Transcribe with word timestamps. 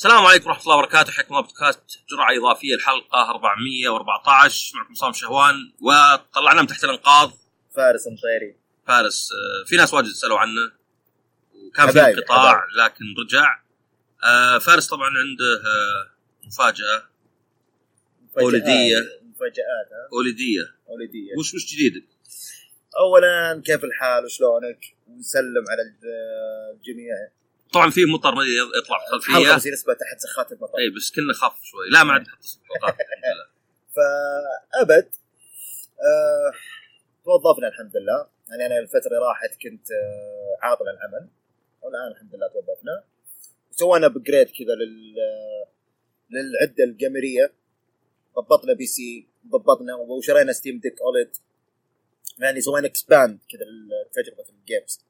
السلام 0.00 0.26
عليكم 0.26 0.46
ورحمة 0.50 0.62
الله 0.62 0.76
وبركاته. 0.76 1.12
حياكم 1.12 1.34
الله 1.36 1.46
بودكاست 1.46 1.80
جرعة 2.10 2.38
إضافية 2.38 2.74
الحلقة 2.74 3.30
414 3.30 4.72
معكم 4.76 4.94
صام 4.94 5.12
شهوان 5.12 5.54
وطلعنا 5.80 6.60
من 6.60 6.66
تحت 6.66 6.84
الأنقاض. 6.84 7.32
فارس 7.76 8.00
مطيري 8.06 8.56
فارس 8.86 9.28
آه، 9.32 9.68
في 9.68 9.76
ناس 9.76 9.94
واجد 9.94 10.08
سألوا 10.08 10.38
عنه 10.38 10.72
وكان 11.54 11.90
في 11.92 12.00
انقطاع 12.00 12.64
لكن 12.78 13.04
رجع. 13.24 13.60
آه، 14.24 14.58
فارس 14.58 14.86
طبعا 14.88 15.06
عنده 15.08 15.62
آه، 15.66 16.10
مفاجأة. 16.46 17.02
مفاجآت- 18.28 18.42
ولدية. 18.42 18.98
مفاجآت 19.22 19.88
ها؟ 19.92 20.16
وليديه 20.18 20.74
ولدية 20.86 21.32
وش 21.38 21.54
وش 21.54 21.74
جديد؟ 21.74 22.06
اولا 22.98 23.62
كيف 23.66 23.84
الحال؟ 23.84 24.24
وشلونك؟ 24.24 24.80
ونسلم 25.08 25.64
على 25.70 25.82
الج- 25.82 26.76
الجميع. 26.78 27.14
طبعا 27.72 27.90
في 27.90 28.04
مطر 28.04 28.34
ما 28.34 28.42
يطلع 28.82 28.98
في 28.98 29.14
الخلفيه 29.16 29.54
بس 29.54 29.66
نسبة 29.66 29.92
تحت 29.94 30.20
سخات 30.20 30.52
المطر. 30.52 30.78
اي 30.78 30.90
بس 30.96 31.10
كنا 31.10 31.32
خاف 31.32 31.62
شوي. 31.62 31.88
لا 31.90 32.04
ما 32.04 32.12
عاد 32.12 32.26
فأبد 33.96 35.08
آه 36.00 36.52
توظفنا 37.24 37.68
الحمد 37.68 37.96
لله. 37.96 38.26
يعني 38.50 38.66
أنا 38.66 38.78
الفترة 38.78 39.06
اللي 39.06 39.18
راحت 39.28 39.50
كنت 39.62 39.90
آه 39.90 40.66
عاطل 40.66 40.84
عن 40.88 40.94
العمل 40.94 41.28
والآن 41.82 42.12
الحمد 42.12 42.34
لله 42.34 42.48
توظفنا. 42.48 43.04
وسوينا 43.72 44.06
upgrade 44.06 44.46
كذا 44.46 44.74
لل 44.74 45.14
للعدة 46.30 46.84
القيمرية 46.84 47.52
ضبطنا 48.36 48.72
PC 48.72 49.26
ضبطنا 49.46 49.94
وشرينا 49.94 50.52
Steam 50.52 50.78
Deck 50.78 51.00
OLED 51.00 51.30
يعني 52.38 52.60
سوينا 52.60 52.86
expand 52.86 53.38
كذا 53.50 53.60
لتجربه 53.64 54.48
ال 54.48 54.55
games. 54.55 55.00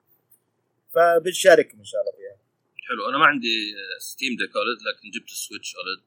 فبنشارككم 0.95 1.79
إن 1.79 1.85
شاء 1.85 2.01
الله 2.01 2.13
فيها. 2.13 2.30
حلو. 2.91 3.09
أنا 3.09 3.19
ما 3.19 3.27
عندي 3.27 3.75
Steam 3.99 4.37
Deck 4.37 4.57
OLED 4.57 4.79
لكن 4.83 5.11
جبت 5.11 5.31
ال 5.31 5.37
Switch 5.37 5.75
OLED 5.77 6.03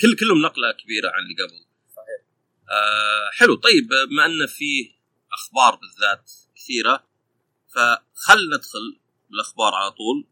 كل 0.00 0.16
كلهم 0.16 0.42
نقلة 0.42 0.72
كبيرة 0.72 1.10
عن 1.10 1.22
اللي 1.22 1.34
قبل. 1.34 1.64
صحيح. 1.96 2.22
آه 2.70 3.30
حلو. 3.32 3.54
طيب 3.54 3.88
بما 4.10 4.26
أن 4.26 4.46
في 4.46 4.92
أخبار 5.32 5.74
بالذات 5.74 6.30
كثيرة 6.56 7.04
فخل 7.68 8.48
ندخل 8.54 9.00
بالأخبار 9.30 9.74
على 9.74 9.90
طول. 9.90 10.26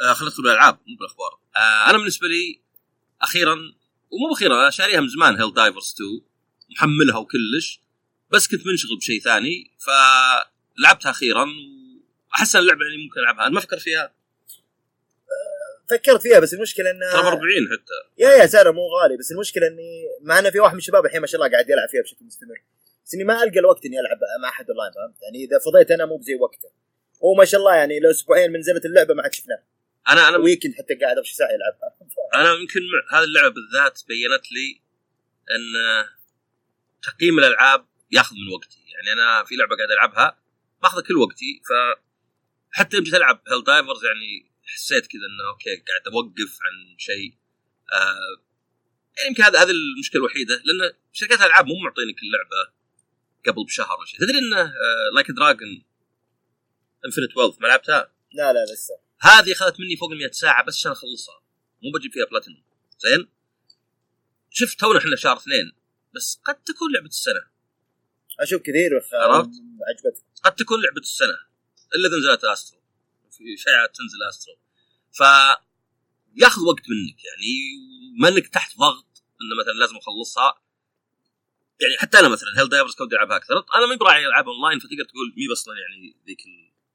آه 0.00 0.12
خل 0.12 0.26
ندخل 0.26 0.42
بالألعاب 0.42 0.78
مو 0.86 0.96
بالأخبار. 0.96 1.38
آه 1.56 1.90
أنا 1.90 1.98
بالنسبة 1.98 2.28
لي 2.28 2.60
أخيرا 3.22 3.74
ومو 4.10 4.32
أخيرا 4.34 4.62
أنا 4.62 4.70
شاريها 4.70 5.00
من 5.00 5.08
زمان 5.08 5.40
Helldivers 5.40 5.94
2 5.94 6.20
محملها 6.70 7.18
وكلش. 7.18 7.80
بس 8.30 8.48
كنت 8.48 8.66
منشغل 8.66 8.96
بشيء 8.96 9.20
ثاني 9.20 9.70
فلعبتها 9.78 11.10
أخيرا 11.10 11.46
أن 12.40 12.60
اللعبة 12.60 12.84
يعني 12.84 12.96
ممكن 13.04 13.20
ألعبها 13.20 13.46
أنا 13.46 13.54
ما 13.54 13.60
فكرت 13.60 13.80
فيها. 13.80 14.14
فكرت 15.90 16.22
فيها 16.22 16.38
بس 16.38 16.54
المشكلة 16.54 16.90
انه 16.90 17.12
ترى 17.12 17.22
ب 17.22 17.26
40 17.26 17.40
حتى. 17.72 18.22
يا 18.22 18.30
يا 18.30 18.46
سعره 18.46 18.70
مو 18.70 18.80
غالي 18.80 19.16
بس 19.16 19.32
المشكلة 19.32 19.66
إني 19.66 20.04
مع 20.20 20.38
انه 20.38 20.50
في 20.50 20.60
واحد 20.60 20.72
من 20.72 20.78
الشباب 20.78 21.06
الحين 21.06 21.20
ما 21.20 21.26
شاء 21.26 21.40
الله 21.40 21.52
قاعد 21.52 21.70
يلعب 21.70 21.88
فيها 21.88 22.02
بشكل 22.02 22.24
مستمر. 22.24 22.62
بس 23.04 23.14
إني 23.14 23.24
ما 23.24 23.42
ألقى 23.42 23.58
الوقت 23.58 23.86
إني 23.86 24.00
ألعب 24.00 24.18
مع 24.42 24.48
أحد 24.48 24.70
أونلاين 24.70 24.92
فهمت؟ 24.92 25.22
يعني 25.22 25.44
إذا 25.44 25.58
فضيت 25.58 25.90
أنا 25.90 26.06
مو 26.06 26.16
بزي 26.16 26.34
وقته. 26.34 26.68
هو 27.24 27.34
ما 27.34 27.44
شاء 27.44 27.60
الله 27.60 27.74
يعني 27.74 28.00
لو 28.00 28.10
أسبوعين 28.10 28.52
من 28.52 28.58
نزلت 28.58 28.84
اللعبة 28.84 29.14
ما 29.14 29.22
حد 29.22 29.34
شفناه. 29.34 29.62
أنا 30.08 30.28
أنا 30.28 30.36
weekend 30.36 30.74
حتى 30.74 30.94
قاعد 30.94 31.18
أبغى 31.18 31.32
ساعة 31.32 31.48
يلعبها 31.48 31.96
أنا 32.34 32.60
يمكن 32.60 32.80
مع 32.80 33.18
هذه 33.18 33.24
اللعبة 33.24 33.54
بالذات 33.54 34.00
بينت 34.08 34.52
لي 34.52 34.80
إن 35.50 35.64
تقييم 37.02 37.38
الألعاب 37.38 37.86
ياخذ 38.10 38.36
من 38.36 38.52
وقتي. 38.54 38.78
يعني 38.94 39.12
أنا 39.12 39.44
في 39.44 39.54
لعبة 39.56 39.76
قاعد 39.76 39.90
ألعبها 39.90 40.38
ماخذه 40.82 41.00
كل 41.00 41.16
وقتي 41.16 41.62
ف 41.68 41.72
حتى 42.72 42.96
يوم 42.96 43.04
جيت 43.04 43.14
العب 43.14 43.42
Helldivers 43.48 44.04
يعني 44.04 44.52
حسيت 44.64 45.06
كذا 45.06 45.20
إنه 45.30 45.48
okay 45.52 45.76
قاعد 45.76 46.14
أوقف 46.14 46.58
عن 46.62 46.98
شيء. 46.98 47.38
آه 47.92 48.42
يعني 49.16 49.28
يمكن 49.28 49.42
هذا 49.42 49.62
هذه 49.62 49.70
المشكلة 49.70 50.20
الوحيدة 50.20 50.54
لأن 50.54 50.92
شركات 51.12 51.40
الألعاب 51.40 51.66
مو 51.66 51.74
معطينك 51.74 52.16
اللعبة 52.22 52.72
قبل 53.46 53.64
بشهر 53.64 53.98
ولا 53.98 54.06
شيء 54.06 54.20
تدري 54.20 54.38
إنه 54.38 54.72
Like 55.14 55.30
a 55.30 55.38
Dragon 55.38 55.84
Infinite 57.06 57.36
Wealth 57.36 57.60
ما 57.60 57.66
لعبتها؟ 57.66 58.12
لا 58.32 58.52
لا 58.52 58.64
لسه. 58.72 58.94
هذه 59.20 59.52
أخذت 59.52 59.80
مني 59.80 59.96
فوق 59.96 60.10
ال 60.12 60.18
100 60.18 60.30
ساعة 60.30 60.64
بس 60.64 60.76
عشان 60.76 60.92
أخلصها. 60.92 61.42
مو 61.82 61.90
بجيب 61.98 62.12
فيها 62.12 62.24
بلاتينوم 62.24 62.62
زين؟ 62.98 63.28
شفت 64.50 64.80
تونا 64.80 64.98
إحنا 64.98 65.16
شهر 65.16 65.36
اثنين 65.36 65.72
بس 66.14 66.40
قد 66.44 66.62
تكون 66.62 66.92
لعبة 66.94 67.06
السنة. 67.06 67.50
أشوف 68.40 68.62
كثير 68.62 68.94
عرفت؟ 68.94 69.50
عجبتني. 69.88 70.24
قد 70.42 70.54
تكون 70.54 70.82
لعبة 70.82 71.00
السنة. 71.00 71.51
إلا 71.94 72.08
إذا 72.08 72.16
نزلت 72.16 72.44
Astro 72.44 72.80
في 73.30 73.56
شائعات 73.56 73.96
تنزل 73.96 74.22
Astro 74.28 74.54
ف 75.12 75.22
ياخذ 76.36 76.60
وقت 76.62 76.82
منك 76.90 77.24
يعني 77.24 77.52
وما 78.18 78.28
انك 78.28 78.48
تحت 78.48 78.76
ضغط 78.78 79.24
إنه 79.42 79.62
مثلا 79.62 79.72
لازم 79.72 79.96
أخلصها. 79.96 80.62
يعني 81.80 81.94
حتى 81.98 82.18
أنا 82.18 82.28
مثلا 82.28 82.48
Helldivers 82.58 82.94
كنت 82.94 83.12
العبها 83.12 83.36
أكثر؟ 83.36 83.64
أنا 83.74 83.86
ما 83.86 83.96
براعي 83.96 84.26
العاب 84.26 84.48
أونلاين 84.48 84.78
فتقدر 84.78 85.04
تقول 85.04 85.34
مي 85.36 85.52
أصلا 85.52 85.74
يعني 85.74 86.16
ذيك 86.26 86.38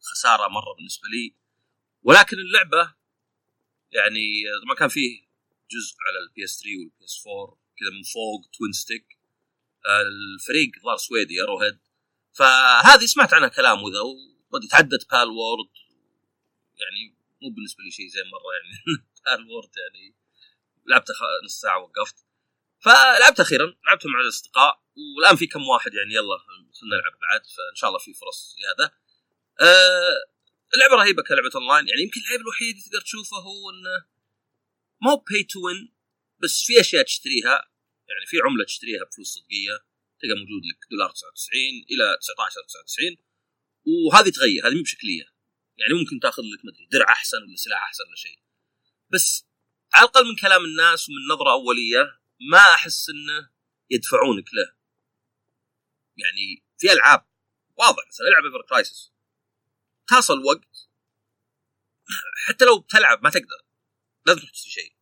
الخسارة 0.01 0.47
مرة 0.47 0.73
بالنسبة 0.77 1.07
لي. 1.07 1.35
ولكن 2.03 2.37
اللعبة 2.37 2.95
يعني 3.91 4.43
ما 4.67 4.75
كان 4.75 4.87
فيه 4.89 5.27
جزء 5.71 5.95
على 6.07 6.19
ال 6.27 6.31
PS3 6.31 6.43
وال 6.43 6.59
PS4 6.59 7.57
كذا 7.79 7.89
من 7.89 8.03
فوق 8.03 8.49
twin 8.57 8.71
stick 8.71 9.17
الفريق 9.85 10.71
ظهر 10.83 10.97
سويدي 10.97 11.41
Arrowhead 11.43 11.77
فهذه 12.33 13.05
سمعت 13.05 13.33
عنها 13.33 13.47
كلام 13.47 13.83
وذا 13.83 13.99
وبدي 14.51 14.67
تعدت 14.67 15.11
Palworld 15.11 15.69
يعني 16.81 17.17
مو 17.41 17.49
بالنسبة 17.55 17.83
لي 17.83 17.91
شيء 17.91 18.07
زين 18.07 18.23
مرة 18.31 18.51
يعني. 18.57 18.73
Palworld 19.25 19.69
يعني 19.77 20.15
لعبتها 20.85 21.13
خ- 21.13 21.43
نص 21.45 21.59
ساعة 21.61 21.79
وقفت. 21.83 22.15
فلعبت 22.79 23.39
أخيرا 23.39 23.65
لعبتها 23.87 24.09
مع 24.09 24.21
الأصدقاء 24.21 24.83
والآن 25.17 25.35
في 25.35 25.47
كم 25.47 25.61
واحد 25.67 25.93
يعني 25.93 26.13
يلا 26.13 26.37
خلينا 26.37 26.95
نلعب 26.97 27.19
بعد 27.21 27.41
فإن 27.41 27.75
شاء 27.75 27.87
الله 27.89 27.99
في 27.99 28.13
فرص 28.13 28.55
زيادة. 28.59 28.93
أه 29.61 30.17
اللعبة 30.73 30.95
رهيبة 30.95 31.23
كلعبة 31.23 31.49
اونلاين 31.55 31.87
يعني 31.87 32.01
يمكن 32.01 32.21
العيب 32.21 32.41
الوحيد 32.41 32.69
اللي 32.75 32.83
تقدر 32.89 33.01
تشوفه 33.01 33.37
هو 33.37 33.69
إنه 33.69 34.05
مو 35.01 35.15
pay 35.15 35.43
to 35.43 35.65
win 35.65 35.93
بس 36.43 36.63
في 36.65 36.79
أشياء 36.79 37.03
تشتريها. 37.03 37.69
يعني 38.09 38.25
في 38.25 38.37
عملة 38.45 38.65
تشتريها 38.65 39.03
بفلوس 39.03 39.27
صدقية 39.27 39.75
تلقى 40.21 40.35
موجود 40.39 40.63
لك 40.69 40.79
دولار 40.91 41.09
99 41.11 41.61
إلى 41.91 42.17
19 42.21 42.61
99 42.67 43.17
وهذه 43.87 44.29
تغير 44.29 44.67
هذه 44.67 44.75
مو 44.75 44.81
بشكليه 44.81 45.23
يعني 45.77 45.93
ممكن 45.93 46.19
تاخذ 46.19 46.43
لك 46.43 46.65
مدري 46.65 46.87
درع 46.91 47.11
أحسن 47.11 47.37
ولا 47.37 47.55
سلاح 47.55 47.83
أحسن 47.83 48.03
ولا 48.07 48.15
شيء. 48.15 48.39
بس 49.09 49.45
على 49.93 50.03
الأقل 50.03 50.27
من 50.27 50.35
كلام 50.35 50.65
الناس 50.65 51.09
ومن 51.09 51.35
نظرة 51.35 51.51
أولية 51.51 52.19
ما 52.51 52.73
أحس 52.73 53.09
إنه 53.09 53.49
يدفعونك 53.89 54.53
له. 54.53 54.75
يعني 56.17 56.65
في 56.77 56.91
ألعاب 56.91 57.27
واضح 57.77 58.07
مثلا 58.07 58.27
ألعب 58.27 58.45
Ever 58.45 58.61
Crisis 58.69 59.11
تصل 60.07 60.39
وقت 60.39 60.89
حتى 62.47 62.65
لو 62.65 62.79
بتلعب 62.79 63.23
ما 63.23 63.29
تقدر 63.29 63.65
لازم 64.25 64.39
تروح 64.39 64.51
تشتري 64.51 64.71
شيء. 64.71 64.95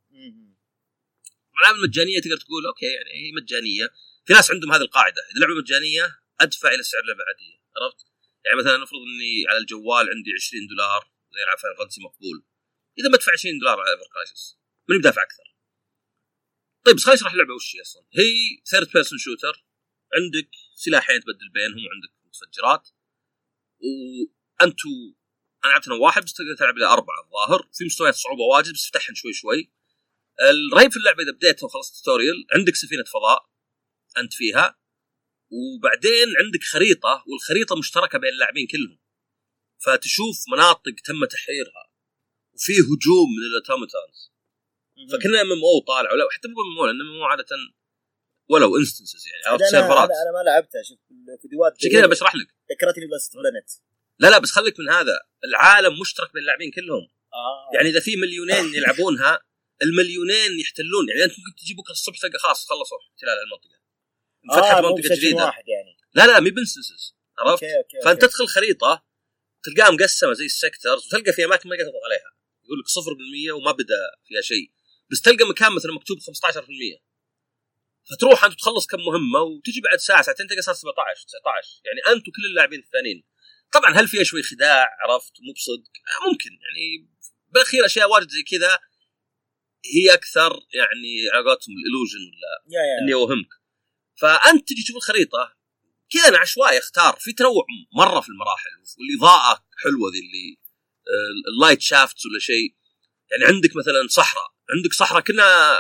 الالعاب 1.56 1.76
المجانية 1.76 2.22
تقدر 2.22 2.38
تقول 2.38 2.66
okay 2.66 2.86
يعني 2.86 3.10
هي 3.10 3.32
مجانية. 3.32 3.90
في 4.26 4.34
ناس 4.34 4.52
عندهم 4.52 4.72
هذه 4.72 4.82
القاعدة 4.82 5.22
إذا 5.22 5.40
لعبة 5.40 5.62
مجانية 5.62 6.20
أدفع 6.42 6.70
إلى 6.70 6.84
سعر 6.84 7.02
لعبة 7.02 7.24
عادية 7.28 7.60
عرفت؟ 7.78 8.15
يعني 8.46 8.58
مثلا 8.60 8.78
نفرض 8.78 9.00
إني 9.00 9.34
على 9.50 9.58
الجوال 9.58 10.10
عندي 10.14 10.32
20 10.38 10.68
دولار 10.68 11.02
زي 11.34 11.44
العاب 11.44 11.58
Final 11.58 11.78
Fantasy 11.78 12.02
مقبول. 12.02 12.46
إذا 13.00 13.10
بدفع 13.10 13.32
20 13.32 13.60
دولار 13.60 13.80
على 13.80 13.92
Ever 13.92 14.08
Crisis 14.14 14.58
ماني 14.90 15.02
بدافع 15.02 15.24
أكثر. 15.24 15.56
طيب 16.86 16.96
بس 16.96 17.04
خليني 17.04 17.18
اشرح 17.20 17.32
اللعبة 17.32 17.54
وش 17.54 17.76
هي 17.76 17.82
أصلا؟ 17.82 18.04
هي 18.20 18.34
third 18.72 18.92
person 18.94 19.20
shooter 19.20 19.66
عندك 20.16 20.50
سلاحين 20.76 21.20
تبدل 21.20 21.50
بينهم 21.54 21.86
وعندك 21.88 22.14
متفجرات. 22.26 22.90
وأنتو 23.86 24.90
أنا 25.66 25.72
لعبت 25.72 25.88
أنا 25.88 25.96
واحد 25.96 26.24
بس 26.24 26.34
تقدر 26.34 26.56
تلعب 26.60 26.78
إلى 26.78 26.86
أربعة 26.86 27.24
الظاهر. 27.26 27.70
في 27.74 27.86
مستويات 27.86 28.16
صعوبة 28.16 28.42
واجد 28.42 28.74
بس 28.74 28.90
تفتحهم 28.90 29.16
شوي 29.16 29.34
شوي. 29.34 29.72
الرهيب 30.42 30.92
في 30.92 30.98
اللعبة 30.98 31.24
إذا 31.24 31.32
بديت 31.32 31.64
وخلصت 31.64 31.98
ال 31.98 32.03
tutorial 32.03 32.46
عندك 32.56 32.76
سفينة 32.76 33.04
فضاء 33.04 33.50
أنت 34.18 34.34
فيها. 34.34 34.80
وبعدين 35.52 36.28
عندك 36.44 36.64
خريطة 36.64 37.24
والخريطة 37.28 37.76
مشتركة 37.76 38.18
بين 38.20 38.30
اللاعبين 38.30 38.68
كلهم. 38.68 39.00
فتشوف 39.86 40.38
مناطق 40.54 40.96
تم 41.06 41.26
تحريرها 41.26 41.84
وفي 42.56 42.74
هجوم 42.74 43.30
من 43.38 43.44
ال 43.50 43.56
Automatons 43.56 44.20
فكنا 45.12 45.42
MMO 45.42 45.80
طالع 45.88 46.12
ولا 46.12 46.24
حتى 46.32 46.48
مو 46.48 46.62
MMO 46.62 46.86
لأن 46.86 47.02
MMO 47.02 47.24
عادة 47.24 47.46
ولو 48.50 48.78
instances 48.78 49.24
يعني 49.28 49.44
عرفت؟ 49.46 49.72
سيرفرات 49.72 50.10
أنا 50.10 50.32
ما 50.38 50.44
لعبتها 50.50 50.82
شفت 50.84 51.00
الفيديوهات 51.36 51.74
عشان 51.80 51.92
كذا؟ 51.92 52.06
بشرح 52.08 52.36
لك. 52.36 52.48
ذكرتني 52.72 53.08
بس 53.16 53.32
نت 53.36 53.72
لا 54.20 54.28
لا 54.28 54.38
بس 54.40 54.52
خليك 54.52 54.80
من 54.80 54.90
هذا. 54.90 55.20
العالم 55.44 56.00
مشترك 56.00 56.34
بين 56.34 56.42
اللاعبين 56.42 56.72
كلهم. 56.72 57.06
آه. 57.34 57.76
يعني 57.76 57.90
إذا 57.90 58.00
في 58.00 58.16
مليونين 58.16 58.76
يلعبونها 58.76 59.40
المليونين 59.84 60.60
يحتلون. 60.60 61.10
يعني 61.10 61.24
أنت 61.24 61.34
ممكن 61.40 61.56
تجي 61.62 61.74
بكره 61.74 61.92
الصبح 61.92 62.18
تلقى 62.22 62.40
خلاص 62.40 62.66
خلصوا. 62.70 62.98
احتلال 63.12 63.38
المنطقة. 63.46 63.78
انفتحت 64.52 64.78
آه 64.78 64.82
منطقة 64.82 65.16
جديدة. 65.16 65.46
واحد 65.46 65.64
يعني. 65.68 65.98
لا 66.16 66.28
لا 66.28 66.40
مي 66.40 66.50
ب 66.50 66.56
instances 66.56 67.16
عرفت؟ 67.38 67.64
okay 67.64 67.78
okay 67.78 67.98
فأنت 68.06 68.24
okay. 68.24 68.34
تدخل 68.34 68.48
خريطة 68.48 69.06
تلقاها 69.64 69.92
مقسمة 69.92 70.34
زي 70.34 70.46
السكترز 70.46 71.08
وتلقى 71.08 71.34
في 71.34 71.46
أماكن 71.46 71.70
ما 71.70 71.76
تضغط 71.76 71.94
عليها. 72.06 72.36
يقول 72.66 72.80
لك 72.80 72.88
0% 72.88 73.52
وما 73.52 73.72
بدأ 73.72 74.02
فيها 74.28 74.42
شيء. 74.42 74.72
بس 75.12 75.22
تلقى 75.22 75.46
مكان 75.50 75.72
مثلا 75.76 75.94
مكتوب 75.94 76.18
15% 76.20 77.02
فتروح 78.10 78.46
أنت 78.46 78.54
تخلص 78.54 78.88
كم 78.88 79.00
مهمة 79.00 79.40
وتجي 79.40 79.82
بعد 79.82 80.00
ساعة 80.00 80.22
ساعتين 80.22 80.48
تلقى 80.48 80.62
صار 80.62 80.76
17 80.76 81.26
19 81.28 81.82
يعني 81.86 82.16
انت 82.18 82.28
وكل 82.28 82.46
اللاعبين 82.50 82.80
الثانيين. 82.80 83.24
طبعا 83.74 83.94
هل 83.94 84.08
فيها 84.08 84.24
شوي 84.24 84.44
خداع؟ 84.44 84.88
عرفت؟ 85.00 85.34
مو 85.42 85.54
بصدق. 85.54 85.92
آه، 86.08 86.30
ممكن. 86.32 86.50
يعني 86.50 87.10
بالاخير 87.50 87.86
أشياء 87.86 88.10
واجد 88.12 88.30
زي 88.30 88.44
كذا 88.44 88.80
هي 89.96 90.14
أكثر 90.14 90.52
يعني 90.74 91.30
على 91.34 91.44
قولتهم 91.50 91.76
الالوجن 91.78 92.20
ولا 92.20 93.02
إني 93.02 93.14
أوهمك. 93.14 93.50
فأنت 94.22 94.70
تجي 94.70 94.84
تشوف 94.84 94.96
الخريطة 94.96 95.56
كذا 96.10 96.28
أنا 96.28 96.38
عشوائي 96.38 96.78
اختار. 96.78 97.18
في 97.20 97.34
تنوع 97.34 97.66
مرة 97.98 98.20
في 98.22 98.30
المراحل 98.30 98.70
والاضاءه 99.00 99.66
حلوة 99.84 100.12
ذي 100.12 100.20
اللي 100.20 100.58
آه، 101.08 101.50
ال 101.52 101.57
light 101.57 101.82
shafts 101.82 102.26
ولا 102.26 102.40
شيء. 102.40 102.76
يعني 103.32 103.54
عندك 103.56 103.76
مثلا 103.76 104.08
صحراء 104.10 104.48
عندك 104.78 104.94
صحراء 104.94 105.22
كنا 105.22 105.78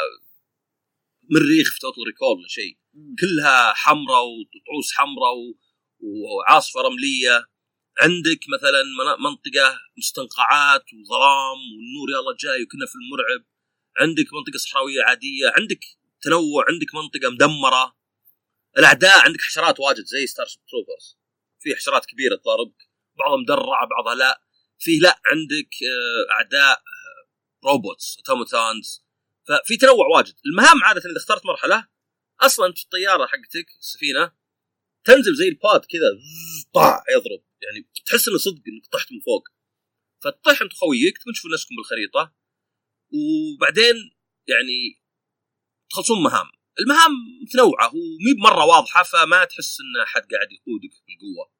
مريخ 1.31 1.73
في 1.73 1.79
Total 1.79 2.03
Recall 2.07 2.38
ولا 2.37 2.47
شيء. 2.47 2.77
كلها 3.21 3.73
حمراء 3.73 4.23
وطعوس 4.25 4.93
حمراء 4.97 5.35
وعاصفة 5.99 6.81
رملية. 6.81 7.47
عندك 8.01 8.39
مثلا 8.57 8.83
من- 8.97 9.23
منطقة 9.23 9.79
مستنقعات 9.97 10.85
وظلام 10.93 11.57
والنور 11.75 12.07
يلا 12.09 12.38
جاي 12.39 12.63
وكنا 12.63 12.85
في 12.85 12.95
المرعب. 12.95 13.41
عندك 13.99 14.27
منطقة 14.33 14.57
صحراوية 14.57 15.01
عادية. 15.03 15.47
عندك 15.59 15.79
تنوع 16.21 16.65
عندك 16.69 16.95
منطقة 16.95 17.29
مدمرة. 17.29 17.95
الأعداء 18.77 19.19
عندك 19.25 19.42
حشرات 19.42 19.80
واجد 19.80 20.06
زي 20.06 20.27
Starship 20.27 20.45
Troopers 20.45 21.17
في 21.60 21.75
حشرات 21.75 22.06
كبيرة 22.06 22.36
تضاربك 22.36 22.89
بعضها 23.18 23.38
مدرعه 23.38 23.88
بعضها 23.88 24.16
لا. 24.16 24.42
في 24.80 25.00
لا 25.01 25.22
عندك 25.25 25.74
آه، 25.83 26.33
أعداء 26.33 26.77
آه، 26.77 27.30
robots 27.65 28.17
automatons 28.17 29.06
ففي 29.48 29.77
تنوع 29.77 30.07
واجد. 30.16 30.36
المهام 30.45 30.83
عادة 30.83 31.01
إذا 31.01 31.18
اخترت 31.18 31.45
مرحلة 31.45 31.88
أصلا 32.42 32.74
في 32.74 32.83
الطيارة 32.83 33.25
حقتك 33.25 33.77
السفينة 33.80 34.31
تنزل 35.04 35.36
زي 35.36 35.48
ال 35.47 35.57
pod 35.57 35.85
كذا 35.86 36.10
طاع 36.74 37.04
يضرب. 37.10 37.44
يعني 37.62 37.89
تحس 38.06 38.27
إنه 38.27 38.38
صدق 38.38 38.62
إنك 38.68 38.86
طحت 38.92 39.12
من 39.12 39.19
فوق. 39.19 39.44
فتطيح 40.24 40.62
أنت 40.62 40.74
خويك 40.74 41.18
تكون 41.18 41.33
تشوفون 41.33 41.51
نفسكم 41.51 41.75
بالخريطة. 41.75 42.36
وبعدين 43.13 43.95
يعني 44.48 45.01
تخلصون 45.89 46.24
مهام. 46.24 46.45
المهام 46.80 47.12
متنوعة 47.44 47.88
ومي 47.88 48.33
بمره 48.39 48.66
واضحة 48.66 49.04
فما 49.04 49.45
تحس 49.45 49.77
إن 49.81 50.01
أحد 50.04 50.22
قاعد 50.22 50.48
يقودك 50.51 50.94
بالقوة. 51.07 51.51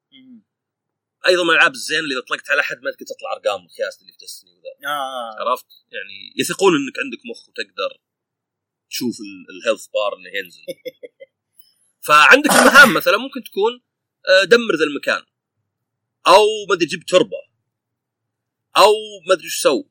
أيضا 1.26 1.42
من 1.44 1.50
الألعاب 1.50 1.72
الزين 1.72 1.98
اللي 1.98 2.14
إذا 2.14 2.24
طلقت 2.28 2.50
على 2.50 2.60
أحد 2.60 2.76
ما 2.82 2.90
تقدر 2.90 3.06
تطلع 3.06 3.32
أرقام 3.32 3.64
مقياس 3.64 4.00
اللي 4.00 4.12
في 4.12 4.18
Destiny 4.24 4.50
وذا. 4.50 4.88
آه. 4.88 5.48
عرفت؟ 5.50 5.66
يعني 5.92 6.32
يثقون 6.36 6.72
إنك 6.76 6.98
عندك 7.04 7.18
مخ 7.30 7.48
وتقدر 7.48 8.00
تشوف 8.90 9.16
ال- 9.20 9.46
ال 9.56 9.60
health 9.60 9.86
bar 9.86 10.16
إنه 10.18 10.30
ينزل. 10.38 10.62
فعندك 12.06 12.50
المهام 12.50 12.94
مثلا 12.94 13.16
ممكن 13.16 13.42
تكون 13.44 13.82
آه، 14.28 14.44
دمر 14.44 14.74
ذا 14.78 14.84
المكان. 14.84 15.22
أو 16.26 16.44
ما 16.68 16.74
أدري 16.74 16.86
جيب 16.86 17.04
تربة. 17.04 17.36
أو 18.76 18.92
ما 19.28 19.34
أدري 19.34 19.44
إيش 19.44 19.60
سو 19.62 19.84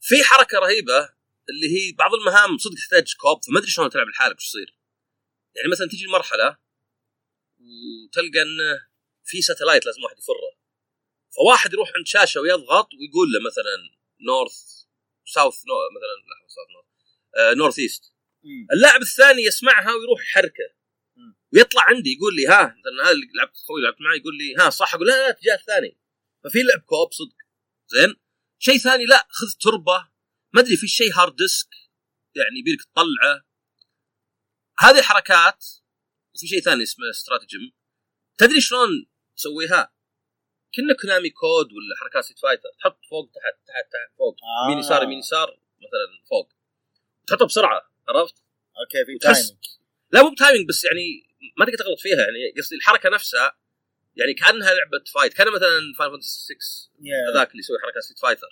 في 0.00 0.24
حركة 0.24 0.58
رهيبة 0.58 1.08
اللي 1.48 1.68
هي 1.76 1.92
بعض 1.92 2.14
المهام 2.14 2.58
صدق 2.58 2.74
تحتاج 2.74 3.14
co-op 3.14 3.44
فما 3.44 3.58
أدري 3.58 3.70
شلون 3.70 3.90
تلعب 3.90 4.08
لحالك 4.08 4.36
وش 4.36 4.46
يصير. 4.46 4.78
يعني 5.56 5.68
مثلا 5.68 5.88
تجي 5.88 6.04
المرحلة 6.04 6.58
وتلقى 7.60 8.42
إنه 8.42 8.88
في 9.24 9.42
satellite 9.42 9.86
لازم 9.86 10.02
واحد 10.02 10.18
يفره. 10.18 10.60
فواحد 11.36 11.72
يروح 11.72 11.92
عند 11.96 12.06
شاشة 12.06 12.40
ويضغط 12.40 12.88
ويقول 12.94 13.32
له 13.32 13.40
مثلا 13.46 13.76
north 14.20 14.58
south 15.24 15.54
no 15.54 15.74
مثلا 15.96 16.14
لحظه 16.30 16.48
south 16.54 16.68
north 16.74 16.86
آه 17.38 17.54
north 17.54 17.78
east. 17.78 18.12
اللاعب 18.72 19.02
الثاني 19.02 19.42
يسمعها 19.42 19.94
ويروح 19.94 20.20
يحركه. 20.22 20.68
ويطلع 21.52 21.82
عندي 21.82 22.12
يقول 22.12 22.36
لي 22.36 22.46
ها 22.46 22.62
مثلا 22.62 23.04
هذا 23.04 23.10
اللي 23.10 23.26
لعبت 23.36 23.56
خوي 23.56 23.82
لعبت 23.82 24.00
معي 24.00 24.18
يقول 24.18 24.38
لي 24.38 24.54
ها 24.58 24.70
صح؟ 24.70 24.94
أقول 24.94 25.06
لا 25.06 25.12
لا 25.12 25.30
اتجاه 25.30 25.54
الثاني. 25.54 25.98
ففي 26.44 26.58
لعب 26.62 26.80
co-op 26.80 27.12
صدق. 27.12 27.36
زين. 27.86 28.16
شيء 28.58 28.78
ثاني 28.78 29.04
لا 29.04 29.28
خذ 29.30 29.46
تربة 29.60 30.08
ما 30.52 30.60
أدري 30.60 30.76
في 30.76 30.88
شيء 30.88 31.12
hard 31.14 31.36
disk 31.36 31.68
يعني 32.36 32.58
يبيلك 32.58 32.80
تطلعه 32.84 33.44
هذه 34.78 35.02
حركات 35.02 35.64
وفي 36.34 36.46
شيء 36.46 36.60
ثاني 36.60 36.82
اسمه 36.82 37.10
stratagem 37.10 37.72
تدري 38.38 38.60
شلون 38.60 39.06
تسويها؟ 39.36 39.92
كنا 40.74 40.94
Konami 41.00 41.30
code 41.30 41.66
ولا 41.72 41.96
حركات 42.00 42.24
Street 42.24 42.38
Fighter 42.38 42.68
تحط 42.78 42.98
فوق 43.10 43.30
تحت 43.30 43.54
تحت 43.66 43.84
تحت 43.92 44.16
فوق 44.18 44.36
آه. 44.42 44.66
يمين 44.66 44.78
يسار 44.78 45.02
يمين 45.02 45.18
يسار 45.18 45.60
مثلا 45.78 46.26
فوق 46.30 46.52
تحطها 47.26 47.46
بسرعة 47.46 47.90
عرفت؟ 48.08 48.34
okay 48.80 49.04
في 49.06 49.14
وتحس- 49.14 49.36
timing 49.48 49.64
لا 50.12 50.22
مو 50.22 50.30
ب 50.30 50.35
timing 50.35 50.68
بس 50.68 50.84
يعني 50.84 51.28
ما 51.58 51.64
تقدر 51.64 51.78
تغلط 51.78 52.00
فيها 52.00 52.16
يعني 52.16 52.54
قصدي 52.58 52.76
الحركة 52.76 53.08
نفسها 53.08 53.58
يعني 54.16 54.34
كأنها 54.34 54.74
لعبة 54.74 55.04
fight 55.14 55.32
كان 55.34 55.46
مثلا 55.52 55.80
Final 55.98 56.10
Fantasy 56.10 56.54
6 56.88 56.90
يا. 57.00 57.30
هذاك 57.32 57.50
اللي 57.50 57.60
يسوي 57.60 57.76
حركات 57.82 58.02
Street 58.02 58.18
Fighter 58.18 58.48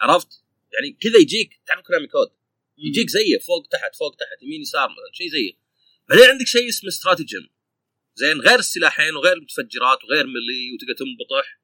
عرفت؟ 0.00 0.44
يعني 0.72 0.98
كذا 1.00 1.18
يجيك 1.18 1.60
تعرف 1.66 1.86
Konami 1.86 2.06
code؟ 2.06 2.30
يجيك 2.78 3.08
زيه 3.10 3.38
فوق 3.38 3.68
تحت 3.68 3.96
فوق 3.96 4.16
تحت 4.16 4.42
يمين 4.42 4.60
يسار 4.60 4.88
مثلا 4.88 5.12
شيء 5.12 5.28
زيه. 5.28 5.52
بعدين 6.08 6.24
عندك 6.24 6.46
شيء 6.46 6.68
اسمه 6.68 6.88
stratagem 6.88 7.48
زين 8.14 8.40
غير 8.40 8.58
السلاحين 8.58 9.16
وغير 9.16 9.32
المتفجرات 9.32 10.04
وغير 10.04 10.26
melee 10.26 10.72
وتقدر 10.74 10.94
تنبطح. 10.94 11.60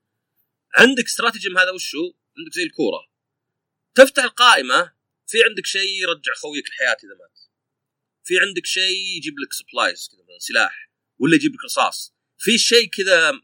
عندك 0.74 1.04
stratagem 1.04 1.58
هذا 1.58 1.70
وشو؟ 1.70 2.14
عندك 2.38 2.52
زي 2.54 2.62
الكورة. 2.62 3.10
تفتح 3.94 4.24
القائمة 4.24 4.92
في 5.26 5.38
عندك 5.48 5.66
شيء 5.66 6.02
يرجع 6.02 6.34
خويك 6.34 6.66
الحياة 6.66 6.96
إذا 7.04 7.14
مات. 7.14 7.38
في 8.24 8.34
عندك 8.40 8.66
شيء 8.66 9.16
يجيب 9.16 9.34
لك 9.38 9.52
supplies 9.52 10.08
كذا 10.08 10.38
سلاح 10.38 10.90
ولا 11.18 11.34
يجيب 11.34 11.54
لك 11.54 11.64
رصاص. 11.64 12.14
في 12.38 12.58
شيء 12.58 12.88
كذا 12.88 13.40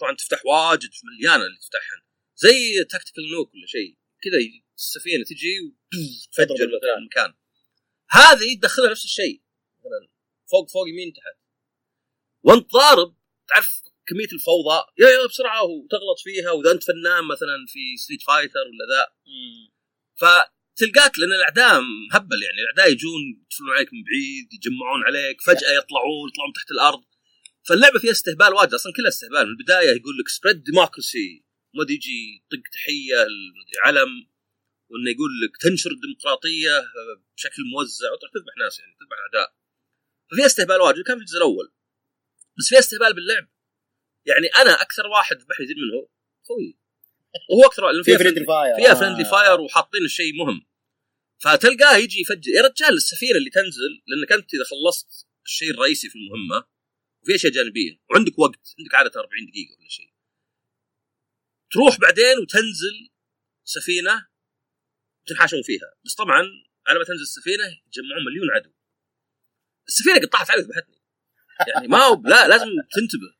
طبعا 0.00 0.14
تفتح 0.14 0.46
واجد 0.46 0.90
مليانة 1.04 1.44
اللي 1.44 1.58
تفتحها 1.58 2.04
زي 2.36 2.84
tactical 2.84 3.30
nuke 3.30 3.54
ولا 3.54 3.66
شيء. 3.66 3.96
كذا 4.22 4.63
السفينة 4.76 5.24
تجي 5.24 5.60
وتفجر 5.60 6.66
مثلا 6.66 6.98
المكان. 6.98 7.34
هذه 8.10 8.54
تدخلها 8.58 8.90
نفس 8.90 9.04
الشيء. 9.04 9.42
مثلا 9.78 10.08
فوق 10.50 10.70
فوق 10.70 10.88
يمين 10.88 11.12
تحت. 11.12 11.38
وانت 12.42 12.70
ضارب 12.70 13.16
تعرف 13.48 13.82
كمية 14.06 14.32
الفوضى. 14.32 14.78
يا 14.98 15.08
يا 15.08 15.26
بسرعة 15.26 15.62
وتغلط 15.62 16.18
فيها 16.24 16.50
وإذا 16.50 16.70
أنت 16.72 16.82
فنان 16.84 17.24
مثلا 17.24 17.56
في 17.68 17.96
Street 17.96 18.22
Fighter 18.22 18.64
ولا 18.70 18.84
ذا. 18.92 19.04
فتلقاك 20.20 21.18
لأن 21.18 21.32
الأعداء 21.32 21.80
مهبل 21.80 22.42
يعني. 22.42 22.58
الأعداء 22.62 22.92
يجون 22.92 23.20
يدخلون 23.44 23.70
عليك 23.76 23.88
من 23.92 24.02
بعيد 24.08 24.46
يجمعون 24.52 25.02
عليك 25.04 25.40
فجأة 25.40 25.72
يطلعون 25.78 26.28
يطلعون 26.30 26.52
تحت 26.56 26.70
الأرض. 26.70 27.04
فاللعبة 27.68 27.98
فيها 27.98 28.10
استهبال 28.10 28.54
واجد. 28.54 28.74
أصلا 28.74 28.92
كلها 28.96 29.08
استهبال. 29.08 29.44
من 29.46 29.50
البداية 29.50 29.90
يقول 29.90 30.18
لك 30.18 30.28
سبريد 30.28 30.62
ديموكراسي 30.62 31.44
ما 31.74 31.82
يجي 31.90 32.18
يطق 32.36 32.62
تحية 32.72 33.22
المدري 33.22 33.78
علم. 33.84 34.33
وإنه 34.90 35.10
يقول 35.10 35.30
لك 35.42 35.56
تنشر 35.60 35.90
الديمقراطية 35.90 36.74
بشكل 37.36 37.62
موزع 37.72 38.12
وتروح 38.12 38.32
تذبح 38.32 38.54
ناس 38.58 38.78
يعني 38.78 38.92
تذبح 39.00 39.16
أعداء. 39.24 39.56
ففيها 40.30 40.46
استهبال 40.46 40.80
واجد 40.80 41.02
كان 41.02 41.16
في 41.16 41.20
الجزء 41.20 41.36
الأول. 41.36 41.72
بس 42.58 42.68
فيها 42.68 42.78
استهبال 42.78 43.14
باللعب. 43.14 43.48
يعني 44.26 44.46
أنا 44.46 44.82
أكثر 44.82 45.06
واحد 45.06 45.36
ذبح 45.36 45.60
يزيد 45.60 45.76
من 45.76 45.90
هو 45.94 46.08
خوي. 46.42 46.78
وهو 47.50 47.66
أكثر 47.66 47.82
في 47.92 48.02
فيها 48.02 48.18
friendly 48.18 48.44
fire 48.44 48.76
فيها 48.76 48.94
friendly 48.94 49.24
fire 49.24 49.60
وحاطين 49.60 50.04
الشيء 50.04 50.32
مهم. 50.34 50.66
فتلقاه 51.38 51.96
يجي 51.96 52.20
يفجر. 52.20 52.50
يا 52.56 52.62
رجال 52.62 52.94
السفينة 52.94 53.38
اللي 53.38 53.50
تنزل 53.50 54.02
لأنك 54.06 54.32
أنت 54.32 54.54
إذا 54.54 54.64
خلصت 54.64 55.28
الشيء 55.44 55.70
الرئيسي 55.70 56.08
في 56.08 56.18
المهمة 56.18 56.66
وفي 57.22 57.34
أشياء 57.34 57.52
جانبية. 57.52 58.00
وعندك 58.10 58.38
وقت. 58.38 58.74
عندك 58.78 58.94
عادة 58.94 59.20
40 59.20 59.46
دقيقة 59.50 59.78
ولا 59.80 59.88
شيء. 59.88 60.14
تروح 61.70 62.00
بعدين 62.00 62.38
وتنزل 62.38 63.10
سفينة 63.64 64.26
تنحاشون 65.26 65.62
فيها. 65.62 65.94
بس 66.04 66.14
طبعا 66.14 66.42
على 66.86 66.98
ما 66.98 67.04
تنزل 67.04 67.22
السفينة 67.22 67.64
يجمعون 67.64 68.24
مليون 68.24 68.50
عدو. 68.50 68.70
السفينة 69.88 70.20
قد 70.20 70.28
طاحت 70.28 70.50
علي 70.50 70.62
ذبحتني. 70.62 71.02
يعني 71.68 71.88
ما 71.88 71.98
هو 71.98 72.22
لا 72.24 72.48
لازم 72.48 72.66
تنتبه. 72.66 73.34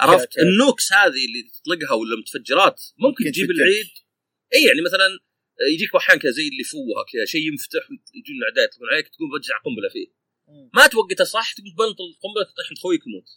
عرفت. 0.00 0.38
النوكس 0.38 0.92
هذه 0.92 1.26
اللي 1.26 1.42
تطلقها 1.42 1.94
ولا 1.94 2.16
متفجرات 2.20 2.82
ممكن 2.98 3.24
تجيب. 3.24 3.50
العيد. 3.50 3.90
اي 4.54 4.64
يعني 4.68 4.80
مثلا 4.80 5.08
يجيك 5.74 5.94
أحيانا 5.94 6.22
كذا 6.22 6.30
زي 6.30 6.48
اللي 6.48 6.64
فوها 6.64 7.04
كذا 7.12 7.24
شيء 7.24 7.46
ينفتح 7.48 7.90
ويجون 7.90 8.36
الأعداء 8.36 8.64
يطلقون 8.64 8.88
عليك 8.92 9.08
تقوم 9.08 9.28
بتجع 9.38 9.58
قنبله 9.58 9.88
فيه. 9.92 10.08
ما 10.74 10.86
توقته 10.86 11.24
صح 11.24 11.52
تقوم 11.52 11.68
تبنطل 11.68 12.04
القنبلة 12.12 12.44
تطيح 12.44 12.66
عند 12.70 12.78
خويك 12.78 13.02
يموت. 13.06 13.28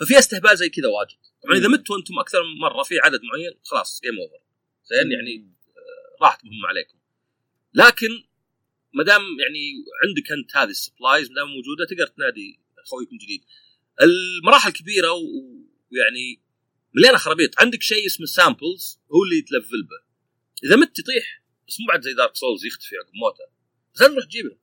ففي 0.00 0.18
استهبال 0.18 0.56
زي 0.56 0.68
كذا 0.68 0.88
واجد. 0.88 1.18
طبعا 1.42 1.56
إذا. 1.56 1.68
متوا 1.68 1.96
أنتم 1.98 2.18
أكثر 2.18 2.42
من 2.42 2.58
مرة 2.60 2.82
في 2.82 2.98
عدد 2.98 3.20
معين 3.22 3.60
خلاص 3.64 4.00
جيم 4.04 4.18
اوفر 4.20 4.44
زين 4.84 5.12
يعني 5.12 5.38
مم. 5.38 5.56
راحت 6.22 6.44
مهمة 6.44 6.68
عليكم. 6.68 6.99
لكن 7.74 8.08
ما 8.94 9.04
دام 9.04 9.22
يعني 9.22 9.84
عندك 10.04 10.32
انت 10.32 10.56
هذه 10.56 10.70
ال 10.70 10.76
supplies 10.76 11.28
ما 11.28 11.34
دام 11.34 11.48
موجودة 11.48 11.86
تقدر 11.90 12.06
تنادي 12.06 12.60
خويك 12.90 13.12
من 13.12 13.18
جديد. 13.18 13.44
المراحل 14.02 14.72
كبيرة 14.72 15.12
ويعني 15.12 16.42
مليانة 16.94 17.18
خرابيط. 17.18 17.60
عندك 17.60 17.82
شيء 17.82 18.06
اسمه 18.06 18.26
samples 18.26 19.00
هو 19.12 19.22
اللي 19.24 19.38
يتلفل 19.38 19.82
به. 19.82 20.10
إذا 20.64 20.76
مت 20.76 20.98
يطيح 20.98 21.42
بس 21.68 21.80
مو 21.80 21.86
بعد 21.86 22.02
زي 22.02 22.14
Dark 22.14 22.36
Souls 22.36 22.64
يختفي 22.66 22.96
عقب 22.96 23.14
موته. 23.14 23.52
لازم 24.00 24.12
تروح 24.14 24.24
تجيبه 24.24 24.58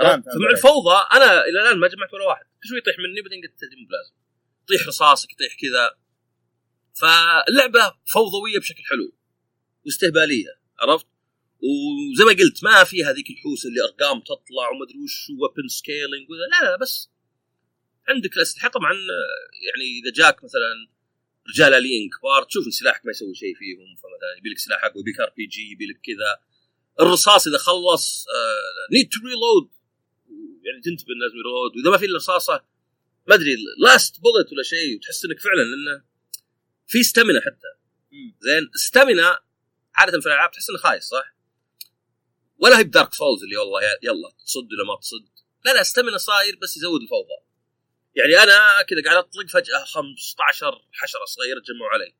فمع. 0.00 0.50
الفوضى 0.50 0.96
أنا 1.12 1.44
إلى 1.44 1.60
الآن 1.60 1.78
ما 1.78 1.88
جمعت 1.88 2.14
ولا 2.14 2.24
واحد. 2.24 2.44
كل 2.44 2.68
شوي 2.68 2.78
يطيح 2.78 2.98
مني؟ 2.98 3.22
بعدين 3.22 3.42
قلت 3.42 3.62
مو 3.62 3.86
بلازم. 3.88 4.14
يطيح 4.62 4.88
رصاصك 4.88 5.32
يطيح 5.32 5.56
كذا. 5.60 5.98
فاللعبة 6.94 7.96
فوضوية 8.06 8.58
بشكل 8.58 8.82
حلو. 8.90 9.16
واستهبالية. 9.86 10.60
عرفت؟ 10.78 11.06
وزي 11.62 12.24
ما 12.24 12.32
قلت 12.32 12.64
ما 12.64 12.84
في 12.84 13.04
هذيك 13.04 13.30
الحوسة 13.30 13.68
اللي 13.68 13.80
أرقام 13.84 14.20
تطلع 14.20 14.70
ومدري 14.70 14.98
وش 14.98 15.30
ويبن 15.30 15.68
سكيلينج 15.68 16.26
لا 16.30 16.64
لا 16.64 16.70
لا 16.70 16.76
بس 16.76 17.10
عندك 18.08 18.36
الأسلحة. 18.36 18.68
طبعا 18.68 18.92
يعني 19.66 19.84
إذا 20.00 20.10
جاك 20.14 20.44
مثلا 20.44 20.88
رجال 21.48 21.74
الين 21.74 22.10
كبار 22.10 22.42
تشوف 22.42 22.66
إن 22.66 22.70
سلاحك 22.70 23.06
ما 23.06 23.10
يسوي 23.10 23.34
شيء 23.34 23.54
فيهم. 23.54 23.96
فمثلا 23.96 24.38
يبي 24.38 24.48
لك 24.48 24.58
سلاح 24.58 24.84
أقوى 24.84 25.00
يبي 25.00 25.10
لك 25.10 25.20
ار 25.20 25.32
بي 25.36 25.46
جي 25.46 25.72
يبي 25.72 25.86
لك 25.86 26.00
كذا. 26.04 26.40
الرصاص 27.00 27.46
إذا 27.46 27.58
خلص 27.58 28.26
نيد 28.92 29.08
تو 29.08 29.18
ريلود 29.28 29.70
يعني 30.64 30.80
تنتبه 30.80 31.14
لازم 31.14 31.36
يرود. 31.36 31.76
وإذا 31.76 31.90
ما 31.90 31.98
في 31.98 32.04
إلا 32.04 32.16
رصاصة 32.16 32.64
ما 33.28 33.34
أدري 33.34 33.56
لاست 33.78 34.20
بولت 34.20 34.52
ولا 34.52 34.62
شيء 34.62 34.96
وتحس 34.96 35.24
إنك 35.24 35.40
فعلا 35.40 35.62
لأنه 35.62 36.04
في 36.86 37.02
stamina 37.02 37.40
حتى. 37.40 37.80
زين 38.40 38.70
stamina 38.74 39.38
عادة 39.94 40.20
في 40.20 40.26
الألعاب 40.26 40.50
تحس 40.50 40.70
إنه 40.70 40.78
خايس 40.78 41.04
صح؟ 41.04 41.39
ولا 42.60 42.78
هي 42.78 42.84
ب 42.84 42.90
Dark 42.90 43.14
Souls 43.14 43.42
اللي 43.42 43.56
والله 43.56 43.80
يلا 44.02 44.32
تصد 44.46 44.68
ولا 44.72 44.84
ما 44.88 45.00
تصد. 45.00 45.28
لا 45.64 45.70
لا 45.74 45.82
stamina 45.82 46.18
صاير 46.18 46.58
بس 46.62 46.76
يزود 46.76 47.02
الفوضى. 47.02 47.38
يعني 48.14 48.42
أنا 48.42 48.82
كذا 48.82 49.02
قاعد 49.04 49.16
أطلق 49.16 49.46
فجأة 49.48 49.84
15 49.84 50.82
حشرة 50.92 51.24
صغيرة 51.24 51.60
تجمعوا 51.60 51.90
علي. 51.90 52.14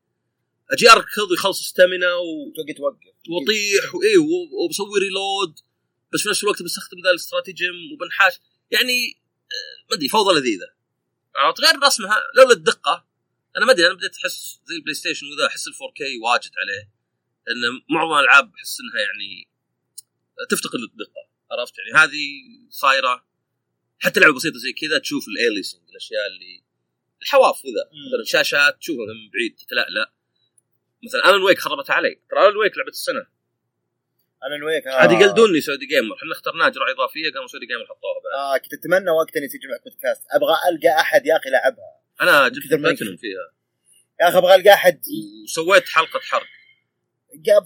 أجي 0.70 0.90
أركض 0.90 1.30
ويخلص 1.30 1.62
stamina 1.62 2.14
و... 2.14 2.52
توقف 2.56 2.76
توقف 2.76 3.14
وأطيح 3.30 3.94
وايه 3.94 4.18
و- 4.18 4.64
وبسوي 4.64 5.00
reload. 5.00 5.54
بس 6.12 6.20
في 6.23 6.28
نفس 6.28 6.42
الوقت 6.44 6.62
بستخدم 6.62 6.99
ذا 7.04 7.11
ال 7.11 7.17
stratagem 7.17 7.75
وبنحاش. 7.92 8.35
يعني 8.70 8.92
آه، 9.52 9.90
ما 9.90 9.97
أدري 9.97 10.09
فوضى 10.09 10.38
لذيذة. 10.40 10.68
عرفت؟ 11.37 11.61
غير 11.61 11.82
رسمها 11.87 12.20
لولا 12.37 12.52
الدقة. 12.52 13.06
أنا 13.56 13.66
ما 13.66 13.73
أدري 13.73 13.87
أنا 13.87 13.94
بديت 13.94 14.16
أحس 14.16 14.61
زي 14.64 14.75
ال 14.76 14.95
PlayStation 14.95 15.26
وذا 15.26 15.47
أحس 15.47 15.68
ال 15.68 15.73
4K 15.75 16.00
واجد 16.25 16.50
عليه. 16.62 16.90
لأن 17.47 17.80
معظم 17.90 18.12
الألعاب 18.18 18.52
أحس 18.59 18.76
إنها 18.80 19.00
يعني 19.06 19.50
تفتقد 20.50 20.78
للدقة 20.78 21.28
عرفت؟ 21.50 21.75
يعني 21.78 22.04
هذه 22.04 22.26
صايرة 22.70 23.26
حتى 23.99 24.20
لعبة 24.20 24.35
بسيطة 24.35 24.59
زي 24.59 24.73
كذا 24.73 24.99
تشوف 24.99 25.25
ال 25.28 25.35
aliasing 25.35 25.83
الأشياء 25.90 26.26
اللي 26.26 26.62
الحواف 27.23 27.64
وذا. 27.64 27.90
مثلا 28.09 28.25
شاشات 28.25 28.78
تشوفها 28.78 29.06
من 29.06 29.30
بعيد 29.32 29.56
تتلألأ 29.56 30.12
مثلا 31.04 31.20
Alan 31.21 31.42
Wake 31.42 31.59
خربتها 31.59 31.94
علي 31.94 32.20
ترى 32.30 32.40
Alan 32.40 32.57
Wake 32.57 32.78
لعبة 32.78 32.88
السنة. 32.88 33.26
Alan 34.45 34.64
Wake 34.66 34.87
آه. 34.87 34.90
عاد 34.90 35.12
يقلدوني 35.12 35.61
Saudi 35.61 35.87
Gamer 35.87 36.16
إحنا 36.16 36.32
اخترناه 36.32 36.68
جرعة 36.68 36.90
إضافية 36.90 37.32
قاموا 37.35 37.49
Saudi 37.49 37.66
Gamer 37.66 37.85
حطوها 37.85 38.20
بعد. 38.25 38.32
آه 38.40 38.59
كنت 38.59 38.75
أتمنى 38.75 39.11
وقت 39.11 39.37
إني 39.37 39.49
تجمع 39.49 39.76
بودكاست 39.85 40.23
أبغى 40.30 40.54
ألقى 40.68 41.00
أحد 41.00 41.26
يا 41.26 41.37
أخي 41.37 41.50
لعبها. 41.50 42.00
أنا 42.20 42.49
جبت 42.49 42.75
بلاتينوم 42.75 43.16
فيها. 43.16 43.52
يا 44.20 44.28
أخي 44.28 44.38
أبغى 44.38 44.54
ألقى 44.54 44.75
أحد. 44.75 45.02
وسويت 45.44 45.88
حلقة 45.88 46.20
حرق. 46.20 46.47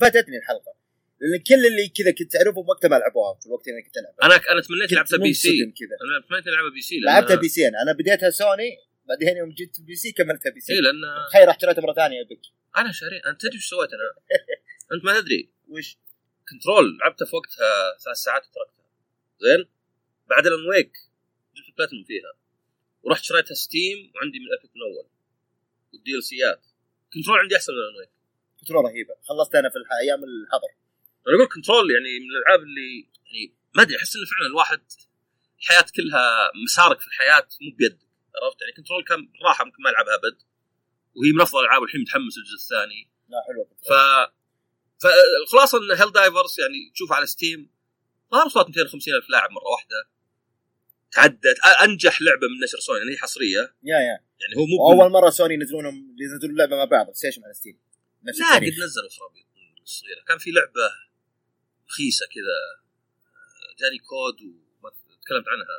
فاتتني 0.01 0.39
الحلقة. 0.39 0.84
لأن 1.25 1.43
كل 1.49 1.67
اللي 1.67 1.89
كذا 1.89 2.11
كنت 2.11 2.37
أعرفهم 2.37 2.69
وقتها 2.69 2.89
ما 2.89 2.97
لعبوها 2.97 3.35
في 3.41 3.47
الوقت 3.47 3.69
اللي 3.69 3.83
كنت 3.83 3.97
العبها 3.97 4.27
أنا 4.27 4.35
أنا 4.53 4.61
تمنيت 4.61 4.83
كنت 4.83 4.93
لعبتها 4.93 5.17
PC. 5.17 5.49
أنا 5.49 6.27
تمنيت 6.29 6.47
العبها 6.47 6.71
PC 6.71 7.01
لعبتها 7.01 7.37
PC 7.37 7.69
أنا. 7.69 7.83
أنا 7.83 7.93
بديتها 7.93 8.31
سوني 8.31 8.71
بعدين 9.09 9.37
يوم 9.37 9.51
جيت 9.51 9.81
PC 9.81 10.13
كملتها 10.13 10.51
PC 10.51 10.75
لأن 10.81 11.27
تخيل 11.29 11.49
رحت 11.49 11.63
شريتها 11.63 11.83
مرة 11.83 11.95
ثانية 11.95 12.23
PC. 12.23 12.41
أنا 12.77 12.93
شاري 12.93 13.17
أنت 13.17 13.41
تدري 13.41 13.55
إيش 13.55 13.69
سويت 13.69 13.91
أنا؟ 13.93 14.03
أنت 14.93 15.05
ما 15.05 15.21
تدري. 15.21 15.51
وش؟ 15.69 15.97
Control 16.51 16.99
لعبتها 16.99 17.27
في 17.27 17.37
وقتها 17.37 17.99
ثلاث 18.05 18.17
ساعات 18.17 18.43
وتركتها. 18.43 18.91
زين؟ 19.41 19.67
بعد 20.31 20.47
Alan 20.47 20.67
Wake 20.69 20.93
جبت 21.57 21.79
بلاتينوم 21.79 22.05
فيها. 22.05 22.33
ورحت 23.03 23.23
شريتها 23.25 23.55
Steam 23.55 24.13
وعندي 24.15 24.39
من 24.39 24.47
Epic 24.59 24.71
من 24.77 24.83
اول 24.83 25.07
وال 25.93 26.11
DLC 26.17 26.23
ات. 26.23 26.67
Control 27.15 27.39
عندي 27.39 27.57
أحسن 27.57 27.73
من 27.73 27.79
Alan 27.79 27.97
Wake. 27.99 28.11
Control 28.61 28.85
رهيبة. 28.85 29.15
خلصت 29.23 29.55
أنا 29.55 29.69
في 29.69 29.77
أيام 30.03 30.25
الحظر. 30.25 30.84
أنا 31.29 31.37
أقول 31.37 31.49
Control 31.55 31.91
يعني 31.91 32.21
من 32.21 32.31
الألعاب 32.37 32.61
اللي 32.61 32.91
يعني 33.27 33.55
ما 33.75 33.83
أدري 33.83 33.97
أحس 33.97 34.17
انه 34.17 34.25
فعلا 34.25 34.47
الواحد 34.47 34.83
الحياة 35.61 35.87
كلها 35.97 36.51
مسارك 36.65 37.01
في 37.01 37.07
الحياة 37.07 37.49
مو 37.63 37.77
بيدك 37.77 38.05
عرفت؟ 38.43 38.61
يعني 38.63 38.73
Control 38.77 39.05
كان 39.05 39.33
راحة 39.45 39.65
ممكن 39.65 39.83
ما 39.83 39.91
العبها 39.91 40.15
أبد 40.15 40.37
وهي 41.17 41.33
من 41.33 41.41
أفضل 41.41 41.61
الألعاب 41.61 41.83
والحين 41.83 42.01
متحمس 42.01 42.39
الجزء 42.39 42.55
الثاني. 42.63 43.11
لا 43.29 43.39
حلوة 43.47 43.65
ف 43.89 43.93
فالخلاصه 45.03 45.79
ان 45.79 45.99
Helldivers 45.99 46.61
يعني 46.61 46.91
تشوف 46.95 47.13
على 47.13 47.27
Steam 47.27 47.71
ظهر 48.33 48.47
وصلت 48.47 48.69
250 48.69 49.15
ألف 49.15 49.31
لاعب 49.31 49.51
مرة 49.51 49.69
واحدة. 49.73 50.09
تعدت 51.13 51.59
أنجح 51.83 52.23
لعبة 52.23 52.47
من 52.49 52.65
نشر 52.65 52.79
سوني 52.79 52.99
يعني 52.99 53.13
هي 53.13 53.17
حصرية. 53.17 53.59
yeah 53.83 53.99
yeah. 54.09 54.19
يعني 54.41 54.57
هو 54.57 54.67
مو 54.67 54.99
وأول 54.99 55.13
مرة 55.13 55.31
سوني 55.31 55.55
ينزلونهم 55.55 56.17
ينزلون 56.21 56.53
اللعبة 56.53 56.77
مع 56.77 56.85
بعض 56.85 57.11
PlayStation 57.13 57.45
على 57.45 57.55
Steam 57.55 57.79
نفس 58.25 58.41
لا 58.41 58.55
قد 58.55 58.63
نزلوا 58.63 59.11
خرابيط 59.19 59.47
صغيرة. 59.85 60.25
كان 60.29 60.39
في 60.39 60.51
لعبة 60.51 60.91
رخيصة 61.89 62.27
كذا. 62.35 62.59
جاني 63.81 63.99
كود 63.99 64.39
وما 64.43 64.91
تكلمت 65.23 65.49
عنها. 65.49 65.79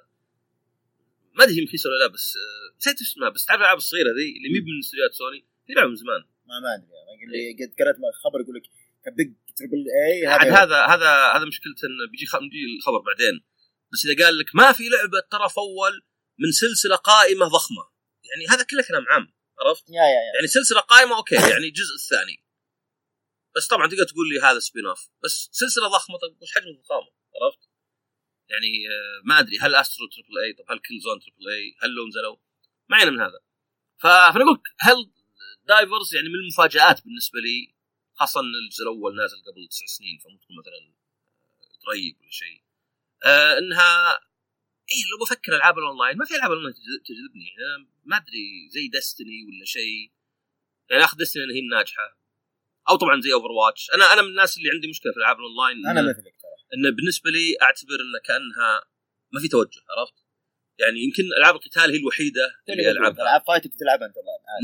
ما 1.35 1.43
أدري 1.43 1.55
هي 1.57 1.63
رخيصه 1.63 1.89
ولا 1.89 1.99
لا 2.03 2.07
بس 2.07 2.33
آه، 2.37 2.77
نسيت 2.77 3.01
اسمها 3.01 3.29
بس 3.29 3.45
تعرف 3.45 3.59
الألعاب 3.59 3.77
الصغيرة 3.77 4.11
ذي 4.17 4.37
اللي 4.37 4.49
مي 4.53 4.59
من 4.59 4.79
استديوهات 4.79 5.13
سوني؟ 5.13 5.45
في 5.67 5.73
لعبة 5.73 5.89
من 5.89 5.95
زمان. 5.95 6.21
ما 6.47 6.59
ما 6.63 6.75
أدري 6.75 6.87
أنا 6.87 7.23
اللي 7.27 7.41
قد 7.59 7.73
قرأت 7.79 7.95
خبر 8.23 8.41
يقول 8.41 8.55
لك 8.55 8.65
big 9.17 9.33
triple 9.57 9.85
A 10.05 10.27
عاد 10.27 10.47
هذا 10.47 10.79
هذا 10.93 11.09
هذا 11.35 11.45
مشكلته 11.45 11.85
انه 11.87 12.11
بيجي 12.11 12.25
بيجي 12.51 12.65
الخبر 12.77 12.99
بعدين. 12.99 13.35
بس 13.93 14.05
إذا 14.05 14.25
قال 14.25 14.37
لك 14.37 14.55
ما 14.55 14.71
في 14.71 14.83
لعبة 14.89 15.19
طرف 15.31 15.59
أول 15.59 15.93
من 16.39 16.51
سلسلة 16.51 16.95
قائمة 16.95 17.45
ضخمة. 17.45 17.83
يعني 18.29 18.43
هذا 18.53 18.63
كله 18.63 18.83
كلام 18.87 19.05
عام 19.09 19.33
عرفت؟ 19.59 19.89
yeah 19.89 19.93
yeah 19.93 20.21
yeah. 20.25 20.33
يعني 20.35 20.47
سلسلة 20.47 20.79
قائمة 20.79 21.15
أوكي 21.17 21.35
يعني 21.35 21.67
الجزء 21.67 21.95
الثاني. 21.95 22.44
بس 23.55 23.67
طبعا 23.67 23.87
تقدر 23.87 24.03
تقول 24.03 24.29
لي 24.29 24.39
هذا 24.41 24.59
spin-off 24.59 25.09
بس 25.23 25.49
سلسلة 25.51 25.87
ضخمة 25.87 26.17
طيب 26.17 26.41
وش 26.41 26.51
حجم 26.55 26.67
الضخامة؟ 26.67 27.07
عرفت؟ 27.41 27.69
يعني 28.49 28.87
آه، 28.89 29.21
ما 29.23 29.39
أدري 29.39 29.57
هل 29.61 29.75
Astro 29.75 30.07
triple 30.07 30.37
A 30.45 30.53
طب 30.53 30.65
هل 30.71 30.79
Killzone 30.79 31.19
triple 31.19 31.47
A 31.49 31.75
هل 31.81 31.89
لو 31.89 32.07
نزلوا 32.07 32.37
ما 32.89 32.97
علينا 32.97 33.11
من 33.11 33.19
هذا. 33.19 33.39
فأنا 33.97 34.43
أقول 34.43 34.61
Helldivers 34.79 36.15
يعني 36.15 36.29
من 36.29 36.35
المفاجآت 36.35 37.03
بالنسبة 37.03 37.39
لي؟ 37.39 37.75
خاصة 38.13 38.39
إن 38.39 38.45
الجزء 38.65 38.83
الأول 38.83 39.15
نازل 39.15 39.37
قبل 39.47 39.67
تسع 39.67 39.85
سنين 39.85 40.17
فممكن 40.17 40.47
مثلا 40.59 40.93
قريب 41.87 42.17
ولا 42.21 42.31
شيء. 42.31 42.63
آه 43.25 43.57
إنها 43.57 44.13
اي 44.91 44.97
لو 45.11 45.25
بفكر 45.25 45.55
ألعاب 45.55 45.77
الأونلاين 45.77 46.17
ما 46.17 46.25
في 46.25 46.35
ألعاب 46.35 46.51
أونلاين 46.51 46.73
تجذ- 46.73 47.03
تجذبني. 47.05 47.47
يعني 47.47 47.75
أنا 47.75 47.87
ما 48.05 48.17
أدري 48.17 48.69
زي 48.69 48.87
Destiny 48.87 49.45
ولا 49.45 49.65
شيء. 49.65 50.11
يعني 50.89 51.03
أخذ 51.03 51.17
Destiny 51.17 51.43
هي 51.55 51.59
الناجحة. 51.59 52.17
أو 52.89 52.95
طبعا 52.95 53.21
زي 53.21 53.33
Overwatch 53.33 53.89
أنا 53.93 54.13
أنا 54.13 54.21
من 54.21 54.27
الناس 54.27 54.57
اللي 54.57 54.69
عندي 54.73 54.87
مشكلة 54.87 55.11
في 55.11 55.17
ألعاب 55.17 55.37
الأونلاين 55.39 55.87
أنا 55.87 56.01
مثلك 56.09 56.35
إنه 56.73 56.89
بالنسبة 56.95 57.29
لي 57.29 57.57
أعتبر 57.61 57.97
إنه 58.05 58.19
كأنها 58.25 58.69
ما 59.33 59.39
في 59.41 59.47
توجه 59.47 59.81
عرفت؟ 59.89 60.17
يعني 60.79 60.99
يمكن 60.99 61.23
ألعاب 61.37 61.55
القتال 61.55 61.91
هي 61.91 61.97
الوحيدة 61.97 62.45
اللي 62.69 62.91
ألعبها 62.91 63.23
ألعاب 63.23 63.43
fighting 63.47 63.71
تلعبها 63.79 64.07
أنت 64.07 64.15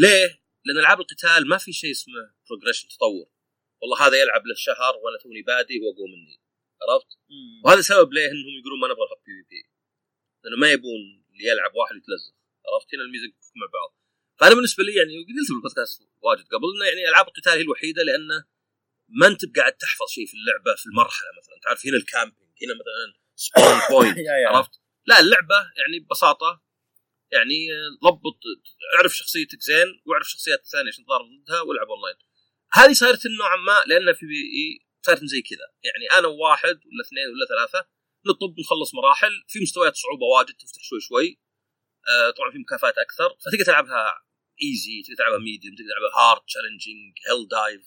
ليه؟ 0.02 0.42
لأن 0.66 0.78
ألعاب 0.78 1.00
القتال 1.00 1.48
ما 1.48 1.58
في 1.58 1.74
شيء 1.74 1.92
اسمه 1.92 2.34
progression 2.50 2.88
تطور 2.88 3.28
والله 3.82 4.08
هذا 4.08 4.22
يلعب 4.22 4.46
له 4.46 4.56
شهر 4.56 4.94
وأنا 5.04 5.18
توني 5.24 5.42
بادي 5.42 5.80
هو 5.80 5.92
اقوى 5.94 6.08
مني 6.14 6.42
عرفت؟ 6.82 7.08
مم. 7.30 7.62
وهذا 7.66 7.82
سبب 7.82 8.14
ليه 8.14 8.28
إنهم 8.32 8.60
يقولون 8.60 8.80
ما 8.80 8.88
نبغى 8.88 9.06
نحط 9.06 9.22
PvP 9.26 9.62
لأنه 10.44 10.58
ما 10.58 10.72
يبون 10.72 11.02
اللي 11.32 11.46
يلعب 11.52 11.76
واحد 11.76 11.96
يتلزق 11.96 12.34
عرفت 12.68 12.94
هنا 12.94 13.04
الميزة 13.04 13.28
مع 13.56 13.68
بعض 13.78 14.01
فأنا 14.42 14.56
بالنسبة 14.56 14.84
لي 14.84 14.96
يعني 14.96 15.14
قلت 15.28 15.48
في 15.48 15.54
البودكاست 15.54 16.02
واجد 16.22 16.46
قبل 16.54 16.68
إنه 16.76 16.86
يعني 16.90 17.10
ألعاب 17.10 17.28
القتال 17.28 17.52
هي 17.52 17.62
الوحيدة 17.62 18.04
لأنه 18.04 18.46
ما 19.20 19.28
أنت 19.28 19.42
بقاعد 19.46 19.74
تحفظ 19.74 20.08
شيء 20.16 20.26
في 20.26 20.34
اللعبة 20.34 20.76
في 20.78 20.86
المرحلة 20.86 21.30
مثلا 21.40 21.56
تعرف 21.64 21.86
هنا 21.88 21.98
ال 21.98 22.04
camping 22.04 22.52
هنا 22.64 22.74
مثلا 22.80 23.08
spawn 23.36 23.80
point 23.90 24.18
عرفت؟ 24.50 24.72
لا 25.06 25.20
اللعبة 25.20 25.56
يعني 25.56 26.00
ببساطة 26.00 26.64
يعني 27.32 27.60
ضبط 28.04 28.40
اعرف 28.96 29.12
شخصيتك 29.16 29.62
زين 29.62 29.90
واعرف 30.06 30.28
شخصيات 30.28 30.60
الثانية 30.60 30.90
عشان 30.92 31.06
تضارب 31.06 31.26
ضدها 31.26 31.62
والعب 31.62 31.88
اونلاين. 31.90 32.16
هذه 32.74 32.94
صارت 32.94 33.28
نوعا 33.40 33.56
ما 33.56 33.84
لأن 33.88 34.14
PvE 34.14 34.66
صارت 35.06 35.24
زي 35.24 35.42
كذا، 35.42 35.68
يعني 35.88 36.20
أنا 36.20 36.28
وواحد 36.28 36.76
ولا 36.88 37.02
اثنين 37.08 37.28
ولا 37.34 37.46
ثلاثة 37.54 37.88
نطب 38.28 38.60
نخلص 38.60 38.94
مراحل 38.96 39.34
في 39.48 39.60
مستويات 39.60 39.96
صعوبة 39.96 40.26
واجد 40.26 40.54
تفتح 40.54 40.82
شوي 40.90 41.02
شوي. 41.02 41.40
آه 42.10 42.30
طبعا 42.38 42.52
في 42.52 42.58
مكافآت 42.58 42.98
أكثر 42.98 43.30
فتقدر 43.44 43.66
تلعبها 43.66 44.31
easy 44.64 44.96
تقدر 45.04 45.18
تلعبها 45.18 45.40
medium 45.40 45.76
تقدر 45.76 45.90
تلعبها 45.92 46.14
hard 46.20 46.42
challenging 46.48 47.14
Helldive 47.28 47.84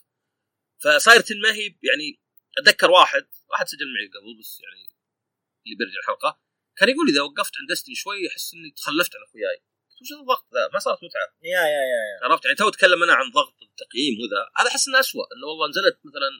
فصايرت 0.82 1.32
ما 1.32 1.52
هي 1.52 1.64
يعني 1.88 2.20
أتذكر 2.58 2.90
واحد 2.90 3.26
واحد 3.50 3.66
سجل 3.68 3.88
معي 3.94 4.06
قبل 4.14 4.38
بس 4.40 4.60
يعني 4.64 4.82
اللي 5.64 5.76
بيرجع 5.78 5.98
الحلقة 6.02 6.40
كان 6.78 6.88
يقول 6.88 7.08
إذا 7.08 7.22
وقفت 7.22 7.52
عند 7.60 7.68
Destiny 7.70 7.94
شوي 7.94 8.28
أحس 8.28 8.54
إني 8.54 8.70
تخلفت 8.70 9.16
عن 9.16 9.22
أخوياي. 9.28 9.58
وش 10.02 10.12
الضغط 10.20 10.46
ذا؟ 10.54 10.68
ما 10.72 10.78
صارت 10.78 10.98
متعة. 11.06 11.28
yeah 11.42 11.62
yeah 11.74 11.82
yeah 11.92 12.00
yeah. 12.10 12.16
عرفت؟ 12.24 12.44
يعني 12.44 12.56
تو 12.56 12.68
أتكلم 12.68 13.02
أنا 13.02 13.14
عن 13.14 13.30
ضغط 13.30 13.56
التقييم 13.62 14.14
وذا. 14.20 14.40
هذا 14.58 14.68
أحس 14.70 14.88
إنه 14.88 15.00
اسوء 15.00 15.24
إنه 15.34 15.46
والله 15.46 15.68
نزلت 15.68 15.96
مثلا 16.08 16.30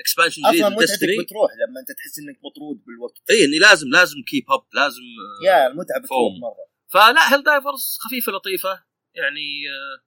expansion 0.00 0.42
جديد 0.48 0.62
أصلا 0.62 0.76
متعتك 0.76 1.24
بتروح 1.24 1.50
لما 1.62 1.80
أنت 1.80 1.90
تحس 1.98 2.18
إنك 2.18 2.38
مطرود 2.46 2.84
بالوقت. 2.86 3.30
اي 3.30 3.44
إني 3.44 3.58
لازم 3.58 3.88
لازم 3.88 4.18
keep 4.30 4.44
up 4.50 4.64
لازم 4.72 5.06
آه، 5.20 5.46
يا 5.46 5.66
المتعة 5.66 5.98
بتروح. 6.02 6.32
مرة. 6.46 6.64
فلا 6.92 7.32
هيل 7.32 7.42
دايفرز 7.42 7.98
خفيفة 8.04 8.32
لطيفة. 8.32 8.84
يعني 9.18 9.70
آه، 9.70 10.02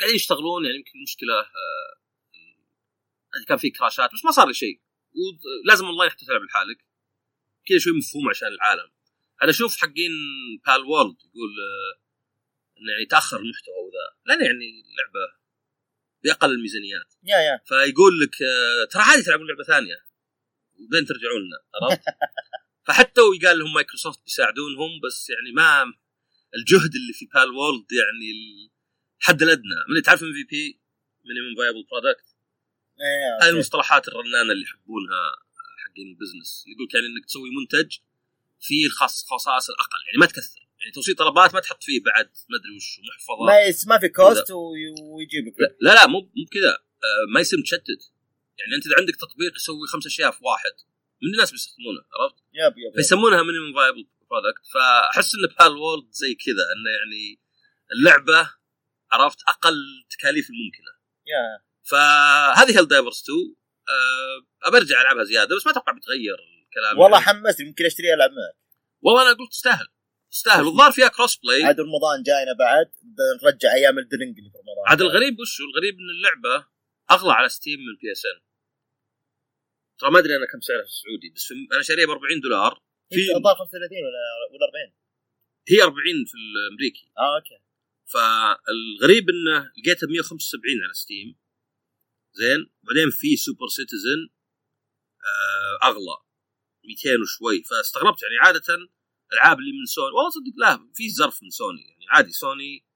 قاعدين 0.00 0.16
يشتغلون 0.16 0.64
يعني 0.64 0.76
يمكن 0.76 0.90
المشكلة 0.98 1.34
آه، 1.40 2.00
يعني 3.34 3.44
كان 3.48 3.56
في 3.56 3.70
كراشات 3.70 4.10
بس 4.12 4.24
ما 4.24 4.30
صار 4.30 4.46
لي 4.46 4.54
شيء. 4.54 4.80
ولازم 5.64 5.86
حتى 6.10 6.26
تلعب 6.26 6.42
لحالك. 6.42 6.84
كذا 7.66 7.78
شوي 7.78 7.92
مفهوم 7.92 8.28
عشان 8.28 8.48
العالم. 8.48 8.90
أنا 9.42 9.50
أشوف 9.50 9.76
حقين 9.76 10.10
بال 10.66 10.84
وورلد 10.84 11.16
يقول 11.20 11.50
آه، 11.50 12.00
إنه 12.78 12.92
يعني 12.92 13.06
تأخر 13.06 13.36
المحتوى 13.36 13.74
وذا. 13.74 14.16
لأن 14.26 14.44
يعني 14.44 14.64
اللعبه 14.64 15.36
بأقل 16.24 16.50
الميزانيات. 16.50 17.14
يا 17.22 17.36
يا. 17.36 17.60
فيقول 17.64 18.20
لك 18.20 18.34
ترى 18.90 19.02
عادي 19.02 19.22
تلعبون 19.22 19.46
لعبة 19.46 19.64
ثانية. 19.64 20.06
وبين 20.80 21.04
ترجعون 21.04 21.42
لنا 21.46 21.58
عرفت؟ 21.74 22.04
فحتى 22.86 23.20
وقال 23.20 23.58
لهم 23.58 23.74
مايكروسوفت 23.74 24.24
بيساعدونهم 24.24 25.00
بس 25.04 25.30
يعني 25.30 25.52
ما 25.52 25.94
الجهد 26.54 26.94
اللي 26.94 27.12
في 27.12 27.26
Palworld 27.34 27.86
يعني 27.92 28.30
الحد 29.20 29.42
الأدنى. 29.42 29.78
من 29.96 30.02
تعرف 30.02 30.22
MVP 30.22 30.80
minimum 31.24 31.56
viable 31.56 31.86
product 31.90 32.26
يا 33.42 33.48
المصطلحات 33.48 34.08
الرنانة 34.08 34.52
اللي 34.52 34.62
يحبونها 34.62 35.22
حقين 35.84 36.08
ال 36.08 36.14
business. 36.14 36.64
يقول 36.66 36.88
يعني 36.94 37.06
إنك 37.06 37.24
تسوي 37.26 37.50
منتج 37.60 37.96
فيه 38.60 38.86
الخاص 38.86 39.24
خصائص 39.30 39.70
الأقل. 39.70 39.98
يعني 40.06 40.18
ما 40.18 40.26
تكثر. 40.26 40.60
يعني 40.80 40.92
توصيل 40.92 41.14
طلبات 41.14 41.54
ما 41.54 41.60
تحط 41.60 41.82
فيه 41.82 42.00
بعد 42.02 42.24
ما 42.50 42.56
أدري 42.60 42.76
وش 42.76 43.00
محفظه 43.08 43.44
ما 43.46 43.94
ما 43.94 44.00
في 44.00 44.08
كوست 44.08 44.50
وي- 44.50 44.94
ويجيب 45.02 45.46
لك 45.46 45.54
لا 45.60 45.76
لا, 45.80 45.94
لا 45.94 46.06
مو 46.06 46.20
مو 46.20 46.44
كذا 46.52 46.70
آه، 46.72 47.32
ما 47.34 47.40
يصير 47.40 47.58
متشتت. 47.58 48.02
يعني 48.58 48.74
أنت 48.76 48.86
إذا 48.86 48.94
عندك 48.98 49.16
تطبيق 49.16 49.56
يسوي 49.56 49.86
خمس 49.92 50.06
أشياء 50.06 50.30
في 50.30 50.38
واحد. 50.44 50.72
من 51.22 51.32
الناس 51.32 51.50
بيستخدمونه 51.52 52.00
عرفت؟ 52.20 52.34
yep 52.52 52.72
yep, 52.78 52.78
yep. 52.78 52.96
فيسمونها 52.96 53.42
minimum 53.42 53.74
viable 53.74 54.06
product 54.30 54.66
فأحس 54.74 55.32
إن 55.34 55.56
Palworld 55.58 56.10
زي 56.10 56.34
كذا 56.34 56.64
إنه 56.72 56.90
يعني 56.98 57.40
اللعبة 57.92 58.50
عرفت 59.12 59.38
أقل 59.48 59.76
تكاليف 60.10 60.46
الممكنة. 60.50 60.92
فهذه 61.90 62.78
Helldivers 62.78 63.22
2 63.22 63.56
أه 64.66 64.70
برجع 64.70 65.00
ألعبها 65.00 65.24
زيادة 65.24 65.56
بس 65.56 65.66
ما 65.66 65.72
أتوقع 65.72 65.92
بتغير 65.92 66.36
الكلام 66.66 66.98
والله 66.98 67.18
يعني. 67.20 67.30
حمسني 67.30 67.66
ممكن 67.66 67.84
أشتريها 67.84 68.14
ألعب 68.14 68.30
معك. 68.30 68.56
والله 69.00 69.22
أنا 69.22 69.30
قلت 69.30 69.50
تستاهل. 69.50 69.86
تستاهل. 70.30 70.64
والظاهر 70.64 70.92
فيها 70.92 71.08
cross-play 71.08 71.64
عاد 71.64 71.80
رمضان 71.80 72.22
جاينا 72.22 72.52
بعد 72.58 72.92
نرجع 73.42 73.74
أيام 73.74 73.98
Elden 73.98 74.20
Ring 74.20 74.38
اللي 74.38 74.50
في 74.50 74.58
رمضان. 74.58 74.84
عاد 74.88 75.00
الغريب 75.00 75.40
وش 75.40 75.60
هو؟ 75.60 75.66
الغريب 75.66 75.94
إن 75.94 76.10
اللعبة 76.16 76.66
أغلى 77.10 77.32
على 77.32 77.48
Steam 77.48 77.78
من 77.80 77.96
PSN 78.02 78.40
ترى 79.98 80.10
ما 80.10 80.18
أدري 80.18 80.36
أنا 80.36 80.46
كم 80.46 80.60
سعرها 80.60 80.82
في 80.82 80.88
السعودي 80.88 81.30
بس 81.34 81.52
أنا 81.72 81.82
شاريها 81.82 82.06
ب 82.06 82.10
40 82.10 82.40
دولار. 82.40 82.82
في 83.10 83.36
الظاهر 83.36 83.56
35 83.56 83.98
ولا 84.06 84.22
ولا 84.52 84.66
40 84.66 84.92
هي 85.68 85.82
40 85.82 86.24
في 86.30 86.34
الأمريكي. 86.42 87.06
آه 87.18 87.36
أوكي. 87.36 87.58
فالغريب 88.12 89.24
إنه 89.30 89.72
لقيتها 89.78 90.06
ب 90.06 90.10
175 90.10 90.82
على 90.84 90.94
Steam 90.94 91.38
زين؟ 92.32 92.60
بعدين 92.82 93.10
في 93.10 93.36
سوبر 93.36 93.68
سيتيزن 93.68 94.20
آه 95.30 95.88
أغلى. 95.88 96.16
200 96.84 97.22
وشوي. 97.22 97.62
فاستغربت 97.62 98.22
يعني 98.22 98.36
عادة 98.46 98.68
العاب 99.32 99.58
اللي 99.58 99.72
من 99.72 99.86
سوني 99.86 100.12
والله 100.14 100.30
صدق 100.30 100.54
لا 100.56 100.90
في 100.94 101.10
زرف 101.10 101.42
من 101.42 101.50
سوني 101.50 101.82
يعني 101.88 102.06
عادي 102.08 102.32
سوني 102.32 102.86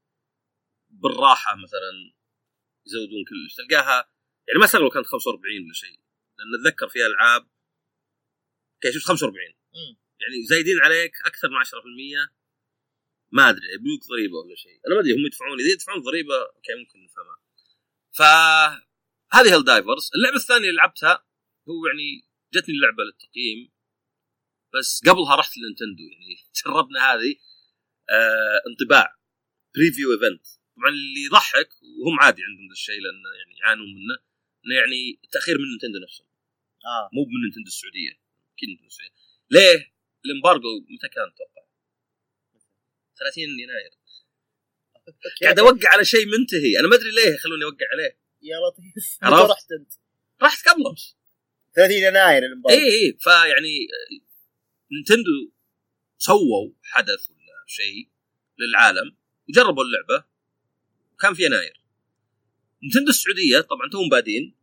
بالراحة 0.91 1.57
مثلا 1.57 1.93
يزودون 2.87 3.25
كلش 3.29 3.55
تلقاها 3.55 4.11
يعني 4.49 4.59
ما 4.59 4.65
استغرب 4.65 4.85
لو 4.85 4.91
كانت 4.91 5.07
45 5.07 5.65
ولا 5.65 5.73
شيء. 5.73 6.01
لأن 6.39 6.61
أتذكر 6.61 6.89
فيها 6.89 7.07
ألعاب 7.07 7.43
أوكي 8.75 8.99
شفت 8.99 9.07
45 9.07 9.49
مم. 9.49 9.60
يعني 10.21 10.43
زايدين 10.49 10.79
عليك 10.81 11.13
أكثر 11.27 11.49
من 11.49 11.57
10% 11.57 12.31
ما 13.33 13.51
أدري 13.51 13.67
يبيوك 13.75 14.01
ضريبة 14.09 14.35
ولا 14.35 14.57
شيء. 14.57 14.81
أنا 14.87 14.95
ما 14.95 15.01
أدري 15.01 15.13
هم 15.13 15.27
يدفعون 15.27 15.61
إذا 15.61 15.73
يدفعون 15.73 16.03
ضريبة 16.03 16.35
أوكي 16.57 16.75
ممكن 16.75 17.05
نفهمها. 17.05 17.39
فهذه 18.19 19.55
Helldivers. 19.55 20.11
اللعبة 20.17 20.37
الثانية 20.37 20.69
اللي 20.69 20.77
لعبتها 20.77 21.25
هو 21.69 21.87
يعني 21.87 22.29
جتني 22.55 22.75
اللعبة 22.75 23.03
للتقييم. 23.03 23.73
بس 24.75 25.01
قبلها 25.09 25.37
رحت 25.37 25.53
ل 25.57 25.62
Nintendo 25.62 26.03
يعني 26.13 26.37
جربنا 26.65 27.01
هذه. 27.13 27.37
آه 28.11 28.63
انطباع 28.69 29.17
preview 29.75 30.13
event 30.13 30.47
طبعا 30.77 30.91
اللي 30.91 31.25
يضحك 31.27 31.71
وهم 32.01 32.21
عادي 32.21 32.43
عندهم 32.43 32.67
ذا 32.69 32.73
الشيء 32.73 33.01
لأن 33.01 33.23
يعني 33.39 33.59
يعانون 33.61 33.87
منه 33.87 34.17
إنه 34.67 34.75
يعني 34.81 35.21
تأخير 35.33 35.59
من 35.59 35.69
نينتندو 35.71 35.99
نفسهم 36.05 36.27
آه. 36.85 37.11
مو 37.13 37.25
من 37.25 37.41
نينتندو 37.45 37.69
السعودية 37.69 38.13
أكيد 38.55 38.69
نينتندو 38.69 38.87
السعودية. 38.87 39.20
ليه؟ 39.51 39.93
ال 40.25 40.32
embargo 40.32 40.81
متى 40.81 41.09
كان 41.15 41.25
أتوقع؟ 41.35 41.67
30 43.19 43.43
يناير. 43.45 44.01
قاعد 45.43 45.59
أوقع 45.59 45.89
على 45.89 46.05
شيء 46.05 46.27
منتهي. 46.27 46.79
أنا 46.81 46.89
ما 46.89 46.97
أدري 46.97 47.11
ليه 47.11 47.35
يخلوني 47.35 47.65
أوقع 47.65 47.87
عليه. 47.93 48.19
يا 48.43 48.57
لطيف. 48.57 49.19
رحت 49.53 49.73
أنت. 49.73 49.93
رحت 50.43 50.69
قبل 50.69 50.87
أمس. 50.87 51.17
30 51.75 51.97
يناير 51.97 52.43
الامبارجو 52.43 52.75
اي 52.75 52.85
اي 52.85 53.19
فيعني 53.21 53.89
آه، 53.95 54.25
نينتندو 54.93 55.53
سووا 56.19 56.73
حدث 56.83 57.31
ولا 57.31 57.65
شيء 57.67 58.09
للعالم 58.59 59.17
وجربوا 59.49 59.85
اللعبة. 59.85 60.25
وكان 61.13 61.35
في 61.35 61.45
يناير. 61.45 61.81
نينتندو 62.83 63.11
السعودية 63.11 63.61
طبعا 63.61 63.91
توهم 63.93 64.09
بادين. 64.09 64.57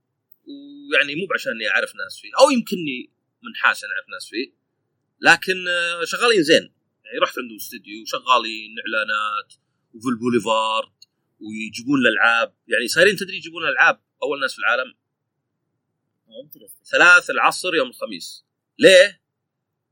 ويعني 0.48 1.16
مو 1.16 1.28
عشان 1.36 1.52
أني 1.52 1.70
أعرف 1.70 1.96
ناس 1.96 2.20
فيه 2.22 2.30
أو 2.40 2.50
يمكنني 2.50 3.12
منحاس 3.44 3.84
أنا 3.84 3.94
أعرف 3.94 4.10
ناس 4.10 4.30
فيه. 4.30 4.67
لكن 5.20 5.68
آه، 5.68 6.06
شغالين 6.06 6.44
زين. 6.44 6.74
يعني 7.06 7.20
رحت 7.24 7.40
عندهم 7.40 7.56
استوديو 7.56 8.06
شغالين 8.06 8.76
إعلانات 8.80 9.54
وفي 9.94 10.08
البوليفارد 10.08 10.98
ويجيبون 11.40 12.00
الألعاب. 12.00 12.56
يعني 12.68 12.88
صايرين 12.88 13.16
تدري 13.16 13.36
يجيبون 13.36 13.64
الالعاب 13.64 14.02
أول 14.24 14.40
ناس 14.40 14.54
في 14.54 14.60
العالم؟ 14.60 14.94
ثلاث 16.92 17.30
العصر 17.30 17.76
يوم 17.76 17.90
الخميس. 17.90 18.46
ليه؟ 18.80 19.22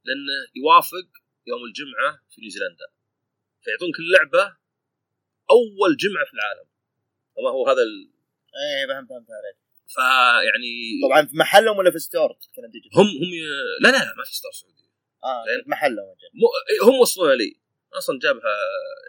لأنه 0.05 0.33
يوافق 0.55 1.07
يوم 1.47 1.63
الجمعة 1.63 2.21
في 2.31 2.41
نيوزيلندا. 2.41 2.87
فيعطونك 3.63 3.99
اللعبه 3.99 4.57
أول 5.49 5.97
جمعة 5.97 6.25
في 6.25 6.33
العالم. 6.33 6.67
وما 7.35 7.49
هو 7.49 7.67
هذا 7.67 7.81
ال... 7.81 8.11
إيه 8.55 8.87
فهمت 8.87 9.09
فهمت 9.09 9.27
عليك. 9.29 9.57
فيعني 9.87 10.71
طبعا 11.03 11.25
في 11.25 11.37
محلهم 11.37 11.77
ولا 11.77 11.91
في 11.91 11.99
store؟ 11.99 12.29
هم 12.95 13.07
هم 13.07 13.33
ي... 13.33 13.41
لا 13.81 13.89
لا 13.89 14.15
ما 14.17 14.23
في 14.23 14.35
store 14.35 14.51
سعودي. 14.51 14.84
آه 15.25 15.43
أجل. 15.43 16.29
مو... 16.33 16.47
هم 16.93 16.99
وصلوها 16.99 17.35
لي. 17.35 17.59
أصلا 17.93 18.19
جابها 18.19 18.55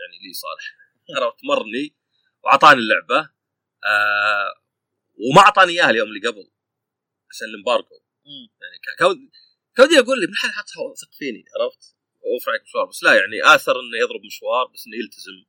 يعني 0.00 0.18
لي 0.26 0.32
صالح. 0.32 0.76
عرفت 1.16 1.38
مرني 1.44 1.96
واعطاني 2.44 2.80
اللعبة 2.80 3.18
آه 3.84 4.50
وما 5.30 5.40
اعطاني 5.40 5.72
إياها 5.72 5.90
اليوم 5.90 6.08
اللي 6.08 6.28
قبل 6.28 6.50
عشان 7.30 7.46
الامبارجو. 7.48 8.00
يعني 8.62 8.78
ك- 8.78 8.98
كود 8.98 9.18
كودي 9.76 9.98
أقول 9.98 10.20
لي 10.20 10.26
من 10.26 10.34
حد 10.34 10.50
حط 10.50 10.96
ثق 10.98 11.12
فيني 11.18 11.44
عرفت؟ 11.60 11.96
أوفر 12.24 12.50
عليك 12.50 12.62
مشوار. 12.62 12.84
بس 12.86 13.02
لا 13.02 13.14
يعني 13.14 13.54
آثر 13.54 13.72
إنه 13.80 13.98
يضرب 14.04 14.20
مشوار 14.26 14.66
بس 14.66 14.86
إنه 14.86 14.96
يلتزم 14.96 15.44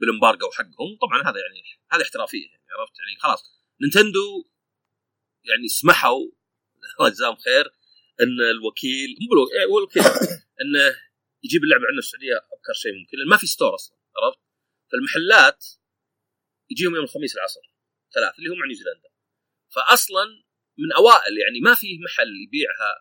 بالامبارجو 0.00 0.50
حقهم. 0.50 0.98
طبعا 1.02 1.22
هذا 1.22 1.40
يعني 1.40 1.62
هذه 1.92 2.02
احترافية 2.02 2.46
يعني 2.46 2.64
عرفت؟ 2.78 2.92
يعني 2.98 3.20
خلاص. 3.20 3.52
نينتندو 3.82 4.48
يعني 5.44 5.68
سمحوا 5.68 6.20
الله 6.98 7.08
يجزاهم 7.08 7.36
خير 7.36 7.72
إن 8.20 8.40
الوكيل 8.50 9.08
مو 9.20 9.26
بالو- 9.30 9.50
يعني 9.54 9.70
هو 9.70 9.78
الوكيل 9.78 10.02
إنه 10.62 10.84
يجيب 11.44 11.64
اللعبة 11.64 11.84
عندنا 11.88 12.02
في 12.02 12.06
السعودية 12.06 12.36
أبكر 12.36 12.72
شيء 12.82 12.92
ممكن 13.00 13.18
لأن 13.18 13.28
ما 13.28 13.36
في 13.36 13.46
ستور 13.46 13.74
أصلا 13.74 13.96
عرفت؟ 14.16 14.40
فالمحلات 14.90 15.66
يجيهم 16.70 16.94
يوم 16.94 17.04
الخميس 17.04 17.36
العصر 17.36 17.60
ثلاث 18.14 18.38
اللي 18.38 18.48
هم 18.50 18.58
مع 18.58 18.66
نيوزيلندا 18.66 19.08
فاصلا 19.74 20.24
من 20.78 20.92
أوائل 20.92 21.38
يعني 21.38 21.60
ما 21.60 21.74
في 21.74 21.98
محل 22.04 22.30
يبيعها 22.44 22.92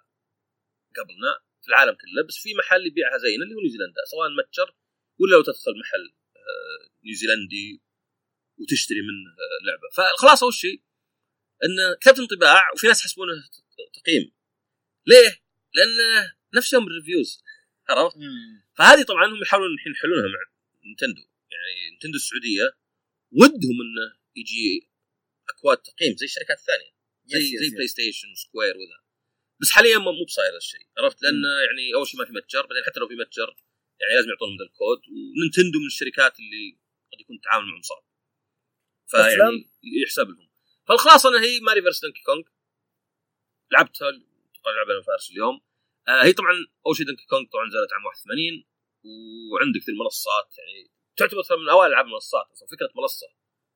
قبلنا 0.97 1.32
في 1.62 1.67
العالم 1.67 1.91
كله 1.93 2.28
بس 2.28 2.38
في 2.38 2.49
محل 2.56 2.88
يبيعها 2.88 3.17
زينا 3.17 3.43
اللي 3.43 3.56
هو 3.56 3.60
نيوزيلندا 3.60 4.01
سواء 4.12 4.30
متجر 4.39 4.75
ولا 5.19 5.36
لو 5.36 5.41
تدخل 5.41 5.73
محل 5.82 6.06
آه، 6.38 6.89
نيوزيلندي 7.06 7.82
وتشتري 8.58 9.01
منه 9.01 9.30
آه، 9.32 9.60
لعبة 9.65 9.89
فالخلاصه 9.95 10.47
وش 10.47 10.65
هي؟ 10.65 10.78
إن 11.65 11.95
كتبت 12.01 12.19
انطباع 12.19 12.71
وفي 12.73 12.88
ناس 12.88 12.99
يحسبونه 13.01 13.34
تقييم 13.93 14.32
ليه؟ 15.07 15.41
لأن 15.75 16.29
نفس 16.55 16.73
يوم 16.73 16.87
ال 16.88 16.94
reviews 16.94 17.43
عرفت؟ 17.89 18.17
فهذه 18.77 19.03
طبعا 19.03 19.25
هم 19.27 19.41
يحاولون 19.41 19.73
الحين 19.73 19.91
يحلونها 19.91 20.27
مع 20.27 20.41
نينتندو. 20.85 21.21
يعني 21.53 21.89
نينتندو 21.89 22.15
السعودية 22.15 22.77
ودهم 23.31 23.77
إنه 23.85 24.07
يجي 24.35 24.89
أكواد 25.49 25.77
تقييم 25.77 26.15
زي 26.17 26.25
الشركات 26.25 26.57
الثانية. 26.59 26.91
زي 27.25 27.39
يس- 27.39 27.59
زي 27.59 27.65
يس. 27.65 27.73
بلاي 27.73 27.87
ستيشن 27.87 28.31
وسكوير 28.31 28.73
وذا. 28.77 28.99
بس 29.61 29.69
حاليا 29.71 29.97
مو 29.97 30.25
بصاير 30.27 30.57
الشيء 30.57 30.87
عرفت؟ 30.97 31.21
لأن 31.23 31.43
يعني 31.67 31.93
أول 31.95 32.07
شيء 32.07 32.19
ما 32.19 32.25
في 32.25 32.31
متجر 32.33 32.61
بعدين 32.61 32.83
حتى 32.87 32.99
لو 32.99 33.07
في 33.07 33.15
متجر 33.15 33.55
يعني 33.99 34.13
لازم 34.15 34.29
يعطونهم 34.29 34.57
ذا 34.59 34.65
الكود. 34.65 35.01
ونينتندو 35.09 35.79
من 35.79 35.85
الشركات 35.85 36.39
اللي 36.39 36.77
قد 37.13 37.19
يكون 37.21 37.35
التعامل 37.35 37.65
معهم 37.67 37.81
صعب؟ 37.81 38.03
فيعني 39.07 39.69
يحسب 40.03 40.27
لهم. 40.29 40.49
فالخلاصة 40.87 41.29
انها 41.29 41.41
هي 41.45 41.59
ماريو 41.60 41.81
فيرسس 41.81 42.01
دونكي 42.01 42.21
كونج 42.23 42.45
لعبتها 43.71 44.11
طبعا 44.65 44.75
لعبة 44.75 45.01
فارس 45.10 45.32
اليوم. 45.32 45.56
آه 46.08 46.23
هي 46.25 46.34
طبعا 46.34 46.54
أول 46.86 46.95
شيء 46.97 47.06
دونكي 47.06 47.25
كونج 47.32 47.45
طبعا 47.54 47.65
نزلت 47.67 47.93
عام 47.93 48.06
81 48.06 48.65
وعندك 49.51 49.82
في 49.86 49.91
المنصات 49.91 50.49
يعني 50.60 50.91
تعتبر 51.17 51.41
من 51.62 51.69
أوائل 51.69 51.91
ألعاب 51.91 52.06
المنصات 52.06 52.45
أصلا 52.54 52.67
فكرة 52.73 52.89
منصة 53.01 53.28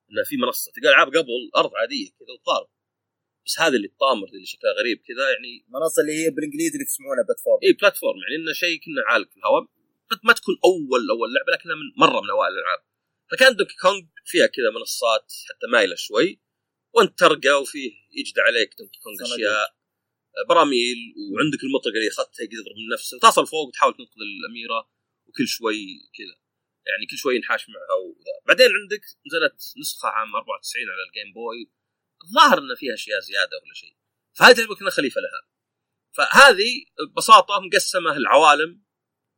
انه 0.09 0.23
في 0.29 0.35
منصة 0.37 0.71
تلقى 0.75 0.89
العاب 0.89 1.07
قبل 1.07 1.33
أرض 1.61 1.71
عادية 1.81 2.09
كذا 2.19 2.31
وتضارب 2.35 2.69
بس 3.45 3.59
هذا 3.59 3.75
اللي 3.77 3.87
الطامر 3.87 4.27
اللي 4.27 4.45
شكلها 4.45 4.73
غريب 4.79 4.97
كذا 5.07 5.25
يعني 5.33 5.65
المنصه 5.67 6.01
اللي 6.01 6.13
هي 6.19 6.29
بالإنجليزي 6.29 6.73
اللي 6.75 6.85
تسمونها 6.85 7.23
بلاتفورم 7.27 7.59
اي 7.63 7.73
بلاتفورم 7.73 8.17
يعني 8.23 8.35
إنه 8.35 8.53
شيء 8.53 8.75
كنه 8.83 9.01
عالق 9.09 9.29
في 9.31 9.37
الهواء. 9.37 9.63
ما 10.23 10.33
تكون 10.33 10.55
أول 10.69 11.01
أول 11.13 11.33
لعبة 11.33 11.51
لكنها 11.53 11.75
من 11.75 11.87
مرة 11.97 12.21
من 12.21 12.29
أوائل 12.29 12.53
الألعاب. 12.53 12.81
فكان 13.31 13.55
دونكي 13.55 13.75
كونج 13.81 14.07
فيها 14.25 14.47
كذا 14.47 14.69
منصات 14.79 15.27
حتى 15.49 15.67
مايلة 15.71 15.95
شوي 15.95 16.41
وانت 16.95 17.19
ترقى 17.19 17.61
وفيه 17.61 17.91
يجد 18.11 18.39
عليك 18.39 18.69
دونكي 18.79 18.99
كونج 19.03 19.17
أشياء. 19.21 19.78
براميل 20.49 20.97
وعندك 21.31 21.63
المطرقة 21.63 21.97
اللي 21.99 22.09
أخذتها 22.09 22.43
يقدر 22.43 22.57
يضرب 22.59 22.77
من 22.77 22.87
نفسه. 22.93 23.19
تصل 23.19 23.47
فوق 23.47 23.67
وتحاول 23.67 23.93
تنقذ 23.93 24.21
الأميرة 24.21 24.89
وكل 25.27 25.47
شوي 25.47 25.79
كذا. 26.17 26.35
يعني 26.87 27.05
كل 27.09 27.17
شوي 27.17 27.35
ينحاش 27.35 27.69
معها 27.69 27.95
وذا. 28.03 28.35
بعدين 28.47 28.67
عندك 28.81 29.03
نزلت 29.27 29.57
نسخة 29.79 30.07
عام 30.09 30.35
94 30.35 30.89
على 30.89 31.03
الجيم 31.07 31.33
بوي 31.33 31.71
الظاهر 32.23 32.57
ان 32.57 32.75
فيها 32.75 32.93
أشياء 32.93 33.19
زيادة 33.19 33.57
ولا 33.63 33.73
شيء. 33.73 33.95
فهذه 34.37 34.75
كنها 34.79 34.89
خليفة 34.89 35.21
لها. 35.21 35.41
فهذه 36.17 36.71
ببساطة 37.11 37.59
مقسمة 37.59 38.17
العوالم 38.17 38.83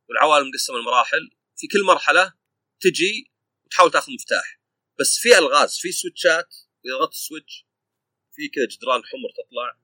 والعوالم 0.08 0.48
مقسمة 0.48 0.76
المراحل. 0.76 1.30
في 1.56 1.66
كل 1.66 1.82
مرحلة 1.86 2.34
تجي 2.80 3.32
وتحاول 3.64 3.90
تاخذ 3.90 4.12
مفتاح. 4.12 4.60
بس 5.00 5.18
في 5.18 5.38
ألغاز 5.38 5.78
في 5.78 5.92
switchات 5.92 6.54
اذا 6.86 6.96
ضغطت 6.98 7.12
ال 7.12 7.20
switch 7.20 7.66
في 8.32 8.48
كذا 8.48 8.66
جدران 8.66 9.02
حمر 9.04 9.30
تطلع. 9.30 9.81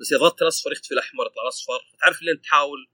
بس 0.00 0.12
اذا 0.12 0.20
ضغطت 0.20 0.42
الأصفر 0.42 0.72
يختفي 0.72 0.94
الأحمر 0.94 1.26
يطلع 1.26 1.42
الأصفر. 1.42 1.80
فتعرف 1.92 2.22
لين 2.22 2.40
تحاول؟ 2.40 2.88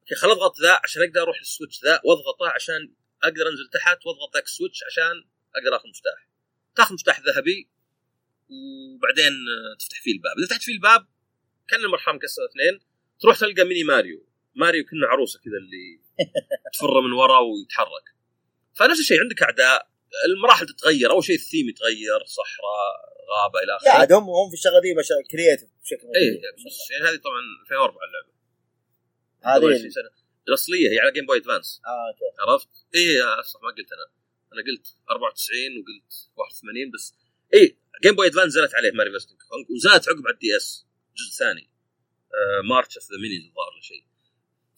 أوكي 0.00 0.14
خل 0.14 0.30
اضغط 0.30 0.60
ذا 0.60 0.80
عشان 0.84 1.02
أقدر 1.02 1.22
أروح 1.22 1.38
لل 1.38 1.49
switch 1.49 1.84
ذا 1.84 2.00
واضغطه 2.04 2.48
عشان 2.48 2.94
أقدر 3.22 3.48
أنزل 3.48 3.68
تحت 3.72 4.06
واضغط 4.06 4.34
ذاك 4.34 4.44
ال 4.44 4.50
switch 4.50 4.84
عشان 4.84 5.24
أقدر 5.56 5.76
آخذ 5.76 5.88
مفتاح. 5.88 6.28
تاخذ 6.76 6.94
مفتاح 6.94 7.20
ذهبي 7.20 7.68
وبعدين 8.50 9.32
تفتح 9.78 10.02
فيه 10.02 10.12
الباب. 10.12 10.38
إذا 10.38 10.46
فتحت 10.46 10.62
فيه 10.62 10.72
الباب 10.72 11.06
كأن 11.68 11.80
المرحلة 11.80 12.14
مقسمه 12.14 12.44
اثنين 12.44 12.80
تروح 13.20 13.38
تلقى 13.38 13.64
ميني 13.64 13.84
ماريو. 13.84 14.26
ماريو 14.54 14.84
كنه 14.84 15.06
عروسة 15.06 15.40
كذا 15.40 15.56
اللي 15.56 16.00
تفر 16.74 17.00
من 17.00 17.12
ورا 17.12 17.38
ويتحرك. 17.38 18.14
فنفس 18.74 19.00
الشيء 19.00 19.20
عندك 19.20 19.42
أعداء 19.42 19.91
المراحل 20.26 20.66
تتغير 20.66 21.10
أول 21.10 21.24
شيء 21.24 21.36
الثيم 21.36 21.68
يتغير 21.68 22.24
صحراء 22.26 23.12
غابة 23.32 23.58
إلى 23.64 23.76
آخره. 23.76 23.86
لا 23.86 23.94
عاد 23.94 24.12
هم 24.12 24.22
هم 24.22 24.48
في 24.50 24.54
الشغله 24.54 24.80
دي 24.80 24.94
creative 25.30 25.68
بشكل 25.82 26.06
اي 26.16 26.42
بس 26.66 26.90
يعني 26.90 27.04
هذه 27.04 27.16
طبعا 27.16 27.40
2004 27.62 27.98
اللعبة. 28.08 28.32
هذه 29.42 29.88
سنة. 29.88 30.10
الأصلية 30.48 30.90
هي 30.90 30.98
على 30.98 31.12
جيم 31.12 31.26
بوي 31.26 31.36
ادفانس 31.36 31.80
آه 31.86 32.08
أوكي. 32.08 32.50
عرفت؟ 32.50 32.68
اي 32.94 33.18
صح 33.42 33.60
ما 33.62 33.68
قلت 33.76 33.92
أنا. 33.92 34.06
أنا 34.52 34.62
قلت 34.68 34.86
94 35.10 35.58
وقلت 35.78 36.12
81 36.36 36.90
بس 36.94 37.14
اي 37.54 37.76
جيم 38.02 38.14
بوي 38.16 38.26
ادفانس 38.26 38.46
نزلت 38.46 38.74
عليه 38.74 38.90
ماريو 38.90 39.10
فيرسس 39.10 39.26
كونج 39.26 39.70
ونزلت 39.70 40.08
عقب 40.08 40.26
على 40.26 40.34
الدي 40.34 40.56
إس 40.56 40.86
جزء 41.16 41.38
ثاني. 41.38 41.70
آه 42.34 42.60
March 42.68 42.96
of 42.98 43.06
the 43.12 43.18
Minis 43.18 43.42
الظاهر 43.48 43.80
شيء. 43.82 44.04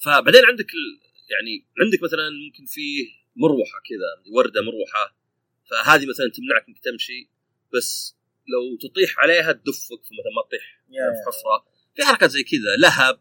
فبعدين 0.05 0.45
عندك 0.45 0.71
ال... 0.79 0.85
يعني 1.33 1.67
عندك 1.81 2.03
مثلا 2.03 2.31
ممكن 2.47 2.65
فيه 2.67 3.07
مروحة 3.37 3.79
كذا 3.89 4.33
وردة 4.35 4.61
مروحة. 4.63 5.24
فهذه 5.71 6.07
مثلا 6.07 6.31
تمنعك 6.37 6.69
إنك 6.69 6.79
تمشي 6.85 7.31
بس 7.75 8.17
لو 8.53 8.89
تطيح 8.89 9.19
عليها 9.19 9.53
تدفك 9.53 10.01
فمثلا 10.05 10.33
ما 10.37 10.43
تطيح 10.49 10.83
في 10.89 11.23
حفرة. 11.27 11.75
في 11.97 12.05
حركات 12.05 12.31
زي 12.31 12.43
كذا 12.43 12.77
لهب 12.79 13.15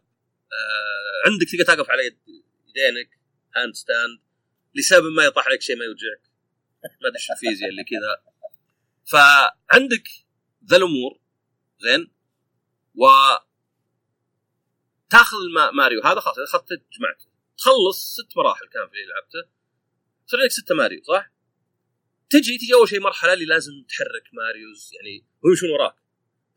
آه 0.52 1.30
عندك 1.30 1.46
تقدر 1.52 1.64
تقف 1.64 1.90
على 1.90 2.02
يدينك 2.06 3.10
handstand 3.56 4.20
لسبب 4.74 5.06
ما 5.06 5.24
يطيح 5.24 5.46
عليك 5.46 5.60
شيء 5.60 5.76
ما 5.76 5.84
يوجعك. 5.84 6.22
ما 7.02 7.08
أدري 7.08 7.20
الفيزياء 7.30 7.70
اللي 7.70 7.84
كذا. 7.84 8.34
فعندك 9.04 10.08
ذا 10.70 10.76
الأمور 10.76 11.20
زين؟ 11.78 12.12
و 12.94 13.06
تاخذ 15.10 15.38
ماريو. 15.74 16.02
هذا 16.02 16.20
خلاص 16.20 16.38
إذا 16.38 16.44
أخذته 16.44 16.76
جمعته. 16.76 17.26
تخلص 17.58 18.14
ست 18.14 18.36
مراحل 18.36 18.66
كان 18.66 18.88
في 18.88 18.96
لعبته. 19.08 19.50
تصير 20.26 20.40
لك 20.40 20.50
ستة 20.50 20.74
ماريو 20.74 21.02
صح؟ 21.02 21.33
تجي 22.30 22.58
تجي 22.58 22.74
أول 22.74 22.88
شيء 22.88 23.00
مرحلة 23.00 23.32
اللي 23.32 23.44
لازم 23.44 23.72
تحرك 23.88 24.26
Marios 24.32 24.90
يعني 24.94 25.26
هم 25.44 25.50
يمشون 25.50 25.70
وراك؟ 25.70 25.94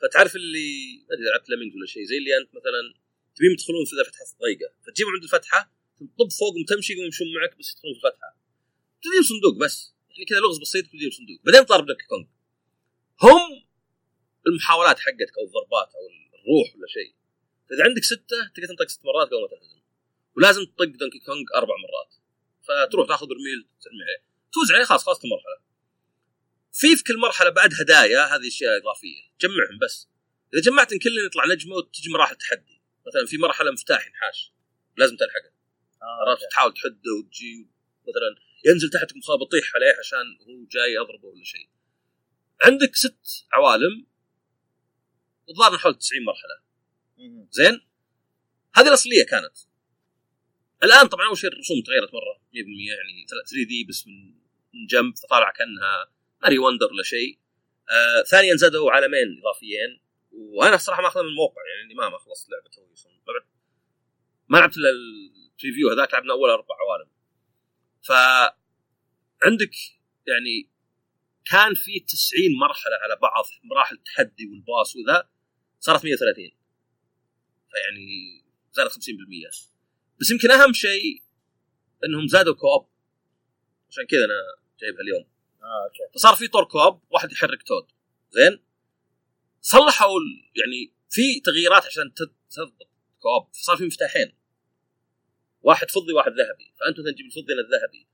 فتعرف 0.02 0.36
اللي 0.36 0.70
ما 1.10 1.16
أدري 1.16 1.26
لعبت 1.26 1.50
Lemmings 1.50 1.76
ولا 1.76 1.86
شيء 1.86 2.04
زي 2.04 2.18
اللي 2.18 2.38
أنت 2.38 2.50
مثلا 2.50 2.82
تبيهم 3.36 3.52
يدخلون 3.52 3.86
في 3.86 3.96
فتحة 4.10 4.26
ضيقه 4.44 4.70
فتجيبهم 4.86 5.14
عند 5.14 5.24
الفتحة 5.24 5.72
تطب 5.98 6.30
فوقهم 6.40 6.64
تمشي 6.70 6.94
يقومون 6.94 7.06
يمشون 7.06 7.28
معك 7.36 7.58
بس 7.60 7.68
يدخلون 7.72 7.94
في 7.94 8.00
الفتحة. 8.00 8.30
تديهم 9.04 9.24
صندوق 9.24 9.56
بس 9.64 9.94
يعني 10.10 10.26
كذا 10.26 10.40
لغز 10.40 10.58
بسيط 10.62 10.86
تديهم 10.86 11.12
صندوق. 11.12 11.38
بعدين 11.46 11.66
تضرب 11.66 11.90
لك 11.90 12.02
كونج 12.10 12.28
هم 13.26 13.44
المحاولات 14.48 15.00
حقتك 15.00 15.38
أو 15.38 15.44
الضربات 15.48 15.90
أو 15.98 16.04
الروح 16.38 16.68
ولا 16.76 16.88
شيء 16.98 17.12
فإذا 17.70 17.84
عندك 17.84 18.04
ستة 18.04 18.40
تقدر 18.54 18.68
تنطق 18.68 18.88
ست 18.88 19.06
مرات 19.06 19.28
قبل 19.28 19.42
ما 19.42 19.48
تنهزم 19.48 19.82
ولازم 20.36 20.64
تطق 20.66 20.92
Donkey 21.02 21.20
Kong 21.20 21.46
أربع 21.56 21.76
مرات. 21.86 22.12
فتروح 22.68 23.08
تاخذ 23.08 23.28
برميل 23.28 23.60
ترمي 23.82 24.04
عليه 24.04 24.22
تفوز 24.52 24.72
عليه 24.72 24.86
خلاص 24.86 25.04
خلصت 25.04 25.26
المرحلة. 25.26 25.58
في 26.74 26.96
في 26.96 27.04
كل 27.04 27.18
مرحلة 27.18 27.50
بعد 27.50 27.74
هدايا 27.82 28.26
هذه 28.26 28.48
أشياء 28.48 28.78
إضافية. 28.78 29.22
جمعهم 29.42 29.80
بس. 29.82 30.10
إذا 30.54 30.62
جمعتهم 30.62 31.00
كلهم 31.00 31.26
يطلع 31.26 31.46
نجمة 31.46 31.76
وتجي 31.76 32.10
مراحل 32.10 32.36
تحدي. 32.36 32.82
مثلا 33.08 33.26
في 33.28 33.38
مرحلة 33.38 33.72
مفتاح 33.72 34.08
ينحاش 34.08 34.54
لازم 34.98 35.16
تلحقه. 35.16 35.52
آه 36.02 36.30
عرفت؟ 36.30 36.44
تحاول 36.52 36.74
تحده 36.74 37.12
وتجي 37.20 37.70
مثلا 38.02 38.48
ينزل 38.66 38.90
تحتك 38.90 39.18
مخابط 39.18 39.48
بطيح 39.48 39.76
عليه 39.76 40.00
عشان 40.00 40.38
هو 40.42 40.66
جاي 40.72 40.94
يضربه 40.94 41.28
ولا 41.28 41.44
شيء. 41.44 41.70
عندك 42.62 42.96
ست 42.96 43.48
عوالم. 43.54 44.08
الظاهر 45.50 45.78
حول 45.78 45.98
90 45.98 46.24
مرحلة. 46.24 46.68
زين؟ 47.52 47.82
هذه 48.76 48.88
الأصلية 48.88 49.26
كانت. 49.26 49.58
الآن 50.84 51.08
طبعا 51.08 51.28
أول 51.28 51.38
شيء 51.38 51.50
الرسوم 51.50 51.82
تغيرت 51.82 52.14
مرة. 52.14 52.37
100% 52.64 52.90
يعني 52.98 53.26
3 53.30 53.68
دي 53.68 53.84
بس 53.90 54.08
من 54.08 54.86
جنب 54.90 55.18
فطالع 55.18 55.52
كأنها 55.52 56.12
ماري 56.44 56.58
وندر 56.58 56.86
ولا 56.86 57.04
شيء. 57.04 57.40
آه 57.90 58.24
ثانيا 58.24 58.56
زادوا 58.56 58.92
عالمين 58.92 59.40
إضافيين 59.42 60.02
وأنا 60.32 60.76
الصراحه 60.76 61.02
ماخذ 61.02 61.22
من 61.22 61.28
الموقع 61.28 61.62
يعني 61.76 61.94
ما 61.94 62.10
ما 62.10 62.18
خلصت 62.18 62.50
لعبة 62.50 62.88
ما 64.50 64.58
لعبت 64.58 64.78
الا 64.78 64.90
البريفيو 64.90 65.90
هذاك 65.90 66.14
لعبنا 66.14 66.34
أول 66.34 66.50
أربع 66.50 66.76
عوالم. 66.76 67.10
ف 68.02 68.12
عندك 69.44 69.76
يعني 70.28 70.70
كان 71.46 71.74
في 71.74 72.00
90 72.00 72.42
مرحلة 72.60 72.96
على 73.04 73.16
بعض 73.22 73.46
مراحل 73.64 73.96
التحدي 73.96 74.48
والباص 74.48 74.96
وذا 74.96 75.30
صارت 75.80 76.06
130 76.06 76.52
فيعني 77.72 78.44
زادت 78.72 78.92
50% 78.92 78.98
بس 80.20 80.32
يمكن 80.32 80.52
أهم 80.52 80.74
شيء 80.74 81.24
انهم 82.06 82.28
زادوا 82.28 82.54
كوب. 82.54 82.90
عشان 83.90 84.06
كذا 84.06 84.26
أنا 84.26 84.42
جايبها 84.82 85.02
اليوم. 85.02 85.26
آه 85.62 85.84
okay. 85.84 86.14
فصار 86.14 86.36
في 86.36 86.48
طور 86.48 86.64
co-op 86.64 87.02
واحد 87.10 87.32
يحرك 87.32 87.64
Toad. 87.64 87.88
زين؟ 88.30 88.64
صلحوا 89.62 90.20
يعني 90.56 90.94
في 91.10 91.40
تغييرات 91.40 91.86
عشان 91.86 92.14
تضبط 92.50 92.90
co-op. 93.20 93.54
فصار 93.54 93.78
في 93.78 93.86
مفتاحين. 93.86 94.38
واحد 95.62 95.92
فضي 95.92 96.14
واحد 96.14 96.32
ذهبي. 96.32 96.74
فانت 96.80 97.00
مثلا 97.00 97.12
تجيب 97.12 97.26
الفضي 97.26 97.54
أنا 97.54 97.62
الذهبي. 97.62 98.08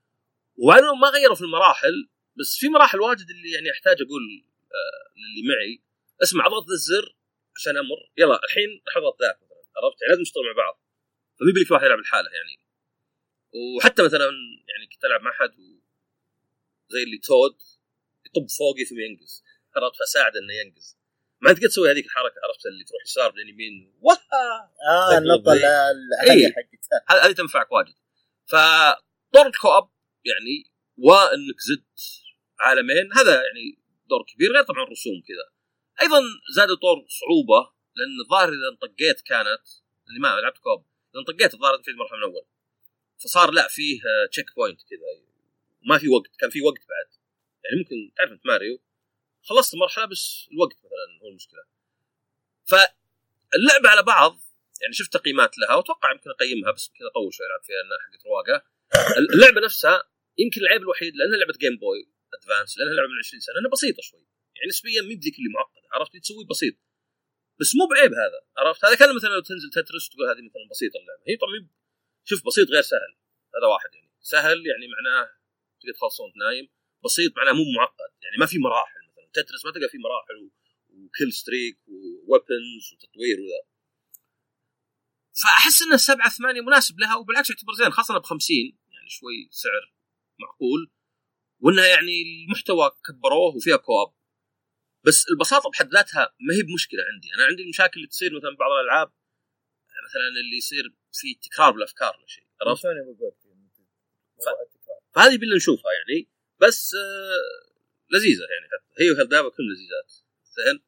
وبعدين 0.57 0.85
ما 1.01 1.09
غيروا 1.09 1.35
في 1.35 1.41
المراحل 1.41 2.09
بس 2.39 2.57
في 2.59 2.69
مراحل 2.69 2.99
واجد 2.99 3.29
اللي 3.29 3.51
يعني 3.51 3.71
أحتاج 3.71 3.97
أقول 4.01 4.45
آه 4.77 5.03
للي 5.19 5.47
معي. 5.49 5.83
اسمع 6.23 6.47
ضغط 6.47 6.69
الزر 6.69 7.15
عشان 7.55 7.77
أمر. 7.77 8.11
يلا 8.17 8.43
الحين 8.43 8.81
راح 8.87 8.97
أضغط 8.97 9.21
ذاك 9.21 9.37
عرفت؟ 9.77 10.01
يعني 10.01 10.09
لازم 10.09 10.21
نشتغل 10.21 10.43
مع 10.43 10.63
بعض. 10.63 10.79
فمي 11.39 11.51
بلي 11.51 11.65
في 11.65 11.73
واحد 11.73 11.85
يلعب 11.85 11.99
لحاله 11.99 12.29
يعني. 12.29 12.63
وحتى 13.53 14.03
مثلا 14.03 14.29
يعني 14.69 14.87
كنت 14.93 15.05
ألعب 15.05 15.21
مع 15.21 15.31
أحد 15.31 15.51
زي 16.89 17.03
اللي 17.03 17.17
تود 17.17 17.57
يطب 18.25 18.49
فوقي 18.49 18.85
ثم 18.85 18.99
ينقز 18.99 19.43
عرفت 19.75 19.95
فساعد 19.95 20.31
إنه 20.37 20.53
ينقز 20.53 20.97
ما 21.43 21.51
انت 21.51 21.59
قد 21.59 21.67
تسوي 21.67 21.91
هذيك 21.91 22.05
الحركة 22.05 22.35
عرفت؟ 22.43 22.65
اللي 22.65 22.83
تروح 22.83 23.01
يسار 23.05 23.29
بعدين 23.29 23.49
يمين 23.49 23.93
واه! 24.01 24.17
آه 24.89 25.17
النقطة 25.17 25.53
العاليه 25.53 26.47
حقتها 26.47 27.25
هذه 27.25 27.31
تنفعك 27.31 27.71
واجد. 27.71 27.95
فطور 28.45 29.47
الكوب 29.47 29.89
يعني 30.25 30.73
وإنك 30.97 31.59
زدت 31.69 31.99
عالمين. 32.59 33.13
هذا 33.13 33.33
يعني 33.33 33.83
دور 34.09 34.23
كبير 34.33 34.51
غير 34.53 34.63
طبعا 34.63 34.83
الرسوم 34.83 35.13
كذا. 35.27 35.53
أيضا 36.01 36.21
زادوا 36.55 36.75
طور 36.75 37.05
صعوبة 37.19 37.71
لأن 37.95 38.15
الظاهر 38.25 38.49
إذا 38.49 38.69
انطقيت 38.71 39.21
كانت 39.21 39.65
اللي 40.07 40.19
ما 40.19 40.41
لعبت 40.41 40.57
co-op 40.57 40.85
إذا 41.11 41.19
انطقيت 41.19 41.53
الظاهر 41.53 41.83
في 41.83 41.91
المرحلة 41.91 42.17
من 42.17 42.23
اول 42.23 42.45
فصار 43.23 43.51
لا 43.51 43.67
فيه 43.67 44.01
checkpoint 44.31 44.81
كذا. 44.81 44.99
ما 45.89 45.97
في 45.97 46.09
وقت 46.09 46.35
كان 46.39 46.49
في 46.49 46.61
وقت 46.61 46.79
بعد. 46.79 47.09
يعني 47.63 47.77
ممكن 47.77 47.95
تعرف 48.17 48.31
أنت 48.31 48.45
ماريو 48.45 48.79
خلصت 49.43 49.73
المرحلة 49.73 50.05
بس 50.05 50.47
الوقت 50.51 50.77
مثلا 50.83 51.29
المشكلة. 51.29 51.63
فاللعبة 52.65 53.89
على 53.89 54.03
بعض 54.03 54.39
يعني 54.81 54.93
شفت 54.93 55.13
تقييمات 55.13 55.57
لها 55.57 55.75
وأتوقع 55.75 56.11
يمكن 56.11 56.29
أقيمها 56.29 56.71
بس 56.71 56.87
يمكن 56.87 57.05
اطول 57.05 57.33
شوي 57.33 57.45
العب 57.47 57.63
فيها 57.63 57.81
إنها 57.85 57.97
حقت 58.05 58.25
رواقة. 58.25 58.65
اللعبة 59.33 59.61
نفسها 59.61 60.03
يمكن 60.37 60.61
العيب 60.61 60.81
الوحيد 60.81 61.15
لأنها 61.15 61.37
لعبة 61.37 61.53
Game 61.59 61.77
Boy 61.77 62.01
Advance 62.33 62.77
لأنها 62.77 62.93
لعبة 62.93 63.07
من 63.07 63.19
20 63.19 63.39
سنة 63.39 63.55
انها 63.59 63.71
بسيطة 63.71 64.01
شوي. 64.01 64.25
يعني 64.55 64.67
نسبيا 64.69 65.01
مي 65.01 65.15
بذيك 65.15 65.35
اللي 65.39 65.49
معقدة 65.49 65.87
عرفت؟ 65.91 66.17
تسوي 66.17 66.45
بسيط. 66.45 66.75
بس 67.59 67.75
مو 67.75 67.87
بعيب 67.91 68.11
هذا 68.13 68.39
عرفت؟ 68.57 68.85
هذا 68.85 68.95
كان 68.95 69.15
مثلا 69.15 69.29
لو 69.29 69.41
تنزل 69.41 69.69
Tetris 69.69 70.09
تقول 70.09 70.25
هذه 70.29 70.41
مثلا 70.49 70.63
بسيطة 70.71 70.97
اللعبة. 71.01 71.23
هي 71.27 71.35
طبعا 71.37 71.67
شوف 72.23 72.39
بسيط 72.47 72.67
غير 72.69 72.81
سهل. 72.81 73.13
هذا 73.55 73.67
واحد 73.73 73.89
يعني. 73.95 74.11
سهل 74.21 74.57
يعني 74.71 74.85
معناه 74.95 75.29
تقدر 75.79 75.93
تخلصه 75.93 76.23
وانت 76.23 76.37
نايم. 76.37 76.69
بسيط 77.05 77.31
معناه 77.37 77.53
مو 77.53 77.63
معقد. 77.77 78.11
يعني 78.23 78.37
ما 78.39 78.45
في 78.45 78.57
مراحل 78.59 79.01
مثلا. 79.11 79.29
Tetris 79.33 79.65
ما 79.65 79.71
تلقى 79.71 79.89
في 79.89 79.97
مراحل 79.97 80.51
و 80.89 80.96
skill 80.96 81.33
tree 81.33 81.79
و 81.87 81.99
weapons 81.99 82.85
وتطوير 82.93 83.37
وذا. 83.39 83.61
فأحس 85.41 85.81
ان 85.81 85.93
السبعة 85.93 86.29
ثمانية 86.29 86.61
مناسب 86.61 86.99
لها 86.99 87.15
وبالعكس 87.15 87.49
يعتبر 87.49 87.73
زين 87.73 87.91
خاصة 87.91 88.17
ب 88.17 88.23
50 88.23 88.57
يعني 88.91 89.09
شوي 89.09 89.49
سعر 89.51 89.93
معقول. 90.39 90.91
وإنها 91.59 91.87
يعني 91.87 92.21
المحتوى 92.21 92.91
كبروه 93.05 93.55
وفيها 93.55 93.77
co-op 93.77 94.13
بس 95.05 95.25
البساطة 95.31 95.69
بحد 95.69 95.93
ذاتها 95.93 96.35
ما 96.39 96.55
هي 96.55 96.63
بمشكلة 96.63 96.99
عندي. 97.13 97.27
أنا 97.35 97.45
عندي 97.45 97.63
المشاكل 97.63 97.93
اللي 97.95 98.07
تصير 98.07 98.29
مثلا 98.37 98.55
بعض 98.59 98.71
الألعاب 98.71 99.13
مثلا 100.05 100.27
اللي 100.43 100.57
يصير 100.57 100.83
في 101.13 101.27
تكرار 101.33 101.71
بالأفكار 101.71 102.15
ولا 102.17 102.27
شيء 102.27 102.47
عرفت؟ 102.61 102.83
فهذه 105.15 105.37
باللي 105.37 105.55
نشوفها 105.55 105.91
يعني 105.91 106.29
بس 106.61 106.93
آه 106.95 107.73
لذيذة 108.11 108.41
يعني 108.41 108.65
هي 108.99 109.11
وهالدابه 109.11 109.49
كلهم 109.49 109.69
لذيذات. 109.69 110.11
زين؟ 110.43 110.83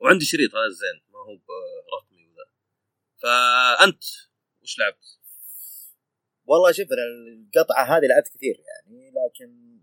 وعندي 0.00 0.24
شريط 0.24 0.54
هذا 0.54 0.68
زين 0.68 1.02
ما 1.12 1.18
هو 1.18 1.36
برقمي 1.36 2.26
وذا. 2.26 2.46
فأنت 3.22 4.04
وش 4.62 4.78
لعبت؟ 4.78 5.18
والله 6.44 6.72
شوف 6.72 6.88
القطعة 6.92 7.84
هذه 7.84 8.06
لعبت 8.06 8.28
كثير 8.28 8.56
يعني 8.68 9.10
لكن 9.10 9.80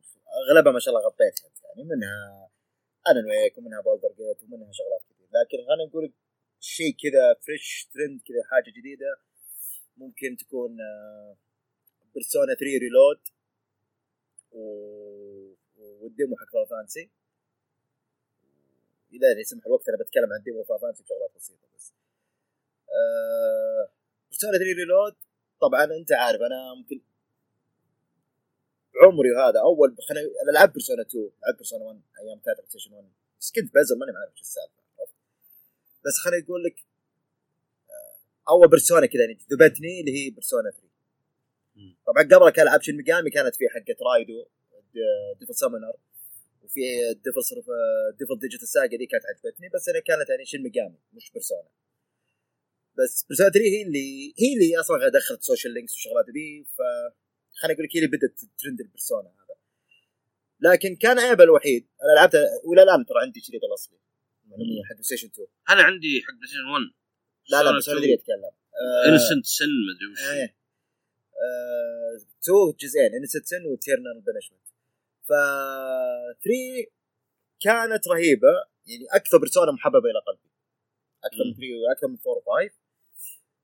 أغلبها 0.49 0.71
ما 0.71 0.79
شاء 0.79 0.93
الله 0.93 1.07
غطيتها 1.07 1.51
يعني 1.63 1.83
منها 1.89 2.49
Alan 3.07 3.19
Wake 3.27 3.57
ومنها 3.57 3.81
Baldur's 3.81 4.09
Gate 4.09 4.43
ومنها 4.43 4.71
شغلات 4.71 5.01
كثير. 5.09 5.27
لكن 5.27 5.57
خلينا 5.67 5.85
نقول 5.89 6.13
شيء 6.61 6.95
كذا 7.03 7.33
fresh 7.45 7.89
trend 7.93 8.21
كذا 8.27 8.43
حاجة 8.51 8.71
جديدة. 8.77 9.17
ممكن 9.97 10.37
تكون 10.37 10.77
Persona 12.13 12.53
3 12.53 12.65
Reload 12.65 13.19
وال 16.01 16.12
demo 16.12 16.35
حق 16.35 16.69
Fantasy 16.69 17.09
اذا 19.13 19.39
يسمح 19.39 19.65
الوقت 19.65 19.89
أنا 19.89 19.97
بتكلم 19.97 20.33
عن 20.33 20.43
demo 20.43 20.63
Fantasy 20.63 21.03
بشغلات 21.03 21.31
بسيطة 21.35 21.67
بس. 21.75 21.93
Persona 24.29 24.57
3 24.57 24.63
Reload 24.75 25.15
طبعا 25.61 25.83
أنت 25.83 26.11
عارف 26.11 26.41
أنا 26.41 26.73
ممكن 26.73 27.01
عمري 29.03 29.29
هذا 29.37 29.59
أول 29.59 29.97
خلينا 30.09 30.29
أنا 30.43 30.51
لعبت 30.51 30.73
Persona 30.73 31.01
2 31.01 31.31
لعبت 31.41 31.57
Persona 31.57 31.85
1 31.85 32.01
أيام 32.19 32.39
كانت 32.39 32.57
PlayStation 32.57 32.93
1 32.93 33.09
بس 33.39 33.51
كنت 33.51 33.73
بزر 33.75 33.99
ماني 33.99 34.11
عارف 34.17 34.31
إيش 34.31 34.41
السالفة. 34.41 34.80
بس 36.05 36.17
خليني 36.23 36.43
أقول 36.45 36.63
لك 36.63 36.75
أول 38.49 38.69
Persona 38.69 39.05
كذا 39.05 39.21
يعني 39.21 39.33
جذبتني 39.33 39.99
اللي 39.99 40.11
هي 40.17 40.29
Persona 40.29 40.71
3 40.71 40.91
طبعا 42.07 42.23
قبل 42.23 42.49
كان 42.49 42.63
العاب 42.67 42.81
Shin 42.81 42.97
Megami 42.97 43.29
كانت 43.29 43.55
في 43.55 43.69
حقة 43.69 43.95
Raidou 44.11 44.45
Devil 45.39 45.55
Summoner 45.55 45.95
وفي 46.63 46.79
Devil 47.13 47.43
Survivor 47.43 47.65
Devil 48.19 48.39
Digital 48.39 48.67
Saga 48.67 48.97
دي 48.97 49.05
كانت 49.05 49.23
عجبتني 49.25 49.69
بس 49.69 49.89
أنا 49.89 49.99
كانت 49.99 50.29
يعني 50.29 50.45
Shin 50.45 50.63
Megami 50.63 50.97
مش 51.13 51.31
Persona 51.31 51.69
بس 52.97 53.25
Persona 53.29 53.49
3 53.49 53.59
هي 53.65 53.81
اللي 53.83 54.33
هي 54.39 54.53
اللي 54.53 54.79
أصلا 54.79 55.09
دخلت 55.09 55.41
social 55.41 55.73
links 55.73 55.93
والشغلات 55.93 56.25
دي 56.33 56.65
ف 56.77 56.81
خليني 57.59 57.73
أقول 57.75 57.85
لك 57.85 57.95
هي 57.95 57.99
اللي 58.05 58.17
بدأت 58.17 58.39
trend 58.57 58.81
ال 58.81 58.87
Persona 58.87 59.29
هذا. 59.29 59.55
لكن 60.59 60.95
كان 60.95 61.19
عيبها 61.19 61.45
الوحيد 61.45 61.87
أنا 62.03 62.19
لعبتها 62.19 62.41
وإلى 62.65 62.83
الآن 62.83 63.05
ترى 63.05 63.21
عندي 63.21 63.39
شريط 63.39 63.63
الاصلي 63.63 63.97
حق 64.87 64.93
PlayStation 64.93 65.27
2 65.27 65.47
أنا 65.69 65.81
عندي 65.81 66.21
حق 66.25 66.33
PlayStation 66.33 66.65
1 66.65 66.81
لا 67.49 67.63
لا 67.63 67.77
بس 67.77 67.89
أنا 67.89 67.97
ادري 67.97 68.13
أتكلم. 68.13 68.51
Innocent 69.13 69.45
Sin 69.45 69.65
ما 69.65 69.91
أدري 69.95 70.11
وش. 70.11 70.19
إيه. 70.19 70.55
2 72.43 72.75
جزئين 72.79 73.15
Innocent 73.15 73.45
Sin 73.45 73.65
و 73.65 73.72
Eternal 73.72 74.21
Punishment 74.21 74.67
ف 75.27 75.29
3 76.43 76.91
كانت 77.59 78.07
رهيبة 78.07 78.53
يعني 78.85 79.05
أكثر 79.11 79.37
Persona 79.37 79.71
محببة 79.71 80.09
إلى 80.09 80.19
قلبي. 80.27 80.49
أكثر 81.23 81.43
من 81.45 81.53
3 81.53 81.75
وأكثر 81.87 82.07
من 82.07 82.17
4 82.27 82.67
و5 82.67 82.73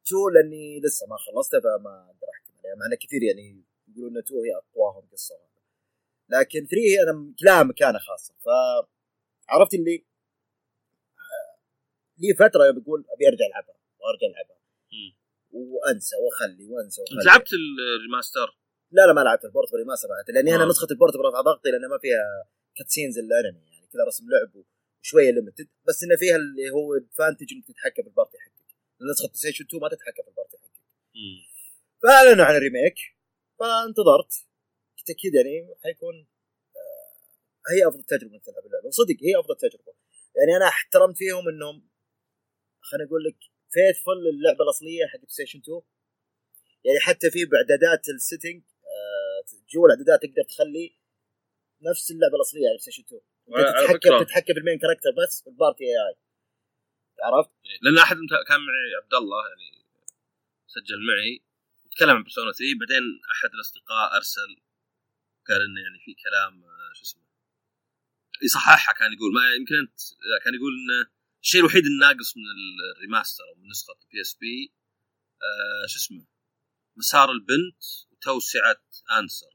2 0.07 0.33
لأني 0.33 0.79
لسه 0.79 1.07
ما 1.07 1.17
خلصتها 1.17 1.59
فما 1.59 2.05
أقدر 2.05 2.27
أحكم 2.33 2.53
عليها. 2.59 2.75
مع 2.75 2.95
كثير 2.95 3.23
يعني 3.23 3.63
يقولون 3.87 4.11
إن 4.11 4.17
2 4.17 4.39
هي 4.45 4.55
أقواهم 4.55 5.07
قصة. 5.11 5.35
لكن 6.29 6.59
3 6.59 6.77
هي 6.77 7.03
أنا 7.03 7.33
لها 7.41 7.63
مكانه 7.63 7.99
خاصة. 7.99 8.33
ف 8.33 8.47
عرفت 9.49 9.73
اللي 9.73 10.05
لي 12.17 12.33
فترة 12.33 12.71
بقول 12.71 13.05
أبي 13.15 13.27
أرجع 13.27 13.45
ألعبها 13.45 13.77
وأرجع 13.99 14.27
ألعبها. 14.27 14.57
وأنسى 15.51 16.15
وأخلي 16.15 16.65
وأنسى 16.69 17.01
وأخلي. 17.01 17.25
لعبت 17.25 17.49
ال 17.99 18.05
remaster؟ 18.05 18.57
لا 18.91 19.05
لا 19.07 19.13
ما 19.13 19.21
لعبت 19.21 19.45
ال 19.45 19.49
portable 19.49 19.77
remaster 19.77 20.07
لاني 20.29 20.55
أنا 20.55 20.65
نسخة 20.65 20.87
ال 20.91 20.94
portable 20.94 21.19
رفع 21.19 21.41
ضغطي 21.41 21.69
لأن 21.71 21.89
ما 21.89 21.97
فيها 21.97 22.49
cutscenes 22.75 23.17
الانمي 23.17 23.65
يعني 23.71 23.87
كذا 23.93 24.03
رسم 24.03 24.23
لعب 24.29 24.65
وشوية 25.03 25.31
limited 25.31 25.67
بس 25.87 26.03
إنه 26.03 26.15
فيها 26.15 26.35
اللي 26.35 26.69
هو 26.69 26.95
advantage 26.95 27.53
إنك 27.53 27.67
تتحكم 27.67 28.03
في 28.03 28.09
ال 28.09 28.14
party 28.14 28.37
حقك 28.37 28.75
نسخة 29.11 29.27
PlayStation 29.27 29.65
2 29.65 29.81
ما 29.81 29.89
تتحكم 29.89 30.23
في 30.23 30.29
ال 30.29 30.34
party 30.34 30.57
حقك 30.57 30.81
فأعلنوا 32.03 32.45
عن 32.45 32.55
ال 32.55 32.61
remake 32.61 32.95
فانتظرت. 33.59 34.33
كنت 34.97 35.09
أكيد 35.09 35.33
يعني 35.35 35.75
حيكون 35.83 36.27
هي 37.71 37.87
أفضل 37.87 38.03
تجربة 38.03 38.33
إنك 38.35 38.45
تلعب 38.45 38.65
اللعبة. 38.65 38.87
وصدق 38.87 39.17
هي 39.21 39.39
أفضل 39.39 39.55
تجربة. 39.55 39.93
يعني 40.35 40.57
أنا 40.57 40.67
احترمت 40.67 41.17
فيهم 41.17 41.47
إنهم 41.49 41.86
خليني 42.89 43.07
أقول 43.09 43.23
لك 43.23 43.37
faithful 43.73 44.19
اللعبة 44.33 44.63
الأصلية 44.63 45.05
حق 45.05 45.17
PlayStation 45.17 45.59
2 45.59 45.81
يعني 46.85 46.99
حتى 46.99 47.31
في 47.31 47.45
باعدادات 47.45 48.09
ال 48.09 48.16
setting 48.16 48.63
جوا 49.73 49.85
الإعدادات 49.87 50.19
تقدر 50.25 50.43
تخلي 50.51 50.85
نفس 51.81 52.11
اللعبة 52.11 52.35
الأصلية 52.35 52.67
على 52.67 52.77
PlayStation 52.77 53.03
2 53.03 53.21
تتحكم 53.47 54.23
تتحكم 54.23 54.53
بال 54.53 54.62
main 54.62 54.79
character 54.79 55.11
بس 55.19 55.41
بال 55.45 55.83
party 55.83 55.97
AI 56.07 56.15
عرفت؟ 57.23 57.51
لأن 57.81 57.97
أحد 57.97 58.17
كان 58.47 58.59
معي 58.67 58.89
عبد 59.01 59.13
الله 59.13 59.41
يعني 59.49 59.69
سجل 60.67 60.99
معي 61.09 61.43
وتكلم 61.85 62.09
عن 62.09 62.23
Persona 62.23 62.51
3 62.51 62.79
بعدين 62.79 63.05
أحد 63.33 63.49
الأصدقاء 63.53 64.15
أرسل 64.17 64.51
قال 65.47 65.61
إنه 65.67 65.81
يعني 65.85 65.99
في 66.05 66.11
كلام 66.23 66.53
شو 66.93 67.03
اسمه 67.03 67.23
يصححها 68.43 68.93
كان 68.93 69.13
يقول 69.13 69.33
ما 69.33 69.55
يمكن 69.59 69.75
انت 69.75 69.99
كان 70.43 70.53
يقول 70.55 70.73
إنه 70.79 71.16
الشيء 71.47 71.61
الوحيد 71.61 71.85
الناقص 71.85 72.37
من 72.37 72.43
ال 72.95 73.01
remaster 73.01 73.43
أو 73.43 73.55
من 73.61 73.69
نسخة 73.69 73.93
ال 74.03 74.21
PSP 74.21 74.73
آه 75.47 75.87
شو 75.87 75.97
اسمه؟ 75.99 76.25
مسار 76.97 77.31
البنت 77.31 77.83
وتوسعة 78.11 78.81
Answer 79.19 79.53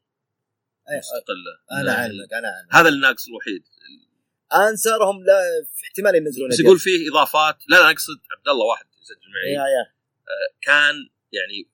مستقلة. 0.99 1.55
أنا 1.81 1.93
عنك 1.93 2.33
أنا 2.33 2.49
عنك 2.49 2.75
هذا 2.75 2.89
الناقص 2.89 3.29
الوحيد. 3.29 3.63
Answer 4.53 5.05
هم 5.05 5.25
لا 5.25 5.41
في 5.75 5.83
احتمال 5.87 6.15
ينزلون 6.15 6.49
بس 6.51 6.61
يقول 6.61 6.79
فيه 6.79 7.11
إضافات. 7.11 7.59
لا 7.69 7.77
لا 7.77 7.91
أقصد 7.91 8.21
عبد 8.37 8.49
الله 8.49 8.65
واحد 8.65 8.87
يسجل 9.03 9.29
معي. 9.35 9.53
yeah 9.53 9.67
yeah 9.77 9.85
آه. 10.33 10.49
كان 10.63 10.95
يعني 11.33 11.71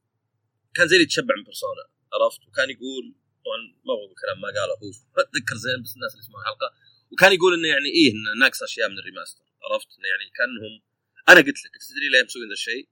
كان 0.75 0.89
زي 0.89 0.97
اللي 0.97 1.05
يتشبع 1.05 1.35
من 1.37 1.45
Persona 1.45 1.85
عرفت؟ 2.13 2.49
وكان 2.49 2.71
يقول 2.71 3.05
طبعا 3.45 3.59
ما 3.87 3.93
أبغى 3.95 4.15
كلام 4.23 4.41
ما 4.41 4.49
قاله 4.49 4.75
هو. 4.83 4.91
اتذكر 5.23 5.57
زين 5.57 5.83
بس 5.83 5.95
الناس 5.97 6.13
اللي 6.13 6.25
يسمعون 6.25 6.43
الحلقة. 6.43 6.69
وكان 7.13 7.33
يقول 7.33 7.55
إنه 7.55 7.69
يعني 7.69 7.89
إيه 7.99 8.11
إنه 8.13 8.45
ناقص 8.45 8.63
أشياء 8.63 8.89
من 8.89 8.99
ال 8.99 9.04
remaster. 9.04 9.48
عرفت؟ 9.65 9.89
يعني 10.11 10.31
كانهم 10.39 10.83
أنا 11.29 11.41
قلت 11.47 11.65
لك 11.65 11.75
تدري 11.89 12.09
ليه 12.13 12.23
مسوين 12.25 12.49
ذا 12.49 12.53
الشيء؟ 12.53 12.89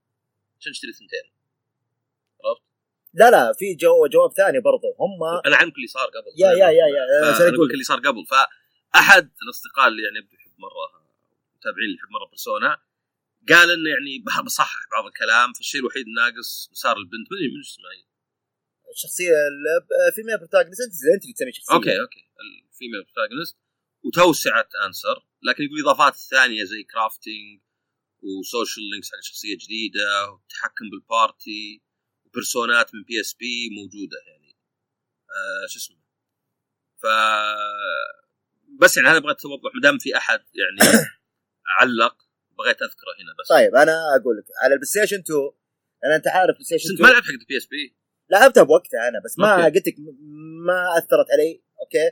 عشان 0.60 0.72
تشتري 0.72 0.92
ثنتين. 0.92 1.26
عرفت؟ 2.44 2.62
لا 3.14 3.30
لا 3.30 3.52
في 3.58 3.74
جو 3.74 4.06
جواب 4.06 4.32
ثاني 4.32 4.60
برضو. 4.60 4.88
هم 5.00 5.24
أنا 5.46 5.56
عارف 5.56 5.74
اللي 5.76 5.86
صار 5.86 6.06
قبل. 6.06 6.30
yeah 6.42 6.48
yeah 6.48 6.68
yeah 6.78 6.86
yeah 6.96 7.02
أنا 7.18 7.54
أقول 7.54 7.70
اللي 7.72 7.84
صار 7.84 7.98
قبل. 7.98 8.26
فأحد 8.26 9.30
الأصدقاء 9.42 9.88
اللي 9.88 10.02
يعني 10.02 10.18
يحب 10.32 10.54
مرة 10.58 10.84
متابعين 11.56 11.86
اللي 11.88 11.96
يحب 11.96 12.10
مرة 12.10 12.26
Persona 12.30 12.78
قال 13.48 13.70
إنه 13.70 13.90
يعني 13.90 14.42
بصحح 14.44 14.80
بعض 14.92 15.06
الكلام 15.06 15.52
فالشيء 15.52 15.80
الوحيد 15.80 16.06
الناقص 16.06 16.68
مسار 16.72 16.96
البنت. 16.96 17.26
ما 17.30 17.36
أدري 17.36 17.48
من 17.54 17.60
اسمها 17.60 18.06
الشخصية 18.94 19.34
ال 20.08 20.13
female 20.13 20.38
protagonist 20.38 20.80
انت 20.80 20.94
أنت 21.14 21.22
اللي 21.22 21.34
تسمي 21.34 21.52
شخصية. 21.52 21.74
okay 21.74 22.00
okay. 22.00 22.28
ال 22.72 22.77
female 22.77 23.02
protagonist 23.04 23.56
وتوسعة 24.04 24.68
Answer 24.86 25.26
لكن 25.46 25.64
يقول 25.64 25.80
إضافات 25.80 26.14
ثانية 26.16 26.64
زي 26.64 26.82
crafting 26.82 27.60
و 28.22 28.32
social 28.32 28.90
links 28.90 29.08
حق 29.12 29.20
شخصية 29.22 29.56
جديدة 29.56 30.30
والتحكم 30.30 30.90
بال 30.90 31.17
party 31.17 31.82
وبرسونات 32.24 32.94
من 32.94 33.02
PSP 33.02 33.70
موجودة 33.70 34.18
يعني. 34.26 34.56
آه 35.36 35.66
شو 35.68 35.78
اسمه؟ 35.78 35.96
ف 37.02 37.06
بس 38.80 38.96
يعني 38.96 39.08
هذا 39.08 39.18
بغيت 39.18 39.44
اوضح 39.44 39.74
ما 39.74 39.80
دام 39.82 39.98
في 39.98 40.16
أحد 40.16 40.40
يعني 40.54 40.92
اعلق 41.80 42.16
بغيت 42.58 42.82
أذكره 42.82 43.12
هنا 43.20 43.34
بس. 43.40 43.48
طيب 43.48 43.74
أنا 43.74 43.92
أقول 44.20 44.36
لك 44.38 44.44
على 44.62 44.74
البلاي 44.74 44.86
ستيشن 44.86 45.20
2 45.20 45.38
أنا 46.04 46.16
أنت 46.16 46.28
عارف 46.28 46.54
بلاي 46.54 46.64
ستيشن 46.64 46.90
أنت 46.90 47.00
ما 47.00 47.06
2 47.08 47.14
لعبت 47.14 47.26
حق 47.26 47.32
البي 47.40 47.56
اس 47.56 47.66
بي 47.66 47.96
لعبتها 48.30 48.62
بوقتها 48.62 49.08
أنا 49.08 49.18
بس 49.24 49.38
ما. 49.38 49.64
قلت 49.64 49.88
لك 49.88 49.94
ما 50.66 50.98
أثرت 50.98 51.26
علي. 51.32 51.62
okay. 51.80 52.10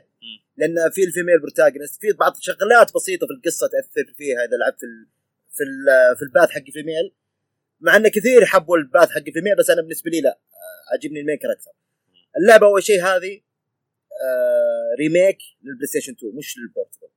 لأن 0.57 0.89
في 0.91 1.03
ال 1.03 1.08
female 1.08 1.39
protagonist 1.41 2.01
في 2.01 2.11
بعض 2.19 2.33
شغلات 2.39 2.93
بسيطة 2.95 3.27
في 3.27 3.33
القصة 3.33 3.67
تأثر 3.67 4.13
فيها 4.17 4.45
إذا 4.45 4.57
لعبت 4.57 4.79
في 4.79 4.85
ال 4.85 5.07
في 5.55 5.63
ال 5.63 6.15
في 6.17 6.21
ال 6.23 6.28
path 6.28 6.49
حق 6.49 6.61
ال 6.67 6.74
female 6.74 7.13
مع 7.79 7.95
إن 7.95 8.07
كثير 8.07 8.45
حبوا 8.45 8.77
ال 8.77 8.83
path 8.83 9.09
حق 9.09 9.23
ال 9.27 9.31
female 9.31 9.55
بس 9.55 9.69
أنا 9.69 9.81
بالنسبة 9.81 10.11
لي 10.11 10.21
لا 10.21 10.29
آه، 10.29 10.93
عجبني 10.93 11.19
الميكر 11.19 11.51
أكثر 11.51 11.71
اللعبة 12.37 12.67
أول 12.67 12.83
شيء 12.83 13.03
هذه 13.03 13.41
آه 14.23 14.95
remake 14.99 15.37
للبلاي 15.63 15.87
ستيشن 15.87 16.13
2 16.13 16.35
مش 16.35 16.57
لل 16.57 16.67
portable 16.67 17.07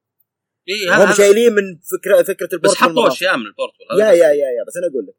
اي 0.68 1.04
هم 1.04 1.12
شايلين 1.12 1.52
من 1.52 1.78
فكره 1.78 2.22
فكرة 2.22 2.46
بس 2.46 2.52
ال 2.52 2.55
portable 2.55 2.76
حطوا 2.76 2.90
المناص. 2.90 3.12
أشياء 3.12 3.36
من 3.36 3.46
ال 3.46 3.52
portable 3.52 4.00
yeah 4.00 4.06
yeah 4.06 4.28
yeah 4.32 4.48
yeah 4.58 4.64
بس 4.66 4.76
أنا 4.76 4.86
أقول 4.86 5.06
لك 5.06 5.14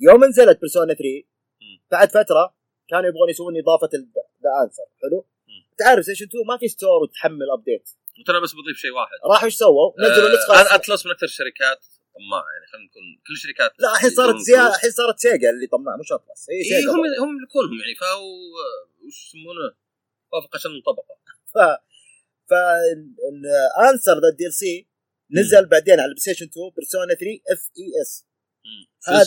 يوم 0.00 0.24
نزلت 0.24 0.60
بيرسونا 0.60 0.94
3 0.94 1.04
مم. 1.60 1.80
بعد 1.90 2.08
فترة 2.08 2.54
كانوا 2.88 3.08
يبغون 3.08 3.30
يسوون 3.30 3.54
إضافة 3.58 3.90
The 4.42 4.64
Answer 4.64 4.84
حلو. 5.02 5.26
تعرف 5.78 6.04
ستيشن 6.04 6.24
2 6.24 6.44
ما 6.48 6.56
في 6.58 6.68
store 6.68 7.02
وتحمل 7.02 7.48
update 7.58 7.88
وترى 8.20 8.40
بس 8.40 8.52
بضيف 8.52 8.76
شيء 8.84 8.90
واحد. 8.90 9.18
راحوا 9.30 9.46
إيش 9.46 9.54
سووا؟ 9.56 9.92
نزلوا 10.00 10.28
نسخة. 10.36 10.54
آه 10.54 10.74
Atlus 10.74 11.06
من 11.06 11.12
أكثر 11.12 11.26
الشركات. 11.26 11.80
طماعه 12.16 12.46
يعني 12.54 12.66
خلينا 12.72 12.86
نكون 12.86 13.02
كل 13.26 13.32
الشركات 13.38 13.72
لا 13.78 13.92
الحين 13.92 14.10
صارت 14.10 14.36
زياده. 14.36 14.74
الحين 14.74 14.90
صارت 14.90 15.18
سيجا 15.18 15.50
اللي 15.50 15.66
طماع 15.66 15.96
مش 16.00 16.12
Atlus. 16.12 16.40
هي 16.50 16.56
إيه 16.78 16.84
هم 16.90 16.96
برضه. 17.02 17.24
هم 17.24 17.30
يملكونهم 17.36 17.78
يعني 17.80 17.94
فهو 18.00 18.26
آه، 18.64 18.82
وش 19.06 19.16
يسمونه؟ 19.28 19.68
وافق 20.32 20.56
عشان 20.56 20.70
طبقه 20.88 21.14
ف 21.54 21.56
ف 22.50 22.52
انسر 23.88 24.16
ذا 24.20 24.46
ال 24.46 24.52
سي 24.52 24.88
نزل 25.30 25.66
بعدين 25.66 25.94
على 25.94 26.04
البلاي 26.04 26.20
ستيشن 26.20 26.46
2 26.46 26.70
بيرسونا 26.76 27.14
3 27.14 27.40
اف 27.52 27.70
اي 27.78 28.02
اس 28.02 28.26
هذا- 29.08 29.18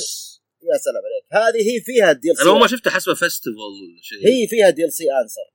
يا 0.73 0.77
سلام 0.77 1.03
عليك. 1.07 1.25
هذه 1.31 1.61
هي 1.71 1.81
فيها 1.81 2.11
الدي 2.11 2.31
ال 2.31 2.39
أنا 2.39 2.49
أول 2.49 2.59
ما 2.59 2.67
سي 2.67 2.75
شفته 2.77 2.91
حسبه 2.91 3.13
فيستيفال 3.13 3.57
ولا 3.59 4.01
شيء. 4.01 4.27
هي 4.27 4.47
فيها 4.47 4.69
دي 4.69 4.85
ال 4.85 4.93
سي 4.93 5.03
آنسر. 5.23 5.47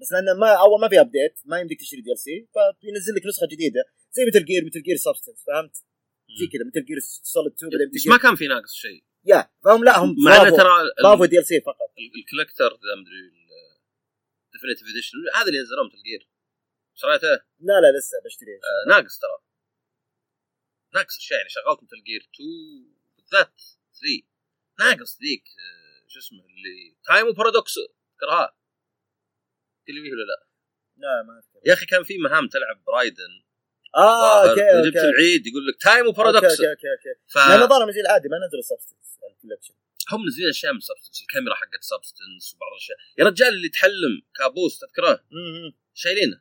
بس 0.00 0.12
لأن 0.12 0.38
ما 0.38 0.50
أول 0.64 0.80
ما 0.80 0.88
في 0.88 1.00
ابديت 1.00 1.34
ما 1.44 1.60
يمديك 1.60 1.80
تشتري 1.80 2.00
دي 2.00 2.12
ال 2.12 2.18
سي 2.18 2.48
فبينزل 2.54 3.14
لك 3.16 3.26
نسخة 3.26 3.46
جديدة 3.52 3.82
زي 4.12 4.22
مثل 4.28 4.44
جير 4.44 4.64
مثل 4.66 4.82
جير 4.82 4.96
سبستنس 4.96 5.44
فهمت؟ 5.46 5.76
في 6.38 6.46
كذا 6.52 6.64
مثل 6.68 6.84
جير 6.88 6.98
سوليد 7.32 7.52
2 7.52 7.70
بعدين 7.72 7.90
بس 7.94 8.06
ما 8.06 8.16
كان 8.16 8.34
في 8.36 8.46
ناقص 8.46 8.72
شيء. 8.74 9.04
يا 9.24 9.50
فهم 9.64 9.84
لا 9.84 9.98
هم 9.98 10.14
مع 10.24 10.36
إنه 10.42 10.56
ترى 10.56 10.70
ضافوا 11.02 11.26
دي 11.26 11.38
ال 11.38 11.46
سي 11.46 11.60
فقط. 11.60 11.90
ال- 11.98 12.12
الكوليكتر 12.20 12.70
مدري 13.00 13.20
ديفينيتيف 14.52 14.86
اديشن 14.92 15.18
هذا 15.36 15.46
اللي 15.48 15.60
نزلوه 15.62 15.84
مثل 15.88 16.02
جير 16.08 16.22
شريته 16.94 17.28
لا 17.68 17.76
لا 17.82 17.98
لسه 17.98 18.16
بشتري 18.24 18.54
آه، 18.54 18.88
ناقص 18.88 19.18
ترى. 19.18 19.36
ناقص 20.94 21.16
اشياء 21.18 21.38
يعني 21.38 21.48
شغلت 21.56 21.80
مثل 21.82 21.98
جير 22.08 22.22
2 22.34 22.48
بالذات 23.16 23.54
3 24.00 24.22
ناقص 24.80 25.18
ذيك 25.22 25.44
آه، 25.64 26.08
شو 26.08 26.18
اسمه 26.18 26.38
اللي 26.46 26.96
تايم 27.06 27.32
بارادوكس 27.32 27.74
تذكرها؟ 27.74 28.56
لي 29.88 30.12
ولا 30.12 30.24
لا؟ 30.30 30.46
لا 30.96 31.22
ما 31.22 31.38
أذكر. 31.38 31.68
يا 31.68 31.72
أخي 31.72 31.86
كان 31.86 32.02
في 32.02 32.18
مهام 32.18 32.48
تلعب 32.48 32.84
برايدن. 32.86 33.42
آه 33.96 34.50
أوكي 34.50 34.60
ظاهر. 34.60 34.84
جبت 34.84 34.96
أوكي. 34.96 35.08
العيد 35.08 35.46
يقول 35.46 35.66
لك 35.66 35.82
تايم 35.82 36.06
أوكي 36.06 36.16
بارادوكس 36.16 36.44
أوكي 36.44 36.70
أوكي 36.70 36.88
أوكي. 36.88 37.48
لأن 37.48 37.60
فهم 37.60 37.68
ظهر 37.68 37.90
زي 37.90 38.00
العادي 38.00 38.28
ما 38.28 38.36
نزلوا 38.46 38.62
سبستنس 38.62 39.18
الكولكشن 39.30 39.74
منزلين 40.24 40.48
أشياء 40.48 40.72
من 40.72 40.80
Substance 40.80 41.22
الكاميرا 41.22 41.54
حقت 41.54 41.82
Substance 41.82 42.54
وبعض 42.54 42.72
الأشياء. 42.72 42.98
يا 43.18 43.24
رجال 43.24 43.48
اللي 43.48 43.68
تحلم 43.68 44.22
كابوس 44.34 44.78
تذكره 44.78 45.24
شايلينه. 45.94 46.40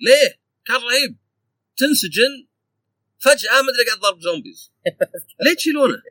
ليه؟ 0.00 0.40
كان 0.64 0.76
رهيب. 0.76 1.16
تنسجن 1.76 2.46
فجأة 3.18 3.62
ما 3.62 3.72
أدري 3.72 3.84
قاعد 3.86 3.98
ضرب 3.98 4.20
zombies 4.20 4.72
ليه 5.44 5.54
تشيلونه؟ 5.54 6.02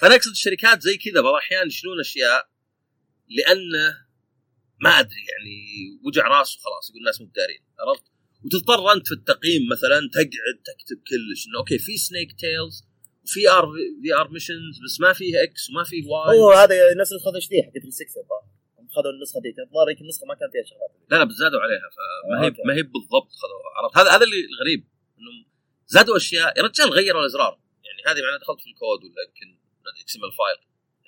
فانا 0.00 0.14
أقصد 0.14 0.30
الشركات 0.30 0.82
زي 0.82 0.96
كذا 0.96 1.20
بعض 1.20 1.34
الأحيان 1.34 1.66
يشيلون 1.66 2.00
أشياء 2.00 2.48
لأنه 3.28 4.06
ما 4.82 4.90
أدري 5.00 5.24
يعني 5.32 5.56
وجع 6.04 6.28
راس 6.28 6.56
وخلاص 6.56 6.90
يقول 6.90 7.00
الناس 7.00 7.20
مو 7.20 7.26
بدارين 7.26 7.62
عرفت؟ 7.80 8.04
وتضطر 8.44 8.92
أنت 8.92 9.06
في 9.06 9.14
التقييم 9.14 9.62
مثلا 9.72 9.98
تقعد 10.14 10.58
تكتب 10.70 10.98
كلش 11.08 11.46
إنه 11.46 11.58
okay 11.58 11.78
في 11.78 11.96
Snake 11.96 12.30
Tales 12.40 12.76
و 13.24 13.50
VR 13.50 13.66
VR 14.02 14.28
missions 14.28 14.76
بس 14.84 15.00
ما 15.00 15.12
فيه 15.12 15.42
X 15.42 15.70
وما 15.70 15.84
فيه 15.84 16.02
Y 16.06 16.38
هو 16.38 16.50
هذا 16.52 16.94
نفس 17.00 17.12
نسخه 17.12 17.30
HD 17.36 17.62
حق 17.62 17.72
360 17.72 18.22
الظاهر 18.22 18.44
هم 18.78 18.88
خذوا 18.88 19.12
النسخة 19.12 19.40
دي 19.40 19.48
الظاهر 19.68 19.90
يمكن 19.90 20.04
النسخة 20.04 20.26
ما 20.26 20.34
كان 20.34 20.50
فيها 20.52 20.64
شغلات. 20.70 20.90
لا 21.10 21.16
لا 21.16 21.24
بس 21.24 21.34
زادوا 21.34 21.60
عليها 21.60 21.88
فما 21.96 22.42
هي 22.42 22.48
okay. 22.48 22.62
ما 22.68 22.74
هي 22.74 22.82
بالضبط 22.82 23.30
خذوها 23.42 23.70
عرفت؟ 23.76 23.96
هذا 23.98 24.10
هذا 24.16 24.24
اللي 24.24 24.40
الغريب 24.52 24.80
إنهم 25.18 25.38
زادوا 25.86 26.16
أشياء 26.16 26.58
يا 26.58 26.62
رجال 26.62 26.88
غيروا 26.98 27.20
الإزرار 27.20 27.58
يعني 27.86 28.00
هذه 28.08 28.22
معناها 28.24 28.40
دخلت 28.44 28.60
في 28.60 28.68
الكود 28.70 29.00
ولا 29.04 29.22
يمكن 29.26 29.48
XML 30.02 30.24
file 30.24 30.58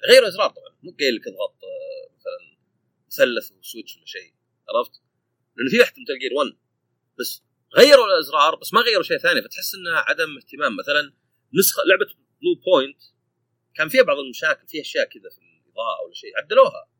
غيروا 0.09 0.27
الإزرار 0.27 0.51
طبعا 0.51 0.71
مو 0.83 0.91
قايل 1.01 1.15
لك 1.17 1.27
اضغط 1.29 1.57
آه، 1.65 2.05
مثلث 3.15 3.53
وسويتش 3.53 3.97
ولا 3.97 4.07
شيء 4.07 4.35
عرفت؟ 4.69 5.03
لأنه 5.57 5.71
في 5.71 5.79
واحد 5.79 5.93
Metal 5.93 6.19
Gear 6.19 6.35
1 6.35 6.51
بس 7.19 7.43
غيروا 7.77 8.07
الأزرار 8.07 8.55
بس 8.57 8.75
ما 8.75 8.81
غيروا 8.81 9.03
شيء 9.03 9.19
ثاني 9.19 9.43
فتحس 9.43 9.75
إنه 9.75 9.91
عدم 9.91 10.37
اهتمام 10.37 10.77
مثلا 10.77 11.13
نسخة 11.59 11.83
لعبة 11.89 12.07
Bluepoint 12.41 13.03
كان 13.75 13.89
فيها 13.89 14.03
بعض 14.03 14.19
المشاكل 14.19 14.67
فيها 14.67 14.81
أشياء 14.81 15.05
كذا 15.05 15.31
في 15.31 15.39
الإضاءة 15.39 16.05
ولا 16.05 16.15
شيء 16.15 16.31
عدلوها 16.39 16.91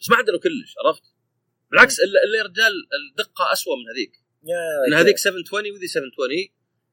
بس 0.00 0.10
ما 0.10 0.16
عدلوا 0.16 0.40
كلش 0.40 0.74
عرفت؟ 0.84 1.02
بالعكس 1.70 2.00
الا 2.00 2.24
الا 2.24 2.38
يا 2.38 2.42
رجال 2.42 2.72
الدقة 3.10 3.52
اسوء 3.52 3.76
من 3.76 3.88
هذيك 3.94 4.12
إن 4.88 4.94
هذيك 4.94 5.18
720 5.18 5.72
وذي 5.72 5.86
720 5.86 6.48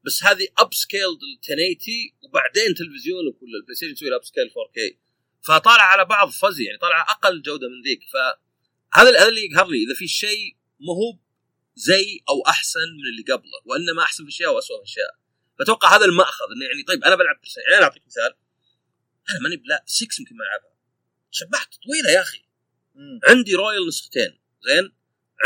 بس 0.06 0.24
هذه 0.24 0.48
upscaled 0.58 1.20
1080 1.24 1.76
وبعدين 2.24 2.74
تلفزيونك 2.76 3.42
ولا 3.42 3.58
البلاي 3.60 3.76
ستيشن 3.76 3.92
يسوي 3.92 4.16
upscale 4.16 4.50
4K 4.50 5.03
فطالع 5.46 5.84
على 5.84 6.06
بعض 6.06 6.30
فزي 6.30 6.64
يعني 6.64 6.78
طالع 6.78 7.02
أقل 7.02 7.42
جودة 7.42 7.68
من 7.68 7.82
ذيك. 7.82 8.00
فهذا 8.14 9.10
هذا 9.10 9.30
اللي 9.30 9.46
يقهر 9.46 9.68
لي 9.68 9.78
إذا 9.78 9.94
في 9.98 10.08
شيء 10.08 10.58
مو 10.80 11.20
زي 11.76 12.24
أو 12.30 12.44
أحسن 12.48 12.80
من 12.80 13.06
اللي 13.12 13.34
قبله 13.34 13.62
وإنما 13.66 14.04
أحسن 14.04 14.24
في 14.24 14.30
أشياء 14.30 14.54
واسوء 14.56 14.78
في 14.78 14.84
أشياء. 14.84 15.16
فأتوقع 15.60 15.96
هذا 15.96 16.06
المأخذ 16.06 16.46
إنه 16.56 16.66
يعني 16.66 16.84
طيب 16.84 17.04
أنا 17.04 17.16
بلعب 17.16 17.36
بلاي 17.36 17.66
يعني 17.66 17.78
أنا 17.78 17.84
أعطيك 17.84 18.04
مثال. 18.08 18.36
أنا 19.30 19.40
ماني 19.40 19.58
بلا 19.58 19.84
6 19.88 20.20
يمكن 20.20 20.36
ما 20.36 20.44
ألعبها. 20.46 20.78
شبعت 21.32 21.74
طويلة 21.84 22.12
يا 22.12 22.22
أخي. 22.22 22.46
مم. 22.96 23.20
عندي 23.24 23.56
Royal 23.56 23.88
نسختين 23.88 24.40
زين؟ 24.62 24.96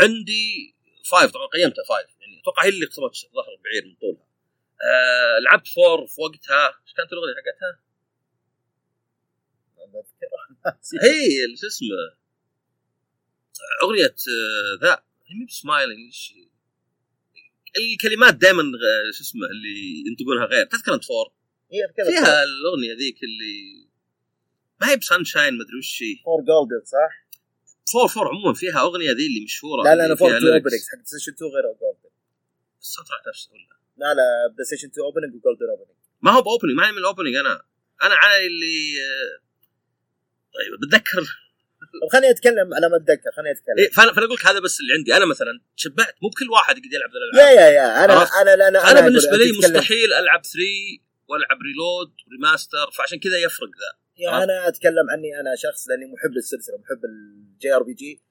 عندي 0.00 0.76
Five 1.10 1.30
طبعا 1.30 1.46
قيمتها 1.46 1.84
Five 1.88 2.10
يعني 2.20 2.40
أتوقع 2.40 2.64
هي 2.64 2.68
اللي 2.68 2.86
قسمت 2.86 3.12
ظهر 3.34 3.54
البعير 3.58 3.84
من 3.84 3.94
طولها. 4.00 4.28
آه 4.82 5.38
لعبت 5.38 5.68
Four 5.68 6.06
في 6.06 6.20
وقتها. 6.20 6.66
إيش 6.66 6.94
كانت 6.96 7.12
الاغنيه 7.12 7.34
حقتها؟ 7.34 7.87
هي 11.02 11.56
شو 11.60 11.66
اسمه؟ 11.66 11.88
اغنيه 13.82 14.04
آه، 14.06 14.84
ذا. 14.86 15.02
هي 15.26 15.34
مي 15.38 15.44
بسمايلينج 15.46 16.14
الكلمات 17.78 18.34
دائما 18.34 18.62
شو 19.14 19.22
اسمه 19.22 19.46
اللي 19.46 20.04
ينطقونها 20.06 20.44
غير. 20.46 20.66
تذكر 20.66 20.94
انت 20.94 21.04
فور 21.04 21.32
هي 21.72 22.04
فيها 22.06 22.42
الأغنية 22.44 22.94
ذيك 22.98 23.22
اللي 23.22 23.88
ما 24.80 24.90
هي 24.90 24.96
بسانشاين 24.96 25.54
ما 25.54 25.64
أدري 25.64 25.78
وش 25.78 26.02
هي. 26.02 26.16
فور 26.24 26.40
جولدن 26.44 26.84
صح؟ 26.84 27.28
فور 27.92 28.08
فور 28.08 28.28
عموما 28.28 28.54
فيها 28.54 28.80
أغنية 28.80 29.10
ذي 29.12 29.26
اللي 29.26 29.44
مشهورة 29.44 29.82
لا 29.84 29.94
لا 29.94 30.06
أنا 30.06 30.14
فور 30.14 30.28
فيها 30.28 30.38
2 30.38 30.50
lyrics. 30.50 30.54
اوبننجز 30.54 30.88
حق 30.88 30.94
بلاي 30.96 31.06
ستيشن 31.06 31.32
2 31.32 31.50
غير 31.54 31.62
جولدن 31.80 32.10
الصوت 32.80 33.10
راح 33.10 33.20
نفسه 33.28 33.50
ولا؟ 33.52 33.78
لا 33.96 34.14
لا 34.14 34.26
بلاي 34.54 34.64
ستيشن 34.64 34.88
2 34.88 35.04
اوبننج 35.04 35.34
وجولدن 35.34 35.66
اوبننج 35.70 35.96
ما 36.22 36.30
هو 36.30 36.42
بأوبننج 36.42 36.74
ماني 36.76 36.92
من 36.92 36.98
الأوبننج 36.98 37.34
أنا. 37.34 37.62
أنا 38.02 38.14
على 38.14 38.46
اللي 38.46 38.78
آه، 39.08 39.47
طيب 40.58 40.72
بتذكر 40.88 41.22
طب 42.02 42.08
خليني 42.12 42.30
أتكلم 42.30 42.74
على 42.74 42.88
ما 42.88 42.96
أتذكر 42.96 43.30
خليني 43.36 43.50
أتكلم. 43.50 43.78
إيه 43.78 43.90
فانا 43.90 44.12
فأنا 44.12 44.26
أقول 44.26 44.36
لك 44.36 44.46
هذا 44.46 44.60
بس 44.60 44.80
اللي 44.80 44.92
عندي. 44.98 45.16
أنا 45.16 45.24
مثلا 45.26 45.52
شبعت 45.76 46.14
مو 46.22 46.28
بكل 46.28 46.50
واحد 46.50 46.76
يقدر 46.78 46.88
يلعب 46.96 47.10
الألعاب. 47.10 47.56
yeah 47.56 47.60
yeah 47.60 47.68
yeah 47.70 48.04
أنا 48.04 48.12
عرفت؟ 48.14 48.32
أنا 48.42 48.56
لا 48.56 48.68
أنا 48.68 48.90
أنا 48.90 49.00
أقول- 49.00 49.04
بالنسبة 49.04 49.36
لي 49.36 49.44
تتكلم- 49.52 49.58
مستحيل 49.76 50.12
ألعب 50.12 50.42
3 50.44 50.58
والعب 51.28 51.58
Reload 51.68 52.12
remaster 52.32 52.90
فعشان 52.98 53.18
كذا 53.20 53.38
يفرق 53.38 53.68
ذا. 53.68 53.90
yeah 54.24 54.44
أنا 54.44 54.68
أتكلم 54.68 55.10
عني 55.10 55.40
أنا 55.40 55.54
شخص 55.56 55.88
لأني 55.88 56.06
محب 56.12 56.30
للسلسلة 56.36 56.76
محب 56.78 57.00
ال 57.04 57.74
JRPG 57.74 58.22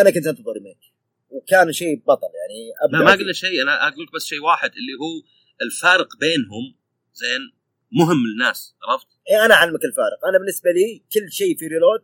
أنا 0.00 0.10
كنت 0.10 0.26
أنتظر 0.26 0.52
remake 0.52 0.78
وكان 1.28 1.72
شيء 1.72 1.96
بطل 2.08 2.28
يعني. 2.40 2.92
ما, 2.92 3.04
ما 3.04 3.12
قلنا 3.20 3.32
شيء 3.32 3.62
أنا 3.62 3.88
أقول 3.88 4.04
لك 4.04 4.12
بس 4.14 4.24
شيء 4.24 4.40
واحد 4.40 4.70
اللي 4.70 4.92
هو 5.02 5.22
الفارق 5.62 6.16
بينهم 6.20 6.76
زين 7.14 7.40
مهم 7.92 8.16
للناس 8.32 8.76
عرفت؟ 8.82 9.06
إيه 9.30 9.44
أنا 9.44 9.54
أعلمك 9.54 9.84
الفارق. 9.84 10.26
أنا 10.28 10.38
بالنسبة 10.38 10.70
لي 10.70 11.04
كل 11.12 11.32
شيء 11.32 11.56
في 11.58 11.66
Reload 11.66 12.02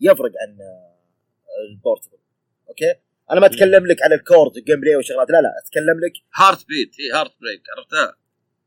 يفرق 0.00 0.32
عن 0.42 0.60
آه، 0.60 0.96
ال 1.70 1.75
portable. 1.75 2.18
okay؟ 2.68 2.94
أنا 3.30 3.40
ما 3.40 3.46
أتكلم 3.46 3.86
لك 3.86 4.02
على 4.02 4.14
ال 4.14 4.21
core 4.21 4.49
ال 4.49 4.56
gameplay 4.56 4.96
وشغلات 4.96 5.30
لا 5.30 5.40
لا 5.42 5.52
أتكلم 5.64 6.00
لك 6.00 6.12
Heartbeat 6.34 6.90
هي 7.00 7.18
Heartbreak 7.20 7.62
عرفتها؟ 7.76 8.16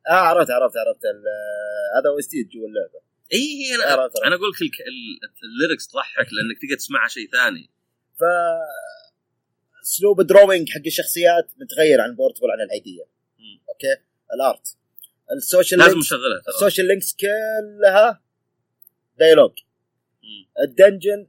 آه 0.10 0.14
عرفت 0.14 0.52
عرفت 0.52 0.78
عرفت. 0.78 1.06
آه، 1.06 2.00
هذا 2.00 2.10
OST 2.10 2.44
جوا 2.44 2.68
اللعبه 2.68 3.00
إي 3.34 3.40
هي 3.40 3.76
أنا 3.76 3.84
عرفت 3.84 4.00
عرفت. 4.00 4.26
أنا 4.26 4.36
أقول 4.36 4.50
لك 4.50 4.60
ال 5.44 5.50
lyrics 5.50 5.88
تضحك 5.88 6.28
لأنك 6.34 6.58
تقدر 6.62 6.76
تسمعها 6.78 7.08
شيء 7.08 7.30
ثاني. 7.32 7.70
ف 8.20 8.24
اسلوب 9.84 10.20
ال 10.20 10.26
drawing 10.26 10.70
حق 10.70 10.82
الشخصيات 10.86 11.52
متغير 11.58 12.02
عن 12.02 12.16
Portable 12.16 12.52
عن 12.52 12.62
العاديه. 12.62 13.04
okay؟ 13.70 14.04
ال 14.34 14.45
art 14.45 14.79
ال 15.38 15.44
social 15.44 15.80
لازم 15.80 15.98
نشغلها 15.98 16.42
ال 16.48 16.53
social 16.53 16.88
links 16.88 17.16
كلها 17.20 18.24
dialogue. 19.20 19.52
ال 20.64 20.72
dungeon 20.72 21.28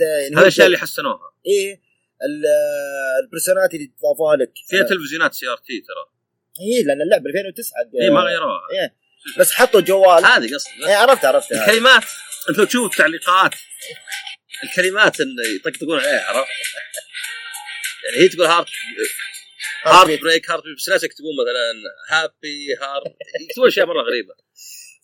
آه، 0.00 0.04
يعني 0.04 0.34
هذا 0.34 0.40
الاشياء 0.42 0.66
اللي 0.66 0.78
حسنوها 0.78 1.32
إيه 1.46 1.80
ال- 2.22 2.46
البرسونات 3.24 3.74
اللي 3.74 3.92
ضافوها 4.02 4.36
لك 4.36 4.52
فيها 4.66 4.82
تلفزيونات 4.82 5.34
CRT 5.34 5.80
ترى 5.80 6.14
إيه 6.60 6.84
لأن 6.84 7.02
اللعبة 7.02 7.26
2009 7.26 7.72
اي 8.00 8.10
ما 8.10 8.20
غيروها 8.20 8.60
إيه. 8.72 8.94
بس 9.38 9.52
حطوا 9.52 9.80
جوال 9.80 10.24
هذه 10.24 10.54
قصدي 10.54 10.86
إيه 10.86 10.94
عرفت 10.94 11.24
عرفت. 11.24 11.52
الكلمات 11.52 12.04
انت 12.48 12.58
لو 12.58 12.64
تشوف 12.64 12.92
التعليقات 12.92 13.54
الكلمات 14.64 15.20
اللي 15.20 15.42
يطقطقون 15.56 15.98
عليها 16.00 16.24
عرفت؟ 16.24 16.48
يعني 18.04 18.24
هي 18.24 18.28
تقول 18.28 18.46
heart 18.46 18.68
heart 19.84 20.20
break 20.20 20.50
heart 20.50 20.62
بس 20.76 20.88
ناس 20.88 21.04
يكتبون 21.04 21.30
مثلا 21.40 21.72
happy 22.10 22.74
heart 22.82 23.16
يكتبون 23.48 23.66
أشياء 23.66 23.86
مرة 23.86 24.02
غريبة 24.02 24.34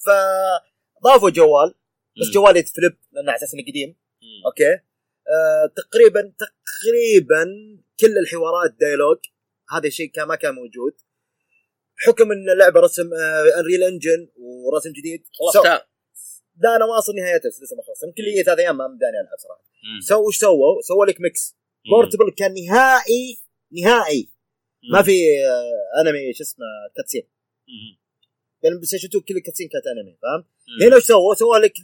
فضافوا 0.07 1.31
جوال 1.31 1.75
بس 2.21 2.27
مم. 2.27 2.33
جوال 2.33 2.57
يتفلب 2.57 2.97
لأنه 3.13 3.31
على 3.33 3.39
أساس 3.39 3.55
إنه 3.55 3.63
قديم. 3.63 3.97
okay 4.47 4.73
آه 4.73 5.73
تقريبا 5.77 6.21
تقريبا 6.39 7.45
كل 8.01 8.19
الحوارات 8.19 8.75
dialogue 8.81 9.19
هذا 9.71 9.87
الشيء 9.87 10.11
كان 10.11 10.29
ما 10.29 10.35
كان 10.35 10.55
موجود 10.55 10.93
حكم 11.97 12.33
إن 12.33 12.51
اللعبة 12.51 12.81
رسم 12.81 13.15
آه 13.15 13.61
Unreal 13.61 13.83
Engine 13.83 14.29
ورسم 14.37 14.93
جديد 14.93 15.25
خلصتها 15.39 15.89
لا 16.63 16.77
أنا 16.77 16.87
ما 16.87 16.99
اصل 16.99 17.13
نهايته 17.15 17.49
بس 17.49 17.63
لسه 17.63 17.77
ما 17.77 17.83
خلص 17.83 18.03
يمكن 18.05 18.23
لي 18.23 18.43
ثلاث 18.43 18.59
أيام 18.59 18.77
ما 18.77 18.89
مداني 18.89 19.21
ألعب 19.21 19.39
صراحة. 19.39 19.65
سووا 20.01 20.29
إيش 20.29 20.39
سووا؟ 20.39 20.83
سووا 20.89 21.07
لك 21.07 21.21
mix. 21.21 21.57
Portable 21.91 22.31
كان 22.37 22.55
نهائي 22.55 23.43
نهائي 23.73 24.36
ما. 24.93 25.03
في 25.03 25.13
آه 25.47 26.01
أنمي 26.01 26.33
شو 26.33 26.43
اسمه 26.45 26.67
cutscene. 26.97 27.23
لأن 28.63 28.75
بلاي 28.75 28.87
ستيشن 28.87 29.09
2 29.09 29.25
كل 29.25 29.37
ال 29.37 29.41
cutscene 29.41 29.69
كانت 29.69 29.87
أنمي 29.87 30.17
فاهم؟ 30.23 30.45
هنا 30.83 30.97
إيش 30.97 31.05
سووا؟ 31.05 31.35
سووا 31.35 31.59
لك 31.59 31.75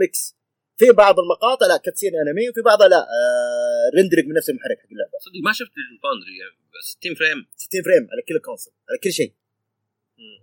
mix 0.00 0.36
في 0.76 0.92
بعض 0.92 1.20
المقاطع 1.20 1.66
لا 1.66 1.76
cutscene 1.76 2.12
أنمي 2.16 2.48
وفي 2.48 2.62
بعضها 2.62 2.88
لا 2.88 2.96
آه 2.96 3.90
rendering 3.96 4.26
من 4.26 4.34
نفس 4.34 4.50
المحرك 4.50 4.78
حق 4.78 4.90
اللعبة 4.92 5.18
صدق 5.20 5.40
ما 5.44 5.52
شفت 5.52 5.72
ال 5.94 5.99
Foundry 5.99 6.34
يعني 6.40 6.56
60 6.82 7.14
frame 7.14 7.46
60 7.56 7.82
frame 7.82 8.08
على 8.12 8.22
كل 8.28 8.38
console 8.44 8.72
على 8.88 8.98
كل 8.98 9.12
شيء 9.12 9.32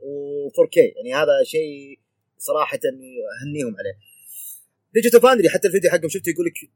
و 0.02 0.50
4K 0.50 0.78
يعني 0.96 1.14
هذا 1.14 1.44
شيء 1.44 2.00
صراحة 2.38 2.80
أهنيهم 3.42 3.76
عليه 3.80 3.98
Digital 4.94 5.22
Foundry 5.22 5.50
حتى 5.50 5.68
الفيديو 5.68 5.92
حقهم 5.92 6.10
شفته 6.10 6.30
يقول 6.30 6.46
لك 6.46 6.72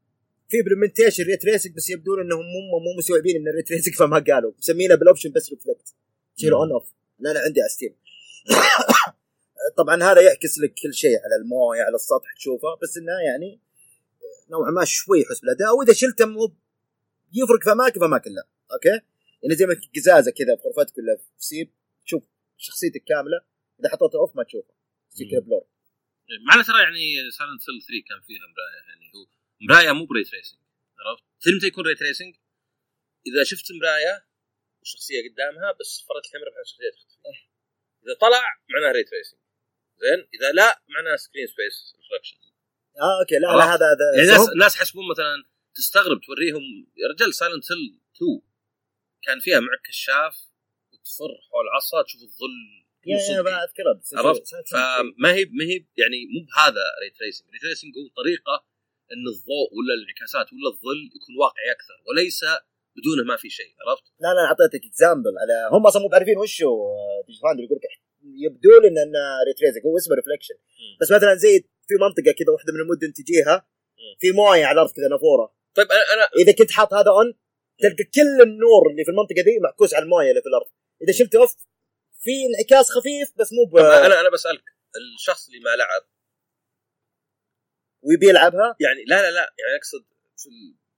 في 0.49 0.59
implementation 0.59 1.23
ray 1.23 1.45
tracing 1.45 1.75
بس 1.75 1.89
يبدون 1.89 2.19
إنهم 2.19 2.39
مو 2.39 2.79
مو 2.79 2.97
مستوعبين 2.97 3.35
إن 3.35 3.47
ال 3.47 3.53
ray 3.53 3.71
tracing 3.71 3.95
فما 3.95 4.19
قالوا. 4.19 4.51
مسمينه 4.57 4.95
بال 4.95 5.04
option 5.04 5.31
بس 5.31 5.49
reflect 5.49 5.95
شيله 6.35 6.55
مم. 6.55 6.61
on 6.61 6.71
off 6.71 6.89
لا 7.19 7.31
أنا 7.31 7.39
عندي 7.39 7.61
على 7.61 7.69
Steam 7.69 7.95
طبعا 9.77 10.03
هذا 10.03 10.21
يعكس 10.21 10.59
لك 10.59 10.73
كل 10.83 10.93
شيء 10.93 11.19
على 11.23 11.35
الموية 11.41 11.81
على 11.81 11.95
السطح 11.95 12.35
تشوفه 12.37 12.75
بس 12.81 12.97
إنه 12.97 13.11
يعني 13.29 13.59
نوعا 14.49 14.71
ما 14.71 14.85
شوي 14.85 15.21
يحس 15.21 15.39
بالأداء. 15.39 15.75
واذا 15.75 15.93
شلته 15.93 16.25
مو 16.25 16.55
يفرق 17.33 17.63
في 17.63 17.71
أماكن 17.71 17.99
في 17.99 18.05
اماكن 18.05 18.31
لا 18.31 18.47
okay؟ 18.73 19.01
يعني 19.43 19.55
زي 19.55 19.65
ما 19.65 19.75
قزازة 19.95 20.31
كذا 20.31 20.55
في 20.55 20.61
غرفتك 20.67 20.97
ولا 20.97 21.15
في 21.15 21.23
سيب 21.37 21.69
تشوف 22.05 22.23
شخصيتك 22.57 23.03
كاملة. 23.03 23.41
إذا 23.79 23.89
حطيتها 23.89 24.19
off 24.19 24.35
ما 24.35 24.43
تشوفه. 24.43 24.73
يصير 25.13 25.31
كذا 25.31 25.39
blur 25.39 25.65
معنا 26.47 26.63
ترى 26.63 26.79
يعني 26.83 27.31
Silent 27.37 27.61
Hill 27.61 27.81
3 27.87 28.07
كان 28.09 28.21
فيها 28.27 28.47
يعني 28.89 29.05
هو 29.15 29.21
مرايه 29.61 29.91
مو 29.91 30.05
ب 30.05 30.10
ray 30.10 30.23
tracing 30.23 30.59
عرفت؟ 30.99 31.23
متى 31.57 31.67
يكون 31.67 31.85
ray 31.85 31.95
tracing؟ 31.95 32.35
إذا 33.27 33.43
شفت 33.43 33.71
مرايه 33.71 34.27
والشخصيه 34.79 35.29
قدامها 35.29 35.71
بس 35.79 36.05
فرت 36.07 36.25
الكاميرا 36.25 36.49
بحيث 36.51 36.65
الشخصيه 36.65 36.89
تختفي 36.89 37.47
إذا 38.03 38.13
طلع 38.21 38.43
معناه 38.69 38.91
ray 38.91 39.03
tracing 39.03 39.39
زين 39.97 40.27
إذا 40.33 40.51
لا 40.51 40.83
معناه 40.87 41.15
screen 41.15 41.47
space 41.47 41.95
reflection 41.97 42.37
آه 43.01 43.19
okay 43.19 43.35
لا؟ 43.35 43.47
لا 43.47 43.65
هذا 43.73 43.85
هذا 43.91 44.05
يعني 44.15 44.29
الناس. 44.29 44.49
الناس 44.49 44.75
يحسبون 44.75 45.03
مثلا 45.11 45.43
تستغرب 45.75 46.21
توريهم 46.25 46.63
يا 46.97 47.07
رجال 47.13 47.33
Silent 47.33 47.63
Hill 47.63 47.99
2 48.15 48.41
كان 49.25 49.39
فيها 49.39 49.59
معك 49.59 49.81
كشاف 49.87 50.35
وتفر 50.93 51.31
حول 51.49 51.65
عصا 51.75 52.03
تشوف 52.03 52.21
الظل 52.21 52.85
يا 53.05 53.17
يا 53.17 53.63
اذكرها 53.63 54.01
عرفت؟ 54.13 54.47
فما 54.71 55.33
هي 55.33 55.45
ما 55.45 55.65
هي 55.65 55.85
يعني 56.01 56.19
مو 56.33 56.45
بهذا 56.47 56.83
ray 57.01 57.09
tracing، 57.09 57.49
ray 57.51 57.59
tracing 57.59 57.91
هو 57.97 58.07
طريقة 58.23 58.65
إن 59.13 59.25
الضوء 59.33 59.67
ولا 59.77 59.93
الانعكاسات 59.97 60.47
ولا 60.53 60.69
الظل 60.73 61.01
يكون 61.17 61.33
واقعي 61.43 61.67
أكثر 61.77 61.97
وليس 62.07 62.39
بدونه 62.95 63.23
ما 63.31 63.35
في 63.41 63.49
شيء 63.49 63.71
عرفت؟ 63.81 64.05
لا 64.23 64.31
لا 64.37 64.43
أعطيتك 64.49 64.85
example 64.89 65.33
على 65.41 65.55
هم 65.73 65.87
أصلا 65.87 66.01
مو 66.01 66.07
بعارفين 66.07 66.37
وش 66.37 66.63
هو 66.63 66.77
يقول 67.65 67.77
لك 67.77 67.85
يبدو 68.45 68.69
لنا 68.83 69.03
انه 69.03 69.23
ray 69.47 69.58
tracing 69.58 69.83
هو 69.85 69.97
اسمه 69.97 70.15
reflection. 70.15 70.55
بس 71.01 71.11
مثلا 71.11 71.35
زي 71.35 71.53
في 71.87 71.95
منطقة 72.05 72.31
كذا 72.39 72.51
واحدة 72.53 72.73
من 72.73 72.79
المدن 72.79 73.13
تجيها. 73.13 73.67
في 74.19 74.31
موية 74.31 74.65
على 74.65 74.75
الأرض 74.75 74.91
كذا 74.91 75.07
نافورة 75.07 75.55
طيب 75.75 75.87
أنا 75.91 76.01
أنا 76.13 76.29
إذا 76.41 76.51
كنت 76.51 76.71
حاط 76.71 76.93
هذا 76.93 77.11
on 77.11 77.33
تلقى 77.79 78.03
كل 78.03 78.41
النور 78.41 78.83
اللي 78.91 79.03
في 79.05 79.11
المنطقة 79.11 79.41
ذي 79.45 79.59
معكوس 79.63 79.93
على 79.93 80.03
الموية 80.03 80.29
اللي 80.29 80.41
في 80.41 80.47
الأرض 80.47 80.67
إذا 81.01 81.13
شلته 81.13 81.39
off 81.41 81.55
في 82.23 82.31
انعكاس 82.49 82.91
خفيف 82.91 83.33
بس 83.39 83.49
مو 83.53 83.65
ب... 83.71 83.77
أنا 83.77 84.21
أنا 84.21 84.29
بسألك 84.29 84.63
الشخص 85.17 85.47
اللي 85.47 85.59
ما 85.59 85.69
لعب 85.69 86.01
ويبي 88.05 88.29
يلعبها؟ 88.29 88.75
يعني 88.85 89.01
لا 89.11 89.17
لا 89.21 89.31
لا 89.31 89.45
يعني 89.59 89.73
أقصد 89.79 90.03
في 90.41 90.49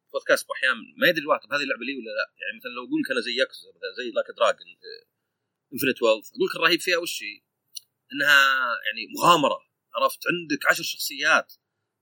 البودكاست 0.08 0.46
أحيانا 0.56 0.82
ما 0.98 1.08
يدري 1.08 1.22
الواحد 1.22 1.54
هذه 1.54 1.64
اللعبة 1.64 1.86
لي 1.86 1.96
ولا 2.00 2.12
لا؟ 2.20 2.26
يعني 2.42 2.58
مثلا 2.60 2.72
لو 2.76 2.84
أقول 2.86 3.00
لك 3.02 3.12
أنا 3.12 3.22
زي 3.28 3.34
مثلا 3.76 3.92
زي 4.00 4.12
Like 4.12 4.30
a 4.38 4.42
Dragon 4.42 4.68
Infinite 5.74 6.02
Wealth 6.02 6.28
أقول 6.34 6.48
لك 6.48 6.56
الرهيب 6.56 6.82
فيها 6.82 6.98
وش 6.98 7.24
هي؟ 7.24 7.42
إنها 8.14 8.40
يعني 8.86 9.02
مغامرة 9.18 9.60
عرفت؟ 9.96 10.20
عندك 10.32 10.66
عشر 10.70 10.84
شخصيات 10.84 11.54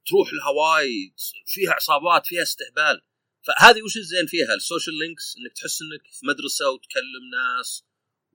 تروح 0.08 0.28
هاواي 0.34 1.14
فيها 1.46 1.72
عصابات 1.72 2.26
فيها 2.26 2.44
استهبال. 2.44 3.02
فهذه 3.46 3.82
وش 3.82 3.98
الزين 3.98 4.28
فيها؟ 4.28 4.54
ال 4.54 4.60
social 4.60 4.96
links 5.00 5.36
إنك 5.38 5.54
تحس 5.54 5.80
إنك 5.82 6.04
في 6.16 6.26
مدرسة 6.26 6.70
وتكلم 6.72 7.24
ناس 7.38 7.86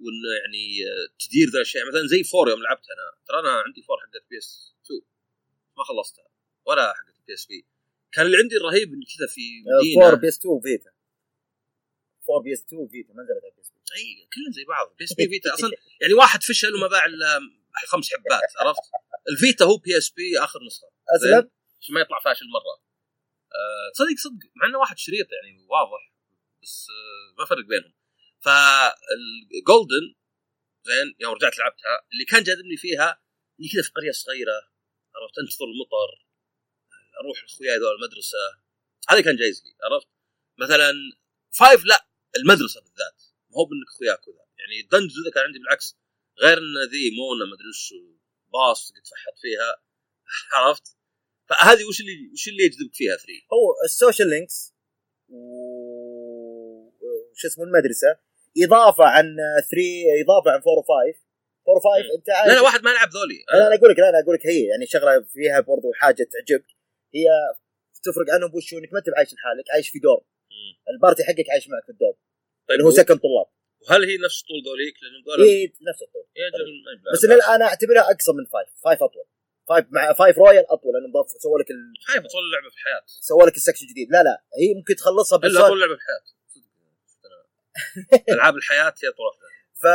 وإنه 0.00 0.28
يعني 0.40 0.64
آه، 0.90 1.06
تدير 1.24 1.48
ذا 1.48 1.56
الاشياء 1.58 1.88
مثلا 1.88 2.06
زي 2.06 2.22
four 2.24 2.48
يوم 2.50 2.62
لعبت 2.62 2.86
أنا. 2.94 3.24
ترى 3.26 3.38
أنا 3.40 3.52
عندي 3.66 3.82
four 3.82 3.96
حقت 4.00 4.24
PS 4.30 4.74
2 4.84 5.00
ما 5.76 5.84
خلصتها. 5.84 6.29
ولا 6.70 6.92
حقت 6.94 7.16
ال 7.20 7.34
PSP 7.34 7.66
كان 8.12 8.26
اللي 8.26 8.36
عندي 8.36 8.56
الرهيب 8.56 8.88
اني 8.94 9.06
كذا 9.12 9.26
في 9.34 9.40
مدينة. 9.78 10.06
4 10.06 10.20
PS 10.20 10.38
2 10.38 10.60
Vita 10.60 10.90
4 12.30 12.42
PS 12.44 12.64
2 12.64 12.88
Vita 12.88 13.12
ما 13.14 13.22
نزلت 13.22 13.44
على 13.44 13.52
PSP 13.56 13.80
إي 13.96 14.28
كلهم 14.34 14.52
زي 14.52 14.64
بعض. 14.64 14.96
بي 14.98 15.04
اس 15.04 15.14
بي 15.14 15.28
فيتا 15.28 15.54
أصلا 15.54 15.70
يعني 16.00 16.14
واحد 16.14 16.42
فشل 16.42 16.74
وما 16.74 16.88
باع 16.88 17.04
إلا 17.04 17.40
خمس 17.86 18.10
حبات 18.12 18.50
عرفت؟ 18.60 18.84
ال 19.30 19.37
Vita 19.37 19.64
هو 19.64 19.76
PSP 19.76 20.38
آخر 20.38 20.60
نسخة. 20.66 20.88
اسلم 21.16 21.50
عشان 21.80 21.94
ما 21.94 22.00
يطلع 22.00 22.18
فاشل 22.24 22.46
مرة. 22.56 22.74
أه 23.56 23.88
صدق 23.98 24.18
صدق. 24.26 24.50
مع 24.56 24.66
إنه 24.66 24.78
واحد 24.78 24.98
شريط 24.98 25.28
يعني 25.32 25.66
واضح 25.74 26.12
بس 26.62 26.86
أه 26.90 27.34
ما 27.38 27.44
فرق 27.44 27.64
بينهم. 27.72 27.94
فال 28.40 28.82
Golden 28.82 30.06
زين 30.86 31.16
يوم 31.20 31.34
رجعت 31.34 31.58
لعبتها 31.58 32.06
اللي 32.12 32.24
كان 32.24 32.42
جاذبني 32.42 32.76
فيها 32.76 33.22
إني 33.60 33.68
كذا 33.72 33.82
في 33.82 33.90
قرية 33.96 34.10
صغيرة 34.10 34.58
عرفت؟ 35.14 35.38
أنتظر 35.38 35.64
المطر. 35.64 36.29
أروح 37.20 37.42
لاخوياي 37.42 37.76
ذول 37.76 37.94
المدرسة. 37.94 38.38
هذا 39.08 39.20
كان 39.20 39.36
جايز 39.36 39.62
لي 39.64 39.72
عرفت؟ 39.84 40.08
مثلا 40.58 40.92
five 41.58 41.84
لا 41.84 42.06
المدرسة 42.36 42.80
بالذات 42.80 43.22
ما 43.50 43.56
هو 43.58 43.64
بإنك 43.64 43.88
أخوياك 43.94 44.28
وذا 44.28 44.44
يعني 44.58 44.80
ال 44.84 44.87
dungeons 44.87 45.14
ذا 45.24 45.30
كان 45.34 45.44
عندي 45.44 45.58
بالعكس 45.58 45.96
غير 46.42 46.58
إن 46.58 46.88
ذي 46.90 47.10
مونا 47.18 47.44
ما 47.44 47.54
أدري 47.54 47.68
وش 47.68 47.94
باص 48.52 48.92
قد 48.92 49.06
فحط 49.10 49.38
فيها 49.42 49.70
عرفت؟ 50.58 50.96
فهذه 51.48 51.84
وش 51.84 52.00
اللي 52.00 52.30
وش 52.32 52.48
اللي 52.48 52.64
يجذبك 52.64 52.94
فيها 52.94 53.16
3 53.16 53.32
هو 53.52 53.84
ال 53.84 53.91
social 53.91 54.30
links 54.30 54.74
وش 57.32 57.46
اسمه 57.46 57.64
المدرسة 57.64 58.18
إضافة 58.58 59.04
عن 59.04 59.36
3 59.70 59.76
إضافة 60.24 60.50
عن 60.50 60.60
4 60.60 60.78
و 60.78 60.82
5 60.82 61.30
4 61.68 61.76
و 61.76 61.80
5 61.80 62.16
أنت 62.18 62.30
عارف 62.30 62.48
لا 62.48 62.54
لا 62.54 62.60
واحد 62.60 62.82
ما 62.84 62.90
لعب 62.90 63.08
ذولي. 63.08 63.44
أنا 63.52 63.74
أقول 63.74 63.90
لك 63.90 63.98
لا 63.98 64.08
أنا 64.08 64.20
أقول 64.20 64.34
لك 64.34 64.46
هي 64.46 64.64
يعني 64.64 64.86
شغلة 64.86 65.20
فيها 65.20 65.60
برضو 65.60 65.92
حاجة 65.94 66.26
تعجبك. 66.32 66.79
هي 67.14 67.26
تفرق 68.04 68.34
عنهم 68.34 68.54
وش 68.54 68.72
إنك 68.74 68.92
ما 68.92 68.98
انت 68.98 69.06
عايش 69.16 69.34
لحالك 69.34 69.64
عايش 69.74 69.88
في 69.88 69.98
dorm. 69.98 70.24
ال 70.94 70.99
party 70.99 71.24
حقك 71.24 71.50
عايش 71.50 71.68
معك 71.68 71.84
في 71.84 71.92
ال 71.92 71.97
dorm 71.97 72.14
طيب 72.68 72.78
اللي 72.78 72.84
هو 72.84 72.90
سكن 72.90 73.16
طلاب. 73.16 73.46
وهل 73.80 74.04
هي 74.04 74.16
نفس 74.16 74.42
طول 74.42 74.62
ذوليك؟ 74.66 74.94
لأن 75.02 75.24
ذولا 75.26 75.44
إيه 75.44 75.66
نفس 75.66 76.02
الطول. 76.02 76.26
يبلع. 76.36 77.12
بس 77.12 77.24
أنا 77.54 77.64
أعتبرها 77.64 78.10
اقصر 78.10 78.32
من 78.32 78.44
5 78.46 78.66
5 78.84 79.04
أطول. 79.04 79.24
5 79.68 79.86
مع 79.90 80.12
5 80.12 80.38
Royal 80.38 80.64
أطول 80.72 80.92
لأنه 80.94 81.08
مضاف 81.08 81.30
سووا 81.30 81.58
لك 81.58 81.70
ال... 81.70 81.76
خايف 82.06 82.24
أطول 82.24 82.42
لعبة 82.52 82.68
في 82.68 82.76
الحياة. 82.76 83.02
سووا 83.06 83.46
لك 83.46 83.56
ال 83.56 83.60
section 83.60 83.86
الجديد 83.86 84.12
لا 84.12 84.22
لا 84.22 84.44
هي 84.58 84.74
ممكن 84.74 84.94
تخلصها 84.94 85.38
إلا 85.38 85.48
بس 85.48 85.56
أطول 85.56 85.80
لعبة 85.80 85.94
في 85.94 86.00
الحياة. 86.00 86.24
ألعاب 88.34 88.56
الحياة 88.56 88.94
هي 89.02 89.08
واحدة 89.08 89.46
ف 89.82 89.86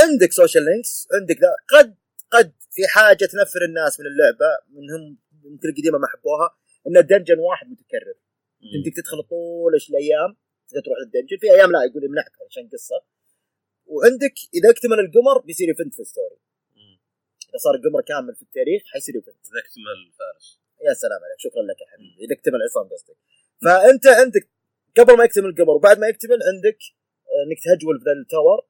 عندك 0.00 0.32
social 0.32 0.64
links 0.64 1.08
عندك 1.12 1.36
ذا 1.40 1.54
قد 1.78 1.96
قد 2.30 2.52
في 2.70 2.88
حاجة 2.88 3.24
تنفر 3.24 3.64
الناس 3.64 4.00
من 4.00 4.06
اللعبة 4.06 4.58
منهم 4.70 5.18
يمكن 5.44 5.68
القديمة 5.68 5.98
ما 5.98 6.06
حبوها 6.12 6.56
ان 6.86 6.96
ال 6.96 7.01
dungeon 7.01 7.38
واحد 7.38 7.66
متكرر. 7.70 8.18
انت 8.76 8.96
تدخل 8.96 9.22
طول 9.22 9.72
الأيام 9.90 10.36
تقدر 10.68 10.82
تروح 10.84 10.98
لل 11.02 11.09
dungeon. 11.09 11.36
في 11.40 11.46
أيام 11.50 11.72
لا 11.72 11.84
يقول 11.84 12.04
يمنعك 12.04 12.32
عشان 12.48 12.68
قصة. 12.72 12.98
وعندك 13.86 14.34
إذا 14.54 14.70
اكتمل 14.70 14.98
القمر 15.00 15.38
بيصير 15.46 15.68
event 15.68 15.94
في 15.94 16.00
ال 16.00 16.05
story. 16.05 16.38
إذا 17.48 17.58
صار 17.64 17.74
القمر 17.74 18.00
كامل 18.00 18.34
في 18.34 18.42
التاريخ 18.42 18.82
حيصير 18.92 19.14
event 19.14 19.42
إذا 19.48 19.60
اكتمل 19.64 19.98
فارس 20.18 20.60
يا 20.86 20.94
سلام 20.94 21.20
عليك 21.24 21.38
شكرا 21.38 21.62
لك 21.62 21.80
يا 21.82 21.86
حبيبي. 21.92 22.24
إذا 22.24 22.34
اكتمل 22.34 22.58
عصام 22.66 22.88
قصدك. 22.92 23.16
فأنت 23.64 24.06
عندك 24.06 24.44
قبل 24.98 25.16
ما 25.18 25.24
يكتمل 25.24 25.48
القمر 25.52 25.74
وبعد 25.76 25.98
ما 25.98 26.06
يكتمل 26.08 26.38
عندك 26.50 26.78
آه، 27.32 27.42
إنك 27.46 27.58
تهجول 27.64 28.00
في 28.00 28.10
ال 28.12 28.19
tower. 28.19 28.60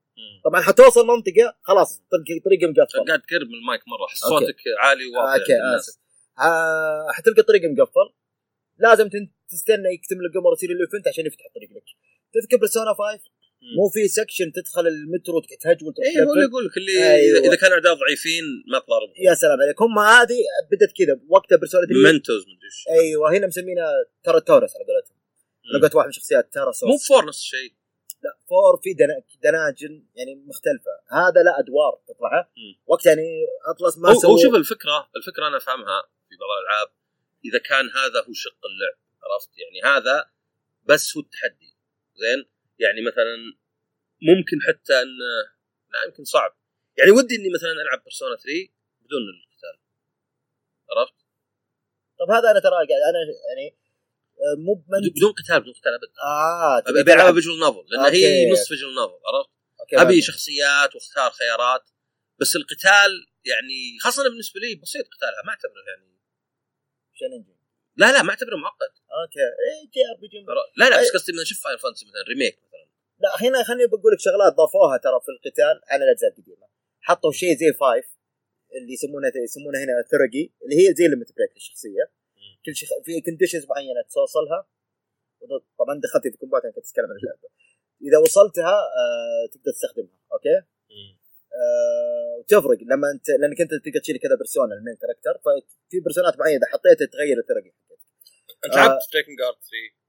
طبعا 0.45 0.61
حتوصل 0.61 1.07
منطقة 1.07 1.57
خلاص 1.63 2.03
طريق 2.13 2.45
طريق 2.45 2.61
مقفل 2.69 3.05
قاعد 3.09 3.23
تقرب 3.23 3.49
من 3.49 3.55
المايك 3.55 3.83
مرة. 3.89 4.07
صوتك 4.15 4.61
عالي 4.81 5.07
وواضح 5.07 5.33
okay. 5.33 5.77
آسف. 5.77 6.02
آه، 6.39 7.07
حتلقى 7.13 7.41
الطريق 7.41 7.63
مقفل. 7.65 8.09
لازم 8.79 9.09
تن- 9.09 9.31
تستنى 9.51 9.89
يكتمل 9.95 10.25
القمر 10.27 10.53
يصير 10.53 10.71
ال 10.71 10.77
event 10.77 11.09
عشان 11.09 11.27
يفتح 11.27 11.45
الطريق 11.47 11.71
لك. 11.71 11.85
تذكر 12.35 12.57
Persona 12.57 12.95
5 12.95 13.21
مم. 13.63 13.69
مو 13.77 13.89
في 13.89 14.09
section 14.09 14.53
تدخل 14.53 14.87
المترو 14.87 15.41
تهجول 15.61 15.95
اي 16.05 16.25
هو 16.27 16.33
اللي؟ 16.33 16.45
يقول 16.45 16.65
لك 16.67 16.77
اللي 16.77 17.13
أيوة. 17.15 17.39
إذا 17.41 17.55
كان 17.57 17.73
اعداء 17.73 17.95
ضعيفين 17.95 18.45
ما 18.73 18.79
تضاربهم 18.79 19.15
يا 19.29 19.35
سلام 19.35 19.59
عليك. 19.63 19.83
هم 19.83 19.99
هذه 19.99 20.39
بدت 20.73 20.93
كذا 20.99 21.21
وقتها 21.29 21.57
Persona 21.57 21.87
3 21.87 22.13
Mementos 22.13 22.43
مدري 22.43 22.65
إيش. 22.65 22.85
أيوه 23.01 23.33
هنا 23.37 23.47
مسمينها 23.47 23.91
ترى 24.25 24.41
Tartarus 24.41 24.77
على 24.77 24.85
قولتهم. 24.85 25.17
لقيت 25.75 25.95
واحد 25.95 26.07
من 26.07 26.13
شخصيات 26.13 26.53
ترى 26.55 26.73
مو 26.83 26.99
floor 26.99 27.27
نفس 27.27 27.39
الشيء. 27.39 27.73
لا 28.25 28.39
floor 28.49 28.81
في 28.83 28.93
dun- 28.95 29.23
dungeon 29.45 30.05
يعني 30.15 30.35
مختلفة. 30.35 30.91
هذا 31.11 31.41
لا 31.43 31.59
أدوار 31.61 32.01
تطلعها. 32.09 32.51
مم. 32.57 32.83
وقت 32.87 33.07
يعني 33.07 33.27
Atlus 33.75 33.99
ما 33.99 34.09
هو, 34.09 34.21
هو 34.21 34.37
شوف 34.43 34.55
الفكرة 34.55 35.09
الفكرة 35.17 35.49
أنا 35.49 35.57
أفهمها. 35.57 36.03
في 36.33 36.39
بعض 36.41 36.51
الألعاب 36.63 36.89
إذا 37.45 37.59
كان 37.59 37.91
هذا 37.91 38.19
هو 38.29 38.33
شق 38.33 38.61
اللعب 38.71 38.97
عرفت 39.23 39.51
يعني 39.59 39.79
هذا 39.97 40.31
بس 40.85 41.17
هو 41.17 41.21
التحدي 41.23 41.77
زين 42.15 42.41
يعني 42.79 43.01
مثلا 43.09 43.37
ممكن 44.23 44.57
حتى 44.69 45.03
ان 45.03 45.09
لا 45.93 46.05
يمكن 46.07 46.25
صعب 46.25 46.57
يعني 46.99 47.11
ودي 47.11 47.35
إني 47.37 47.51
مثلا 47.55 47.73
ألعب 47.73 48.03
Persona 48.05 48.37
3 48.37 48.49
بدون 49.01 49.23
القتال 49.23 49.77
عرفت؟ 50.91 51.15
طب 52.19 52.31
هذا 52.31 52.51
أنا 52.51 52.61
ترى 52.61 52.71
قاعد 52.71 52.91
أنا 53.11 53.19
يعني 53.49 53.77
آه، 54.43 54.55
مو. 54.59 54.75
بدون- 54.75 55.33
قتال 55.33 55.61
بدون 55.61 55.73
قتال 55.75 55.93
أبد 55.95 56.13
آه 56.23 56.79
أبي 56.79 57.13
العبها. 57.13 57.33
visual 57.33 57.59
novel 57.59 57.85
لأن 57.91 58.05
okay. 58.05 58.27
هي 58.27 58.51
نص 58.53 58.69
visual 58.69 58.95
novel 58.95 59.15
عرفت؟ 59.27 59.51
okay، 59.81 60.03
أبي. 60.03 60.23
شخصيات 60.23 60.95
واختار 60.95 61.31
خيارات 61.31 61.91
بس 62.41 62.57
القتال 62.57 63.27
يعني 63.45 63.99
خاصة 64.01 64.23
بالنسبة 64.29 64.61
لي 64.61 64.75
بسيط 64.75 65.07
قتالها 65.09 65.43
ما 65.47 65.51
أعتبره 65.51 65.83
يعني 65.89 66.13
شننجي 67.19 67.55
لا 67.97 68.13
لا 68.13 68.23
ما 68.23 68.31
أعتبره 68.31 68.57
معقد. 68.57 68.93
okay. 69.19 69.47
اي 69.67 69.87
JRPG. 69.93 70.39
لا 70.81 70.91
لا 70.91 71.01
بس 71.01 71.11
قصدي 71.15 71.33
مثلا 71.33 71.45
شوف 71.45 71.59
Final 71.65 71.79
Fantasy 71.79 72.07
مثلا 72.07 72.23
remake 72.29 72.55
مثلا. 72.65 72.87
لا 73.23 73.31
هنا 73.43 73.59
خليني 73.69 73.87
بقول 73.87 74.13
لك 74.13 74.21
شغلات 74.27 74.53
ضافوها 74.61 74.97
ترى 75.05 75.19
في 75.25 75.31
القتال 75.35 75.77
عن 75.91 76.03
الأجزاء 76.03 76.31
القديمة. 76.31 76.67
حطوا 77.01 77.33
شيء 77.33 77.53
زي 77.61 77.73
five 77.73 78.07
اللي 78.77 78.93
يسمونه 78.93 79.33
يسمونه 79.49 79.79
هنا 79.85 79.95
Theurgy 80.13 80.45
اللي 80.63 80.77
هي 80.81 80.95
زي 80.99 81.07
limit 81.09 81.31
break 81.37 81.53
للشخصيه. 81.57 82.05
كل 82.65 82.75
شيء 82.75 82.89
في 83.05 83.21
conditions 83.21 83.65
معينة 83.71 84.03
توصلها. 84.15 84.61
طبعا 85.79 85.95
دخلت 86.05 86.25
في 86.33 86.37
combat 86.43 86.63
كنت 86.63 86.87
أتكلم 86.89 87.11
عن 87.13 87.19
اللعبة. 87.21 87.49
إذا 88.07 88.19
وصلتها 88.25 88.77
آه 89.01 89.43
تقدر 89.53 89.73
تستخدمها 89.73 90.19
okay؟ 90.33 90.57
وتفرق. 92.39 92.79
لما 92.83 93.11
انت 93.11 93.29
لأنك 93.41 93.61
انت 93.61 93.71
تقدر 93.85 94.01
تشيل 94.01 94.19
كذا 94.19 94.35
Persona 94.35 94.75
ال 94.75 94.79
main 94.79 94.97
character 95.03 95.35
ففي 95.45 96.01
بيرسونات 96.01 96.39
معينة 96.39 96.57
إذا 96.57 96.73
حطيتها 96.73 97.07
تغير 97.07 97.39
ال 97.39 97.43
Theurgy 97.43 97.73
أنت 98.65 98.75
آه. 98.75 98.77
لعبت 98.77 99.03
ستريكن 99.03 99.37
جارد 99.37 99.55
3 99.55 100.03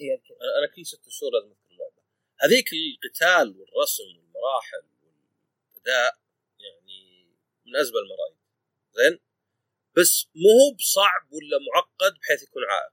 هي 0.00 0.14
أنا 0.58 0.66
كل 0.74 0.86
ست 0.86 1.08
شهور 1.08 1.32
لازم 1.32 1.50
أذكر 1.50 1.70
اللعبة. 1.72 2.02
هذيك 2.40 2.68
القتال 2.72 3.48
والرسم 3.58 4.04
والمراحل 4.04 4.84
والأداء 5.02 6.18
يعني 6.58 6.98
من 7.66 7.76
أزبل 7.76 7.98
المرايد 7.98 8.36
زين؟ 8.92 9.18
بس 9.96 10.26
مو 10.34 10.50
هو 10.60 10.74
بصعب 10.74 11.32
ولا 11.32 11.58
معقد 11.66 12.18
بحيث 12.18 12.42
يكون 12.42 12.62
عائق. 12.70 12.92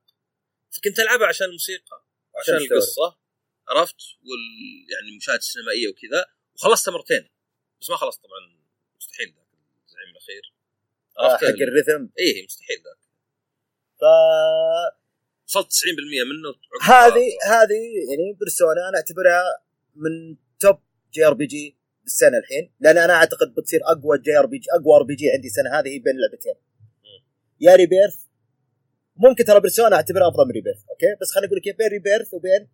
فكنت 0.72 1.00
ألعبها 1.00 1.28
عشان 1.28 1.48
الموسيقى 1.48 2.06
وعشان. 2.34 2.56
القصة 2.56 3.20
عرفت؟ 3.68 4.02
وال 4.28 4.44
يعني 4.94 5.10
المشاهد 5.12 5.38
السينمائية 5.38 5.88
وكذا 5.88 6.26
وخلصتها 6.56 6.92
مرتين. 6.92 7.30
بس 7.82 7.90
ما 7.90 7.96
خلصت 7.98 8.20
طبعا. 8.24 8.42
مستحيل 9.00 9.28
ذاك 9.28 9.48
الزعيم 9.88 10.10
الأخير. 10.12 10.54
آه 11.20 11.38
حق 11.38 11.44
ال- 11.44 11.64
الريثم. 11.64 12.08
إيه 12.20 12.46
مستحيل 12.46 12.78
ذاك. 12.78 12.98
ف 14.00 14.04
وصلت 15.48 15.68
90% 15.72 16.24
منه 16.32 16.50
هذه 16.84 17.28
هذه 17.46 17.82
يعني 18.10 18.34
Persona 18.40 18.90
أنا 18.90 18.98
أعتبرها 18.98 19.44
من 19.96 20.38
top 20.60 20.80
JRPG 21.14 21.78
بالسنة 22.04 22.38
الحين. 22.38 22.74
لأن 22.80 22.98
أنا 22.98 23.14
أعتقد 23.14 23.54
بتصير 23.58 23.80
أقوى 23.84 24.18
JRPG 24.20 24.68
أقوى 24.72 24.96
RPG 24.98 25.30
عندي 25.32 25.48
السنة 25.48 25.80
هذه 25.80 25.88
هي 25.90 26.00
بين 26.00 26.14
لعبتين. 26.22 26.54
يا 27.60 27.76
Rebirth 27.76 28.18
ممكن 29.16 29.44
ترى 29.44 29.60
Persona 29.60 29.96
أعتبرها 29.96 30.28
أفضل 30.30 30.46
من 30.46 30.52
Rebirth 30.52 30.78
okay؟ 30.90 31.06
بس 31.22 31.32
خليني 31.32 31.48
أقول 31.48 31.58
لك 31.66 31.78
بين 31.78 31.88
Rebirth 31.88 32.34
وبين 32.34 32.70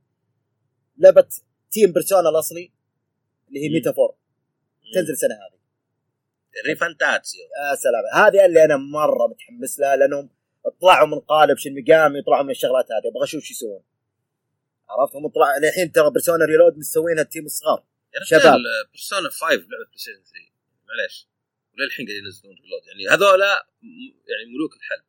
لعبة 0.98 1.28
team 1.72 1.92
Persona 1.94 2.30
الأصلي 2.30 2.72
اللي 3.48 3.60
هي. 3.66 3.70
Metaphor. 3.74 4.16
تنزل 4.94 5.14
السنة 5.14 5.36
هذه؟ 5.36 5.60
ReFantazio 6.68 7.42
يا 7.42 7.76
سلام. 7.76 8.26
هذه 8.26 8.46
اللي 8.46 8.64
أنا 8.66 8.78
مرة 8.78 9.28
متحمس 9.28 9.80
لها 9.80 9.96
لأنهم 9.96 10.30
طلعوا 10.82 11.08
من 11.08 11.20
قالب 11.20 11.58
Shin 11.58 11.74
Megami 11.74 12.22
طلعوا 12.22 12.44
من 12.44 12.52
الشغلات 12.52 12.86
هذه. 12.92 13.12
أبغى 13.12 13.24
أشوف 13.24 13.44
شو 13.44 13.54
يسوون. 13.54 13.84
عرفت؟ 14.90 15.16
هم 15.16 15.28
طلع 15.28 15.58
الحين 15.58 15.92
ترى 15.92 16.12
Persona 16.12 16.46
Reload 16.46 16.78
مستوينها 16.78 17.24
ال 17.24 17.28
team 17.28 17.46
الصغار. 17.46 17.84
شباب. 18.24 18.60
Persona 18.92 19.30
5 19.30 19.48
لعبة 19.50 19.64
PlayStation 19.64 20.24
3 20.24 20.52
معليش. 20.88 21.28
وللحين 21.74 22.06
قاعدين 22.06 22.26
ينزلون 22.26 22.56
Reload 22.56 22.84
يعني 22.88 23.16
هذولا 23.16 23.68
يعني 24.32 24.46
ملوك 24.54 24.74
الحلب 24.76 25.04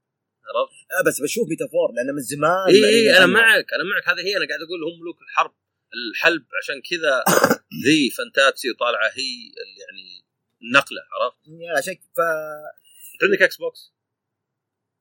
عرفت؟ 0.48 0.78
آه 0.92 1.02
بس 1.06 1.20
بشوف 1.20 1.48
Metaphor 1.48 1.92
لأنه 1.96 2.12
من 2.12 2.20
زمان 2.20 2.68
اي 2.68 2.84
اي 2.84 3.16
أنا. 3.16 3.26
معك 3.26 3.66
أنا 3.74 3.84
معك. 3.90 4.08
هذه 4.08 4.26
هي 4.26 4.36
أنا 4.36 4.46
قاعد 4.48 4.60
أقول 4.66 4.80
هم 4.88 5.00
ملوك 5.00 5.22
الحرب. 5.22 5.54
الحلب 5.94 6.46
عشان 6.62 6.82
كذا 6.90 7.24
ReFantazio 7.84 8.68
طالعة 8.80 9.08
هي 9.08 9.30
يعني 9.80 10.24
النقلة 10.62 11.02
عرفت؟ 11.12 11.38
يا 11.46 11.78
عشان 11.78 11.94
ف 11.94 12.20
عندك 13.22 13.42
Xbox؟ 13.42 13.92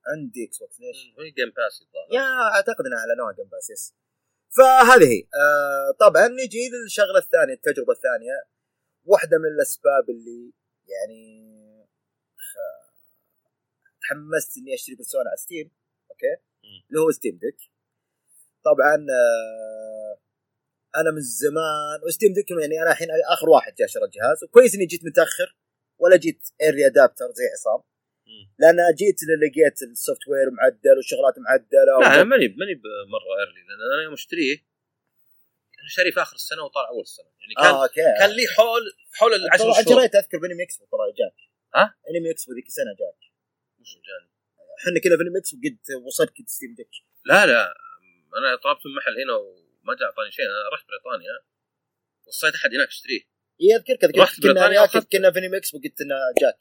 عندي 0.08 0.46
Xbox 0.45 0.80
ليش؟ 0.80 0.98
هي 1.20 1.32
Game 1.32 1.49
Pass 1.58 1.82
الظاهر 1.82 2.08
يا 2.14 2.56
أعتقد 2.56 2.86
إنها 2.86 3.00
اعلنوها 3.00 3.34
Game 3.34 3.45
Pass 3.45 3.70
yes 3.70 3.95
فهذه 4.58 5.08
هي 5.14 5.22
آه 5.22 5.91
طبعا 6.00 6.28
نجي 6.28 6.70
للشغلة 6.74 7.18
الثانية 7.18 7.54
التجربة 7.54 7.94
الثانية 7.94 8.38
واحدة 9.06 9.38
من 9.38 9.50
الأسباب 9.56 10.10
اللي 10.10 10.54
يعني 10.88 11.44
تحمست 14.02 14.58
إني 14.58 14.74
أشتري 14.74 14.96
Persona 14.95 15.30
على 15.30 15.38
Steam 15.38 15.72
okay. 16.12 16.36
اللي 16.89 17.00
هو 17.02 17.12
Steam 17.12 17.38
Deck 17.38 17.58
طبعا 18.64 18.96
آه 18.96 19.83
أنا 20.98 21.12
من 21.12 21.22
زمان 21.22 22.00
و 22.08 22.12
Steam 22.12 22.34
Deck 22.34 22.51
يعني 22.52 22.82
أنا 22.82 22.91
الحين 22.91 23.08
اخر 23.30 23.50
واحد 23.50 23.76
جاء 23.76 23.88
شرى 23.88 24.04
الجهاز. 24.04 24.44
وكويس 24.44 24.76
اني 24.76 24.86
جيت 24.86 25.06
متأخر 25.06 25.56
ولا 26.00 26.18
جيت 26.18 26.41
early 26.62 26.86
adopter 26.88 27.32
زي 27.32 27.44
عصام. 27.54 27.84
لأن 28.60 28.78
جيت 29.00 29.20
لقيت 29.41 29.82
ال 29.82 30.28
software 30.28 30.51
معدل 30.52 30.96
والشغلات 30.98 31.34
معدلة 31.39 32.00
لا 32.02 32.16
أنا 32.16 32.24
ماني 32.24 32.48
ماني 32.48 32.74
بمرة 32.74 33.34
early 33.39 33.62
لأن 33.68 33.82
أنا 33.94 34.04
يوم 34.04 34.14
اشتريه 34.14 34.56
كان 35.76 35.88
شاري 35.88 36.12
في 36.12 36.22
آخر 36.22 36.36
السنة 36.36 36.64
وطالع 36.64 36.89
أول 36.89 37.02
السنة 37.02 37.26
يعني 37.41 37.54
كان 37.58 37.66
آه 37.66 37.84
okay. 37.84 38.01
كان 38.20 38.30
لي 38.30 38.48
حول 38.56 38.82
حول 39.12 39.34
العشر 39.34 39.64
شهور. 39.84 40.00
جريت 40.00 40.16
أذكر 40.16 40.38
ب 40.38 40.42
Anime 40.42 40.64
Expo 40.64 40.86
ترى 40.86 41.14
جاك. 41.20 41.38
ها؟ 41.76 41.96
Anime 42.10 42.32
Expo 42.32 42.54
ذيك 42.54 42.66
السنة 42.66 42.91
جاك. 43.00 43.22
وش 43.80 43.94
جاني؟ 44.08 44.30
إحنا 44.80 45.00
كذا 45.00 45.18
في 45.18 45.24
Anime 45.24 45.39
Expo 45.39 45.62
قد 45.66 46.04
وصلت 46.06 46.30
كنت 46.38 46.50
Steam 46.49 46.76
Deck 46.76 46.89
لا 47.26 47.46
لا. 47.46 47.74
أنا 48.38 48.56
طلبت 48.64 48.86
من 48.86 48.96
محل 48.96 49.16
هنا 49.24 49.36
وما 49.84 49.96
جاء 49.96 50.08
اعطاني 50.10 50.32
شيء 50.32 50.46
أنا 50.46 50.70
رحت 50.74 50.86
بريطانيا 50.88 51.32
وصيت 52.28 52.56
أحد 52.56 52.70
هناك 52.76 52.88
أشتريه. 52.88 53.22
اي 53.62 53.76
اذكرك 53.76 54.18
رحت 54.18 54.42
كنا 54.42 54.88
وأخذت- 54.88 55.08
كنا 55.12 55.32
في 55.32 55.40
Anime 55.39 55.58
Expo 55.58 55.78
قلت 55.84 56.02
لنا 56.02 56.16
جاك. 56.42 56.58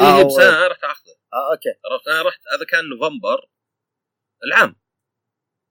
اي 0.00 0.06
آه، 0.06 0.22
بس 0.26 0.38
أنا 0.38 0.68
رحت 0.68 0.84
أخذه. 0.84 1.14
آه 1.32 1.52
okay. 1.52 1.68
عرفت؟ 1.84 2.08
أنا 2.08 2.22
رحت 2.22 2.40
هذا 2.54 2.64
كان 2.64 2.88
نوفمبر 2.88 3.48
العام. 4.44 4.76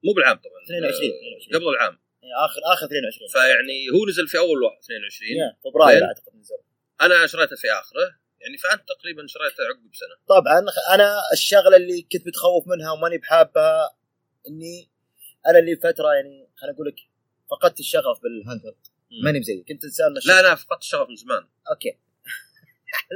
مو 0.04 0.12
بالعام 0.16 0.36
طبعا 0.36 0.62
22. 0.64 1.10
آه، 1.10 1.56
قبل 1.58 1.68
العام. 1.68 2.00
يعني 2.22 2.34
اخر 2.44 2.60
آخر 2.74 2.86
22 2.86 3.28
فيعني 3.32 3.90
هو 3.94 4.06
نزل 4.08 4.28
في 4.28 4.38
أول 4.38 4.62
واحد 4.62 4.78
22 4.78 5.36
يا 5.36 5.56
فبراير. 5.64 6.04
اعتقد 6.04 6.34
نزل. 6.36 6.56
أنا 7.02 7.26
شريته 7.26 7.56
في 7.56 7.70
آخره. 7.72 8.16
يعني 8.40 8.58
فأنت 8.58 8.88
تقريبا 8.88 9.26
شريته 9.26 9.62
عقب 9.70 9.90
بسنة. 9.90 10.16
طبعا 10.28 10.58
أنا 10.94 11.16
الشغلة 11.32 11.76
اللي 11.76 12.02
كنت 12.12 12.26
متخوف 12.26 12.68
منها 12.68 12.90
وماني 12.92 13.18
بحابها 13.18 13.96
إني 14.48 14.90
أنا 15.46 15.58
اللي 15.58 15.76
فترة 15.76 16.12
يعني 16.14 16.49
خليني 16.60 16.74
أقول 16.76 16.88
لك 16.88 17.00
فقدت 17.50 17.80
الشغف 17.80 18.22
بال 18.22 18.32
handheld 18.32 18.74
ماني 19.24 19.40
بزيك 19.40 19.68
كنت 19.68 19.84
انسان 19.84 20.14
لا 20.26 20.42
لا 20.42 20.54
فقدت 20.54 20.80
الشغف 20.80 21.08
من 21.08 21.16
زمان. 21.16 21.48
okay. 21.70 21.90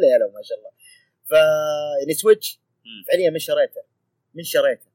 لا 0.03 0.27
ما 0.35 0.43
شاء 0.43 0.59
الله. 0.59 0.71
ف 1.25 1.33
يعني 2.01 2.15
Switch. 2.15 2.61
فعليا 3.09 3.31
من 3.31 3.39
شريته. 3.39 3.83
من 4.35 4.45
شريته. 4.45 4.87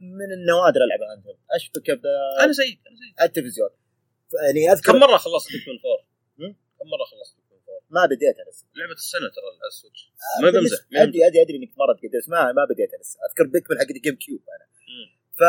من 0.00 0.32
النوادر 0.32 0.80
ألعب 0.84 1.00
handheld 1.02 1.24
اشبكه 1.54 2.00
أنا 2.40 2.52
زيك 2.52 2.80
أنا 2.86 2.96
زيك. 2.96 3.14
بالتلفزيون 3.20 3.70
يعني 4.46 4.72
اذكر 4.72 4.92
كم 4.92 4.98
مرة 4.98 5.16
خلصت 5.16 5.48
4 5.50 6.06
هم؟ 6.38 6.56
كم 6.78 6.86
مرة 6.86 7.04
خلصت 7.04 7.36
Pikmin 7.36 7.58
4 7.68 7.80
ما 7.90 8.06
بديتها 8.06 8.44
لسه. 8.50 8.66
لعبة 8.74 8.92
السنة 8.92 9.28
ترى 9.28 9.44
على 9.60 9.68
ال 9.68 9.74
Switch 9.74 10.12
ما 10.42 10.50
بمزح. 10.50 10.78
ادري 10.92 11.26
ادري 11.26 11.42
أدري 11.42 11.56
إنك 11.56 11.78
مرة 11.78 11.92
تقدر 11.94 12.18
بس 12.18 12.28
ما 12.28 12.52
ما 12.52 12.64
بديتها 12.64 12.98
لسه. 12.98 13.18
أذكر 13.30 13.46
Pikmin 13.46 13.78
حق 13.78 13.90
ال 13.90 14.16
GameCube 14.16 14.42
أنا. 14.56 14.66
ف 15.38 15.42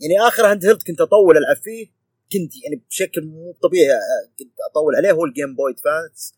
يعني 0.00 0.28
آخر 0.28 0.46
handheld 0.50 0.82
كنت 0.82 1.00
أطول 1.00 1.36
ألعب 1.36 1.56
فيه 1.56 1.86
كنت 2.32 2.52
يعني 2.64 2.84
بشكل 2.90 3.22
مو 3.24 3.52
طبيعي 3.62 3.92
آه، 3.92 4.30
كنت 4.38 4.52
أطول 4.70 4.96
عليه 4.96 5.12
هو 5.12 5.24
ال 5.24 5.54
Game 5.56 5.72
Boy 5.72 6.34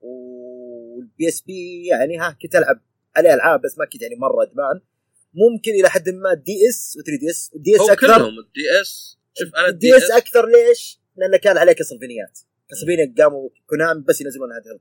Advance 0.00 1.28
وال 1.28 1.40
PSP 1.40 1.86
يعني 1.86 2.18
ها 2.18 2.36
كنت 2.42 2.54
ألعب 2.56 2.80
عليه 3.16 3.34
ألعاب 3.34 3.60
بس 3.60 3.78
ما 3.78 3.84
كنت 3.84 4.02
يعني 4.02 4.16
مرة 4.16 4.42
أدمان. 4.42 4.80
ممكن 5.34 5.70
إلى 5.70 5.90
حد 5.90 6.08
ما 6.08 6.34
DS 6.34 6.96
و 6.98 7.02
3DS 7.02 7.50
ال 7.56 7.76
DS 7.76 7.90
أكثر. 7.90 8.06
كلهم 8.06 8.38
ال 8.38 8.80
DS 8.82 9.18
شوف 9.34 9.54
أنا 9.54 9.68
ال 9.68 9.96
DS 9.96 10.10
أكثر 10.10 10.46
ليش؟ 10.48 11.00
لأنه 11.16 11.36
كان 11.36 11.58
عليه 11.58 11.72
Castlevania 11.72 12.32
ات 12.32 12.38
Castlevania 12.70 13.14
قاموا 13.18 13.48
Konami 13.66 14.02
بس 14.02 14.20
ينزلون 14.20 14.52
handheld. 14.52 14.80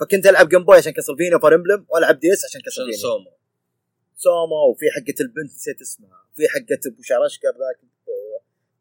فكنت 0.00 0.26
ألعب 0.26 0.48
Game 0.48 0.64
Boy 0.64 0.76
عشان 0.76 0.92
Castlevania 0.92 1.38
Fire 1.38 1.54
Emblem 1.54 1.86
وألعب 1.88 2.18
DS 2.20 2.44
عشان 2.44 2.48
عشان 2.48 2.60
Castlevania 2.60 2.96
Soma 4.24 4.60
وفي 4.70 4.86
حقة 4.94 5.18
البنت 5.20 5.52
نسيت 5.56 5.80
اسمها 5.80 6.20
في 6.36 6.48
حقة 6.48 6.80
أبو 6.86 7.02
شعر 7.02 7.26
اشقر 7.26 7.48
ذاك 7.48 7.80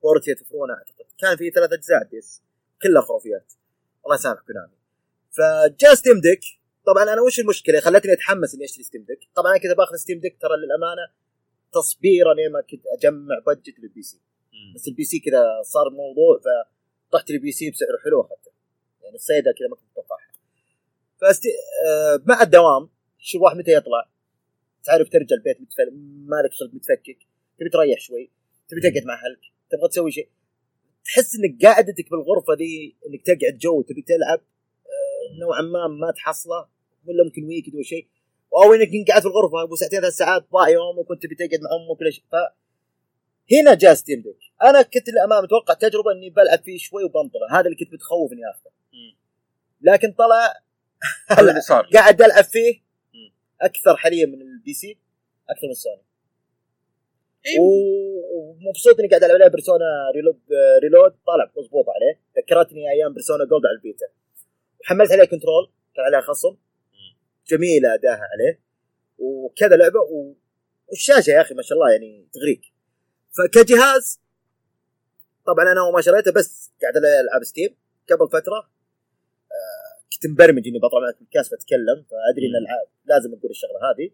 Portrait 0.02 0.34
of 0.34 0.47
Ruin 0.47 0.72
أعتقد 0.72 1.06
كان 1.20 1.38
في 1.38 1.52
ثلاث 1.52 1.74
أجزاء 1.74 2.04
DS 2.04 2.42
كلها 2.82 3.02
خرافيات. 3.02 3.54
الله 4.06 4.16
يسامح 4.16 4.40
Konami. 4.48 4.78
فجاء 5.32 5.94
Steam 5.94 6.20
Deck 6.22 6.42
طبعا 6.86 7.04
أنا 7.04 7.22
وش 7.22 7.40
المشكلة؟ 7.40 7.80
خلتني 7.80 8.14
أتحمس 8.14 8.56
إني 8.56 8.66
أشتري 8.66 8.84
Steam 8.84 9.04
Deck 9.04 9.20
طبعا 9.36 9.52
أنا 9.52 9.60
كنت 9.60 9.78
باخذ 9.78 9.96
Steam 9.96 10.20
Deck 10.20 10.38
ترى 10.42 10.56
للأمانة 10.58 11.06
تصبيرا 11.74 12.34
لما 12.34 12.62
كنت 12.62 12.84
أجمع 12.98 13.40
budget 13.46 13.80
لل 13.80 14.02
PC 14.02 14.20
بس 14.76 14.88
ال 14.88 15.04
PC 15.04 15.20
كذا 15.20 15.62
صار 15.64 15.90
موضوع 15.90 16.42
فرحت 17.12 17.32
لل 17.32 17.52
PC 17.52 17.72
بسعر 17.72 17.98
حلو 18.04 18.22
اخذته 18.22 18.52
يعني 19.02 19.16
الصيده 19.16 19.52
كذا 19.58 19.68
ما 19.68 19.76
كنت 19.76 19.92
اتوقعها 19.92 20.32
فاستي... 21.22 21.50
آه 21.88 22.22
مع 22.26 22.42
الدوام 22.42 22.90
شو 23.18 23.38
الواحد 23.38 23.58
متى 23.58 23.72
يطلع؟ 23.72 24.10
تعرف 24.84 25.10
ترجع 25.10 25.36
البيت 25.36 25.62
متفل... 25.62 25.92
مالك 26.28 26.54
خلق 26.54 26.74
متفكك. 26.74 27.18
تبي 27.60 27.70
تريح 27.70 28.00
شوي 28.00 28.32
تبي 28.70 28.82
تقعد 28.82 29.06
مع 29.06 29.14
أهلك 29.14 29.40
تبغى 29.72 29.90
تسوي 29.90 30.12
شيء. 30.12 30.30
تحس 31.06 31.36
إنك 31.36 31.66
قاعدتك 31.66 32.10
بالغرفة 32.12 32.54
ذي 32.60 32.96
إنك 33.08 33.22
تقعد 33.26 33.58
جو 33.58 33.82
تبي 33.82 34.02
تلعب 34.02 34.40
آه، 34.40 35.40
نوعا 35.42 35.62
ما 35.62 35.88
ما 35.88 36.12
تحصله 36.12 36.68
ولا 37.06 37.24
ممكن 37.24 37.44
weekend 37.46 37.76
ولا 37.76 37.84
شيء. 37.84 38.08
أو 38.56 38.74
إنك 38.74 39.08
قاعد 39.08 39.22
في 39.22 39.28
الغرفة 39.28 39.64
أبو 39.64 39.76
ساعتين 39.76 40.00
ثلاث 40.02 40.14
ساعات 40.14 40.46
ضاع 40.52 40.70
يومك 40.70 41.00
وكنت 41.00 41.24
تبي 41.24 41.36
تقعد 41.36 41.60
مع 41.62 41.70
أمك 41.76 42.02
ولا 42.02 42.12
شيء. 42.12 42.24
ف 42.32 42.36
هنا 43.52 43.74
جاء 43.74 43.94
Steam 43.94 44.22
Deck 44.22 44.38
أنا 44.64 44.82
كنت 44.82 45.10
للأمانة 45.10 45.42
متوقع 45.42 45.74
تجربة 45.74 46.12
إني 46.12 46.30
بلعب 46.30 46.60
فيه 46.64 46.78
شوي 46.78 47.04
وبنطره 47.04 47.48
هذا 47.52 47.66
اللي 47.66 47.76
كنت 47.76 47.94
متخوف 47.94 48.32
اني 48.32 48.42
اخذه 48.50 48.72
لكن 49.82 50.12
طلع 50.12 50.54
هذا 51.28 51.50
اللي 51.50 51.62
صار. 51.72 51.90
قاعد 51.94 52.22
ألعب 52.22 52.44
فيه. 52.44 52.89
أكثر 53.62 53.96
حاليا 53.98 54.26
من 54.26 54.42
ال 54.42 54.74
PC 54.74 55.00
أكثر 55.50 55.68
من 55.68 55.74
سوني 55.74 56.02
إيه. 57.46 57.60
و- 57.60 58.38
ومبسوط 58.38 59.00
إني 59.00 59.08
قاعد 59.08 59.24
ألعب 59.24 59.36
عليه 59.42 59.48
Persona 59.52 59.86
Reload 60.16 60.40
Reload 60.84 61.12
طالع 61.28 61.52
مضبوط 61.58 61.86
عليه. 61.90 62.22
ذكرتني 62.38 62.92
أيام 62.92 63.14
Persona 63.14 63.46
Gold 63.46 63.66
على 63.66 63.76
ال 63.76 63.81
Vita. 63.81 64.06
وحملت 64.82 65.12
عليه 65.12 65.24
Control 65.24 65.72
كان 65.96 66.06
عليها 66.06 66.22
خصم. 66.22 66.58
جميله 67.48 67.94
أداها 67.94 68.28
عليه. 68.34 68.62
وكذا 69.18 69.76
لعبة. 69.76 70.00
و... 70.00 70.34
والشاشة 70.88 71.32
يا 71.32 71.42
أخي 71.42 71.54
ما 71.56 71.62
شاء 71.62 71.78
الله 71.78 71.92
يعني 71.92 72.28
تغريك. 72.34 72.62
فكجهاز 73.38 74.22
طبعا 75.46 75.72
أنا 75.72 75.82
وما 75.82 76.02
شريته 76.02 76.32
بس 76.32 76.72
قاعد 76.82 76.98
ألعب 76.98 77.44
Steam 77.44 77.76
قبل 78.12 78.28
فترة. 78.30 78.72
كنت 80.14 80.28
مبرمج 80.32 80.68
إني 80.68 80.80
بطلع 80.80 81.00
معك 81.00 81.22
ال 81.22 81.28
cast 81.28 81.54
بتكلم 81.54 82.06
فأدري 82.10 82.46
إن 82.48 82.56
العاب 82.56 82.88
لازم 83.06 83.34
أقول 83.34 83.52
الشغلة 83.52 83.80
هذه. 83.92 84.12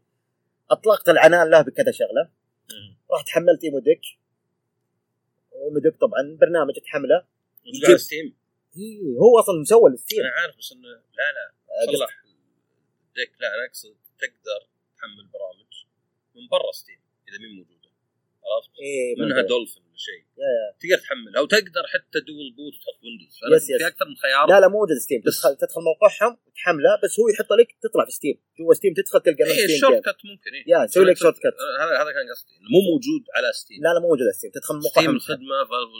أطلقت 0.71 1.09
العنان 1.09 1.49
له 1.49 1.61
بكذا 1.61 1.91
شغلة. 1.91 2.31
رحت 3.11 3.29
حملت 3.29 3.63
EmuDeck. 3.63 4.01
EmuDeck 5.65 5.95
طبعا 5.95 6.37
برنامج 6.41 6.73
تحمله. 6.73 7.25
على 7.87 7.97
Steam. 7.97 8.35
إيه 8.77 9.17
هو 9.17 9.39
أصلا 9.39 9.61
مسوى 9.61 9.89
ال 9.91 9.95
Steam. 9.95 10.19
أنا 10.19 10.31
عارف 10.41 10.57
بس 10.57 10.71
إنه 10.71 10.89
لا 10.89 11.27
لا. 11.35 11.45
آه، 11.81 11.85
صلح 11.85 12.23
الديك 13.07 13.31
لا 13.41 13.47
أنا 13.47 13.65
أقصد 13.69 13.95
تقدر 14.19 14.61
تحمل 14.97 15.27
برامج 15.33 15.71
من 16.35 16.47
برا 16.51 16.71
ستيم 16.71 16.99
إذا 17.27 17.37
مين 17.37 17.57
موجودة. 17.57 17.89
عرفت؟ 18.45 18.79
إيه 18.79 19.15
منها. 19.19 19.41
دولفين. 19.41 19.84
ولا 19.95 20.03
شيء. 20.09 20.21
تقدر 20.81 20.99
تحملها 21.03 21.39
أو 21.41 21.45
تقدر 21.45 21.83
حتى 21.93 22.19
دول 22.29 22.47
بوت 22.57 22.73
وتحط 22.75 22.99
ويندوز 23.03 23.33
يس، 23.55 23.69
يس. 23.69 23.77
في 23.81 23.87
أكثر 23.87 24.05
من 24.11 24.15
خيار. 24.23 24.45
لا 24.51 24.59
لا 24.59 24.67
مو 24.67 24.77
موجود 24.79 24.97
ستيم 25.05 25.21
تدخل 25.21 25.55
تدخل 25.63 25.81
موقعهم 25.91 26.37
وتحمله 26.45 26.91
بس 27.03 27.19
هو 27.19 27.25
يحط 27.33 27.51
لك 27.59 27.69
تطلع 27.83 28.05
في 28.05 28.11
ستيم 28.11 28.35
جوا 28.57 28.73
ستيم 28.73 28.93
تدخل 28.93 29.19
تلقى 29.25 29.43
اي 29.43 29.53
ستيم 29.53 29.75
الشورت 29.75 29.93
جيم. 29.93 30.01
كات 30.07 30.19
ممكن 30.29 30.51
اي 30.57 30.63
يا 30.67 30.83
يسوي 30.83 31.05
لك 31.05 31.17
شورت 31.17 31.37
كات 31.43 31.53
هذا 31.81 31.93
هذا 32.01 32.11
كان 32.15 32.25
قصدي 32.33 32.55
مو 32.73 32.79
موجود 32.89 33.23
على 33.35 33.49
ستيم 33.61 33.79
لا 33.83 33.89
لا 33.93 33.99
مو 33.99 34.07
موجود 34.11 34.27
ستيم 34.39 34.51
تدخل 34.51 34.75
ستيم 34.75 34.83
موقعهم 34.85 35.15
الخدمة 35.15 35.55
Valve 35.69 35.91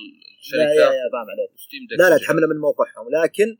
لا 0.54 0.64
يا 0.64 0.68
الشركة. 0.70 1.10
فاهم 1.14 1.30
عليك. 1.34 1.50
Steam 1.66 1.82
لا 2.00 2.10
لا 2.10 2.18
تحمله 2.18 2.48
من 2.48 2.58
موقعهم. 2.68 3.06
لكن 3.18 3.58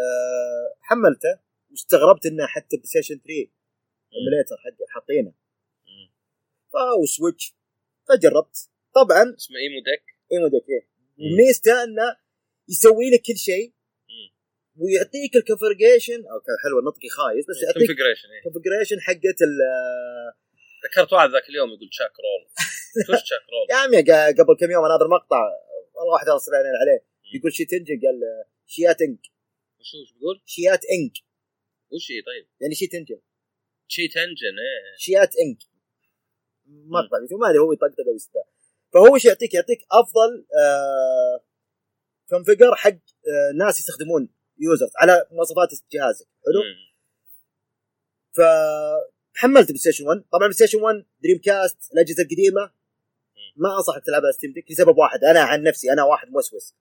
آه 0.00 0.66
حملته 0.80 1.34
واستغربت 1.70 2.26
إنه 2.26 2.46
حتى 2.46 2.76
PlayStation 2.76 3.14
3 3.14 3.50
emulator 4.14 4.56
حقه 4.64 4.86
حاطينه. 4.88 5.32
مم. 5.86 6.06
و 7.02 7.09
Switch 7.09 7.54
فجربت. 8.08 8.69
طبعا 8.94 9.34
اسمه 9.38 9.56
EmuDeck 9.56 10.04
EmuDeck 10.32 10.68
إيه. 10.68 10.84
ميزته 11.36 11.84
إنه 11.84 12.16
يسوي 12.68 13.10
لك 13.10 13.22
كل 13.26 13.36
شيء. 13.36 13.72
ويعطيك 14.76 15.36
ال 15.36 15.42
configuration 15.42 16.20
أو 16.30 16.40
كان 16.40 16.56
حلو 16.64 16.80
نطقي 16.88 17.08
خايس 17.08 17.44
بس 17.50 17.62
يعطيك 17.62 17.86
configuration. 17.86 18.28
ال 18.38 18.42
configuration 18.42 19.00
حقت 19.00 19.38
ال 19.48 19.54
ذكرت 20.84 21.12
واحد 21.12 21.30
ذاك 21.30 21.48
اليوم 21.48 21.68
يقول 21.68 21.88
تشاك 21.90 22.12
رول 22.26 22.42
وش 23.10 23.22
تشاك 23.22 23.44
رول؟ 23.52 23.66
يا 23.70 23.76
عمي 23.76 24.00
قبل 24.38 24.56
كم 24.60 24.70
يوم 24.70 24.84
أنا 24.84 24.96
هذا 24.96 25.04
المقطع 25.04 25.42
والله 25.94 26.12
واحد 26.12 26.28
ارسل 26.28 26.52
عليه 26.54 27.04
يقول 27.34 27.52
شيت 27.52 27.72
انجن 27.72 28.00
قال 28.04 28.20
شيات 28.66 29.02
إنك 29.02 29.24
وش 29.80 29.94
وش 29.94 30.12
بيقول؟ 30.12 30.42
شيات 30.46 30.84
إنك 30.84 31.16
وش 31.92 32.10
هي 32.12 32.22
طيب؟ 32.22 32.46
يعني 32.60 32.74
شيت 32.74 32.94
انجن 32.94 33.20
تشيت 33.88 34.16
انجن 34.16 34.56
إيه 34.58 34.96
شيات 34.98 35.32
إنك 35.36 35.58
مقطع 36.66 37.18
ما 37.40 37.50
أدري 37.50 37.58
هو 37.58 37.72
يطقطق 37.72 38.06
أو 38.08 38.14
يستاهل 38.14 38.44
فهو 38.92 39.14
إيش 39.14 39.24
يعطيك 39.24 39.54
يعطيك 39.54 39.86
أفضل 39.92 40.46
آه 40.58 41.44
كونفجر 42.30 42.74
حق 42.74 42.90
آه 42.90 43.56
ناس 43.56 43.78
يستخدمون 43.78 44.28
يوزرز 44.58 44.90
على 44.96 45.26
مواصفات 45.30 45.68
جهازك. 45.92 46.26
حلو؟ 46.26 46.62
مم. 46.62 46.90
فحملت 48.32 49.66
PlayStation 49.66 50.06
1 50.06 50.24
طبعا 50.32 50.40
PlayStation 50.40 50.82
1 50.82 51.04
Dreamcast 51.22 51.92
الأجهزة 51.92 52.22
القديمة. 52.22 52.72
ما 53.56 53.76
أنصحك 53.76 54.04
تلعبها 54.04 54.32
Steam 54.32 54.52
Deck 54.52 54.70
لسبب 54.70 54.98
واحد. 54.98 55.24
أنا 55.24 55.40
عن 55.40 55.62
نفسي 55.62 55.92
أنا 55.92 56.04
واحد 56.04 56.28
موسوس. 56.30 56.74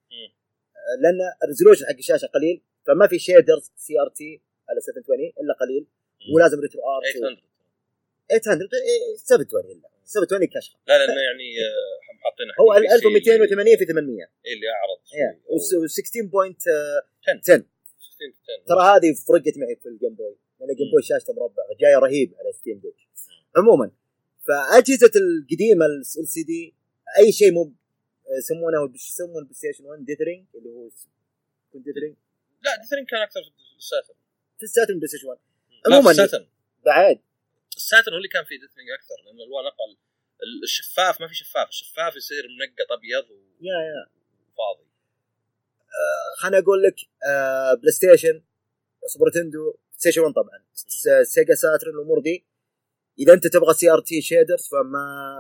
آه، 0.75 1.01
لأن 1.01 1.19
ال 1.43 1.47
resolution 1.47 1.85
حق 1.85 1.97
الشاشة 1.97 2.25
قليل 2.25 2.61
فما 2.87 3.07
في 3.07 3.19
shaders 3.19 3.71
CRT 3.75 4.41
على 4.69 4.79
720 4.81 5.19
إلا 5.41 5.53
قليل. 5.61 5.87
ولازم 6.35 6.59
RetroArch 6.59 7.01
800 8.29 8.37
800 8.37 8.69
إيه، 8.89 9.15
720 9.17 9.71
الا 9.71 9.89
720 10.05 10.47
كشخة. 10.47 10.77
لا 10.87 10.97
لأنه 10.97 11.21
يعني 11.27 11.47
آه، 11.65 11.99
حاطين 12.23 12.47
هو 12.59 12.73
ال 12.77 12.87
PC 12.87 12.95
1280 12.95 13.77
في 13.77 13.85
800 13.85 14.29
إيه 14.45 14.53
اللي 14.53 14.67
أعرض 14.77 14.99
إيه. 15.13 15.41
و 15.49 15.57
16.10 15.87 17.39
10. 17.45 17.63
ترى 18.67 18.81
هذه 18.91 19.13
فرقت 19.27 19.57
معي 19.57 19.75
في 19.75 19.89
الجيم 19.89 20.13
بوي 20.15 20.35
لأن 20.59 20.69
الجيم 20.69 20.91
بوي 20.91 21.01
شاشته 21.03 21.33
مربع 21.33 21.63
جاية 21.81 21.95
رهيب 21.95 22.33
على 22.39 22.51
ستيم 22.53 22.79
ديك 22.79 22.95
عموما 23.57 23.91
فأجهزة 24.47 25.11
القديمة 25.15 25.85
ال 25.85 26.05
سي 26.05 26.43
دي 26.43 26.73
أي 27.19 27.31
شيء 27.31 27.51
مو 27.51 27.73
يسمونه 28.37 28.81
وش 28.83 29.09
يسمون 29.11 29.37
البلاي 29.37 29.53
ستيشن 29.55 29.85
1 29.85 30.05
ديثرينج 30.05 30.45
اللي 30.55 30.69
هو 30.69 30.89
ديثرينج 31.73 32.15
لا 32.65 32.81
ديثرين 32.81 33.05
كان 33.05 33.21
أكثر 33.21 33.39
في 33.43 33.77
الساتن 33.77 34.13
في 34.57 34.63
الساتن 34.63 34.95
بلاي 34.97 35.07
ستيشن 35.07 35.27
1 35.27 35.39
لا 35.87 35.95
عموماً. 35.95 36.13
بعد 36.85 37.19
الساتن 37.75 38.11
هو 38.11 38.17
اللي 38.17 38.27
كان 38.27 38.43
فيه 38.43 38.59
ديثرينج 38.59 38.89
أكثر 38.89 39.15
لأن 39.25 39.35
الالوان 39.35 39.65
أقل. 39.65 39.97
الشفاف 40.63 41.21
ما 41.21 41.27
في 41.27 41.35
شفاف 41.35 41.69
الشفاف 41.69 42.15
يصير 42.15 42.43
منقط 42.59 42.91
أبيض 42.91 43.25
يا 43.61 43.77
يا. 43.89 44.03
وفاضي. 44.53 44.89
خليني 46.37 46.57
أقول 46.63 46.83
لك 46.83 46.95
آه 47.27 47.73
PlayStation 47.73 48.43
Super 49.07 49.29
PlayStation 49.29 50.21
1 50.21 50.33
طبعا 50.33 50.63
Sega 51.23 51.55
Saturn 51.55 51.95
الأمور 51.95 52.19
دي 52.21 52.45
إذا 53.19 53.33
أنت 53.33 53.47
تبغى 53.47 53.73
CRT 53.73 54.21
shaders 54.21 54.67
فما 54.71 55.37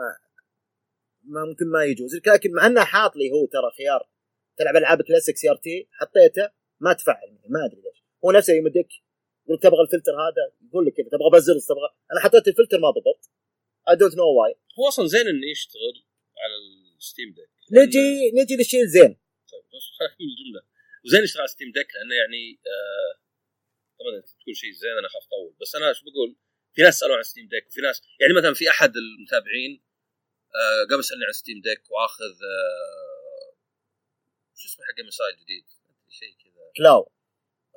ما 1.23 1.45
ممكن 1.45 1.65
ما 1.71 1.83
يجوز. 1.83 2.15
لك 2.15 2.27
لكن 2.27 2.51
مع 2.53 2.65
إنه 2.65 2.83
حاط 2.83 3.15
لي 3.15 3.31
هو 3.31 3.45
ترى 3.45 3.71
خيار 3.77 4.09
تلعب 4.57 4.75
ألعاب 4.75 5.01
classic 5.01 5.37
CRT 5.37 5.87
حطيته 5.91 6.49
ما 6.79 6.93
تفعل 6.93 7.37
ما 7.49 7.65
أدري 7.65 7.81
ليش. 7.81 8.03
هو 8.25 8.31
نفسه 8.31 8.53
يمدك 8.53 8.87
يقول 9.49 9.59
تبغى 9.59 9.81
الفلتر 9.81 10.11
هذا؟ 10.11 10.43
يقول 10.67 10.85
لك 10.85 10.93
كذا 10.93 11.09
تبغى 11.13 11.29
bezels 11.33 11.65
تبغى. 11.67 11.89
أنا 12.11 12.19
حطيت 12.19 12.47
الفلتر 12.47 12.79
ما 12.79 12.89
ضبط. 12.89 13.21
I 13.89 13.95
don't 13.95 14.15
know 14.15 14.27
why 14.39 14.55
هو 14.79 14.87
أصلا 14.87 15.07
زين 15.07 15.27
إنه 15.27 15.47
يشتغل 15.51 15.95
على 16.41 16.55
ال 16.97 17.03
Steam 17.03 17.29
Deck. 17.37 17.49
نجي 17.71 18.31
نجي 18.37 18.55
للشيء 18.55 18.81
الزين. 18.81 19.11
طيب. 19.51 19.63
الجمله 20.21 20.61
وزين 21.05 21.23
اشتغل 21.23 21.49
Steam 21.49 21.71
Deck 21.71 21.87
لأنه 21.95 22.15
يعني 22.21 22.59
آه 22.73 23.11
طبعا 23.99 24.17
انت 24.17 24.29
تقول 24.41 24.55
شيء 24.55 24.71
زين 24.71 24.95
أنا 24.99 25.07
اخاف 25.07 25.23
أطول. 25.27 25.53
بس 25.61 25.75
أنا 25.75 25.93
شو 25.93 26.05
بقول؟ 26.05 26.35
في 26.75 26.81
ناس 26.81 26.99
سألوا 26.99 27.15
عن 27.17 27.23
Steam 27.23 27.47
Deck 27.47 27.67
وفي 27.67 27.81
ناس 27.81 28.01
يعني 28.19 28.33
مثلا 28.33 28.53
في 28.53 28.69
أحد 28.69 28.93
المتابعين 28.95 29.83
آه 30.55 30.87
قام 30.89 30.99
يسألني 30.99 31.25
عن 31.25 31.31
Steam 31.31 31.61
Deck 31.61 31.81
وآخذ 31.91 32.33
آه 32.53 33.53
شو 34.59 34.67
اسمه 34.67 34.85
حق 34.85 34.99
MSI 35.07 35.35
جديد 35.41 35.65
شيء 36.09 36.33
كذا. 36.41 36.71
Claw. 36.77 37.11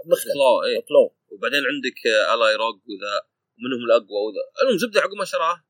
مخلب 0.07 0.33
Claw 0.33 0.63
إيه. 0.63 0.81
Claw 0.81 1.17
وبعدين 1.31 1.63
عندك 1.67 2.07
آه، 2.07 2.35
Ally 2.35 2.55
ROG 2.55 2.77
وذا 2.89 3.15
ومنهم 3.59 3.85
الأقوى 3.85 4.19
وذا. 4.27 4.63
المهم 4.63 4.79
زبدة 4.79 5.01
عقب 5.01 5.15
ما 5.15 5.25
شراه. 5.25 5.65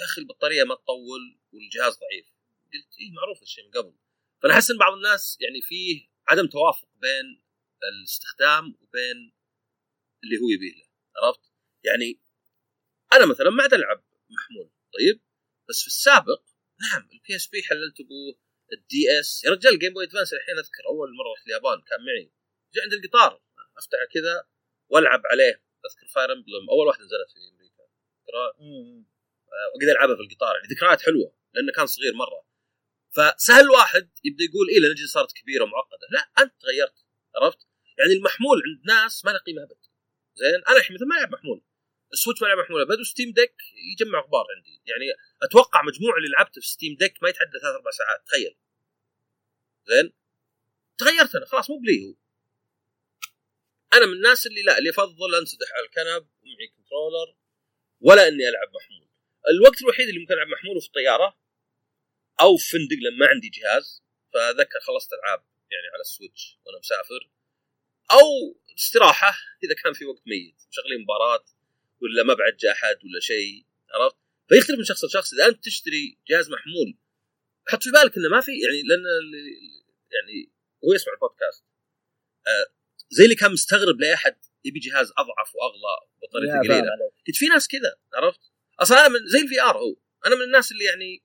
يا 0.00 0.04
أخي 0.04 0.20
البطارية 0.20 0.64
ما 0.64 0.74
تطول 0.74 1.38
والجهاز 1.52 1.98
ضعيف. 1.98 2.26
قلت 2.72 2.98
إيه 3.00 3.12
معروف 3.12 3.42
الشيء 3.42 3.64
من 3.64 3.70
قبل. 3.70 3.94
فأنا 4.42 4.54
أحس 4.54 4.70
إن 4.70 4.78
بعض 4.78 4.92
الناس 4.92 5.38
يعني 5.40 5.60
فيه 5.62 6.08
عدم 6.28 6.46
توافق 6.46 6.88
بين 7.00 7.42
الاستخدام 7.92 8.64
وبين 8.64 9.32
اللي 10.24 10.36
هو 10.36 10.48
يبيه 10.48 10.74
له. 10.78 10.86
عرفت؟ 11.16 11.40
يعني 11.84 12.20
أنا 13.12 13.26
مثلا 13.26 13.50
ما 13.50 13.62
عاد 13.62 13.74
ألعب 13.74 14.04
محمول 14.30 14.70
طيب؟ 14.94 15.20
بس 15.68 15.80
في 15.80 15.86
السابق 15.86 16.42
نعم 16.80 17.08
ال 17.12 17.36
PSP 17.36 17.62
حللت 17.62 18.00
أبوه 18.00 18.38
ال 18.72 19.20
DS 19.20 19.44
يا 19.44 19.50
رجال 19.50 19.74
ال 19.74 19.78
Game 19.78 19.92
Boy 19.92 20.04
Advance 20.04 20.32
الحين 20.32 20.58
أذكر 20.58 20.86
أول 20.86 21.08
مرة 21.16 21.32
رحت 21.32 21.46
اليابان 21.46 21.80
كان 21.88 22.00
معي. 22.06 22.32
جاء 22.74 22.84
عند 22.84 22.92
القطار. 22.92 23.42
افتحه 23.78 24.06
كذا 24.14 24.46
وألعب 24.88 25.22
عليه. 25.30 25.62
أذكر 25.86 26.06
Fire 26.14 26.32
Emblem 26.32 26.70
أول 26.70 26.86
واحدة 26.86 27.04
نزلت 27.04 27.30
في 27.34 27.38
أمريكا. 27.54 27.82
مم. 28.58 29.06
وأقدر 29.74 29.92
ألعبها 29.92 30.16
في 30.16 30.22
القطار. 30.22 30.56
يعني 30.56 30.68
ذكريات 30.74 31.02
حلوة 31.02 31.36
لأنه 31.54 31.72
كان 31.72 31.86
صغير 31.86 32.14
مرة. 32.14 32.46
فسهل 33.10 33.70
واحد 33.70 34.10
يبدأ 34.24 34.44
يقول 34.44 34.68
إيه 34.68 34.80
لأن 34.80 35.06
صارت 35.06 35.32
كبيرة 35.32 35.64
ومعقدة. 35.64 36.06
لا 36.10 36.42
أنت 36.42 36.52
تغيرت 36.60 37.04
عرفت؟ 37.36 37.58
يعني 37.98 38.12
المحمول 38.12 38.62
عند 38.66 38.80
ناس 38.86 39.24
ما 39.24 39.30
له 39.30 39.38
قيمة 39.38 39.62
أبد. 39.62 39.80
زين؟ 40.34 40.62
أنا 40.68 40.76
الحين 40.76 40.94
مثلا 40.96 41.06
ما 41.06 41.18
ألعب 41.18 41.32
محمول. 41.32 41.62
ال 42.12 42.16
Switch 42.16 42.42
ما 42.42 42.48
ألعب 42.48 42.58
محمول 42.58 42.80
أبد 42.80 43.00
و 43.00 43.05
Steam 43.05 43.32
Deck 43.32 43.54
يجمع 43.92 44.20
غبار 44.20 44.46
عندي. 44.56 44.82
يعني 44.86 45.04
أتوقع 45.42 45.82
مجموع 45.82 46.16
اللي 46.16 46.28
لعبته 46.28 46.60
في 46.60 46.66
Steam 46.66 46.96
Deck 46.96 47.22
ما 47.22 47.28
يتعدى 47.28 47.58
ثلاث 47.62 47.74
أربع 47.74 47.90
ساعات 47.90 48.26
تخيل. 48.26 48.56
زين؟ 49.86 50.12
تغيرت 50.98 51.34
أنا 51.34 51.46
خلاص 51.46 51.70
مو 51.70 51.78
بلي 51.78 52.04
هو. 52.04 52.14
أنا 53.92 54.06
من 54.06 54.12
الناس 54.12 54.46
اللي 54.46 54.62
لا 54.62 54.78
اللي 54.78 54.90
افضل 54.90 55.34
انسدح 55.40 55.68
على 55.76 55.86
الكنب 55.86 56.28
ومعي 56.42 56.68
controller 56.76 57.36
ولا 58.00 58.28
إني 58.28 58.48
ألعب 58.48 58.68
محمول. 58.74 59.08
الوقت 59.50 59.82
الوحيد 59.82 60.08
اللي 60.08 60.20
ممكن 60.20 60.34
ألعب 60.34 60.48
محمول 60.48 60.80
في 60.80 60.86
الطيارة 60.86 61.38
أو 62.40 62.56
في 62.56 62.70
فندق 62.70 62.96
لما 62.96 63.16
ما 63.16 63.26
عندي 63.26 63.48
جهاز 63.48 64.02
فذكر 64.34 64.80
خلصت 64.80 65.12
العاب 65.12 65.40
يعني 65.70 65.86
على 65.94 66.00
ال 66.00 66.08
Switch 66.08 66.58
وأنا 66.66 66.78
مسافر. 66.78 67.30
أو 68.10 68.60
استراحة 68.78 69.34
إذا 69.64 69.74
كان 69.82 69.92
في 69.92 70.04
وقت 70.04 70.22
ميت 70.26 70.56
مشغلين 70.70 71.02
مباراة 71.02 71.44
ولا 72.02 72.22
ما 72.22 72.34
بعد 72.34 72.56
جاء 72.56 72.72
أحد 72.72 72.96
ولا 73.04 73.20
شيء 73.20 73.66
عرفت؟ 73.90 74.16
فيختلف 74.48 74.78
من 74.78 74.84
شخص 74.84 75.04
لشخص 75.04 75.32
إذا 75.32 75.46
أنت 75.46 75.64
تشتري 75.64 76.18
جهاز 76.28 76.50
محمول 76.50 76.98
حط 77.68 77.82
في 77.82 77.90
بالك 77.90 78.16
إنه 78.16 78.28
ما 78.28 78.40
في 78.40 78.50
يعني 78.50 78.82
لأن 78.82 79.04
يعني 80.12 80.52
هو 80.84 80.92
يسمع 80.92 81.12
البودكاست. 81.12 81.64
آه 82.46 82.81
زي 83.16 83.24
اللي 83.24 83.34
كان 83.34 83.52
مستغرب 83.52 84.00
لأي 84.00 84.14
أحد 84.14 84.36
يبي 84.64 84.78
جهاز 84.80 85.12
أضعف 85.18 85.50
وأغلى 85.56 85.94
بطاريته 86.22 86.52
قليلة. 86.74 86.90
قلت 87.26 87.36
في 87.36 87.46
ناس 87.46 87.68
كذا 87.68 87.96
عرفت؟ 88.14 88.40
أصلا 88.80 89.00
أنا 89.00 89.08
من 89.08 89.26
زي 89.26 89.38
ال 89.40 89.60
VR 89.62 89.76
هو 89.76 89.96
أنا 90.26 90.34
من 90.36 90.42
الناس 90.42 90.72
اللي 90.72 90.84
يعني 90.84 91.22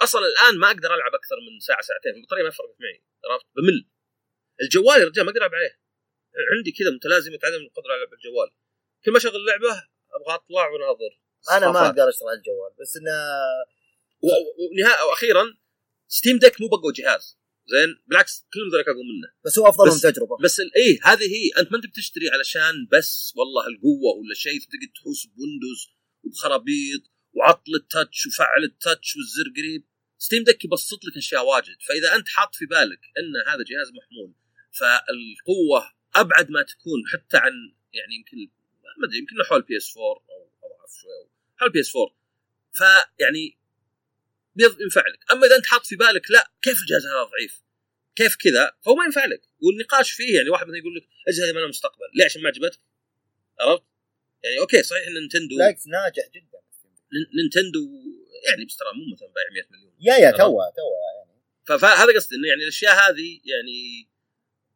أصلا 0.00 0.20
الآن 0.26 0.58
ما 0.60 0.66
أقدر 0.66 0.94
ألعب 0.94 1.14
أكثر 1.14 1.36
من 1.46 1.60
ساعة 1.60 1.80
ساعتين 1.82 2.14
البطارية 2.20 2.42
ما 2.42 2.50
فرقت 2.50 2.76
معي 2.80 3.02
عرفت؟ 3.30 3.46
بمل 3.56 3.88
الجوال 4.62 5.00
يا 5.00 5.06
رجال 5.06 5.24
ما 5.24 5.30
أقدر 5.30 5.40
ألعب 5.40 5.54
عليه 5.54 5.80
عندي 6.56 6.72
كذا 6.72 6.90
متلازمه 6.90 7.38
عدم 7.44 7.62
القدرة 7.64 7.92
على 7.92 8.00
لعب 8.04 8.12
الجوال 8.12 8.50
كل 9.04 9.10
ما 9.12 9.18
أشغل 9.18 9.44
لعبة 9.46 9.72
أبغى 10.14 10.34
أطلع 10.34 10.68
وناظر 10.68 11.20
أنا 11.50 11.66
ما. 11.72 11.86
أقدر 11.86 12.08
أشتغل 12.08 12.28
الجوال 12.38 12.70
بس 12.80 12.96
إنه 12.96 13.16
و- 14.22 14.46
ونهاية 14.72 15.02
وأخيرا 15.08 15.56
Steam 16.08 16.38
Deck 16.38 16.60
مو 16.60 16.68
بقوى 16.68 16.92
جهاز 16.92 17.38
زين؟ 17.72 17.90
بالعكس 18.06 18.46
كلهم 18.52 18.68
ذولك 18.72 18.88
اقوى 18.88 19.04
منه. 19.10 19.28
بس 19.44 19.58
هو 19.58 19.68
افضل 19.68 19.86
من 19.94 20.00
تجربة. 20.00 20.36
بس 20.44 20.60
إيه 20.60 20.98
هذه 21.02 21.26
هي. 21.36 21.50
أنت 21.58 21.72
ما 21.72 21.76
أنت 21.78 21.86
بتشتري 21.86 22.30
علشان 22.30 22.88
بس 22.92 23.32
والله 23.36 23.66
القوة 23.66 24.10
ولا 24.18 24.34
شيء 24.34 24.58
تقعد 24.60 24.92
تحوس 24.94 25.26
ب 25.26 25.33
Windows 25.33 25.80
وبخرابيط 26.24 27.02
وعطل 27.32 27.74
ال 27.82 27.89
touch 27.89 28.26
وفعل 28.26 28.64
ال 28.64 28.73
touch 28.73 29.16
والزر 29.16 29.48
قريب. 29.56 29.84
Steam 30.18 30.44
Deck 30.44 30.64
يبسط 30.64 31.04
لك 31.04 31.16
أشياء 31.16 31.44
واجد. 31.46 31.76
فإذا 31.88 32.16
أنت 32.16 32.28
حاط 32.28 32.54
في 32.54 32.66
بالك 32.66 33.00
إن 33.18 33.52
هذا 33.52 33.62
جهاز 33.70 33.88
محمول 33.98 34.34
فالقوة 34.78 35.96
أبعد 36.14 36.50
ما 36.50 36.62
تكون 36.62 37.00
حتى 37.12 37.36
عن 37.36 37.52
يعني 37.92 38.14
يمكن 38.14 38.36
ما 38.98 39.06
أدري 39.06 39.18
يمكن 39.18 39.36
حول 39.48 39.62
PS 39.62 39.96
4 39.96 40.06
أو 40.06 40.50
اضعف 40.64 41.00
شوي 41.00 41.30
حول 41.56 41.70
PS 41.70 41.92
4 41.96 42.16
فيعني 42.72 43.58
بيض- 44.56 44.80
ينفع 44.80 45.00
لك 45.12 45.32
أما 45.32 45.46
إذا 45.46 45.56
أنت 45.56 45.66
حاط 45.66 45.86
في 45.86 45.96
بالك 45.96 46.30
لا 46.30 46.50
كيف 46.62 46.80
الجهاز 46.80 47.06
هذا 47.06 47.22
ضعيف؟ 47.22 47.62
كيف 48.16 48.36
كذا؟ 48.36 48.72
فهو 48.84 48.94
ما 48.94 49.04
ينفع 49.04 49.24
لك 49.24 49.42
والنقاش 49.62 50.10
فيه 50.12 50.36
يعني 50.36 50.48
واحد 50.48 50.66
مثلا 50.66 50.78
يقول 50.78 50.94
لك 50.96 51.02
الاجهزه 51.22 51.46
هذه 51.46 51.52
ما 51.54 51.58
لها 51.60 51.68
مستقبل. 51.68 52.04
ليه؟ 52.14 52.24
عشان 52.24 52.42
ما 52.42 52.48
عجبتك. 52.48 52.80
عرفت؟ 53.60 53.82
يعني 54.44 54.58
okay 54.58 54.82
صحيح 54.82 55.06
إن 55.06 55.14
Nintendo 55.14 55.56
بالعكس 55.56 55.86
ناجح 55.86 56.28
جدا. 56.34 56.58
نين- 57.12 57.30
Nintendo 57.42 57.80
يعني 58.48 58.64
بس 58.64 58.76
ترى 58.76 58.88
مو 58.94 59.14
مثلا 59.14 59.28
بايع 59.28 59.48
100 59.52 59.66
مليون. 59.70 59.94
يا 60.00 60.14
يا 60.26 60.30
تمام. 60.30 60.46
توه 60.50 60.64
توه 60.76 60.96
يعني. 61.16 61.42
فهذا 61.80 62.14
قصدي 62.16 62.36
إنه 62.36 62.48
يعني 62.48 62.62
الأشياء 62.62 62.94
هذه 62.94 63.40
يعني 63.44 64.08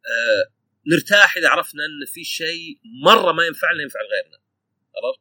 آه 0.05 0.51
نرتاح 0.87 1.37
إذا 1.37 1.49
عرفنا 1.49 1.85
إن 1.85 2.05
في 2.13 2.23
شيء 2.23 2.79
مرة 3.05 3.31
ما 3.31 3.45
ينفعنا 3.45 3.81
ينفع 3.81 3.99
لغيرنا. 4.01 4.37
عرفت؟ 4.95 5.19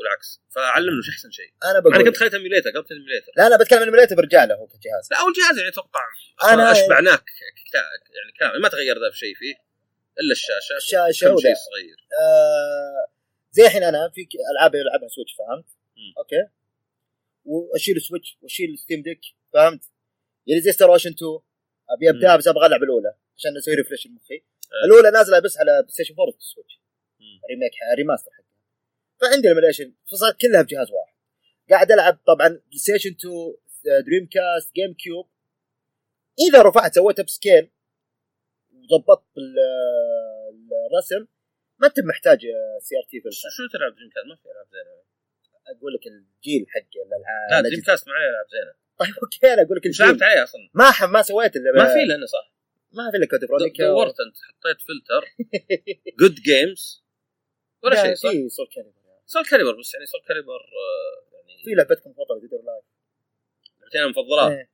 والعكس. 0.00 0.40
فعلمنا 0.54 0.98
وش 0.98 1.08
أحسن 1.08 1.30
شيء. 1.30 1.50
أنا 1.64 1.70
أنا 1.70 1.80
بقول 1.80 2.04
كنت 2.04 2.16
خليت 2.16 2.34
emulator 2.34 2.70
قلت 2.70 2.90
emulator 2.92 3.32
لا 3.36 3.48
لا 3.48 3.56
بتكلم 3.56 3.82
عن 3.82 4.16
برجع 4.16 4.44
له 4.44 4.54
هو 4.54 4.66
كجهاز. 4.66 5.08
لا 5.10 5.20
اول 5.20 5.32
جهاز 5.32 5.58
يعني 5.58 5.68
أتوقع 5.68 6.00
أنا- 6.42 6.76
اشبعناك 6.76 7.24
يعني 8.16 8.32
كامل. 8.40 8.60
ما 8.60 8.68
تغير 8.68 8.94
ذا 8.98 9.08
بشيء 9.08 9.34
فيه. 9.34 9.54
إلا 10.20 10.32
الشاشة 10.32 10.76
الشاشة 10.76 11.12
شيء 11.12 11.54
صغير. 11.54 11.96
آه 12.22 13.06
زي 13.52 13.66
الحين 13.66 13.82
أنا 13.82 14.10
في 14.14 14.28
ألعاب 14.52 14.74
ألعبها 14.74 15.08
Switch 15.08 15.32
فهمت؟ 15.38 15.64
مم. 15.96 16.12
okay. 16.18 16.48
وأشيل 17.44 18.00
Switch 18.00 18.38
وأشيل 18.42 18.78
Steam 18.78 19.02
Deck 19.02 19.20
فهمت؟ 19.52 19.82
يعني 20.46 20.60
زي 20.60 20.72
Star 20.72 20.92
Ocean 20.92 21.10
2 21.10 21.38
أبي 21.90 22.10
أبدأ. 22.10 22.36
بس 22.36 22.48
أبغى 22.48 22.66
ألعب 22.66 22.82
الأولى 22.82 23.14
عشان 23.36 23.56
أسوي 23.56 23.74
refresh 23.74 24.06
لمخي 24.06 24.34
آه. 24.34 24.86
الأولى 24.86 25.10
نازلة 25.10 25.38
بس 25.38 25.58
على 25.58 25.70
PlayStation 25.82 26.14
4 26.14 26.34
وال 26.34 26.45
Switch 26.45 26.80
مم. 27.20 27.40
remake 27.50 27.72
remaster 27.96 28.30
حقها 28.30 28.49
فعندي 29.20 29.48
ال 29.50 29.54
emulation 29.54 29.92
فصارت 30.12 30.40
كلها 30.40 30.62
بجهاز 30.62 30.90
واحد. 30.90 31.14
قاعد 31.70 31.92
ألعب 31.92 32.18
طبعا 32.26 32.48
PlayStation 32.48 33.10
2 33.10 33.54
Dreamcast 34.06 34.74
GameCube 34.74 35.28
إذا 36.48 36.62
رفعت 36.62 36.94
سويت 36.94 37.18
upscale 37.20 37.70
وضبطت 38.72 39.38
ال- 39.38 40.70
الرسم 40.90 41.26
ما 41.78 41.86
أنت 41.86 42.00
محتاج 42.00 42.40
CRT 42.82 43.20
شو 43.30 43.48
شو 43.56 43.62
تلعب 43.72 43.92
Dreamcast 43.94 44.26
ما 44.26 44.34
في 44.36 44.42
ألعاب 44.52 44.66
زينة. 44.72 45.00
أقول 45.78 45.92
لك 45.94 46.06
الجيل 46.06 46.66
حق 46.68 46.90
الالعاب 47.06 47.64
لا 47.64 47.68
Dreamcast 47.68 48.08
ما 48.08 48.14
عليه 48.14 48.28
ألعاب 48.30 48.46
زينة. 48.50 48.72
طيب 48.98 49.14
okay 49.22 49.52
أنا 49.52 49.62
أقول 49.62 49.76
لك 49.76 49.86
وش 49.86 50.00
لعبت 50.00 50.12
الجيل. 50.12 50.28
عليه 50.28 50.42
أصلا؟ 50.42 50.70
ما 50.74 50.90
ح- 50.90 51.04
ما 51.04 51.22
سويت 51.22 51.56
الا 51.56 51.72
ما 51.72 51.86
في 51.94 52.04
لأنه 52.08 52.26
صح. 52.26 52.52
ما 52.92 53.10
في 53.10 53.16
إلا 53.16 53.26
Code 53.26 53.44
Veronica 53.46 53.84
دورت 53.86 54.14
أنت 54.26 54.36
حطيت 54.48 54.80
filter 54.88 55.22
good 56.20 56.34
games 56.34 57.04
ولا 57.82 58.02
شيء 58.02 58.14
صح؟ 58.14 58.30
في 58.30 58.48
Soul 58.48 58.66
Calibur 58.74 58.99
Soul 59.32 59.44
Calibur 59.50 59.74
بس 59.80 59.94
يعني 59.94 60.06
Soul 60.06 60.20
Calibur 60.28 60.60
آه، 60.80 61.36
يعني 61.36 61.62
في 61.64 61.70
لعبتكم 61.74 62.10
المفضله 62.10 62.40
Dead 62.40 62.52
or 62.54 62.62
Alive 62.64 62.84
لعبتين 63.80 64.00
المفضلات 64.02 64.50
إيه. 64.52 64.70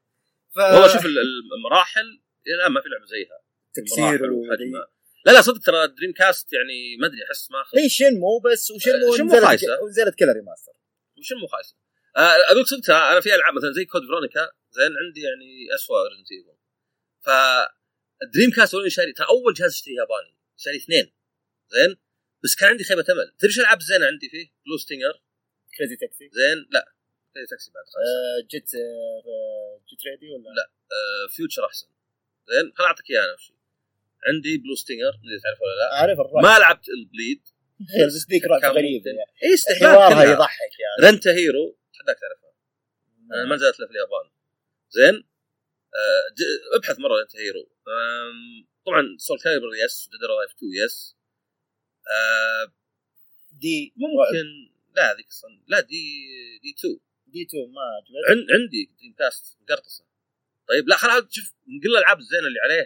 ف... 0.55 0.59
والله 0.59 0.89
شوف 0.95 1.07
ال- 1.07 1.19
المراحل 1.59 2.21
لا 2.63 2.69
ما 2.69 2.81
في 2.81 2.89
لعبة 2.89 3.05
زيها. 3.07 3.41
تكسير 3.75 4.33
وحجمها 4.33 4.87
لا 5.27 5.33
لا 5.33 5.41
صدق 5.43 5.59
ترى 5.67 5.87
Dreamcast 5.89 6.53
يعني 6.53 6.97
ما 7.01 7.07
أدري 7.07 7.19
أحس 7.27 7.51
ما 7.51 7.61
اخذ 7.63 7.79
هي 7.79 7.89
Shenmue 7.89 8.39
بس 8.39 8.71
و 8.71 8.76
Shenmue 8.76 9.13
آه، 9.13 9.17
Shenmue 9.17 9.29
نزلت 9.33 9.45
خايسة. 9.45 9.67
نزلت 9.89 10.15
كلها 10.15 10.33
remaster. 10.35 10.73
و 11.19 11.33
Shenmue 11.33 11.47
خايسة. 11.47 11.75
آه، 12.17 12.53
أقول 12.53 12.67
صدق 12.67 12.91
أنا 12.91 13.21
في 13.21 13.35
ألعاب 13.35 13.55
مثلا 13.55 13.73
زي 13.73 13.85
Code 13.85 14.03
Veronica 14.09 14.53
زين 14.71 14.93
عندي 15.07 15.21
يعني 15.21 15.75
اسوء 15.75 15.97
Resident 16.09 16.33
Evil 16.33 16.57
ف 17.21 17.29
Dreamcast 18.35 18.75
وين 18.75 18.89
شاري 18.91 19.13
ترى 19.13 19.27
أول 19.29 19.55
جهاز 19.55 19.71
اشتري 19.73 19.95
ياباني 19.95 20.37
شاري 20.57 20.77
اثنين 20.77 21.13
زين؟ 21.69 21.97
بس 22.45 22.55
كان 22.57 22.69
عندي 22.69 22.85
خيبة 22.85 23.05
امل 23.11 23.35
تدري 23.39 23.49
إيش 23.51 23.59
الالعاب 23.59 23.79
الزينه 23.81 24.07
عندي 24.07 24.29
فيه؟ 24.29 24.47
Blue 24.67 24.77
Stinger 24.77 25.23
Crazy 25.79 25.97
Taxi 25.97 26.31
زين؟ 26.33 26.59
لا. 26.71 26.93
Crazy 27.35 27.51
Taxi 27.51 27.71
بعد 27.75 27.85
خلاص. 27.85 28.07
آه، 28.07 28.47
Jet 28.51 28.75
آه، 28.75 29.81
Jet 29.89 30.01
Radio 30.07 30.31
ولا؟ 30.31 30.51
لا. 30.59 30.67
آه، 30.97 31.27
Future 31.37 31.67
أحسن. 31.67 31.87
زين؟ 32.51 32.73
خل 32.77 32.85
أعطيك 32.85 33.11
إياه 33.11 33.25
أنا 33.25 33.33
وش 33.35 33.53
عندي 34.29 34.57
بلو 34.59 34.75
ستينجر 34.75 35.13
ما 35.23 35.29
ادري 35.29 35.41
تعرفه 35.41 35.63
ولا 35.63 35.77
لا. 35.81 35.95
عارف 36.01 36.19
الرأي 36.21 36.43
ما 36.43 36.59
لعبت 36.59 36.89
البليد 36.89 37.43
بس 38.07 38.27
ذيك 38.31 38.43
ممكن. 38.43 39.11
يعني. 39.11 39.33
اي 39.45 39.79
كلها. 39.81 40.33
يضحك 40.33 40.75
يعني. 40.85 41.13
رنتا 41.13 41.33
هيرو 41.33 41.79
تحداك 41.95 42.17
تعرفها. 42.21 42.53
أنا 43.33 43.45
ما 43.45 43.55
له 43.55 43.87
في 43.87 43.93
اليابان. 43.93 44.27
زين؟ 44.91 45.15
آه، 45.95 46.77
ابحث 46.77 46.99
مرة 46.99 47.23
انت 47.23 47.37
هيرو 47.37 47.71
طبعا 48.87 49.03
سول 49.19 49.39
كاليبر 49.39 49.67
يس 49.85 50.09
ديد 50.13 50.21
لايف 50.21 50.51
2 50.57 50.73
يس 50.85 51.16
آه، 52.11 52.73
دي 53.53 53.95
ممكن. 53.97 54.77
لا 54.97 55.13
هذيك 55.13 55.27
لا 55.69 55.81
دي 55.81 56.03
دي 56.63 56.75
2 56.79 57.01
دي 57.27 57.43
2 57.43 57.73
ما 57.73 57.83
عجبتني 57.97 58.19
عن 58.29 58.61
عندي 58.61 58.91
دريم 58.99 59.15
كاست 59.19 59.59
مقرطصه 59.61 60.05
طيب 60.69 60.89
لا 60.89 60.97
خلاص 60.97 61.25
شوف 61.31 61.55
من 61.67 61.81
كل 61.81 61.89
الالعاب 61.89 62.19
الزينه 62.19 62.47
اللي 62.49 62.61
عليه 62.61 62.85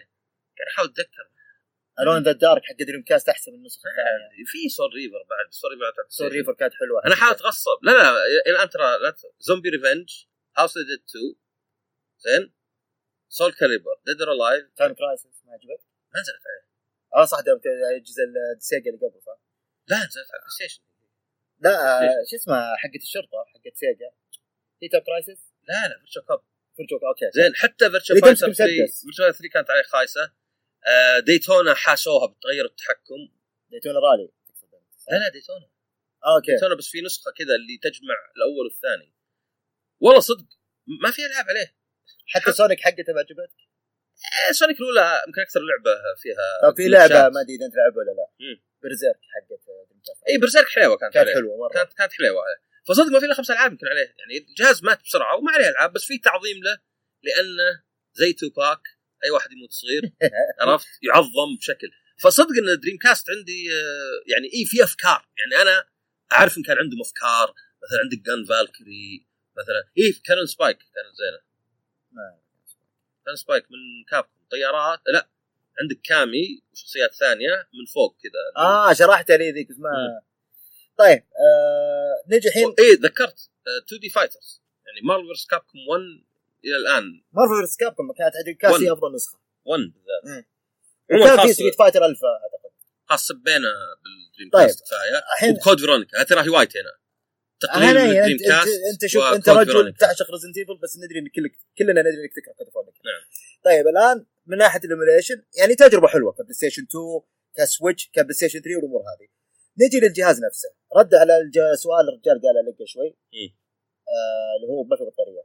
قاعد 0.57 0.68
احاول 0.68 0.89
اتذكر 0.89 1.31
Alone 2.01 2.16
in 2.16 2.23
the 2.23 2.33
Dark 2.33 2.62
حق 2.64 2.77
Dreamcast 2.89 3.29
أحسن 3.29 3.53
من 3.53 3.59
النسخه 3.59 3.89
الثانية 3.91 4.45
في 4.47 4.68
Soul 4.68 4.91
Reaver 4.95 5.23
بعد. 5.31 5.53
Soul 5.53 5.71
Reaver 5.71 5.93
Soul 6.09 6.33
Reaver 6.33 6.53
كانت 6.53 6.75
حلوة. 6.75 7.07
أنا 7.07 7.14
حاول 7.14 7.33
أتغصب. 7.33 7.79
لا 7.83 7.91
لا 7.91 8.27
الآن 8.47 8.68
ترى 8.71 8.99
لا 9.03 9.14
Zombie 9.41 9.68
Revenge 9.68 10.09
House 10.59 10.75
of 10.79 10.84
the 10.84 10.92
Dead 10.92 11.03
2 11.09 11.35
زين؟ 12.18 12.53
Soul 13.29 13.53
Calibur 13.53 14.01
Dead 14.07 14.23
or 14.23 14.37
Alive 14.37 14.64
Time 14.77 14.95
Crisis 14.95 15.45
ما 15.45 15.53
عجبك؟ 15.53 15.81
ما 16.14 16.21
نزلت 16.21 16.43
عليه. 16.47 16.70
آه 17.15 17.25
صح 17.25 17.39
الجزء 17.97 18.23
ال 18.57 18.63
Sega 18.63 18.91
اللي 18.91 19.07
قبل 19.07 19.23
صح؟ 19.23 19.39
لا 19.89 19.97
نزلت 19.97 20.17
على 20.17 20.39
ال 20.39 20.51
PlayStation 20.57 20.83
لا 21.61 22.03
آه، 22.03 22.25
شو 22.31 22.37
اسمها 22.37 22.77
حقت 22.77 23.03
الشرطة 23.03 23.45
حقت 23.55 23.77
Sega. 23.77 24.11
هي 24.83 24.89
تايم 24.89 25.03
كرايسس 25.03 25.41
لا 25.69 25.89
لا 25.89 25.99
فيرتشوال 25.99 26.25
كاب 26.27 26.41
فيرتشوال 26.77 27.05
أوكي. 27.05 27.31
زين 27.35 27.55
حتى 27.57 27.91
فيرتشوال 27.91 28.21
فايتر 28.21 28.37
3 28.37 28.51
مسدس. 28.51 29.03
فيرتشوال 29.03 29.35
3 29.35 29.49
كانت 29.53 29.71
عليه 29.71 29.83
خايسة. 29.83 30.33
آه، 30.87 31.19
ديتونا 31.19 31.75
حاشوها 31.75 32.27
بتغير 32.27 32.65
التحكم. 32.65 33.29
ديتونا 33.71 33.99
رالي؟ 33.99 34.33
لا 35.11 35.17
لا 35.17 35.29
ديتونا 35.29 35.71
آه، 36.25 36.37
أوكي. 36.37 36.53
ديتونا 36.55 36.75
بس 36.75 36.89
في 36.89 37.01
نسخة 37.01 37.31
كذا 37.31 37.55
اللي 37.55 37.77
تجمع 37.83 38.15
الأول 38.37 38.65
والثاني. 38.65 39.15
والله 40.01 40.21
صدق 40.21 40.47
ما 41.03 41.11
في 41.11 41.27
ألعاب 41.27 41.47
عليه. 41.49 41.77
حتى 42.27 42.53
سونيك 42.53 42.81
حقته 42.81 43.13
ما 43.13 43.21
عجبتك 43.21 43.70
سونيك 44.53 44.77
الأولى 44.81 45.23
يمكن 45.27 45.41
أكثر 45.41 45.61
لعبة 45.61 45.95
فيها 46.16 46.73
في 46.77 46.89
لعبة. 46.89 47.29
ما 47.29 47.41
أدري 47.41 47.55
إذا 47.55 47.66
أنت 47.66 47.75
لعبها 47.77 47.99
ولا 47.99 48.11
لا. 48.11 48.27
برزيرك 48.83 49.21
حقت 49.35 49.61
اي 50.29 50.39
Berserk 50.39 50.68
حلوة 50.68 50.97
كانت 50.97 51.14
كانت. 51.14 51.29
حلوة 51.29 51.57
مرة. 51.59 51.73
كانت 51.75 51.93
كانت 51.93 52.12
حلوة. 52.12 52.43
فصدق 52.89 53.07
ما 53.12 53.18
في 53.21 53.27
إلا 53.27 53.35
خمس 53.35 53.51
ألعاب 53.51 53.73
يمكن 53.73 53.87
عليه. 53.87 54.14
يعني 54.18 54.47
الجهاز 54.49 54.85
مات 54.85 55.03
بسرعة 55.03 55.37
وما 55.37 55.53
عليه 55.53 55.68
ألعاب 55.68 55.93
بس 55.93 56.05
في 56.05 56.18
تعظيم 56.18 56.57
له 56.62 56.79
لأنه 57.23 57.83
زي 58.14 58.33
توباك 58.33 58.81
أي 59.25 59.31
واحد 59.31 59.53
يموت 59.53 59.71
صغير 59.73 60.03
عرفت؟ 60.61 60.87
يعظم 61.03 61.57
بشكل. 61.59 61.91
فصدق 62.23 62.49
إن 62.51 62.81
Dreamcast 62.81 63.31
عندي 63.31 63.68
آه، 63.73 64.33
يعني 64.33 64.47
اي 64.55 64.64
في 64.66 64.85
أفكار. 64.85 65.29
يعني 65.39 65.62
أنا 65.62 65.85
أعرف 66.33 66.59
إن 66.59 66.62
كان 66.62 66.79
عندهم 66.79 67.01
افكار 67.01 67.55
مثلا 67.83 68.01
عندك 68.01 68.18
Gunvalkyrie 68.27 69.27
مثلا. 69.57 69.81
اي 69.99 70.12
Cannon 70.25 70.47
Spike 70.47 70.77
كانت 70.79 71.14
زينة. 71.21 71.51
Cannon 73.27 73.37
Spike 73.37 73.64
من 73.64 74.05
Capcom 74.11 74.43
طيارات؟ 74.51 75.01
لا. 75.12 75.29
عندك 75.83 76.01
كامي 76.05 76.62
وشخصيات 76.73 77.14
ثانية 77.14 77.55
من 77.55 77.87
فوق 77.95 78.16
كذا. 78.23 78.64
آه 78.64 78.93
شرحت 78.93 79.31
لي 79.31 79.53
ذيك 79.53 79.71
اسمها 79.71 80.23
طيب 80.99 81.18
آه 81.18 82.35
نجي 82.37 82.49
الحين. 82.49 82.75
اي 82.79 82.95
ذكرت 82.95 83.51
2 83.87 84.01
دي 84.01 84.11
فايترز 84.11 84.62
يعني 84.87 85.07
مارفل 85.07 85.27
فيرس 85.27 85.47
كابكوم 85.47 85.81
1 85.89 86.01
إلى 86.64 86.77
الآن. 86.77 87.23
مارفل 87.33 87.55
فيرس 87.55 87.77
كابكوم 87.77 88.12
كانت 88.12 88.37
عندي 88.37 88.55
كاس 88.55 88.73
هي 88.73 88.89
One. 88.89 88.93
أفضل 88.93 89.14
نسخة. 89.14 89.39
1 89.64 89.81
بالذات. 89.81 90.25
مم. 90.25 90.45
وكان 91.12 91.47
في 91.47 91.53
ستريت 91.53 91.75
فايتر 91.75 92.05
الفا 92.07 92.29
أعتقد. 92.29 92.71
خاص 93.09 93.27
سبينا 93.27 93.73
بالدريم 94.03 94.51
طيب. 94.53 94.66
كاست 94.66 94.85
كفاية. 94.85 95.18
الحين 95.33 95.55
وكود 95.55 95.81
فيرونيكا 95.81 96.23
ترى 96.23 96.49
هوايتي 96.49 96.81
هنا 96.81 97.00
تقليل 97.61 97.95
من 97.95 98.15
يعني 98.15 98.33
انت, 98.33 98.43
كاست 98.43 98.69
أنت, 98.69 99.03
انت 99.03 99.07
شوف 99.07 99.23
أنت 99.23 99.49
رجل. 99.49 99.95
تعشق 100.01 100.31
ريزنت 100.31 100.57
ايفل 100.59 100.77
بس 100.83 100.97
ندري 100.97 101.19
إن 101.19 101.29
كلك 101.29 101.53
كلنا 101.79 101.93
ندري 102.01 102.23
إنك 102.25 102.33
تكره 102.37 102.71
Veronica 102.73 102.99
نعم. 103.05 103.23
طيب 103.65 103.87
الآن 103.89 104.27
من 104.47 104.59
ناحية 104.59 104.81
ال 104.85 104.90
emulation 104.90 105.43
يعني 105.59 105.75
تجربة 105.75 106.09
حلوة 106.09 106.33
ك 106.33 106.53
PlayStation 106.55 106.83
2 106.83 107.21
ك 107.57 107.63
Switch 107.63 108.04
ك 108.04 108.11
PlayStation 108.12 108.61
3 108.61 108.77
والأمور 108.77 109.01
هذه 109.01 109.29
نجي 109.87 110.01
للجهاز 110.01 110.41
نفسه 110.45 110.69
رد 110.97 111.15
على 111.15 111.51
سؤال 111.77 112.09
الرجال 112.09 112.41
قال 112.43 112.67
لك 112.69 112.85
شوي 112.87 113.09
مم. 113.33 113.51
آه 114.09 114.57
اللي 114.57 114.69
هو 114.73 114.85
ما 114.85 114.97
في 114.97 115.03
بطارية 115.05 115.43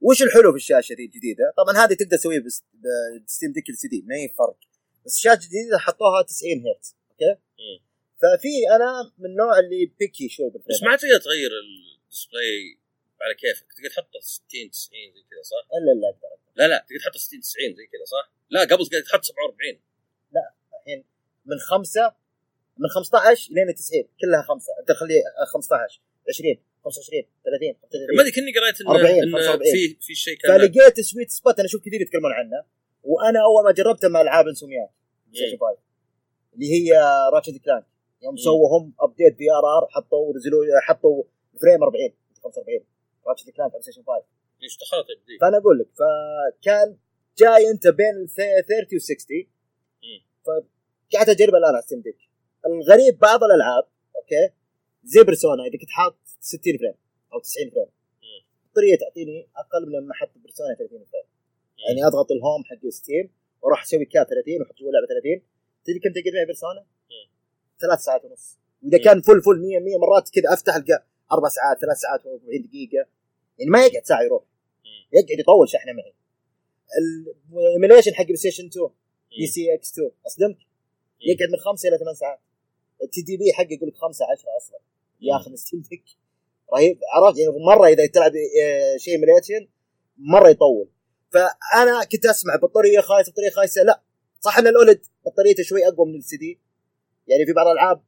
وش 0.00 0.22
الحلو 0.22 0.50
في 0.52 0.56
الشاشة 0.56 0.94
دي 0.94 1.04
الجديدة؟ 1.04 1.54
طبعا 1.56 1.84
هذه 1.84 1.94
تقدر 1.94 2.16
تسويها 2.16 2.40
بس- 2.40 2.64
ب 3.26 3.30
Steam 3.30 3.52
Deck 3.52 3.68
LCD 3.70 4.04
ما 4.06 4.14
هي 4.16 4.28
فرق 4.28 4.56
بس 5.06 5.16
الشاشة 5.16 5.34
الجديدة 5.34 5.78
حطوها 5.78 6.22
90 6.22 6.52
هرتز 6.66 6.96
okay؟ 7.10 7.30
مم. 7.58 7.86
ففي 8.22 8.54
أنا 8.76 9.12
من 9.18 9.30
النوع 9.30 9.58
اللي 9.58 9.92
picky 9.98 10.28
شوي 10.28 10.50
بس 10.50 10.82
ما 10.82 10.96
تقدر 10.96 11.18
تغير 11.18 11.50
ال 11.62 11.76
display 11.76 12.78
على 13.22 13.34
كيفك. 13.34 13.66
تقدر 13.72 13.90
تحطه 13.90 14.20
60 14.20 14.70
90 14.70 15.14
زي 15.14 15.22
كذا 15.30 15.42
صح؟ 15.42 15.64
الا 15.76 15.92
الا 15.92 16.08
أقدر 16.08 16.28
لا 16.56 16.68
لا 16.68 16.78
تقدر 16.88 17.00
تحطه 17.00 17.18
60 17.18 17.40
90 17.40 17.74
زي 17.74 17.86
كذا 17.86 18.04
صح؟ 18.04 18.32
لا 18.50 18.60
قبل 18.60 18.86
تقدر 18.86 19.00
تحط 19.00 19.24
47 19.24 19.80
الحين 20.80 21.04
من 21.46 21.58
خمسة 21.58 22.14
من 22.78 22.88
15 22.88 23.52
لين 23.52 23.74
90 23.74 24.02
كلها 24.20 24.42
خمسة. 24.42 24.72
أنت 24.80 24.92
خليه 24.92 25.22
15 25.52 26.00
20 26.28 26.56
25 26.84 27.22
30 27.44 27.74
35 27.82 28.16
ما 28.16 28.22
أدري 28.22 28.32
كني 28.32 28.52
قريت 28.58 28.80
انه 28.80 28.90
40 28.90 29.22
انه 29.22 29.38
45. 29.38 29.72
في 29.72 29.96
في 30.00 30.14
شيء 30.14 30.36
كان 30.36 30.58
فلقيت 30.58 31.00
sweet 31.00 31.30
spot 31.30 31.58
أنا 31.58 31.66
أشوف 31.66 31.80
كثير 31.84 32.00
يتكلمون 32.00 32.32
عنه. 32.32 32.64
وأنا 33.02 33.38
أول 33.44 33.64
ما 33.64 33.72
جربته 33.72 34.08
مع 34.08 34.20
العاب 34.20 34.48
Insomniac 34.48 34.90
5 35.34 35.78
اللي 36.54 36.66
هي 36.74 36.92
Ratchet 37.32 37.56
Clank 37.56 37.86
يوم. 38.22 38.36
سووا 38.36 38.78
هم 38.78 38.94
update 39.00 39.36
VRR 39.36 39.86
حطوا 39.90 40.32
resolu 40.32 40.58
حطوا 40.82 41.22
frame 41.62 41.82
40 41.82 42.10
45 42.42 42.80
Ratchet 43.26 43.50
Clank 43.50 43.72
على 43.74 43.82
Station 43.82 44.02
5 44.02 44.24
ليش 44.62 44.78
دخلت 44.78 45.06
بدي 45.22 45.38
فأنا 45.40 45.56
أقول 45.58 45.78
لك 45.78 45.88
فكان 46.00 46.96
جاي 47.38 47.70
أنت 47.70 47.86
بين 47.88 48.14
ال 48.22 48.28
30 48.28 48.96
و 48.96 48.98
60 48.98 49.36
مم. 50.02 50.20
فقعدت 50.44 51.28
أجرب 51.28 51.54
الآن 51.54 51.74
على 51.74 51.82
Steam 51.82 52.00
Deck 52.00 52.18
الغريب 52.66 53.18
بعض 53.18 53.44
الألعاب 53.44 53.84
okay؟ 54.16 54.54
زي 55.04 55.24
Persona 55.24 55.62
إذا 55.62 55.78
كنت 55.78 55.90
حاط 55.90 56.16
60 56.40 56.78
frame 56.78 56.94
أو 57.32 57.38
90 57.40 57.70
frame 57.70 57.86
مم. 58.22 58.40
البطاريه 58.66 58.96
تعطيني 58.96 59.48
أقل 59.56 59.86
من 59.86 59.92
لما 59.92 60.12
أحط 60.12 60.30
Persona 60.36 60.74
30 60.74 60.88
frame 60.88 61.26
يعني 61.86 62.06
أضغط 62.06 62.30
ال 62.32 62.38
home 62.38 62.64
حق 62.64 62.88
Steam 62.88 63.30
وأروح 63.62 63.82
أسوي 63.82 64.04
cap 64.04 64.26
30 64.26 64.60
وأحط 64.60 64.74
جوا 64.80 64.88
اللعبه 64.88 65.06
30 65.06 65.42
تدري 65.84 65.98
كم 65.98 66.12
تقعد 66.12 66.34
معي 66.34 66.46
Persona؟ 66.46 66.86
ثلاث 67.82 68.00
ساعات 68.00 68.24
ونص. 68.24 68.58
وإذا 68.82 68.98
مم. 68.98 69.04
كان 69.04 69.20
full 69.20 69.42
full 69.42 69.60
100 69.60 69.78
100 69.78 69.98
مرات 69.98 70.28
كذا 70.30 70.52
أفتح 70.52 70.74
ألقى 70.76 71.04
أربع 71.32 71.48
ساعات 71.48 71.78
ثلاث 71.80 71.96
ساعات 71.96 72.20
و40 72.20 72.66
دقيقة. 72.68 73.06
يعني 73.58 73.70
ما 73.70 73.86
يقعد 73.86 74.04
ساعة 74.04 74.22
يروح. 74.22 74.42
مم. 74.84 75.18
يقعد 75.18 75.38
يطول 75.40 75.68
شحنة 75.68 75.92
معي. 75.92 76.14
ال 77.52 77.58
emulation 77.58 78.14
حق 78.14 78.24
PlayStation 78.24 78.66
2 78.66 78.88
PCSX 79.38 79.92
2 79.92 80.10
اصدمك 80.26 80.58
يقعد 81.20 81.48
من 81.52 81.58
خمسة 81.58 81.88
إلى 81.88 81.98
ثمان 81.98 82.14
ساعات. 82.14 82.38
ال 83.02 83.22
TDP 83.22 83.52
حقه 83.52 83.72
يقول 83.72 83.88
لك 83.88 83.96
خمسة 83.96 84.24
10 84.24 84.44
أصلا. 84.56 84.78
ياخذ 85.20 85.54
Steam 85.54 85.80
Deck 85.90 86.04
رهيب. 86.74 86.98
عرفت؟ 87.14 87.38
يعني 87.38 87.52
مرة 87.66 87.86
إذا 87.86 88.06
تلعب 88.06 88.32
آه، 88.36 88.96
شيء 88.96 89.14
emulation 89.14 89.68
مرة 90.18 90.48
يطول. 90.48 90.88
فأنا 91.30 92.04
كنت 92.12 92.26
أسمع 92.26 92.56
بطارية 92.56 93.00
خايسة 93.00 93.32
بطارية 93.32 93.50
خايسة 93.50 93.82
لا. 93.82 94.02
صح 94.40 94.58
إن 94.58 94.66
ال 94.66 94.73
OLED 94.73 95.00
بطاريته 95.26 95.62
شوي 95.62 95.88
أقوى 95.88 96.06
من 96.06 96.18
ال 96.18 96.36
LCD 96.36 96.58
يعني 97.32 97.46
في 97.46 97.52
بعض 97.52 97.66
الألعاب 97.66 98.00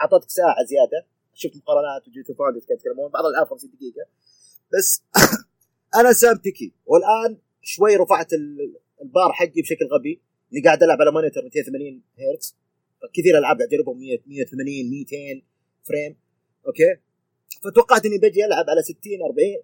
أعطتك 0.00 0.30
ساعة 0.30 0.64
زيادة. 0.70 1.06
شفت 1.34 1.56
مقارنات 1.56 2.08
و 2.08 2.11
Digital 2.11 2.32
Foundry 2.38 2.56
يتكلمون. 2.56 3.10
بعض 3.10 3.24
الألعاب 3.24 3.46
50 3.46 3.70
دقيقة. 3.70 4.06
بس 4.72 5.02
أنا 6.00 6.12
someone 6.12 6.36
picky 6.44 6.72
والآن 6.86 7.38
شوي 7.62 7.96
رفعت 7.96 8.32
ال- 8.32 8.76
البار 9.02 9.32
حقي 9.32 9.62
بشكل 9.62 9.84
غبي. 9.92 10.20
اني 10.52 10.60
قاعد 10.64 10.82
ألعب 10.82 11.00
على 11.00 11.10
monitor 11.12 11.42
280 11.44 12.02
هرتز. 12.18 12.56
كثير 13.14 13.38
العاب 13.38 13.56
قاعد 13.56 13.72
اجربهم 13.72 13.98
100 13.98 14.18
180 14.26 14.90
200 14.90 15.42
frame. 15.88 16.16
okay؟ 16.66 16.96
فتوقعت 17.64 18.06
إني 18.06 18.18
بجي 18.18 18.44
ألعب 18.44 18.64
على 18.70 18.82
60 18.82 18.96
40 19.22 19.62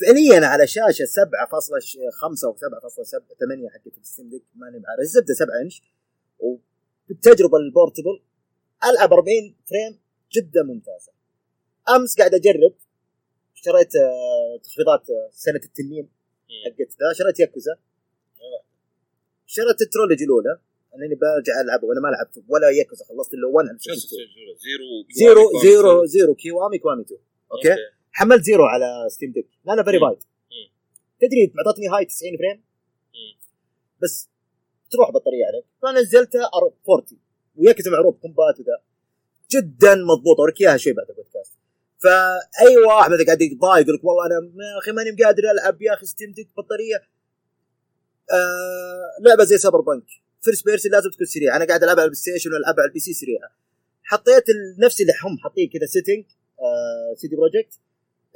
فعليا 0.00 0.46
على 0.46 0.66
شاشة 0.66 1.04
7.5 1.04 2.44
أو 2.44 2.54
7.8 2.56 3.72
حقت 3.74 3.98
ال 4.00 4.05
Steam 4.05 4.28
Deck. 4.30 4.42
ماني 4.54 4.78
بعرف. 4.78 5.00
الزبده 5.00 5.34
7 5.34 5.48
إنش. 5.64 5.82
وبالتجربة 6.38 7.56
ال 7.58 7.65
portable 7.65 8.20
العب 8.84 9.12
40 9.12 9.54
frame 9.70 10.00
جدا 10.36 10.62
ممتازة. 10.62 11.12
أمس 11.96 12.16
قاعد 12.18 12.34
أجرب. 12.34 12.74
اشتريت 13.54 13.96
آه، 13.96 14.60
تخفيضات 14.62 15.10
آه، 15.10 15.28
سنة 15.32 15.60
التنين 15.64 16.08
حقت 16.64 16.90
ذا. 16.90 17.12
شريت 17.18 17.40
ياكوزا. 17.40 17.76
شريت 19.46 19.80
ال 19.82 19.87
trilogy 19.87 20.24
الأولى. 20.24 20.58
انني 20.94 21.14
برجع 21.14 21.60
ألعب 21.60 21.82
وأنا 21.82 22.00
ما 22.00 22.08
لعبت 22.08 22.44
ولا 22.48 22.70
ياكوزا. 22.70 23.04
خلصت 23.04 23.34
الا 23.34 23.46
1 23.46 23.68
على 23.68 23.78
شو 23.80 23.90
PlayStation 23.90 23.94
2. 23.94 24.58
زيرو 24.64 25.04
زيرو 25.10 25.60
زيرو 25.62 26.04
زيرو 26.06 26.34
كيوامي 26.34 26.78
كوامي 26.78 27.02
2 27.02 27.20
أوكي؟ 27.52 27.76
حملت 28.12 28.42
زيرو 28.44 28.64
على 28.64 29.06
ستيم 29.08 29.32
ديك. 29.32 29.48
أنا 29.68 29.84
فيري. 29.84 29.98
بايت. 29.98 30.24
تدري 31.20 31.52
معطتني 31.54 31.88
هاي 31.88 32.04
90 32.04 32.36
فريم؟ 32.38 32.56
مم. 32.56 33.38
بس 34.02 34.28
تروح 34.90 35.10
بطارية 35.10 35.44
عليك. 35.46 35.64
فنزلتها 35.82 36.44
أر- 36.46 36.72
40 36.90 37.18
وياكوزا 37.60 37.90
معروف 37.90 38.16
كومبات 38.22 38.60
وذا 38.60 38.76
جدا 39.50 39.94
مضبوطه 39.94 40.40
أوريك 40.40 40.60
إياها 40.60 40.76
شوي 40.76 40.92
بعد 40.92 41.06
البودكاست. 41.10 41.52
فأي 41.98 42.76
واحد 42.86 43.10
مثلا 43.10 43.24
قاعد 43.26 43.42
يتضايق 43.42 43.82
يقول 43.84 43.94
لك 43.94 44.04
والله 44.04 44.26
أنا 44.26 44.40
ما- 44.40 44.64
يا 44.74 44.78
أخي 44.78 44.92
ماني 44.92 45.24
قادر 45.24 45.42
ألعب 45.50 45.82
يا 45.82 45.94
أخي 45.94 46.06
ستيم 46.06 46.32
ديك 46.32 46.48
بطارية. 46.56 46.96
آه 48.32 49.22
لعبة 49.26 49.44
زي 49.44 49.58
سايبر 49.58 49.80
بانك 49.80 50.04
first 50.42 50.64
person 50.64 50.92
لازم 50.92 51.10
تكون 51.10 51.26
سريعة. 51.26 51.56
أنا 51.56 51.64
قاعد 51.64 51.82
ألعبها 51.82 52.00
على 52.02 52.08
ال 52.08 52.20
PlayStation 52.22 52.52
وألعبها 52.52 52.80
على 52.82 52.88
ال 52.88 53.00
PC 53.00 53.12
سريعة. 53.12 53.50
حطيت 54.02 54.44
نفس 54.78 55.00
اللي 55.00 55.12
هم 55.24 55.38
حاطين 55.38 55.68
كذا 55.68 55.86
setting 55.86 56.24
آه 56.60 57.14
CD 57.16 57.36
Projekt 57.36 57.72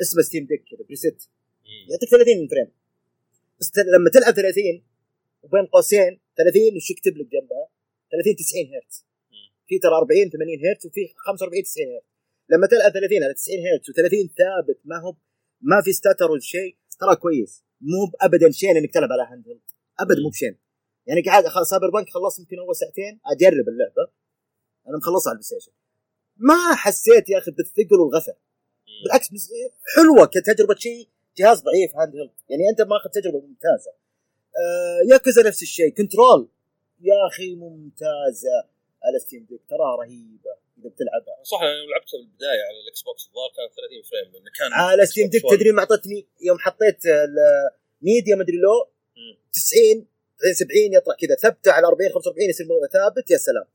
اسمه 0.02 0.22
Steam 0.22 0.46
Deck 0.46 0.64
كذا 0.70 0.86
preset. 0.86 1.30
يعطيك 1.90 2.08
30 2.10 2.48
frame. 2.48 2.70
بس 3.60 3.72
لما 3.94 4.10
تلعب 4.10 4.34
30 4.34 4.82
وبين 5.42 5.66
قوسين 5.66 6.20
30 6.36 6.76
وش 6.76 6.90
يكتب 6.90 7.16
لك 7.16 7.26
جنبها؟ 7.26 7.68
30 8.12 8.36
90 8.36 8.66
هرتز. 8.74 9.04
في 9.74 9.78
ترى 9.78 9.96
40 9.96 10.30
80 10.30 10.58
هرتز 10.64 10.86
وفي 10.86 11.02
45 11.26 11.62
90 11.62 11.86
هرتز. 11.94 12.08
لما 12.50 12.66
تلعب 12.66 12.92
30 12.92 13.24
على 13.24 13.34
90 13.34 13.58
هرتز 13.66 13.86
و30 13.90 14.16
ثابت 14.40 14.78
ما 14.84 14.96
هو 15.04 15.10
ما 15.60 15.78
في 15.84 15.92
stutter 15.92 16.30
ولا 16.30 16.40
شيء 16.40 16.76
ترى 17.00 17.16
كويس. 17.16 17.64
مو 17.80 18.00
ابدا 18.26 18.50
شين 18.50 18.76
إنك 18.76 18.94
تلعب 18.94 19.12
على 19.12 19.24
handheld 19.30 19.66
ابدا 20.00 20.22
مو 20.22 20.28
بشين. 20.28 20.54
يعني 21.06 21.22
قاعد 21.22 21.46
خلاص 21.46 21.68
Cyberpunk 21.70 22.09
خلصت 22.16 22.38
يمكن 22.38 22.58
أول 22.58 22.76
ساعتين 22.76 23.20
أجرب 23.26 23.66
اللعبة. 23.72 24.04
أنا 24.88 24.96
مخلصها 24.96 25.30
على 25.30 25.36
ال 25.36 25.48
PlayStation. 25.50 25.72
ما 26.36 26.74
حسيت 26.74 27.28
يا 27.30 27.38
أخي 27.38 27.50
بالثقل 27.50 27.98
والغثى. 28.00 28.34
بالعكس 29.04 29.32
بس 29.32 29.50
حلوة 29.96 30.26
كتجربة 30.26 30.74
شيء 30.74 31.08
جهاز 31.36 31.58
ضعيف 31.68 31.96
handheld 31.96 32.30
يعني 32.50 32.62
أنت 32.70 32.80
ماخذ 32.80 33.10
تجربة 33.10 33.40
ممتازة. 33.46 33.92
آه 34.60 35.00
ياكوزا 35.10 35.42
نفس 35.42 35.62
الشيء. 35.62 35.90
Control. 35.98 36.48
يا 37.00 37.26
أخي 37.30 37.54
ممتازة. 37.54 38.73
على 39.07 39.18
Steam 39.24 39.42
Deck 39.50 39.61
تراها 39.70 39.96
رهيبة 40.02 40.52
إذا 40.78 40.88
بتلعبها. 40.88 41.36
صح 41.52 41.61
أنا 41.62 41.74
لعبتها 41.90 42.18
بالبدايه 42.20 42.62
على 42.68 42.78
ال 42.84 43.02
Xbox 43.02 43.22
الظاهر 43.28 43.50
كانت 43.57 43.72
30 43.76 44.02
frame 44.11 44.32
لأنه 44.32 44.50
كان 44.59 44.72
على 44.72 45.07
Steam 45.07 45.28
Deck. 45.28 45.42
تدري 45.50 45.72
ما 45.72 45.80
أعطتني؟ 45.80 46.28
يوم 46.48 46.59
حطيت 46.59 47.00
ال 48.02 48.07
medium 48.07 48.34
مدري 48.36 48.57
low 48.64 48.76
مم. 49.16 49.34
90 49.52 50.07
بعدين 50.40 50.55
70 50.55 50.92
يطلع 50.98 51.14
كذا. 51.22 51.34
ثبته 51.44 51.70
على 51.72 51.86
40 51.86 52.11
45 52.12 52.50
يصير 52.50 52.66
ثابت 52.92 53.30
يا 53.30 53.36
سلام. 53.36 53.66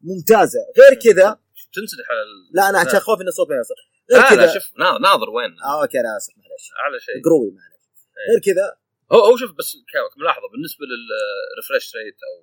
ممتازة. 0.00 0.60
غير 0.80 0.94
كذا 1.06 1.28
تنسدح 1.74 2.06
على 2.10 2.22
ال... 2.22 2.32
لا 2.56 2.62
أنا. 2.68 2.78
عشان 2.78 3.00
خوف 3.00 3.20
إن 3.20 3.28
الصوت 3.28 3.48
ما 3.50 3.56
يوصل 3.56 3.74
غير 4.12 4.22
كذا 4.30 4.54
شوف 4.54 4.66
نا- 4.78 4.98
ناظر 4.98 5.30
وين؟ 5.30 5.52
آه 5.64 5.82
okay 5.82 6.00
أنا 6.00 6.16
آسف 6.16 6.32
معلش 6.36 6.66
أعلى 6.80 7.00
شيء. 7.00 7.14
قروي 7.26 7.50
معلش 7.50 7.74
إيه. 8.18 8.30
غير 8.32 8.40
كذا 8.48 8.66
هو 9.12 9.20
هو 9.28 9.36
شوف 9.36 9.50
بس 9.58 9.76
كملاحظه 9.92 10.48
بالنسبة 10.52 10.84
لل 10.90 11.14
refresh 11.14 11.96
rate 11.96 12.18
أو 12.28 12.34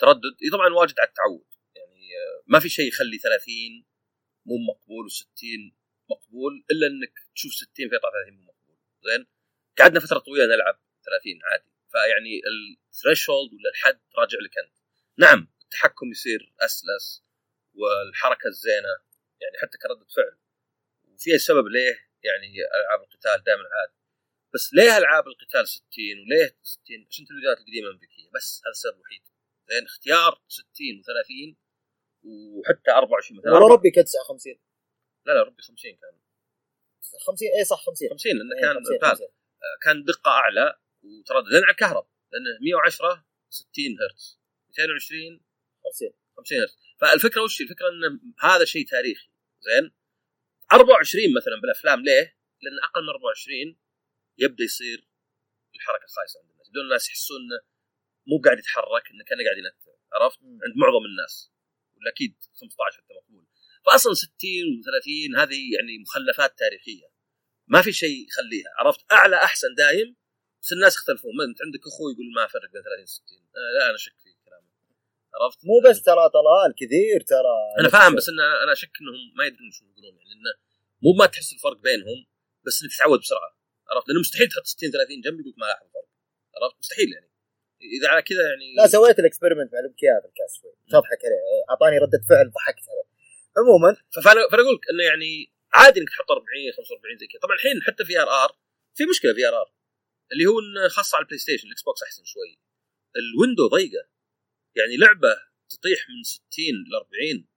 تردد 0.00 0.34
إيه 0.42 0.50
طبعا 0.56 0.68
واجد 0.80 0.94
على 1.00 1.08
التعود. 1.08 1.44
يعني 1.50 1.55
ما 2.46 2.58
في 2.60 2.68
شيء 2.68 2.88
يخلي 2.88 3.18
30 3.18 3.84
مو 4.46 4.56
مقبول 4.68 5.10
و60 5.10 5.72
مقبول 6.10 6.64
إلا 6.70 6.86
إنك 6.86 7.12
تشوف 7.34 7.52
60 7.52 7.68
فيطلع 7.74 8.10
30 8.10 8.34
مو 8.34 8.42
مقبول. 8.42 8.76
زين؟ 9.04 9.26
قعدنا 9.78 10.00
فترة 10.00 10.18
طويلة 10.18 10.46
نلعب 10.46 10.80
30 11.04 11.40
عادي. 11.44 11.70
فيعني 11.92 12.40
الثريشولد 12.90 13.52
ولا 13.54 13.70
الحد 13.70 14.00
راجع 14.18 14.38
لك 14.44 14.58
أنت. 14.58 14.76
نعم 15.18 15.52
التحكم 15.64 16.10
يصير 16.10 16.54
أسلس 16.60 17.24
والحركة 17.74 18.48
الزينة 18.48 18.92
يعني 19.42 19.56
حتى 19.62 19.78
كرده 19.78 20.06
فعل. 20.16 20.38
وفي 21.04 21.38
سبب 21.38 21.66
ليه 21.66 21.94
يعني 22.22 22.48
ألعاب 22.80 23.00
القتال 23.02 23.44
دائما 23.44 23.62
عاد 23.62 23.96
بس 24.54 24.74
ليه 24.74 24.98
ألعاب 24.98 25.28
القتال 25.28 25.68
60 25.68 25.84
وليه 26.22 26.58
60 26.62 27.06
عشان 27.08 27.24
التلفزيونات 27.24 27.58
القديمة 27.58 27.88
الأمريكية. 27.88 28.30
بس 28.34 28.62
هذا 28.64 28.70
السبب 28.70 28.96
الوحيد. 28.96 29.22
لأن 29.68 29.84
اختيار 29.84 30.42
60 30.48 30.66
و30 31.02 31.65
وحتى 32.26 32.90
24 32.90 33.38
مثلا. 33.38 33.52
والله 33.52 33.74
ربي 33.74 33.90
كان 33.90 34.04
59 34.04 34.54
لا 35.26 35.32
لا 35.32 35.42
ربي 35.42 35.62
50 35.62 35.96
كان. 35.96 36.20
50 37.26 37.48
اي 37.58 37.64
صح 37.64 37.84
50 37.86 38.08
50 38.10 38.32
لأنه 38.32 38.54
إيه، 38.56 38.62
كان 38.62 38.74
50 38.84 38.98
فاز. 38.98 39.18
50. 39.18 39.28
كان 39.82 40.04
دقة 40.04 40.30
أعلى 40.30 40.78
وتردد. 41.02 41.48
لأن 41.48 41.64
على 41.64 41.70
الكهرب 41.70 42.06
لأنه 42.32 42.58
110 42.60 43.26
60 43.50 43.96
هرتز. 44.00 44.40
220 44.68 45.40
50 45.84 46.12
50 46.36 46.58
هرتز. 46.60 46.76
فالفكرة 47.00 47.42
وش؟ 47.42 47.60
الفكرة 47.60 47.88
إن 47.88 48.20
هذا 48.40 48.64
شيء 48.64 48.86
تاريخي. 48.86 49.28
زين؟ 49.60 49.92
24 50.72 51.34
مثلا 51.36 51.60
بالأفلام 51.62 52.00
ليه؟ 52.00 52.36
لأن 52.62 52.78
أقل 52.84 53.02
من 53.02 53.08
24 53.08 53.78
يبدأ 54.38 54.64
يصير 54.64 55.08
الحركة 55.74 56.06
خايسة 56.06 56.40
عند 56.40 56.50
الناس. 56.50 56.70
بدون 56.70 56.84
الناس 56.84 57.08
يحسون 57.08 57.40
إنه 57.40 57.60
مو 58.26 58.42
قاعد 58.44 58.58
يتحرك 58.58 59.10
إنه 59.10 59.24
كان 59.24 59.38
قاعد 59.44 59.58
ينتر 59.58 59.98
عرفت؟ 60.12 60.38
عند 60.42 60.74
معظم 60.76 61.04
الناس. 61.04 61.52
ولا 61.96 62.10
أكيد 62.10 62.34
15 62.60 62.98
حتى 63.02 63.14
مقبول. 63.14 63.46
فاصلا 63.86 64.14
60 64.14 64.30
و30 64.80 65.38
هذه 65.40 65.60
يعني 65.76 65.98
مخلفات 65.98 66.58
تاريخية. 66.58 67.08
ما 67.66 67.82
في 67.82 67.92
شيء 67.92 68.26
يخليها 68.28 68.70
عرفت؟ 68.78 69.00
أعلى 69.12 69.36
أحسن 69.36 69.74
دايم 69.74 70.16
بس 70.62 70.72
الناس 70.72 70.96
يختلفون. 70.96 71.30
ما 71.38 71.44
أنت 71.44 71.62
عندك 71.62 71.80
أخوي 71.86 72.12
يقول 72.12 72.26
ما 72.36 72.46
فرق 72.46 72.70
بين 72.72 72.82
30 72.82 73.02
و 73.02 73.06
60 73.06 73.38
آه 73.56 73.78
لا 73.78 73.86
أنا 73.86 73.94
أشك 73.94 74.16
في 74.24 74.30
كلامه 74.44 74.68
عرفت؟ 75.34 75.58
مو 75.68 75.76
بس 75.84 76.02
ترى 76.02 76.24
طلال 76.38 76.70
كثير 76.80 77.20
ترى. 77.20 77.56
أنا 77.80 77.88
فاهم 77.88 78.14
بس 78.16 78.28
إن 78.28 78.40
أنا 78.64 78.72
أشك 78.72 78.94
إنهم 79.00 79.20
ما 79.38 79.44
يدرون 79.44 79.70
شو 79.70 79.84
يقولون. 79.84 80.16
يعني 80.18 80.32
انه 80.32 80.52
مو 81.02 81.12
ما 81.12 81.26
تحس 81.26 81.52
الفرق 81.52 81.78
بينهم 81.88 82.26
بس 82.66 82.82
إنك 82.82 82.92
تتعود 82.92 83.20
بسرعة. 83.20 83.50
عرفت؟ 83.90 84.08
لأنه 84.08 84.20
مستحيل 84.20 84.48
تحط 84.48 84.66
60 84.66 84.90
30 84.90 85.20
جنب 85.20 85.40
يقول 85.40 85.54
ما 85.56 85.66
لاحظ 85.66 85.86
الفرق 85.86 86.08
عرفت؟ 86.56 86.76
مستحيل 86.78 87.12
يعني. 87.12 87.35
إذا 87.82 88.08
على 88.08 88.22
كذا 88.22 88.42
يعني 88.48 88.74
لا 88.76 88.86
سويت 88.86 89.18
ال 89.18 89.23
experiment 89.23 89.72
مع 89.72 89.80
في 90.22 90.28
الكاس 90.28 90.52
شوي. 90.60 90.74
تضحك 90.90 91.20
عليه. 91.24 91.40
أعطاني 91.70 91.98
ردة 91.98 92.20
فعل 92.28 92.50
ضحكت 92.50 92.86
عليه. 92.92 93.08
عموما 93.58 93.96
فانا 94.14 94.40
فأنا 94.50 94.62
أقول 94.62 94.74
لك 94.74 94.84
إنه 94.90 95.04
يعني 95.04 95.52
عادي 95.72 96.00
إنك 96.00 96.08
تحط 96.08 96.30
40 96.30 96.72
45 96.76 97.18
زي 97.18 97.26
كذا. 97.26 97.40
طبعا 97.40 97.56
الحين 97.56 97.82
حتى 97.82 98.04
في 98.04 98.20
آر 98.22 98.28
آر 98.44 98.50
في 98.96 99.04
مشكلة 99.06 99.34
في 99.34 99.48
آر 99.48 99.54
آر 99.62 99.68
اللي 100.32 100.46
هو 100.46 100.60
إنه 100.60 100.88
خاصة 100.88 101.16
على 101.16 101.22
ال 101.22 101.38
PlayStation 101.38 101.66
ال 101.66 101.82
Xbox 101.82 102.02
أحسن 102.02 102.24
شوي. 102.24 102.58
ال 103.20 103.27
window 103.27 103.68
ضيقة. 103.68 104.02
يعني 104.78 104.96
لعبة 104.96 105.32
تطيح 105.70 106.00
من 106.08 106.22
60 106.22 106.40
ل 106.90 106.94
40 106.94 107.48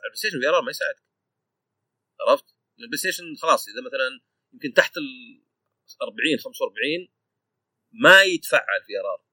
على 0.00 0.06
البلاي 0.08 0.20
ستيشن 0.22 0.40
VRR 0.40 0.62
ما 0.62 0.70
يساعدك. 0.70 1.02
عرفت؟ 2.20 2.48
البلاي 2.78 2.98
ستيشن 2.98 3.24
خلاص 3.42 3.68
إذا 3.68 3.80
مثلا 3.86 4.20
يمكن 4.52 4.72
تحت 4.72 4.96
ال 4.96 5.08
40 6.02 6.38
45 6.38 7.08
ما 7.92 8.22
يتفعل 8.22 8.82
VRR. 8.86 9.31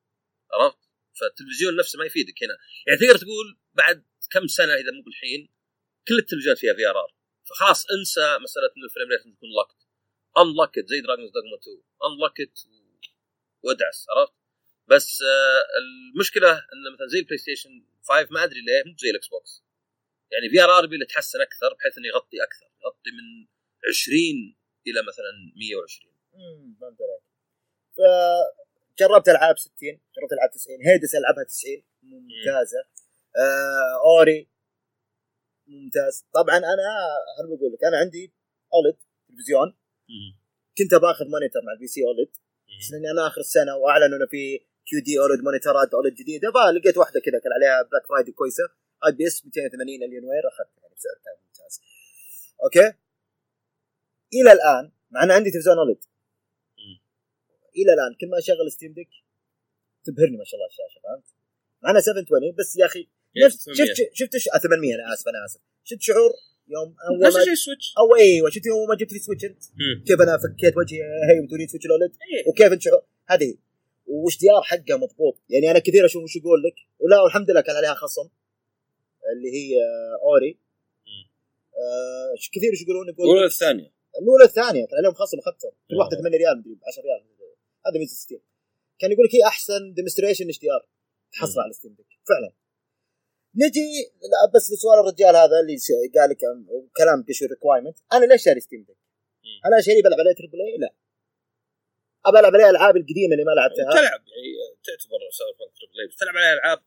عرفت؟ 0.54 0.80
فالتلفزيون 1.20 1.76
نفسه 1.76 2.00
ما 2.00 2.06
يفيدك 2.06 2.44
هنا. 2.44 2.58
يعني 2.88 3.00
تقدر 3.00 3.18
تقول 3.18 3.58
بعد 3.74 4.06
كم 4.32 4.48
سنة 4.48 4.74
إذا 4.74 4.92
مو 4.96 5.02
بالحين 5.02 5.50
كل 6.08 6.18
التلفزيونات 6.18 6.60
فيها 6.60 6.74
VRR 6.74 7.12
فخلاص 7.50 7.86
انسى 7.98 8.38
مسألة 8.44 8.68
ان 8.78 8.84
ال 8.84 8.88
frame 8.88 9.08
rate 9.12 9.22
تكون 9.38 9.50
locked 9.50 9.80
unlocked 10.38 10.86
زي 10.88 11.02
دراجونز 11.02 11.32
دوغما 11.32 11.58
2 11.58 11.78
unlocked 12.08 12.50
وادعس 13.64 14.06
عرفت؟ 14.10 14.34
بس 14.88 15.22
آه 15.22 15.64
المشكلة 15.82 16.52
انه 16.52 16.94
مثلا 16.94 17.08
زي 17.08 17.20
البلاي 17.20 17.38
ستيشن 17.38 17.70
5 18.04 18.28
ما 18.32 18.44
أدري 18.44 18.62
ليه 18.62 18.84
مو 18.86 18.96
زي 18.98 19.10
الاكس 19.10 19.28
بوكس 19.28 19.64
يعني 20.32 20.50
VRR 20.50 20.84
يبي 20.84 20.96
يتحسن 21.02 21.42
أكثر 21.42 21.74
بحيث 21.74 21.98
إنه 21.98 22.08
يغطي 22.08 22.38
أكثر. 22.44 22.68
يغطي 22.86 23.12
من 23.18 23.48
20 23.90 24.56
إلى 24.88 25.02
مثلا 25.10 25.32
120 25.56 26.14
امم 26.36 26.78
فهمت 26.82 26.98
عليك 27.02 27.24
فجربت 29.00 29.30
ألعاب 29.30 29.58
60 29.58 29.74
جربت 30.16 30.34
ألعاب 30.34 30.52
90 30.52 30.78
هيدس 30.88 31.16
ألعبها 31.16 31.44
90 31.44 31.84
ممتازة. 32.04 32.78
آه 33.38 34.02
اوري 34.06 34.50
ممتاز. 35.68 36.26
طبعا 36.34 36.58
أنا 36.58 36.88
أنا 37.40 37.56
بقول 37.58 37.74
لك 37.74 37.84
أنا 37.84 37.98
عندي 37.98 38.34
OLED 38.74 38.98
تلفزيون. 39.28 39.78
كنت 40.78 41.02
باخذ 41.02 41.26
monitor 41.26 41.62
مع 41.66 41.74
ال 41.74 41.88
PC 41.88 42.02
OLED 42.04 42.32
بس 42.80 42.92
لأني 42.92 43.12
أنا 43.12 43.28
آخر 43.28 43.42
السنة 43.42 43.76
وأعلنوا 43.76 44.18
إنه 44.18 44.28
في 44.28 44.60
QD-OLED 44.88 45.40
مونيتورات 45.44 45.94
OLED 45.94 46.14
جديدة 46.14 46.52
فلقيت 46.52 46.98
واحدة 46.98 47.20
كذا 47.20 47.40
كان 47.44 47.54
عليها 47.58 47.82
Black 47.82 48.06
Friday 48.10 48.32
كويسة. 48.32 48.64
IPS 49.06 49.46
280 49.46 50.04
Alienware 50.04 50.48
أخذتها 50.52 50.82
يعني 50.84 50.96
بسعر 50.96 51.18
كان 51.26 51.36
ممتاز. 51.46 51.82
أوكي؟ 52.64 52.88
إلى 54.34 54.52
الآن 54.52 54.92
مع 55.12 55.24
ان 55.24 55.32
عندي 55.32 55.52
تلفزيون 55.52 55.78
OLED 55.78 56.00
إلى 57.82 57.94
الآن 57.94 58.12
كل 58.22 58.28
ما 58.30 58.38
أشغل 58.38 58.72
Steam 58.72 58.94
Deck 58.94 59.10
تبهرني 60.06 60.38
ما 60.38 60.44
شاء 60.44 60.56
الله 60.58 60.68
الشاشة 60.68 61.00
فهمت؟ 61.04 61.24
مع 61.84 61.90
انها 61.92 62.02
720 62.02 62.56
بس 62.60 62.78
يا 62.78 62.86
أخي 62.86 63.08
نفس 63.46 63.70
شفت 63.70 64.10
شفت 64.14 64.38
ش- 64.38 64.50
آه، 64.56 64.58
800 64.58 64.96
أنا 64.96 65.14
آسف 65.14 65.28
أنا 65.28 65.46
آسف. 65.46 65.60
شفت 65.84 66.02
شعور 66.02 66.32
يوم 66.68 66.96
أول 67.10 67.20
نفس 67.28 67.38
الشيء 67.38 67.54
سويتش 67.56 67.94
أو 67.98 68.16
أيوه 68.16 68.50
شفت 68.50 68.66
يوم 68.66 68.90
ما 68.90 68.96
جبت 68.96 69.14
لي 69.14 69.20
سويتش 69.20 69.46
أنت. 69.46 69.64
كيف 70.08 70.22
أنا 70.22 70.38
فكيت 70.38 70.78
وجهي 70.78 71.00
هي 71.30 71.46
بتوري 71.46 71.68
سويتش 71.68 71.86
الأولد؟ 71.86 72.12
وكيف 72.48 72.72
أنت 72.74 72.82
شعور؟ 72.82 73.02
هذه. 73.28 73.58
وش 74.08 74.38
دي 74.40 74.52
ار 74.52 74.62
حقه 74.64 74.98
مضبوط. 74.98 75.38
يعني 75.50 75.72
أنا 75.72 75.80
كثير 75.80 76.06
أشوف 76.06 76.24
وش 76.24 76.36
يقول 76.36 76.64
لك 76.64 76.76
ولا 77.00 77.22
والحمد 77.22 77.52
لله 77.52 77.62
كان 77.62 77.76
عليها 77.76 77.94
خصم 77.94 78.30
اللي 79.34 79.50
هي 79.58 79.76
آه، 79.84 80.20
أوري. 80.26 80.58
آه 81.78 82.36
كثير 82.54 82.72
إيش 82.72 82.82
يقولون 82.82 83.08
يقول 83.10 83.26
الأولى 83.30 83.46
الثانية 83.46 83.92
الأولى 84.22 84.44
الثانية 84.44 84.86
كان 84.86 84.98
عليهم 84.98 85.14
خصم 85.14 85.38
اخذتها 85.40 85.72
كل 85.90 85.96
واحدة 85.96 86.18
آه. 86.18 86.22
8 86.22 86.38
ريال 86.38 86.58
مدري 86.60 86.78
10 86.88 87.02
ريال. 87.04 87.24
هذا 87.88 88.00
ميزه 88.00 88.16
ستيم 88.16 88.42
كان 89.00 89.12
يقول 89.12 89.26
لك 89.26 89.36
هي 89.36 89.44
أحسن 89.48 89.94
ديمونستريشن 89.94 90.46
إتش 90.50 90.60
دي 90.60 90.72
آر. 90.72 90.88
تحصل. 91.34 91.60
على 91.60 91.74
ستيم 91.74 91.94
ديك 91.94 92.08
فعلا. 92.30 92.52
نجي 93.56 93.90
لا، 94.32 94.52
بس 94.56 94.72
لسؤال 94.72 95.00
الرجال 95.00 95.36
هذا 95.36 95.60
اللي 95.60 95.76
قال 96.16 96.30
لك 96.30 96.38
كلام 96.98 97.24
كشف 97.28 97.44
requirement 97.50 97.98
أنا 98.14 98.26
ليش 98.26 98.44
شاري 98.44 98.60
Steam 98.60 98.84
Deck؟ 98.84 98.98
أنا 99.66 99.82
شاري 99.82 100.02
بلعب 100.02 100.20
عليه 100.20 100.34
triple 100.40 100.62
A 100.62 100.78
لا. 100.78 100.94
ابى 102.26 102.40
ألعب 102.40 102.54
عليها 102.56 102.70
الالعاب 102.70 102.98
القديمة 102.98 103.34
اللي 103.34 103.46
ما 103.46 103.52
لعبتها؟ 103.52 103.92
تلعب 104.02 104.22
تعتبر 104.86 105.20
سايبر 105.38 105.58
بانك 105.60 105.74
triple 105.80 106.00
A 106.02 106.08
تلعب 106.20 106.36
عليها 106.38 106.54
ألعاب 106.54 106.80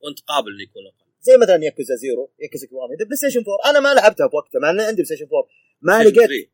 وأنت 0.00 0.20
قابل 0.20 0.50
إنه 0.52 0.62
يكون 0.62 0.86
أقل. 0.86 1.08
زي 1.20 1.36
مثلا 1.36 1.64
ياكوزا 1.64 1.94
زيرو 1.94 2.30
ياكوزا 2.38 2.66
كيوامي 2.66 2.96
ذا 2.96 3.04
بلاي 3.04 3.16
ستيشن 3.16 3.40
4 3.40 3.70
أنا 3.70 3.80
ما 3.80 3.94
لعبتها 3.94 4.26
بوقتها 4.26 4.58
مع 4.58 4.70
إني 4.70 4.82
عندي 4.82 5.02
بلاي 5.02 5.04
ستيشن 5.06 5.24
4 5.24 5.48
ما 5.80 6.02
لقيت. 6.04 6.50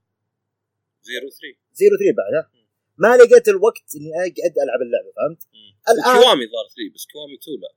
زيرو 1.02 1.28
3 1.30 1.58
زيرو 1.72 1.96
3 1.96 2.16
بعد 2.16 2.34
ها 2.34 2.50
ما 2.96 3.16
لقيت 3.16 3.48
الوقت 3.48 3.88
إني 3.96 4.10
اقعد 4.14 4.54
ألعب 4.64 4.80
اللعبة 4.86 5.10
فهمت؟ 5.16 5.42
الآن 5.88 6.04
كيوامي 6.20 6.44
ظهر 6.54 6.66
3 6.74 6.94
بس 6.94 7.06
كيوامي 7.12 7.34
2 7.34 7.60
لا 7.60 7.70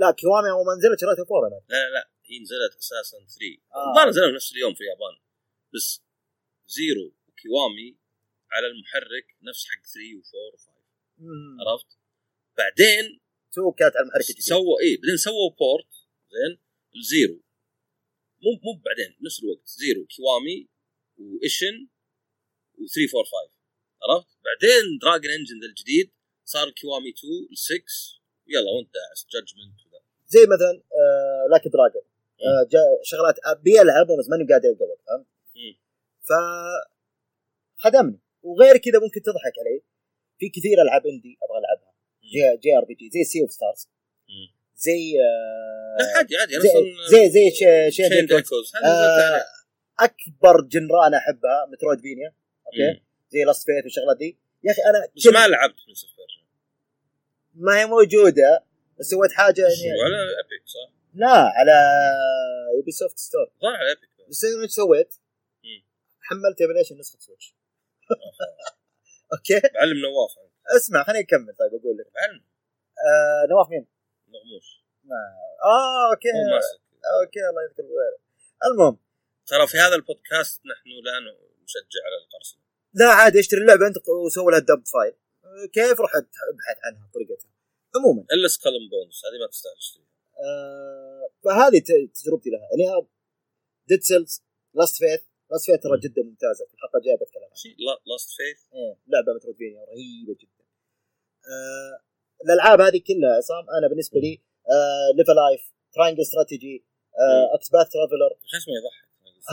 لا 0.00 0.10
كيوامي 0.20 0.50
اول 0.50 0.64
ما 0.66 0.74
نزلت 0.78 1.00
شريتها 1.00 1.36
4 1.36 1.48
أنا 1.48 1.60
لا 1.68 1.90
لا 1.94 2.10
هي 2.28 2.38
نزلت 2.44 2.72
أساسا 2.78 3.18
3 3.18 3.26
آه. 3.74 3.90
الظاهر 3.90 4.08
نزلوا 4.08 4.34
نفس 4.38 4.52
اليوم 4.52 4.74
في 4.74 4.80
اليابان 4.80 5.14
بس 5.74 6.02
زيرو 6.66 7.06
وكيوامي 7.28 7.88
على 8.52 8.66
المحرك 8.66 9.26
نفس 9.48 9.62
حق 9.70 9.82
3 9.94 10.00
و4 10.20 10.34
و5 10.54 10.68
مم. 11.18 11.56
عرفت؟ 11.60 11.90
بعدين 12.58 13.20
تو 13.52 13.72
كانت 13.72 13.96
على 13.96 14.02
المحرك 14.04 14.20
الجديد 14.20 14.42
سووا 14.42 14.80
إيه 14.82 14.96
بعدين 15.00 15.16
سووا 15.16 15.50
port 15.60 15.92
زين 16.34 16.52
الزيرو 16.96 17.38
مو 18.42 18.50
مو 18.64 18.72
بعدين 18.86 19.16
نفس 19.26 19.42
الوقت 19.42 19.66
زيرو 19.66 20.06
كيوامي 20.06 20.68
وايشن 21.18 21.88
و3 22.78 22.96
4 23.14 23.24
5 23.24 23.55
عرفت؟ 24.02 24.28
بعدين 24.46 24.98
Dragon 25.02 25.30
Engine 25.38 25.60
الجديد 25.70 26.10
صار 26.44 26.70
كيوامي 26.70 27.10
2 27.10 27.32
ل 27.52 27.56
6 27.56 27.74
يلا 28.46 28.70
وانت 28.70 28.90
داعس 28.94 29.26
جادجمنت 29.32 29.78
وذا. 29.86 30.00
زي 30.26 30.40
مثلا 30.54 30.74
آه 31.00 31.44
لاك 31.50 31.64
دراجون 31.74 32.02
آه 32.46 32.68
شغلات 33.02 33.36
ابي 33.44 33.80
العبها 33.80 34.16
بس 34.18 34.28
ماني 34.30 34.44
قادر 34.52 34.68
ألقى 34.68 34.86
فهمت؟ 35.06 35.26
ف 36.28 36.30
خدمني. 37.76 38.20
وغير 38.42 38.76
كذا 38.76 38.98
ممكن 39.04 39.22
تضحك 39.22 39.52
علي. 39.60 39.82
في 40.38 40.48
كثير 40.48 40.82
ألعاب 40.82 41.06
indie 41.06 41.38
أبغى 41.42 41.58
ألعبها. 41.58 41.92
J, 42.22 42.60
JRPG 42.62 43.10
زي 43.14 43.24
Sea 43.24 43.42
of 43.42 43.52
Stars. 43.52 43.88
زي 44.76 45.00
آه 45.20 45.96
لا 46.02 46.16
عادي 46.16 46.36
عادي. 46.36 46.54
أنا 46.56 46.62
زي 46.62 46.70
زي 47.10 47.30
زي 47.30 47.50
شي- 47.50 47.90
شين 47.90 48.28
آه. 48.84 49.44
أكبر 50.00 50.60
جنران 50.60 51.14
أحبها 51.14 51.66
مترويد 51.72 52.00
فينيا 52.00 52.34
أوكي؟ 52.66 53.00
مم. 53.00 53.05
زي 53.28 53.44
لاست 53.44 53.66
فيث 53.66 53.84
والشغلات 53.84 54.16
دي. 54.16 54.38
يا 54.64 54.72
أخي 54.72 54.82
أنا 54.82 55.08
بس 55.16 55.26
ما 55.26 55.48
لعبت 55.48 55.76
من 55.88 55.94
صفر 55.94 56.16
ما 57.54 57.80
هي 57.80 57.86
موجودة 57.86 58.64
بس 58.98 59.06
سويت 59.06 59.32
حاجة 59.32 59.60
يعني. 59.60 59.98
وعلى 60.00 60.16
ايبك 60.16 60.66
صح؟ 60.66 60.92
لا 61.14 61.28
على 61.58 61.72
يوبي 62.76 62.90
سوفت 62.90 63.18
ستور 63.18 63.50
ظهر 63.62 63.74
على 63.76 63.88
ايبك 63.88 64.28
بس 64.28 64.44
أنا 64.44 64.62
إيش 64.62 64.70
سويت؟ 64.70 65.14
حملت 66.20 66.60
ايميليشن 66.60 66.98
نسخة 66.98 67.18
سويتش 67.18 67.54
أوكي. 69.32 69.60
بعلم 69.74 69.96
نواف. 69.98 70.30
اسمع 70.76 71.04
خليني 71.04 71.24
أكمل. 71.24 71.54
طيب 71.58 71.80
أقول 71.80 71.96
لك. 71.98 72.06
بعلم 72.14 72.44
آه 73.06 73.46
نواف 73.50 73.70
مين؟ 73.70 73.86
نغموش. 74.28 74.84
ما. 75.04 75.16
آه 75.64 76.10
أوكي. 76.10 76.28
أوكي 76.28 77.40
الله 77.50 77.62
يذكر 77.64 77.82
بالخير 77.82 78.14
المهم. 78.64 78.98
ترى 79.46 79.66
في 79.66 79.78
هذا 79.78 79.94
البودكاست 79.94 80.66
نحن 80.66 80.88
لا 81.04 81.12
نشجع 81.64 82.00
على 82.06 82.16
القرصنة. 82.24 82.60
لا 83.00 83.06
عادي 83.06 83.40
اشتري 83.40 83.60
اللعبة 83.60 83.86
أنت 83.86 83.96
وسوي 84.26 84.52
لها 84.52 84.58
dump 84.58 84.82
file 84.94 85.14
كيف 85.72 86.00
روح 86.00 86.10
أبحث 86.16 86.78
عنها 86.84 87.10
طريقتها؟ 87.14 87.50
عموما. 87.96 88.22
إلا 88.32 88.48
Skull 88.48 88.73
and 88.73 88.88
Bones 88.90 89.22
هذه 89.26 89.38
ما 89.40 89.46
تستاهل 89.46 89.76
تشتريها. 89.76 90.06
آه 90.44 91.28
فهذه 91.44 91.78
تجربتي 92.18 92.50
لها. 92.50 92.66
يعني 92.70 93.06
Dead 93.88 94.02
Cells 94.02 94.42
Last 94.74 94.96
Faith 94.96 95.22
Last 95.50 95.66
Faith 95.66 95.80
ترى 95.82 95.98
جدا 96.04 96.22
ممتازة. 96.22 96.66
في 96.66 96.74
الحلقة 96.74 96.96
الجاية 96.98 97.16
بتكلم 97.16 97.42
عنها. 97.44 97.98
Last 98.10 98.30
Faith 98.36 98.60
إيه، 98.74 98.94
لعبة 99.06 99.32
metroidvania 99.36 99.84
رهيبة 99.84 100.34
جدا. 100.40 100.64
آه 101.52 101.94
الألعاب 102.44 102.80
هذه 102.80 103.00
كلها 103.08 103.36
عصام 103.36 103.64
أنا 103.78 103.88
بالنسبة 103.88 104.20
لي 104.20 104.42
ليفل 105.16 105.34
لايف 105.34 105.62
تراينجل 105.94 106.22
استراتيجي 106.22 106.84
آه 107.20 107.54
اكسباث 107.56 107.86
ترافلر 107.92 108.32
شو 108.50 108.56
اسمه 108.56 108.74
يضحك. 108.78 109.06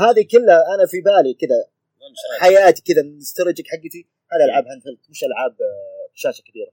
هذه 0.04 0.28
كلها 0.32 0.76
أنا 0.76 0.86
في 0.88 1.02
بالي 1.02 1.34
كذا. 1.34 1.73
حياتي 2.40 2.82
كذا 2.82 3.02
الاستراتيجيك 3.02 3.68
حقتي 3.72 4.08
هذه 4.32 4.46
ألعاب 4.46 4.66
هاند 4.68 4.82
هيلد 4.88 5.00
مش 5.10 5.24
ألعاب 5.24 5.52
آه، 5.52 6.12
شاشة 6.14 6.42
كبيرة. 6.42 6.72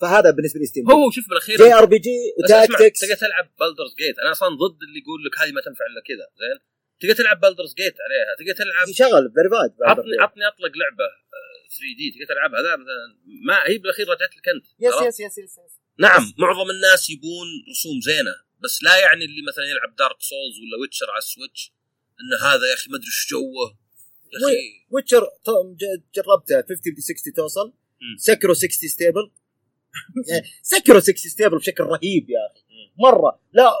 فهذا 0.00 0.30
بالنسبة 0.30 0.60
لي 0.60 0.66
ستيم 0.66 0.90
هو 0.90 1.10
شوف 1.10 1.28
بالأخير 1.28 1.56
جي 1.56 1.74
آر 1.74 1.84
بي 1.84 1.98
جي 1.98 2.18
وتاكتكس. 2.38 3.00
تقدر 3.00 3.14
تلعب 3.14 3.50
بالدرز 3.60 3.94
جيت 3.94 4.18
أنا 4.18 4.30
أصلا 4.30 4.48
ضد 4.48 4.82
اللي 4.86 4.98
يقول 5.02 5.24
لك 5.24 5.38
هذه 5.40 5.52
ما 5.52 5.60
تنفع 5.60 5.84
إلا 5.90 6.00
كذا 6.08 6.26
زين؟ 6.40 6.58
تقدر 7.00 7.14
تلعب 7.14 7.40
بالدرز 7.40 7.74
جيت 7.74 7.96
عليها 8.04 8.32
تقدر 8.38 8.54
تلعب 8.64 8.86
شغل 9.02 9.32
فيريفايد 9.34 9.72
عطني 9.82 10.16
عطني 10.24 10.46
أطلق 10.48 10.72
لعبة 10.82 11.08
3D 11.78 12.10
تقدر 12.10 12.26
تلعبها. 12.34 12.62
ذا 12.62 12.76
مثلا 12.76 13.06
ما 13.48 13.56
هي 13.70 13.78
بالأخير 13.78 14.06
رجعت 14.08 14.36
لك 14.36 14.48
أنت 14.54 14.66
yes؟ 14.80 14.94
yes 15.08 15.20
yes 15.20 15.38
yes 15.38 15.58
yes 15.58 15.74
نعم 15.98 16.32
معظم 16.38 16.70
الناس 16.70 17.10
يبون 17.10 17.48
رسوم 17.70 18.00
زينة 18.00 18.34
بس 18.62 18.82
لا 18.82 18.96
يعني 18.98 19.24
اللي 19.24 19.42
مثلا 19.48 19.64
يلعب 19.64 19.96
دارك 19.96 20.20
سولز 20.30 20.56
ولا 20.62 20.76
ويتشر 20.80 21.10
على 21.10 21.18
السويتش 21.18 21.72
إن 22.20 22.46
هذا 22.48 22.66
يا 22.70 22.74
أخي 22.74 22.90
ما 22.90 22.96
أدري 22.96 23.06
إيش 23.06 23.26
جوه. 23.30 23.83
ويتشر 24.90 25.28
جربتها 26.14 26.62
50 26.68 26.94
ب 26.94 27.00
60 27.00 27.32
توصل. 27.36 27.72
Sekiro 28.18 28.54
60 28.54 28.88
stable 28.88 29.30
Sekiro 30.62 31.00
60 31.00 31.14
stable 31.16 31.58
بشكل 31.58 31.84
رهيب 31.84 32.30
يا 32.30 32.38
أخي. 32.50 32.64
مرة. 32.98 33.40
لا 33.52 33.72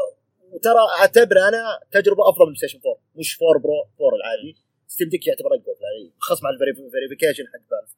وترى 0.52 0.80
اعتبر 1.00 1.48
أنا 1.48 1.80
تجربة 1.92 2.28
أفضل 2.28 2.48
من 2.48 2.54
ستيشن 2.54 2.78
4 2.86 3.02
مش 3.16 3.38
4 3.42 3.62
برو 3.62 4.06
4 4.06 4.16
العادي. 4.16 4.56
Steam 4.88 5.08
Deck 5.08 5.26
يعتبر 5.26 5.46
أقوى 5.46 5.74
يعني 5.80 6.12
خاص 6.18 6.42
مع 6.42 6.50
ال 6.50 6.57
verification 6.57 7.44
حق 7.46 7.60
Valve 7.70 7.90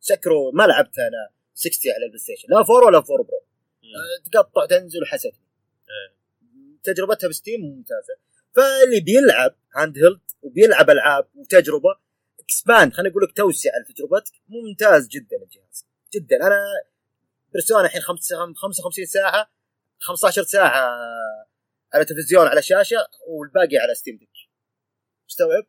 Sekiro 0.00 0.50
ما 0.52 0.62
لعبت 0.62 0.98
أنا 0.98 1.30
60 1.54 1.92
على 1.92 2.04
البلاي 2.04 2.18
ستيشن. 2.18 2.48
لا 2.50 2.56
4 2.56 2.86
ولا 2.86 2.98
4 2.98 3.04
برو. 3.06 3.42
أه، 3.84 4.30
تقطع 4.32 4.66
تنزل 4.66 5.02
وحستني 5.02 5.32
إيه. 5.32 6.14
تجربتها 6.82 7.28
بستيم 7.28 7.60
ممتازة. 7.60 8.16
فاللي 8.56 9.00
بيلعب 9.00 9.56
handheld 9.76 10.20
وبيلعب 10.42 10.90
ألعاب 10.90 11.28
وتجربة 11.34 11.96
expand 12.40 12.92
خليني 12.92 13.10
أقول 13.10 13.22
لك 13.22 13.36
توسع 13.36 13.70
على 13.74 13.84
تجربتك 13.84 14.32
ممتاز 14.48 15.08
جدا 15.08 15.36
الجهاز. 15.42 15.86
جدا. 16.14 16.36
أنا 16.36 16.60
بيرسونا 17.52 17.86
الحين 17.86 18.02
خمسة- 18.02 18.54
55 18.56 19.06
ساعة 19.06 19.52
15 19.98 20.42
ساعة 20.42 20.96
على 21.94 22.04
تلفزيون 22.04 22.46
على 22.46 22.62
شاشة 22.62 23.06
والباقي 23.28 23.76
على 23.76 23.94
Steam 23.94 24.16
Deck 24.18 24.30
مستوعب؟ 25.28 25.66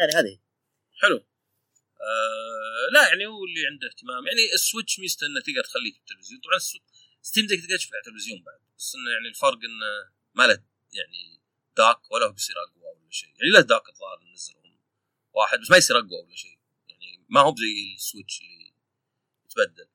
يعني 0.00 0.12
هذه. 0.12 0.38
حلو. 1.02 1.16
آه 1.16 2.92
لا 2.92 3.08
يعني 3.08 3.26
هو 3.26 3.44
اللي 3.44 3.66
عنده 3.70 3.86
اهتمام. 3.88 4.26
يعني 4.26 4.52
ال 4.54 4.61
Switch 4.61 5.00
ميزته 5.00 5.26
إنه 5.26 5.40
تقدر 5.40 5.64
تخليه 5.64 5.92
في 5.92 5.98
التلفزيون. 5.98 6.40
طبعا 6.40 6.58
Steam 7.22 7.46
Deck 7.46 7.60
تقدر 7.64 7.76
تشوفه 7.76 7.94
على 7.96 8.00
التلفزيون 8.06 8.42
بعد 8.46 8.60
بس 8.78 8.94
إنه 8.94 9.10
يعني 9.14 9.28
الفرق 9.28 9.60
إنه 9.68 9.90
ما 10.34 10.42
له 10.46 10.62
يعني 10.98 11.41
dock 11.76 12.10
ولا 12.10 12.26
هو 12.26 12.32
بيصير 12.32 12.56
أقوى 12.56 12.84
ولا 12.84 13.10
شيء. 13.10 13.28
يعني 13.28 13.50
له 13.54 13.60
dock 13.60 13.88
الظاهر 13.88 14.18
نزلهم 14.32 14.78
واحد 15.32 15.58
بس 15.58 15.70
ما 15.70 15.76
يصير 15.76 15.98
أقوى 15.98 16.18
ولا 16.26 16.34
شيء. 16.34 16.58
يعني 16.88 17.26
ما 17.28 17.40
هو 17.40 17.54
زي 17.56 17.94
ال 17.94 18.01
Switch 18.01 18.40
اللي 18.40 18.74
يتبدل. 19.46 19.88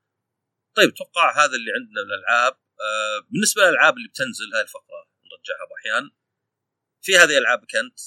طيب 0.75 0.89
أتوقع 0.89 1.45
هذا 1.45 1.55
اللي 1.55 1.71
عندنا 1.79 2.03
من 2.03 2.13
الألعاب 2.13 2.53
آه 2.53 3.27
بالنسبة 3.29 3.61
للألعاب 3.61 3.97
اللي 3.97 4.07
بتنزل 4.07 4.53
هاي 4.53 4.61
الفقرة 4.61 5.09
نرجعها 5.31 5.65
باحيان 5.69 6.11
في 7.01 7.17
هذه 7.17 7.37
العاب 7.37 7.59
كنت 7.59 7.99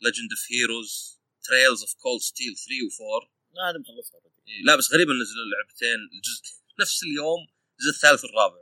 Legend 0.00 0.30
of 0.30 0.52
Heroes 0.52 1.20
Trails 1.42 1.80
of 1.80 1.94
Cold 1.94 2.20
Steel 2.20 2.56
3 2.56 2.74
و4 2.90 3.28
ما 3.54 3.70
هذا 3.70 3.78
مخلصها 3.78 4.20
إيه، 4.48 4.62
لا 4.62 4.76
بس 4.76 4.92
غريب 4.92 5.08
نزلوا 5.08 5.44
لعبتين. 5.52 5.98
الجزء 6.14 6.42
نفس 6.80 7.02
اليوم 7.02 7.40
الجزء 7.78 7.90
الثالث 7.96 8.24
والرابع. 8.24 8.60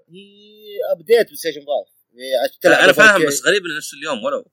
update 0.92 1.26
PlayStation 1.26 1.60
5 1.60 1.66
هي 1.68 1.72
عشان 1.72 1.72
تلعب 1.72 1.93
أنا 2.64 2.92
فاهم 2.92 3.22
4K. 3.22 3.26
بس 3.26 3.46
غريب 3.46 3.66
إنه 3.66 3.76
نفس 3.76 3.94
اليوم 3.94 4.24
ولو. 4.24 4.52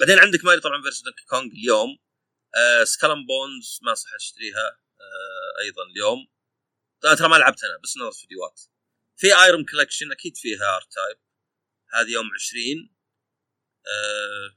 بعدين 0.00 0.18
عندك 0.18 0.44
ماري 0.44 0.60
طبعا 0.60 0.82
versus 0.82 1.02
Donkey 1.02 1.24
Kong 1.24 1.52
اليوم. 1.52 1.98
آه 2.56 2.84
Skull 2.84 3.10
and 3.10 3.26
Bones 3.26 3.78
ما 3.82 3.94
صح 3.94 4.14
أشتريها 4.14 4.80
آه 5.00 5.62
أيضا 5.64 5.82
اليوم. 5.82 6.28
طبعا 7.00 7.14
ترى 7.14 7.28
ما 7.28 7.36
لعبت 7.36 7.64
أنا 7.64 7.78
بس 7.82 7.96
نظرت 7.96 8.16
فيديوهات. 8.16 8.60
في 9.16 9.26
Irem 9.44 9.64
Collection 9.64 10.12
أكيد 10.12 10.36
فيها 10.36 10.76
R-Type 10.76 11.18
هذه 11.94 12.12
يوم 12.12 12.26
20 12.34 12.96
آه 13.86 14.56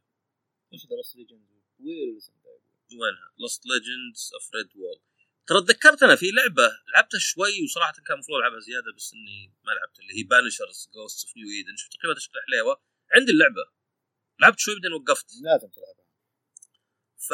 إيش 0.73 0.81
The 0.81 0.95
Last 0.95 1.15
Legend 1.15 1.49
وير 1.79 2.09
ولا 2.09 2.19
something. 2.19 2.93
وينها؟ 3.01 3.33
Lost 3.39 3.65
Legends 3.65 4.31
of 4.33 4.49
Redwall 4.55 5.01
ترى 5.49 5.61
تذكرت 5.61 6.03
أنا 6.03 6.15
في 6.15 6.31
لعبة 6.31 6.67
لعبتها 6.93 7.19
شوي 7.19 7.63
وصراحة 7.63 7.93
كان 7.93 8.13
المفروض 8.13 8.37
ألعبها 8.37 8.59
زيادة 8.59 8.91
بس 8.97 9.13
إني 9.13 9.53
ما 9.65 9.71
لعبت 9.71 9.99
اللي 9.99 10.13
هي 10.17 10.23
Banishers 10.23 10.89
Ghosts 10.93 11.25
of 11.25 11.37
New 11.37 11.49
Eden 11.49 11.75
شفت 11.77 11.93
تقريبا 11.93 12.15
تشرح 12.19 12.33
حليوه 12.47 12.81
عندي 13.15 13.31
اللعبة. 13.31 13.63
لعبت 14.41 14.59
شوي 14.59 14.75
بعدين 14.75 14.93
وقفت. 14.93 15.27
لازم 15.45 15.69
تلعبها. 15.75 16.07
ف 17.27 17.33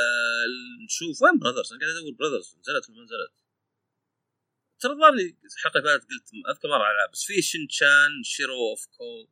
آه، 0.00 0.46
نشوف 0.84 1.22
وين 1.22 1.38
Brothers 1.38 1.72
أنا 1.72 1.80
قاعد 1.80 1.96
أدور 1.96 2.14
Brothers 2.18 2.56
نزلت 2.58 2.88
ولا 2.88 2.98
ما 2.98 3.04
نزلت؟ 3.04 3.34
ترى 4.80 4.92
الظاهر 4.92 5.14
الحلقة 5.56 5.78
اللي 5.78 5.88
فاتت 5.90 6.04
قلت 6.10 6.28
أذكر 6.50 6.68
مرة 6.68 6.90
العاب 6.90 7.10
بس 7.12 7.24
في 7.24 7.42
Shin 7.42 7.82
chan 7.82 8.22
Shiro 8.24 8.70
of 8.70 8.86
Coal 8.86 9.28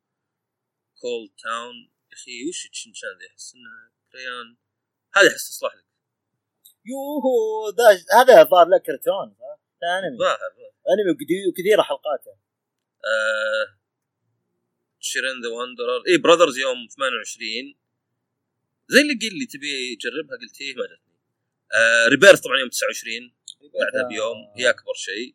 Coal 1.00 1.34
Town 1.42 1.76
يا 2.10 2.16
أخي 2.16 2.48
وش 2.48 2.68
Shin 2.72 2.95
chan 2.95 3.18
ذي؟ 3.18 3.26
أحس 3.30 3.54
إنها 3.54 3.92
Crayon 4.12 4.56
هذه 5.14 5.28
أحس 5.32 5.48
تصلح 5.48 5.74
لك. 5.74 5.87
يوهو 6.92 7.68
ذا 7.78 7.88
هذا 8.20 8.42
الظاهر 8.42 8.66
له 8.68 8.78
كرتون 8.78 9.28
أنمي. 9.98 10.18
ظاهر 10.18 10.38
أنمي 10.90 11.10
وكثير- 11.12 11.48
وكثيره 11.50 11.82
حلقاته 11.82 12.30
آه 13.10 13.78
Shiren 15.00 15.42
the 15.42 15.48
Wanderer 15.48 16.00
اي 16.08 16.18
Brothers 16.18 16.58
يوم 16.58 16.78
28 16.96 17.76
زي 18.88 19.00
اللي 19.00 19.12
قل 19.14 19.38
لي 19.38 19.46
تبي 19.46 19.96
تجربها 20.00 20.36
قلت 20.40 20.60
إيه 20.60 20.74
ما 20.74 20.82
جتني 20.84 21.18
آه 21.74 22.08
Rebirth 22.08 22.40
طبعا 22.40 22.58
يوم 22.58 22.68
29 22.68 23.34
بعدها 23.80 24.08
بيوم 24.08 24.36
هي 24.56 24.70
أكبر 24.70 24.92
شيء. 24.94 25.34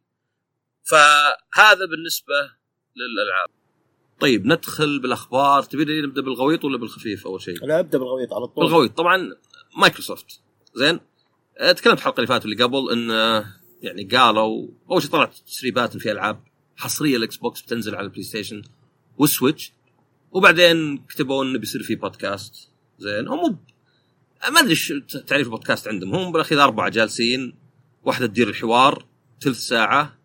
فهذا 0.83 1.85
بالنسبة 1.91 2.35
للألعاب. 2.95 3.49
طيب 4.19 4.45
ندخل 4.45 4.99
بالأخبار. 5.01 5.63
تبي 5.63 6.01
نبدأ 6.01 6.21
بالغويط 6.21 6.65
ولا 6.65 6.77
بالخفيف 6.77 7.25
أول 7.27 7.41
شيء؟ 7.41 7.65
لا 7.65 7.79
ابدأ 7.79 7.97
بالغويط 7.97 8.33
على 8.33 8.47
طول. 8.47 8.65
بالغويط. 8.65 8.97
طبعا 8.97 9.35
مايكروسوفت. 9.77 10.41
زين؟ 10.73 10.95
آه، 10.95 11.01
تكلمت 11.75 11.97
الحلقة 11.97 12.15
اللي 12.15 12.27
فاتت 12.27 12.45
واللي 12.45 12.63
قبل 12.63 12.91
إن 12.91 13.11
آه، 13.11 13.45
يعني 13.81 14.03
قالوا 14.03 14.67
أول 14.91 15.01
شيء 15.01 15.11
طلعت 15.11 15.35
تسريبات 15.47 15.97
في 15.97 16.11
ألعاب 16.11 16.43
حصرية 16.75 17.17
ال 17.17 17.35
Xbox 17.35 17.61
بتنزل 17.61 17.95
على 17.95 18.05
ال 18.05 18.23
PlayStation 18.23 18.61
وال 19.17 19.31
Switch 19.31 19.73
وبعدين 20.31 20.97
كتبوا 20.97 21.43
إنه 21.43 21.59
بيصير 21.59 21.83
في 21.83 21.95
بودكاست 21.95 22.69
زين. 22.99 23.27
هم 23.27 23.39
مو 23.39 23.57
ما 24.51 24.59
أدري 24.59 24.69
إيش 24.69 24.93
تعريف 25.27 25.47
البودكاست 25.47 25.87
عندهم. 25.87 26.15
هم 26.15 26.31
بالأخير 26.31 26.63
أربعة 26.63 26.89
جالسين 26.89 27.55
واحدة 28.03 28.27
تدير 28.27 28.49
الحوار 28.49 29.05
ثلث 29.41 29.57
ساعة 29.57 30.17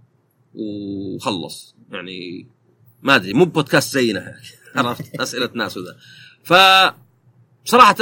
وخلص. 0.54 1.76
يعني 1.90 2.46
ما 3.02 3.16
أدري 3.16 3.32
مو 3.32 3.44
بودكاست 3.44 3.92
زينا. 3.92 4.36
عرفت؟ 4.76 5.20
أسئلة 5.20 5.50
ناس 5.54 5.76
وذا. 5.76 5.96
ف 6.44 6.52
صراحة 7.64 7.96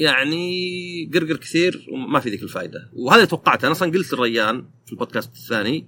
يعني 0.00 1.10
قرقر 1.14 1.36
كثير 1.36 1.86
وما 1.92 2.20
في 2.20 2.30
ذيك 2.30 2.42
الفائده 2.42 2.90
وهذا 2.92 3.24
توقعته 3.24 3.66
أنا 3.66 3.72
أصلا 3.72 3.92
قلت 3.92 4.12
الريان 4.12 4.64
في 4.86 4.92
البودكاست 4.92 5.32
الثاني 5.32 5.86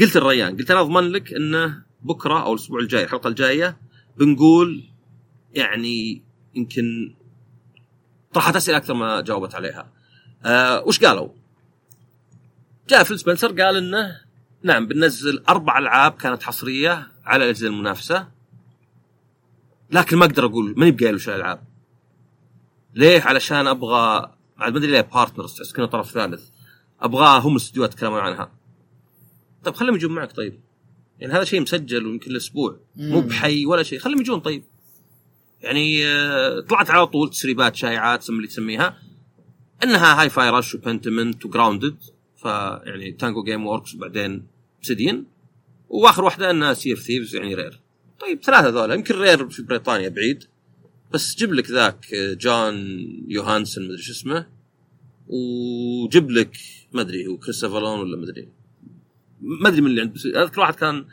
قلت 0.00 0.16
الريان 0.16 0.56
قلت 0.56 0.70
أنا 0.70 0.80
أضمن 0.80 1.08
لك 1.12 1.34
إنه 1.34 1.82
بكرة 2.02 2.42
أو 2.42 2.52
الأسبوع 2.52 2.80
الجاي 2.80 3.04
الحلقة 3.04 3.28
الجاية 3.28 3.78
بنقول 4.16 4.84
يعني 5.54 6.22
يمكن 6.54 7.14
طرحت 8.32 8.56
أسئلة 8.56 8.76
أكثر 8.76 8.94
ما 8.94 9.20
جاوبت 9.20 9.54
عليها. 9.54 9.92
آه 10.44 10.84
وش 10.86 11.04
قالوا؟ 11.04 11.28
جاء 12.88 13.02
Phil 13.02 13.18
Spencer 13.18 13.62
قال 13.62 13.76
إنه 13.76 14.20
نعم 14.62 14.86
بننزل 14.86 15.42
أربع 15.48 15.78
ألعاب 15.78 16.12
كانت 16.12 16.42
حصرية 16.42 17.12
على 17.24 17.44
الأجهزة 17.44 17.66
المنافسة 17.66 18.28
لكن 19.90 20.16
ما 20.16 20.24
أقدر 20.24 20.46
أقول 20.46 20.74
ماني 20.76 20.90
بقايل 20.90 21.14
وش 21.14 21.28
الألعاب. 21.28 21.67
ليه؟ 22.98 23.20
علشان 23.20 23.66
أبغى 23.66 24.32
عاد 24.58 24.72
ما 24.72 24.78
أدري 24.78 24.90
ليه 24.90 25.00
partners 25.00 25.54
تحس 25.54 25.72
كنا 25.72 25.86
طرف 25.86 26.10
ثالث. 26.10 26.48
أبغى 27.00 27.40
هم 27.40 27.52
الاستديوهات 27.52 27.92
يتكلمون 27.92 28.20
عنها. 28.20 28.52
طيب 29.64 29.74
خليهم 29.74 29.94
يجون 29.94 30.12
معك 30.12 30.32
طيب. 30.32 30.60
يعني 31.20 31.32
هذا 31.32 31.44
شيء 31.44 31.60
مسجل 31.60 32.06
ويمكن 32.06 32.30
الأسبوع 32.30 32.80
مو 32.96 33.20
بحي 33.20 33.66
ولا 33.66 33.82
شيء. 33.82 33.98
خليهم 33.98 34.20
يجون 34.20 34.40
طيب. 34.40 34.64
يعني 35.62 36.06
آه، 36.06 36.60
طلعت 36.60 36.90
على 36.90 37.06
طول 37.06 37.30
تسريبات 37.30 37.76
شائعات 37.76 38.22
سم 38.22 38.36
اللي 38.36 38.46
تسميها. 38.46 38.98
إنها 39.82 40.20
Hi-Fi 40.20 40.50
Rush 40.50 40.74
و 40.74 40.81
Pentiment 40.81 41.46
و 41.46 41.52
Grounded 41.52 41.96
فيعني 42.36 43.12
Tango 43.12 43.42
Gameworks 43.42 43.94
وبعدين 43.94 44.46
Obsidian 44.82 45.26
وآخر 45.88 46.24
واحدة 46.24 46.50
إنها 46.50 46.74
Sea 46.74 46.87
of 46.87 46.96
Thieves 46.96 47.36
يعني 47.36 47.54
Rare 47.54 47.80
طيب 48.20 48.42
ثلاثة 48.42 48.68
ذولا. 48.68 48.94
يمكن 48.94 49.14
Rare 49.14 49.48
في 49.48 49.62
بريطانيا 49.62 50.08
بعيد. 50.08 50.44
بس 51.12 51.36
جيب 51.36 51.54
لك 51.54 51.70
ذاك 51.70 52.14
آه، 52.14 52.34
John 52.34 52.74
Johanas 53.28 53.82
مدري 53.82 54.02
شو 54.02 54.12
اسمه 54.12 54.46
وجيب 55.28 56.30
لك 56.30 56.56
ما 56.92 57.00
أدري 57.00 57.26
هو 57.26 57.38
Chris 57.38 57.64
Avellone 57.64 58.00
ولا 58.00 58.16
ما 58.16 58.24
أدري. 58.24 58.48
ما 59.40 59.68
أدري 59.68 59.80
من 59.80 59.86
اللي 59.86 60.00
عند 60.00 60.16
اذكر 60.26 60.60
واحد 60.60 60.74
كان 60.74 61.04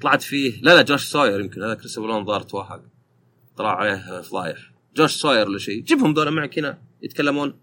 طلعت 0.00 0.22
فيه. 0.22 0.62
لا 0.62 0.74
لا 0.74 0.82
Josh 0.82 1.04
Sawyer 1.04 1.40
يمكن 1.40 1.62
هذا 1.62 1.74
Chris 1.74 1.98
Avellone 1.98 2.24
ظهر 2.24 2.40
توهق. 2.40 2.82
طلع 3.56 3.76
عليه 3.76 4.20
فضايح 4.20 4.72
Josh 4.96 5.12
Sawyer 5.12 5.48
ولا 5.48 5.58
شيء. 5.58 5.82
جيبهم 5.82 6.14
ذولا 6.14 6.30
معك 6.30 6.58
هنا 6.58 6.78
يتكلمون. 7.02 7.54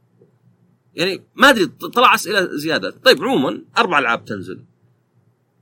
يعني 0.95 1.23
ما 1.35 1.49
أدري 1.49 1.65
طلع 1.65 2.15
أسئلة 2.15 2.57
زيادة. 2.57 2.89
طيب 2.89 3.23
عموما 3.23 3.61
أربع 3.77 3.99
ألعاب 3.99 4.25
تنزل. 4.25 4.63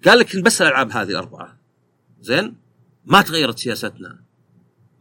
قال 0.06 0.20
لك 0.20 0.38
بس 0.38 0.62
الألعاب 0.62 0.92
هذه 0.92 1.10
الاربعه 1.10 1.60
زين؟ 2.22 2.56
ما 3.06 3.22
تغيرت 3.22 3.60
سياستنا. 3.60 4.27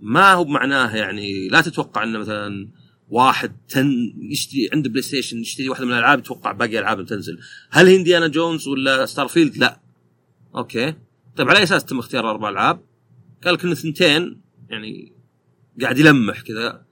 ما 0.00 0.32
هو 0.32 0.44
بمعناه 0.44 0.96
يعني 0.96 1.48
لا 1.48 1.60
تتوقع 1.60 2.02
انه 2.02 2.18
مثلا 2.18 2.68
واحد 3.08 3.56
تن 3.68 4.12
يشتري 4.30 4.70
عنده 4.72 4.90
PlayStation 4.90 5.40
يشتري 5.40 5.68
واحدة 5.68 5.86
من 5.86 5.92
الألعاب 5.92 6.18
يتوقع 6.18 6.52
باقي 6.52 6.70
الالعاب 6.70 7.06
تنزل 7.06 7.38
هل 7.70 7.86
هي 7.86 7.96
Indiana 7.96 8.26
Jones 8.26 8.68
ولا 8.68 9.06
Starfield 9.06 9.56
لا. 9.56 9.80
أوكي. 10.56 10.94
طيب 11.36 11.48
على 11.48 11.58
أي 11.58 11.62
أساس 11.62 11.84
تم 11.84 11.98
اختيار 11.98 12.30
أربع 12.30 12.48
ألعاب؟ 12.48 12.80
قال 13.44 13.54
لك 13.54 13.64
انه 13.64 13.74
ثنتين 13.74 14.40
يعني 14.70 15.12
قاعد 15.80 15.98
يلمح 15.98 16.40
كذا 16.40 16.86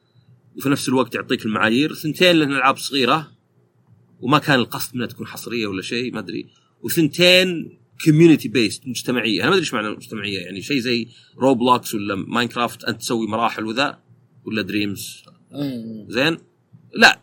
وفي 0.57 0.69
نفس 0.69 0.89
الوقت 0.89 1.15
يعطيك 1.15 1.47
المعايير. 1.47 1.95
ثنتين 1.95 2.37
لأن 2.37 2.53
العاب 2.53 2.77
صغيرة 2.77 3.33
وما 4.21 4.39
كان 4.39 4.59
القصد 4.59 4.97
منها 4.97 5.07
تكون 5.07 5.27
حصرية 5.27 5.67
ولا 5.67 5.83
شيء 5.83 6.13
ما 6.13 6.19
أدري. 6.19 6.47
وثنتين 6.83 7.79
community 8.05 8.49
based 8.49 8.87
مجتمعية. 8.87 9.41
أنا 9.41 9.49
ما 9.49 9.55
أدري 9.55 9.61
إيش 9.61 9.75
معنى 9.75 9.91
مجتمعيه 9.91 10.39
يعني 10.39 10.63
شيء 10.63 10.79
زي 10.79 11.09
Roblox 11.39 11.95
ولا 11.95 12.15
Minecraft 12.15 12.85
أنت 12.85 13.01
تسوي 13.01 13.27
مراحل 13.27 13.65
وذا 13.65 13.99
ولا 14.45 14.63
Dreams. 14.62 15.23
زين؟ 16.09 16.39
لا 16.95 17.21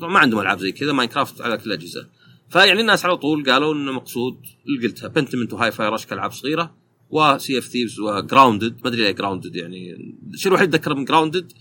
ما 0.00 0.18
عندهم 0.18 0.40
ألعاب 0.40 0.58
زي 0.58 0.72
كذا 0.72 0.92
Minecraft 0.92 1.40
على 1.40 1.58
كل 1.58 1.72
الأجهزة. 1.72 2.08
فيعني 2.48 2.80
الناس 2.80 3.04
على 3.04 3.16
طول 3.16 3.50
قالوا 3.50 3.74
إنه 3.74 3.92
مقصود 3.92 4.36
اللي 4.66 4.86
قلتها 4.86 5.08
Pentiment 5.08 5.52
و 5.52 5.72
Hi-Fi 5.72 5.88
Rush 5.88 6.06
كالعاب 6.06 6.32
صغيره 6.32 6.74
و 7.10 7.22
Sea 7.22 7.58
of 7.58 7.64
Thieves 7.64 8.00
و 8.00 8.09
Grounded 8.09 8.80
ما 8.84 8.88
أدري 8.88 9.02
ليه 9.02 9.10
Grounded 9.10 9.56
يعني 9.56 9.94
الشيء 10.34 10.52
الوحيد 10.52 10.74
أتذكره 10.74 10.94
من 10.94 11.04
Grounded 11.04 11.52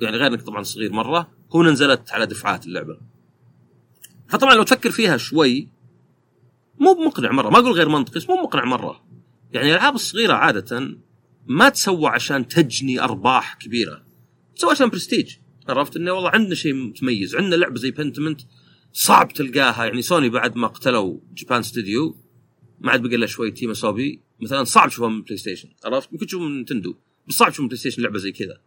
يعني 0.00 0.16
غير 0.16 0.26
انك 0.26 0.42
طبعا 0.42 0.62
صغير 0.62 0.92
مرة 0.92 1.30
هو 1.54 1.62
نزلت 1.62 2.10
على 2.10 2.26
دفعات 2.26 2.66
اللعبة. 2.66 2.98
فطبعا 4.28 4.54
لو 4.54 4.62
تفكر 4.62 4.90
فيها 4.90 5.16
شوي 5.16 5.68
مو 6.80 6.94
بمقنع 6.94 7.32
مرة. 7.32 7.50
ما 7.50 7.58
أقول 7.58 7.72
غير 7.72 7.88
منطقي 7.88 8.20
بس 8.20 8.28
مو 8.28 8.36
مقنع 8.42 8.64
مرة. 8.64 9.04
يعني 9.52 9.70
الألعاب 9.70 9.94
الصغيرة 9.94 10.32
عادة 10.32 10.98
ما 11.46 11.68
تسوى 11.68 12.08
عشان 12.08 12.48
تجني 12.48 13.00
أرباح 13.00 13.54
كبيرة. 13.54 14.04
تسوى 14.56 14.70
عشان 14.70 14.88
برستيج. 14.88 15.36
عرفت؟ 15.68 15.96
إنه 15.96 16.12
والله 16.12 16.30
عندنا 16.30 16.54
شيء 16.54 16.74
متميز. 16.74 17.36
عندنا 17.36 17.54
لعبة 17.54 17.76
زي 17.76 17.90
Pentiment 17.90 18.40
صعب 18.92 19.32
تلقاها. 19.32 19.84
يعني 19.84 20.02
سوني 20.02 20.28
بعد 20.28 20.56
ما 20.56 20.66
قتلوا 20.66 21.18
Japan 21.34 21.62
Studio 21.62 22.16
ما 22.80 22.90
عاد 22.90 23.02
بقى 23.02 23.16
الا 23.16 23.26
شوي 23.26 23.50
Team 23.50 23.70
Asobi 23.70 24.22
مثلا 24.40 24.64
صعب 24.64 24.88
تشوفها 24.88 25.08
من 25.08 25.22
PlayStation 25.22 25.68
عرفت؟ 25.84 26.12
ممكن 26.12 26.26
تشوفها 26.26 26.48
من 26.48 26.60
Nintendo 26.60 26.96
بس 27.28 27.34
صعب 27.34 27.50
تشوف 27.50 27.60
من 27.60 27.68
PlayStation 27.68 28.02
لعبة 28.02 28.18
زي 28.18 28.32
كذا. 28.32 28.60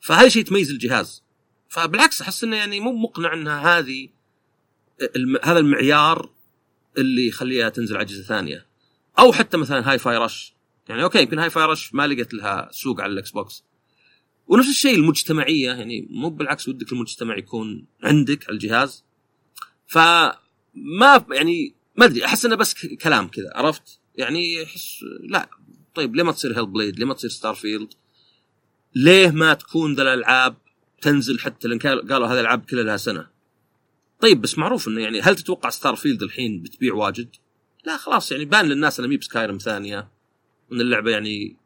فهذا 0.00 0.28
شيء 0.28 0.44
تميز 0.44 0.70
الجهاز. 0.70 1.24
فبالعكس 1.68 2.22
أحس 2.22 2.44
إنه 2.44 2.56
يعني 2.56 2.80
مو 2.80 2.92
مقنع 2.92 3.34
انها 3.34 3.78
هذه. 3.78 4.08
هذا 5.44 5.58
المعيار 5.58 6.31
اللي 6.98 7.26
يخليها 7.26 7.68
تنزل 7.68 7.96
على 7.96 8.04
اجهزه 8.04 8.22
ثانية. 8.22 8.66
أو 9.18 9.32
حتى 9.32 9.56
مثلا 9.56 9.90
Hi-Fi 9.90 10.16
Rush 10.16 10.54
يعني 10.88 11.02
أوكي 11.02 11.22
يمكن 11.22 11.38
Hi-Fi 11.38 11.64
Rush 11.64 11.94
ما 11.94 12.06
لقت 12.06 12.34
لها 12.34 12.68
سوق 12.72 13.00
على 13.00 13.12
ال 13.12 13.30
Xbox. 13.30 13.64
ونفس 14.46 14.68
الشيء 14.68 14.94
المجتمعية 14.94 15.70
يعني 15.72 16.06
مو 16.10 16.30
بالعكس 16.30 16.68
ودك 16.68 16.92
المجتمع 16.92 17.38
يكون 17.38 17.86
عندك 18.02 18.44
على 18.44 18.54
الجهاز. 18.54 19.04
فما 19.86 20.36
يعني 21.30 21.74
ما 21.96 22.04
أدري 22.04 22.24
أحس 22.24 22.44
إنه 22.44 22.56
بس 22.56 22.86
كلام 22.86 23.28
كذا 23.28 23.50
عرفت؟ 23.54 24.00
يعني 24.14 24.62
احس 24.62 25.04
لا 25.20 25.48
طيب 25.94 26.16
ليه 26.16 26.22
ما 26.22 26.32
تصير 26.32 26.58
Hellblade 26.58 26.98
ليه 26.98 27.06
ما 27.06 27.14
تصير 27.14 27.30
Starfield 27.30 27.94
ليه 28.94 29.30
ما 29.30 29.54
تكون 29.54 29.94
ذا 29.94 30.02
الألعاب 30.02 30.56
تنزل 31.00 31.38
حتى 31.38 31.68
لأن 31.68 31.78
قالوا 31.78 32.26
هذه 32.26 32.32
الألعاب 32.32 32.64
كلها 32.64 32.82
لها 32.82 32.96
سنة؟ 32.96 33.26
طيب 34.22 34.40
بس 34.40 34.58
معروف 34.58 34.88
إنه 34.88 35.00
يعني 35.00 35.20
هل 35.20 35.36
تتوقع 35.36 35.70
Starfield 35.70 36.22
الحين 36.22 36.62
بتبيع 36.62 36.94
واجد؟ 36.94 37.28
لا 37.84 37.96
خلاص 37.96 38.32
يعني 38.32 38.44
بان 38.44 38.64
للناس 38.64 38.98
انها 38.98 39.10
مي 39.10 39.16
ب 39.16 39.22
Skyrim 39.22 39.58
ثانية 39.58 40.08
وإن 40.70 40.80
اللعبة 40.80 41.10
يعني 41.10 41.56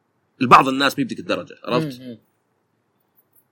لبعض 0.40 0.68
الناس 0.68 0.98
مي 0.98 1.04
بديك 1.04 1.18
الدرجة 1.18 1.56
عرفت؟ 1.64 2.00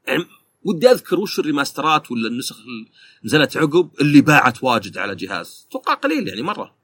يعني 0.06 0.24
ودي 0.64 0.90
أذكر 0.90 1.20
وش 1.20 1.38
ال 1.38 1.45
remasterات 1.45 2.10
ولا 2.10 2.28
النسخ 2.28 2.56
اللي 2.60 2.86
نزلت 3.24 3.56
عقب 3.56 3.90
اللي 4.00 4.20
باعت 4.20 4.64
واجد 4.64 4.98
على 4.98 5.14
جهاز. 5.14 5.66
أتوقع 5.68 5.94
قليل 5.94 6.28
يعني 6.28 6.42
مرة. 6.42 6.74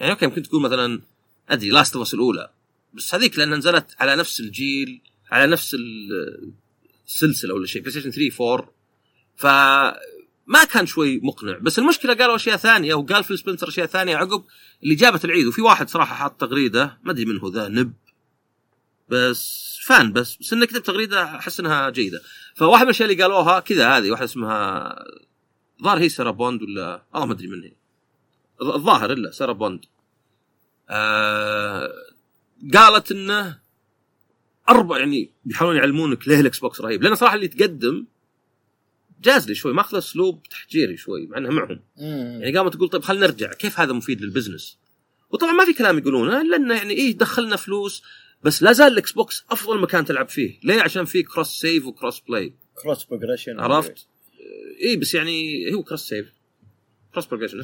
يعني 0.00 0.12
أوكي 0.12 0.24
يمكن 0.24 0.42
تقول 0.42 0.62
مثلا 0.62 1.00
أدري 1.48 1.70
Last 1.70 1.96
of 1.96 2.14
الأولى. 2.14 2.50
بس 2.94 3.14
هذيك 3.14 3.38
لانها 3.38 3.58
نزلت 3.58 3.94
على 3.98 4.16
نفس 4.16 4.40
الجيل 4.40 5.00
على 5.30 5.52
نفس 5.52 5.74
ال- 5.74 6.52
السلسلة 7.06 7.54
ولا 7.54 7.66
شيء 7.66 7.82
PlayStation 7.82 8.10
3 8.10 8.54
4 9.42 10.00
فما 10.48 10.64
كان 10.64 10.86
شوي 10.86 11.20
مقنع. 11.22 11.58
بس 11.58 11.78
المشكلة 11.78 12.14
قالوا 12.14 12.36
أشياء 12.36 12.56
ثانية 12.56 12.94
وقال 12.94 13.24
فيل 13.24 13.38
سبنسر 13.38 13.68
أشياء 13.68 13.86
ثانية 13.86 14.16
عقب 14.16 14.44
اللي 14.82 14.94
جابت 14.94 15.24
العيد. 15.24 15.46
وفي 15.46 15.62
واحد 15.62 15.88
صراحة 15.88 16.14
حاط 16.14 16.40
تغريدة 16.40 16.98
ما 17.02 17.12
أدري 17.12 17.24
من 17.24 17.38
هو 17.38 17.48
ذا 17.48 17.68
نب. 17.68 17.92
بس 19.08 19.64
فان 19.84 20.12
بس 20.12 20.36
بس 20.36 20.52
انه 20.52 20.66
كتب 20.66 20.82
تغريدة 20.82 21.24
أحس 21.24 21.60
إنها 21.60 21.90
جيدة. 21.90 22.20
فواحد 22.54 22.82
من 22.82 22.88
الأشياء 22.90 23.10
اللي 23.10 23.22
قالوها 23.22 23.60
كذا 23.60 23.88
هذه 23.88 24.10
واحدة 24.10 24.24
اسمها 24.24 24.94
الظاهر 25.78 25.98
هي 25.98 26.08
سارة 26.08 26.30
بوند 26.30 26.62
ولا؟ 26.62 27.02
والله 27.12 27.26
ما 27.26 27.32
أدري 27.32 27.46
من 27.46 27.62
هي. 27.62 27.72
الظاهر 28.62 29.12
إلا 29.12 29.30
سارة 29.30 29.52
بوند. 29.52 29.84
آه 30.90 31.92
قالت 32.74 33.12
إنه 33.12 33.58
أربع 34.68 34.98
يعني 34.98 35.30
بيحاولون 35.44 35.76
يعلمونك 35.76 36.28
ليه 36.28 36.40
ال 36.40 36.58
Xbox 36.58 36.80
رهيب. 36.80 37.02
لأن 37.02 37.14
صراحة 37.14 37.34
اللي 37.34 37.48
تقدم 37.48 38.06
جاز 39.24 39.48
لي 39.48 39.54
شوي 39.54 39.72
ماخذ 39.72 39.98
أسلوب 39.98 40.42
تحجيري 40.42 40.96
شوي 40.96 41.26
مع 41.26 41.38
انها 41.38 41.50
معهم. 41.50 41.80
مم. 41.96 42.38
يعني 42.42 42.58
قامت 42.58 42.74
تقول 42.74 42.88
طيب 42.88 43.02
خلينا 43.02 43.26
نرجع 43.26 43.52
كيف 43.52 43.80
هذا 43.80 43.92
مفيد 43.92 44.20
لل 44.20 44.30
business؟ 44.30 44.78
وطبعا 45.30 45.52
ما 45.52 45.64
في 45.64 45.72
كلام 45.72 45.98
يقولونه 45.98 46.40
إلا 46.40 46.56
إنه 46.56 46.74
يعني 46.74 46.94
إيه 46.94 47.18
دخلنا 47.18 47.56
فلوس 47.56 48.02
بس 48.42 48.62
لا 48.62 48.72
زال 48.72 48.92
ال 48.92 49.12
Xbox 49.12 49.44
أفضل 49.50 49.80
مكان 49.80 50.04
تلعب 50.04 50.28
فيه. 50.28 50.58
ليه؟ 50.64 50.82
عشان 50.82 51.04
فيه 51.04 51.24
cross 51.24 51.48
save 51.48 51.86
وكروس 51.86 52.20
بلاي 52.20 52.54
كروس 52.82 53.04
بروجريشن 53.04 53.60
عرفت؟ 53.60 54.06
اي 54.84 54.96
بس 54.96 55.14
يعني 55.14 55.74
هو 55.74 55.82
كروس 55.82 56.08
سيف 56.08 56.32
cross 57.12 57.26
progression 57.26 57.62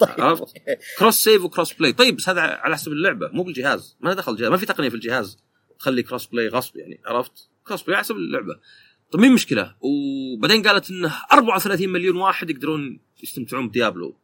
طيب. 0.00 0.20
عرفت؟ 0.20 0.54
cross 0.98 1.14
save 1.14 1.44
و 1.44 1.49
cross 1.49 1.72
play 1.72 1.92
طيب 1.92 2.16
بس 2.16 2.28
هذا 2.28 2.40
على 2.40 2.74
حسب 2.74 2.92
اللعبة 2.92 3.28
مو 3.28 3.42
بالجهاز. 3.42 3.96
ما 4.00 4.14
دخل 4.14 4.32
الجهاز 4.32 4.50
ما 4.50 4.56
في 4.56 4.66
تقنية 4.66 4.88
في 4.88 4.94
الجهاز 4.94 5.38
تخلي 5.78 6.02
cross 6.02 6.26
play 6.26 6.48
غصب 6.48 6.76
يعني 6.76 7.00
عرفت؟ 7.06 7.48
cross 7.66 7.82
play 7.82 7.94
على 7.96 8.04
حسب 8.04 8.16
اللعبة. 8.16 8.60
طيب 9.10 9.22
مين 9.22 9.32
مشكلة؟ 9.32 9.74
وبعدين 9.80 10.62
قالت 10.62 10.90
انه 10.90 11.14
34 11.32 11.88
مليون 11.88 12.16
واحد 12.16 12.50
يقدرون 12.50 13.00
يستمتعون 13.22 13.68
ب 13.68 13.75
Diablo 13.75 14.16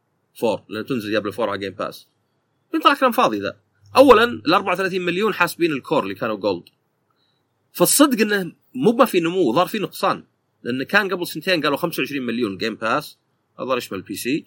4 0.43 0.65
لأن 0.69 0.85
تنزل 0.85 1.09
Diablo 1.09 1.31
4 1.31 1.49
على 1.49 1.59
Game 1.59 1.73
Pass 1.73 2.07
مين 2.73 2.81
طلع 2.81 2.93
كلام 2.93 3.11
فاضي 3.11 3.39
ذا. 3.39 3.57
اولا 3.95 4.23
ال 4.23 4.53
34 4.53 5.01
مليون 5.01 5.33
حاسبين 5.33 5.71
ال 5.71 5.77
Core 5.77 6.03
اللي 6.03 6.15
كانوا 6.15 6.35
Gold 6.35 6.63
فالصدق 7.71 8.21
إنه 8.21 8.51
مو 8.73 8.91
ما 8.91 9.05
في 9.05 9.19
نمو 9.19 9.53
ظهر 9.53 9.67
في 9.67 9.79
نقصان. 9.79 10.23
لأن 10.63 10.83
كان 10.83 11.13
قبل 11.13 11.27
سنتين 11.27 11.61
قالوا 11.61 11.77
25 11.77 12.25
مليون 12.25 12.57
Game 12.57 12.75
Pass 12.75 13.17
الظاهر 13.59 13.77
يشمل 13.77 13.97
ال 13.97 14.15
PC 14.15 14.45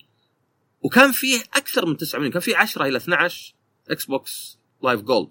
وكان 0.83 1.13
فيه 1.13 1.39
أكثر 1.55 1.87
من 1.87 1.97
9 1.97 2.19
مليون 2.19 2.33
كان 2.33 2.43
فيه 2.43 2.57
10 2.57 2.87
إلى 2.87 2.97
12 2.97 3.55
Xbox 3.91 4.59
Live 4.83 5.01
Gold 5.01 5.29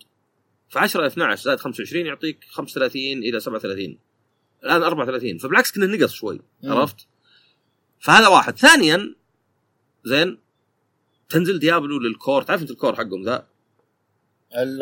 ف 0.69 0.77
10 0.77 0.99
إلى 0.99 1.07
12 1.07 1.43
زائد 1.43 1.59
25 1.59 2.05
يعطيك 2.05 2.43
35 2.51 3.01
إلى 3.01 3.39
37 3.39 3.97
الآن 4.63 4.83
34 4.83 5.37
فبالعكس 5.37 5.71
كنا 5.71 5.85
نقص 5.85 6.13
شوي 6.13 6.41
مم. 6.63 6.71
عرفت؟ 6.71 7.07
فهذا 7.99 8.27
واحد. 8.27 8.57
ثانيا 8.57 9.15
زين 10.05 10.37
تنزل 11.29 11.59
Diablo 11.59 11.99
لل 11.99 12.11
Core. 12.11 12.41
تعرف 12.41 12.61
أنت 12.61 12.71
ال 12.71 12.76
Core 12.76 12.95
حقهم 12.95 13.23
ذا؟ 13.23 13.47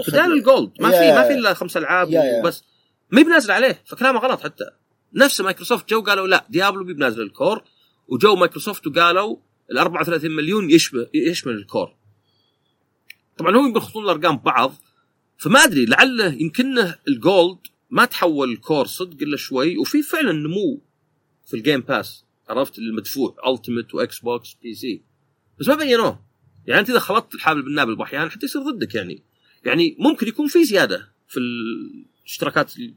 بدال 0.08 0.34
ال 0.34 0.40
Gold. 0.40 0.72
ما 0.80 0.92
في 0.92 1.12
ما 1.12 1.28
في 1.28 1.34
إلا 1.34 1.54
خمس 1.54 1.78
ألعاب. 1.78 2.10
وبس. 2.14 2.64
ما 3.12 3.22
بنازل 3.22 3.52
عليه. 3.52 3.82
فكلامه 3.86 4.20
غلط 4.20 4.42
حتى. 4.44 4.66
نفس 5.14 5.42
مايكروسوفت 5.42 5.90
جو 5.90 6.02
قالوا 6.02 6.28
لا 6.28 6.46
Diablo 6.50 6.84
بنازل 6.84 7.22
ال 7.22 7.29
Core. 7.29 7.64
وجو 8.08 8.36
مايكروسوفت 8.36 8.88
وقالوا 8.88 9.38
ال 9.72 9.78
34 9.78 10.32
مليون 10.32 10.70
يشبه 10.70 11.08
يشمل 11.14 11.54
ال 11.54 11.61
Core. 11.61 11.96
طبعا 13.38 13.58
هم 13.58 13.74
بيخلطون 13.74 14.04
الارقام 14.04 14.38
ببعض 14.38 14.74
فما 15.38 15.64
أدري 15.64 15.86
لعله 15.86 16.34
يمكنه 16.34 16.96
ال 17.08 17.18
Gold 17.18 17.58
ما 17.90 18.06
تحول 18.06 18.52
ال 18.52 18.59
Core 18.59 18.86
صدق 18.88 19.18
إلا 19.22 19.38
شوي 19.38 19.78
وفي 19.78 20.02
فعلا 20.04 20.32
نمو 20.32 20.82
في 21.46 21.54
ال 21.54 21.59
Game 21.59 21.82
Pass 21.82 22.26
عرفت؟ 22.50 22.78
المدفوع 22.80 23.36
Ultimate 23.48 23.89
و 23.89 23.94
Xbox 23.96 24.54
PC 24.64 25.02
بس 25.60 25.68
ما 25.68 25.76
بينوه. 25.76 26.26
يعني 26.68 26.80
أنت 26.82 26.90
إذا 26.90 27.00
خلطت 27.00 27.36
الحابل 27.36 27.62
بالنابل 27.62 27.96
باحيان 27.96 28.30
حتى 28.32 28.46
يصير 28.46 28.62
ضدك 28.62 28.96
يعني. 28.96 29.24
يعني 29.66 29.96
ممكن 30.00 30.28
يكون 30.28 30.48
في 30.48 30.66
زيادة 30.66 31.12
في 31.28 31.40
الاشتراكات 31.40 32.78
ال- 32.78 32.94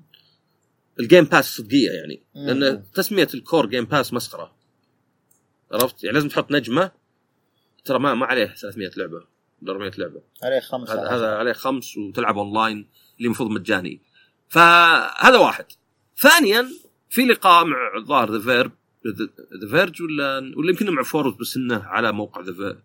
ال 1.00 1.05
Game 1.05 1.24
Pass 1.24 1.56
صدقية 1.56 1.90
يعني. 1.90 2.22
لأن. 2.34 2.82
تسمية 2.94 3.28
ال 3.34 3.41
Core 3.41 3.66
Game 3.66 3.84
Pass 3.84 4.12
مسخرة. 4.14 4.54
عرفت؟ 5.72 6.04
يعني 6.04 6.14
لازم 6.14 6.28
تحط 6.28 6.52
نجمة. 6.52 6.90
ترى 7.84 7.98
ما 7.98 8.14
ما 8.14 8.26
عليه 8.26 8.46
300 8.46 8.90
لعبة 8.96 9.14
ولا 9.62 9.72
400 9.72 9.90
لعبة. 9.98 10.22
عليه 10.42 10.60
خمسة 10.60 10.92
هذا 10.94 11.08
هذا 11.16 11.26
عليه 11.34 11.52
خمس 11.52 11.96
وتلعب 11.96 12.38
اونلاين 12.38 12.76
اللي 13.16 13.26
المفروض 13.26 13.50
مجاني. 13.50 14.00
فهذا 14.48 15.38
واحد. 15.38 15.64
ثانيا 16.16 16.68
في 17.10 17.22
لقاء 17.22 17.64
مع 17.64 17.96
الظاهر 17.96 18.32
The 18.32 18.40
Verb 18.40 18.72
The 19.62 19.68
Verge 19.70 20.02
ولا 20.02 20.52
ولا 20.56 20.70
يمكن 20.70 20.90
مع 20.90 21.02
فورد 21.02 21.36
بس 21.36 21.56
إنه 21.56 21.84
على 21.84 22.12
موقع 22.12 22.40
The 22.40 22.78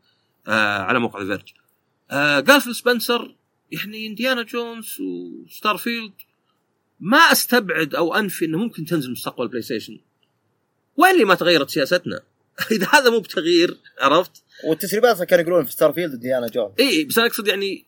آه 0.48 0.78
على 0.78 1.00
موقع 1.00 1.20
The 1.20 1.26
Verge 1.26 1.54
آه 2.12 2.40
قال 2.40 2.62
فيل 2.62 2.74
سبنسر 2.74 3.36
يعني 3.72 4.08
Indiana 4.08 4.44
Jones 4.44 4.98
و 5.02 5.78
Starfield 5.78 6.14
ما 7.00 7.18
أستبعد 7.18 7.96
أو 7.96 8.16
أنفي 8.16 8.46
إنه 8.46 8.58
ممكن 8.58 8.86
تنزل 8.86 9.12
مستقبل 9.12 9.48
PlayStation. 9.48 10.00
وين 10.98 11.12
اللي 11.12 11.26
ما 11.26 11.36
تغيرت 11.36 11.70
سياستنا؟ 11.70 12.22
إذا 12.72 12.88
هذا 12.94 13.10
مو 13.10 13.20
بتغيير 13.20 13.78
عرفت؟ 14.00 14.44
والتسريبات 14.68 15.24
كانوا 15.24 15.44
يقولون 15.46 15.66
في 15.66 15.72
Starfield 15.72 16.20
Indiana 16.20 16.48
Jones. 16.48 16.72
اي 16.80 17.04
بس 17.04 17.18
أنا 17.18 17.28
أقصد 17.28 17.48
يعني 17.48 17.86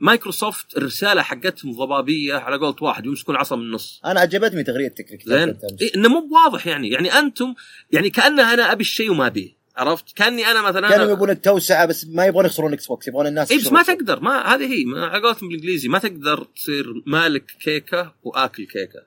مايكروسوفت 0.00 0.76
الرسالة 0.76 1.22
حقتهم 1.22 1.72
ضبابية 1.72 2.34
على 2.34 2.56
قولة 2.56 2.76
واحد 2.80 3.06
يمسكون 3.06 3.36
عصا 3.36 3.56
من 3.56 3.62
النص 3.62 4.00
أنا 4.04 4.20
عجبتني 4.20 4.62
تغريدتك 4.64 5.22
زين. 5.24 5.58
إيه 5.80 5.94
إنه 5.96 6.08
مو 6.08 6.28
بواضح 6.28 6.66
يعني 6.66 6.90
يعني 6.90 7.12
أنتم 7.12 7.54
يعني 7.92 8.10
كانه 8.10 8.54
أنا 8.54 8.72
أبي 8.72 8.80
الشيء 8.80 9.10
وما 9.10 9.26
أبيه 9.26 9.60
عرفت 9.76 10.16
كأني 10.16 10.46
أنا 10.46 10.62
مثلا 10.62 10.88
كانوا 10.88 11.04
أنا 11.04 11.12
يبون 11.12 11.30
التوسعة 11.30 11.86
بس 11.86 12.06
ما 12.06 12.26
يبغون 12.26 12.44
يخسرون 12.46 12.72
Xbox 12.72 13.08
يبغون 13.08 13.26
الناس 13.26 13.52
اي 13.52 13.58
بس 13.58 13.72
ما. 13.72 13.82
تقدر 13.82 14.20
ما 14.20 14.54
هذه 14.54 14.72
هي 14.74 14.84
ما- 14.84 15.06
على 15.06 15.22
قولتهم 15.22 15.48
بالإنجليزي 15.48 15.88
ما 15.88 15.98
تقدر 15.98 16.44
تصير 16.44 17.02
مالك 17.06 17.44
كيكة 17.60 18.14
وآكل 18.22 18.64
كيكة 18.66 19.06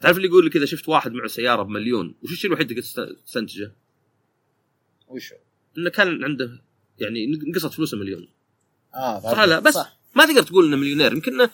تعرف 0.00 0.16
اللي 0.16 0.28
يقول 0.28 0.46
لك 0.46 0.56
إذا 0.56 0.66
شفت 0.66 0.88
واحد 0.88 1.12
معه 1.12 1.26
سيارة 1.28 1.62
بمليون 1.62 2.14
وش 2.22 2.32
الشيء 2.32 2.50
الوحيد 2.50 2.70
اللي 2.70 2.82
تستنتجه؟ 3.26 3.72
وشو؟ 5.08 5.34
إنه 5.78 5.90
كان 5.90 6.24
عنده 6.24 6.62
يعني 6.98 7.24
انقصت 7.46 7.72
فلوسه 7.72 7.96
مليون 7.98 8.28
آه 8.96 9.20
صح 9.20 9.40
لا 9.40 9.58
بس 9.58 9.74
صح. 9.74 9.96
ما 10.14 10.26
تقدر 10.26 10.42
تقول 10.42 10.66
إنه 10.66 10.76
مليونير. 10.76 11.12
يمكن 11.12 11.48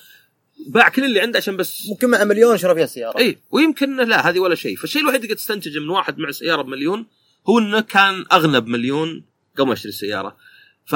باع 0.69 0.89
كل 0.89 1.05
اللي 1.05 1.21
عنده 1.21 1.39
عشان 1.39 1.57
بس 1.57 1.89
ممكن 1.89 2.11
مع 2.11 2.25
مليون 2.25 2.59
شرى 2.59 2.75
فيها 2.75 2.87
سيارة. 2.87 3.19
اي 3.19 3.39
ويمكن 3.51 3.97
لا 3.97 4.29
هذه 4.29 4.39
ولا 4.39 4.55
شيء. 4.55 4.77
فالشيء 4.77 5.03
الوحيد 5.03 5.23
اللي 5.23 5.35
تستنتجه 5.35 5.79
من 5.79 5.89
واحد 5.89 6.19
مع 6.19 6.31
سيارة 6.31 6.63
بمليون 6.63 7.07
هو 7.49 7.59
إنه 7.59 7.81
كان 7.81 8.25
أغنى 8.33 8.61
بمليون 8.61 9.25
قبل 9.59 9.67
ما 9.67 9.73
يشتري 9.73 9.89
السيارة. 9.89 10.37
ف 10.85 10.95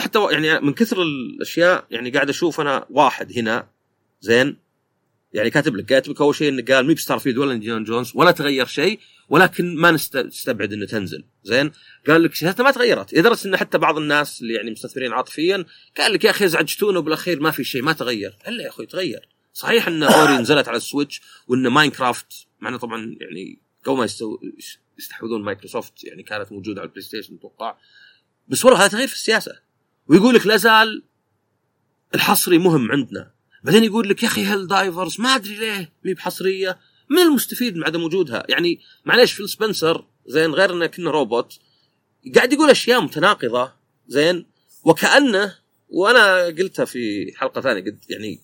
حتى 0.00 0.18
يعني 0.30 0.60
من 0.60 0.72
كثر 0.74 1.02
الأشياء 1.02 1.84
يعني 1.90 2.10
قاعد 2.10 2.28
أشوف 2.28 2.60
أنا 2.60 2.86
واحد 2.90 3.38
هنا 3.38 3.68
زين 4.20 4.56
يعني 5.32 5.50
كاتب 5.50 5.76
لك 5.76 5.84
كاتب 5.84 6.12
لك 6.12 6.20
أول 6.20 6.34
شيء 6.34 6.48
إنه 6.48 6.62
قال 6.62 6.86
مي 6.86 6.94
ب 6.94 7.18
Starfield 7.18 7.38
ولا 7.38 7.52
Indiana 7.52 7.84
Jones 7.84 8.12
ولا 8.14 8.30
تغير 8.30 8.66
شيء 8.66 9.00
ولكن 9.28 9.76
ما 9.76 9.90
نست- 9.90 10.16
نستبعد 10.16 10.72
إنه 10.72 10.86
تنزل. 10.86 11.24
زين؟ 11.42 11.72
قال 12.08 12.22
لك 12.22 12.34
سياسته 12.34 12.64
ما 12.64 12.70
تغيرت. 12.70 13.14
لدرجه 13.14 13.48
ان 13.48 13.56
حتى 13.56 13.78
بعض 13.78 13.98
الناس 13.98 14.42
اللي 14.42 14.54
يعني 14.54 14.70
مستثمرين 14.70 15.12
عاطفيا 15.12 15.64
قال 15.98 16.12
لك 16.12 16.24
يا 16.24 16.30
أخي 16.30 16.44
ازعجتونا 16.44 16.98
وبالأخير 16.98 17.40
ما 17.40 17.50
في 17.50 17.64
شيء 17.64 17.82
ما 17.82 17.92
تغير. 17.92 18.36
إلا 18.48 18.62
يا 18.62 18.68
أخوي 18.68 18.86
تغير. 18.86 19.28
صحيح 19.52 19.88
إن 19.88 20.02
Ori 20.02 20.38
نزلت 20.38 20.68
على 20.68 20.76
ال 20.76 20.82
Switch 20.82 21.20
وإن 21.48 21.66
Minecraft 21.68 22.46
معنا 22.60 22.76
طبعا 22.76 23.16
يعني 23.20 23.58
قبل 23.84 23.96
ما. 23.96 24.06
يستحوذون 24.98 25.42
مايكروسوفت 25.42 26.04
يعني 26.04 26.22
كانت 26.22 26.52
موجودة 26.52 26.80
على 26.80 26.86
ال 26.88 27.02
PlayStation 27.02 27.34
أتوقع. 27.34 27.76
بس 28.48 28.64
والله 28.64 28.80
هذا 28.80 28.88
تغيير 28.88 29.08
في 29.08 29.14
السياسة. 29.14 29.52
ويقول 30.06 30.34
لك 30.34 30.46
لا 30.46 30.56
زال 30.56 31.02
الحصري 32.14 32.58
مهم 32.58 32.92
عندنا. 32.92 33.37
بعدين 33.68 33.84
يقول 33.84 34.08
لك 34.08 34.22
يا 34.22 34.28
أخي 34.28 34.44
Helldivers 34.44 35.20
ما 35.20 35.28
أدري 35.28 35.56
ليه 35.56 35.92
مي 36.04 36.14
بحصرية. 36.14 36.78
من 37.10 37.18
المستفيد 37.18 37.76
من 37.76 37.84
عدم 37.84 38.02
وجودها؟ 38.02 38.42
يعني 38.48 38.80
معليش 39.04 39.32
فيل 39.32 39.48
سبنسر 39.48 40.04
زين 40.26 40.50
غير 40.50 40.72
إنه 40.72 40.86
كنا 40.86 41.10
روبوت 41.10 41.58
قاعد 42.34 42.52
يقول 42.52 42.70
أشياء 42.70 43.00
متناقضة 43.00 43.72
زين 44.06 44.46
وكأنه 44.84 45.54
وأنا 45.88 46.44
قلتها 46.44 46.84
في 46.84 47.32
حلقة 47.36 47.60
ثانية 47.60 47.84
قلت 47.84 48.10
يعني 48.10 48.40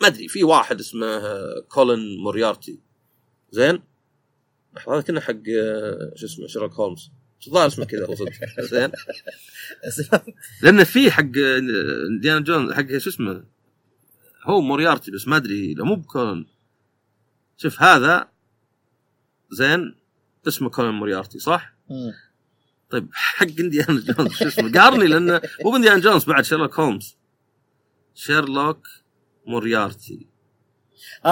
ما 0.00 0.06
أدري 0.06 0.28
في 0.28 0.44
واحد 0.44 0.80
اسمه 0.80 1.20
كولين 1.60 2.18
موريارتي 2.22 2.78
زين 3.50 3.82
لحظة 4.76 4.94
هذا 4.94 5.02
كنا 5.02 5.20
حق 5.20 5.44
شو 6.14 6.26
اسمه 6.26 6.46
شيرلوك 6.46 6.72
هولمز 6.72 7.10
الظاهر 7.46 7.66
اسمه 7.66 7.84
كذا 7.84 8.06
هو 8.06 8.14
صدق 8.14 8.32
زين 8.60 8.90
لأن 10.62 10.84
في 10.84 11.10
حق 11.10 11.36
انديانا 11.36 12.40
جون 12.40 12.74
حق 12.74 12.96
شو 12.96 13.10
اسمه 13.10 13.53
هو 14.44 14.60
موريارتي 14.60 15.10
بس 15.10 15.28
ما 15.28 15.36
أدري 15.36 15.74
مو 15.78 15.94
بكولن 15.96 16.46
شوف 17.56 17.82
هذا 17.82 18.28
زين 19.50 19.94
اسمه 20.48 20.70
كولن 20.70 20.90
موريارتي 20.90 21.38
صح؟ 21.38 21.72
مم. 21.90 22.12
طيب 22.90 23.08
حق 23.12 23.46
إنديانا 23.60 24.00
جونز 24.00 24.32
شو 24.32 24.44
اسمه؟ 24.46 24.72
قارني 24.80 25.06
لأنه 25.06 25.40
مو 25.64 25.76
انديانا 25.76 26.00
جونز 26.00 26.24
بعد 26.24 26.44
شيرلوك 26.44 26.80
هولمز. 26.80 27.16
شيرلوك 28.14 28.86
موريارتي. 29.46 30.26
آه 31.24 31.28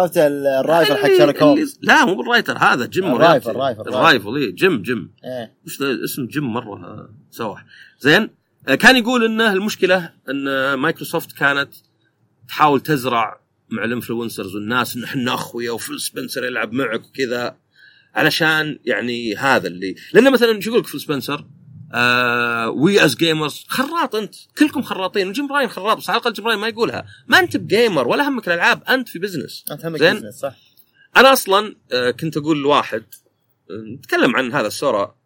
عرفت 0.00 0.16
ال- 0.18 0.46
ال 0.46 0.54
rival 0.54 0.96
حق 0.96 1.06
شيرلوك 1.06 1.42
هولمز. 1.42 1.78
لا 1.82 2.04
مو 2.04 2.14
بال 2.14 2.25
writer 2.25 2.58
هذا 2.58 2.86
جيم 2.86 3.04
موريارتي. 3.06 3.50
ال 3.50 3.54
rival- 3.54 3.80
ال 3.88 3.95
rival. 3.95 4.36
اي 4.36 4.52
جيم 4.52 4.82
جيم. 4.82 5.14
إيه. 5.24 5.54
وش 5.66 5.82
اسم 5.82 6.26
جيم 6.26 6.52
مرة 6.52 7.08
سواح. 7.30 7.64
زين 8.00 8.30
آه، 8.68 8.74
كان 8.74 8.96
يقول 8.96 9.24
انه 9.24 9.52
المشكلة 9.52 10.12
إن 10.30 10.74
مايكروسوفت 10.74 11.32
كانت 11.32 11.74
تحاول 12.48 12.80
تزرع 12.80 13.40
مع 13.70 13.84
ال 13.84 13.90
influencers 13.90 14.54
والناس 14.54 14.96
إن 14.96 15.04
إحنا 15.04 15.34
أخويا 15.34 15.70
وفيل 15.70 16.00
سبنسر 16.00 16.44
يلعب 16.44 16.72
معك 16.72 17.06
وكذا 17.06 17.56
علشان 18.14 18.78
يعني 18.84 19.36
هذا 19.36 19.68
اللي 19.68 19.94
لأن 20.12 20.32
مثلا 20.32 20.60
شو 20.60 20.70
يقول 20.70 20.80
لك 20.80 20.86
فيل 20.86 21.00
سبنسر؟ 21.00 21.46
we 22.68 23.04
as 23.04 23.16
gamers 23.16 23.64
خراط 23.68 24.14
أنت 24.14 24.34
كلكم 24.58 24.82
خراطين 24.82 25.28
وجيم 25.28 25.46
براين 25.46 25.68
خراط 25.68 25.96
بس 25.96 26.10
على 26.10 26.16
الأقل 26.18 26.32
جيم 26.32 26.44
براين 26.44 26.58
ما 26.58 26.68
يقولها. 26.68 27.06
ما 27.28 27.38
أنت 27.38 27.56
ب 27.56 27.65
gamer 27.65 28.08
ولا 28.08 28.28
همك 28.28 28.48
الألعاب 28.48 28.82
أنت 28.88 29.08
في 29.08 29.18
business 29.18 29.64
أنت 29.70 29.86
همك. 29.86 30.00
business 30.00 30.34
صح. 30.34 30.56
أنا 31.16 31.32
أصلا 31.32 31.76
آه 31.92 32.10
كنت 32.10 32.36
أقول 32.36 32.62
لواحد 32.62 33.04
آه، 33.70 33.94
نتكلم 33.94 34.36
عن 34.36 34.52
هذا 34.52 34.66
السورا 34.66 35.16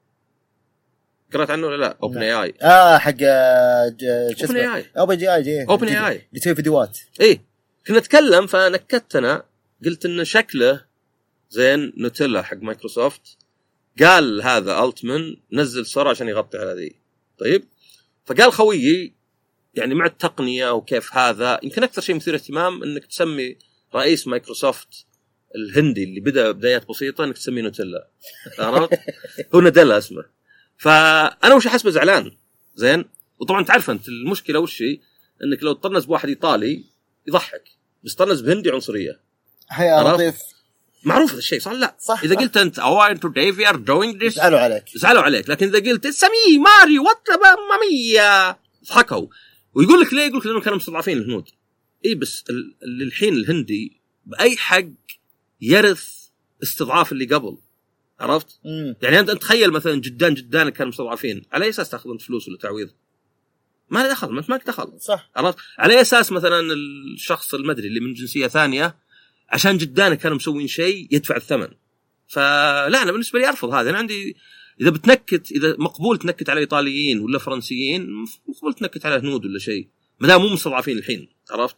قرأت 1.32 1.50
عنه 1.50 1.66
ولا 1.66 1.76
لا؟ 1.76 1.96
OpenAI 2.02 2.54
آه 2.62 2.98
حق 2.98 3.14
آه، 3.22 3.96
شو 4.36 4.46
اوبن 4.46 4.56
اي 4.56 4.76
اي 4.76 4.84
اوبن 4.98 5.28
اي 5.28 5.42
جي 5.42 5.62
اوبن 5.62 5.88
اي 5.88 5.98
اي 5.98 6.12
اللي 6.12 6.26
يسوي 6.32 6.54
فيديوهات 6.54 6.98
إيه 7.20 7.40
كنا 7.86 7.98
نتكلم 7.98 8.46
فنكدت 8.46 9.16
أنا 9.16 9.44
قلت 9.84 10.06
ان 10.06 10.24
شكله 10.24 10.84
زين 11.50 11.92
نوتيلا 11.96 12.42
حق 12.42 12.56
مايكروسوفت 12.56 13.38
قال 14.00 14.42
هذا 14.42 14.84
التمن 14.84 15.36
نزل 15.52 15.86
صورة 15.86 16.10
عشان 16.10 16.28
يغطي 16.28 16.58
على 16.58 16.74
ذي 16.74 16.96
طيب 17.38 17.64
فقال 18.24 18.52
خويي 18.52 19.14
يعني 19.74 19.94
مع 19.94 20.06
التقنيه 20.06 20.70
وكيف 20.70 21.16
هذا 21.16 21.60
يمكن 21.62 21.82
أكثر 21.82 22.02
شيء 22.02 22.14
مثير 22.14 22.34
اهتمام 22.34 22.82
انك 22.82 23.06
تسمي 23.06 23.56
رئيس 23.94 24.26
مايكروسوفت 24.28 25.06
الهندي 25.56 26.04
اللي 26.04 26.20
بدا 26.20 26.50
بدايات 26.50 26.88
بسيطه 26.88 27.24
انك 27.24 27.34
تسميه 27.36 27.62
نوتيلا 27.62 28.08
عرفت؟ 28.58 28.98
هو 29.54 29.60
ندلا 29.60 29.98
اسمه 29.98 30.24
فأنا 30.80 31.54
وش 31.54 31.66
احسبه 31.66 31.90
زعلان 31.90 32.36
زين؟ 32.74 33.04
وطبعا 33.38 33.64
تعرف 33.64 33.90
أنت 33.90 34.08
المشكلة 34.08 34.58
وش 34.58 34.82
هي؟ 34.82 35.00
إنك 35.44 35.62
لو 35.62 35.72
تطنز 35.72 36.04
بواحد 36.04 36.28
إيطالي 36.28 36.84
يضحك 37.28 37.62
بس 38.04 38.14
طنز 38.14 38.40
بهندي 38.40 38.70
عنصرية. 38.70 39.20
عرفت؟ 39.70 40.14
لطيف. 40.14 40.36
معروف 41.04 41.30
هذا 41.30 41.38
الشيء 41.38 41.60
صح؟ 41.60 41.72
لا. 41.72 41.96
صح 41.98 42.22
إذا 42.22 42.34
صح. 42.34 42.40
قلت 42.40 42.56
أنت 42.56 42.78
أو 42.78 43.14
today 43.14 43.52
we 43.56 43.66
are 43.72 43.76
doing 43.76 44.20
this. 44.22 44.28
زعلوا 44.34 44.58
عليك. 44.60 44.84
زعلوا 44.94 45.22
عليك. 45.22 45.48
لكن 45.50 45.66
إذا 45.74 45.90
قلت 45.90 46.06
سمي 46.06 46.58
ماريو 46.58 47.04
وات 47.04 47.26
مامية. 47.70 48.58
ضحكوا. 48.88 49.26
ويقول 49.74 50.00
لك 50.00 50.12
ليه؟ 50.12 50.22
يقول 50.22 50.38
لك 50.40 50.46
لأنهم 50.46 50.62
كانوا 50.62 50.78
مستضعفين 50.78 51.18
الهنود. 51.18 51.48
اي 52.04 52.14
بس 52.14 52.44
ال- 52.50 52.76
ال- 52.82 53.02
الحين 53.02 53.34
الهندي 53.34 54.00
بأي 54.26 54.56
حق 54.56 54.84
يرث 55.60 56.08
استضعاف 56.62 57.12
اللي 57.12 57.24
قبل؟ 57.24 57.58
عرفت؟ 58.20 58.60
مم. 58.64 58.96
يعني 59.02 59.20
أنت 59.20 59.30
تخيل 59.30 59.70
مثلا 59.70 60.00
جدان 60.00 60.34
جدانك 60.34 60.72
كانوا 60.72 60.88
مستضعفين 60.88 61.42
على 61.52 61.64
أي 61.64 61.70
أساس 61.70 61.90
تاخذ 61.90 62.10
انت 62.10 62.22
فلوس 62.22 62.48
ولا 62.48 62.58
تعويض؟ 62.58 62.90
ما 63.90 63.98
له 63.98 64.08
دخل 64.08 64.28
ما 64.28 64.40
انت 64.40 64.50
مالك 64.50 64.66
دخل 64.66 64.92
صح 65.00 65.30
عرفت؟ 65.36 65.58
على 65.78 65.94
أي 65.94 66.00
أساس 66.00 66.32
مثلا 66.32 66.72
الشخص 67.14 67.54
المدري 67.54 67.88
اللي 67.88 68.00
من 68.00 68.14
جنسية 68.14 68.46
ثانية 68.46 68.96
عشان 69.48 69.78
جدانه 69.78 70.14
كانوا 70.14 70.36
مسوين 70.36 70.66
شيء 70.66 71.08
يدفع 71.10 71.36
الثمن. 71.36 71.68
فلا 72.28 73.02
أنا 73.02 73.12
بالنسبة 73.12 73.38
لي 73.38 73.48
أرفض 73.48 73.74
هذا 73.74 73.90
أنا 73.90 73.98
عندي 73.98 74.36
إذا 74.80 74.90
بتنكت 74.90 75.52
إذا 75.52 75.76
مقبول 75.78 76.18
تنكت 76.18 76.50
على 76.50 76.60
إيطاليين 76.60 77.18
ولا 77.20 77.38
فرنسيين 77.38 78.24
مقبول 78.48 78.74
تنكت 78.74 79.06
على 79.06 79.14
هنود 79.14 79.46
ولا 79.46 79.58
شيء 79.58 79.88
ما 80.20 80.28
دام 80.28 80.40
مو 80.40 80.48
مستضعفين 80.48 80.98
الحين 80.98 81.28
عرفت؟ 81.50 81.76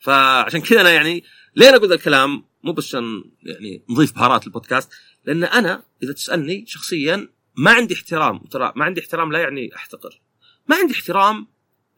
فعشان 0.00 0.60
كذا 0.60 0.80
أنا 0.80 0.90
يعني 0.90 1.24
ليه 1.56 1.68
أنا 1.68 1.76
أقول 1.76 1.88
ذا 1.88 1.94
الكلام 1.94 2.44
مو 2.62 2.72
بس 2.72 2.86
عشان 2.86 3.24
يعني 3.42 3.82
نضيف 3.90 4.14
بهارات 4.14 4.46
البودكاست 4.46 4.92
لأن 5.26 5.44
أنا 5.44 5.82
إذا 6.02 6.12
تسألني 6.12 6.64
شخصيا 6.66 7.28
ما 7.56 7.70
عندي 7.70 7.94
احترام 7.94 8.38
ترى 8.38 8.72
ما 8.76 8.84
عندي 8.84 9.00
احترام 9.00 9.32
لا 9.32 9.38
يعني 9.38 9.76
أحتقر. 9.76 10.20
ما 10.68 10.76
عندي 10.76 10.94
احترام 10.94 11.46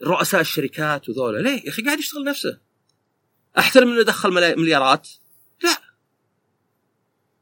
رؤساء 0.02 0.40
الشركات 0.40 1.08
وذولا. 1.08 1.38
ليه؟ 1.38 1.64
يا 1.64 1.68
أخي 1.68 1.82
قاعد 1.82 1.98
يشتغل 1.98 2.24
نفسه. 2.24 2.58
أحترم 3.58 3.92
إنه 3.92 4.02
دخل 4.02 4.30
مليارات؟ 4.30 5.08
لا. 5.62 5.80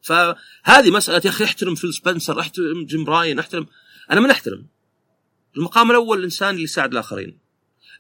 فهذه 0.02 0.90
مسألة 0.90 1.23
يا 1.24 1.31
أخي 1.31 1.44
أحترم 1.44 1.74
فيل 1.74 1.94
سبنسر 1.94 2.40
أحترم 2.40 2.85
جيم 2.85 3.05
براين 3.05 3.39
أحترم. 3.39 3.66
أنا 4.11 4.20
من 4.20 4.31
أحترم. 4.31 4.66
المقام 5.56 5.90
الأول 5.90 6.19
الإنسان 6.19 6.51
اللي 6.51 6.62
يساعد 6.62 6.93
الآخرين. 6.93 7.39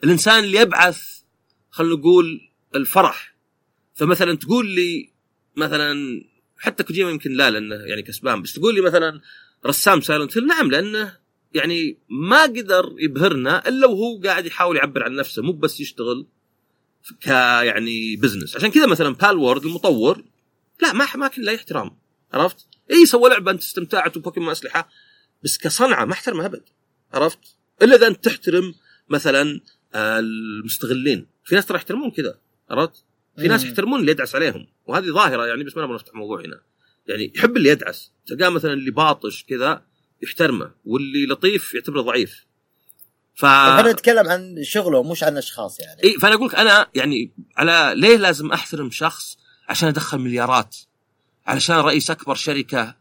الإنسان 0.04 0.44
اللي 0.44 0.58
يبعث 0.58 1.20
خلينا 1.70 1.94
نقول 1.94 2.50
الفرح. 2.74 3.34
فمثلا 3.94 4.36
تقول 4.36 4.66
لي 4.66 5.12
مثلا 5.56 5.94
حتى 6.58 6.82
كوجيما 6.82 7.10
يمكن 7.10 7.32
لا 7.32 7.50
لأنه 7.50 7.74
يعني 7.74 8.02
كسبان 8.02 8.42
بس 8.42 8.52
تقول 8.52 8.74
لي 8.74 8.80
مثلا 8.80 9.20
رسام 9.66 10.00
سايلنت 10.00 10.38
هيل 10.38 10.46
نعم 10.46 10.70
لأنه 10.70 11.16
يعني 11.54 11.98
ما 12.08 12.42
قدر 12.42 12.94
يبهرنا 12.98 13.68
إلا 13.68 13.86
وهو 13.86 14.20
قاعد 14.24 14.46
يحاول 14.46 14.76
يعبر 14.76 15.02
عن 15.02 15.14
نفسه 15.14 15.42
مو 15.42 15.52
بس 15.52 15.80
يشتغل 15.80 16.26
ك 17.22 17.26
يعني 17.26 18.16
business 18.16 18.56
عشان 18.56 18.70
كذا 18.70 18.86
مثلا 18.86 19.14
Palworld 19.14 19.66
المطور 19.66 20.24
لا 20.82 20.92
ما 20.92 21.06
ما 21.16 21.28
كان 21.28 21.44
له 21.44 21.54
احترام 21.54 21.98
عرفت؟ 22.32 22.66
اي 22.90 23.06
سوى 23.06 23.30
لعبة 23.30 23.50
أنت 23.50 23.62
استمتعت 23.62 24.16
وبوكيمون 24.16 24.50
أسلحة 24.50 24.88
بس 25.42 25.58
كصنعة 25.58 26.04
ما 26.04 26.12
احترمها 26.12 26.46
أبد 26.46 26.62
عرفت؟ 27.12 27.38
إلا 27.82 27.96
إذا 27.96 28.06
أنت 28.06 28.24
تحترم 28.24 28.74
مثلا 29.08 29.60
المستغلين 29.94 31.26
في 31.44 31.54
ناس 31.54 31.66
ترى 31.66 31.76
يحترمون 31.76 32.10
كذا 32.10 32.38
عرفت؟ 32.70 33.04
في 33.36 33.48
ناس. 33.48 33.64
يحترمون 33.64 34.00
اللي 34.00 34.10
يدعس 34.10 34.34
عليهم 34.34 34.66
وهذه 34.86 35.06
ظاهرة 35.06 35.46
يعني 35.46 35.64
بس 35.64 35.76
ما 35.76 35.82
نبغى 35.82 35.94
نفتح 35.94 36.14
موضوع 36.14 36.40
هنا 36.40 36.60
يعني 37.06 37.32
يحب 37.34 37.56
اللي 37.56 37.68
يدعس 37.68 38.12
تلقاه 38.26 38.48
مثلا 38.48 38.72
اللي 38.72 38.90
باطش 38.90 39.44
كذا 39.44 39.82
يحترمه 40.22 40.70
واللي 40.84 41.26
لطيف 41.26 41.74
يعتبره 41.74 42.00
ضعيف. 42.00 42.46
ف 43.34 43.44
إحنا 43.44 43.92
نتكلم 43.92 44.28
عن 44.28 44.62
شغله 44.62 45.02
مش 45.02 45.22
عن 45.22 45.36
أشخاص 45.36 45.80
يعني. 45.80 46.04
إي 46.04 46.12
فأنا 46.12 46.34
أقول 46.34 46.48
لك 46.48 46.54
أنا 46.54 46.86
يعني 46.94 47.30
على 47.56 48.00
ليه 48.00 48.16
لازم 48.16 48.52
أحترم 48.52 48.90
شخص 48.90 49.38
عشان 49.68 49.88
أدخل 49.88 50.18
مليارات؟ 50.18 50.76
علشان 51.46 51.76
رئيس 51.76 52.10
أكبر 52.10 52.34
شركة. 52.34 52.96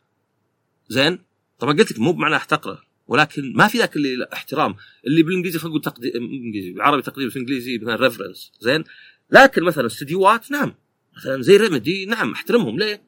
زين؟ 0.89 1.19
طبعا 1.59 1.73
قلت 1.73 1.91
لك 1.91 1.99
مو 1.99 2.11
بمعنى 2.11 2.35
احتقره 2.35 2.83
ولكن 3.07 3.53
ما 3.55 3.67
في 3.67 3.77
ذاك 3.77 3.95
اللي 3.95 4.27
احترام. 4.33 4.75
اللي 5.07 5.23
بالإنجليزي 5.23 5.59
خلينا 5.59 5.69
نقول 5.69 5.81
تقدير 5.81 6.11
بالإنجليزي 6.13 6.71
بالعربي 6.71 7.01
تقدير 7.01 7.29
في 7.29 7.35
الإنجليزي 7.35 7.77
مثلا 7.77 7.95
ريفرنس 7.95 8.51
زين؟ 8.59 8.83
لكن 9.31 9.63
مثلا 9.63 9.85
استديوهات 9.85 10.51
نعم. 10.51 10.75
مثلا 11.17 11.41
زي 11.41 11.57
ريميدي 11.57 12.05
نعم 12.05 12.31
أحترمهم. 12.31 12.79
ليه؟ 12.79 13.03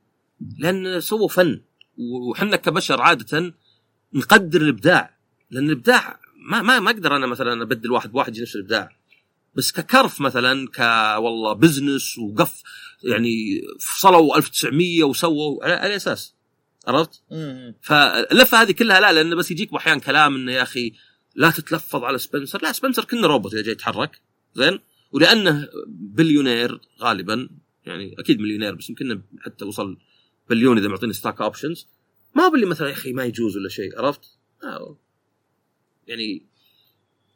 لأن 0.59 1.01
سووا 1.01 1.27
فن. 1.27 1.61
وحنا 1.97 2.55
كبشر 2.55 3.01
عادة 3.01 3.53
نقدر 4.13 4.61
الإبداع. 4.61 5.17
لأن 5.51 5.65
الإبداع 5.65 6.19
ما 6.49 6.61
ما 6.61 6.79
ما 6.79 6.91
أقدر 6.91 7.15
أنا 7.15 7.27
مثلا 7.27 7.63
أبدل 7.63 7.91
واحد 7.91 8.11
بواحد 8.11 8.33
يجي 8.33 8.41
نفس 8.41 8.55
الإبداع. 8.55 8.89
بس 9.55 9.71
ككرف 9.71 10.21
مثلا 10.21 10.67
ك 10.67 10.79
والله 11.19 11.53
business 11.53 12.17
وقف 12.17 12.63
يعني 13.03 13.61
فصلوا 13.79 14.37
1900 14.37 15.03
وسووا 15.03 15.63
على 15.63 15.73
على 15.73 15.95
أساس. 15.95 16.35
عرفت؟ 16.87 17.21
فاللفة 17.81 18.61
هذه 18.61 18.71
كلها 18.71 18.99
لا 18.99 19.13
لأنه 19.13 19.35
بس 19.35 19.51
يجيك 19.51 19.73
أحيانا 19.73 19.99
كلام 19.99 20.35
إنه 20.35 20.51
يا 20.51 20.61
أخي 20.61 20.93
لا 21.35 21.51
تتلفظ 21.51 22.03
على 22.03 22.17
سبنسر. 22.17 22.63
لا 22.63 22.71
سبنسر 22.71 23.05
كنا 23.05 23.27
روبوت 23.27 23.53
إذا 23.53 23.61
جاي 23.61 23.71
يتحرك. 23.71 24.21
زين؟ 24.53 24.79
ولأنه 25.11 25.67
بليونير 25.87 26.79
غالبا 27.01 27.49
يعني 27.85 28.15
أكيد 28.19 28.39
مليونير 28.39 28.75
بس 28.75 28.89
يمكن 28.89 29.21
حتى 29.41 29.65
وصل 29.65 29.97
بليون 30.49 30.77
إذا 30.77 30.87
معطيني 30.87 31.13
stock 31.13 31.41
options 31.41 31.87
ما 32.35 32.43
هو 32.43 32.49
باللي 32.49 32.65
مثلا 32.65 32.87
يا 32.87 32.93
أخي 32.93 33.13
ما 33.13 33.25
يجوز 33.25 33.57
ولا 33.57 33.69
شيء 33.69 33.99
عرفت؟ 33.99 34.37
آه. 34.63 34.97
يعني 36.07 36.45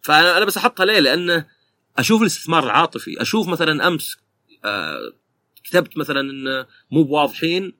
فأنا 0.01 0.37
أنا 0.37 0.45
بس 0.45 0.57
أحطها 0.57 0.85
ليه؟ 0.85 0.99
لأنه 0.99 1.45
أشوف 1.97 2.21
الاستثمار 2.21 2.63
العاطفي، 2.63 3.21
أشوف 3.21 3.47
مثلا 3.47 3.87
أمس 3.87 4.17
آه 4.65 5.13
كتبت 5.63 5.97
مثلا 5.97 6.19
انه 6.19 6.65
مو 6.91 7.03
بواضحين 7.03 7.73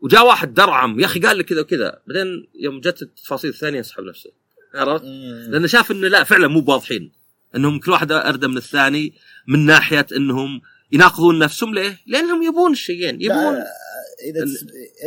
وجاء 0.00 0.26
واحد 0.26 0.54
درعم 0.54 1.00
يا 1.00 1.06
أخي 1.06 1.20
قال 1.20 1.38
لك 1.38 1.44
كذا 1.44 1.60
وكذا 1.60 2.02
بعدين 2.06 2.48
يوم 2.54 2.80
جت 2.80 3.02
التفاصيل 3.02 3.50
الثانية 3.50 3.82
سحب 3.82 4.04
نفسه 4.04 4.30
عرفت؟ 4.74 5.04
لأنه 5.48 5.66
شاف 5.66 5.90
إنه 5.90 6.08
لا 6.08 6.24
فعلا 6.24 6.48
مو 6.48 6.60
بواضحين 6.60 7.12
إنهم 7.56 7.78
كل 7.78 7.90
واحد 7.90 8.12
أردى 8.12 8.46
من 8.46 8.56
الثاني 8.56 9.14
من 9.48 9.66
ناحية 9.66 10.06
إنهم 10.16 10.60
يناقضون 10.92 11.38
نفسهم. 11.38 11.74
ليه؟ 11.74 12.00
لأنهم 12.06 12.42
يبون 12.42 12.72
الشيئين 12.72 13.22
يبون 13.22 13.54
إذا 14.24 14.46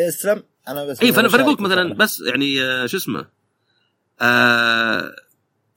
اسلم 0.08 0.44
أنا 0.68 0.86
بس 0.86 1.02
اي 1.02 1.14
فانا 1.14 1.28
أقول 1.28 1.62
مثلا. 1.62 1.94
بس 1.94 2.22
يعني 2.22 2.62
آه، 2.62 2.86
شو 2.86 2.98
اسمه؟ 2.98 3.26
آه 4.22 5.16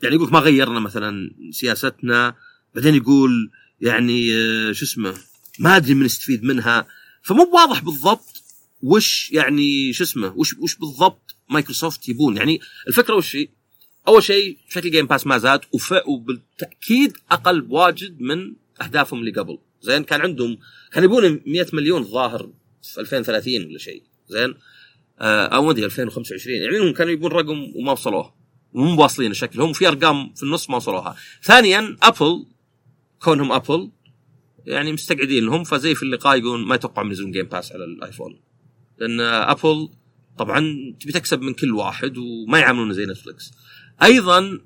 يعني 0.02 0.14
يقول 0.14 0.30
ما 0.32 0.38
غيرنا 0.38 0.80
مثلا 0.80 1.30
سياستنا. 1.51 2.34
بعدين 2.74 2.94
يقول 2.94 3.51
يعني 3.80 4.34
آه 4.34 4.72
شو 4.72 4.84
اسمه؟ 4.84 5.14
ما 5.59 5.76
أدري 5.76 5.94
من 5.94 6.06
يستفيد 6.06 6.44
منها. 6.44 6.86
فمو 7.22 7.44
بواضح 7.44 7.80
بالضبط 7.80 8.43
وش 8.82 9.30
يعني 9.32 9.93
شو 9.93 10.05
اسمه؟ 10.05 10.32
وش 10.36 10.55
وش 10.59 10.76
بالضبط 10.76 11.36
مايكروسوفت 11.51 12.09
يبون. 12.09 12.36
يعني 12.36 12.60
الفكرة 12.88 13.14
وش 13.14 13.36
هي؟ 13.36 13.48
أول 14.08 14.22
شيء 14.22 14.58
شكل 14.68 14.90
Game 14.90 15.06
Pass 15.06 15.26
ما 15.26 15.38
زاد 15.38 15.60
وف... 15.72 15.94
وبالتأكيد 16.06 17.16
أقل 17.30 17.60
بواجد 17.60 18.20
من 18.20 18.54
أهدافهم 18.82 19.20
اللي 19.20 19.30
قبل. 19.30 19.58
زين 19.80 20.04
كان 20.04 20.20
عندهم 20.20 20.58
كان 20.92 21.04
يبون 21.04 21.40
100 21.46 21.66
مليون 21.72 22.04
ظاهر 22.04 22.50
في 22.82 23.00
2030 23.00 23.64
ولا 23.64 23.78
شيء. 23.78 24.02
زين؟ 24.28 24.54
آه، 25.20 25.46
أو 25.46 25.62
ما 25.62 25.70
أدري 25.70 25.84
2025 25.84 26.56
يعني 26.56 26.78
هم 26.78 26.92
كانوا 26.92 27.12
يبون 27.12 27.32
رقم 27.32 27.72
وما 27.74 27.92
وصلوه. 27.92 28.34
ومو 28.72 29.02
واصلين 29.02 29.34
شكلهم 29.34 29.72
في 29.72 29.88
أرقام 29.88 30.34
في 30.34 30.42
النص 30.42 30.70
ما 30.70 30.76
وصلوها. 30.76 31.16
ثانيا 31.42 31.96
ابل 32.02 32.46
كونهم 33.22 33.52
ابل 33.52 33.90
يعني 34.66 34.92
مستقعدين. 34.92 35.44
لهم 35.44 35.64
فزي 35.64 35.94
في 35.94 36.02
اللقاء 36.02 36.38
يقولون 36.38 36.66
ما 36.66 36.74
يتوقع 36.74 37.02
من 37.02 37.08
ينزلون 37.08 37.30
Game 37.30 37.47
Pass 37.47 37.72
على 37.72 37.84
الآيفون. 37.84 38.40
لأن 38.98 39.20
ابل 39.20 39.88
طبعا 40.38 40.60
تبي 41.00 41.12
تكسب 41.12 41.40
من 41.40 41.54
كل 41.54 41.72
واحد 41.72 42.18
وما 42.18 42.58
يعاملونه 42.58 42.92
زي 42.92 43.06
نتفلكس 43.06 43.52
أيضا 44.02 44.60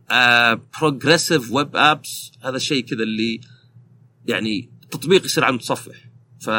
progressive 0.81 1.53
web 1.53 1.77
apps 1.77 2.33
هذا 2.43 2.57
الشيء 2.57 2.85
كذا 2.85 3.03
اللي 3.03 3.41
يعني 4.27 4.71
التطبيق 4.83 5.25
يصير 5.25 5.45
على 5.45 5.51
المتصفح 5.51 6.11
ف 6.41 6.51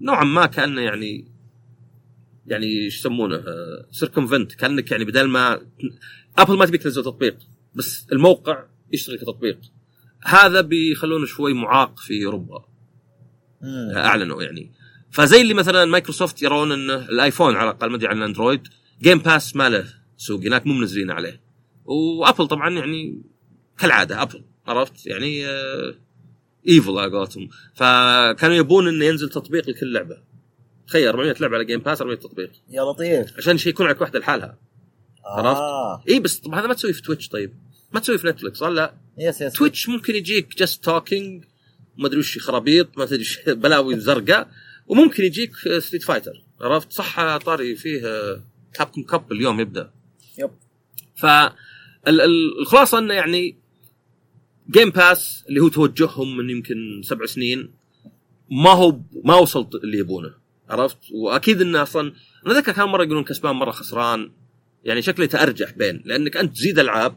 نوعا 0.00 0.24
ما 0.24 0.46
كأنه 0.46 0.80
يعني 0.80 1.32
يعني 2.46 2.66
إيش 2.66 2.98
يسمونه 2.98 3.44
circumvent 3.90 4.52
كأنك 4.52 4.90
يعني 4.90 5.04
بدل 5.04 5.28
ما 5.28 5.60
ابل 6.38 6.56
ما 6.58 6.66
تبيك 6.66 6.82
تنزل 6.82 7.04
تطبيق 7.04 7.38
بس 7.74 8.06
الموقع 8.12 8.64
يشتغل 8.92 9.18
كتطبيق. 9.18 9.58
هذا 10.24 10.60
بيخلونه 10.60 11.26
شوي 11.26 11.54
معاق 11.54 11.98
في 11.98 12.26
أوروبا. 12.26 12.64
مم. 13.62 13.96
أعلنوا 13.96 14.42
يعني. 14.42 14.72
فزي 15.10 15.42
اللي 15.42 15.54
مثلا 15.54 15.84
مايكروسوفت 15.84 16.42
يرون 16.42 16.72
ان 16.72 16.90
الآيفون 16.90 17.54
على 17.54 17.70
الأقل 17.70 17.90
ما 17.90 17.96
أدري 17.96 18.08
عن 18.08 18.18
الأندرويد 18.18 18.68
Game 19.02 19.18
Pass 19.18 19.56
ما 19.56 19.68
له 19.68 19.84
سوق 20.16 20.40
هناك 20.40 20.66
مو 20.66 20.74
منزلين 20.74 21.10
عليه. 21.10 21.45
وأبل 21.86 22.46
طبعا 22.48 22.70
يعني 22.70 23.22
كالعادة 23.78 24.22
أبل 24.22 24.44
عرفت؟ 24.66 25.06
يعني 25.06 25.46
evil 26.68 26.98
على 26.98 27.16
قولتهم. 27.16 27.48
فكانوا 27.74 28.56
يبون 28.56 28.88
إنه 28.88 29.04
ينزل 29.04 29.28
تطبيق 29.28 29.70
لكل 29.70 29.92
لعبة. 29.92 30.18
تخيل 30.86 31.08
400 31.08 31.34
لعبة 31.40 31.54
على 31.56 31.64
Game 31.64 31.80
Pass 31.80 32.00
400 32.00 32.18
تطبيق. 32.18 32.50
يا 32.68 32.82
لطيف. 32.82 33.36
عشان 33.36 33.58
شيء 33.58 33.72
يكون 33.72 33.86
عليك 33.86 34.00
واحدة 34.00 34.18
لحالها. 34.18 34.58
عرفت؟ 35.24 35.60
آه. 35.60 36.02
إي 36.08 36.20
بس 36.20 36.38
طبعا 36.38 36.60
هذا 36.60 36.66
ما 36.66 36.74
تسوي 36.74 36.92
في 36.92 37.02
تويتش 37.02 37.28
طيب. 37.28 37.52
ما 37.92 38.00
تسوي 38.00 38.18
في 38.18 38.26
نتفلكس 38.26 38.62
لا. 38.62 38.94
yes 39.18 39.40
yes 39.40 39.52
تويتش 39.52 39.88
ممكن 39.88 40.14
يجيك 40.14 40.58
جست 40.58 40.84
توكينج 40.84 41.44
ما 41.96 42.06
أدري 42.06 42.18
وش 42.18 42.38
خرابيط 42.38 42.98
ما 42.98 43.06
تدري 43.06 43.20
وش 43.20 43.38
بلاوي 43.62 44.00
زرقاء 44.00 44.48
وممكن 44.86 45.24
يجيك 45.24 45.52
ستريت 45.78 46.02
فايتر 46.02 46.42
عرفت؟ 46.60 46.92
صح 46.92 47.36
طاري 47.36 47.76
فيه 47.76 48.00
Capcom 48.74 49.02
Cup 49.02 49.32
اليوم 49.32 49.60
يبدأ. 49.60 49.90
yep. 50.38 50.50
ف 51.16 51.26
الخلاصه 52.08 52.98
إنه 52.98 53.14
يعني 53.14 53.58
Game 54.70 54.90
Pass 54.90 55.44
اللي 55.48 55.60
هو 55.60 55.68
توجههم 55.68 56.36
من 56.36 56.50
يمكن 56.50 57.00
سبع 57.04 57.26
سنين 57.26 57.74
ما 58.50 58.70
هو 58.70 59.00
ما 59.24 59.34
وصل 59.34 59.70
اللي 59.84 59.98
يبونه 59.98 60.34
عرفت؟ 60.68 60.98
وأكيد 61.12 61.60
إنه 61.60 61.82
أصلا 61.82 62.12
أنا 62.46 62.54
ذكر 62.54 62.72
كان 62.72 62.88
مرة 62.88 63.04
يقولون 63.04 63.24
كسبان 63.24 63.56
مرة 63.56 63.70
خسران 63.70 64.30
يعني 64.84 65.02
شكله 65.02 65.26
تأرجح 65.26 65.70
بين 65.70 66.02
لأنك 66.04 66.36
أنت 66.36 66.56
تزيد 66.56 66.78
ألعاب 66.78 67.16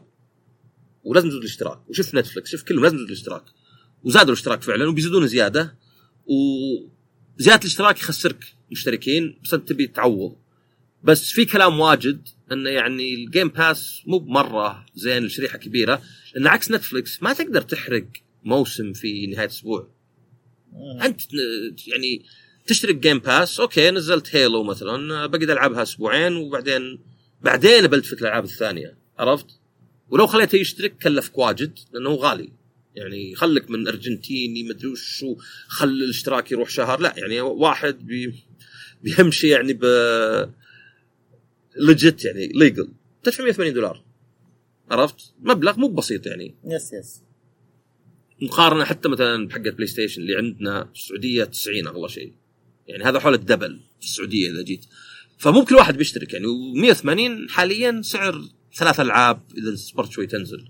ولازم 1.04 1.28
تزود 1.28 1.40
الاشتراك. 1.40 1.90
وشوف 1.90 2.14
نتفلكس 2.14 2.50
شوف 2.50 2.62
كلهم 2.62 2.82
لازم 2.82 2.96
تزود 2.96 3.08
الاشتراك. 3.08 3.42
وزادوا 4.04 4.28
الاشتراك 4.28 4.62
فعلا 4.62 4.88
وبيزيدونه 4.88 5.26
زيادة. 5.26 5.76
وزياده 6.26 7.60
الاشتراك 7.60 7.98
يخسرك 7.98 8.44
مشتركين 8.72 9.38
بس 9.44 9.54
أنت 9.54 9.68
تبي 9.68 9.86
تعوض. 9.86 10.36
بس 11.04 11.30
في 11.30 11.44
كلام 11.44 11.80
واجد 11.80 12.28
انه 12.52 12.70
يعني 12.70 13.14
ال 13.14 13.21
Game 13.21 13.48
Pass 13.48 14.02
مو 14.06 14.18
بمرة 14.18 14.86
زين 14.94 15.24
لشريحة 15.24 15.58
كبيرة 15.58 16.02
لأن 16.34 16.46
عكس 16.46 16.70
نتفلكس 16.70 17.22
ما 17.22 17.32
تقدر 17.32 17.62
تحرق 17.62 18.06
موسم 18.44 18.92
في 18.92 19.26
نهاية 19.26 19.46
أسبوع 19.46 19.88
مم. 20.72 21.02
أنت 21.02 21.20
يعني 21.86 22.24
تشترك 22.66 22.94
Game 22.94 23.18
Pass 23.18 23.60
okay 23.60 23.90
نزلت 23.90 24.36
هيلو 24.36 24.62
مثلا 24.62 25.26
بقدر 25.26 25.52
ألعبها 25.52 25.82
أسبوعين 25.82 26.36
وبعدين 26.36 26.98
بعدين 27.42 27.86
بلتفت 27.86 28.22
الألعاب 28.22 28.44
الثانية 28.44 28.96
عرفت؟ 29.18 29.46
ولو 30.10 30.26
خليته 30.26 30.56
يشترك 30.56 30.96
كلفك 31.02 31.38
واجد 31.38 31.78
لأنه 31.92 32.10
غالي 32.10 32.52
يعني 32.94 33.34
خلك 33.34 33.70
من 33.70 33.88
أرجنتيني 33.88 34.62
مدري 34.62 34.88
وشو 34.88 35.36
خل 35.68 35.88
الاشتراك 35.88 36.52
يروح 36.52 36.68
شهر 36.68 37.00
لا 37.00 37.14
يعني 37.16 37.40
واحد 37.40 38.06
بي 38.06 38.34
بيمشي 39.02 39.48
يعني 39.48 39.72
ب 39.72 39.84
ليجت 41.76 42.24
يعني 42.24 42.46
ليجل 42.46 42.88
تدفع 43.22 43.44
180 43.44 43.74
دولار. 43.74 44.04
عرفت؟ 44.90 45.32
مبلغ 45.40 45.78
مو 45.78 45.88
بسيط 45.88 46.26
يعني. 46.26 46.54
yes 46.64 46.92
yes 46.92 47.22
مقارنة 48.42 48.84
حتى 48.84 49.08
مثلا 49.08 49.48
بحق 49.48 49.56
البلاي 49.56 49.86
ستيشن 49.86 50.22
اللي 50.22 50.36
عندنا 50.36 50.84
في 50.84 51.00
السعودية 51.00 51.44
90 51.44 51.86
أغلى 51.86 52.08
شيء. 52.08 52.32
يعني 52.86 53.04
هذا 53.04 53.20
حول 53.20 53.34
ال 53.34 53.41
double 53.41 53.80
في 54.00 54.06
السعودية 54.06 54.50
إذا 54.50 54.62
جيت. 54.62 54.84
فمو 55.38 55.60
بكل 55.60 55.74
واحد 55.74 55.96
بيشترك 55.96 56.32
يعني. 56.32 56.46
و180 56.46 57.50
حاليا 57.50 58.02
سعر 58.02 58.44
ثلاث 58.74 59.00
ألعاب 59.00 59.42
إذا 59.58 59.76
صبرت 59.76 60.10
شوي 60.10 60.26
تنزل. 60.26 60.68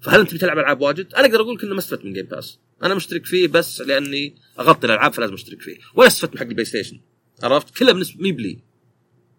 فهل 0.00 0.20
أنت 0.20 0.34
بتلعب 0.34 0.58
ألعاب 0.58 0.80
واجد؟ 0.80 1.14
أنا 1.14 1.26
أقدر 1.26 1.40
أقول 1.40 1.54
لك 1.54 1.64
انه 1.64 1.72
ما 1.72 1.78
استفدت 1.78 2.04
من 2.04 2.12
Game 2.12 2.26
Pass 2.26 2.58
أنا 2.82 2.94
مشترك 2.94 3.26
فيه 3.26 3.48
بس 3.48 3.80
لأني 3.80 4.34
أغطي 4.58 4.86
الألعاب 4.86 5.12
فلازم 5.12 5.34
أشترك 5.34 5.62
فيه. 5.62 5.76
ولا 5.94 6.06
استفدت 6.06 6.32
من 6.32 6.38
حق 6.38 6.46
البلاي 6.46 6.64
ستيشن 6.64 7.00
عرفت؟ 7.42 7.78
كلها 7.78 7.92
بالنسبة 7.92 8.22
مي 8.22 8.32
بلي. 8.32 8.58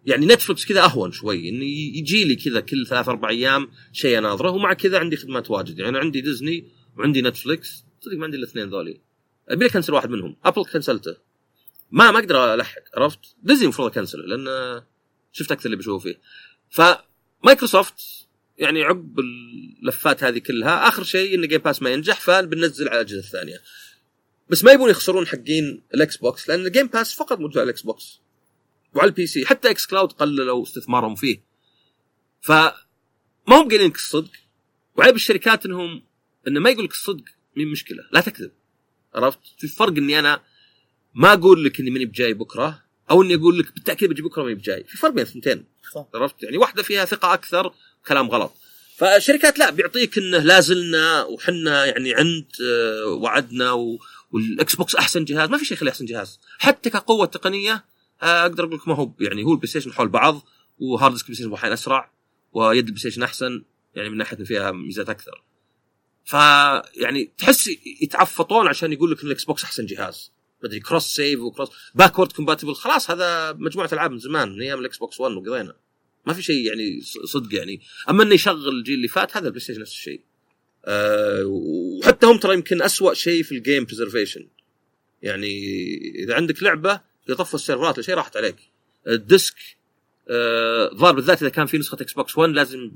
يعني 0.06 0.26
نتفلكس 0.26 0.66
كذا 0.66 0.84
أهون 0.84 1.12
شوي 1.12 1.48
انه 1.48 1.64
يجي 1.64 2.24
لي 2.24 2.36
كذا 2.36 2.60
كل 2.60 2.86
ثلاث 2.86 3.08
أربع 3.08 3.28
أيام 3.28 3.68
شيء 3.92 4.18
اناظره 4.18 4.50
ومع 4.50 4.72
كذا 4.72 4.98
عندي 4.98 5.16
خدمات 5.16 5.50
واجد. 5.50 5.78
يعني 5.78 5.88
أنا 5.88 5.98
عندي 5.98 6.20
ديزني 6.20 6.66
وعندي 6.98 7.22
نتفلكس 7.22 7.84
صدق 8.00 8.16
ما 8.16 8.24
عندي 8.24 8.36
الاثنين 8.36 8.68
ذولي. 8.68 9.00
أبي 9.48 9.64
لك 9.64 9.72
cancel 9.72 9.92
واحد 9.92 10.10
منهم 10.10 10.36
ابل 10.44 10.64
كنسلته. 10.64 11.16
ما 11.90 12.10
ما 12.10 12.18
أقدر 12.18 12.54
ألحق 12.54 12.82
عرفت؟ 12.96 13.18
ديزني 13.42 13.64
المفروض 13.64 13.90
أكنسله 13.90 14.22
لأن 14.22 14.82
شفت 15.32 15.52
أكثر 15.52 15.66
اللي 15.66 15.76
بشوفه 15.76 15.98
فيه. 15.98 16.20
فمايكروسوفت 16.70 18.26
يعني 18.58 18.82
عقب 18.82 19.18
اللفات 19.82 20.24
هذه 20.24 20.38
كلها 20.38 20.88
آخر 20.88 21.02
شيء 21.02 21.34
إن 21.34 21.48
Game 21.48 21.60
Pass 21.60 21.82
ما 21.82 21.90
ينجح 21.90 22.20
فبننزل 22.20 22.88
على 22.88 23.00
الأجهزة 23.00 23.20
الثانية. 23.20 23.60
بس 24.50 24.64
ما 24.64 24.72
يبون 24.72 24.90
يخسرون 24.90 25.26
حقين 25.26 25.82
الاكس 25.94 26.16
بوكس 26.16 26.48
لأن 26.48 26.66
ال 26.66 26.70
Game 26.70 26.86
Pass 26.86 27.14
فقط 27.14 27.38
موجود 27.38 27.58
على 27.58 27.64
الاكس 27.64 27.82
بوكس 27.82 28.21
وعلى 28.94 29.08
ال 29.08 29.26
PC. 29.26 29.46
حتى 29.46 29.70
xCloud 29.70 30.12
قللوا 30.12 30.62
استثمارهم 30.62 31.14
فيه. 31.14 31.42
فما 32.40 32.72
هم 33.48 33.68
قايلين 33.68 33.88
لك 33.88 33.96
الصدق. 33.96 34.30
وعيب 34.96 35.14
الشركات 35.14 35.66
انهم 35.66 36.02
إنه 36.48 36.60
ما 36.60 36.70
يقول 36.70 36.84
لك 36.84 36.90
الصدق 36.90 37.24
مين 37.56 37.68
مشكلة؟ 37.68 38.04
لا 38.12 38.20
تكذب. 38.20 38.52
عرفت؟ 39.14 39.38
في 39.58 39.68
فرق 39.68 39.96
إني 39.96 40.18
أنا 40.18 40.42
ما 41.14 41.32
أقول 41.32 41.64
لك 41.64 41.80
إني 41.80 41.90
ماني 41.90 42.04
بجاي 42.04 42.34
بكرة 42.34 42.82
أو 43.10 43.22
إني 43.22 43.34
أقول 43.34 43.58
لك 43.58 43.74
بالتأكيد 43.74 44.10
بجي 44.10 44.22
بكرة 44.22 44.42
ماني 44.42 44.54
بجاي. 44.54 44.84
في 44.84 44.96
فرق 44.96 45.10
بين 45.10 45.24
الثنتين. 45.24 45.64
عرفت؟ 46.14 46.42
يعني 46.42 46.56
واحدة 46.56 46.82
فيها 46.82 47.04
ثقة 47.04 47.34
أكثر 47.34 47.74
كلام 48.06 48.28
غلط. 48.28 48.52
فالشركات 48.96 49.58
لا 49.58 49.70
بيعطيك 49.70 50.18
إنه 50.18 50.38
لازلنا 50.38 51.24
وحنا 51.24 51.86
يعني 51.86 52.14
عند 52.14 52.46
آه، 52.62 53.06
وعدنا. 53.06 53.72
والإكس 54.32 54.76
بوكس 54.76 54.94
أحسن 54.94 55.24
جهاز. 55.24 55.48
ما 55.48 55.58
في 55.58 55.64
شيء 55.64 55.76
يخليه 55.76 55.90
أحسن 55.90 56.04
جهاز. 56.04 56.40
حتى 56.58 56.90
كقوة 56.90 57.26
تقنية 57.26 57.84
أقدر 58.22 58.64
أقول 58.64 58.76
لك 58.76 58.88
ما 58.88 58.94
هو 58.94 59.12
يعني 59.20 59.44
هو 59.44 59.52
البلاي 59.52 59.68
ستيشن 59.68 59.92
حول 59.92 60.08
بعض 60.08 60.46
و 60.78 60.85
hard 60.85 61.12
disk 61.12 61.30
البلاي 61.30 61.56
ستيشن 61.56 61.72
أسرع 61.72 62.12
ويد 62.52 62.78
البلاي 62.78 63.00
ستيشن 63.00 63.22
أحسن 63.22 63.62
يعني 63.94 64.08
من 64.10 64.16
ناحية 64.16 64.36
فيها 64.36 64.72
ميزات 64.72 65.08
أكثر. 65.08 65.42
فيعني 66.24 67.32
تحس 67.38 67.70
يتعفطون 68.02 68.68
عشان 68.68 68.92
يقول 68.92 69.10
لك 69.10 69.20
إن 69.20 69.26
الإكس 69.26 69.44
بوكس 69.44 69.64
أحسن 69.64 69.86
جهاز. 69.86 70.32
مدري 70.64 70.80
cross 70.80 71.06
save 71.06 71.40
و 71.40 71.45
cross 71.45 71.68
backward 71.94 72.32
compatible 72.32 72.74
خلاص 72.74 73.10
هذا 73.10 73.52
مجموعة 73.52 73.88
ألعاب 73.92 74.10
من 74.10 74.18
زمان 74.18 74.52
من 74.52 74.62
أيام 74.62 74.78
الإكس 74.78 74.98
بوكس 74.98 75.20
1 75.20 75.34
وقضينا. 75.34 75.74
ما 76.26 76.32
في 76.32 76.42
شيء 76.42 76.66
يعني 76.66 77.00
صدق 77.24 77.54
يعني. 77.54 77.80
أما 78.10 78.22
إنه 78.22 78.34
يشغل 78.34 78.68
الجيل 78.68 78.94
اللي 78.94 79.08
فات 79.08 79.36
هذا 79.36 79.46
البلاي 79.46 79.60
ستيشن 79.60 79.80
نفس 79.80 79.92
الشيء. 79.92 80.20
أه 80.84 81.44
وحتى 81.46 82.26
هم 82.26 82.38
ترى 82.38 82.54
يمكن 82.54 82.82
أسوأ 82.82 83.14
شيء 83.14 83.42
في 83.42 83.52
ال 83.52 83.58
game 83.58 83.84
preservation 83.84 84.48
يعني 85.22 85.64
إذا 86.14 86.34
عندك 86.34 86.62
لعبة 86.62 87.00
يطفوا 87.28 87.58
السيرفرات 87.58 88.00
شيء 88.00 88.14
راحت 88.14 88.36
عليك. 88.36 88.56
ال 89.06 89.16
disc 89.16 89.54
آه، 90.28 90.92
الظاهر 90.92 91.14
بالذات 91.14 91.42
إذا 91.42 91.50
كان 91.50 91.66
في 91.66 91.78
نسخة 91.78 91.98
إكس 92.00 92.12
بوكس 92.12 92.38
1 92.38 92.52
لازم 92.52 92.90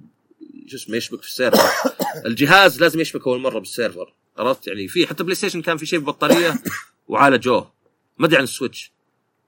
شو 0.66 0.76
اسمه 0.76 0.96
يشبك 0.96 1.22
في 1.22 1.28
ال 1.28 1.33
server. 1.33 1.68
الجهاز 2.26 2.80
لازم 2.80 3.00
يشبك 3.00 3.26
أول 3.26 3.40
مرة 3.40 3.58
بال 3.58 3.71
server. 3.71 4.14
عرفت؟ 4.38 4.66
يعني 4.66 4.88
في 4.88 5.06
حتى 5.06 5.24
بلاي 5.24 5.34
ستيشن 5.34 5.62
كان 5.62 5.76
في 5.76 5.86
شيء 5.86 5.98
ببطارية 5.98 6.54
وعالجوه 7.08 7.72
ما 8.18 8.26
أدري 8.26 8.36
عن 8.36 8.44
السويتش. 8.44 8.92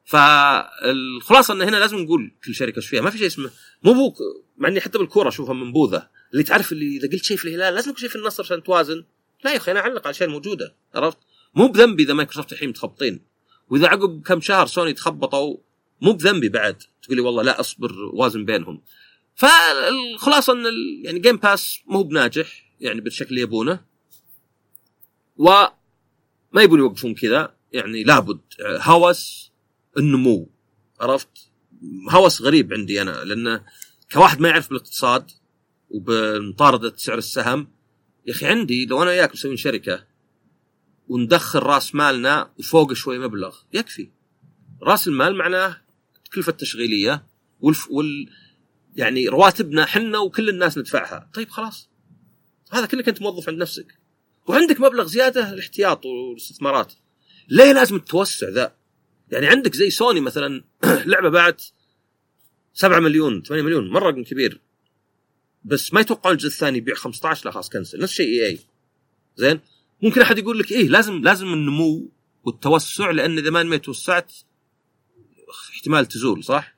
فالخلاصة 0.04 1.54
إن 1.54 1.62
هنا 1.62 1.76
لازم 1.76 1.98
نقول 1.98 2.32
كل 2.44 2.54
شركة 2.54 2.76
إيش 2.76 2.88
فيها. 2.88 3.00
ما 3.00 3.10
في 3.10 3.18
شيء 3.18 3.26
اسمه 3.26 3.50
مو 3.82 3.92
بوك 3.92 4.16
مع 4.58 4.68
إني 4.68 4.80
حتى 4.80 4.98
بالكورة 4.98 5.28
أشوفها 5.28 5.54
منبوذه 5.54 6.08
اللي 6.32 6.42
تعرف 6.42 6.72
اللي 6.72 6.96
إذا 6.96 7.08
قلت 7.08 7.24
شيء 7.24 7.36
في 7.36 7.44
الهلال 7.48 7.74
لازم 7.74 7.90
تقول 7.90 8.00
شيء 8.00 8.08
في 8.08 8.16
النصر 8.16 8.42
عشان 8.42 8.62
توازن. 8.62 9.04
لا 9.44 9.52
يا 9.52 9.56
أخي 9.56 9.70
أنا 9.70 9.80
أعلق 9.80 9.92
على 9.92 10.04
الاشياء 10.04 10.28
الموجودة. 10.28 10.74
عرفت؟ 10.94 11.18
مو 11.54 11.68
بذنبي 11.68 12.02
إذا 12.02 12.14
مايكروسوفت 12.14 12.52
الحين 12.52 12.68
متخبطين. 12.68 13.20
وإذا 13.70 13.88
عقب 13.88 14.22
كم 14.22 14.40
شهر 14.40 14.66
سوني 14.66 14.92
تخبطوا 14.92 15.56
مو 16.00 16.12
بذنبي 16.12 16.48
بعد. 16.48 16.82
تقول 17.02 17.16
لي 17.16 17.22
والله 17.22 17.42
لا 17.42 17.60
أصبر 17.60 17.92
وازن 18.12 18.44
بينهم. 18.44 18.82
فالخلاصة 19.34 20.52
إن 20.52 20.64
يعني 21.04 21.18
Game 21.18 21.36
Pass 21.36 21.80
مو 21.86 22.02
بناجح 22.02 22.72
يعني 22.80 23.00
بالشكل 23.00 23.30
اللي 23.30 23.40
يبونه. 23.40 23.84
وما 25.36 25.72
يبون 26.62 26.78
يوقفون 26.78 27.14
كذا 27.14 27.54
يعني 27.72 28.04
لابد. 28.04 28.40
هوس 28.60 29.52
النمو 29.98 30.50
عرفت؟ 31.00 31.50
هوس 32.10 32.42
غريب 32.42 32.72
عندي 32.72 33.02
أنا 33.02 33.24
لأنه 33.24 33.64
كواحد 34.12 34.40
ما 34.40 34.48
يعرف 34.48 34.68
بالاقتصاد 34.68 35.30
وبمطاردة 35.90 36.92
سعر 36.96 37.18
السهم 37.18 37.68
يا 38.26 38.32
أخي 38.32 38.46
عندي 38.46 38.86
لو 38.86 39.02
أنا 39.02 39.10
وياك 39.10 39.32
مسوين 39.32 39.56
شركة 39.56 40.04
وندخل 41.08 41.58
راس 41.58 41.94
مالنا 41.94 42.50
وفوق 42.58 42.92
شوي 42.92 43.18
مبلغ. 43.18 43.56
يكفي. 43.72 44.10
راس 44.82 45.08
المال 45.08 45.36
معناه 45.36 45.80
التكلفه 46.16 46.50
التشغيليه 46.50 47.26
والف 47.60 47.90
وال 47.90 48.30
يعني 48.96 49.28
رواتبنا 49.28 49.86
حنا 49.86 50.18
وكل 50.18 50.48
الناس 50.48 50.78
ندفعها. 50.78 51.30
طيب 51.34 51.50
خلاص. 51.50 51.88
هذا 52.70 52.86
كلك 52.86 53.08
أنت 53.08 53.22
موظف 53.22 53.48
عند 53.48 53.58
نفسك. 53.58 53.98
وعندك 54.46 54.80
مبلغ 54.80 55.06
زيادة 55.06 55.52
الاحتياط 55.52 56.06
والاستثمارات. 56.06 56.92
ليه 57.48 57.72
لازم 57.72 57.96
التوسع 57.96 58.48
ذا؟ 58.48 58.74
يعني 59.30 59.46
عندك 59.46 59.74
زي 59.74 59.90
سوني 59.90 60.20
مثلا 60.20 60.64
لعبة 61.06 61.28
باعت 61.28 61.64
7 62.74 63.00
مليون 63.00 63.42
8 63.42 63.64
مليون 63.64 63.90
مرة 63.90 64.10
رقم 64.10 64.24
كبير. 64.24 64.60
بس 65.64 65.94
ما 65.94 66.00
يتوقعون 66.00 66.34
الجزء 66.34 66.48
الثاني 66.48 66.78
يبيع 66.78 66.94
15 66.94 67.46
لا 67.46 67.50
خلاص 67.50 67.68
كنسل. 67.68 68.00
نفس 68.00 68.12
الشيء 68.12 68.26
إي 68.26 68.46
إي. 68.46 68.58
زين؟ 69.36 69.60
ممكن 70.02 70.20
أحد 70.20 70.38
يقول 70.38 70.58
لك 70.58 70.72
إيه 70.72 70.88
لازم 70.88 71.22
لازم 71.22 71.46
النمو 71.46 72.10
والتوسع 72.44 73.10
لأن 73.10 73.38
إذا 73.38 73.50
ما 73.50 73.76
توسعت 73.76 74.32
احتمال 75.74 76.06
تزول 76.06 76.44
صح؟ 76.44 76.74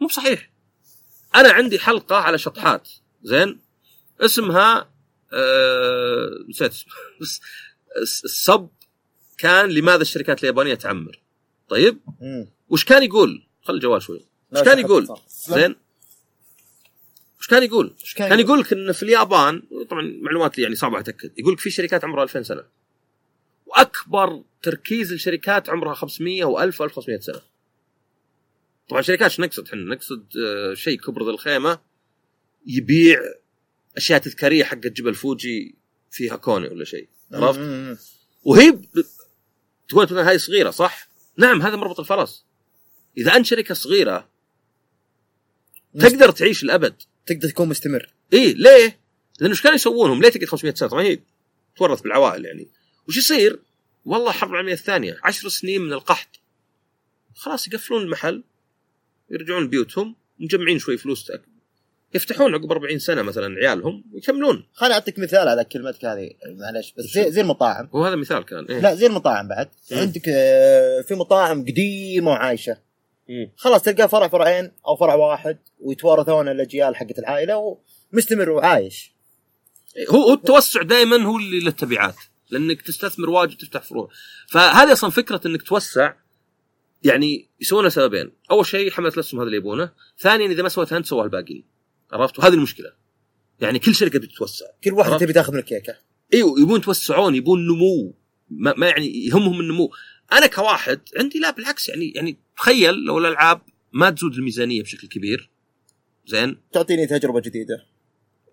مو 0.00 0.06
بصحيح. 0.06 0.50
أنا 1.34 1.52
عندي 1.52 1.78
حلقة 1.78 2.16
على 2.16 2.38
شطحات 2.38 2.88
زين؟ 3.22 3.60
اسمها 4.20 4.90
آه، 5.32 6.30
نسيت 6.48 6.72
اسمه 6.72 6.92
بس 7.20 7.40
الصب 8.24 8.68
كان 9.38 9.70
لماذا 9.70 10.02
الشركات 10.02 10.40
اليابانية 10.40 10.74
تعمر. 10.74 11.20
طيب. 11.68 12.00
وش 12.68 12.84
كان 12.84 13.02
يقول؟ 13.02 13.46
خل 13.62 13.74
الجوال 13.74 14.02
شوي. 14.02 14.26
وش 14.52 14.60
كان 14.60 14.78
يقول. 14.78 15.08
زين؟ 15.28 15.76
وش 17.44 17.48
كان 17.50 17.62
يقول؟ 17.62 17.94
إيش 18.00 18.14
كان 18.14 18.40
يقول؟ 18.40 18.60
لك 18.60 18.72
إن 18.72 18.92
في 18.92 19.02
اليابان 19.02 19.62
طبعا 19.90 20.18
معلومات 20.22 20.58
يعني 20.58 20.74
صعبة 20.74 20.98
أتأكد. 20.98 21.38
يقول 21.38 21.52
لك 21.52 21.60
في 21.60 21.70
شركات 21.70 22.04
عمرها 22.04 22.22
2000 22.22 22.42
سنة. 22.42 22.64
وأكبر 23.66 24.42
تركيز 24.62 25.12
الشركات 25.12 25.70
عمرها 25.70 25.94
500 25.94 26.44
و1000 26.44 26.74
و1500 26.74 27.20
سنة. 27.20 27.40
طبعا 28.88 29.02
شركات 29.02 29.30
إيش 29.30 29.40
نقصد 29.40 29.68
إحنا؟ 29.68 29.94
نقصد 29.94 30.26
آه، 30.46 30.74
شيء 30.74 30.98
كبر 30.98 31.24
ذي 31.24 31.30
الخيمة 31.30 31.80
يبيع 32.66 33.20
أشياء 33.96 34.18
تذكارية 34.18 34.64
حقت 34.64 34.86
جبل 34.86 35.14
فوجي 35.14 35.74
فيها 36.10 36.36
كوني 36.36 36.68
ولا 36.68 36.84
شيء. 36.84 37.08
عرفت. 37.32 37.60
وهي 38.44 38.70
ب... 38.70 38.84
تقول 39.88 40.04
مثلا 40.04 40.28
هاي 40.28 40.38
صغيرة 40.38 40.70
صح؟ 40.70 41.08
نعم 41.36 41.62
هذا 41.62 41.76
مربط 41.76 42.00
الفرس. 42.00 42.44
إذا 43.18 43.36
أنت 43.36 43.46
شركة 43.46 43.74
صغيرة 43.74 44.28
تقدر 46.00 46.30
تعيش 46.30 46.62
الابد 46.62 47.02
تقدر 47.26 47.48
تكون 47.48 47.68
مستمر 47.68 48.08
إيه 48.32 48.54
ليه؟ 48.54 48.98
لأنه 49.40 49.50
إيش 49.52 49.62
كانوا 49.62 49.74
يسوونهم؟ 49.76 50.22
ليه 50.22 50.28
تقعد 50.28 50.44
500 50.44 50.74
سنة؟ 50.74 50.88
طبعا 50.88 51.02
هي 51.02 51.18
تورث 51.76 52.00
بالعوائل 52.00 52.44
يعني 52.44 52.68
وش 53.08 53.16
يصير؟ 53.16 53.58
والله 54.04 54.30
الحرب 54.30 54.50
العالمية 54.50 54.72
الثانية 54.72 55.18
عشر 55.24 55.48
سنين 55.48 55.80
من 55.80 55.92
القحط 55.92 56.28
خلاص 57.34 57.68
يقفلون 57.68 58.02
المحل 58.02 58.42
يرجعون 59.30 59.68
بيوتهم 59.68 60.14
مجمعين 60.38 60.78
شوي 60.78 60.96
فلوس 60.96 61.30
تأك- 61.30 61.38
يفتحون 62.14 62.54
عقب 62.54 62.72
40 62.72 62.98
سنة 62.98 63.22
مثلا 63.22 63.56
عيالهم 63.56 64.04
ويكملون 64.12 64.66
خليني 64.72 64.94
أعطيك 64.94 65.18
مثال 65.18 65.48
على 65.48 65.64
كلمتك 65.64 66.04
هذه 66.04 66.30
معلش 66.46 66.94
بس 66.98 67.04
زي, 67.04 67.30
زي 67.32 67.40
المطاعم 67.40 67.88
وهذا 67.92 68.16
مثال 68.16 68.44
كان 68.44 68.64
إيه؟ 68.64 68.80
لا 68.80 68.94
زي 68.94 69.06
المطاعم 69.06 69.48
بعد 69.48 69.68
مم. 69.92 69.98
عندك 69.98 70.22
آه، 70.28 71.00
في 71.00 71.14
مطاعم 71.14 71.62
قديمة 71.62 72.30
وعايشة. 72.30 72.76
خلاص 73.56 73.82
تلقاه 73.82 74.06
فرع 74.06 74.28
فرعين 74.28 74.72
أو 74.86 74.96
فرع 74.96 75.14
واحد 75.14 75.58
ويتوارثون 75.80 76.48
الأجيال 76.48 76.96
حقت 76.96 77.18
العائلة 77.18 77.78
ومستمر 78.12 78.50
وعايش. 78.50 79.14
هو 80.10 80.32
التوسع 80.32 80.82
دائما 80.82 81.22
هو 81.22 81.36
اللي 81.36 81.60
له 81.60 81.70
تبعات 81.70 82.16
لأنك 82.50 82.82
تستثمر 82.82 83.30
واجد 83.30 83.56
تفتح 83.56 83.82
فروع. 83.82 84.08
فهذه 84.48 84.92
أصلا 84.92 85.10
فكرة 85.10 85.40
إنك 85.46 85.62
توسع 85.62 86.14
يعني 87.02 87.48
يسوونها 87.60 87.88
سببين. 87.88 88.32
أول 88.50 88.66
شيء 88.66 88.90
حملة 88.90 89.12
الأسهم 89.14 89.40
هذا 89.40 89.46
اللي 89.46 89.56
يبونه. 89.56 89.92
ثانيا 90.18 90.46
إذا 90.46 90.62
ما 90.62 90.68
سويتها 90.68 90.98
انت 90.98 91.06
سواها 91.06 91.24
الباقيين 91.24 91.64
عرفت؟ 92.12 92.38
وهذه 92.38 92.54
المشكلة. 92.54 92.92
يعني 93.60 93.78
كل 93.78 93.94
شركة 93.94 94.18
بتتوسع. 94.18 94.66
كل 94.84 94.92
واحد. 94.92 95.20
تبي 95.20 95.32
تاخذ 95.32 95.52
من 95.52 95.58
الكيكة. 95.58 95.96
إيوه 96.34 96.60
يبون 96.60 96.80
يتوسعون 96.80 97.34
يبون 97.34 97.66
نمو. 97.66 98.14
ما, 98.50 98.74
ما 98.76 98.88
يعني 98.88 99.26
يهمهم 99.26 99.60
النمو. 99.60 99.90
أنا 100.32 100.46
كواحد 100.46 101.00
عندي 101.18 101.38
لا 101.38 101.50
بالعكس 101.50 101.88
يعني 101.88 102.10
يعني 102.10 102.36
تخيل 102.56 102.94
لو 102.94 103.18
الألعاب 103.18 103.60
ما 103.92 104.10
تزود 104.10 104.34
الميزانية 104.34 104.82
بشكل 104.82 105.08
كبير. 105.08 105.50
زين؟ 106.26 106.56
تعطيني 106.72 107.06
تجربة 107.06 107.40
جديدة. 107.40 107.86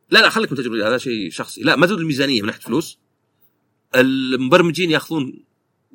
لا 0.10 0.19
لا 0.19 0.30
خليك 0.30 0.52
من 0.52 0.57
تجربه 0.57 0.88
هذا 0.88 0.98
شيء 0.98 1.30
شخصي. 1.30 1.61
لا 1.61 1.76
ما 1.76 1.85
تزود 1.85 1.99
الميزانية 1.99 2.41
من 2.41 2.48
ناحية 2.48 2.61
فلوس. 2.61 2.99
المبرمجين 3.95 4.91
ياخذون 4.91 5.43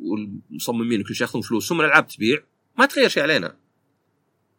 والمصممين 0.03 1.01
وكل 1.01 1.15
شيء 1.15 1.27
ياخذون 1.27 1.43
فلوس 1.43 1.69
ثم 1.69 1.81
الألعاب 1.81 2.09
تبيع. 2.09 2.45
ما 2.79 2.87
تغير 2.87 3.09
شيء 3.09 3.23
علينا. 3.23 3.57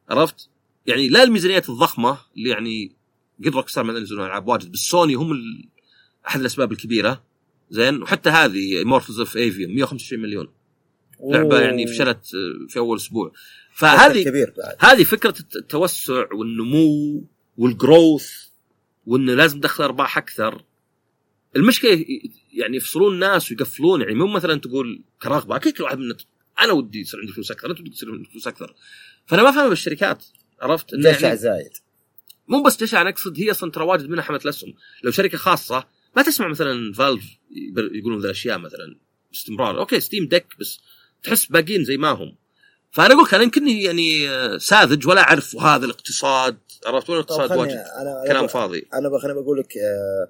عرفت؟ 0.10 0.50
يعني 0.86 1.10
لا 1.10 1.24
الميزانيات 1.24 1.70
الضخمة 1.70 2.18
اللي 2.38 2.50
يعني 2.50 2.96
قد 3.46 3.56
روك 3.56 3.70
ستار 3.70 3.84
ما 3.84 3.94
ينزلون 3.94 4.26
ألعاب 4.26 4.48
واجد 4.48 4.72
بس 4.72 4.80
سوني 4.80 5.14
هم 5.14 5.32
ال... 5.32 5.70
أحد 6.28 6.40
الأسباب 6.40 6.72
الكبيرة. 6.72 7.24
زين؟ 7.70 8.02
وحتى 8.02 8.30
هذه 8.30 8.84
Immortals 8.84 9.20
of 9.20 9.38
Aveum 9.38 9.76
125 9.76 10.22
مليون. 10.22 10.48
لعبة 11.24 11.56
أوه. 11.56 11.62
يعني 11.62 11.88
فشلت 11.88 12.18
آه، 12.36 12.68
في 12.70 12.80
أول 12.80 12.98
أسبوع. 12.98 13.32
فهذه 13.74 14.24
كبير 14.24 14.54
بعد. 14.58 14.76
هذه 14.80 15.04
فكرة 15.04 15.34
الت- 15.40 15.56
التوسع 15.56 16.26
والنمو 16.34 17.24
والجروث 17.58 18.32
وانه 19.06 19.34
لازم 19.34 19.60
تدخل 19.60 19.84
أرباح 19.84 20.18
أكثر. 20.18 20.64
المشكلة 21.56 22.06
يعني 22.54 22.78
يفصلون 22.78 23.14
الناس 23.14 23.52
ويقفلون. 23.52 24.02
يعني 24.02 24.14
مو 24.16 24.28
مثلا 24.28 24.60
تقول 24.60 25.04
كرغبه 25.22 25.56
أكيد 25.56 25.74
كل 25.78 25.84
واحد 25.84 25.98
منا 25.98 26.16
أنا 26.60 26.72
ودي 26.74 27.00
يصير 27.02 27.20
عندي 27.20 27.32
فلوس 27.32 27.52
أكثر 27.52 27.72
أنت 27.72 27.80
ودك 27.80 27.92
يصير 27.92 28.12
عندك 28.12 28.30
فلوس 28.30 28.48
أكثر. 28.48 28.76
فأنا 29.26 29.44
ما 29.44 29.52
فاهم 29.52 29.70
بالشركات 29.70 30.26
عرفت؟ 30.62 30.96
جشع 30.96 31.28
يعني 31.28 31.38
زايد. 31.38 31.72
مو 32.48 32.64
بس 32.64 32.84
جشع 32.84 33.02
أنا 33.02 33.10
أقصد 33.10 33.40
هي 33.40 33.52
أصلا 33.52 33.72
ترى 33.72 33.84
واجد 33.84 34.10
منها 34.10 34.24
حملة 34.24 34.40
الأسهم. 34.46 34.74
لو 35.04 35.12
شركة 35.12 35.38
خاصة 35.38 35.88
ما 36.16 36.22
تسمع 36.22 36.48
مثلا 36.48 36.94
فالف 36.94 37.24
يقولون 37.94 38.20
ذا 38.20 38.26
الأشياء 38.26 38.58
مثلا 38.58 38.96
باستمرار. 39.32 39.80
أوكي 39.80 40.00
Steam 40.00 40.28
Deck 40.28 40.46
بس 40.60 40.80
تحس 41.24 41.46
باقيين 41.46 41.86
زي 41.86 41.98
ما 41.98 42.10
هم. 42.12 42.36
فأنا 42.92 43.14
أقول 43.14 43.24
لك 43.24 43.34
أنا 43.34 43.44
يمكنني 43.44 43.84
يعني 43.84 44.30
آه، 44.30 44.58
ساذج 44.58 45.08
ولا 45.08 45.22
أعرف 45.22 45.56
هذا 45.56 45.86
الاقتصاد 45.86 46.58
عرفت؟ 46.86 47.10
ولا 47.10 47.20
الاقتصاد 47.20 47.52
واجد. 47.52 47.72
أنا 47.72 48.24
كلام 48.28 48.38
أنا, 48.38 48.48
فاضي. 48.48 48.88
أنا 48.94 49.10
بخليني 49.10 49.42
بقول 49.42 49.60
لك 49.60 49.78
آه، 49.78 50.30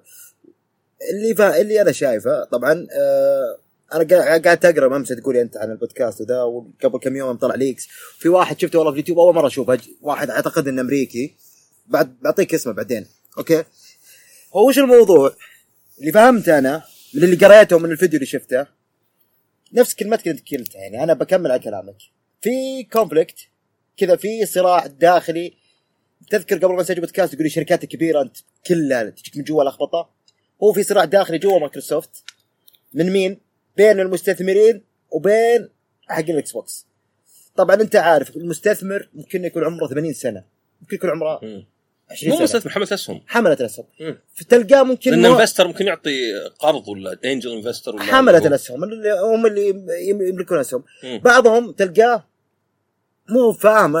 اللي 1.10 1.34
فا 1.34 1.60
اللي 1.60 1.80
أنا 1.80 1.92
شايفه 1.92 2.44
طبعا 2.44 2.86
آه، 2.92 3.58
أنا 3.94 4.04
قاعد 4.44 4.66
أقرأ 4.66 4.98
ممسى 4.98 5.14
تقولي 5.14 5.42
أنت 5.42 5.56
عن 5.56 5.70
البودكاست 5.70 6.20
وذا 6.20 6.42
وقبل 6.42 6.98
كم 6.98 7.16
يوم 7.16 7.36
طلع 7.36 7.54
leaks. 7.54 7.88
في 8.18 8.28
واحد 8.28 8.60
شفته 8.60 8.78
والله 8.78 8.92
في 8.92 8.96
اليوتيوب 8.96 9.18
أول 9.18 9.34
مرة 9.34 9.46
أشوفه 9.46 9.78
واحد 10.00 10.30
أعتقد 10.30 10.68
إنه 10.68 10.80
أمريكي. 10.82 11.36
بعد 11.86 12.16
بعطيك 12.22 12.54
اسمه 12.54 12.72
بعدين 12.72 13.06
أوكي؟ 13.38 13.64
هو 14.56 14.68
وش 14.68 14.78
الموضوع؟ 14.78 15.34
اللي 16.00 16.12
فهمته 16.12 16.58
أنا 16.58 16.82
من 17.14 17.24
اللي 17.24 17.46
قريته 17.46 17.78
من 17.78 17.90
الفيديو 17.90 18.16
اللي 18.16 18.26
شفته 18.26 18.77
نفس 19.72 19.94
كلمتك 19.94 20.28
اللي 20.28 20.42
قلتها 20.52 20.80
يعني 20.80 21.02
أنا 21.02 21.14
بكمل 21.14 21.50
على 21.50 21.60
كلامك. 21.60 21.96
في 22.40 22.82
conflict 22.92 23.48
كذا 23.96 24.16
في 24.16 24.46
صراع 24.46 24.86
داخلي. 24.86 25.54
تذكر 26.30 26.56
قبل 26.56 26.74
ما 26.74 26.80
نسجل 26.80 27.00
بودكاست 27.00 27.32
تقولي 27.32 27.46
الشركات 27.46 27.84
الكبيره 27.84 28.22
أنت 28.22 28.36
كلها 28.66 29.02
تجيك 29.10 29.36
من 29.36 29.44
جوا 29.44 29.64
لخبطه 29.64 30.10
هو 30.62 30.72
في 30.72 30.82
صراع 30.82 31.04
داخلي 31.04 31.38
جوا 31.38 31.58
مايكروسوفت. 31.58 32.24
من 32.94 33.12
مين؟ 33.12 33.40
بين 33.76 34.00
المستثمرين 34.00 34.84
وبين 35.10 35.68
حق 36.08 36.18
الإكس 36.18 36.52
بوكس. 36.52 36.86
طبعا 37.56 37.76
أنت 37.76 37.96
عارف 37.96 38.36
المستثمر 38.36 39.08
ممكن 39.14 39.44
يكون 39.44 39.64
عمره 39.64 39.86
80 39.86 40.12
سنة 40.12 40.44
ممكن 40.80 40.96
يكون 40.96 41.10
عمره 41.10 41.40
20 42.10 42.36
مو 42.36 42.42
مستثمر 42.42 42.72
حملة 42.72 42.88
أسهم. 42.92 43.20
حملة 43.26 43.52
الاسهم. 43.52 43.84
فتلقاه 44.34 44.82
ممكن 44.82 45.10
لأن 45.10 45.24
investor 45.24 45.66
ممكن 45.66 45.86
يعطي 45.86 46.32
قرض 46.58 46.88
ولا 46.88 47.18
angel 47.24 47.52
investor 47.52 47.94
ولا 47.94 48.02
حملة 48.04 48.46
الأسهم 48.46 48.84
اللي 48.84 49.12
هم 49.20 49.46
اللي 49.46 49.68
يم- 50.08 50.22
يملكون 50.22 50.58
أسهم. 50.58 50.84
بعضهم 51.24 51.72
تلقاه 51.72 52.26
مو 53.28 53.52
فاهم 53.52 53.92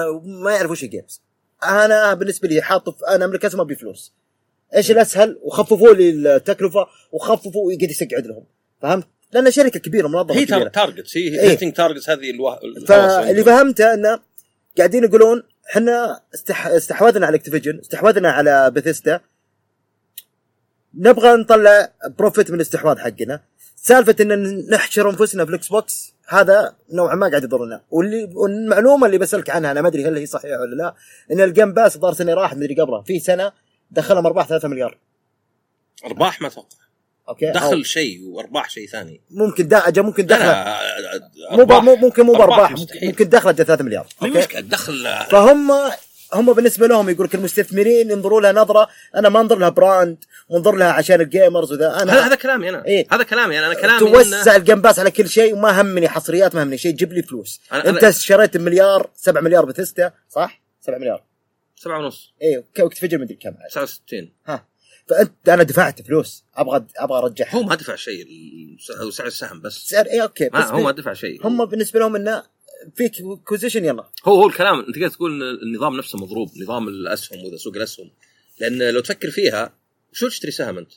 ما 0.42 0.52
يعرف 0.52 0.70
وش 0.70 0.84
ال 0.84 0.90
games 0.90 1.22
أنا 1.64 2.14
بالنسبة 2.14 2.48
لي 2.48 2.62
حاط 2.62 3.02
أنا 3.04 3.24
أملك 3.24 3.44
أسهم 3.44 3.60
أبي 3.60 3.74
فلوس. 3.74 4.12
إيش 4.76 4.90
الأسهل؟ 4.90 5.38
وخففوا 5.42 5.94
لي 5.94 6.10
التكلفة 6.10 6.86
وخففوا 7.12 7.66
ويقعد 7.66 7.90
يسقعد 7.90 8.26
لهم 8.26 8.44
فهمت؟ 8.82 9.06
لأن 9.32 9.50
شركة 9.50 9.80
كبيرة 9.80 10.08
منظمة 10.08 10.36
هي 10.36 10.44
targets 10.46 11.16
هي 11.16 11.22
إيه. 11.40 11.50
hitting 11.50 11.72
targets 11.72 12.10
هذه 12.10 12.30
الوه... 12.30 12.60
فاللي 12.86 13.44
فهمته 13.44 13.94
إنه 13.94 14.20
قاعدين 14.78 15.04
يقولون 15.04 15.42
إحنا 15.70 16.20
استح... 16.34 16.66
استحوذنا 16.66 17.26
على 17.26 17.36
Activision 17.36 17.78
استحوذنا 17.78 18.30
على 18.30 18.70
بثيستا 18.70 19.20
نبغى 20.94 21.36
نطلع 21.36 21.92
profit 22.18 22.50
من 22.50 22.56
الاستحواذ 22.56 22.98
حقنا. 22.98 23.40
سالفة 23.76 24.16
إن 24.20 24.70
نحشر 24.70 25.10
أنفسنا 25.10 25.44
في 25.44 25.50
الاكس 25.50 25.68
بوكس 25.68 26.14
هذا 26.28 26.76
نوعا 26.92 27.14
ما 27.14 27.28
قاعد 27.28 27.44
يضرنا. 27.44 27.82
واللي 27.90 28.30
والمعلومة 28.34 29.06
اللي 29.06 29.18
بسألك 29.18 29.50
عنها 29.50 29.70
أنا 29.70 29.82
ما 29.82 29.88
أدري 29.88 30.08
هل 30.08 30.16
هي 30.16 30.26
صحيحة 30.26 30.60
ولا 30.60 30.74
لا 30.74 30.94
إن 31.32 31.40
ال 31.40 31.46
Game 31.46 31.72
Pass 31.72 31.96
الظاهر 31.96 32.14
سنة 32.14 32.34
راحت 32.34 32.56
مدري 32.56 32.74
قبلها. 32.74 33.02
في 33.02 33.20
سنة 33.20 33.52
دخلهم 33.90 34.26
أرباح 34.26 34.46
3 34.48 34.68
مليار. 34.68 34.98
أرباح 36.06 36.40
ما 36.40 36.48
أتوقع 36.48 36.87
أوكي؟ 37.28 37.48
أو 37.48 37.52
دخل 37.52 37.84
شيء 37.84 38.20
وأرباح 38.24 38.70
شيء 38.70 38.88
ثاني. 38.88 39.20
ممكن 39.30 39.68
دا 39.68 39.88
أجا 39.88 40.02
ممكن 40.02 40.26
دخل 40.26 40.64
مو 41.50 41.64
ب... 41.64 41.72
ممكن 41.72 42.22
مو 42.22 42.32
بأرباح 42.32 42.74
ممكن, 43.02 43.28
دخلت 43.28 43.62
3 43.62 43.84
مليار. 43.84 44.06
ما 44.22 44.28
أوكي؟ 44.28 44.38
مشكلة 44.38 44.60
دخل 44.60 45.08
فهم 45.30 45.70
هم 46.34 46.52
بالنسبة 46.52 46.86
لهم 46.86 47.08
يقول 47.08 47.26
لك 47.26 47.34
المستثمرين 47.34 48.10
ينظروا 48.10 48.40
لها 48.40 48.52
نظرة 48.52 48.88
أنا 49.16 49.28
ما 49.28 49.40
أنظر 49.40 49.58
لها 49.58 49.68
براند 49.68 50.24
وانظر 50.48 50.74
لها 50.74 50.92
عشان 50.92 51.20
الجيمرز 51.20 51.72
وذا 51.72 52.02
أنا 52.02 52.26
هذا 52.26 52.34
كلامي 52.34 52.68
أنا. 52.68 52.84
إيه. 52.86 53.06
هذا 53.12 53.22
كلامي 53.22 53.58
أنا. 53.58 53.66
أنا 53.66 53.74
كلامي 53.74 53.98
توسع 53.98 54.56
الجيم 54.56 54.80
باس 54.80 54.98
على 54.98 55.10
كل 55.10 55.28
شيء 55.28 55.54
وما 55.54 55.80
همني 55.80 56.08
حصريات 56.08 56.54
ما 56.54 56.62
همني 56.62 56.78
شيء 56.78 56.92
جيب 56.92 57.12
لي 57.12 57.22
فلوس. 57.22 57.60
أنا- 57.70 57.74
أنت 57.86 58.04
أنا- 58.04 58.08
شريت 58.08 58.56
مليار 58.56 59.10
7 59.16 59.40
مليار 59.40 59.64
بتستا 59.64 60.12
صح؟ 60.30 60.60
7 60.80 60.98
مليار. 60.98 61.22
سبعة 61.76 61.98
ونص. 61.98 62.34
إيه 62.42 62.64
وقت 62.84 62.98
فجر 62.98 63.18
مدري 63.18 63.34
كم. 63.34 63.54
عاد. 63.60 63.70
69 63.70 64.32
ها. 64.46 64.64
فانت 65.10 65.48
أنا 65.48 65.62
دفعت 65.62 66.02
فلوس. 66.02 66.44
أبغى 66.54 66.86
أبغى 66.96 67.18
أرجعها. 67.18 67.56
هو 67.56 67.62
ما 67.62 67.74
دفع 67.74 67.94
شيء 67.94 68.26
سعر 69.10 69.26
السهم 69.26 69.60
بس. 69.60 69.72
سعر 69.72 70.06
إيه 70.06 70.22
okay 70.22 70.48
ما 70.52 70.66
هو 70.66 70.80
ما 70.80 70.90
دفع 70.90 71.12
شيء. 71.12 71.46
هم 71.46 71.64
بالنسبة 71.64 72.00
لهم 72.00 72.16
إنه 72.16 72.42
في 72.96 73.12
acquisition 73.44 73.84
يلا. 73.84 74.10
هو 74.24 74.34
هو 74.34 74.46
الكلام 74.46 74.84
أنت 74.88 74.98
قاعد 74.98 75.10
تقول 75.10 75.42
النظام 75.62 75.96
نفسه 75.96 76.18
مضروب 76.18 76.48
نظام 76.62 76.88
الأسهم 76.88 77.44
وذا 77.44 77.56
سوق 77.56 77.76
الأسهم. 77.76 78.10
لأن 78.60 78.90
لو 78.90 79.00
تفكر 79.00 79.30
فيها 79.30 79.74
شو 80.12 80.28
تشتري 80.28 80.50
سهم 80.50 80.78
أنت؟ 80.78 80.92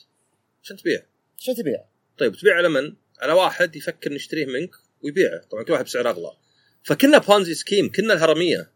عشان 0.62 0.76
تبيع؟ 0.76 1.02
شو 1.36 1.52
تبيع؟ 1.52 1.84
طيب 2.18 2.36
تبيع 2.36 2.56
على 2.56 2.68
من؟ 2.68 2.94
على 3.20 3.32
واحد 3.32 3.76
يفكر 3.76 4.12
نشتريه 4.12 4.46
منك 4.46 4.70
ويبيعه. 5.02 5.40
طبعا 5.50 5.62
كل 5.62 5.72
واحد 5.72 5.84
بسعر 5.84 6.10
أغلى. 6.10 6.32
فكنا 6.82 7.18
Ponzi 7.18 7.54
scheme 7.54 7.92
كنا 7.92 8.14
الهرمية. 8.14 8.72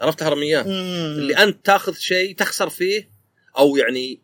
عرفت 0.00 0.22
هرميه؟ 0.22 0.60
اللي 0.60 1.36
أنت 1.36 1.66
تاخذ 1.66 1.94
شيء 1.94 2.34
تخسر 2.36 2.68
فيه 2.68 3.10
أو 3.58 3.76
يعني 3.76 4.22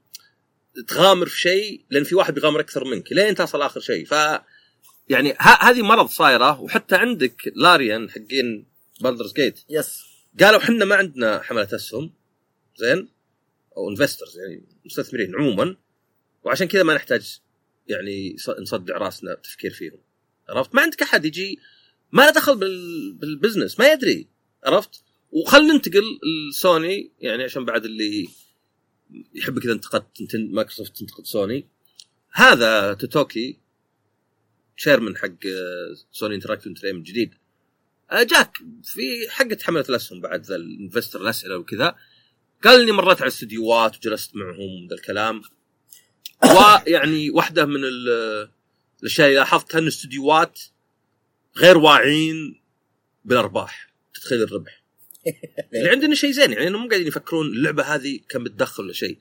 تغامر 0.89 1.27
في 1.27 1.41
شيء 1.41 1.85
لأن 1.91 2.05
في 2.05 2.15
واحد 2.15 2.35
بيغامر 2.35 2.61
أكثر 2.61 2.85
منك 2.85 3.13
لين 3.13 3.35
تصل 3.35 3.63
آخر 3.63 3.81
شيء. 3.81 4.07
ف 4.07 4.13
يعني 5.09 5.33
ه- 5.33 5.63
هذه 5.71 5.83
مرض 5.83 6.09
صايرة 6.09 6.61
وحتى 6.61 6.97
عندك 6.97 7.53
Larian 7.57 8.11
حقين 8.11 8.67
Baldur's 9.01 9.33
Gate 9.33 9.61
yes 9.71 10.03
قالوا 10.41 10.59
إحنا 10.61 10.85
ما 10.85 10.95
عندنا 10.95 11.43
حملة 11.43 11.69
أسهم 11.75 12.13
زين؟ 12.77 13.09
أو 13.77 13.91
investors 13.91 14.39
يعني 14.39 14.65
مستثمرين 14.87 15.35
عموما. 15.35 15.77
وعشان 16.45 16.69
كذا 16.69 16.83
ما 16.83 16.95
نحتاج 16.95 17.39
يعني 17.89 18.37
نصدع 18.61 18.99
راسنا 18.99 19.35
تفكير 19.35 19.71
فيهم. 19.71 19.99
عرفت؟ 20.49 20.75
ما 20.75 20.83
عندك 20.83 21.03
أحد 21.03 21.25
يجي 21.25 21.59
ما 22.13 22.23
له 22.23 22.31
دخل 22.31 22.57
بال... 22.57 23.13
بالبزنس 23.13 23.81
ما 23.81 23.93
يدري. 23.93 24.29
عرفت؟ 24.65 25.03
وخل 25.31 25.67
ننتقل 25.67 26.03
لسوني 26.51 27.11
يعني 27.21 27.43
عشان 27.45 27.65
بعد 27.65 27.85
اللي 27.85 28.29
يحب 29.35 29.59
كذا 29.59 29.73
انتقد 29.73 30.05
نتن- 30.23 30.55
مايكروسوفت 30.55 30.97
تنتقد 30.97 31.25
سوني. 31.25 31.67
هذا 32.33 32.95
توتوكي 32.95 33.59
chairman 34.77 35.16
حق 35.17 35.29
آه، 35.47 35.95
Sony 36.12 36.35
Interactive 36.35 36.66
Entertainment 36.66 37.07
الجديد 37.09 37.35
آه، 38.13 38.23
جاك 38.23 38.59
في 38.85 39.31
حقة 39.31 39.59
حملة 39.63 39.85
الأسهم 39.89 40.21
بعد 40.21 40.43
ذا 40.47 40.57
ال 40.57 40.64
investor 40.64 41.21
الأسئلة 41.21 41.57
وكذا. 41.59 41.95
قال 42.65 42.81
إني 42.81 42.93
مريت 42.93 43.19
على 43.19 43.29
الاستديوهات 43.29 43.97
وجلست 43.97 44.37
معهم 44.37 44.87
ذا 44.91 44.95
الكلام. 44.97 45.43
ويعني 46.45 47.31
واحدة 47.31 47.67
من 47.67 47.85
ال- 47.85 48.51
الأشياء 49.03 49.29
اللي 49.29 49.39
لاحظتها 49.39 49.79
إن 49.79 49.83
الاستديوهات 49.83 50.61
غير 51.57 51.79
واعيين 51.79 52.61
بالأرباح 53.25 53.95
تدخيل 54.15 54.43
الربح. 54.43 54.84
اللي 55.75 55.91
عندنا 55.91 56.15
شيء 56.15 56.31
زين 56.31 56.53
يعني 56.53 56.71
مو 56.71 56.89
قاعدين 56.89 57.07
يفكرون 57.07 57.47
اللعبة 57.47 57.83
هذه 57.83 58.21
كم 58.29 58.45
بتدخل 58.45 58.85
ولا 58.85 58.93
شيء. 58.93 59.19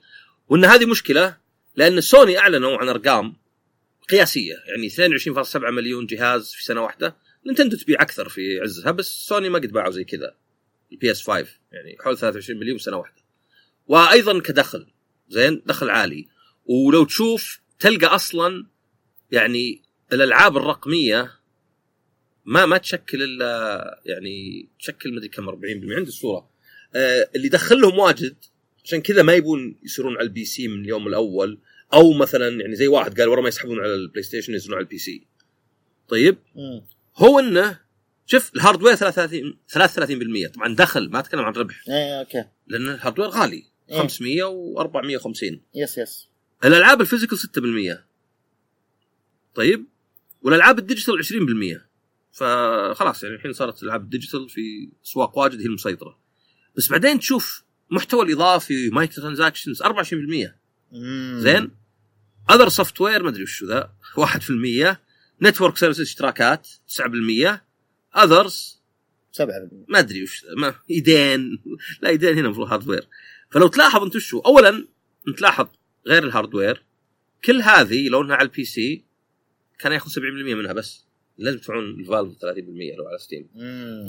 وإن 0.48 0.64
هذه 0.64 0.86
مشكلة 0.86 1.36
لأن 1.76 2.00
سوني 2.00 2.38
أعلنوا 2.38 2.76
عن 2.76 2.88
أرقام 2.88 3.36
قياسية 4.10 4.54
يعني 4.66 4.90
22.7 4.90 5.56
مليون 5.56 6.06
جهاز 6.06 6.52
في 6.52 6.64
سنة 6.64 6.82
واحدة. 6.82 7.16
نينتندو 7.46 7.76
تبيع 7.76 8.02
أكثر 8.02 8.28
في 8.28 8.60
عزها 8.60 8.90
بس 8.92 9.06
سوني 9.06 9.48
ما 9.48 9.58
قد 9.58 9.72
باعوا 9.72 9.90
زي 9.90 10.04
كذا. 10.04 10.34
ال 10.92 11.10
PS 11.10 11.22
5 11.22 11.46
يعني 11.72 11.96
حول 12.00 12.18
23 12.18 12.60
مليون 12.60 12.78
سنة 12.78 12.96
واحدة. 12.96 13.22
وأيضا 13.86 14.40
كدخل 14.40 14.86
زين 15.28 15.62
دخل 15.66 15.90
عالي. 15.90 16.28
ولو 16.66 17.04
تشوف 17.04 17.60
تلقى 17.78 18.06
أصلا 18.06 18.66
يعني 19.30 19.82
الألعاب 20.12 20.56
الرقمية 20.56 21.32
ما 22.44 22.66
ما 22.66 22.78
تشكل 22.78 23.22
إلا 23.22 24.00
يعني 24.04 24.68
تشكل 24.80 25.14
مدري 25.14 25.28
كم 25.28 25.50
40% 25.50 25.54
عندي 25.74 26.08
الصورة 26.08 26.50
آه 26.94 27.30
اللي 27.36 27.48
دخل 27.48 27.80
لهم 27.80 27.98
واجد 27.98 28.36
عشان 28.84 29.00
كذا 29.00 29.22
ما 29.22 29.32
يبون 29.32 29.76
يصيرون 29.82 30.16
على 30.16 30.24
ال 30.24 30.44
PC 30.44 30.68
من 30.68 30.80
اليوم 30.80 31.08
الأول 31.08 31.58
أو 31.92 32.12
مثلا 32.12 32.60
يعني 32.60 32.76
زي 32.76 32.86
واحد 32.86 33.20
قال 33.20 33.28
ورا 33.28 33.40
ما 33.42 33.48
يسحبون 33.48 33.80
على 33.80 33.94
ال 33.94 34.22
PlayStation 34.22 34.52
ينزلون 34.52 34.74
على 34.74 34.82
ال 34.82 34.98
PC. 34.98 35.26
طيب؟ 36.08 36.36
هو 37.16 37.38
إنه 37.38 37.80
شوف 38.26 38.54
ال 38.56 38.60
hardware 38.60 38.94
33 38.94 39.58
33% 40.48 40.54
طبعا 40.54 40.74
دخل 40.74 41.10
ما 41.10 41.18
أتكلم 41.18 41.40
عن 41.40 41.52
ربح. 41.52 41.84
إيه 41.88 42.20
okay. 42.20 42.44
لأن 42.66 42.88
ال 42.88 42.92
hardware 42.92 43.28
غالي 43.28 43.64
إيه. 43.90 43.98
500 43.98 44.74
و450 44.74 45.58
yes 45.74 45.98
yes 45.98 46.28
الألعاب 46.64 47.00
ال 47.00 47.04
physical 47.04 47.38
6% 47.38 47.98
طيب؟ 49.54 49.86
والألعاب 50.42 50.78
ال 50.78 50.84
digital 50.84 51.24
20% 51.24 51.80
فخلاص 52.34 53.22
يعني 53.22 53.34
الحين 53.34 53.52
صارت 53.52 53.82
الالعاب 53.82 54.02
ال 54.02 54.08
digital 54.08 54.48
في 54.48 54.90
أسواق 55.04 55.38
واجد 55.38 55.60
هي 55.60 55.66
المسيطرة. 55.66 56.18
بس 56.76 56.88
بعدين 56.88 57.18
تشوف 57.18 57.64
محتوى 57.90 58.24
الإضافي 58.24 58.90
microtransactions 58.90 59.82
24% 59.82 59.86
زين؟ 61.38 61.70
other 62.50 62.68
software 62.68 63.22
ما 63.22 63.28
أدري 63.28 63.42
وش 63.42 63.64
ذا 63.64 63.92
1% 64.16 64.96
network 65.42 65.76
service 65.76 66.00
اشتراكات 66.00 66.68
9% 66.88 67.02
others 68.16 68.82
7% 69.38 69.42
ما 69.88 69.98
أدري 69.98 70.22
وش 70.22 70.44
ما 70.56 70.74
إيدين. 70.90 71.62
لا 72.02 72.08
إيدين 72.08 72.38
هنا 72.38 72.46
المفروض 72.46 72.72
hardware 72.72 73.08
فلو 73.50 73.68
تلاحظ 73.68 74.02
أنت 74.02 74.16
وشو 74.16 74.38
اولا 74.38 74.86
أنت 75.28 75.40
لاحظ 75.40 75.66
غير 76.06 76.24
ال 76.24 76.31
hardware 76.31 76.84
كل 77.44 77.62
هذه 77.62 78.08
لو 78.08 78.22
انها 78.22 78.36
على 78.36 78.48
ال 78.48 78.64
PC 78.64 79.04
كان 79.78 79.92
ياخذ 79.92 80.10
70% 80.10 80.16
منها 80.20 80.72
بس. 80.72 81.03
لازم 81.38 81.58
تدفعون 81.58 81.84
ال 82.00 82.06
Valve 82.06 82.38
30% 82.38 82.96
لو 82.98 83.06
على 83.08 83.18
Steam 83.18 83.48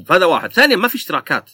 فهذا 0.08 0.26
واحد. 0.26 0.52
ثانيا 0.54 0.76
ما 0.76 0.88
في 0.88 0.96
اشتراكات. 0.96 1.52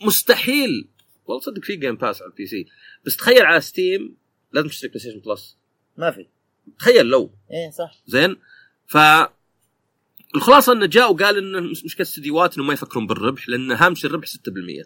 مستحيل. 0.00 0.88
والله 1.26 1.42
صدق 1.42 1.62
في 1.64 1.76
Game 1.76 1.96
Pass 1.96 2.22
على 2.22 2.30
ال 2.30 2.46
PC 2.46 2.66
بس 3.06 3.16
تخيل 3.16 3.42
على 3.42 3.60
Steam 3.60 4.16
لازم 4.52 4.68
تشتري 4.68 4.88
PlayStation 4.88 5.18
Plus 5.20 5.56
ما 5.96 6.10
في. 6.10 6.26
تخيل 6.78 7.06
لو. 7.06 7.30
إيه 7.50 7.70
صح. 7.70 7.94
زين؟ 8.06 8.36
ف 8.86 8.96
الخلاصة 10.34 10.72
إنه 10.72 10.86
جاء 10.86 11.12
وقال 11.12 11.36
إنه 11.38 11.60
مش- 11.60 11.84
مشكله 11.84 12.06
الاستديوهات 12.06 12.56
إنه 12.56 12.66
ما 12.66 12.72
يفكرون 12.72 13.06
بالربح 13.06 13.48
لأن 13.48 13.72
هامش 13.72 14.04
الربح 14.04 14.26
6% 14.26 14.84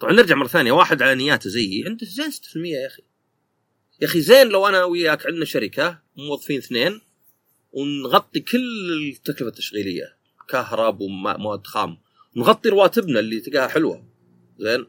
طبعا 0.00 0.12
نرجع 0.12 0.34
مرة 0.34 0.46
ثانية. 0.48 0.72
واحد 0.72 1.02
على 1.02 1.14
نياته 1.14 1.50
زيي. 1.50 1.84
عنده 1.86 2.06
زين 2.06 2.30
6% 2.30 2.56
يا 2.82 2.86
أخي. 2.86 3.02
يا 4.00 4.06
أخي 4.06 4.20
زين 4.20 4.48
لو 4.48 4.66
أنا 4.68 4.84
وياك 4.84 5.26
عندنا 5.26 5.44
شركة 5.44 5.98
موظفين 6.16 6.58
اثنين. 6.58 7.00
ونغطي 7.72 8.40
كل 8.40 9.12
التكلفة 9.16 9.48
التشغيلية. 9.48 10.16
كهرب 10.48 11.00
ومواد 11.00 11.66
خام. 11.66 11.98
ونغطي 12.36 12.68
رواتبنا 12.68 13.20
اللي 13.20 13.40
تلقاها 13.40 13.68
حلوة. 13.68 14.06
زين؟ 14.58 14.86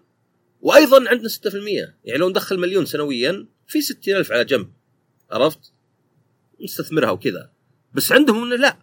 وأيضا 0.62 1.10
عندنا 1.10 1.30
6% 1.30 1.95
يعني 2.06 2.20
لو 2.20 2.30
ندخل 2.30 2.60
مليون 2.60 2.86
سنويا 2.86 3.48
في 3.68 3.82
60000 3.82 4.32
على 4.32 4.45
جنب. 4.45 4.72
عرفت؟ 5.32 5.74
نستثمرها 6.64 7.12
وكذا. 7.12 7.52
بس 7.94 8.12
عندهم 8.12 8.44
إنه 8.44 8.56
لا. 8.56 8.78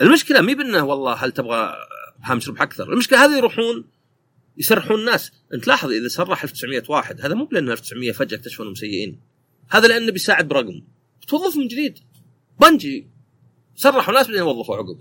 المشكلة 0.00 0.40
مي 0.40 0.54
بأنه 0.54 0.84
والله 0.84 1.12
هل 1.12 1.32
تبغى 1.32 1.74
هامش 2.22 2.48
ربح 2.48 2.62
أكثر. 2.62 2.92
المشكلة 2.92 3.24
هذه 3.24 3.36
يروحون 3.36 3.84
يسرحون 4.58 5.00
الناس. 5.00 5.32
أنت 5.54 5.66
لاحظ 5.66 5.90
إذا 5.90 6.08
سرح 6.08 6.42
1900 6.42 6.82
واحد 6.88 7.20
هذا 7.20 7.34
مو 7.34 7.48
لأن 7.52 7.70
1900 7.70 8.12
فجأة 8.12 8.36
اكتشفوا 8.36 8.64
انهم 8.64 8.74
سيئين. 8.74 9.20
هذا 9.68 9.88
لأنه 9.88 10.12
بيساعد 10.12 10.48
برقم. 10.48 10.82
توظف 11.28 11.56
من 11.56 11.68
جديد. 11.68 11.98
بنجي. 12.60 13.10
سرحوا 13.74 14.14
ناس 14.14 14.26
بعدين 14.26 14.42
وظفوا 14.42 14.76
عقب. 14.76 14.98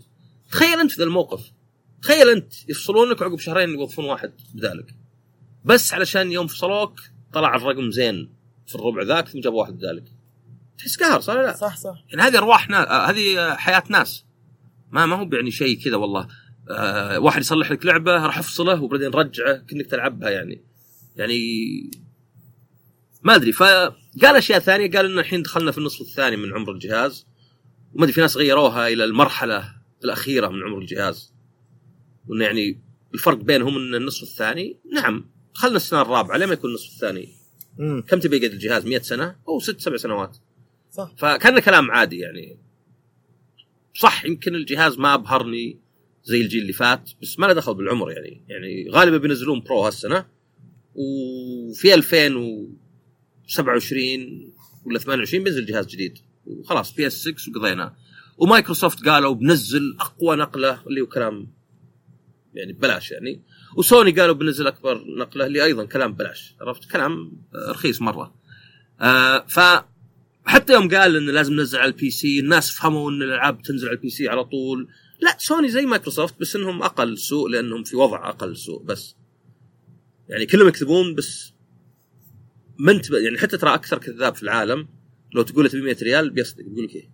تخيل 0.52 0.80
أنت 0.80 0.91
في 0.91 0.98
ذا 0.98 1.04
الموقف. 1.04 1.52
تخيل 2.02 2.30
أنت 2.30 2.54
يفصلونك 2.70 3.22
وعقب 3.22 3.40
شهرين 3.40 3.70
يوظفون 3.70 4.06
واحد 4.06 4.34
بدالك 4.54 4.96
بس 5.66 5.94
علشان 5.94 6.32
يوم 6.32 6.48
فصلوك 6.48 7.00
طلع 7.34 7.56
الرقم 7.56 7.91
زين 7.91 8.34
في 8.68 8.76
الربع 8.76 9.04
ذاك 9.04 9.28
ثم 9.28 9.40
جابوا 9.40 9.60
واحد 9.60 9.74
بدالك 9.74 10.04
تحس 10.78 10.98
قهر 10.98 11.20
صح 11.20 11.34
لا؟ 11.34 11.56
صح 11.56 11.78
صح. 11.78 12.04
يعني 12.10 12.22
هذه 12.22 12.38
أرواح 12.38 12.70
ناس 12.70 12.88
آه، 12.88 13.10
هذه 13.10 13.56
حياة 13.56 13.84
ناس. 13.90 14.26
ما 14.91 15.06
ما 15.06 15.16
هو 15.16 15.30
يعني 15.34 15.52
شيء 15.52 15.80
كذا 15.80 15.96
والله. 15.96 16.28
آه 16.70 17.20
واحد 17.20 17.41
يصلح 17.41 17.72
لك 17.72 17.86
لعبة 17.86 18.26
راح 18.26 18.38
أفصله 18.38 18.84
وبعدين 18.84 19.10
رجعه 19.10 19.54
كأنك 19.58 19.86
تلعبها 19.86 20.30
يعني. 20.30 20.64
يعني 21.16 21.40
ما 23.24 23.36
أدري 23.36 23.52
فقال 23.52 23.96
أشياء 24.36 24.60
ثانية. 24.60 24.91
قال 24.91 25.06
ان 25.06 25.20
الحين 25.20 25.41
دخلنا 25.41 25.72
في 25.72 25.78
النصف 25.78 26.02
الثاني 26.02 26.38
من 26.38 26.54
عمر 26.54 26.72
الجهاز. 26.72 27.28
وما 27.94 28.03
أدري 28.03 28.14
في 28.14 28.22
ناس 28.22 28.38
غيروها 28.38 28.88
إلى 28.88 29.03
المرحلة 29.03 29.76
الأخيرة 30.03 30.48
من 30.48 30.64
عمر 30.64 30.78
الجهاز. 30.78 31.34
وإنه 32.28 32.45
يعني 32.45 32.82
الفرق 33.14 33.38
بينهم 33.38 33.78
إن 33.78 33.95
النصف 33.95 34.24
الثاني 34.24 34.78
نعم 34.94 35.30
دخلنا 35.56 35.76
السنة 35.76 36.02
الرابعة 36.02 36.38
لما 36.38 36.53
يكون 36.53 36.70
النصف 36.70 36.94
الثاني؟ 36.94 37.30
امم 37.80 38.02
كم 38.02 38.20
تبي 38.20 38.38
يقعد 38.38 38.52
الجهاز؟ 38.52 38.86
100 38.86 38.99
سنة؟ 38.99 39.36
أو 39.48 39.60
ست 39.60 39.80
سبع 39.80 39.98
سنوات. 39.98 40.38
صح. 40.91 41.14
فكان 41.18 41.60
كلام 41.60 41.91
عادي 41.91 42.20
يعني. 42.20 42.60
صح 43.95 44.26
يمكن 44.26 44.56
الجهاز 44.56 44.98
ما 44.98 45.14
أبهرني 45.14 45.80
زي 46.24 46.41
الجيل 46.41 46.61
اللي 46.61 46.74
فات 46.74 47.10
بس 47.22 47.40
ما 47.40 47.45
له 47.45 47.53
دخل 47.53 47.74
بالعمر 47.74 48.11
يعني. 48.11 48.45
يعني 48.48 48.90
غالبا 48.90 49.18
بينزلون 49.18 49.60
Pro 49.60 49.86
هالسنة. 49.86 50.26
وفي 50.95 51.94
2027 51.94 54.53
ولا 54.86 54.99
28 54.99 55.44
بينزل 55.44 55.66
جهاز 55.66 55.88
جديد. 55.88 56.18
وخلاص 56.45 56.95
PS 56.95 57.14
6 57.14 57.52
وقضينا. 57.52 57.95
ومايكروسوفت 58.38 59.07
قالوا 59.07 59.34
بنزل 59.34 59.98
أقوى 59.99 60.36
نقلة 60.36 60.82
اللي 60.88 61.02
هو 61.02 61.06
كلام 61.06 61.53
يعني 62.53 62.74
ببلاش 62.74 63.11
يعني. 63.11 63.44
وسوني 63.78 64.11
قالوا 64.11 64.36
بنزل 64.36 64.68
أكبر 64.68 65.03
نقلة 65.18 65.45
اللي 65.45 65.64
أيضا 65.64 65.86
كلام 65.86 66.14
ببلاش. 66.14 66.56
عرفت؟ 66.61 66.91
كلام 66.91 67.41
رخيص 67.70 68.02
مرة. 68.02 68.36
آه 69.02 69.45
ف 69.48 69.60
حتى 70.45 70.74
يوم 70.74 70.90
قال 70.90 71.16
إنه 71.16 71.32
لازم 71.32 71.53
ننزل 71.53 71.80
على 71.80 71.91
ال 71.91 72.11
PC 72.11 72.40
الناس 72.40 72.72
فهموا 72.72 73.11
إن 73.11 73.22
الألعاب 73.22 73.61
تنزل 73.61 73.88
على 73.88 73.95
ال 73.95 74.10
PC 74.10 74.27
على 74.28 74.44
طول. 74.44 74.88
لا 75.22 75.36
سوني 75.40 75.70
زي 75.70 75.86
مايكروسوفت 75.86 76.40
بس 76.40 76.56
إنهم 76.56 76.84
أقل 76.84 77.18
سوء 77.18 77.49
لأنهم 77.49 77.84
في 77.84 77.95
وضع 77.95 78.30
أقل 78.30 78.57
سوء 78.57 78.84
بس. 78.84 79.16
يعني 80.30 80.45
كلهم 80.45 80.68
يكذبون 80.68 81.16
بس 81.16 81.53
انت 82.90 83.10
يعني 83.11 83.38
حتى 83.38 83.57
ترى 83.57 83.74
أكثر 83.74 83.98
كذاب 83.98 84.36
في 84.36 84.44
العالم. 84.44 84.88
لو 85.34 85.41
تقول 85.41 85.64
له 85.64 85.69
تبي 85.69 85.81
100 85.81 85.97
ريال 86.01 86.30
بيصدق 86.30 86.61
يقول 86.61 86.85
لك 86.85 86.95
إيه؟ 86.95 87.10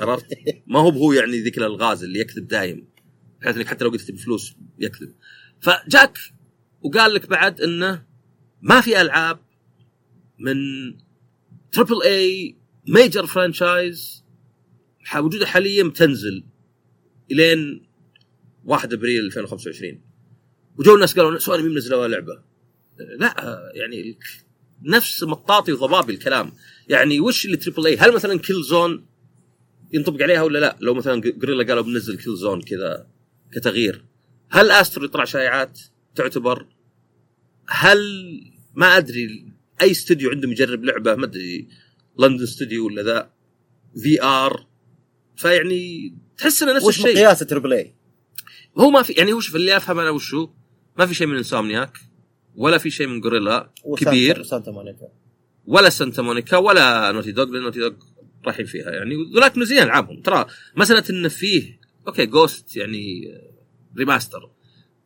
عرفت؟ 0.00 0.26
ما 0.66 0.80
هو 0.80 0.88
هو 0.88 1.12
يعني 1.12 1.40
ذيك 1.40 1.58
الألغاز 1.58 2.04
اللي 2.04 2.18
يكذب 2.18 2.46
دايم 2.48 2.88
بحيث 3.40 3.56
إنك 3.56 3.66
حتى 3.66 3.84
لو 3.84 3.90
قلت 3.90 4.00
تبي 4.00 4.18
فلوس 4.18 4.54
يكذب. 4.78 5.14
فجاك 5.60 6.18
وقال 6.82 7.14
لك 7.14 7.28
بعد 7.28 7.60
إنه 7.60 8.06
ما 8.62 8.80
في 8.80 9.00
ألعاب 9.00 9.38
من 10.38 10.56
triple 11.72 12.02
A 12.02 12.56
major 12.88 13.26
franchise 13.26 14.24
موجودة 15.14 15.46
حاليا 15.46 15.84
بتنزل 15.84 16.44
إلين 17.30 17.86
1 18.64 18.92
أبريل 18.92 19.24
2025 19.24 20.00
وجو 20.78 20.94
الناس 20.94 21.18
قالوا 21.18 21.38
سوني 21.38 21.62
مين 21.62 21.72
منزلوا 21.72 22.08
لعبة؟ 22.08 22.42
لا 23.18 23.70
يعني 23.74 24.18
نفس 24.82 25.22
مطاطي 25.22 25.72
وضبابي 25.72 26.12
الكلام. 26.12 26.52
يعني 26.88 27.20
وش 27.20 27.46
اللي 27.46 27.56
triple 27.56 27.86
A 27.86 27.96
هل 27.96 28.14
مثلا 28.14 28.38
Killzone 28.38 29.06
ينطبق 29.92 30.22
عليها 30.22 30.42
ولا 30.42 30.58
لا؟ 30.58 30.76
لو 30.80 30.94
مثلا 30.94 31.20
Guerrilla 31.20 31.64
قالوا 31.64 31.82
بنزل 31.82 32.16
Killzone 32.16 32.62
كذا 32.62 33.06
كتغيير. 33.52 34.04
هل 34.50 34.70
Astro 34.70 35.04
يطلع 35.04 35.24
شائعات 35.24 35.80
تعتبر؟ 36.14 36.66
هل 37.68 37.98
ما 38.74 38.96
أدري 38.96 39.52
أي 39.82 39.90
استوديو 39.90 40.30
عندهم 40.30 40.52
يجرب 40.52 40.84
لعبة؟ 40.84 41.14
ما 41.14 41.24
أدري 41.24 41.68
London 42.18 42.42
Studio 42.42 42.86
ولا 42.86 43.02
ذا 43.02 43.30
VR 44.02 44.66
فيعني 45.36 46.14
تحس 46.38 46.62
إنه 46.62 46.72
نفس 46.72 46.84
وش 46.84 46.98
الشيء. 46.98 47.14
مقياس 47.14 47.38
triple 47.38 47.72
A؟ 47.72 47.94
هو 48.78 48.90
ما 48.90 49.02
في 49.02 49.12
يعني 49.12 49.32
هو 49.32 49.40
شوف 49.40 49.56
اللي 49.56 49.76
أفهم 49.76 49.98
أنا 49.98 50.10
وشو 50.10 50.48
ما 50.98 51.06
في 51.06 51.14
شيء 51.14 51.26
من 51.26 51.36
Insomniac 51.36 51.98
ولا 52.54 52.78
في 52.78 52.90
شيء 52.90 53.06
من 53.06 53.22
Guerrilla 53.22 53.70
كبير. 53.96 54.42
Santa 54.42 54.70
Monica. 54.70 55.23
ولا 55.66 55.88
Santa 55.88 56.22
Monica 56.22 56.56
ولا 56.56 57.12
Naughty 57.12 57.32
Dog 57.32 57.44
لأن 57.44 57.62
Naughty 57.62 57.80
Dog 57.80 57.92
رايحين 58.46 58.66
فيها 58.66 58.90
يعني. 58.90 59.16
ولكن 59.16 59.64
زين 59.64 59.82
ألعابهم. 59.82 60.22
ترى 60.22 60.46
مسألة 60.76 61.04
انه 61.10 61.28
فيه 61.28 61.80
okay 62.06 62.26
Ghost 62.26 62.76
يعني 62.76 63.34
remaster 63.96 64.50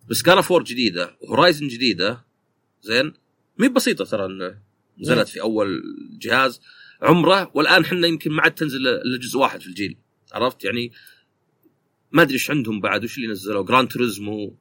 بس 0.08 0.22
God 0.22 0.40
of 0.40 0.50
War 0.50 0.64
جديدة 0.64 1.16
و 1.20 1.26
Horizon 1.26 1.68
جديدة 1.68 2.24
زين. 2.82 3.12
مي 3.58 3.68
بسيطة 3.68 4.04
ترى 4.04 4.26
انه 4.26 4.58
نزلت 4.98 5.28
في 5.28 5.40
أول 5.40 5.82
جهاز. 6.20 6.60
عمرة 7.02 7.50
والآن 7.54 7.84
إحنا 7.84 8.06
يمكن 8.06 8.30
ما 8.30 8.42
عاد 8.42 8.54
تنزل 8.54 8.88
إلا 8.88 9.18
جزء 9.18 9.38
واحد 9.38 9.60
في 9.60 9.66
الجيل. 9.66 9.96
عرفت؟ 10.32 10.64
يعني 10.64 10.92
ما 12.12 12.22
أدري 12.22 12.34
إيش 12.34 12.50
عندهم 12.50 12.80
بعد 12.80 13.04
وش 13.04 13.16
اللي 13.16 13.28
نزلوا؟ 13.28 13.64
جران 13.64 13.88
توريزمو 13.88 14.56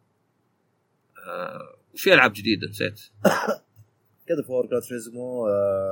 آه 1.28 1.78
وفي 1.94 2.14
ألعاب 2.14 2.34
جديدة 2.34 2.68
نسيت. 2.68 3.00
كذا 4.28 4.42
فور 4.48 4.66
جراند 4.66 4.84
تريزمو 4.84 5.48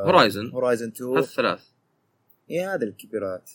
هورايزن 0.05 0.49
هورايزن 0.49 0.87
2 0.87 1.17
هالثلاث 1.17 1.63
يا 2.49 2.75
هذه 2.75 2.83
الكبيرات. 2.83 3.51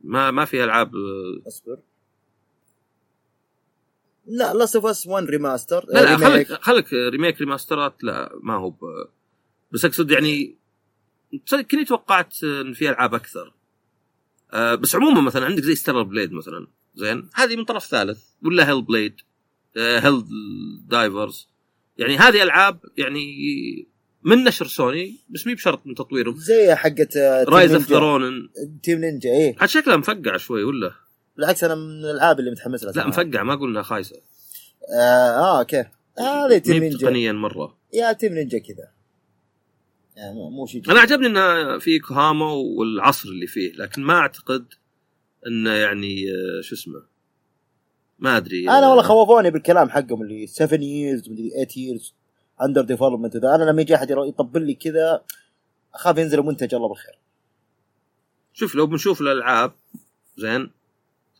ما 0.00 0.30
ما 0.30 0.44
في 0.44 0.64
ألعاب 0.64 0.94
آه، 0.94 1.48
أصبر. 1.48 1.78
لا 4.26 4.54
لاست 4.54 4.76
اوف 4.76 4.86
اس 4.86 5.06
1 5.06 5.24
ريماستر 5.24 5.86
لا 5.88 6.00
لا. 6.04 6.16
خليك 6.16 6.52
خليك 6.52 6.92
ريميك 6.92 7.40
ريماسترات 7.40 8.04
لا 8.04 8.32
ما 8.42 8.54
هو 8.54 8.70
ب... 8.70 8.78
بس 9.72 9.84
أقصد 9.84 10.10
يعني 10.10 10.56
كني 11.70 11.84
توقعت 11.84 12.44
إن 12.44 12.72
في 12.72 12.90
ألعاب 12.90 13.14
أكثر. 13.14 13.54
آه 14.52 14.74
بس 14.74 14.96
عموما 14.96 15.20
مثلا 15.20 15.44
عندك 15.44 15.62
زي 15.62 15.74
Stellar 15.74 16.02
Blade 16.02 16.32
مثلا. 16.32 16.66
زين 16.94 17.30
هذه 17.34 17.56
من 17.56 17.64
طرف 17.64 17.84
ثالث 17.86 18.24
ولا 18.42 18.68
Hellblade 18.68 19.20
Helldivers 19.76 21.48
يعني 21.98 22.16
هذه 22.16 22.42
ألعاب 22.42 22.78
يعني 22.98 23.24
من 24.22 24.44
نشر 24.44 24.66
سوني 24.66 25.16
بس 25.28 25.46
مي 25.46 25.54
بشرط 25.54 25.86
من 25.86 25.94
تطويرهم. 25.94 26.36
زي 26.36 26.74
حقت 26.74 27.16
آه، 27.16 27.44
Team 27.44 27.54
Rise 27.54 27.74
of. 27.74 27.86
Ronin 27.86 28.48
Team 28.82 28.98
Ninja 29.00 29.30
إيه. 29.30 29.56
عاد 29.60 29.68
شكلها 29.68 29.96
مفقع 29.96 30.36
شوي 30.36 30.64
ولا؟ 30.64 30.92
بالعكس 31.36 31.64
أنا 31.64 31.74
من 31.74 32.00
الألعاب 32.04 32.40
اللي 32.40 32.50
متحمس 32.50 32.84
لها 32.84 32.92
لا. 32.92 33.06
مفقع 33.06 33.42
ما 33.42 33.54
قلنا 33.54 33.82
خايسة. 33.82 34.16
آه, 34.98 35.30
آه 35.30 35.58
أوكي. 35.60 35.84
هذه 36.18 36.58
Team 36.58 36.74
مي 36.74 36.80
نينجا 36.80 36.98
تقنيا 37.06 37.32
مرة. 37.32 37.78
يا 37.94 38.12
Team 38.12 38.32
Ninja 38.34 38.58
كذا. 38.58 38.88
يعني 40.16 40.34
مو- 40.34 40.66
شيء 40.66 40.90
أنا 40.90 41.00
عجبني 41.00 41.26
انه 41.26 41.78
في 41.78 41.98
يوكوهاما 41.98 42.52
والعصر 42.52 43.28
اللي 43.28 43.46
فيه 43.46 43.72
لكن 43.72 44.02
ما 44.02 44.14
أعتقد 44.14 44.66
إنه 45.46 45.70
يعني 45.70 46.24
آه، 46.30 46.60
شو 46.62 46.74
اسمه. 46.74 47.02
ما 48.24 48.36
أدري 48.36 48.68
أنا 48.68 48.88
والله 48.88 49.02
آه، 49.02 49.06
خوفوني 49.06 49.50
بالكلام 49.50 49.90
حقهم 49.90 50.22
اللي 50.22 50.46
7 50.46 50.78
years 50.78 51.30
مدري 51.30 51.50
8 51.50 51.66
years 51.76 52.14
under 52.62 52.82
development 52.82 53.36
أنا 53.36 53.64
لما 53.64 53.82
يجي 53.82 53.94
أحد 53.94 54.10
يطبل 54.10 54.66
لي 54.66 54.74
كذا 54.74 55.22
أخاف 55.94 56.18
ينزل 56.18 56.40
منتج 56.40 56.74
الله 56.74 56.88
بالخير. 56.88 57.18
شوف 58.52 58.74
لو 58.74 58.86
بنشوف 58.86 59.20
الألعاب 59.20 59.72
زين 60.36 60.70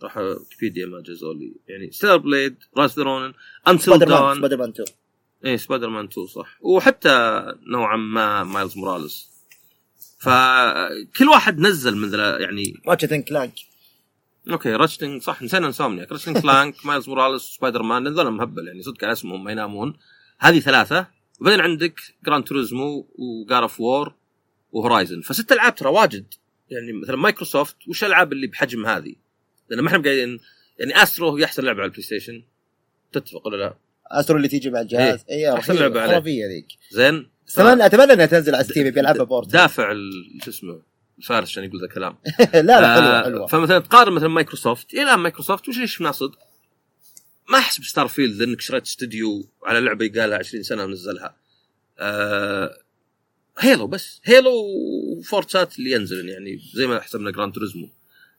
راح 0.02 0.16
ويكيبيديا 0.16 0.86
ما 0.86 1.00
جازوا 1.00 1.34
لي 1.34 1.54
يعني 1.68 1.90
Stellar 1.90 2.16
Blade 2.16 2.56
Rise 2.76 2.96
of 2.96 3.04
the 3.04 3.14
Ronin 3.14 3.32
Until 3.68 3.98
Dawn 3.98 4.34
Spider-Man 4.34 4.68
2 4.68 4.88
اي 5.44 5.58
سبايدر 5.58 5.88
مان 5.88 6.04
2 6.04 6.26
صح. 6.26 6.58
وحتى 6.60 7.44
نوعا 7.66 7.96
ما 7.96 8.44
Miles 8.44 8.78
Morales 8.78 9.30
فكل 10.18 11.28
واحد 11.28 11.58
نزل 11.58 11.96
من 11.96 12.12
يعني 12.40 12.82
Ratchet 12.88 13.12
and 13.12 13.24
Clank 13.24 13.54
أوكي 14.50 14.72
Ratchet 14.72 15.07
and 15.07 15.22
صح 15.22 15.42
نسينا 15.42 15.66
Insomniac 15.66 16.12
Ratchet 16.12 16.38
and 16.38 16.86
Clank 16.86 17.08
Miles 17.08 17.42
Morales 17.42 17.82
Spider-Man 17.82 18.06
هذول 18.06 18.30
مهبل 18.30 18.68
يعني 18.68 18.82
صدق 18.82 19.04
على 19.04 19.12
اسمهم 19.12 19.44
ما 19.44 19.52
ينامون. 19.52 19.96
هذه 20.38 20.60
ثلاثة. 20.60 21.06
وبعدين 21.40 21.60
عندك 21.60 22.00
Gran 22.26 22.44
Turismo 22.44 23.06
و 23.14 23.26
God 23.26 23.62
of 23.62 23.80
War 23.80 24.14
و 24.72 24.78
Horizon 24.78 25.20
فست 25.20 25.52
ألعاب 25.52 25.74
ترى 25.74 25.88
واجد. 25.88 26.34
يعني 26.70 26.92
مثلا 26.92 27.16
مايكروسوفت 27.16 27.76
وش 27.88 28.04
الألعاب 28.04 28.32
اللي 28.32 28.46
بحجم 28.46 28.86
هذه؟ 28.86 29.14
لأن 29.70 29.80
ما 29.80 29.88
إحنا 29.88 30.02
قاعدين 30.02 30.40
يعني 30.78 31.02
Astro 31.02 31.36
هي 31.36 31.44
أحسن 31.44 31.64
لعبة 31.64 31.78
على 31.78 31.86
ال 31.86 32.02
PlayStation. 32.02 32.42
تتفق 33.12 33.46
ولا 33.46 33.56
لا؟ 33.56 33.74
Astro 34.10 34.36
اللي 34.36 34.48
تيجي 34.48 34.70
مع 34.70 34.80
الجهاز 34.80 35.24
إيه. 35.30 35.36
اي 35.36 35.54
أحسن 35.54 35.74
لعبة 35.74 36.00
عليه. 36.00 36.12
خرافية 36.12 36.46
ذيك. 36.46 36.66
زين. 36.90 37.28
اتمنى 37.48 37.86
أتمنى 37.86 38.12
إنها 38.12 38.26
تنزل 38.26 38.54
على 38.54 38.64
Steam 38.64 38.90
بيلعبها 38.90 39.24
بورت 39.24 39.52
دافع 39.52 39.94
شو 40.44 40.50
اسمه 40.50 40.93
الفارس 41.18 41.48
عشان 41.48 41.64
يقول 41.64 41.80
ذا 41.80 41.86
الكلام 41.86 42.16
لا 42.54 42.80
لا 42.80 42.94
حلوة 42.94 43.18
آه، 43.18 43.24
حلوة 43.24 43.46
فمثلا 43.46 43.78
تقارن 43.78 44.12
مثلا 44.12 44.28
مايكروسوفت 44.28 44.94
إلى 44.94 45.02
الآن 45.02 45.18
مايكروسوفت 45.18 45.68
وش 45.68 45.78
ليش 45.78 46.02
صدق؟ 46.02 46.38
ما 47.48 47.58
أحسب 47.58 47.84
Starfield 47.84 48.42
إنك 48.42 48.60
شريت 48.60 48.82
استوديو 48.82 49.48
على 49.64 49.80
لعبة 49.80 50.04
يقالها 50.04 50.38
20 50.38 50.62
سنة 50.62 50.84
ونزلها. 50.84 51.36
آه 51.98 52.78
Halo 53.58 53.86
بس 53.86 54.20
Halo 54.24 54.50
و 55.18 55.28
Forza 55.28 55.78
اللي 55.78 55.90
ينزل 55.90 56.28
يعني 56.28 56.60
زي 56.74 56.86
ما 56.86 57.00
حسبنا 57.00 57.30
Gran 57.30 57.52
Turismo. 57.52 57.88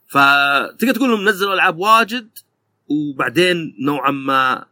فتقدر 0.07 0.93
تقول 0.93 1.09
إنهم 1.09 1.29
نزلوا 1.29 1.53
ألعاب 1.53 1.77
واجد 1.77 2.29
وبعدين 2.87 3.75
نوعا 3.79 4.11
ما 4.11 4.65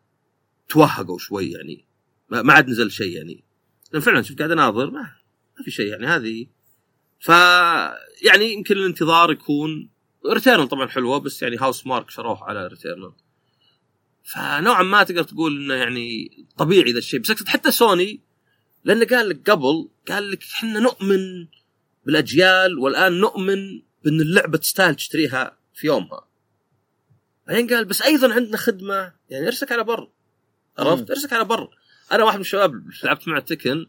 توهقوا 0.70 1.18
شوي 1.18 1.52
يعني 1.52 1.86
ما 2.30 2.42
ما 2.42 2.54
عاد 2.54 2.68
نزل 2.68 2.92
شيء 2.92 3.18
يعني. 3.18 3.44
لأن 3.92 4.02
فعلا 4.02 4.22
شوف 4.22 4.38
قاعد 4.38 4.52
أناظر 4.52 4.92
ما, 4.92 5.02
ما 5.58 5.64
في 5.66 5.72
شيء 5.72 5.86
يعني 5.86 6.08
هذه 6.08 6.48
ف 7.24 7.30
يعني 8.22 8.54
يمكن 8.54 8.76
الانتظار 8.76 9.32
يكون 9.32 9.90
Returnal 10.32 10.68
طبعا 10.68 10.88
حلوة 10.88 11.18
بس 11.18 11.42
يعني 11.42 11.58
Housemarque 11.58 12.10
شروه 12.10 12.44
على 12.44 12.68
Returnal 12.68 13.14
فنوعا 14.24 14.84
ما 14.84 15.04
تقدر 15.04 15.24
تقول 15.24 15.58
إنه 15.58 15.74
يعني 15.74 16.32
طبيعي 16.58 16.92
ذا 16.92 16.98
الشيء 16.98 17.20
بس 17.20 17.32
أقصد 17.32 17.48
حتى 17.48 17.72
سوني 17.72 18.22
لأنه 18.84 19.06
قال 19.06 19.30
لك 19.30 19.50
قبل 19.50 19.90
قال 20.08 20.32
لك 20.32 20.44
إحنا 20.44 20.80
نؤمن 20.80 21.48
بالأجيال 22.06 22.80
والآن 22.80 23.14
نؤمن 23.14 23.82
بإن 24.04 24.22
اللعبة 24.22 24.58
تستاهل 24.58 24.96
تشتريها 24.96 25.58
في 25.74 25.88
يومها. 25.88 26.28
بعدين 27.48 27.68
قال 27.68 27.86
بس 27.86 28.02
أيضا 28.02 28.34
عندنا 28.34 28.58
خدمة 28.58 29.14
يعني 29.30 29.48
ارسك 29.48 29.72
على 29.72 29.84
بر. 29.84 30.10
عرفت. 30.78 31.10
ارسك 31.10 31.34
على 31.34 31.46
بر. 31.46 31.70
أنا 32.12 32.24
واحد 32.24 32.36
من 32.36 32.42
الشباب 32.42 32.84
لعبت 33.04 33.28
معه 33.28 33.40
Tekken 33.40 33.86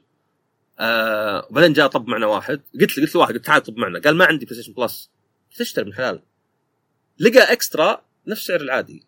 آه 0.81 1.47
وبعدين 1.51 1.73
جاء 1.73 1.87
طب 1.87 2.09
معنا 2.09 2.27
واحد. 2.27 2.63
قلت 2.81 2.99
له 2.99 3.05
قلت 3.05 3.15
له 3.15 3.21
واحد 3.21 3.35
قلت 3.35 3.45
تعال 3.47 3.63
طب 3.63 3.77
معنا. 3.77 3.99
قال 4.01 4.17
ما 4.17 4.25
عندي 4.25 4.47
PlayStation 4.47 4.73
Plus 4.73 5.11
قلت 5.51 5.61
اشتري 5.61 5.85
من 5.85 5.95
حلال 5.95 6.23
لقى 7.19 7.53
Extra 7.53 8.05
نفس 8.27 8.47
سعر 8.47 8.61
العادي. 8.61 9.03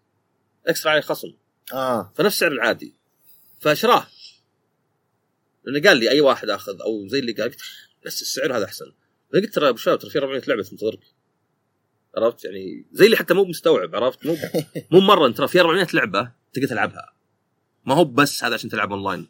Extra 0.66 0.90
عليه 0.90 1.00
خصم. 1.00 1.32
آه. 1.72 2.12
فنفس 2.16 2.38
سعر 2.38 2.52
العادي. 2.52 2.94
فشراه. 3.60 4.06
لأنه 5.64 5.88
قال 5.88 5.96
لي 5.96 6.10
أي 6.10 6.20
واحد 6.20 6.50
آخذ 6.50 6.80
أو 6.80 7.08
زي 7.08 7.18
اللي 7.18 7.32
قال 7.32 7.50
قلت 7.50 7.60
نفس 8.06 8.22
السعر 8.22 8.56
هذا 8.56 8.64
أحسن. 8.64 8.92
قلت 9.34 9.54
ترى 9.54 9.68
ابو 9.68 9.76
شباب 9.76 9.98
ترى 9.98 10.10
في 10.10 10.18
400 10.18 10.42
لعبة 10.48 10.62
تنتظرك 10.62 11.00
عرفت؟ 12.16 12.44
يعني 12.44 12.84
زي 12.92 13.06
اللي 13.06 13.16
حتى 13.16 13.34
مو 13.34 13.44
مستوعب 13.44 13.96
عرفت؟ 13.96 14.26
مو 14.26 14.36
مو 14.90 15.00
مرة 15.00 15.28
ترى 15.28 15.48
في 15.48 15.60
400 15.60 15.86
لعبة 15.94 16.32
تقدر 16.52 16.68
تلعبها. 16.68 17.12
ما 17.84 17.94
هو 17.94 18.04
بس 18.04 18.44
هذا 18.44 18.54
عشان 18.54 18.70
تلعب 18.70 18.92
اونلاين 18.92 19.28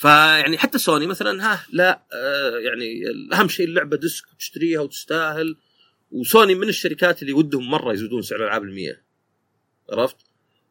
فيعني 0.00 0.58
حتى 0.58 0.78
سوني 0.78 1.06
مثلا 1.06 1.44
ها 1.44 1.66
لا 1.72 2.02
آه 2.12 2.58
يعني 2.58 3.02
أهم 3.32 3.48
شيء 3.48 3.66
اللعبة 3.66 3.96
disc 3.96 4.32
وتشتريها 4.32 4.80
وتستاهل. 4.80 5.56
وسوني 6.10 6.54
من 6.54 6.68
الشركات 6.68 7.22
اللي 7.22 7.32
ودهم 7.32 7.70
مرة 7.70 7.92
يزودون 7.92 8.22
سعر 8.22 8.38
الالعاب 8.38 8.62
ال 8.62 8.74
100 8.74 9.02
عرفت؟ 9.90 10.16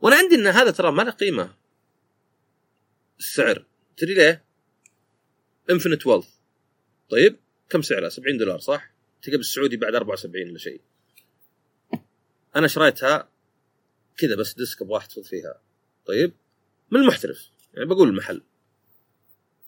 وأنا 0.01 0.15
عندي 0.15 0.35
إن 0.35 0.47
هذا 0.47 0.71
ترى 0.71 0.91
ما 0.91 1.01
له 1.01 1.11
قيمة. 1.11 1.55
السعر. 3.19 3.65
تدري 3.97 4.13
ليه؟ 4.13 4.43
Infinite 5.69 6.07
Wealth 6.07 6.27
طيب 7.09 7.39
كم 7.69 7.81
سعرها؟ 7.81 8.09
70 8.09 8.37
دولار 8.37 8.59
صح؟ 8.59 8.91
تلقى 9.21 9.37
بالسعودي 9.37 9.77
بعد 9.77 9.95
74 9.95 10.49
ولا 10.49 10.57
شيء. 10.57 10.81
أنا 12.55 12.67
شريتها 12.67 13.29
كذا 14.17 14.35
بس 14.35 14.53
disc 14.53 14.81
أبغى 14.81 14.97
احتفظ 14.97 15.27
فيها. 15.27 15.61
طيب 16.05 16.33
من 16.91 16.99
المحترف. 16.99 17.49
يعني 17.73 17.89
بقول 17.89 18.09
المحل. 18.09 18.41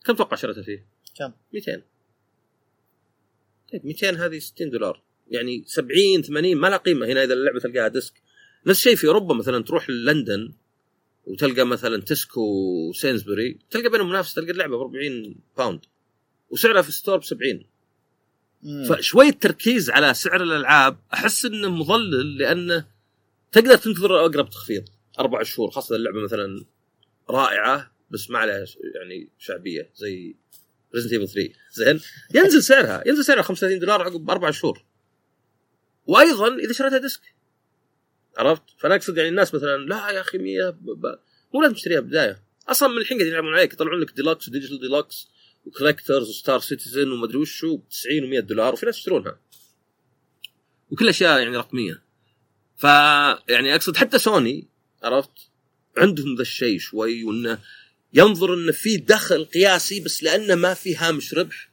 كم 0.06 0.16
توقع 0.16 0.36
شريتها 0.36 0.64
فيه؟ 0.64 0.86
كم؟ 1.18 1.32
200 1.54 1.84
طيب 3.72 3.86
200 3.86 4.26
هذه 4.26 4.40
60 4.40 4.70
دولار. 4.70 5.02
يعني 5.28 5.64
70 5.68 6.22
80 6.22 6.58
ما 6.58 6.68
لها 6.68 6.78
قيمة 6.78 7.06
هنا 7.06 7.24
إذا 7.24 7.34
اللعبة 7.34 7.60
تلقاها 7.60 7.88
disc. 7.88 8.14
نفس 8.66 8.80
الشيء 8.80 8.96
في 8.96 9.08
أوروبا 9.08 9.36
مثلا 9.36 9.64
تروح 9.64 9.90
لندن 9.90 10.54
وتلقى 11.26 11.66
مثلا 11.66 12.02
Tesco 12.02 12.42
و 12.90 12.96
Sainsbury's 12.96 13.60
تلقى 13.70 13.90
بينهم 13.90 14.10
منافسة 14.10 14.42
تلقى 14.42 14.52
اللعبة 14.52 14.78
ب 14.78 14.82
40 14.82 15.36
pound 15.58 15.86
وسعرها 16.50 16.82
في 16.82 16.90
ال 16.90 16.95
store 16.95 17.18
ب 17.18 17.24
70 17.24 17.64
مم. 18.64 18.84
فشوية 18.84 19.32
تركيز 19.32 19.90
على 19.90 20.14
سعر 20.14 20.44
الألعاب 20.44 20.98
أحس 21.14 21.46
إنه 21.46 21.70
مضلل 21.70 22.38
لأنه 22.38 22.88
تقدر 23.52 23.76
تنتظر 23.76 24.26
أقرب 24.26 24.50
تخفيض. 24.50 24.84
أربع 25.20 25.44
شهور 25.44 25.72
خاصة 25.72 25.96
اللعبة 25.96 26.24
مثلا 26.24 26.66
رائعة. 27.30 27.91
بس 28.12 28.30
ما 28.30 28.40
عليها 28.40 28.66
يعني 28.96 29.30
شعبية 29.38 29.92
زي 29.96 30.36
Resident 30.96 31.14
Evil 31.14 31.28
3 31.28 31.54
زين؟ 31.72 32.00
ينزل 32.36 32.64
سعرها 32.64 33.04
ينزل 33.08 33.26
سعرها 33.26 33.42
35 33.42 33.80
دولار 33.80 34.02
عقب 34.02 34.30
أربع 34.30 34.52
شهور. 34.52 34.86
وأيضا 36.06 36.56
إذا 36.56 36.74
شريتها 36.74 36.98
disc. 36.98 37.22
عرفت؟ 38.38 38.64
فأنا 38.78 38.96
أقصد 38.96 39.18
يعني 39.18 39.30
الناس 39.30 39.56
مثلا 39.56 39.78
لا 39.78 40.10
يا 40.10 40.22
أخي 40.22 40.38
100 40.38 40.70
ب... 40.70 40.86
ب... 40.86 41.20
مو 41.54 41.62
لازم 41.62 41.74
تشتريها 41.74 42.00
بداية. 42.00 42.44
أصلا 42.68 42.90
من 42.90 42.98
الحين 42.98 43.18
قاعدين 43.18 43.34
يلعبون 43.34 43.54
عليك 43.54 43.74
يطلعون 43.74 44.00
لك 44.00 44.14
deluxe 44.14 44.48
و 44.48 44.52
digital 44.52 44.80
deluxe 44.80 45.28
و 45.66 45.71
collector's 45.71 46.30
و 46.30 46.36
Star 46.36 46.60
Citizen 46.60 47.12
ومدري 47.12 47.38
وشو 47.38 47.78
ب 47.78 47.90
90 47.90 48.22
و100 48.22 48.40
دولار 48.40 48.74
وفي 48.74 48.86
ناس 48.86 48.98
يشترونها. 48.98 49.40
وكل 50.90 51.10
أشياء 51.10 51.40
يعني 51.40 51.58
رقمية. 51.58 52.04
ف 52.78 52.84
يعني 53.50 53.76
أقصد 53.76 53.98
حتى 53.98 54.20
سوني 54.20 54.68
عرفت؟ 55.04 55.52
عندهم 55.98 56.36
ذا 56.36 56.42
الشيء 56.42 56.80
شوي 56.80 57.24
وإنه 57.24 57.60
ينظر 58.14 58.54
انه 58.54 58.72
في 58.72 58.98
دخل 58.98 59.46
قياسي 59.46 60.00
بس 60.00 60.24
لأنه 60.24 60.56
ما 60.56 60.74
في 60.74 60.96
هامش 60.96 61.34
ربح. 61.34 61.72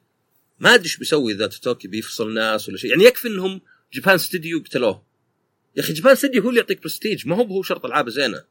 ما 0.60 0.74
أدري 0.74 0.84
إيش 0.84 0.96
بيسوي 0.96 1.32
إذا 1.32 1.46
توكي 1.46 1.88
بيفصل 1.88 2.34
ناس 2.34 2.68
ولا 2.68 2.78
شيء. 2.78 2.90
يعني 2.90 3.04
يكفي 3.04 3.28
إنهم 3.28 3.60
Japan 3.92 4.18
Studio 4.18 4.62
قتلوه. 4.66 5.02
يا 5.76 5.82
أخي 5.82 5.92
Japan 5.92 6.14
Studio 6.14 6.42
هو 6.42 6.48
اللي 6.48 6.60
يعطيك 6.60 6.82
برستيج 6.82 7.28
ما 7.28 7.36
هو 7.36 7.42
هو 7.42 7.62
شرط 7.62 7.84
العابه 7.84 8.10
زينة. 8.10 8.44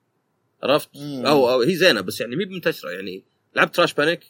عرفت. 0.64 0.90
أو, 1.26 1.50
أو 1.50 1.62
هي 1.62 1.76
زينة 1.76 2.02
بس 2.02 2.22
يعني 2.22 2.36
مي 2.36 2.46
بمنتشرة. 2.46 2.90
يعني 2.90 3.24
لعبت 3.56 3.76
Trash 3.76 3.94
Panic 3.94 4.24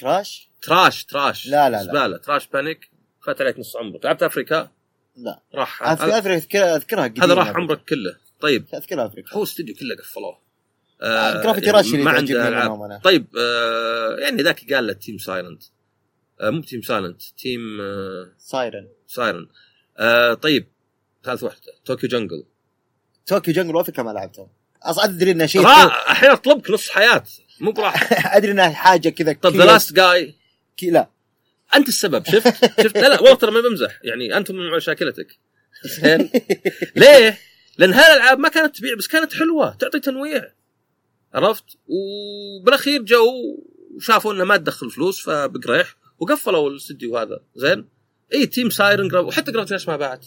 crash؟ 0.00 0.48
trash 0.62 1.04
trash 1.04 1.46
لا، 1.46 1.70
لا، 1.70 1.76
لا. 1.76 1.82
زبالة. 1.82 2.16
Trash 2.16 2.46
Panic 2.46 2.90
اخذت 3.22 3.40
عليك 3.40 3.58
نص 3.58 3.76
عمرك. 3.76 4.04
لعبت 4.04 4.22
Afrika؟ 4.22 4.70
لا. 5.16 5.40
راح. 5.54 5.82
اذكر 5.82 6.74
أذكرها 6.74 7.14
هذا 7.22 7.34
راح 7.34 7.48
عمرك 7.48 7.84
كله. 7.84 8.16
طيب. 8.40 8.64
أذكرها 8.74 9.06
Afrika 9.06 9.34
هو 9.34 9.42
استوديو 9.42 9.74
كله 9.74 9.96
قفلوه. 9.96 10.43
آه، 11.04 11.42
Gravity 11.42 11.70
Rush 11.70 11.86
اللي 11.86 12.04
ما 12.04 12.12
تعجبني 12.12 12.38
عنده 12.38 12.48
ألعاب. 12.48 13.00
طيب 13.04 13.26
آه 13.38 14.16
يعني 14.16 14.42
ذاك 14.42 14.72
قال 14.72 14.86
له 14.86 14.92
Team 14.92 15.18
Silent 15.18 15.62
آه 16.40 16.50
مو 16.50 16.62
Team 16.62 16.82
Silent 16.82 17.22
Team 17.22 17.80
آه 17.80 18.32
Siren 18.38 18.88
Siren 19.06 19.48
آه 19.98 20.34
طيب 20.34 20.66
ثالث 21.24 21.42
واحدة 21.42 21.72
Tokyo 21.86 22.08
Jungle 22.08 22.44
Tokyo 23.26 23.54
Jungle 23.54 23.76
و 23.76 23.80
Afrika 23.80 24.02
ما 24.02 24.10
لعبتهم 24.10 24.48
أصلا 24.82 25.04
أدري 25.04 25.30
إنه 25.30 25.46
شيء 25.46 25.60
الحين 25.62 26.30
اطلبك 26.30 26.70
نص 26.70 26.88
حياة. 26.90 27.24
مو 27.60 27.72
براحة. 27.72 28.06
أدري 28.36 28.52
انها 28.52 28.68
حاجة 28.68 29.08
كذا 29.08 29.32
طب 29.32 29.56
The 29.56 29.64
Last 29.64 29.92
Guy 29.92 30.34
لا. 30.82 31.08
أنت 31.76 31.88
السبب. 31.88 32.26
شفت؟ 32.26 32.64
شفت؟ 32.84 32.96
لا 32.98 33.08
لا 33.08 33.20
والله 33.20 33.34
ترى 33.34 33.50
ما 33.50 33.60
بمزح. 33.60 33.98
يعني 34.02 34.36
أنتم 34.36 34.54
من 34.54 34.70
مشاكلتك 34.70 35.38
زين؟ 35.84 36.30
ليه؟ 36.96 37.38
لأن 37.78 37.92
هالالعاب 37.92 38.38
ما 38.38 38.48
كانت 38.48 38.76
تبيع 38.76 38.94
بس 38.98 39.06
كانت 39.06 39.34
حلوة 39.34 39.74
تعطي 39.74 40.00
تنويع. 40.00 40.52
عرفت؟ 41.34 41.64
وبالاخير 41.86 43.02
جو 43.02 43.24
وشافوا 43.96 44.32
إنه 44.32 44.44
ما 44.44 44.56
تدخل 44.56 44.90
فلوس 44.90 45.20
فبقريح 45.22 45.96
وقفلوا 46.18 46.70
الاستديو 46.70 47.18
هذا. 47.18 47.40
زين؟ 47.54 47.88
إي 48.34 48.46
Team 48.46 48.70
Siren 48.70 49.08
Grav 49.08 49.26
وحتى 49.26 49.52
Gravity 49.52 49.88
ما 49.88 49.96
باعت؟ 49.96 50.26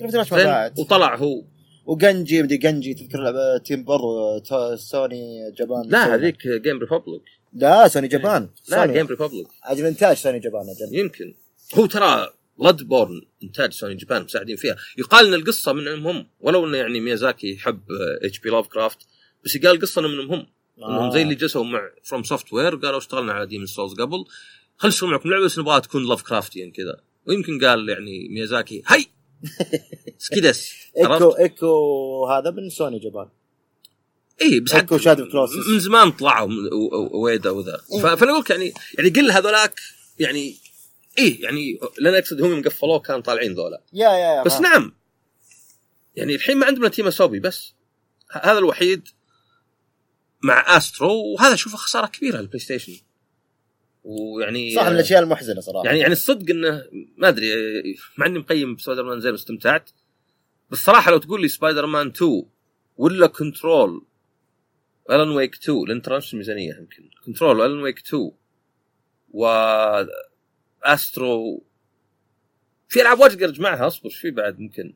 Gravity 0.00 0.34
ما 0.36 0.44
باعت؟ 0.44 0.78
وطلع 0.78 1.16
هو. 1.16 1.44
و 1.86 1.95
Genji 1.95 2.42
مدري 2.42 2.56
Genji 2.56 2.94
تذكر 2.94 3.18
لعبه 3.22 3.58
team 3.58 3.84
برضو 3.84 4.38
تو- 4.38 4.76
Sony 4.76 5.50
Japan 5.58 5.82
لا. 5.88 6.14
هذيك 6.14 6.48
Game 6.48 6.78
Republic 6.78 7.22
لا 7.52 7.88
Sony 7.88 8.08
Japan 8.08 8.48
لا 8.68 8.76
سوني. 8.76 8.92
جيم 8.92 9.06
ريبوبليك 9.06 9.46
أجل 9.64 9.86
إنتاج 9.86 10.16
Sony 10.16 10.38
Japan 10.38 10.62
أجل. 10.62 10.98
يمكن. 10.98 11.34
هو 11.74 11.86
ترى 11.86 12.28
Bloodborne 12.58 13.22
إنتاج 13.42 13.72
Sony 13.72 13.94
Japan 13.94 14.22
مساعدين 14.22 14.56
فيها. 14.56 14.76
يقال 14.98 15.26
إن 15.26 15.34
القصة 15.34 15.72
منهم 15.72 16.06
هم 16.06 16.26
ولو 16.40 16.66
إنه 16.66 16.76
يعني 16.76 17.00
ميازاكي 17.00 17.52
يحب 17.52 17.80
H.P. 18.22 18.50
Lovecraft 18.50 18.98
بس 19.44 19.56
يقال 19.56 19.76
القصة 19.76 20.00
إنه 20.00 20.08
منهم 20.08 20.32
هم. 20.32 20.46
إنهم 20.84 21.10
زي 21.10 21.22
اللي 21.22 21.34
جلسوا 21.34 21.64
مع 21.64 21.90
FromSoftware 22.04 22.76
قالوا 22.76 22.98
اشتغلنا 22.98 23.32
على 23.32 23.46
Demon's 23.46 23.66
Souls 23.66 23.94
قبل. 24.00 24.24
خل 24.76 24.88
نسوي 24.88 25.10
معكم 25.10 25.30
لعبة 25.30 25.44
بس 25.44 25.58
نبغاها 25.58 25.78
تكون 25.78 26.08
Lovecraftian 26.08 26.70
كذا. 26.72 27.00
ويمكن 27.26 27.64
قال 27.64 27.88
يعني 27.88 28.28
ميازاكي 28.28 28.82
هاي! 28.86 29.06
سكيدس 30.18 30.72
Ico؟ 30.98 31.30
Ico 31.30 32.26
هذا 32.26 32.50
من 32.50 32.68
Sony 32.70 32.98
Japan 32.98 33.28
اي 34.42 34.60
بس 34.60 34.74
Ico 34.74 34.98
Shadow 34.98 35.28
Colossus. 35.30 35.68
من 35.68 35.78
زمان 35.78 36.10
طلعوا 36.12 36.50
Ueda 37.12 37.50
وذا. 37.50 37.76
ف- 38.02 38.06
فأنا 38.06 38.32
أقول 38.32 38.44
يعني 38.50 38.72
يعني 38.98 39.10
قل 39.10 39.30
هذولاك 39.30 39.80
يعني 40.18 40.54
إيه 41.18 41.42
يعني 41.42 41.78
لأن 41.98 42.14
اقصد 42.14 42.42
هم 42.42 42.50
يوم 42.50 42.62
قفلوه 42.62 42.98
كانوا 42.98 43.20
طالعين 43.20 43.54
ذولا. 43.54 43.82
يا 43.92 44.08
يا 44.08 44.16
يا 44.36 44.42
بس 44.42 44.52
ما- 44.52 44.60
نعم. 44.60 44.92
يعني 46.16 46.34
الحين 46.34 46.56
ما 46.56 46.66
عندنا 46.66 46.88
Team 46.88 47.10
Asobi 47.10 47.40
بس. 47.40 47.74
هذا 48.30 48.58
الوحيد 48.58 49.08
مع 50.42 50.76
Astro 50.76 51.22
وهذا 51.34 51.54
أشوفه 51.54 51.76
خسارة 51.76 52.06
كبيرة 52.06 52.38
لل 52.38 52.58
PlayStation 52.58 52.92
ويعني 54.04 54.74
صح 54.74 54.86
من 54.86 54.92
الأشياء 54.92 55.22
المحزنة 55.22 55.60
صراحة. 55.60 55.86
يعني 55.86 55.98
يعني 55.98 56.12
الصدق 56.12 56.50
إنه 56.50 56.84
ما 57.16 57.28
أدري 57.28 57.48
مع 58.18 58.26
إني 58.26 58.38
مقيم 58.38 58.76
سبايدر 58.78 59.02
مان 59.02 59.20
زين 59.20 59.32
واستمتعت 59.32 59.90
بس 60.70 60.78
صراحة 60.78 61.10
لو 61.10 61.18
تقول 61.18 61.42
لي 61.42 61.48
سبايدر 61.48 61.86
مان 61.86 62.06
2 62.06 62.42
ولا 62.96 63.26
Control 63.26 64.06
Alan 65.10 65.28
Wake 65.28 65.54
2 65.54 65.84
لأن 65.88 66.02
ترى 66.02 66.16
نفس 66.16 66.32
الميزانية 66.32 66.74
يمكن. 66.74 67.10
Control 67.26 67.58
و 67.60 67.64
Alan 67.64 67.82
Wake 67.82 67.98
2 67.98 68.30
و 69.30 69.46
Astro 70.82 71.64
في 72.88 73.02
ألعاب 73.02 73.20
واجد 73.20 73.42
أقدر 73.42 73.54
أجمعها 73.54 73.86
أصبر 73.86 74.10
في 74.10 74.30
بعد؟ 74.30 74.58
ممكن. 74.60 74.94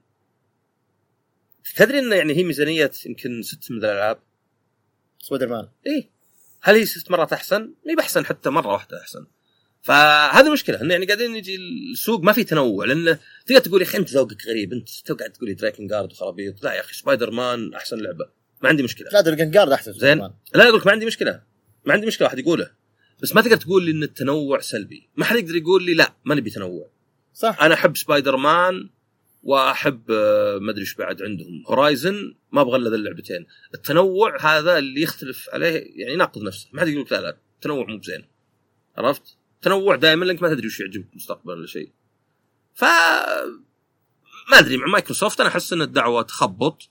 تدري 1.77 1.99
إنه 1.99 2.17
يعني 2.17 2.37
هي 2.37 2.45
ميزانية 2.45 2.91
يمكن 3.07 3.43
ست 3.43 3.71
من 3.71 3.79
الألعاب؟ 3.79 4.19
سبايدر 5.27 5.49
مان. 5.49 5.69
إيه. 5.87 6.11
هل 6.63 6.75
هي 6.75 6.87
ست 6.87 7.11
مرات 7.11 7.33
احسن؟ 7.33 7.61
ما 7.63 7.93
هي 7.93 7.97
باحسن 7.97 8.27
حتى 8.27 8.51
مرة 8.51 8.73
واحدة 8.73 9.01
أحسن. 9.01 9.27
فهذه 9.83 10.53
مشكلة 10.53 10.81
انه 10.81 10.93
يعني 10.93 11.07
قاعدين 11.07 11.37
يجي 11.37 11.57
السوق 11.93 12.21
ما 12.21 12.33
في 12.33 12.45
تنوع 12.45 12.85
لأنه 12.85 13.19
تقدر 13.47 13.61
تقول 13.61 13.83
يا 13.83 13.87
أخي 13.87 13.99
أنت 13.99 14.11
ذوقك 14.11 14.47
غريب 14.47 14.73
أنت 14.73 14.89
تو 15.05 15.15
قاعد 15.15 15.33
تقول 15.33 15.49
لي؟ 15.49 15.55
Drakengard 15.55 16.13
وخرابيط؟ 16.13 16.65
لا 16.65 16.75
يا 16.75 16.81
أخي 16.81 16.95
سبايدر 16.95 17.31
مان 17.31 17.75
أحسن 17.75 17.99
لعبة. 17.99 18.29
ما 18.63 18.69
عندي 18.69 18.83
مشكلة. 18.83 19.09
لا 19.13 19.21
Drakengard 19.21 19.73
أحسن 19.73 19.93
زين. 19.93 20.19
لا 20.55 20.69
أقول 20.69 20.79
لك 20.79 20.87
ما 20.87 20.93
عندي 20.93 21.07
مشكلة. 21.07 21.43
ما 21.85 21.93
عندي 21.93 22.07
مشكلة 22.07 22.27
واحد 22.27 22.39
يقوله. 22.39 22.71
بس 23.23 23.35
ما 23.35 23.43
تقدر 23.43 23.57
تقول 23.57 23.85
لي 23.85 23.91
إن 23.91 24.03
التنوع 24.03 24.61
سلبي. 24.61 25.09
ما 25.17 25.25
حد 25.25 25.37
يقدر 25.37 25.57
يقول 25.57 25.83
لي 25.83 25.95
لا 25.95 26.13
ما 26.25 26.35
نبي 26.35 26.51
تنوع. 26.51 26.91
صح. 27.35 27.63
أنا 27.63 27.75
أحب 27.75 27.97
سبايدر 27.97 28.37
مان 28.37 28.91
واحب 29.47 30.11
آه، 30.11 30.59
ما 30.59 30.71
ادري 30.71 30.81
إيش 30.81 30.95
بعد 30.95 31.23
عندهم. 31.23 31.65
Horizon 31.69 32.35
ما 32.53 32.61
أبغى 32.61 32.77
إلا 32.77 32.95
اللعبتين. 32.95 33.47
التنوع 33.75 34.37
هذا 34.41 34.79
اللي 34.79 35.03
يختلف 35.03 35.49
عليه 35.53 35.85
يعني 35.97 36.13
يناقض 36.13 36.43
نفسه. 36.43 36.69
ما 36.73 36.81
حد 36.81 36.89
يقول 36.89 37.05
لك 37.05 37.13
لا 37.13 37.21
لا 37.21 37.37
التنوع 37.55 37.87
مو 37.87 37.99
بزين. 37.99 38.25
عرفت؟ 38.97 39.37
تنوع 39.63 39.97
دائما 39.97 40.25
لأنك 40.25 40.43
ما 40.43 40.49
تدري 40.49 40.67
وش 40.67 40.81
يعجبك 40.81 41.09
مستقبلا 41.15 41.55
ولا 41.55 41.67
شيء. 41.67 41.93
ف 42.75 42.85
ما 44.51 44.59
أدري 44.59 44.77
مع 44.77 44.87
مايكروسوفت 44.87 45.41
أنا 45.41 45.49
أحس 45.49 45.73
إن 45.73 45.83
الدعوة 45.83 46.23
تخبط 46.23 46.91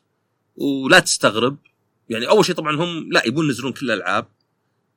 ولا 0.55 0.99
تستغرب. 0.99 1.57
يعني 2.09 2.27
أول 2.27 2.45
شيء 2.45 2.55
طبعا 2.55 2.75
هم 2.75 3.11
لا 3.11 3.27
يبون 3.27 3.45
ينزلون 3.45 3.73
كل 3.73 3.91
الألعاب 3.91 4.27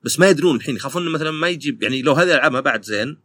بس 0.02 0.18
ما 0.20 0.28
يدرون 0.28 0.56
الحين. 0.56 0.76
يخافون 0.76 1.02
انه 1.02 1.10
مثلا 1.10 1.30
ما 1.30 1.48
يجيب 1.48 1.82
يعني 1.82 2.02
لو 2.02 2.12
هذه 2.12 2.26
الألعاب 2.26 2.52
ما 2.52 2.60
بعد 2.60 2.82
زين 2.84 3.18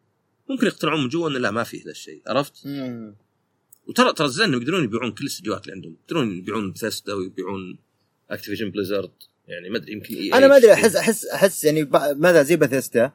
ممكن 0.50 0.68
يقتنعون 0.68 1.02
من 1.02 1.10
جوا 1.10 1.30
انه 1.30 1.40
لا 1.40 1.52
ما 1.52 1.64
في 1.64 1.78
ذا 1.78 1.92
الشيء. 1.92 2.22
عرفت؟ 2.28 2.66
وترى 3.88 4.14
ترى 4.14 4.28
زين 4.30 4.54
يقدرون 4.54 4.84
يبيعون 4.84 5.12
كل 5.12 5.22
الاستديوهات 5.26 5.64
اللي 5.64 5.74
عندهم. 5.76 5.96
يقدرون 6.04 6.38
يبيعون 6.38 6.72
بثيستا 6.72 7.14
ويبيعون 7.14 7.78
Activision 8.32 8.70
Blizzard 8.70 9.12
يعني 9.48 9.70
ما 9.70 9.78
أدري 9.78 9.92
يمكن 9.94 10.16
EA 10.16 10.34
أنا 10.36 10.48
ما 10.48 10.58
أدري. 10.58 10.74
احس 10.74 10.96
احس 10.96 11.26
أحس 11.26 11.64
يعني 11.64 11.90
ماذا 12.16 12.44
زي 12.44 12.56
باثيستا 12.56 13.12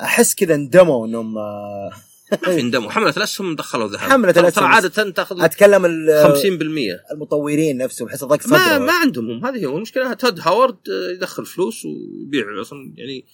أحس 0.00 0.34
كذا 0.34 0.54
اندموا 0.54 1.06
إنهم 1.06 1.38
آه، 1.38 1.90
ما 2.32 2.36
في 2.38 2.60
اندموا. 2.60 2.90
حملة 2.90 3.14
الاسهم 3.16 3.56
دخلوا 3.56 3.88
ذهب. 3.88 3.98
حملة 3.98 4.32
ترى- 4.32 4.38
الأسهم 4.38 4.64
ترى 4.64 4.74
عادة 4.74 5.10
تأخذ 5.10 5.42
أتكلم 5.44 5.84
ال- 5.84 6.24
50% 6.24 7.12
المطورين 7.12 7.76
نفسهم 7.78 8.08
أحس 8.08 8.24
ضاق 8.24 8.46
ما 8.48 8.78
ما 8.78 8.92
عندهم 8.92 9.30
هم. 9.30 9.46
هذه 9.46 9.66
هو 9.66 9.76
المشكلة. 9.76 10.12
Todd 10.14 10.40
Howard 10.40 10.76
آه، 10.88 11.10
يدخل 11.12 11.46
فلوس 11.46 11.84
ويبيع. 11.84 12.60
أصلا 12.60 12.92
يعني 12.96 13.24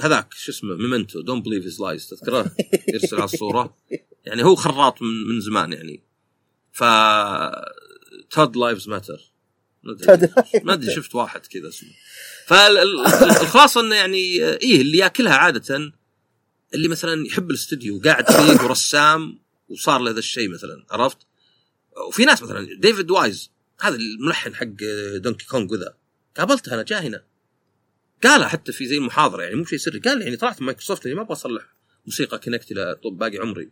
آه، 0.00 0.04
هذاك 0.06 0.34
شو 0.34 0.52
اسمه 0.52 0.74
Memento 0.74 1.20
don't 1.20 1.44
believe 1.44 1.64
his 1.64 1.80
lies 1.80 2.08
تذكره؟ 2.08 2.50
يرسل 2.94 3.16
على 3.16 3.24
الصورة. 3.24 3.76
يعني 4.24 4.44
هو 4.44 4.54
خراط 4.54 5.02
من 5.02 5.26
من 5.28 5.40
زمان 5.40 5.72
يعني. 5.72 6.02
ف 6.72 6.84
Todd 8.30 8.56
Lives 8.56 8.88
Matter 8.88 9.34
ما 10.64 10.72
أدري. 10.72 10.94
شفت 10.94 11.14
واحد 11.14 11.46
كذا 11.46 11.68
اسمه. 11.68 11.90
فالخلاصه 12.46 13.80
إنه 13.80 13.94
يعني 13.94 14.16
إيه 14.42 14.80
اللي 14.80 14.98
ياكلها 14.98 15.34
عادة 15.34 15.92
اللي 16.74 16.88
مثلا 16.88 17.26
يحب 17.26 17.50
الاستوديو 17.50 17.96
وقاعد 17.96 18.30
فيه 18.30 18.60
ورسام 18.64 19.38
وصار 19.68 20.00
له 20.00 20.10
ذا 20.10 20.18
الشيء 20.18 20.48
مثلا 20.48 20.86
عرفت؟ 20.90 21.18
وفي 22.08 22.24
ناس 22.24 22.42
مثلا 22.42 22.68
David 22.80 23.10
Wise 23.10 23.50
هذا 23.80 23.96
الملحن 23.96 24.54
حق 24.54 24.66
Donkey 25.16 25.46
Kong 25.46 25.72
وذا. 25.72 25.94
قابلته 26.36 26.74
أنا 26.74 26.82
جاء 26.82 27.02
هنا. 27.02 27.24
قالها 28.24 28.48
حتى 28.48 28.72
في 28.72 28.86
زي 28.86 28.96
المحاضره 28.96 29.42
يعني 29.42 29.54
مو 29.54 29.64
شيء 29.64 29.78
سري. 29.78 29.98
قال 29.98 30.22
يعني 30.22 30.36
طلعت 30.36 30.60
من 30.60 30.66
مايكروسوفت 30.66 31.06
اني 31.06 31.14
ما 31.14 31.22
أبغى 31.22 31.32
أصلح 31.32 31.62
موسيقى 32.06 32.38
Kinect 32.38 32.72
إلى 32.72 32.96
باقي 33.04 33.38
عمري. 33.38 33.70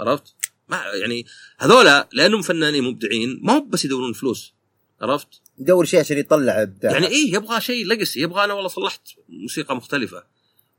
عرفت؟ 0.00 0.34
ما 0.68 0.82
يعني 1.00 1.26
هذولا 1.58 2.08
لأنهم 2.12 2.42
فنانين 2.42 2.84
مبدعين 2.84 3.40
ما 3.42 3.52
هو 3.52 3.60
بس 3.60 3.84
يدورون 3.84 4.12
فلوس 4.12 4.54
عرفت؟ 5.00 5.28
يدور 5.58 5.84
شيء 5.84 6.00
عشان 6.00 6.18
يطلع 6.18 6.62
ابداع 6.62 6.92
يعني 6.92 7.06
إيه 7.06 7.34
يبغى 7.34 7.60
شيء 7.60 7.86
legacy 7.86 8.20
يبغى 8.20 8.44
أنا 8.44 8.52
والله 8.52 8.68
صلحت 8.68 9.08
موسيقى 9.28 9.76
مختلفة 9.76 10.24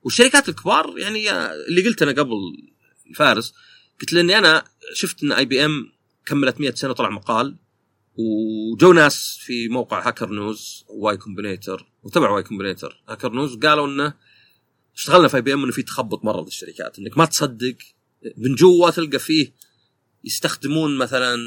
والشركات 0.04 0.50
الكبار 0.50 0.98
يعني 0.98 1.32
اللي 1.68 1.88
قلت 1.88 2.02
أنا 2.02 2.12
قبل 2.12 2.36
فارس 3.16 3.54
قلت 4.02 4.14
له 4.14 4.22
اني 4.22 4.38
أنا 4.38 4.64
شفت 4.94 5.24
إن 5.24 5.32
IBM 5.32 5.92
كملت 6.26 6.62
100 6.62 6.72
سنة 6.72 6.94
طلع 6.94 7.10
مقال 7.10 7.56
وجو 8.18 8.94
ناس 8.94 9.38
في 9.42 9.68
موقع 9.68 10.08
Hacker 10.08 10.30
News 10.30 10.86
Y 10.88 11.18
Combinator 11.18 11.86
وتبع 12.04 12.30
Y 12.30 12.44
Combinator 12.44 13.04
Hacker 13.10 13.32
News 13.32 13.56
قالوا 13.56 13.88
إنه 13.88 14.14
اشتغلنا 14.96 15.28
في 15.28 15.38
IBM 15.38 15.64
إنه 15.64 15.72
في 15.72 15.84
تخبط 15.84 16.26
مرة 16.26 16.42
بالشركات 16.42 17.00
إنك 17.00 17.18
ما 17.18 17.26
تصدق 17.26 17.76
من 18.38 18.56
جوا 18.56 18.90
تلقى 18.90 19.20
فيه 19.20 19.54
يستخدمون 20.24 20.98
مثلا 20.98 21.38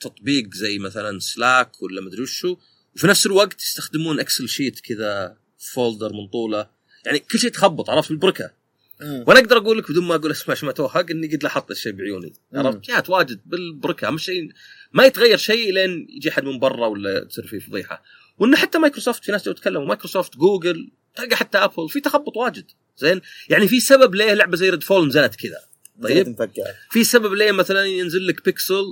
تطبيق 0.00 0.54
زي 0.54 0.78
مثلا 0.78 1.18
Slack 1.18 1.82
ولا 1.82 2.00
مدري 2.00 2.22
وشو 2.22 2.56
وفي 2.96 3.06
نفس 3.06 3.26
الوقت 3.26 3.62
يستخدمون 3.62 4.20
Excel 4.20 4.48
sheet 4.48 4.80
كذا 4.80 5.36
folder 5.58 6.12
منطوله 6.12 6.70
يعني 7.06 7.18
كل 7.18 7.38
شيء 7.38 7.50
تخبط 7.50 7.90
عرفت؟ 7.90 8.08
بالبركه 8.08 8.50
مم. 9.00 9.24
وأنا 9.26 9.40
أقدر 9.40 9.56
أقول 9.56 9.78
لك 9.78 9.90
بدون 9.90 10.04
ما 10.04 10.14
أقول 10.14 10.30
عشان 10.48 10.66
ما 10.66 10.72
توهق 10.72 11.10
إني 11.10 11.26
قد 11.26 11.42
لاحظت 11.42 11.70
الشيء 11.70 11.92
بعيوني. 11.92 12.32
مم. 12.52 12.66
عرفت؟ 12.66 12.80
جات 12.80 13.10
واجد 13.10 13.40
بالبركة. 13.46 14.08
أهم 14.08 14.18
شيء 14.18 14.48
ما 14.92 15.04
يتغير 15.04 15.36
شيء 15.36 15.72
لين 15.72 16.06
يجي 16.10 16.30
حد 16.30 16.44
من 16.44 16.58
برا 16.58 16.86
ولا 16.86 17.24
تصير 17.24 17.46
فيه 17.46 17.58
فضيحة. 17.58 18.02
وانه 18.38 18.56
حتى 18.56 18.78
مايكروسوفت 18.78 19.24
في 19.24 19.32
ناس 19.32 19.44
جو 19.44 19.52
تكلموا 19.52 19.86
مايكروسوفت 19.86 20.36
جوجل 20.36 20.90
تلقى 21.14 21.36
حتى 21.36 21.58
ابل 21.58 21.88
في 21.88 22.00
تخبط 22.00 22.36
واجد. 22.36 22.70
زين؟ 22.96 23.20
يعني 23.48 23.68
في 23.68 23.80
سبب 23.80 24.14
ليه 24.14 24.34
لعبة 24.34 24.56
زي 24.56 24.70
Redfall 24.70 25.08
نزلت 25.08 25.34
كذا. 25.34 25.58
طيب. 26.02 26.36
في 26.90 27.04
سبب 27.04 27.32
ليه 27.32 27.52
مثلا 27.52 27.84
ينزل 27.84 28.26
لك 28.26 28.44
بيكسل 28.44 28.84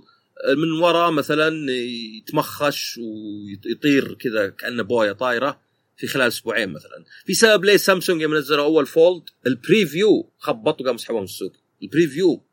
من 0.57 0.73
ورا 0.83 1.11
مثلا 1.11 1.73
يتمخش 2.19 2.99
ويطير 2.99 4.15
كذا 4.15 4.49
كأنه 4.49 4.83
بوية 4.83 5.13
طايرة 5.13 5.61
في 5.97 6.07
خلال 6.07 6.27
أسبوعين 6.27 6.69
مثلا. 6.73 7.05
في 7.27 7.35
سبب 7.35 7.65
ليه 7.65 7.77
سامسونج 7.77 8.23
يوم 8.23 8.35
نزلوا 8.35 8.65
أول 8.65 8.87
Fold 8.87 9.23
ال 9.47 9.58
preview 9.58 10.33
خبط 10.39 10.81
وقام 10.81 10.97
سحبوه 10.97 11.21
من 11.21 11.25
السوق. 11.25 11.53
ال 11.83 11.91
preview 11.91 12.45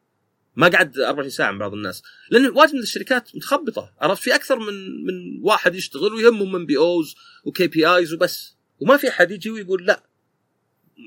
ما 0.56 0.68
قعد 0.68 0.98
24 0.98 1.30
ساعة 1.30 1.52
من 1.52 1.58
بعض 1.58 1.74
الناس. 1.74 2.04
لأن 2.30 2.50
واجد 2.50 2.74
من 2.74 2.82
الشركات 2.82 3.36
متخبطة. 3.36 3.94
عرفت؟ 4.02 4.24
في 4.24 4.36
أكثر 4.36 4.60
من 4.60 5.06
من 5.06 5.42
واحد 5.42 5.76
يشتغل 5.76 6.14
ويهمهم 6.14 6.52
من 6.52 6.66
POs 6.66 6.78
و 6.78 7.16
KPIs 7.44 8.14
وبس. 8.14 8.56
وما 8.80 8.98
في 8.98 9.10
أحد 9.10 9.32
يجي 9.32 9.50
ويقول 9.50 9.86
لا. 9.86 10.04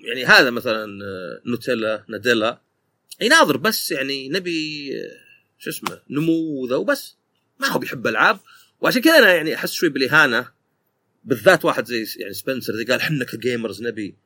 يعني 0.05 0.25
هذا 0.25 0.51
مثلا 0.51 1.05
آه، 1.05 1.41
Nutella 1.47 2.05
Nadella 2.09 2.61
يناظر 3.21 3.57
بس 3.57 3.93
يعني 3.93 4.29
نبي 4.29 4.91
شو 5.59 5.71
اسمه 5.71 6.01
نمو 6.11 6.63
وذا 6.63 6.77
وبس. 6.77 7.17
ما 7.61 7.69
هو 7.69 7.79
بيحب 7.79 8.07
ألعاب. 8.07 8.41
وعشان 8.81 9.03
كذا 9.03 9.19
أنا 9.19 9.35
يعني 9.35 9.55
أحس 9.55 9.73
شوي 9.73 9.89
بالإهانة. 9.89 10.49
بالذات 11.25 11.65
واحد 11.65 11.87
زي 11.87 12.07
يعني 12.17 12.35
سبنسر 12.35 12.73
ذي 12.77 12.85
قال 12.85 13.01
إحنا 13.01 13.25
ك 13.25 13.33
gamers 13.33 13.83
نبي. 13.83 14.17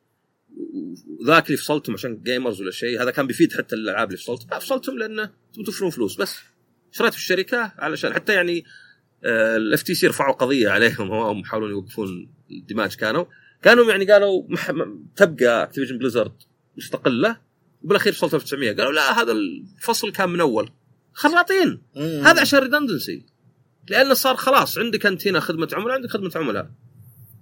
وذاك 1.19 1.45
اللي 1.45 1.57
فصلتهم 1.57 1.95
عشان 1.95 2.21
gamers 2.23 2.61
ولا 2.61 2.71
شيء 2.71 3.01
هذا 3.01 3.11
كان 3.11 3.27
بيفيد 3.27 3.53
حتى 3.53 3.75
الألعاب 3.75 4.07
اللي 4.07 4.17
فصلت 4.17 4.51
لا 4.51 4.59
فصلتهم 4.59 4.97
لأنه 4.97 5.31
تبون 5.53 5.65
توفرون 5.65 5.91
فلوس. 5.91 6.15
بس 6.15 6.35
شريت 6.91 7.13
في 7.13 7.19
الشركة؟ 7.19 7.73
علشان 7.77 8.13
حتى 8.13 8.33
يعني 8.33 8.65
ال 9.25 9.83
FTC 9.83 10.07
رفعوا 10.07 10.33
قضية 10.33 10.69
عليهم. 10.69 11.11
هم 11.13 11.39
يحاولون 11.39 11.71
يوقفون 11.71 12.31
الدماج 12.51 12.95
كانوا. 12.95 13.25
كانوا 13.61 13.91
يعني 13.91 14.11
قالوا 14.11 14.47
تبقى 15.15 15.63
Activision 15.63 15.97
Blizzard 15.97 16.33
مستقلة. 16.77 17.48
وبالاخير 17.81 18.13
فصلت 18.13 18.33
1900 18.33 18.71
قالوا 18.71 18.91
لا 18.91 19.21
هذا 19.21 19.31
الفصل 19.31 20.11
كان 20.11 20.29
من 20.29 20.41
أول. 20.41 20.69
خراطين. 21.13 21.81
هذا 21.97 22.41
عشان 22.41 22.59
redundancy 22.59 23.25
لأنه 23.89 24.13
صار 24.13 24.35
خلاص 24.35 24.77
عندك 24.77 25.05
انت 25.05 25.27
هنا 25.27 25.39
خدمة 25.39 25.69
عملاء 25.73 25.95
عندك 25.95 26.09
خدمة 26.09 26.31
عملاء. 26.35 26.71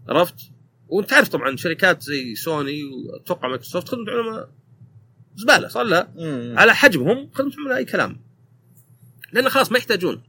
عرفت؟ 0.10 0.36
وانت 0.88 1.14
عارف 1.14 1.28
طبعا 1.28 1.56
شركات 1.56 2.04
زي 2.04 2.36
سوني 2.36 2.84
وأتوقع 2.84 3.48
مايكروسوفت 3.48 3.90
خدمة 3.90 4.12
عملاء 4.12 4.50
زبالة 5.36 5.68
صار 5.68 5.84
لا. 5.84 6.08
على 6.58 6.76
حجمهم 6.76 7.30
خدمة 7.34 7.52
عملاء 7.60 7.78
أي 7.78 7.86
كلام. 7.86 8.22
لأن 9.34 9.50
خلاص 9.50 9.72
ما 9.72 9.78
يحتاجون. 9.78 10.24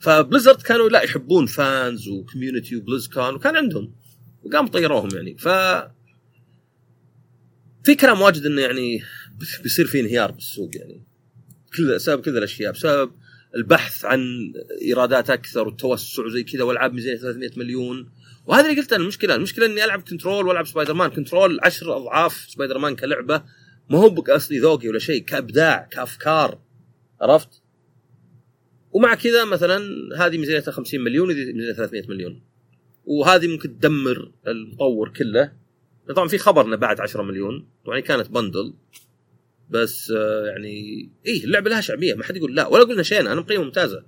فبليزرد 0.00 0.62
كانوا 0.62 0.88
لا 0.88 1.02
يحبون 1.02 1.46
fans 1.46 2.08
و 2.08 2.15
community 2.15 2.76
وبليز 2.76 3.08
كان 3.08 3.34
وكان 3.34 3.56
عندهم. 3.56 3.94
وقاموا 4.42 4.70
طيروهم 4.70 5.08
يعني. 5.14 5.38
ف 5.38 5.48
في 7.84 7.94
كلام 7.94 8.20
واجد 8.20 8.46
إنه 8.46 8.60
يعني 8.60 9.02
بيصير 9.62 9.86
في 9.86 10.00
انهيار 10.00 10.30
بالسوق 10.30 10.76
يعني. 10.76 11.04
كل 11.76 11.94
بسبب 11.94 12.20
كذا 12.22 12.38
الأشياء 12.38 12.72
بسبب 12.72 13.10
البحث 13.56 14.04
عن 14.04 14.52
إيرادات 14.82 15.30
أكثر 15.30 15.66
والتوسع 15.66 16.24
وزي 16.24 16.42
كذا 16.42 16.62
والعاب 16.62 16.94
ميزانية 16.94 17.18
300 17.18 17.50
مليون. 17.56 18.10
وهذا 18.46 18.68
اللي 18.68 18.80
قلت 18.80 18.92
أنا 18.92 19.02
المشكلة 19.02 19.34
المشكلة 19.34 19.66
إني 19.66 19.84
ألعب 19.84 20.02
Control 20.02 20.46
وألعب 20.46 20.66
Spider-Man 20.66 21.10
Control 21.10 21.60
عشر 21.62 21.96
أضعاف 21.96 22.46
سبايدر 22.48 22.78
مان 22.78 22.96
كلعبة. 22.96 23.42
ما 23.90 23.98
هو 23.98 24.08
بقصدي 24.08 24.58
ذوقي 24.58 24.88
ولا 24.88 24.98
شيء 24.98 25.24
كإبداع 25.24 25.88
كأفكار. 25.90 26.60
عرفت؟ 27.20 27.62
ومع 28.92 29.14
كذا 29.14 29.44
مثلا 29.44 29.80
هذه 30.18 30.38
ميزانيتها 30.38 30.72
50 30.72 31.00
مليون 31.00 31.28
وهذه 31.28 31.52
ميزانيتها 31.52 31.86
300 31.86 32.08
مليون. 32.08 32.42
وهذه 33.04 33.46
ممكن 33.46 33.78
تدمر 33.78 34.32
المطور 34.46 35.12
كله. 35.12 35.59
طبعا 36.14 36.28
في 36.28 36.38
خبر 36.38 36.64
إنه 36.66 36.76
بعد 36.76 37.00
10 37.00 37.22
مليون. 37.22 37.66
طبعا 37.86 38.00
كانت 38.00 38.30
بندل 38.30 38.74
بس 39.70 40.10
آه، 40.16 40.46
يعني 40.46 41.08
إيه 41.26 41.44
اللعبة 41.44 41.70
لها 41.70 41.80
شعبية. 41.80 42.14
ما 42.14 42.24
حد 42.24 42.36
يقول 42.36 42.54
لا. 42.56 42.66
ولا 42.66 42.84
قلنا 42.84 43.02
شيء 43.02 43.20
أنا 43.20 43.34
مقيمة 43.34 43.64
ممتازة. 43.64 44.02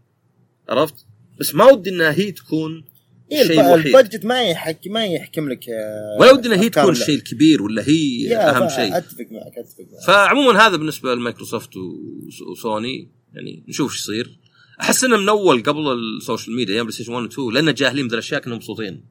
عرفت؟ 0.69 1.07
بس 1.41 1.55
ما 1.55 1.65
ودي 1.65 1.91
إنها 1.91 2.12
هي 2.12 2.33
تكون 2.33 2.85
إيه 3.33 3.43
الشيء 3.43 3.61
الوحيد 3.61 3.97
البدجت 3.97 4.24
ما 4.24 4.43
يحكي 4.43 4.89
ما 4.89 5.07
يحكم 5.07 5.49
لك 5.49 5.69
آه، 5.69 6.16
ولا 6.20 6.33
ودنا 6.33 6.55
هي 6.61 6.66
أفكار 6.66 6.85
تكون. 6.85 6.97
الشيء 6.97 7.15
الكبير 7.15 7.62
ولا 7.62 7.83
هي 7.89 8.37
أهم 8.37 8.69
شيء. 8.69 8.97
أتفق 8.97 9.27
معك 9.31 9.59
أتفق 9.59 9.81
معك. 9.93 10.03
فعموما 10.07 10.66
هذا 10.66 10.77
بالنسبة 10.77 11.15
لمايكروسوفت 11.15 11.77
وس- 11.77 12.43
وسوني. 12.43 13.09
يعني 13.35 13.65
نشوف 13.69 13.93
إيش 13.93 14.01
يصير. 14.01 14.39
أحس 14.81 15.05
إنه 15.05 15.16
من 15.16 15.29
اول 15.29 15.62
قبل 15.62 15.81
ال 16.19 16.24
social 16.24 16.57
media 16.57 16.74
أيام 16.74 16.85
بلاي 16.85 16.95
ستيشن 16.95 17.12
1 17.12 17.24
و 17.24 17.29
2 17.29 17.51
لأن 17.53 17.74
جاهلين 17.74 18.05
بهذه 18.07 18.15
الأشياء 18.15 18.41
كانوا 18.41 18.57
مبسوطين. 18.57 19.05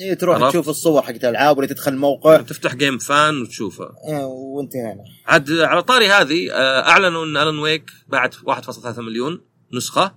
إيه 0.00 0.14
تروح؟ 0.14 0.50
تشوف 0.50 0.68
الصور 0.68 1.02
حقت 1.02 1.24
الألعاب 1.24 1.58
ولا 1.58 1.66
تدخل 1.66 1.96
موقع 1.96 2.36
تفتح 2.40 2.74
جيم 2.74 2.98
فان 2.98 3.42
وتشوفها 3.42 3.94
إيه، 4.08 4.24
وانتهينا 4.24 5.04
عاد 5.26 5.50
على 5.50 5.82
طاري 5.82 6.08
هذه 6.08 6.52
آه، 6.52 6.88
أعلنوا 6.88 7.24
إن 7.24 7.36
Alan 7.36 7.58
Wake 7.58 7.90
بعد 8.08 8.34
1.3 8.34 8.98
مليون 8.98 9.40
نسخة 9.72 10.14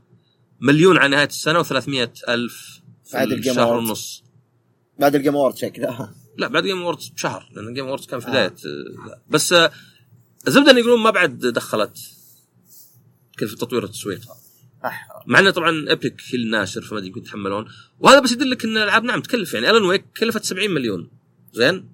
مليون 0.61 0.97
على 0.97 1.15
نهاية 1.15 1.27
السنة 1.27 1.63
و300 1.63 2.29
ألف 2.29 2.81
في 3.05 3.13
بعد 3.17 3.31
ال 3.31 3.37
Game 3.37 3.59
Awards. 3.59 3.89
ونص 3.89 4.23
بعد 4.99 5.15
الجيم 5.15 5.35
اوورد 5.35 5.55
شكلها 5.57 6.15
لا 6.37 6.47
بعد 6.47 6.63
Game 6.63 6.81
Awards 6.81 7.09
بشهر 7.09 7.49
لأن 7.55 7.73
Game 7.73 7.87
Awards 7.87 8.05
كان 8.05 8.19
في 8.19 8.27
بداية 8.27 8.45
آه. 8.45 9.21
بس 9.29 9.53
آه، 9.53 9.71
الزبدة 10.47 10.79
يقولون 10.79 10.99
ما 10.99 11.09
بعد 11.09 11.39
دخلت 11.39 11.97
كيف 13.37 13.55
تطوير 13.55 13.83
التسويق. 13.83 14.21
مع 15.27 15.39
إنه 15.39 15.51
طبعا 15.51 15.85
Epic 15.87 16.21
هي 16.29 16.37
الناشر 16.37 16.81
فما 16.81 16.97
أدري 16.97 17.07
يمكن 17.07 17.21
يتحملون. 17.21 17.65
وهذا 17.99 18.19
بس 18.19 18.31
يدلك 18.31 18.65
إن 18.65 18.77
الألعاب 18.77 19.03
نعم 19.03 19.21
تكلف 19.21 19.53
يعني 19.53 19.69
Alan 19.69 19.85
Wake 19.85 20.05
كلفت 20.17 20.43
70 20.43 20.69
مليون. 20.69 21.09
زين؟ 21.53 21.89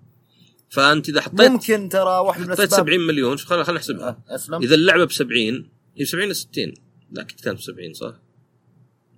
فأنت 0.69 1.09
إذا 1.09 1.21
حطيت 1.21 1.51
ممكن 1.51 1.89
ترى 1.89 2.19
واحد 2.19 2.41
من 2.41 2.47
حطيت 2.47 2.59
الاسباب 2.59 2.87
70 2.87 2.99
مليون 2.99 3.37
خلينا 3.37 3.63
خلينا 3.63 3.79
نحسبها. 3.79 4.23
آه، 4.29 4.35
أسلم. 4.35 4.61
إذا 4.61 4.75
اللعبة 4.75 5.05
ب 5.05 5.11
70 5.11 5.69
هي 5.97 6.05
70 6.05 6.29
ل 6.29 6.35
60 6.35 6.73
لا 7.11 7.21
أكيد 7.21 7.39
كانت 7.39 7.57
ب 7.57 7.61
70 7.61 7.93
صح؟ 7.93 8.13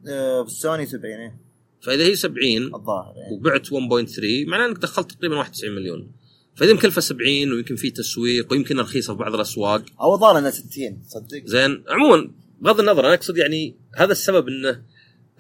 آه، 0.08 0.42
بالسوني 0.42 0.86
70 0.86 1.06
إيه، 1.06 1.40
فإذا 1.82 2.04
هي 2.04 2.16
70 2.16 2.76
الظاهر 2.76 3.14
يعني 3.18 3.36
وبعت 3.36 3.68
1.3 3.68 4.46
معناه 4.48 4.66
إنك 4.66 4.78
دخلت 4.78 5.12
تقريبا 5.12 5.36
91 5.38 5.76
مليون. 5.76 6.12
فإذا 6.56 6.74
مكلفه 6.74 7.02
70 7.02 7.52
ويمكن 7.52 7.76
في 7.76 7.92
تسويق 7.92 8.52
ويمكن 8.52 8.80
رخيصه 8.80 9.14
في 9.14 9.20
بعض 9.20 9.36
الأسواق. 9.36 9.86
أو 10.02 10.14
الظاهر 10.14 10.38
إنها 10.38 10.52
60 10.52 11.04
صدق. 11.08 11.46
زين 11.46 11.84
عموما 11.88 12.32
بغض 12.62 12.80
النظر 12.80 13.06
أنا 13.06 13.14
أقصد 13.14 13.38
يعني 13.38 13.78
هذا 13.96 14.12
السبب 14.12 14.48
انه 14.48 14.84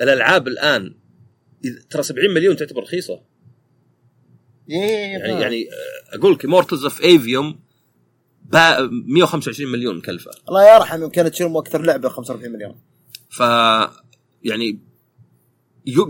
الألعاب 0.01 0.47
الآن 0.47 0.95
ترى 1.89 2.03
70 2.03 2.33
مليون 2.33 2.55
تعتبر 2.55 2.81
رخيصة. 2.83 3.21
إيه، 4.69 5.17
يعني 5.17 5.41
يعني 5.41 5.67
أقول 6.13 6.33
لك 6.33 6.45
Immortals 6.45 6.83
of 6.83 7.01
Aveum 7.01 7.59
125 8.53 9.71
مليون 9.71 9.97
مكلفة. 9.97 10.31
الله 10.49 10.75
يرحم 10.75 11.01
يمكن 11.01 11.11
كانت 11.11 11.33
تشيلهم 11.33 11.57
أكثر 11.57 11.81
لعبه 11.81 12.09
45 12.09 12.51
مليون. 12.51 12.81
ف 13.29 13.39
يعني 14.43 14.79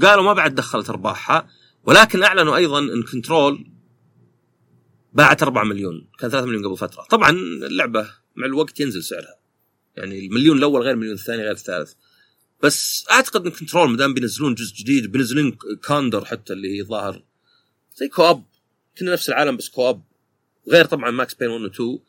قالوا 0.01 0.23
ما 0.23 0.33
بعد 0.33 0.55
دخلت 0.55 0.89
أرباحها 0.89 1.49
ولكن 1.83 2.23
أعلنوا 2.23 2.55
أيضا 2.55 2.79
إن 2.79 3.03
كنترول 3.11 3.71
باعت 5.13 5.43
4 5.43 5.63
مليون 5.63 6.09
كان 6.19 6.29
3 6.29 6.47
مليون 6.47 6.65
قبل 6.65 6.77
فترة. 6.77 7.03
طبعا 7.03 7.29
اللعبة 7.29 8.09
مع 8.35 8.45
الوقت 8.45 8.79
ينزل 8.79 9.03
سعرها. 9.03 9.38
يعني 9.99 10.25
المليون 10.25 10.57
الأول 10.57 10.81
غير 10.81 10.93
المليون 10.93 11.13
الثاني 11.13 11.43
غير 11.43 11.51
الثالث. 11.51 11.93
بس 12.63 13.05
أعتقد 13.11 13.45
إن 13.45 13.51
كنترول 13.51 13.89
ما 13.89 13.97
دام 13.97 14.13
بينزلون 14.13 14.55
جزء 14.55 14.75
جديد 14.75 15.11
بينزلون 15.11 15.57
كاندر 15.87 16.25
حتى 16.25 16.53
اللي 16.53 16.77
هي 16.77 16.83
ظاهر. 16.83 17.23
زي 17.95 18.07
كوأب. 18.07 18.43
كنا 18.97 19.11
نفس 19.11 19.29
العالم 19.29 19.57
بس 19.57 19.69
كوأب. 19.69 20.03
غير 20.67 20.85
طبعا 20.85 21.11
Max 21.11 21.33
Payne 21.33 21.49
1 21.49 21.63
و 21.63 21.67
2 21.67 21.99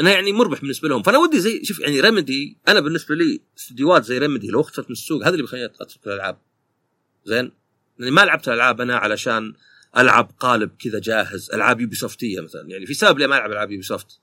انه 0.00 0.10
يعني 0.10 0.32
مربح 0.32 0.60
بالنسبة 0.60 0.88
لهم. 0.88 1.02
فأنا 1.02 1.18
ودي 1.18 1.40
زي 1.40 1.64
شوف 1.64 1.80
يعني 1.80 2.00
Remedy 2.00 2.58
أنا 2.68 2.80
بالنسبة 2.80 3.14
لي 3.14 3.40
استديوهات 3.58 4.04
زي 4.04 4.18
Remedy 4.18 4.48
لو 4.48 4.60
أختفت 4.60 4.86
من 4.86 4.92
السوق 4.92 5.22
هذا 5.22 5.30
اللي 5.30 5.42
بيخليني 5.42 5.66
أترك 5.66 6.06
الألعاب. 6.06 6.38
زين؟ 7.24 7.52
لاني 7.98 8.10
ما 8.10 8.20
لعبت 8.20 8.48
الألعاب 8.48 8.80
أنا 8.80 8.96
علشان 8.96 9.54
ألعب 9.96 10.30
قالب 10.40 10.70
كذا 10.78 10.98
جاهز 10.98 11.50
ألعاب 11.50 11.80
Ubisoft-يه 11.80 12.40
مثلا. 12.40 12.68
يعني 12.68 12.86
في 12.86 12.94
سبب 12.94 13.18
لي 13.18 13.26
ما 13.26 13.36
ألعب 13.36 13.52
ألعاب 13.52 13.70
Ubisoft 13.70 14.20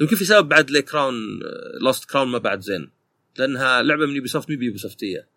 يمكن 0.00 0.16
في 0.16 0.24
سبب 0.24 0.48
بعد 0.48 0.70
لي 0.70 0.82
كراون 0.82 1.14
Lost 1.82 2.04
Crown 2.04 2.28
ما 2.28 2.38
بعد 2.38 2.60
زين. 2.60 2.90
لأنها 3.38 3.82
لعبة 3.82 4.06
من 4.06 4.16
Ubisoft 4.16 4.50
مي 4.50 4.56
ب 4.56 4.78
Ubisoft-يه 4.78 5.28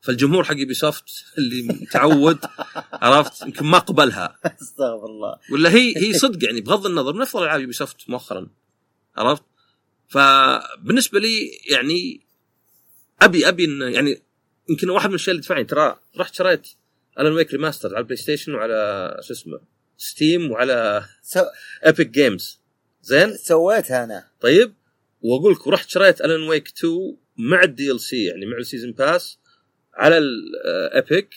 فالجمهور 0.00 0.44
حق 0.44 0.56
Ubisoft 0.56 1.04
اللي 1.38 1.62
متعود 1.62 2.38
عرفت؟ 2.92 3.42
يمكن 3.42 3.66
ما 3.66 3.78
قبلها. 3.78 4.38
استغفر 4.62 5.06
الله. 5.06 5.36
ولا 5.52 5.70
هي 5.70 5.96
هي 5.96 6.12
صدق 6.12 6.44
يعني 6.44 6.60
بغض 6.60 6.86
النظر 6.86 7.12
من 7.12 7.22
أفضل 7.22 7.42
ألعاب 7.42 7.60
Ubisoft 7.60 8.10
مؤخرا. 8.10 8.48
عرفت؟ 9.16 9.42
فبالنسبة 10.08 11.20
لي 11.20 11.50
يعني 11.70 12.26
أبي 13.22 13.48
أبي 13.48 13.64
إن 13.64 13.82
يعني 13.82 14.22
يمكن 14.70 14.90
واحد 14.90 15.08
من 15.08 15.14
الاشياء 15.14 15.30
اللي 15.30 15.42
دفعني. 15.42 15.64
ترى 15.64 15.96
رحت 16.16 16.34
شريت 16.34 16.68
Alan 17.20 17.32
Wake 17.32 17.52
remaster 17.52 17.88
على 17.88 17.98
البلاي 17.98 18.16
ستيشن 18.16 18.54
وعلى 18.54 19.16
شو 19.22 19.32
اسمه 19.32 19.60
Steam 19.96 20.50
وعلى 20.50 21.04
سو... 21.22 21.40
Epic 21.86 22.06
Games 22.06 22.57
زين؟ 23.02 23.36
سويتها 23.36 24.04
أنا. 24.04 24.28
طيب 24.40 24.74
وأقول 25.20 25.52
لك 25.52 25.66
ورحت 25.66 25.88
شريت 25.88 26.20
Alan 26.20 26.48
Wake 26.48 26.68
2 26.78 27.16
مع 27.36 27.62
ال 27.62 28.00
DLC 28.00 28.24
يعني 28.24 28.46
مع 28.46 28.56
ال 28.56 28.61
season 28.61 28.92
pass 28.92 29.38
على 29.94 30.18
ال 30.18 30.41
Epic 30.41 31.34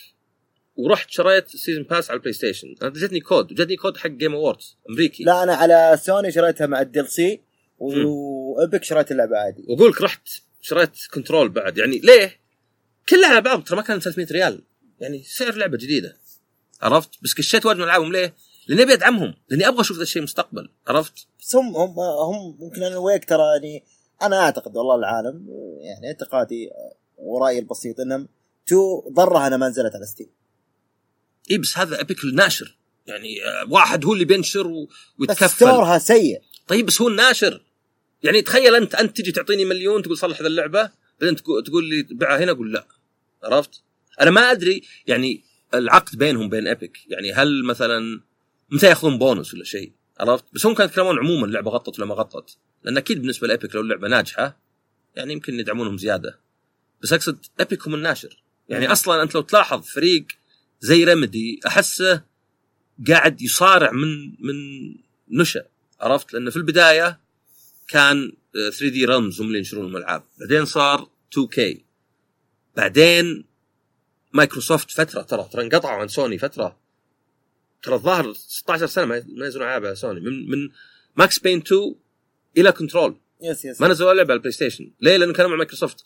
ورحت 0.76 1.10
شريت 1.10 1.48
season 1.48 1.84
pass 1.84 2.10
على 2.10 2.18
البلاي 2.18 2.34
ستيشن 2.34 2.76
أنا 2.82 2.90
جتني 2.90 3.20
كود 3.20 3.52
وجتني 3.52 3.76
كود 3.76 3.98
حق 3.98 4.10
جيم 4.10 4.36
اووردز 4.36 4.78
أمريكي. 4.90 5.24
لا 5.24 5.44
أنا 5.44 5.54
على 5.54 6.00
سوني 6.04 6.32
شريتها 6.32 6.68
مع 6.68 6.82
ال 6.82 6.88
DLC 6.88 7.08
و 7.08 7.42
Epic 7.80 8.84
شريت 8.84 9.12
اللعبة 9.12 9.38
عادي. 9.38 9.64
وأقول 9.68 9.92
لك 9.92 10.02
رحت 10.02 10.28
شريت 10.62 10.92
Control 11.14 11.50
بعد. 11.50 11.78
يعني 11.78 12.00
ليه؟ 12.00 12.42
كلها 13.10 13.30
على 13.30 13.42
بعض 13.42 13.64
ترى 13.64 13.78
ما 13.78 13.84
كانت 13.84 14.04
300 14.04 14.28
ريال. 14.32 14.64
يعني 15.00 15.24
سعر 15.24 15.56
لعبة 15.56 15.78
جديدة. 15.78 16.18
عرفت؟ 16.82 17.10
بس 17.24 17.34
كشيت 17.34 17.66
واجد 17.66 17.78
من 17.78 17.84
ألعابهم 17.84 18.12
ليه؟ 18.12 18.36
لأني 18.68 18.84
أبي 18.84 18.94
أدعمهم 18.94 19.34
لأني 19.50 19.68
أبغى 19.68 19.82
أشوف 19.82 19.98
ذا 19.98 20.04
الشيء 20.04 20.22
مستقبل 20.22 20.70
عرفت؟ 20.88 21.28
بس 21.40 21.56
هم 21.56 21.76
هم 21.76 22.00
هم 22.00 22.58
ممكن 22.60 22.84
Alan 22.84 22.98
Wake 22.98 23.26
ترى 23.26 23.44
يعني 23.54 23.84
أنا 24.22 24.40
أعتقد 24.40 24.78
والله 24.78 24.96
العالم 24.96 25.48
يعني 25.82 26.08
اعتقادي 26.08 26.70
ورأيي 27.18 27.60
البسيط 27.60 28.00
إنهم 28.00 28.28
اللي 28.68 29.10
ضرها 29.10 29.48
انها 29.48 29.58
ما 29.58 29.70
نزلت 29.70 29.96
على 29.96 30.06
Steam 30.06 30.30
إي 31.52 31.58
بس 31.58 31.78
هذا 31.78 32.02
Epic 32.02 32.24
الناشر 32.24 32.78
يعني 33.08 33.46
آه، 33.46 33.66
واحد 33.70 34.06
هو 34.06 34.14
اللي 34.14 34.26
بينشر 34.26 34.68
و- 34.68 34.86
بس 34.86 34.92
ويتكفل. 35.20 35.50
store 35.50 35.90
ها 35.90 35.98
سيء. 35.98 36.42
طيب 36.68 36.86
بس 36.86 37.02
هو 37.02 37.08
الناشر. 37.08 37.62
يعني 38.24 38.42
تخيل 38.42 38.76
أنت 38.76 38.96
أنت 38.96 39.18
تجي 39.18 39.32
تعطيني 39.32 39.66
مليون 39.66 40.02
تقول 40.04 40.18
صلح 40.18 40.42
ذا 40.42 40.48
اللعبة 40.48 40.90
بعدين 41.22 41.36
تقول, 41.36 41.64
تقول 41.64 41.90
لي 41.90 42.04
بيعها 42.04 42.44
هنا 42.44 42.52
أقول 42.52 42.74
لا. 42.74 42.88
عرفت؟ 43.44 43.82
أنا 44.22 44.32
ما 44.32 44.52
أدري 44.52 44.82
يعني 45.08 45.44
العقد 45.74 46.18
بينهم 46.18 46.50
بين 46.50 46.68
Epic 46.68 46.98
يعني 47.08 47.34
هل 47.34 47.64
مثلا 47.66 48.22
متى 48.72 48.88
ياخذون 48.88 49.18
بونص 49.18 49.54
ولا 49.54 49.64
شيء؟ 49.64 49.92
عرفت؟ 50.20 50.46
بس 50.54 50.66
هم 50.66 50.74
كانوا 50.74 50.92
يتكلمون 50.92 51.20
عموما 51.20 51.46
اللعبة 51.46 51.72
غطت 51.72 52.00
ولا 52.00 52.08
ما 52.08 52.16
غطت؟ 52.16 52.58
لأن 52.84 52.98
أكيد 52.98 53.20
بالنسبة 53.20 53.48
ل 53.48 53.53
Epic 53.53 53.76
لو 53.76 53.82
اللعبة 53.82 54.08
ناجحة 54.08 54.60
يعني 55.16 55.34
يمكن 55.34 55.60
يدعمونهم 55.60 55.98
زيادة. 55.98 56.40
بس 57.04 57.14
أقصد 57.14 57.46
Epic 57.60 57.88
هم 57.88 57.96
الناشر. 57.96 58.44
يعني. 58.70 58.92
أصلا 58.92 59.24
أنت 59.24 59.36
لو 59.36 59.42
تلاحظ 59.42 59.86
فريق 59.86 60.26
زي 60.80 61.04
Remedy 61.04 61.60
أحسه 61.68 62.24
قاعد 63.08 63.42
يصارع 63.42 63.92
من 63.92 64.30
من 64.40 64.56
نشأ. 65.30 65.66
عرفت؟ 66.00 66.34
لأنه 66.34 66.50
في 66.50 66.58
البداية 66.58 67.20
كان 67.88 68.32
3D 68.54 69.06
Realms 69.06 69.42
هم 69.42 69.48
اللي 69.48 69.58
ينشرون 69.58 69.96
الالعاب 69.96 70.24
بعدين 70.40 70.66
صار 70.66 71.10
2K. 71.34 71.86
بعدين 72.78 73.46
مايكروسوفت 74.34 74.92
فترة 74.92 75.22
ترى 75.22 75.50
ترى 75.54 75.64
انقطعوا 75.64 76.02
عن 76.02 76.08
سوني 76.08 76.38
فترة. 76.38 76.81
ترى 77.84 77.96
الظاهر 77.96 78.34
16 78.34 78.86
سنة 78.86 79.06
ما 79.06 79.16
ينزلون 79.16 79.66
ألعاب 79.66 79.86
على 79.86 79.96
سوني. 79.96 80.20
من 80.20 80.50
من 80.50 80.70
Max 81.16 81.40
Payne 81.40 81.58
2 81.58 81.96
إلى 82.58 82.72
Control 82.72 83.16
yes 83.42 83.66
yes 83.66 83.82
ما 83.82 83.88
نزلوا 83.88 84.14
لعبة 84.14 84.32
على 84.32 84.38
البلاي 84.38 84.52
ستيشن 84.52 84.92
ليه؟ 85.02 85.18
لأنه 85.18 85.34
كانوا 85.34 85.52
مع 85.52 85.58
مايكروسوفت 85.58 86.06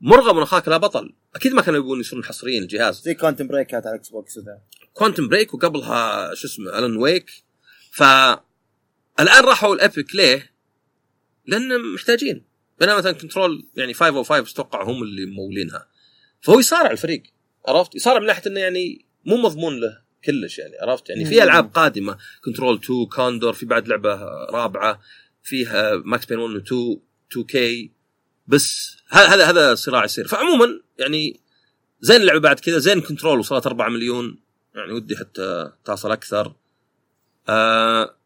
مرغم 0.00 0.36
أخاك 0.36 0.68
لا 0.68 0.76
بطل. 0.76 1.14
أكيد 1.34 1.52
ما 1.52 1.62
كانوا 1.62 1.80
يبغون 1.80 2.00
يصيرون 2.00 2.24
حصريين 2.24 2.62
الجهاز. 2.62 3.02
زي 3.02 3.14
Quantum 3.14 3.46
Break 3.46 3.66
كانت 3.66 3.86
على 3.86 3.96
Xbox 3.96 4.36
وذا. 4.36 4.60
Quantum 4.94 5.28
Break 5.28 5.54
وقبلها 5.54 6.34
شو 6.34 6.46
اسمه 6.46 6.78
Alan 6.78 6.96
Wake 6.96 7.30
ف 7.90 8.02
الآن 9.20 9.44
راحوا 9.44 9.74
ال 9.74 9.82
Epic 9.82 10.14
ليه؟ 10.14 10.54
لأن 11.46 11.94
محتاجين. 11.94 12.44
بينما 12.80 12.96
مثلا 12.96 13.12
Control 13.12 13.66
يعني 13.76 13.94
505 13.94 14.52
أتوقع 14.52 14.82
هم 14.82 15.02
اللي 15.02 15.26
مولينها. 15.26 15.88
فهو 16.40 16.58
يصارع 16.58 16.90
الفريق. 16.90 17.22
عرفت؟ 17.68 17.94
يصارع 17.94 18.18
من 18.18 18.26
ناحية 18.26 18.42
إنه 18.46 18.60
يعني 18.60 19.06
مو 19.24 19.36
مضمون 19.36 19.80
له. 19.80 20.02
كلش 20.24 20.58
يعني 20.58 20.74
عرفت؟ 20.82 21.10
يعني 21.10 21.24
في. 21.24 21.42
ألعاب 21.42 21.70
قادمة 21.74 22.18
Control 22.44 22.76
2 22.84 23.06
كوندور 23.06 23.52
في 23.52 23.66
بعد 23.66 23.88
لعبة 23.88 24.14
رابعة 24.50 25.00
فيها 25.42 25.96
Max 25.96 26.26
Payne 26.26 26.38
1 26.38 26.54
و 26.54 26.58
2 26.58 27.00
2K 27.32 27.92
بس 28.46 28.96
هذا 29.08 29.44
هذا 29.44 29.74
صراع 29.74 30.04
يصير. 30.04 30.28
فعموما 30.28 30.80
يعني 30.98 31.40
زين 32.00 32.20
اللعبة 32.20 32.40
بعد 32.40 32.60
كذا 32.60 32.78
زين 32.78 33.00
Control 33.00 33.38
وصلت 33.38 33.66
4 33.66 33.88
مليون 33.88 34.38
يعني 34.74 34.92
ودي 34.92 35.16
حتى 35.16 35.72
تصل 35.84 36.12
أكثر. 36.12 36.54
آه 37.48 38.16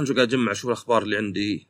نشوف 0.00 0.16
قاعد 0.16 0.28
أجمع 0.28 0.52
أشوف 0.52 0.66
الأخبار 0.66 1.02
اللي 1.02 1.16
عندي. 1.16 1.68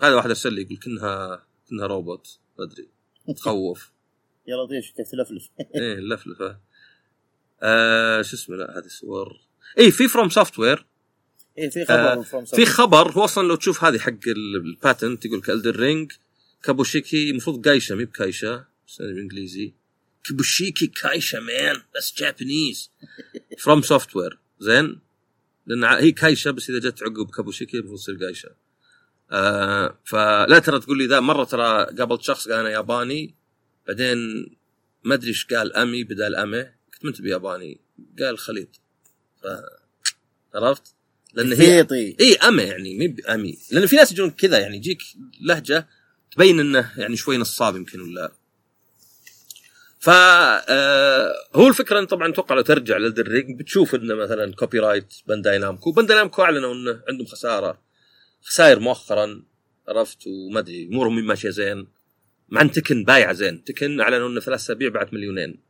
هذا 0.00 0.14
واحد 0.14 0.28
أرسل 0.28 0.52
لي 0.52 0.62
يقول 0.62 0.76
كانها 0.76 1.46
كانها 1.68 1.86
روبوت 1.86 2.38
ما 2.58 2.64
أدري. 2.64 2.88
تخوف. 3.36 3.90
يا 4.46 4.56
لطيف 4.56 4.90
كيف 4.96 5.10
تلفلف؟ 5.10 5.48
إيه 5.74 5.94
اللفلفه 5.94 6.58
آه 7.62 8.22
شو 8.22 8.36
اسمه 8.36 8.56
لا 8.56 8.78
هذه 8.78 8.86
صور. 8.88 9.40
اي 9.78 9.90
في 9.90 10.08
FromSoftware 10.08 10.86
اي 11.58 11.70
في 11.70 11.82
آه، 11.82 11.84
خبر 12.14 12.22
From 12.24 12.44
في 12.44 12.66
خبر 12.66 13.10
هو 13.12 13.24
أصلا 13.24 13.48
لو 13.48 13.54
تشوف 13.54 13.84
هذه 13.84 13.98
حق 13.98 14.10
ال- 14.28 14.56
ال 14.56 14.66
patent 14.66 15.24
يقول 15.24 15.40
كان 15.40 15.50
Elden 15.50 15.76
Ring 15.76 16.12
kabushiki 16.62 17.30
المفروض 17.30 17.62
gaisha 17.62 17.94
مي 17.94 18.04
ب 18.04 18.13
kaisha 18.13 18.64
بالانجليزي 19.00 19.72
kabushiki 20.24 20.86
kaisha 20.86 21.36
مان 21.38 21.76
بس 21.96 22.14
Japanese 22.18 22.90
FromSoftware 23.58 24.38
زين؟ 24.60 24.98
لأن 25.66 25.84
هي 25.84 26.12
كايشا 26.12 26.50
بس 26.50 26.70
إذا 26.70 26.78
جت 26.78 27.02
عقب 27.02 27.30
كابوشيكي 27.30 27.76
المفروض 27.76 27.98
تصير 27.98 28.14
جايشا 28.14 28.48
آه 29.32 29.98
فلا 30.04 30.58
ترى 30.58 30.80
تقول 30.80 30.98
لي 30.98 31.06
ذا. 31.06 31.20
مرة 31.20 31.44
ترى 31.44 31.84
قابلت 31.98 32.22
شخص 32.22 32.48
قال 32.48 32.60
أنا 32.60 32.70
ياباني 32.70 33.34
بعدين 33.88 34.18
ما 35.04 35.14
أدري 35.14 35.28
إيش 35.28 35.46
قال 35.46 35.76
أمي 35.76 36.04
بدال 36.04 36.36
امي 36.36 36.66
قلت 36.98 37.04
ما 37.04 37.10
انت 37.10 37.20
بياباني. 37.20 37.80
قال 38.18 38.38
خليط. 38.38 38.80
ف 39.42 39.46
عرفت؟ 40.54 40.94
لأن 41.34 41.52
هي 41.52 41.86
إي 42.20 42.34
امي 42.34 42.62
يعني 42.62 42.98
مي 42.98 43.08
بامي 43.08 43.58
لأن 43.70 43.86
في 43.86 43.96
ناس 43.96 44.12
يجون 44.12 44.30
كذا 44.30 44.58
يعني 44.58 44.76
يجيك 44.76 44.98
لهجة 45.40 45.88
تبين 46.30 46.60
إنه 46.60 46.92
يعني 46.96 47.16
شوي 47.16 47.36
نصاب 47.36 47.76
يمكن 47.76 48.00
ولا. 48.00 48.32
ف 49.98 50.10
آه، 50.10 51.32
هو 51.54 51.68
الفكرة 51.68 52.04
طبعا 52.04 52.32
أتوقع 52.32 52.54
لو 52.54 52.62
ترجع 52.62 52.96
للدرينج 52.96 53.58
بتشوف 53.58 53.94
إنه 53.94 54.14
مثلا 54.14 54.54
كوبي 54.54 54.78
رايت 54.78 55.14
بانداي 55.26 55.58
نامكو. 55.58 55.92
بانداي 55.92 56.16
نامكو 56.16 56.42
أعلنوا 56.42 56.74
إنه 56.74 57.02
عندهم 57.08 57.26
خسارة. 57.26 57.80
خسائر 58.42 58.78
مؤخرا 58.80 59.42
عرفت؟ 59.88 60.26
وما 60.26 60.58
أدري 60.58 60.88
امورهم 60.92 61.26
ماشية 61.26 61.50
زين. 61.50 61.86
مع 62.48 62.60
إن 62.60 62.70
Tekken 62.70 63.04
بايعة 63.04 63.32
زين. 63.32 63.64
Tekken 63.64 64.00
أعلنوا 64.00 64.28
إنه 64.28 64.40
ثلاث 64.40 64.60
أسابيع 64.60 64.88
باعت 64.88 65.14
مليونين. 65.14 65.67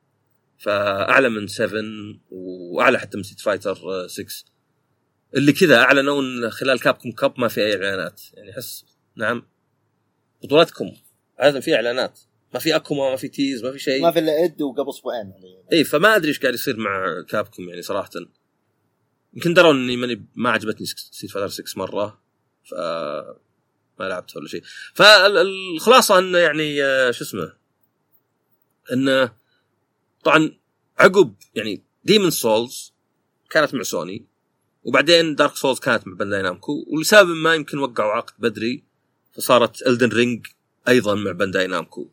فأعلى 0.59 1.28
من 1.28 1.47
7 1.47 1.82
وأعلى 2.30 2.98
حتى 2.98 3.16
من 3.16 3.22
Street 3.22 3.40
Fighter 3.40 4.06
6 4.06 4.26
اللي 5.36 5.52
كذا 5.52 5.76
أعلنوا 5.76 6.22
إن 6.22 6.51
خلال 6.51 6.80
Capcom 6.80 7.10
Cup 7.10 7.40
ما 7.40 7.48
في 7.48 7.60
أي 7.60 7.74
إعلانات. 7.74 8.20
يعني 8.35 8.51
احس 8.51 8.85
نعم. 9.16 9.47
بطولتكم. 10.43 10.93
عاده 11.39 11.60
في 11.60 11.74
إعلانات. 11.74 12.20
ما 12.55 12.60
في 12.60 12.76
Akuma 12.76 13.10
ما 13.10 13.16
في 13.16 13.28
tease 13.28 13.64
ما 13.64 13.72
في 13.72 13.78
شيء. 13.78 14.02
ما 14.02 14.10
في 14.10 14.18
إلا 14.18 14.44
Ed 14.44 14.62
وقبل 14.62 14.90
أسبوعين 14.90 15.30
يعني. 15.30 15.64
اي 15.72 15.85
فما 15.85 16.16
أدري 16.16 16.28
إيش 16.28 16.40
قاعد 16.40 16.55
يصير 16.55 16.76
مع 16.76 17.24
Capcom 17.28 17.68
يعني 17.68 17.82
صراحة. 17.82 18.10
يمكن 19.35 19.55
دروا 19.55 19.72
إني 19.72 19.97
ماني 19.97 20.26
ما 20.35 20.51
عجبتني 20.51 20.86
Street 20.86 21.30
Fighter 21.30 21.48
6 21.48 21.78
مرة. 21.78 22.22
ف 22.64 22.74
ما 23.98 24.09
لعبت 24.09 24.36
ولا 24.36 24.48
شيء. 24.48 24.62
فالخلاصة 24.94 26.18
إنه 26.18 26.39
يعني 26.39 26.85
آه، 26.85 27.10
شو 27.10 27.24
اسمه؟ 27.24 27.52
إنه 28.93 29.32
طبعا 30.24 30.59
عقب 30.99 31.35
يعني 31.55 31.82
Demon's 32.05 32.30
Souls 32.30 32.93
كانت 33.51 33.74
مع 33.74 33.82
سوني 33.82 34.27
وبعدين 34.85 35.35
Dark 35.35 35.56
Souls 35.56 35.78
كانت 35.78 36.07
مع 36.07 36.15
Bandai 36.14 36.43
Namco 36.43 36.85
ولسبب 36.89 37.28
ما 37.28 37.55
يمكن 37.55 37.78
وقعوا 37.78 38.12
عقد 38.12 38.35
بدري 38.39 38.85
فصارت 39.32 39.86
Elden 39.86 40.09
Ring 40.09 40.47
أيضا 40.89 41.15
مع 41.15 41.32
Bandai 41.32 41.66
Namco 41.66 42.09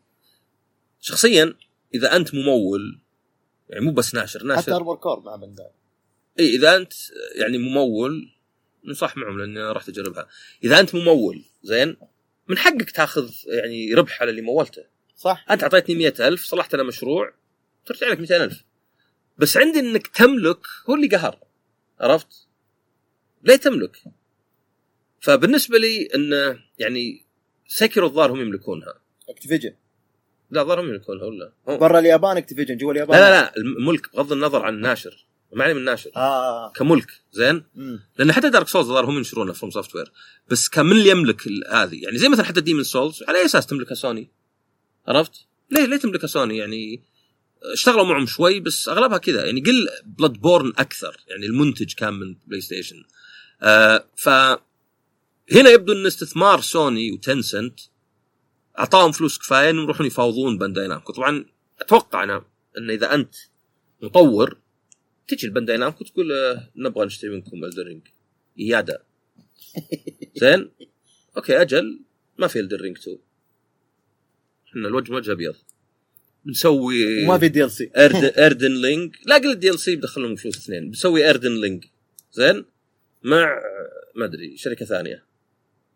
شخصيا 1.02 1.56
إذا 1.94 2.16
أنت 2.16 2.36
ممول 2.36 3.00
يعني 3.70 3.86
مو 3.86 3.92
بس 3.92 4.16
ناشر 4.16 4.40
حتى 4.40 4.48
ناشر 4.48 4.76
اربور 4.76 4.96
كور 4.96 5.20
مع 5.20 5.36
بنداي 5.36 5.70
اي 6.40 6.56
إذا 6.56 6.76
أنت 6.76 6.94
يعني 7.36 7.58
ممول 7.58 8.36
نصح 8.86 9.18
معهم 9.18 9.40
لاني 9.40 9.72
رحت 9.72 9.90
أجربها. 9.90 10.28
إذا 10.64 10.80
أنت 10.80 10.96
ممول 10.96 11.44
زين 11.64 11.98
من 12.48 12.58
حقك 12.58 12.92
تاخذ 12.92 13.32
يعني 13.48 13.94
ربح 13.94 14.22
على 14.22 14.32
اللي 14.32 14.42
مولته. 14.42 14.84
صح. 15.16 15.46
أنت 15.52 15.64
أعطيتني 15.64 15.96
مئة 15.96 16.28
ألف 16.28 16.46
صلحت 16.46 16.74
أنا 16.74 16.84
مشروع 16.84 17.34
ترجع 17.86 18.08
لك 18.08 18.20
200 18.20 18.44
ألف. 18.44 18.64
بس 19.38 19.58
عندي 19.58 19.80
إنك 19.80 20.08
تملك 20.08 20.60
هو 20.90 20.96
اللي 20.96 21.08
قهر. 21.08 21.40
عرفت؟ 22.00 22.48
ليه 23.44 23.56
تملك. 23.56 23.98
فبالنسبة 25.22 25.78
لي 25.78 26.10
انه 26.16 26.60
يعني 26.80 27.26
سكروا 27.68 28.10
الظاهر 28.10 28.32
هم 28.32 28.42
يملكونها. 28.42 28.94
Activision. 29.30 29.74
لا 30.52 30.62
الظاهر 30.62 30.82
هم 30.82 30.90
يملكونها 30.90 31.26
ولا؟ 31.26 31.52
برا 31.68 32.00
اليابان 32.00 32.38
Activision 32.38 32.78
جوا 32.78 32.94
لا 32.94 33.04
اليابان. 33.04 33.20
لا 33.20 33.30
لا 33.30 33.58
الملك 33.58 34.16
بغض 34.16 34.32
النظر 34.32 34.66
عن 34.66 34.74
الناشر 34.74 35.26
ما 35.54 35.64
علي 35.64 35.74
من 35.74 35.80
الناشر 35.80 36.12
آه 36.16 36.72
كملك 36.72 37.22
زين؟ 37.32 37.64
مم. 37.76 38.00
لأن 38.18 38.32
حتى 38.32 38.50
Dark 38.50 38.68
Souls 38.68 38.88
الظاهر 38.88 39.06
هم 39.06 39.18
ينشرونها 39.18 39.54
FromSoftware 39.54 40.12
بس 40.50 40.70
كان 40.70 40.86
من 40.86 40.92
اللي 40.92 41.10
يملك 41.10 41.42
هذه؟ 41.72 42.04
يعني 42.04 42.18
زي 42.18 42.30
مثلا 42.30 42.46
حتى 42.46 42.62
Demon's 42.62 42.84
Souls 42.84 43.24
على 43.28 43.38
أي 43.38 43.46
أساس 43.46 43.68
تملكها 43.68 43.96
سوني 43.96 44.30
عرفت؟ 45.08 45.46
ليه 45.72 45.86
ليه 45.86 45.98
تملكها 45.98 46.28
سوني 46.28 46.58
يعني 46.58 47.02
اشتغلوا 47.74 48.06
معهم 48.06 48.26
شوي 48.26 48.60
بس 48.60 48.90
أغلبها 48.90 49.18
كذا. 49.18 49.46
يعني 49.46 49.62
قل 49.62 49.88
Bloodborne 50.06 50.74
أكثر 50.78 51.18
يعني 51.28 51.46
المنتج 51.46 51.94
كان 51.94 52.14
من 52.14 52.36
PlayStation 52.48 53.04
آه 53.62 54.06
ف 54.16 54.30
هنا 55.52 55.70
يبدو 55.70 55.94
إن 55.94 56.06
استثمار 56.06 56.62
سوني 56.62 57.12
وتنسنت 57.12 57.80
أعطاهم 58.80 59.12
فلوس 59.12 59.40
كفاية 59.40 59.70
إنهم 59.70 59.84
يروحون 59.84 60.08
يفاوضون 60.08 60.58
بانداي 60.58 60.88
نامكو 60.88 61.14
طبعا 61.14 61.46
أتوقع 61.82 62.24
أنا 62.24 62.46
إن 62.78 62.90
إذا 62.90 63.14
أنت 63.14 63.36
مطور 64.02 64.58
تجي 65.28 65.48
البانداي 65.48 65.78
نامكو 65.78 66.04
تقول 66.04 66.32
آه، 66.32 66.70
نبغى 66.76 67.06
نشتري 67.06 67.30
منكم 67.30 67.64
الدرينج 67.64 68.02
اياده 68.60 69.04
زين؟ 70.42 70.72
أوكي 71.38 71.62
أجل 71.62 72.00
ما 72.38 72.48
في 72.48 72.60
الدرينج 72.60 72.98
2 72.98 73.18
إحنا 74.68 74.88
الوجه 74.88 75.14
وجه 75.14 75.32
ابيض 75.32 75.56
بنسوي 76.46 77.24
وما 77.24 77.38
في 77.38 77.48
دي 77.48 77.64
ال 77.64 77.72
سي 77.72 77.92
اردن 78.38 78.82
لينج 78.82 79.16
لا 79.26 79.38
قل 79.38 79.52
الدي 79.52 79.70
ال 79.70 79.80
سي 79.80 79.96
بدخل 79.96 80.22
لهم 80.22 80.36
فلوس 80.36 80.58
اثنين. 80.58 80.88
بنسوي 80.88 81.30
اردن 81.30 81.62
لينج 81.62 81.86
زين؟ 82.32 82.66
مع 83.24 83.62
ما 84.16 84.26
أدري 84.26 84.58
شركة 84.58 84.86
ثانية. 84.86 85.26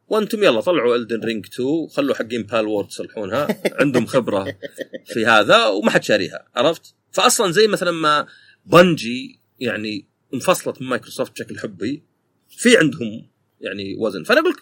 وأنتم 0.07 0.43
يلا 0.43 0.61
طلعوا 0.61 0.95
الدن 0.95 1.19
رينج 1.19 1.45
2 1.45 1.87
خلوا 1.87 2.15
حقين 2.15 2.43
بال 2.43 2.65
وورد 2.65 2.87
يصلحونها. 2.87 3.61
عندهم 3.79 4.05
خبرة 4.05 4.57
في 5.05 5.25
هذا 5.25 5.65
وما 5.65 5.91
حد 5.91 6.03
شاريها. 6.03 6.47
عرفت؟ 6.55 6.95
فاصلا 7.11 7.51
زي 7.51 7.67
مثلا 7.67 7.91
ما 7.91 8.27
بنجي 8.65 9.39
يعني 9.59 10.05
انفصلت 10.33 10.81
من 10.81 10.87
مايكروسوفت 10.87 11.31
بشكل 11.31 11.59
حبي 11.59 12.03
في 12.49 12.77
عندهم 12.77 13.29
يعني 13.61 13.95
وزن. 13.95 14.23
فأنا 14.23 14.39
أقول 14.39 14.51
لك 14.51 14.59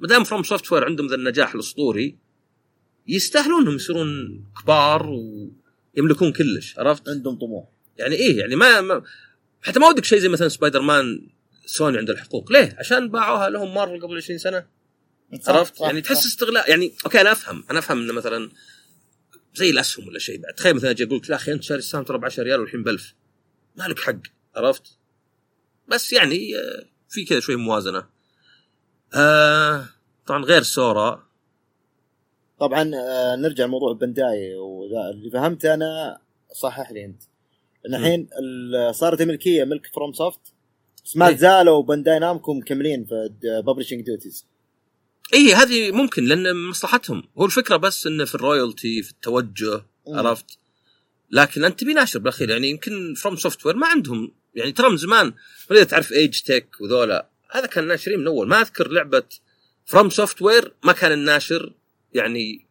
ما 0.00 0.08
دام 0.08 0.24
فروم 0.24 0.42
سوفت 0.42 0.72
وير 0.72 0.84
عندهم 0.84 1.06
ذا 1.06 1.14
النجاح 1.14 1.54
الأسطوري 1.54 2.18
يستاهلون 3.08 3.62
انهم 3.62 3.74
يصيرون 3.74 4.08
كبار 4.62 5.10
ويملكون 5.96 6.32
كلش 6.32 6.78
عرفت؟ 6.78 7.08
عندهم 7.08 7.38
طموح 7.38 7.68
يعني 7.98 8.14
إيه 8.14 8.38
يعني 8.38 8.56
ما, 8.56 8.80
ما 8.80 9.02
حتى 9.62 9.78
ما 9.78 9.88
ودك 9.88 10.04
شيء 10.04 10.18
زي 10.18 10.28
مثلا 10.28 10.48
Spider-Man 10.48 11.28
Sony 11.66 11.98
عند 11.98 12.10
الحقوق 12.10 12.52
ليه؟ 12.52 12.76
عشان 12.78 13.08
باعوها 13.08 13.48
لهم 13.48 13.74
مارفل 13.74 14.00
قبل 14.00 14.16
20 14.16 14.38
سنة 14.38 14.66
عرفت؟ 15.46 15.76
صح، 15.76 15.86
يعني 15.86 16.00
تحس. 16.00 16.26
استغلال 16.26 16.70
يعني 16.70 16.94
okay 17.04 17.20
أنا 17.20 17.32
أفهم 17.32 17.64
أنا 17.70 17.78
أفهم 17.78 18.02
إنه 18.02 18.12
مثلا 18.12 18.50
زي 19.54 19.70
الأسهم 19.70 20.08
ولا 20.08 20.18
شيء 20.18 20.40
بعد 20.40 20.54
تخيل 20.54 20.76
مثلا 20.76 20.90
أجي 20.90 21.04
أقول 21.04 21.16
لك 21.18 21.30
لا 21.30 21.36
أخي 21.36 21.52
انت 21.52 21.62
شاري 21.62 21.78
السهم 21.78 22.04
ترى 22.04 22.18
ب 22.18 22.24
10 22.24 22.42
ريال 22.42 22.60
والحين 22.60 22.82
ب 22.82 22.88
1000 22.88 23.14
ما 23.76 23.84
لك 23.84 23.98
حق 23.98 24.16
عرفت؟ 24.56 24.98
بس 25.88 26.12
يعني 26.12 26.56
آه، 26.56 26.84
في 27.08 27.24
كذا 27.24 27.40
شوي 27.40 27.56
موازنة. 27.56 28.06
آه 29.14 29.88
طبعا 30.26 30.44
غير 30.44 30.62
سورا 30.62 31.27
طبعا 32.60 32.90
آه، 32.94 33.36
نرجع 33.36 33.64
لموضوع 33.64 33.92
Bandai 33.92 34.54
وذا 34.54 35.10
اللي 35.10 35.30
فهمته 35.30 35.74
أنا 35.74 36.18
صحح 36.54 36.92
لي 36.92 37.04
أنت. 37.04 37.22
إن 37.86 37.94
الحين 37.94 38.28
ال- 38.42 38.94
صارت 38.94 39.20
الملكيه 39.20 39.64
ملك 39.64 39.86
FromSoft 39.94 40.40
بس 41.04 41.16
ما 41.16 41.28
إيه. 41.28 41.36
زالوا 41.36 41.82
Bandai 41.82 42.18
Namco 42.18 42.54
مكملين 42.54 43.04
في 43.04 43.30
publishing 43.66 44.00
duties 44.04 44.46
اي 45.34 45.54
هذه 45.54 45.90
ممكن 45.92 46.24
لأن 46.24 46.56
مصلحتهم. 46.68 47.22
هو 47.38 47.44
الفكرة 47.44 47.76
بس 47.76 48.06
انه 48.06 48.24
في 48.24 48.34
ال 48.34 48.43
royalty 48.43 49.02
في 49.02 49.10
التوجه 49.10 49.74
مم. 50.08 50.18
عرفت؟ 50.18 50.58
لكن 51.30 51.64
أنت 51.64 51.80
تبي 51.80 51.92
ناشر 51.94 52.18
بالأخير 52.18 52.50
يعني 52.50 52.70
يمكن 52.70 53.14
FromSoftware 53.14 53.76
ما 53.76 53.86
عندهم. 53.86 54.32
يعني 54.54 54.72
ترى 54.72 54.90
من 54.90 54.96
زمان 54.96 55.32
ولا 55.70 55.84
تعرف 55.84 56.12
Agetec 56.12 56.68
وذولا. 56.80 57.28
هذا 57.50 57.66
كان 57.66 57.86
ناشرين 57.86 58.18
من 58.20 58.26
أول. 58.26 58.48
ما 58.48 58.60
أذكر 58.60 58.88
لعبة 58.90 59.22
FromSoftware 59.84 60.74
ما 60.84 60.92
كان 60.92 61.12
الناشر. 61.12 61.74
يعني 62.14 62.66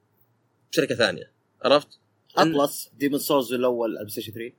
شركه 0.72 0.96
ثانية. 0.96 1.32
عرفت؟ 1.66 1.88
Atlus 2.38 2.90
Demon's 2.98 3.20
Souls 3.20 3.54
الأول 3.54 3.90
على 3.90 4.00
ال 4.00 4.12
PlayStation 4.12 4.32
3 4.34 4.54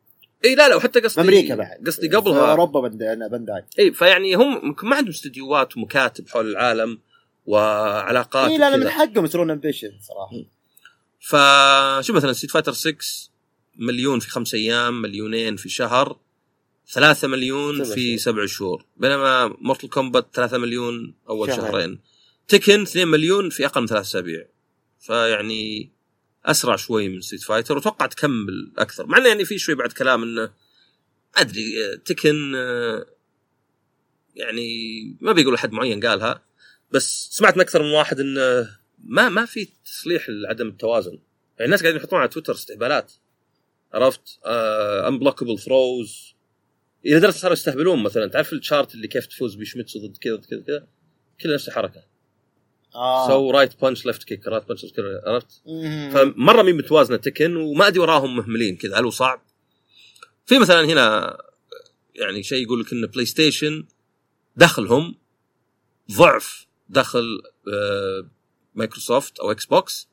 إي 0.45 0.55
لا 0.55 0.69
لا 0.69 0.77
وحتى 0.77 1.01
قصدي 1.01 1.21
أمريكا 1.21 1.55
بعد. 1.55 1.87
قصدي 1.87 2.09
في 2.11 2.17
قبلها 2.17 2.51
أوروبا 2.51 2.81
Band- 2.81 3.29
Bandai. 3.31 3.65
إي 3.79 3.93
فيعني 3.93 4.35
هم 4.35 4.61
يمكن 4.67 4.87
ما 4.87 4.97
عندهم 4.97 5.11
استديوهات 5.13 5.77
ومكاتب 5.77 6.29
حول 6.29 6.51
العالم 6.51 6.99
وعلاقات 7.47 8.51
إي 8.51 8.59
لا 8.59 8.71
لا. 8.71 8.77
من 8.77 8.89
حقهم 8.89 9.25
يصيرون 9.25 9.51
ambitious 9.51 9.91
صراحة. 10.01 10.45
فشو 11.21 12.13
مثلا 12.13 12.33
Street 12.33 12.51
Fighter 12.51 12.73
6 12.73 12.97
مليون 13.77 14.21
في 14.21 14.31
خمس 14.31 14.55
أيام 14.55 15.03
مليونين 15.03 15.57
في 15.57 15.69
شهر 15.69 16.19
ثلاثة 16.93 17.29
مليون 17.29 17.85
سبع 17.85 17.95
في. 17.95 18.19
سبع 18.19 18.47
شهور. 18.47 18.85
بينما 18.97 19.57
Mortal 19.61 19.89
Kombat 19.89 20.27
ثلاثة 20.35 20.59
مليون 20.59 21.15
أول 21.29 21.49
شهرين. 21.49 21.71
شهرين. 21.71 22.01
Tekken 22.49 22.83
2 22.83 23.09
مليون 23.09 23.51
في 23.51 23.67
أقل 23.67 23.81
من 23.81 23.87
ثلاث 23.87 24.07
أسابيع. 24.07 24.47
فيعني 25.01 25.93
أسرع 26.45 26.77
شوي 26.77 27.09
من 27.09 27.21
Street 27.21 27.43
Fighter 27.43 27.77
وأتوقع 27.77 28.07
تكمل 28.07 28.73
أكثر. 28.79 29.07
مع 29.07 29.19
إنه 29.19 29.29
يعني 29.29 29.45
في 29.45 29.59
شوي 29.59 29.75
بعد 29.75 29.93
كلام 29.93 30.23
إنه 30.23 30.51
أدري 31.37 31.97
Tekken 32.05 32.55
يعني 34.35 35.03
ما 35.21 35.33
بيقول 35.33 35.55
أحد 35.55 35.73
معين 35.73 36.07
قالها 36.07 36.43
بس 36.93 37.29
سمعت 37.31 37.57
من 37.57 37.61
أكثر 37.61 37.83
من 37.83 37.91
واحد 37.91 38.21
إنه 38.21 38.79
ما 38.99 39.29
ما 39.29 39.45
في 39.45 39.69
تصليح 39.85 40.29
لعدم 40.29 40.69
التوازن. 40.69 41.11
يعني 41.11 41.65
الناس 41.65 41.83
قاعدين 41.83 42.01
يحطون 42.01 42.19
على 42.19 42.29
تويتر 42.29 42.53
استهبالات. 42.53 43.13
عرفت؟ 43.95 44.39
unblockable 45.07 45.59
throws 45.59 46.35
إلى 47.07 47.21
درجه 47.21 47.33
صاروا 47.33 47.53
يستهبلون 47.53 48.03
مثلا. 48.03 48.27
تعرف 48.27 48.53
ال 48.53 48.60
chart 48.60 48.95
اللي 48.95 49.09
كيف 49.09 49.27
تفوز 49.27 49.55
ب 49.55 49.60
Schmitz 49.60 49.97
ضد 49.97 50.17
كذا 50.17 50.37
كذا 50.37 50.61
كذا؟ 50.61 50.87
كلها 51.41 51.55
نفس 51.55 51.69
الحركة. 51.69 52.05
so 53.29 53.51
right 53.51 53.81
punch 53.81 54.07
left 54.07 54.25
kick 54.25 54.47
right 54.47 54.69
punch 54.69 54.87
عرفت. 55.27 55.63
فمرة 56.13 56.63
مي 56.63 56.77
متوازنة 56.77 57.17
Tekken 57.17 57.57
وما 57.57 57.87
أدري 57.87 58.01
وراهم 58.01 58.37
مهملين 58.37 58.77
كذا. 58.77 59.01
هل 59.01 59.13
صعب؟ 59.13 59.41
في 60.47 60.59
مثلا 60.59 60.85
هنا 60.85 61.39
يعني 62.15 62.43
شيء 62.43 62.63
يقول 62.63 62.81
لك 62.81 62.93
إن 62.93 63.07
PlayStation 63.07 63.85
دخلهم 64.57 65.15
ضعف 66.13 66.67
دخل 66.89 67.43
آه، 67.73 68.31
مايكروسوفت 68.75 69.41
أو 69.41 69.51
Xbox 69.51 70.09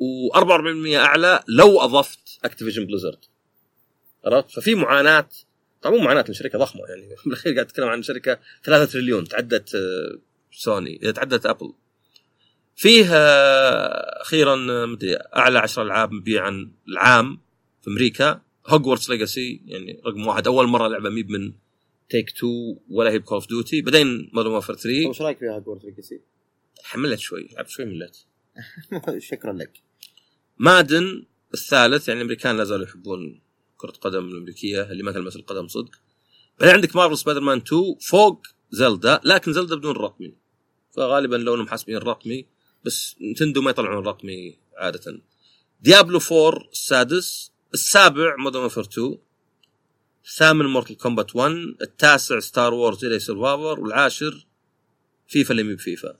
و44% 0.00 0.94
أعلى 0.94 1.42
لو 1.48 1.80
أضفت 1.80 2.38
Activision 2.44 2.86
Blizzard 2.86 3.24
عرفت؟ 4.24 4.50
ففي 4.50 4.74
معاناة 4.74 5.28
طبعا 5.82 5.96
مو 5.96 6.04
معاناة 6.04 6.24
شركه 6.30 6.58
ضخمة 6.58 6.82
يعني. 6.88 7.14
بالأخير 7.24 7.52
قاعد 7.52 7.66
أتكلم 7.66 7.88
عن 7.88 8.02
شركة 8.02 8.38
3 8.64 8.92
تريليون 8.92 9.28
تعدت 9.28 9.76
سوني 10.52 10.98
تعدت 10.98 11.46
Apple. 11.46 11.72
فيه 12.76 13.06
آه، 13.12 14.22
أخيرا 14.22 14.56
مدري 14.86 15.16
أعلى 15.16 15.58
10 15.58 15.82
ألعاب 15.82 16.12
مبيعا 16.12 16.70
العام 16.88 17.40
في 17.82 17.90
أمريكا. 17.90 18.40
Hogwarts 18.66 19.10
Legacy 19.10 19.62
يعني 19.66 20.00
رقم 20.06 20.26
واحد. 20.26 20.46
أول 20.46 20.66
مرة 20.66 20.88
لعبة 20.88 21.10
مي 21.10 21.23
ب 21.23 21.30
من 21.30 21.52
Take-Two 22.10 22.76
ولا 22.90 23.10
هي 23.10 23.18
ب 23.18 23.21
Call 23.21 23.34
of 23.34 23.48
Duty 23.48 23.82
بعدين 23.82 24.30
Modern 24.32 24.52
Warfare 24.52 24.74
3 24.74 25.08
وش 25.08 25.22
رأيك 25.22 25.38
في 25.38 25.58
Hogwarts 25.58 25.84
Legacy؟ 25.84 26.20
حملت 26.84 27.18
شوي 27.18 27.48
لعبت 27.52 27.68
شوي 27.68 27.84
ملت. 27.84 28.26
شكرا 29.30 29.52
لك. 29.52 29.82
Madden 30.58 31.24
الثالث 31.54 32.08
يعني 32.08 32.20
الأمريكان 32.20 32.56
لا 32.56 32.64
زالوا 32.64 32.86
يحبون 32.86 33.40
كرة 33.76 33.90
قدم 33.90 34.28
الأمريكية 34.28 34.82
اللي 34.82 35.02
ما 35.02 35.12
تلمس 35.12 35.36
القدم 35.36 35.68
صدق. 35.68 35.90
بعدين 36.60 36.74
عندك 36.74 36.96
Marvel 36.96 37.18
Spider-Man 37.18 37.58
2 37.58 37.82
فوق 38.10 38.46
Zelda 38.70 39.20
لكن 39.24 39.52
Zelda 39.52 39.76
بدون 39.76 39.96
رقمي. 39.96 40.34
فغالبا 40.96 41.36
لو 41.36 41.54
انهم 41.54 41.68
حاسبين 41.68 41.96
الرقمي 41.96 42.46
بس 42.84 43.16
Nintendo 43.20 43.62
ما 43.62 43.70
يطلعون 43.70 43.98
الرقمي 43.98 44.58
عادة. 44.76 45.20
Diablo 45.80 46.20
4 46.32 46.68
السادس، 46.72 47.52
السابع 47.74 48.36
Modern 48.36 48.62
Warfare 48.62 48.84
2 48.84 49.18
الثامن 50.24 50.66
Mortal 50.66 50.94
Kombat 50.94 51.36
1 51.36 51.52
التاسع 51.82 52.40
Star 52.40 52.74
Wars 52.74 52.98
Jedi 52.98 53.18
Survivor 53.18 53.80
والعاشر 53.80 54.46
فيفا 55.28 55.50
اللي 55.50 55.62
مي 55.62 55.74
بفيفا 55.74 56.16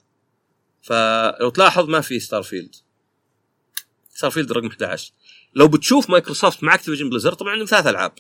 فلو 0.83 1.51
تلاحظ 1.51 1.89
ما 1.89 2.01
في 2.01 2.21
Starfield 2.21 2.75
Starfield 4.11 4.53
رقم 4.53 4.67
11 4.67 5.13
لو 5.55 5.69
بتشوف 5.69 6.11
مايكروسوفت 6.11 6.65
مع 6.65 6.75
Activision 6.75 7.11
Blizzard 7.11 7.35
طبعا 7.35 7.53
عندهم 7.53 7.67
ثلاث 7.67 7.87
ألعاب. 7.87 8.13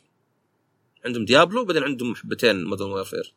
عندهم 1.05 1.25
Diablo 1.25 1.65
بعدين 1.65 1.83
عندهم 1.83 2.15
حبتين 2.15 2.65
Modern 2.65 2.91
Warfare. 2.91 3.35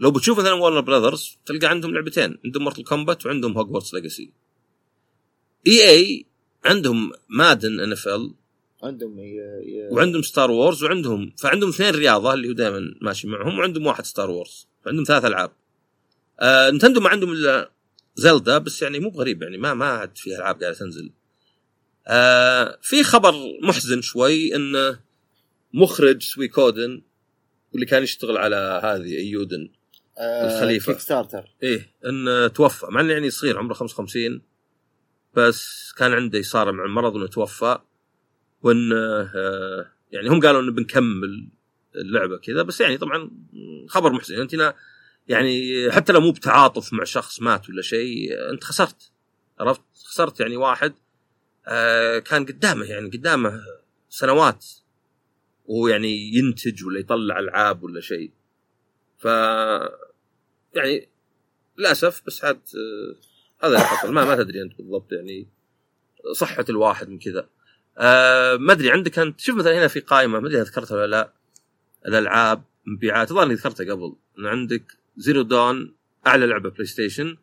لو 0.00 0.10
بتشوف 0.10 0.38
مثلا 0.38 0.52
Warner 0.52 0.80
Brothers 0.80 1.38
تلقى 1.46 1.66
عندهم 1.66 1.94
لعبتين 1.94 2.38
عندهم 2.44 2.62
Mortal 2.62 2.84
Kombat 2.84 3.26
وعندهم 3.26 3.58
Hogwarts 3.58 3.94
Legacy 3.94 4.30
EA 5.66 5.88
EA 5.90 6.26
عندهم 6.64 7.12
Madden 7.28 7.80
NFL 7.80 8.34
عندهم. 8.82 9.16
وعندهم 9.90 10.22
Star 10.22 10.50
Wars 10.50 10.84
وعندهم 10.84 11.32
فعندهم 11.38 11.68
اثنين 11.68 11.94
رياضة 11.94 12.34
اللي 12.34 12.48
هو 12.48 12.52
دائما 12.52 12.94
ماشي 13.02 13.28
معهم 13.28 13.58
وعندهم 13.58 13.86
واحد 13.86 14.04
Star 14.04 14.30
Wars 14.30 14.66
فعندهم 14.84 15.04
ثلاث 15.04 15.24
ألعاب. 15.24 15.52
آه 16.40 16.70
Nintendo 16.70 17.00
ما 17.00 17.08
عندهم 17.08 17.32
إلا 17.32 17.70
Zelda 18.14 18.58
بس 18.58 18.82
يعني 18.82 18.98
مو 19.00 19.10
بغريب 19.10 19.42
يعني 19.42 19.58
ما 19.58 19.74
ما 19.74 19.86
عاد 19.86 20.18
في 20.18 20.36
ألعاب 20.36 20.60
قاعدة 20.60 20.78
تنزل. 20.78 21.10
آه 22.06 22.78
في 22.82 23.02
خبر 23.02 23.34
محزن 23.62 24.00
شوي 24.00 24.56
إن 24.56 24.96
مخرج 25.74 26.22
Suikoden 26.22 27.02
واللي 27.72 27.86
كان 27.86 28.02
يشتغل 28.02 28.36
على 28.36 28.80
هذه 28.84 29.16
Eiyuden. 29.16 29.68
الخليفة. 30.20 30.92
Kickstarter 30.92 31.54
إيه 31.62 31.90
انه 32.06 32.46
توفى 32.48 32.86
مع 32.90 33.00
إنه 33.00 33.12
يعني 33.12 33.30
صغير 33.30 33.58
عمره 33.58 33.74
55 33.74 34.42
بس 35.34 35.92
كان 35.98 36.12
عنده 36.12 36.40
اصابه 36.40 36.70
مع 36.70 36.84
المرض 36.84 37.14
وانه 37.14 37.26
توفى 37.26 37.78
وانه 38.62 38.96
آه، 39.34 39.86
يعني 40.12 40.28
هم 40.28 40.40
قالوا 40.40 40.60
إنه 40.60 40.72
بنكمل 40.72 41.48
اللعبة 41.94 42.38
كذا 42.38 42.62
بس 42.62 42.80
يعني 42.80 42.98
طبعا 42.98 43.30
خبر 43.88 44.12
محزن. 44.12 44.40
أنت 44.40 44.54
نا- 44.54 44.74
يعني 45.28 45.72
حتى 45.92 46.12
لو 46.12 46.20
مو 46.20 46.30
بتعاطف 46.32 46.92
مع 46.92 47.04
شخص 47.04 47.40
مات 47.42 47.68
ولا 47.68 47.82
شيء 47.82 48.28
أنت 48.50 48.64
خسرت. 48.64 49.10
عرفت؟ 49.60 49.82
خسرت 50.04 50.40
يعني 50.40 50.56
واحد 50.56 50.94
آه، 51.68 52.18
كان 52.18 52.44
قدامه 52.46 52.84
يعني 52.84 53.10
قدامه 53.10 53.60
سنوات 54.08 54.66
ويعني 55.66 56.34
ينتج 56.34 56.84
ولا 56.84 57.00
يطلع 57.00 57.38
ألعاب 57.38 57.82
ولا 57.82 58.00
شيء. 58.00 58.30
ف 59.18 59.26
يعني 60.76 61.08
للأسف 61.78 62.22
بس 62.26 62.44
عاد 62.44 62.56
آه، 62.56 63.66
هذا 63.66 63.74
اللي 63.76 63.86
حصل. 63.86 64.12
ما 64.12 64.24
ما 64.24 64.36
تدري 64.36 64.62
أنت 64.62 64.76
بالضبط 64.76 65.12
يعني 65.12 65.48
صحة 66.32 66.64
الواحد 66.68 67.08
من 67.08 67.18
كذا. 67.18 67.48
آه 67.98 68.56
ما 68.56 68.72
أدري 68.72 68.90
عندك 68.90 69.18
أنت 69.18 69.40
شوف 69.40 69.56
مثلا 69.56 69.78
هنا 69.78 69.88
في 69.88 70.00
قائمة 70.00 70.40
ما 70.40 70.48
أدري 70.48 70.60
ذكرتها 70.60 70.94
ولا 70.94 71.06
لا 71.06 71.32
الألعاب 72.06 72.62
مبيعات 72.86 73.30
الظاهر 73.30 73.46
أني 73.46 73.54
ذكرتها 73.54 73.92
قبل 73.92 74.16
إن 74.38 74.46
عندك 74.46 74.98
Zero 75.16 75.42
Dawn 75.42 75.94
أعلى 76.26 76.46
لعبة 76.46 76.70
PlayStation 76.70 77.36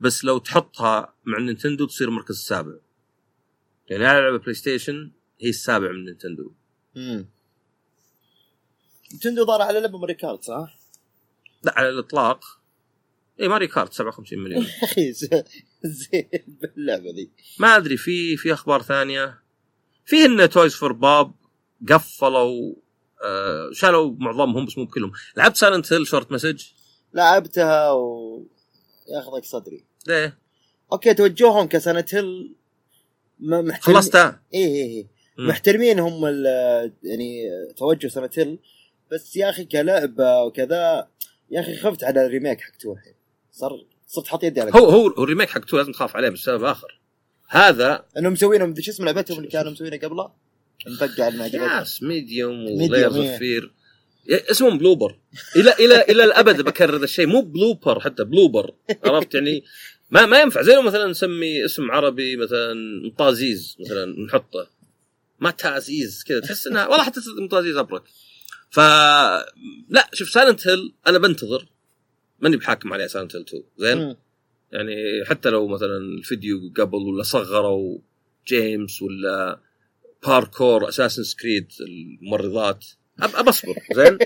بس 0.00 0.24
لو 0.24 0.38
تحطها 0.38 1.14
مع 1.24 1.38
Nintendo 1.38 1.86
تصير 1.86 2.08
المركز 2.08 2.34
السابع. 2.34 2.72
يعني 3.88 4.06
أعلى 4.06 4.20
لعبة 4.20 4.38
PlayStation 4.38 5.10
هي 5.40 5.48
السابع 5.48 5.92
من 5.92 6.04
Nintendo. 6.04 6.52
امم 6.96 7.26
Nintendo 9.14 9.46
ظهر 9.46 9.62
على 9.62 9.80
لعبة 9.80 9.98
Mario 9.98 10.14
Kart 10.14 10.42
صح؟ 10.44 10.78
لا 11.62 11.78
على 11.78 11.88
الإطلاق. 11.88 12.44
اي 13.40 13.48
Mario 13.48 13.66
Kart 13.66 13.92
57 13.92 14.38
مليون. 14.38 14.62
يا 14.66 14.84
أخي 14.84 15.12
زين 15.12 16.28
باللعبة 16.46 17.10
ذي. 17.10 17.30
ما 17.58 17.76
أدري 17.76 17.96
في 17.96 18.36
في 18.36 18.52
أخبار 18.52 18.82
ثانية. 18.82 19.42
في 20.04 20.24
إن 20.24 20.48
Toys 20.50 20.74
for 20.74 20.92
Bob 20.92 21.32
قفلوا 21.88 22.74
آه 23.24 23.70
شالوا 23.72 24.14
معظمهم 24.18 24.66
بس 24.66 24.78
مو 24.78 24.84
بكلهم. 24.84 25.12
لعبت 25.36 25.56
Silent 25.56 25.92
Hill 25.92 26.06
Short 26.06 26.32
Message؟ 26.32 26.62
لعبتها 27.14 27.90
و 27.90 28.42
ياخذك 29.08 29.44
صدري. 29.44 29.84
ليه؟ 30.08 30.38
أوكي 30.92 31.14
توجههم 31.14 31.66
ك 31.68 31.73
Silent 31.73 32.04
Hill 32.12 32.54
محترمين. 33.40 33.80
خلصتها 33.80 34.42
اي 34.54 34.64
اي 34.64 34.82
اي. 34.82 35.08
محترمين 35.38 35.98
هم 35.98 36.26
يعني 37.02 37.48
توجه 37.76 38.08
Silent 38.08 38.30
Hill 38.38 38.58
بس 39.12 39.36
يا 39.36 39.50
أخي 39.50 39.64
كلعبة 39.64 40.42
وكذا 40.42 41.08
يا 41.50 41.60
أخي 41.60 41.76
خفت 41.76 42.04
على 42.04 42.26
ال 42.26 42.31
remake 42.31 42.60
حق 42.60 42.76
two 42.76 42.92
الحين 42.92 43.14
صار 43.60 43.84
صرت 44.06 44.26
حاط 44.26 44.44
يدي 44.44 44.60
على 44.60 44.70
هو 44.74 44.84
هو 44.84 45.06
الريميك 45.06 45.48
حق 45.48 45.64
تو 45.64 45.76
لازم 45.76 45.92
تخاف 45.92 46.16
عليه 46.16 46.28
بسبب 46.28 46.64
آخر. 46.64 47.00
هذا 47.48 48.04
إنهم 48.18 48.32
مسوينهم 48.32 48.80
شو 48.80 48.90
اسم 48.90 49.04
لعبتهم 49.04 49.38
اللي 49.38 49.48
كانوا 49.48 49.72
مسوينها 49.72 49.98
قبله؟ 49.98 50.32
مبقع 50.86 51.28
المعجبات 51.28 51.70
ياس 51.70 52.02
ميديوم 52.02 52.66
Medium، 52.66 52.82
ولايرز 52.82 53.16
إيه. 53.16 53.70
اسمهم 54.28 54.78
بلوبر 54.78 55.18
إلى 55.56 55.72
إلى 55.72 56.02
إلى 56.02 56.24
الأبد 56.24 56.62
بكرر 56.62 56.96
ذا 56.96 57.04
الشيء. 57.04 57.26
مو 57.26 57.40
بلوبر 57.40 58.00
حتى 58.00 58.24
بلوبر 58.24 58.74
عرفت 59.04 59.34
يعني؟ 59.34 59.64
ما 60.10 60.26
ما 60.26 60.40
ينفع. 60.40 60.62
زي 60.62 60.74
لو 60.74 60.82
مثلا 60.82 61.06
نسمي 61.06 61.64
اسم 61.64 61.90
عربي 61.90 62.36
مثلا 62.36 62.74
مطازيز 63.06 63.76
مثلا 63.80 64.24
نحطه. 64.26 64.70
ما 65.40 65.50
تعزيز 65.50 66.24
كذا. 66.24 66.40
تحس 66.40 66.66
انها 66.66 66.86
والله 66.86 67.04
حتى 67.04 67.20
مطازيز 67.40 67.76
أبرك. 67.76 68.02
ف 68.70 68.80
لا 69.88 70.10
شوف 70.12 70.30
Silent 70.30 70.68
Hill 70.68 70.94
أنا 71.06 71.18
بنتظر. 71.18 71.66
ماني 72.40 72.56
بحاكم 72.56 72.92
عليها 72.92 73.06
Silent 73.06 73.36
Hill 73.36 73.44
2 73.44 73.62
زين؟ 73.78 73.98
مم. 73.98 74.16
يعني 74.72 75.24
حتى 75.24 75.50
لو 75.50 75.68
مثلا 75.68 75.96
الفيديو 75.96 76.72
قبل 76.76 76.96
ولا 76.98 77.22
صغروا 77.22 77.98
جيمس 78.48 79.02
ولا 79.02 79.60
parkour 80.26 80.88
Assassin's 80.88 81.22
Creed 81.22 81.66
الممرضات 81.80 82.86
أب 83.20 83.30
أب 83.36 83.48
أصبر 83.48 83.74
زين؟ 83.94 84.18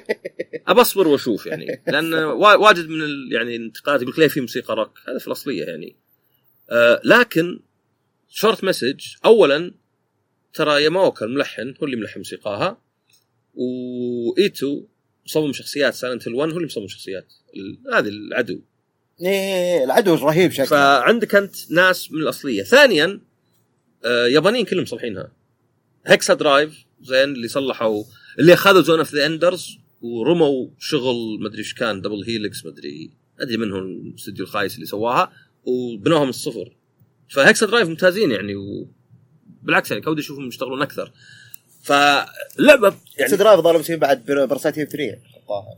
أب 0.68 0.78
أصبر 0.78 1.08
وأشوف 1.08 1.46
يعني. 1.46 1.82
لأن 1.86 2.14
وا- 2.14 2.54
واجد 2.54 2.88
من 2.88 3.02
ال 3.02 3.28
يعني 3.32 3.56
الانتقادات 3.56 4.00
يقول 4.02 4.12
لك 4.12 4.18
ليه 4.18 4.28
في 4.28 4.40
موسيقى 4.40 4.74
روك 4.76 4.98
هذا 5.08 5.18
في 5.18 5.26
الأصلية 5.26 5.64
يعني. 5.64 5.96
آه 6.70 7.00
لكن 7.04 7.60
Short 8.28 8.64
Message 8.64 9.00
اولا 9.24 9.74
ترى 10.54 10.84
ياماوكا 10.84 11.26
الملحن 11.26 11.74
هو 11.82 11.86
اللي 11.86 11.96
ملحن 11.96 12.18
موسيقاها 12.18 12.82
و 13.54 13.87
Ito 13.87 14.84
مصمم 15.30 15.52
شخصيات 15.52 15.94
Silent 15.94 16.28
Hill 16.28 16.34
1 16.34 16.50
هو 16.50 16.56
اللي 16.56 16.66
مصمم 16.66 16.88
شخصيات. 16.88 17.32
هذه 17.94 18.08
العدو. 18.08 18.60
إيه 19.20 19.28
إيه، 19.28 19.78
إيه، 19.78 19.84
العدو 19.84 20.14
رهيب 20.14 20.52
شكله. 20.52 20.66
فعندك 20.66 21.34
أنت 21.34 21.70
ناس 21.70 22.12
من 22.12 22.22
الأصلية. 22.22 22.62
ثانيا 22.62 23.20
آه 24.04 24.26
يابانيين 24.26 24.64
كلهم 24.64 24.82
مصلحينها 24.82 25.32
HexaDrive 26.06 26.84
زين 27.02 27.22
اللي 27.24 27.48
صلحوا 27.48 28.04
اللي 28.38 28.54
أخذوا 28.54 28.82
Zone 28.82 28.98
of 28.98 29.14
the 29.14 29.26
Enders 29.26 29.78
ورموا 30.00 30.68
شغل 30.78 31.40
مدري 31.40 31.58
إيش 31.58 31.74
كان 31.74 32.00
Double 32.00 32.24
Helix 32.26 32.66
مدري 32.66 33.10
أدري 33.40 33.56
منه 33.56 33.78
الاستوديو 33.78 34.44
الخايس 34.44 34.74
اللي 34.74 34.86
سواها 34.86 35.32
وبنوها 35.64 36.24
من 36.24 36.30
الصفر. 36.30 36.76
ف 37.28 37.66
HexaDrive 37.66 37.88
ممتازين 37.88 38.30
يعني 38.30 38.54
وبالعكس 38.56 39.90
يعني 39.90 40.02
كودي 40.02 40.20
أشوفهم 40.20 40.48
يشتغلون 40.48 40.82
أكثر. 40.82 41.12
فاللعبه 41.82 42.94
يعني 43.18 43.36
Drive 43.36 43.60
ظلوا 43.60 43.80
مسويين 43.80 44.00
بعد 44.00 44.24
Para- 44.24 44.44
Parasite 44.46 44.77
Eve 44.77 44.88
3 44.88 45.18
الظاهر. 45.42 45.74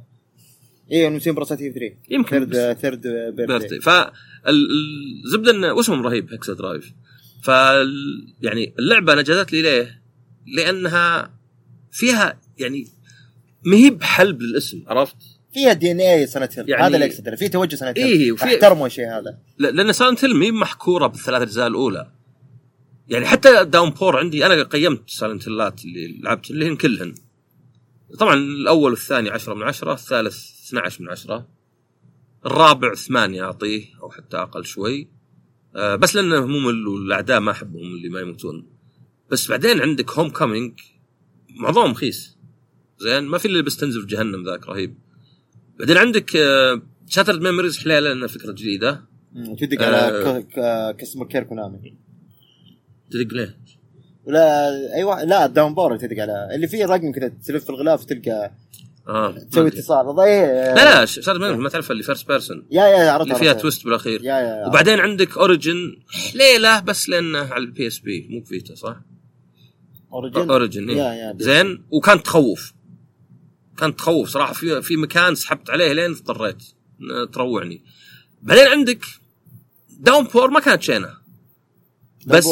إيه 0.93 1.09
مسويين 1.09 1.35
Parasite 1.36 1.64
Eve 1.64 1.74
3 1.74 1.95
يمكن. 2.11 2.51
Third 2.51 2.78
Third 2.81 3.07
Birthday 3.36 3.81
فالزبده 3.81 5.51
انه 5.51 5.73
واسمهم 5.73 6.07
رهيب 6.07 6.33
HexaDrive. 6.35 6.93
ف 7.43 7.49
يعني 8.43 8.74
اللعبة 8.79 9.12
أنا 9.12 9.23
جذبت 9.23 9.53
لي 9.53 9.62
ليه؟ 9.62 10.03
لأنها 10.57 11.31
فيها 11.93 12.41
يعني 12.59 12.87
ما 13.65 13.77
هي 13.77 13.91
بحلب 13.91 14.43
للاسم 14.43 14.83
عرفت؟ 14.87 15.16
فيها 15.55 15.73
DNA 15.73 16.01
Silent 16.01 16.49
Hill. 16.59 16.69
يعني- 16.70 16.83
هذا 16.83 16.95
اللي 16.95 17.07
أقصده 17.07 17.37
في 17.37 17.49
توجه 17.49 17.74
Silent 17.77 17.89
Hill. 17.89 17.97
إيه، 17.97 18.35
احترموا 18.35 18.87
الشيء 18.87 19.07
هذا. 19.09 19.39
لأن 19.59 19.93
Silent 19.93 20.24
Hill 20.24 20.35
ما 20.37 20.45
هي 20.47 20.51
محكورة 20.53 21.07
بالثلاث 21.07 21.43
أجزاء 21.43 21.66
الأولى. 21.66 22.11
يعني 23.09 23.27
حتى 23.27 23.65
Downpour 23.65 24.19
عندي 24.19 24.47
أنا 24.47 24.62
قيمت 24.62 25.11
Silent 25.11 25.49
Hill 25.49 25.77
ات 25.77 25.85
اللي 25.85 26.20
لعبت 26.23 26.51
اللي 26.51 26.69
هن 26.69 26.77
كلهن. 26.77 27.15
طبعا 28.19 28.35
الأول 28.35 28.91
والثاني 28.91 29.31
10 29.31 29.55
من 29.55 29.62
10 29.62 29.93
الثالث 29.93 30.66
12 30.66 31.03
من 31.03 31.09
10 31.09 31.49
الرابع 32.47 32.95
ثمانية 32.95 33.43
أعطيه 33.43 33.85
أو 34.03 34.11
حتى 34.11 34.37
أقل 34.37 34.65
شوي. 34.65 35.09
آه 35.77 35.97
بس 35.97 36.16
لأنه 36.16 36.47
ممل 36.47 36.87
والاعداء 36.87 37.41
ما 37.41 37.51
أحبهم 37.51 37.95
اللي 37.95 38.09
ما 38.09 38.20
يموتون. 38.20 38.66
بس 39.31 39.49
بعدين 39.49 39.81
عندك 39.81 40.11
Homecoming 40.11 40.81
معظمهم 41.51 41.91
رخيص 41.91 42.39
زين 42.99 43.24
ما 43.24 43.39
في 43.39 43.62
تنزل 43.62 44.01
في 44.01 44.07
جهنم 44.07 44.45
ذاك 44.45 44.69
رهيب. 44.69 44.99
بعدين 45.79 45.97
عندك 45.97 46.37
آه 46.37 46.83
Shattered 47.09 47.40
Memories 47.40 47.78
حليلة 47.79 48.01
لأنها 48.01 48.29
فكرة 48.29 48.53
جديدة. 48.53 49.05
تدق 49.59 49.83
آه. 49.83 49.87
على 49.87 50.43
customer 50.99 51.27
care 51.27 51.43
كونامي 51.43 51.97
تدق 53.12 53.34
ليه؟ 53.34 53.56
ولا 54.24 54.68
أيوه 54.94 55.24
لا 55.24 55.44
ال 55.44 55.74
Downpour 55.74 55.97
تدق 55.97 56.22
على 56.22 56.48
اللي 56.55 56.68
فيه 56.68 56.84
رقم 56.86 57.12
كذا 57.12 57.28
تلف 57.28 57.70
الغلاف 57.70 58.02
وتلقى 58.02 58.52
آه 59.09 59.39
تسوي. 59.51 59.68
اتصال. 59.68 60.06
ضيع 60.14 60.74
لا 60.74 61.05
لا 61.05 61.06
Memories 61.28 61.59
ما 61.59 61.68
تعرف 61.68 61.90
اللي 61.90 62.02
first 62.03 62.28
person 62.28 62.66
yeah 62.70 62.86
yeah 62.86 63.11
عرفت 63.10 63.26
اللي 63.26 63.39
فيها. 63.39 63.52
twist 63.53 63.85
بالأخير. 63.84 64.24
yeah 64.24 64.35
yeah 64.35 64.66
وبعدين 64.66 65.01
عندك 65.01 65.39
Origins 65.39 65.97
حليله 66.32 66.80
بس 66.80 67.09
لأنه 67.09 67.39
على 67.39 67.64
ال 67.65 67.86
PSP 67.86 68.28
مو 68.30 68.44
Vita 68.44 68.74
صح؟ 68.74 68.97
Origins 70.12 70.51
Origins 70.51 70.90
إيه. 70.90 70.97
yeah 70.97 71.12
yeah 71.15 71.36
زين 71.39 71.84
وكان 71.90 72.22
تخوف. 72.22 72.72
كان 73.76 73.97
تخوف 73.97 74.28
صراحة. 74.28 74.52
في 74.52 74.82
في 74.82 74.97
مكان 74.97 75.34
سحبت 75.34 75.70
عليه 75.70 75.93
لين 75.93 76.10
اضطريت. 76.10 76.62
تروعني. 77.32 77.84
بعدين 78.43 78.66
عندك 78.66 79.05
Downpour 80.01 80.51
ما 80.51 80.60
كانت 80.60 80.82
شينة. 80.82 81.22
بس- 82.27 82.47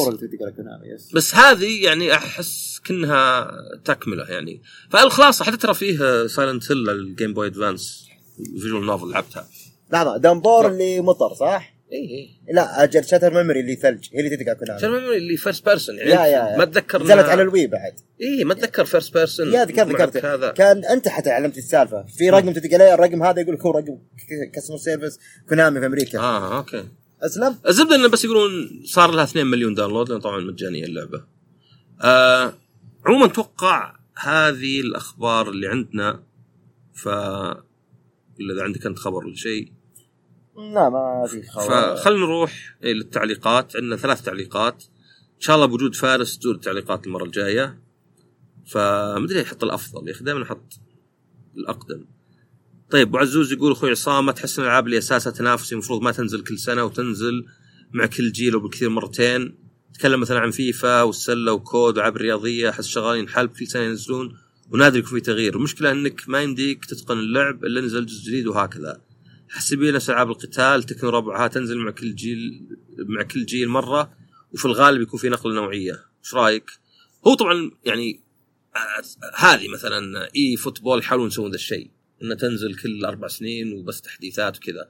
بس 1.15 1.35
هذه 1.35 1.85
يعني 1.85 2.15
أحس 2.15 2.81
كأنها 2.85 3.51
تكملة 3.85 4.25
يعني. 4.25 4.63
فالخلاصة 4.91 5.45
حتى 5.45 5.57
ترى 5.57 5.75
فيه 5.75 6.27
Silent 6.27 6.73
Hill 6.73 6.91
ال 6.91 7.00
Game 7.00 7.35
Boy 7.35 7.47
Advance 7.47 8.07
visual 8.63 8.87
novel 8.87 9.11
لعبتها. 9.11 9.49
لحظة 9.93 10.17
Downpour 10.17 10.69
اللي 10.69 11.01
مطر 11.01 11.35
صح؟ 11.35 11.75
اي 11.93 11.99
اي 11.99 12.55
لا 12.55 12.83
أجل 12.83 13.05
Shattered 13.05 13.35
Memories 13.35 13.61
اللي 13.61 13.75
ثلج 13.77 14.05
هي 14.15 14.21
اللي 14.21 14.37
تدق 14.37 14.49
على 14.49 14.59
كونامي 14.59 14.79
عشان 14.79 14.91
ما- 14.91 15.17
اللي 15.17 15.37
first 15.37 15.65
person 15.65 15.97
يعني. 15.97 16.11
yeah 16.11 16.27
yeah. 16.27 16.57
ما 16.57 16.63
اتذكر 16.63 17.03
نزلت 17.03 17.29
على 17.29 17.43
ال 17.43 17.49
Wii 17.49 17.67
بعد. 17.67 17.93
اي 18.21 18.45
ما 18.45 18.53
اتذكر 18.53 18.85
first 18.85 19.15
person 19.15 19.53
yeah 19.53 19.65
ذكرت 19.65 19.89
ذكرت. 19.89 20.25
هذا. 20.25 20.51
كان 20.51 20.85
أنت 20.85 21.09
حتى 21.09 21.31
علمت 21.31 21.59
السالفة. 21.59 22.03
في 22.19 22.31
رقم 22.31 22.53
تدق 22.53 22.75
عليه 22.75 22.95
الرقم 22.95 23.23
هذا 23.23 23.41
يقول 23.41 23.55
لك 23.55 23.61
هو 23.67 23.71
رقم 23.71 23.99
customer 24.55 24.79
service 24.79 25.19
كونامي 25.49 25.81
في 25.81 25.87
أمريكا. 25.87 26.19
آه 26.19 26.57
okay. 26.59 26.85
أسلم؟ 27.23 27.59
الزبدة 27.69 27.95
إنه 27.97 28.09
بس 28.09 28.25
يقولون 28.25 28.83
صار 28.85 29.11
لها 29.11 29.25
2 29.25 29.47
مليون 29.47 29.75
download 29.75 30.11
لأن 30.11 30.21
طبعا 30.21 30.41
مجانية 30.41 30.85
اللعبة. 30.85 31.25
آه 32.03 32.55
عموما 33.07 33.25
أتوقع 33.25 33.97
هذه 34.17 34.81
الأخبار 34.81 35.51
اللي 35.51 35.69
عندنا 35.69 36.23
ف 36.95 37.09
إلا 37.09 38.55
إذا 38.55 38.63
عندك 38.63 38.87
أنت 38.87 38.99
خبر 38.99 39.25
ولا 39.25 39.37
شيء. 39.37 39.73
لا 40.57 40.89
ما 40.89 41.27
في 41.29 41.43
خبر. 41.43 41.97
فخلنا 41.97 42.19
نروح 42.19 42.77
إيه 42.85 42.93
للتعليقات. 42.93 43.77
عندنا 43.77 43.97
ثلاث 43.97 44.23
تعليقات. 44.23 44.85
إن 45.35 45.41
شاء 45.41 45.57
الله 45.57 45.67
بوجود 45.67 45.95
فارس 45.95 46.39
تزور 46.39 46.55
التعليقات 46.55 47.07
المرة 47.07 47.25
الجاية. 47.25 47.81
فمدري 48.67 49.41
يحط 49.41 49.65
الأفضل 49.65 50.09
يا 50.09 50.13
أخي 50.13 50.25
دائما 50.25 50.41
يحط 50.41 50.81
الأقدم. 51.57 52.05
طيب 52.91 53.09
أبو 53.09 53.19
عزوز 53.19 53.53
يقول 53.53 53.73
أخوي 53.73 53.91
عصام 53.91 54.27
ما 54.27 54.33
تحس 54.33 54.59
إن 54.59 54.65
الألعاب 54.65 54.87
اللي 54.87 54.99
أساسها 54.99 55.33
تنافسي 55.33 55.75
المفروض 55.75 56.03
ما 56.03 56.13
تنزل 56.13 56.45
كل 56.45 56.59
سنة 56.59 56.85
وتنزل 56.85 57.47
مع 57.93 58.07
كل 58.07 58.33
جيل 58.33 58.57
وبالكثير 58.57 58.89
مرتين؟ 58.89 59.55
تكلم 59.95 60.21
مثلا 60.21 60.41
عن 60.41 60.51
فيفا 60.51 61.03
والسلة 61.03 61.53
وكود 61.53 61.97
وألعاب 61.97 62.17
رياضيه 62.17 62.69
أحس 62.69 62.87
شغالين 62.87 63.29
حلب 63.29 63.51
كل 63.51 63.67
سنة 63.67 63.83
ينزلون 63.83 64.37
ونادر 64.71 64.99
يكون 64.99 65.11
في 65.11 65.21
تغيير. 65.21 65.57
المشكلة 65.57 65.91
إنك 65.91 66.29
ما 66.29 66.43
يمديك 66.43 66.85
تتقن 66.85 67.19
اللعب 67.19 67.65
إلا 67.65 67.81
نزل 67.81 68.07
جزء 68.07 68.27
جديد 68.29 68.47
وهكذا. 68.47 69.01
حسبي 69.49 69.91
نفس 69.91 70.11
ألعاب 70.11 70.31
القتال 70.31 70.83
تكن 70.83 71.07
ربعها 71.07 71.49
تنزل 71.49 71.79
مع 71.79 71.91
كل 71.91 72.15
جيل 72.15 72.69
مع 72.99 73.23
كل 73.23 73.47
جيل 73.47 73.69
مرة 73.69 74.13
وفي 74.53 74.65
الغالب 74.65 75.03
يكون 75.03 75.21
في 75.21 75.29
نقلة 75.29 75.55
نوعية. 75.55 76.05
إيش 76.25 76.35
رأيك؟ 76.35 76.71
هو 77.27 77.35
طبعا 77.35 77.71
يعني 77.85 78.21
آه، 78.77 79.37
هذه 79.37 79.69
مثلا 79.69 80.29
eFootball 80.37 80.99
يحاولون 80.99 81.29
يسوون 81.29 81.51
ذا 81.51 81.57
الشيء. 81.57 81.91
إنها 82.23 82.37
تنزل 82.37 82.75
كل 82.75 83.05
أربع 83.05 83.29
سنين 83.29 83.73
وبس 83.73 84.01
تحديثات 84.01 84.57
وكذا. 84.57 84.89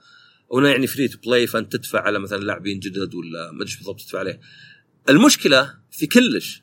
وانه 0.49 0.69
يعني 0.69 0.87
free 0.87 1.09
to 1.09 1.19
play 1.19 1.47
فأنت 1.47 1.73
تدفع 1.73 2.01
على 2.01 2.19
مثلا 2.19 2.45
لاعبين 2.45 2.79
جدد 2.79 3.15
ولا 3.15 3.53
ما 3.53 3.63
أدري 3.63 3.77
بالضبط 3.77 4.01
تدفع 4.01 4.19
عليه. 4.19 4.41
المشكلة 5.09 5.79
في 5.91 6.07
كلش 6.07 6.63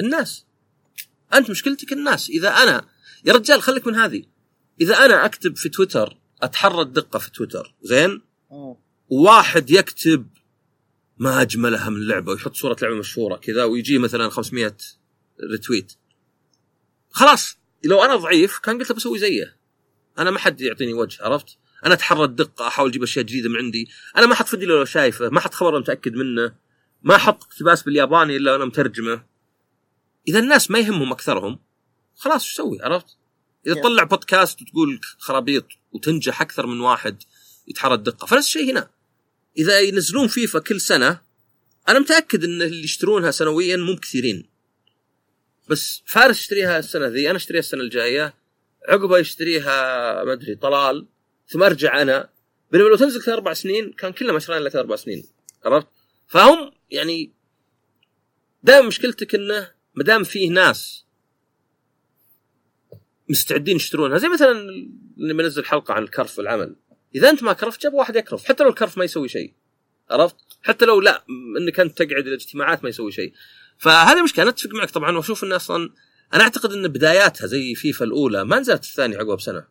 الناس. 0.00 0.46
أنت 1.34 1.50
مشكلتك 1.50 1.92
الناس. 1.92 2.30
إذا 2.30 2.48
أنا 2.48 2.88
يا 3.24 3.32
رجال 3.32 3.62
خليك 3.62 3.86
من 3.86 3.94
هذه. 3.94 4.24
إذا 4.80 4.94
أنا 4.94 5.24
أكتب 5.24 5.56
في 5.56 5.68
تويتر 5.68 6.18
أتحرى 6.42 6.82
الدقة 6.82 7.18
في 7.18 7.30
تويتر. 7.30 7.74
زين؟ 7.82 8.10
مم. 8.50 8.76
وواحد 9.08 9.70
يكتب 9.70 10.28
ما 11.18 11.42
أجملها 11.42 11.90
من 11.90 12.06
لعبة 12.06 12.32
ويحط 12.32 12.54
صورة 12.54 12.76
لعبة 12.82 12.96
مشهورة 12.96 13.36
كذا 13.36 13.64
ويجي 13.64 13.98
مثلا 13.98 14.28
500 14.28 14.76
ريتويت 15.52 15.92
خلاص. 17.10 17.58
لو 17.84 18.04
أنا 18.04 18.16
ضعيف 18.16 18.58
كان 18.58 18.78
قلت 18.78 18.90
له 18.90 18.96
بسوي 18.96 19.18
زيه. 19.18 19.56
أنا 20.18 20.30
ما 20.30 20.38
حد 20.38 20.60
يعطيني 20.60 20.92
وجه 20.92 21.24
عرفت؟ 21.24 21.58
أنا 21.86 21.94
أتحرى 21.94 22.24
الدقة 22.24 22.66
أحاول 22.66 22.88
أجيب 22.90 23.02
أشياء 23.02 23.24
جديدة 23.24 23.48
من 23.48 23.56
عندي. 23.56 23.88
أنا 24.16 24.26
ما 24.26 24.32
أحط 24.32 24.46
فيديو 24.46 24.68
لو 24.68 24.84
شايفه 24.84 25.28
ما 25.28 25.38
أحط 25.38 25.54
خبر 25.54 25.78
متأكد 25.78 26.14
منه. 26.14 26.54
ما 27.02 27.16
أحط 27.16 27.44
اقتباس 27.44 27.82
بالياباني 27.82 28.36
إلا 28.36 28.56
أنا 28.56 28.64
مترجمه. 28.64 29.24
إذا 30.28 30.38
الناس 30.38 30.70
ما 30.70 30.78
يهمهم 30.78 31.12
أكثرهم 31.12 31.58
خلاص 32.16 32.42
إيش 32.44 32.54
تسوي 32.54 32.82
عرفت؟ 32.82 33.16
إذا. 33.66 33.74
تطلع 33.74 34.02
بودكاست 34.02 34.62
وتقول 34.62 35.00
خرابيط 35.18 35.66
وتنجح 35.92 36.40
أكثر 36.40 36.66
من 36.66 36.80
واحد 36.80 37.22
يتحرى 37.68 37.94
الدقة 37.94 38.26
فنفس 38.26 38.46
الشيء 38.46 38.70
هنا. 38.72 38.90
إذا 39.58 39.80
ينزلون 39.80 40.28
فيفا 40.28 40.58
كل 40.58 40.80
سنة 40.80 41.20
أنا 41.88 41.98
متأكد 41.98 42.44
إن 42.44 42.62
اللي 42.62 42.84
يشترونها 42.84 43.30
سنويا 43.30 43.76
مو 43.76 43.96
كثيرين 43.96 44.48
بس 45.68 46.02
فارس 46.06 46.40
يشتريها 46.40 46.78
السنة 46.78 47.06
ذي 47.06 47.30
أنا 47.30 47.36
أشتريها 47.36 47.60
السنة 47.60 47.80
الجاية. 47.80 48.41
عقبها 48.88 49.18
يشتريها 49.18 50.24
ما 50.24 50.32
أدري 50.32 50.54
طلال. 50.54 51.06
ثم 51.48 51.62
أرجع 51.62 52.02
أنا. 52.02 52.28
بينما 52.72 52.88
لو 52.88 52.96
ثلاث 52.96 53.28
أربع 53.28 53.52
سنين 53.52 53.92
كان 53.92 54.12
كلنا 54.12 54.32
مشرين 54.32 54.62
لك 54.62 54.76
أربع 54.76 54.96
سنين. 54.96 55.24
عرفت؟ 55.64 55.86
فهم 56.26 56.72
يعني 56.90 57.32
دائما 58.62 58.86
مشكلتك 58.86 59.34
إنه 59.34 59.70
ما 59.94 60.04
دام 60.04 60.24
فيه 60.24 60.50
ناس 60.50 61.06
مستعدين 63.28 63.76
يشترونها 63.76 64.18
زي 64.18 64.28
مثلا 64.28 64.50
اللي 65.18 65.34
بنزل 65.34 65.64
حلقة 65.64 65.94
عن 65.94 66.02
الكرف 66.02 66.38
والعمل. 66.38 66.76
إذا 67.14 67.30
أنت 67.30 67.42
ما 67.42 67.52
كرفت 67.52 67.82
جاب 67.82 67.94
واحد 67.94 68.16
يكرف. 68.16 68.44
حتى 68.44 68.64
لو 68.64 68.70
الكرف 68.70 68.98
ما 68.98 69.04
يسوي 69.04 69.28
شيء. 69.28 69.52
عرفت؟ 70.10 70.36
حتى 70.62 70.84
لو 70.84 71.00
لا 71.00 71.24
إنك 71.58 71.80
أنت 71.80 72.02
تقعد 72.02 72.26
الاجتماعات 72.26 72.84
ما 72.84 72.88
يسوي 72.88 73.12
شيء. 73.12 73.32
فهذه 73.78 74.22
مشكلة. 74.22 74.42
أنا 74.42 74.50
أتفق 74.50 74.74
معك 74.74 74.90
طبعا 74.90 75.16
وأشوف 75.16 75.44
انه 75.44 75.56
أصلا 75.56 75.90
أنا 76.34 76.42
أعتقد 76.42 76.72
إن 76.72 76.88
بداياتها 76.88 77.46
زي 77.46 77.74
فيفا 77.74 78.04
الأولى 78.04 78.44
ما 78.44 78.60
نزلت 78.60 78.84
الثانية 78.84 79.16
عقبها 79.16 79.36
بسنة. 79.36 79.64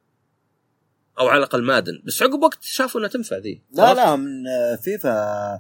أو 1.20 1.28
على 1.28 1.38
الأقل 1.38 1.64
Madden. 1.64 2.02
بس 2.04 2.22
عقب 2.22 2.44
وقت 2.44 2.60
شافوا 2.62 3.00
إنها 3.00 3.10
تنفع 3.10 3.38
ذي. 3.38 3.62
لا؟ 3.74 3.94
لا 3.94 4.16
من 4.16 4.44
فيفا 4.84 5.60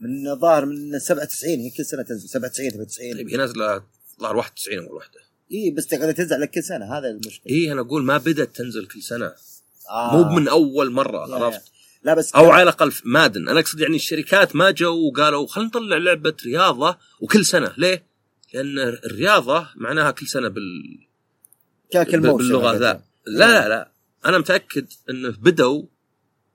من 0.00 0.40
ظاهر 0.40 0.66
من 0.66 0.98
97 0.98 1.50
هي 1.50 1.70
كل 1.70 1.84
سنة 1.84 2.02
تنزل. 2.02 2.28
97 2.28 2.70
98 2.70 3.16
طيب 3.16 3.28
هي 3.28 3.36
نازلة 3.36 3.82
ظهر 4.20 4.36
91 4.36 4.78
أول 4.78 4.96
واحدة. 4.96 5.20
إي 5.52 5.70
بس 5.70 5.86
تقعد 5.86 6.14
تنزل 6.14 6.40
لك 6.40 6.50
كل 6.50 6.62
سنة 6.62 6.98
هذا 6.98 7.08
المشكلة. 7.08 7.52
إي 7.52 7.72
أنا 7.72 7.80
أقول 7.80 8.04
ما 8.04 8.18
بدأت 8.18 8.56
تنزل 8.56 8.86
كل 8.86 9.02
سنة. 9.02 9.32
آه. 9.90 10.16
مو 10.16 10.36
من 10.36 10.48
أول 10.48 10.90
مرة 10.92 11.44
عرفت؟ 11.44 11.62
لا 12.02 12.14
بس 12.14 12.34
أو 12.34 12.50
على 12.50 12.62
الأقل 12.62 12.92
Madden. 13.04 13.48
أنا 13.48 13.60
أقصد 13.60 13.80
يعني 13.80 13.96
الشركات 13.96 14.56
ما 14.56 14.70
جو 14.70 15.08
وقالوا 15.08 15.46
خلينا 15.46 15.68
نطلع 15.68 15.96
لعبة 15.96 16.36
رياضة 16.44 16.98
وكل 17.20 17.44
سنة. 17.44 17.72
ليه؟ 17.76 18.06
لأن 18.56 18.78
الرياضة 18.78 19.68
معناها 19.76 20.10
كل 20.10 20.26
سنة 20.26 20.48
بال 20.48 20.98
كاكل 21.90 22.20
باللغة 22.20 22.76
ذا. 22.76 23.02
لا 23.26 23.52
لا 23.52 23.68
لا. 23.68 23.92
أنا 24.26 24.38
متأكد 24.38 24.86
انه 25.10 25.30
بدوا 25.30 25.82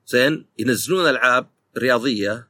زين 0.06 0.46
ينزلون 0.58 1.08
ألعاب 1.08 1.46
رياضية 1.78 2.48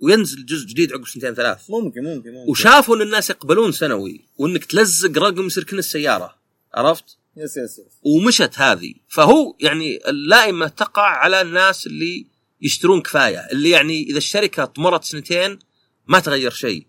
وينزل 0.00 0.46
جزء 0.46 0.66
جديد 0.66 0.92
عقب 0.92 1.06
سنتين 1.06 1.34
ثلاث. 1.34 1.70
ممكن 1.70 2.04
ممكن 2.04 2.32
ممكن. 2.32 2.50
وشافوا 2.50 2.96
إن 2.96 3.02
الناس 3.02 3.30
يقبلون 3.30 3.72
سنوي 3.72 4.28
وإنك 4.36 4.64
تلزق 4.64 5.18
رقم 5.18 5.46
يصير 5.46 5.64
كأنه 5.64 5.78
السيارة. 5.78 6.36
عرفت؟ 6.74 7.18
yes 7.36 7.56
yes 7.56 7.78
yes 7.78 8.00
ومشت 8.02 8.58
هذه. 8.58 8.94
فهو 9.08 9.56
يعني 9.60 10.08
اللائمة 10.08 10.68
تقع 10.68 11.02
على 11.02 11.40
الناس 11.40 11.86
اللي 11.86 12.26
يشترون 12.62 13.00
كفاية 13.00 13.38
اللي 13.52 13.70
يعني 13.70 14.02
إذا 14.02 14.18
الشركة 14.18 14.64
طمرت 14.64 15.04
سنتين 15.04 15.58
ما 16.06 16.18
تغير 16.18 16.50
شيء. 16.50 16.86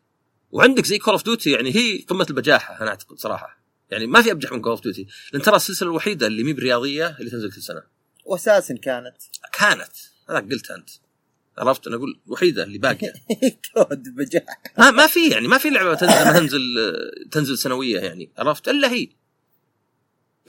وعندك 0.51 0.85
زي 0.85 0.97
Call 0.97 1.11
of 1.13 1.23
Duty 1.23 1.51
يعني 1.51 1.75
هي 1.75 1.97
قمة 2.01 2.25
البجاحة 2.29 2.81
أنا 2.81 2.89
أعتقد 2.89 3.19
صراحة. 3.19 3.57
يعني 3.91 4.07
ما 4.07 4.21
في 4.21 4.31
أبجح 4.31 4.51
من 4.51 4.61
Call 4.61 4.69
of 4.69 4.81
Duty 4.81 5.07
لأن 5.33 5.41
ترى 5.41 5.55
السلسلة 5.55 5.89
الوحيدة 5.89 6.27
اللي 6.27 6.43
مي 6.43 6.53
برياضية 6.53 7.17
اللي 7.19 7.31
تنزل 7.31 7.51
كل 7.51 7.61
سنة. 7.61 7.83
واساسا 8.25 8.77
كانت. 8.77 9.17
كانت. 9.53 9.93
هذا 10.29 10.39
قلت 10.39 10.71
أنت. 10.71 10.89
عرفت؟ 11.57 11.87
أنا 11.87 11.95
أقول 11.95 12.19
الوحيده 12.27 12.63
اللي 12.63 12.77
باقية. 12.77 13.13
COD 13.73 14.15
بجاح 14.15 14.61
ما 14.77 14.91
ما 14.91 15.07
في 15.07 15.29
يعني 15.29 15.47
ما 15.47 15.57
في 15.57 15.69
لعبة 15.69 15.93
تنزل 15.95 16.33
تنزل 16.33 16.59
تنزل 17.31 17.57
سنوية 17.57 17.99
يعني. 17.99 18.31
عرفت؟ 18.37 18.67
إلا 18.67 18.91
هي. 18.91 19.09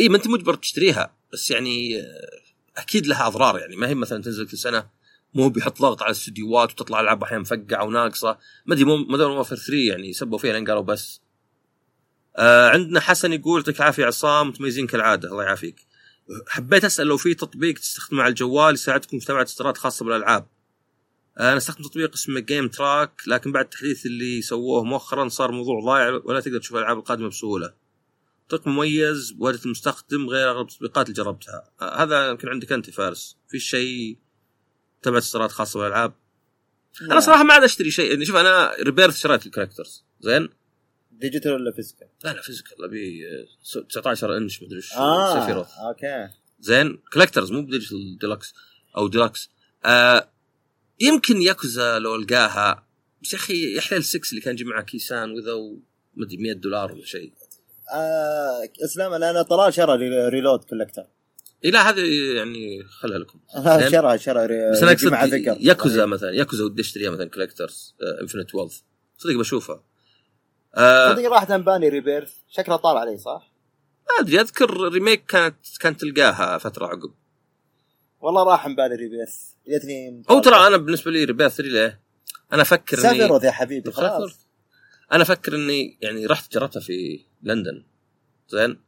إي 0.00 0.08
ما 0.08 0.16
أنت 0.16 0.26
مجبر 0.28 0.54
تشتريها 0.54 1.14
بس 1.32 1.50
يعني 1.50 2.00
آه، 2.00 2.40
أكيد 2.76 3.06
لها 3.06 3.26
أضرار 3.26 3.58
يعني. 3.58 3.76
ما 3.76 3.88
هي 3.88 3.94
مثلا 3.94 4.22
تنزل 4.22 4.48
كل 4.48 4.58
سنة. 4.58 4.97
مو 5.34 5.48
بيحط 5.48 5.82
ضغط 5.82 6.02
على 6.02 6.10
الاستديوهات 6.10 6.70
وتطلع 6.70 7.00
العاب 7.00 7.22
أحيانا 7.22 7.42
مفقعة 7.42 7.84
وناقصة. 7.84 8.38
ما 8.66 8.74
أدري 8.74 8.84
Modern 8.84 9.30
Warfare 9.30 9.58
3 9.58 9.74
يعني 9.74 10.12
سبوا 10.12 10.38
فيها 10.38 10.52
لين 10.52 10.66
قالوا 10.66 10.82
بس. 10.82 11.20
آه 12.36 12.68
عندنا 12.68 13.00
حسن 13.00 13.32
يقول 13.32 13.60
يعطيك 13.60 13.76
العافية 13.76 14.06
عصام 14.06 14.48
متميزين 14.48 14.86
كالعادة 14.86 15.28
الله 15.28 15.44
يعافيك. 15.44 15.86
حبيت 16.48 16.84
أسأل 16.84 17.06
لو 17.06 17.16
في 17.16 17.34
تطبيق 17.34 17.74
تستخدمه 17.74 18.22
على 18.22 18.30
الجوال 18.30 18.74
يساعدكم 18.74 19.08
في 19.08 19.16
متابعه 19.16 19.42
استيراد 19.42 19.76
خاصة 19.76 20.04
بالألعاب. 20.04 20.46
آه، 21.38 21.48
أنا 21.48 21.56
استخدم 21.56 21.84
تطبيق 21.84 22.12
اسمه 22.14 22.40
GameTrack 22.40 23.22
لكن 23.26 23.52
بعد 23.52 23.64
التحديث 23.64 24.06
اللي 24.06 24.42
سووه 24.42 24.84
مؤخرا 24.84 25.28
صار 25.28 25.52
موضوع 25.52 25.80
ضايع 25.84 26.20
ولا 26.24 26.40
تقدر 26.40 26.58
تشوف 26.58 26.76
الألعاب 26.76 26.98
القادمة 26.98 27.28
بسهولة. 27.28 27.74
تطبيق 28.48 28.68
مميز 28.68 29.30
بواجهه 29.30 29.64
المستخدم 29.64 30.28
غير 30.28 30.50
أغلب 30.50 30.68
التطبيقات 30.68 31.06
اللي 31.06 31.16
جربتها. 31.16 31.70
آه، 31.80 32.02
هذا 32.02 32.30
يمكن 32.30 32.48
عندك 32.48 32.72
أنت 32.72 32.90
فارس. 32.90 33.36
في 33.48 33.58
شيء 33.58 34.18
تبع 35.02 35.18
استيراد 35.18 35.50
خاصة 35.50 35.80
بالألعاب. 35.80 36.12
أنا 37.02 37.20
صراحة 37.20 37.42
ما 37.42 37.54
عاد 37.54 37.62
أشتري 37.64 37.90
شيء. 37.90 38.10
يعني 38.10 38.24
شوف 38.24 38.36
أنا 38.36 38.74
Rebirth 38.82 39.16
شريت 39.18 39.46
ال 39.46 39.51
collector's 39.51 40.04
زين؟ 40.20 40.48
digital 41.12 41.52
ولا 41.52 41.72
physical؟ 41.72 42.08
لا 42.24 42.32
لا 42.32 42.42
physical. 42.42 42.84
أبي 42.84 43.20
آه، 43.76 43.80
19 43.88 44.36
إنش 44.36 44.62
مدري 44.62 44.76
إيش 44.76 44.92
آه 44.92 45.40
سيفيروث 45.40 45.68
okay. 45.88 46.28
زين؟ 46.60 46.98
collector's 47.12 47.52
مو 47.52 47.62
ب 47.62 47.69
digital 47.69 48.18
deluxe 48.18 48.54
أو 48.96 49.08
ديلكس. 49.08 49.50
آه 49.84 50.30
يمكن 51.00 51.42
ياكوزا 51.42 51.98
لو 51.98 52.14
ألقاها. 52.16 52.86
بس 53.22 53.32
يا 53.32 53.38
أخي 53.38 53.74
يا 53.74 53.80
حليل 53.80 54.04
6 54.04 54.20
اللي 54.30 54.40
كان 54.40 54.54
يجي 54.54 54.64
معه 54.64 54.82
كيسان 54.82 55.30
وذا 55.30 55.52
مدري 56.14 56.36
100 56.36 56.52
دولار 56.52 56.92
ولا 56.92 57.04
شيء. 57.04 57.32
آه 57.94 58.68
إسلام 58.84 59.12
أنا 59.12 59.42
طلال 59.42 59.74
شرى 59.74 59.96
Re- 59.96 60.28
Reload 60.28 60.64
collector 60.64 61.04
اي 61.64 61.70
لا 61.70 61.90
هذه 61.90 62.34
يعني 62.36 62.84
خلها 62.84 63.18
لكم. 63.18 63.40
شرى 63.90 64.18
شرى 64.18 64.46
ري- 64.46 64.70
بس 64.70 64.82
أنا 64.82 64.92
أقصد 64.92 65.56
ياكوزا 65.60 66.06
مثلا 66.06 66.30
ياكوزا 66.30 66.64
ودي 66.64 66.82
أشتريها 66.82 67.10
مثلا 67.10 67.28
كولكترز 67.30 67.94
انفنت 68.22 68.54
ويلث 68.54 68.78
صدق 69.18 69.34
بشوفها. 69.38 69.82
آه 70.74 71.14
صدق 71.14 71.28
راحت 71.28 71.50
انباني 71.50 71.88
ريبيرث 71.88 72.32
شكلها 72.48 72.76
طال 72.76 72.96
علي 72.96 73.18
صح؟ 73.18 73.52
ما 74.08 74.24
أدري 74.24 74.40
أذكر 74.40 74.88
ريميك 74.92 75.24
كانت 75.26 75.56
كانت 75.80 76.00
تلقاها 76.00 76.58
فترة 76.58 76.86
عقب. 76.86 77.14
والله 78.20 78.42
راح 78.44 78.66
انباني 78.66 78.94
ريبيرث 78.94 79.36
جتني 79.68 80.22
أو 80.30 80.40
ترى 80.40 80.66
أنا 80.66 80.76
بالنسبة 80.76 81.10
لي 81.10 81.24
ريبير 81.24 81.48
3 81.48 81.62
ليه؟ 81.70 82.00
أنا 82.52 82.62
أفكر 82.62 82.96
اني 82.98 83.02
سافيروث 83.18 83.44
يا 83.44 83.50
حبيبي 83.50 83.90
خلاص. 83.90 84.46
أنا 85.12 85.22
أفكر 85.22 85.54
إني 85.54 85.98
يعني 86.00 86.26
رحت 86.26 86.52
جربتها 86.52 86.80
في 86.80 87.20
لندن. 87.42 87.84
زين؟ 88.48 88.80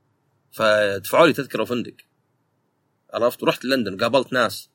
فدفعوا 0.52 1.26
لي 1.26 1.32
تذكرة 1.32 1.62
وفندق. 1.62 1.94
عرفت؟ 3.15 3.43
ورحت 3.43 3.65
لندن 3.65 3.97
قابلت 3.97 4.32
ناس. 4.32 4.70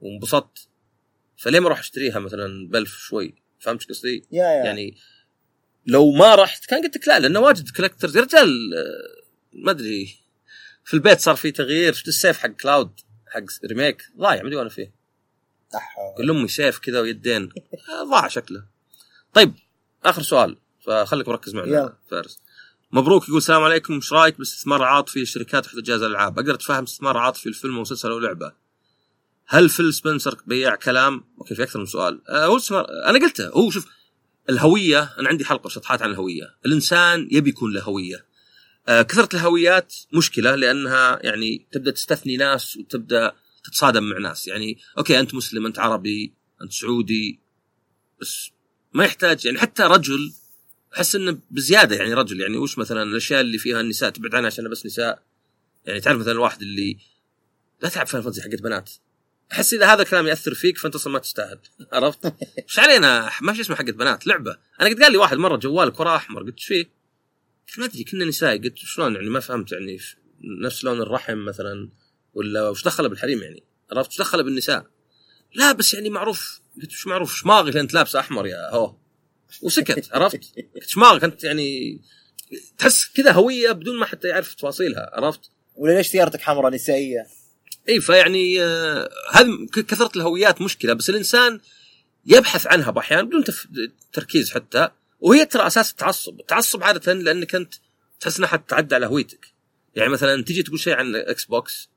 وانبسطت. 0.00 0.68
فليه 1.36 1.60
ما 1.60 1.66
أروح 1.66 1.78
اشتريها 1.78 2.18
مثلا 2.18 2.68
بألف 2.68 2.96
شوي؟ 2.96 3.34
فهمت 3.60 3.88
قصدي؟ 3.88 4.26
يعني 4.64 4.96
لو 5.86 6.12
ما 6.12 6.34
رحت 6.34 6.66
كان 6.66 6.82
قلت 6.82 6.96
لك 6.96 7.08
لا 7.08 7.18
لأنه 7.18 7.40
واجد 7.40 7.70
collector's 7.70 8.16
يا 8.16 8.22
رجال 8.22 8.74
آه، 8.74 9.24
ما 9.52 9.70
أدري. 9.70 10.16
في 10.84 10.94
البيت 10.94 11.20
صار 11.20 11.36
في 11.36 11.50
تغيير. 11.50 11.92
شفت 11.92 12.08
السيف 12.08 12.38
حق 12.38 12.48
كلاود 12.48 13.00
حق 13.26 13.42
Remake 13.64 14.02
ضايع 14.16 14.42
ما 14.42 14.48
أدري 14.48 14.56
وأنا 14.56 14.68
فيه. 14.68 14.94
كل 16.16 16.30
أمي 16.30 16.48
سيف 16.48 16.78
كذا 16.78 17.00
ويدين. 17.00 17.48
آه، 17.88 18.10
ضاع 18.10 18.28
شكله. 18.28 18.64
طيب 19.34 19.54
آخر 20.04 20.22
سؤال. 20.22 20.56
فخليك 20.80 21.28
مركز 21.28 21.54
معنا. 21.54 21.96
فارس. 22.10 22.40
مبروك 22.92 23.24
يقول 23.24 23.38
السلام 23.38 23.62
عليكم. 23.62 23.94
إيش 23.94 24.12
رأيك 24.12 24.38
باستثمار 24.38 24.82
عاطفي 24.82 25.22
الشركات 25.22 25.64
تحت 25.64 25.76
جهاز 25.76 26.02
الألعاب؟ 26.02 26.38
أقدر 26.38 26.54
أتفهم 26.54 26.82
استثمار 26.82 27.16
عاطفي 27.16 27.48
الفيلم 27.48 27.74
أو 27.74 27.80
مسلسل 27.80 28.10
أو 28.10 28.18
لعبة. 28.18 28.52
هل 29.46 29.68
فيل 29.68 29.94
سبنسر 29.94 30.38
بياع 30.46 30.74
كلام؟ 30.74 31.24
okay 31.38 31.54
في 31.54 31.62
أكثر 31.62 31.78
من 31.78 31.86
سؤال. 31.86 32.20
آه 32.28 32.46
هو 32.46 32.58
أنا 33.06 33.18
قلته. 33.18 33.48
هو 33.48 33.70
شوف 33.70 33.86
الهوية 34.50 35.14
أنا 35.18 35.28
عندي 35.28 35.44
حلقة 35.44 35.68
شطحات 35.68 36.02
عن 36.02 36.10
الهوية. 36.10 36.54
الإنسان 36.66 37.28
يبي 37.30 37.50
يكون 37.50 37.72
له 37.72 37.82
هوية. 37.82 38.26
آه 38.88 39.02
كثرة 39.02 39.36
الهويات 39.36 39.94
مشكلة 40.12 40.54
لأنها 40.54 41.18
يعني 41.22 41.66
تبدأ 41.72 41.90
تستثني 41.90 42.36
ناس 42.36 42.76
وتبدأ 42.76 43.32
تتصادم 43.64 44.02
مع 44.02 44.18
ناس. 44.18 44.48
يعني 44.48 44.78
okay 44.98 45.20
أنت 45.20 45.34
مسلم 45.34 45.66
أنت 45.66 45.78
عربي 45.78 46.34
أنت 46.62 46.72
سعودي 46.72 47.40
بس 48.20 48.50
ما 48.92 49.04
يحتاج 49.04 49.46
يعني 49.46 49.58
حتى 49.58 49.82
رجل 49.82 50.32
أحس 50.96 51.14
إنه 51.14 51.38
بزيادة 51.50 51.96
يعني 51.96 52.14
رجل 52.14 52.40
يعني 52.40 52.56
وش 52.56 52.78
مثلا 52.78 53.02
الأشياء 53.02 53.40
اللي 53.40 53.58
فيها 53.58 53.80
النساء 53.80 54.10
تبعد 54.10 54.34
عنها 54.34 54.46
عشان 54.46 54.70
بس 54.70 54.86
نساء؟ 54.86 55.22
يعني 55.86 56.00
تعرف 56.00 56.18
مثلا 56.18 56.32
الواحد 56.32 56.62
اللي 56.62 56.98
لا 57.82 57.88
تلعب 57.88 58.06
فان 58.06 58.22
فانتسي 58.22 58.42
حقت 58.42 58.62
بنات. 58.62 58.90
أحس 59.52 59.74
إذا 59.74 59.86
هذا 59.86 60.02
الكلام 60.02 60.26
يأثر 60.26 60.54
فيك 60.54 60.78
فأنت 60.78 60.94
أصلا 60.94 61.12
ما 61.12 61.18
تستاهل 61.18 61.58
عرفت؟ 61.92 62.26
إيش 62.68 62.78
علينا؟ 62.78 63.30
ما 63.40 63.52
في 63.52 63.60
اسمه 63.60 63.76
حقت 63.76 63.90
بنات 63.90 64.26
لعبة. 64.26 64.56
أنا 64.80 64.88
قد 64.88 65.02
قال 65.02 65.12
لي 65.12 65.18
واحد 65.18 65.36
مرة 65.36 65.56
جوالك 65.56 66.00
وراه 66.00 66.16
أحمر 66.16 66.42
قلت 66.42 66.54
إيش 66.54 66.66
فيه؟ 66.66 66.90
ما 67.78 67.84
أدري 67.84 68.04
كنا 68.04 68.24
نسائي 68.24 68.58
قلت 68.58 68.76
شلون 68.76 69.14
يعني 69.14 69.30
ما 69.30 69.40
فهمت 69.40 69.72
يعني 69.72 69.98
نفس 70.62 70.84
لون 70.84 71.00
الرحم 71.00 71.38
مثلا 71.38 71.88
ولا 72.34 72.68
وش 72.68 72.84
دخله 72.84 73.08
بالحريم 73.08 73.42
يعني 73.42 73.62
عرفت؟ 73.92 74.10
وش 74.10 74.18
دخله 74.18 74.42
بالنساء؟ 74.42 74.86
لا 75.54 75.72
بس 75.72 75.94
يعني 75.94 76.10
معروف 76.10 76.60
قلت 76.76 76.92
وش 76.92 77.06
معروف؟ 77.06 77.34
شماغك 77.34 77.76
انت 77.76 77.94
لابسه 77.94 78.20
أحمر 78.20 78.46
يا 78.46 78.70
هو. 78.70 78.96
وسكت 79.62 80.08
عرفت؟ 80.12 80.40
قلت 80.74 80.88
شماغك 80.88 81.24
انت 81.24 81.44
يعني 81.44 82.00
تحس 82.78 83.04
كذا 83.04 83.32
هوية 83.32 83.72
بدون 83.72 83.98
ما 83.98 84.06
حتى 84.06 84.28
يعرف 84.28 84.54
تفاصيلها 84.54 85.10
عرفت؟ 85.12 85.40
ولا 85.76 85.92
ليش 85.92 86.06
سيارتك 86.06 86.40
حمراء 86.40 86.72
نسائية؟ 86.72 87.26
إي 87.88 88.00
فيعني 88.00 88.62
آه، 88.62 89.08
هذه 89.32 89.66
كثرة 89.72 90.10
الهويات 90.16 90.62
مشكلة 90.62 90.92
بس 90.92 91.10
الإنسان 91.10 91.60
يبحث 92.26 92.66
عنها 92.66 92.90
بأحيان 92.90 93.26
بدون 93.26 93.44
تف... 93.44 93.66
تركيز 94.12 94.50
حتى 94.50 94.88
وهي 95.20 95.46
ترى 95.46 95.66
أساس 95.66 95.90
التعصب، 95.90 96.40
التعصب 96.40 96.82
عادة 96.82 97.12
لأنك 97.12 97.54
أنت 97.54 97.74
تحس 98.20 98.38
إنها 98.38 98.48
حتتعدى 98.48 98.94
على 98.94 99.06
هويتك. 99.06 99.46
يعني 99.94 100.10
مثلا 100.10 100.42
تجي 100.42 100.62
تقول 100.62 100.80
شيء 100.80 100.94
عن 100.94 101.16
Xbox 101.16 101.88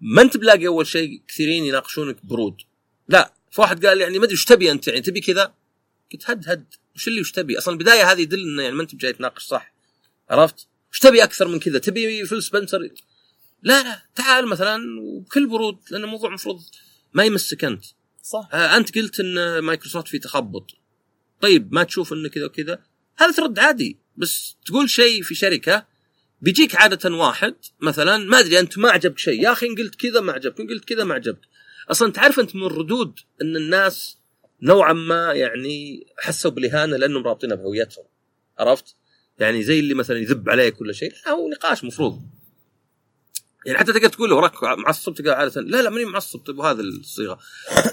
ما 0.00 0.22
أنت 0.22 0.36
بلاقي 0.36 0.66
أول 0.66 0.86
شيء 0.86 1.22
كثيرين 1.28 1.64
يناقشونك 1.64 2.26
برود. 2.26 2.56
لا 3.08 3.32
في 3.50 3.60
واحد 3.60 3.86
قال 3.86 4.00
يعني 4.00 4.18
ما 4.18 4.24
أدري 4.24 4.34
إيش 4.34 4.44
تبي 4.44 4.70
أنت 4.70 4.88
يعني 4.88 5.00
تبي 5.00 5.20
كذا؟ 5.20 5.54
قلت 6.12 6.30
هد 6.30 6.48
هد. 6.48 6.74
وش 6.94 7.08
اللي 7.08 7.20
وش 7.20 7.32
تبي؟ 7.32 7.58
أصلا 7.58 7.74
البداية 7.74 8.12
هذه 8.12 8.20
يدل 8.20 8.40
إنه 8.40 8.62
يعني 8.62 8.74
ما 8.74 8.82
أنت 8.82 8.94
بجاي 8.94 9.12
تناقش 9.12 9.42
صح. 9.42 9.74
عرفت؟ 10.30 10.66
وش 10.92 10.98
تبي 10.98 11.24
أكثر 11.24 11.48
من 11.48 11.58
كذا؟ 11.58 11.78
تبي 11.78 12.26
فيل 12.26 12.42
سبنسر؟ 12.42 12.90
لا 13.62 13.82
لا. 13.82 14.02
تعال 14.14 14.46
مثلا 14.46 15.00
وبكل 15.00 15.46
برود 15.46 15.78
لأن 15.90 16.04
الموضوع 16.04 16.28
المفروض 16.28 16.60
ما 17.14 17.24
يمسك 17.24 17.64
أنت. 17.64 17.84
صح. 18.22 18.48
آه 18.52 18.76
أنت 18.76 18.98
قلت 18.98 19.20
إن 19.20 19.58
مايكروسوفت 19.58 20.08
في 20.08 20.18
تخبط. 20.18 20.70
طيب 21.40 21.72
ما 21.72 21.82
تشوف 21.82 22.12
إنه 22.12 22.28
كذا 22.28 22.44
وكذا. 22.44 22.82
هذا 23.16 23.32
ترد 23.32 23.58
عادي. 23.58 23.98
بس 24.16 24.56
تقول 24.66 24.90
شيء 24.90 25.22
في 25.22 25.34
شركة 25.34 25.86
بيجيك 26.40 26.76
عادة 26.76 27.14
واحد 27.14 27.54
مثلا 27.80 28.16
ما 28.16 28.38
أدري 28.38 28.58
أنت 28.58 28.78
ما 28.78 28.90
عجبك 28.90 29.18
شيء. 29.18 29.42
يا 29.42 29.52
أخي 29.52 29.66
إن 29.66 29.74
قلت 29.74 29.94
كذا 29.94 30.20
ما 30.20 30.32
عجبك 30.32 30.60
إن 30.60 30.68
قلت 30.68 30.84
كذا 30.84 31.04
ما 31.04 31.14
عجبك. 31.14 31.40
أصلا 31.90 32.12
تعرف 32.12 32.40
أنت 32.40 32.56
من 32.56 32.62
الردود 32.62 33.18
إن 33.42 33.56
الناس 33.56 34.18
نوعا 34.62 34.92
ما 34.92 35.32
يعني 35.32 36.06
حسوا 36.18 36.50
بالإهانة 36.50 36.96
لأنهم 36.96 37.24
رابطينها 37.24 37.56
بهويتهم. 37.56 38.04
عرفت؟ 38.58 38.96
يعني 39.38 39.62
زي 39.62 39.80
اللي 39.80 39.94
مثلا 39.94 40.18
يذب 40.18 40.50
عليك 40.50 40.80
ولا 40.80 40.92
شيء 40.92 41.12
لا 41.26 41.32
هو 41.32 41.48
نقاش 41.48 41.84
مفروض. 41.84 42.22
يعني 43.66 43.78
حتى 43.78 43.92
تقدر 43.92 44.08
تقول 44.08 44.30
له 44.30 44.36
وراك 44.36 44.62
معصب 44.62 45.14
تلقى 45.14 45.38
عاده 45.38 45.60
لا 45.60 45.82
لا 45.82 45.90
ماني 45.90 46.04
معصب 46.04 46.38
طيب 46.38 46.58
وهذا 46.58 46.80
الصيغة. 46.80 47.38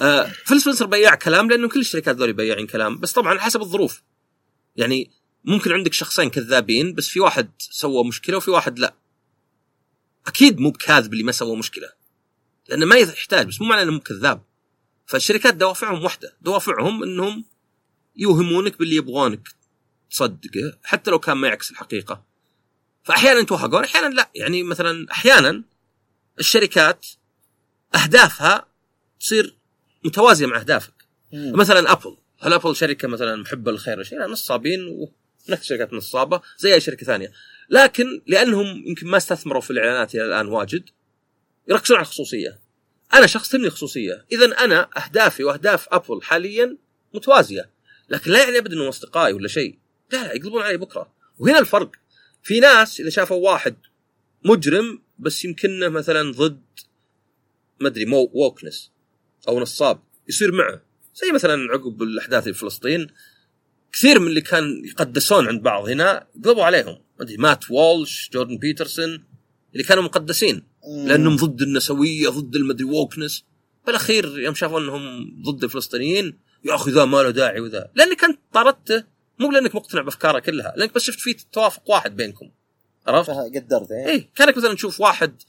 آه 0.01 0.23
فيل 0.23 0.61
سبنسر 0.61 0.85
بياع 0.85 1.15
كلام 1.15 1.49
لأنه 1.49 1.69
كل 1.69 1.79
الشركات 1.79 2.15
ذولي 2.15 2.33
بياعين 2.33 2.67
كلام 2.67 2.99
بس 2.99 3.13
طبعا 3.13 3.39
حسب 3.39 3.61
الظروف. 3.61 4.03
يعني 4.75 5.11
ممكن 5.43 5.71
عندك 5.71 5.93
شخصين 5.93 6.29
كذابين 6.29 6.93
بس 6.93 7.07
في 7.07 7.19
واحد 7.19 7.51
سوى 7.59 8.03
مشكلة 8.07 8.37
وفي 8.37 8.51
واحد 8.51 8.79
لا. 8.79 8.95
أكيد 10.27 10.59
مو 10.59 10.71
بكاذب 10.71 11.13
اللي 11.13 11.23
ما 11.23 11.31
سوى 11.31 11.57
مشكلة 11.57 11.87
لأنه 12.69 12.85
ما 12.85 12.95
يحتاج 12.95 13.47
بس 13.47 13.61
مو 13.61 13.67
معناه 13.67 13.83
إنه 13.83 13.91
مو 13.91 13.99
كذاب. 13.99 14.43
فالشركات 15.05 15.53
دوافعهم 15.53 16.03
واحدة. 16.03 16.33
دوافعهم 16.41 17.03
إنهم 17.03 17.45
يوهمونك 18.15 18.79
باللي 18.79 18.95
يبغونك 18.95 19.49
تصدقه 20.11 20.77
حتى 20.83 21.11
لو 21.11 21.19
كان 21.19 21.37
ما 21.37 21.47
يعكس 21.47 21.71
الحقيقة. 21.71 22.23
فاحيانا 23.03 23.39
يتوهقون 23.39 23.83
أحيانا 23.83 24.13
لا. 24.13 24.29
يعني 24.35 24.63
مثلا 24.63 25.11
أحيانا 25.11 25.63
الشركات 26.39 27.05
أهدافها 27.95 28.65
تصير 29.19 29.55
متوازية 30.05 30.45
مع 30.45 30.59
أهدافك. 30.59 30.93
مم. 31.33 31.51
مثلا 31.55 31.91
أبل. 31.91 32.17
هل 32.39 32.53
أبل 32.53 32.75
شركة 32.75 33.07
مثلا 33.07 33.35
محبه 33.35 33.71
للخير 33.71 33.95
ولا 33.95 34.03
شيء 34.03 34.19
لا 34.19 34.27
نصابين 34.27 35.09
ونفس 35.49 35.65
شركات 35.65 35.93
نصابه 35.93 36.41
زي 36.57 36.73
أي 36.73 36.79
شركة 36.79 37.05
ثانية. 37.05 37.31
لكن 37.69 38.21
لأنهم 38.27 38.83
يمكن 38.87 39.07
ما 39.07 39.17
استثمروا 39.17 39.61
في 39.61 39.71
الإعلانات 39.71 40.15
إلى 40.15 40.25
الآن 40.25 40.47
واجد 40.47 40.89
يركزون 41.67 41.97
على 41.97 42.05
الخصوصية. 42.05 42.59
أنا 43.13 43.27
شخص 43.27 43.49
تمني 43.49 43.69
خصوصية. 43.69 44.25
اذا 44.31 44.45
أنا 44.45 44.89
أهدافي 44.97 45.43
وأهداف 45.43 45.87
أبل 45.91 46.21
حاليا 46.21 46.77
متوازية. 47.13 47.69
لكن 48.09 48.31
لا 48.31 48.43
يعني 48.43 48.57
ابدا 48.57 48.73
إنهم 48.75 48.87
أصدقائي 48.87 49.33
ولا 49.33 49.47
شيء. 49.47 49.77
لا 50.11 50.23
لا 50.23 50.33
يقلبون 50.33 50.61
علي 50.61 50.77
بكرة. 50.77 51.13
وهنا 51.39 51.59
الفرق. 51.59 51.91
في 52.43 52.59
ناس 52.59 52.99
إذا 52.99 53.09
شافوا 53.09 53.51
واحد 53.51 53.75
مجرم 54.45 55.01
بس 55.19 55.45
يمكنه 55.45 55.89
مثلا 55.89 56.31
ضد 56.31 56.61
ما 57.79 57.87
أدري 57.87 58.05
مو 58.05 58.31
wokeness 58.33 58.91
أو 59.47 59.59
نصاب 59.59 59.99
يصير 60.29 60.51
معه. 60.51 60.81
زي 61.15 61.31
مثلا 61.31 61.71
عقب 61.71 62.03
الأحداث 62.03 62.43
في 62.43 62.53
فلسطين. 62.53 63.07
كثير 63.91 64.19
من 64.19 64.27
اللي 64.27 64.41
كان 64.41 64.85
يقدسون 64.85 65.47
عند 65.47 65.61
بعض 65.61 65.89
هنا 65.89 66.27
قلبوا 66.45 66.63
عليهم. 66.63 66.93
ما 67.19 67.25
أدري 67.25 67.37
مات 67.37 67.71
وولش 67.71 68.29
جوردن 68.33 68.57
بيترسون 68.57 69.23
اللي 69.73 69.83
كانوا 69.83 70.03
مقدسين. 70.03 70.72
لأنهم 70.87 71.35
ضد 71.35 71.61
النسوية 71.61 72.29
ضد 72.29 72.55
ال 72.55 72.61
مدري 72.61 72.83
wokeness 72.83 73.45
بالأخير 73.85 74.39
يوم 74.39 74.55
شافوا 74.55 74.79
أنهم 74.79 75.33
ضد 75.43 75.63
الفلسطينيين 75.63 76.39
يا 76.65 76.75
أخي 76.75 76.91
ذا 76.91 77.05
ما 77.05 77.17
له 77.23 77.29
داعي 77.29 77.59
وذا. 77.59 77.91
لانك 77.95 78.23
انت 78.23 78.39
طردته 78.53 79.03
مو 79.39 79.51
لأنك 79.51 79.75
مقتنع 79.75 80.01
بافكاره 80.01 80.39
كلها 80.39 80.73
لأنك 80.77 80.93
بس 80.93 81.01
شفت 81.01 81.19
فيه 81.19 81.35
توافق 81.51 81.89
واحد 81.89 82.15
بينكم. 82.15 82.51
عرفت؟ 83.07 83.29
قدرت 83.29 83.91
إيه. 83.91 84.07
إيه 84.07 84.29
كأنك 84.35 84.57
مثلا 84.57 84.73
تشوف 84.73 85.01
واحد 85.01 85.41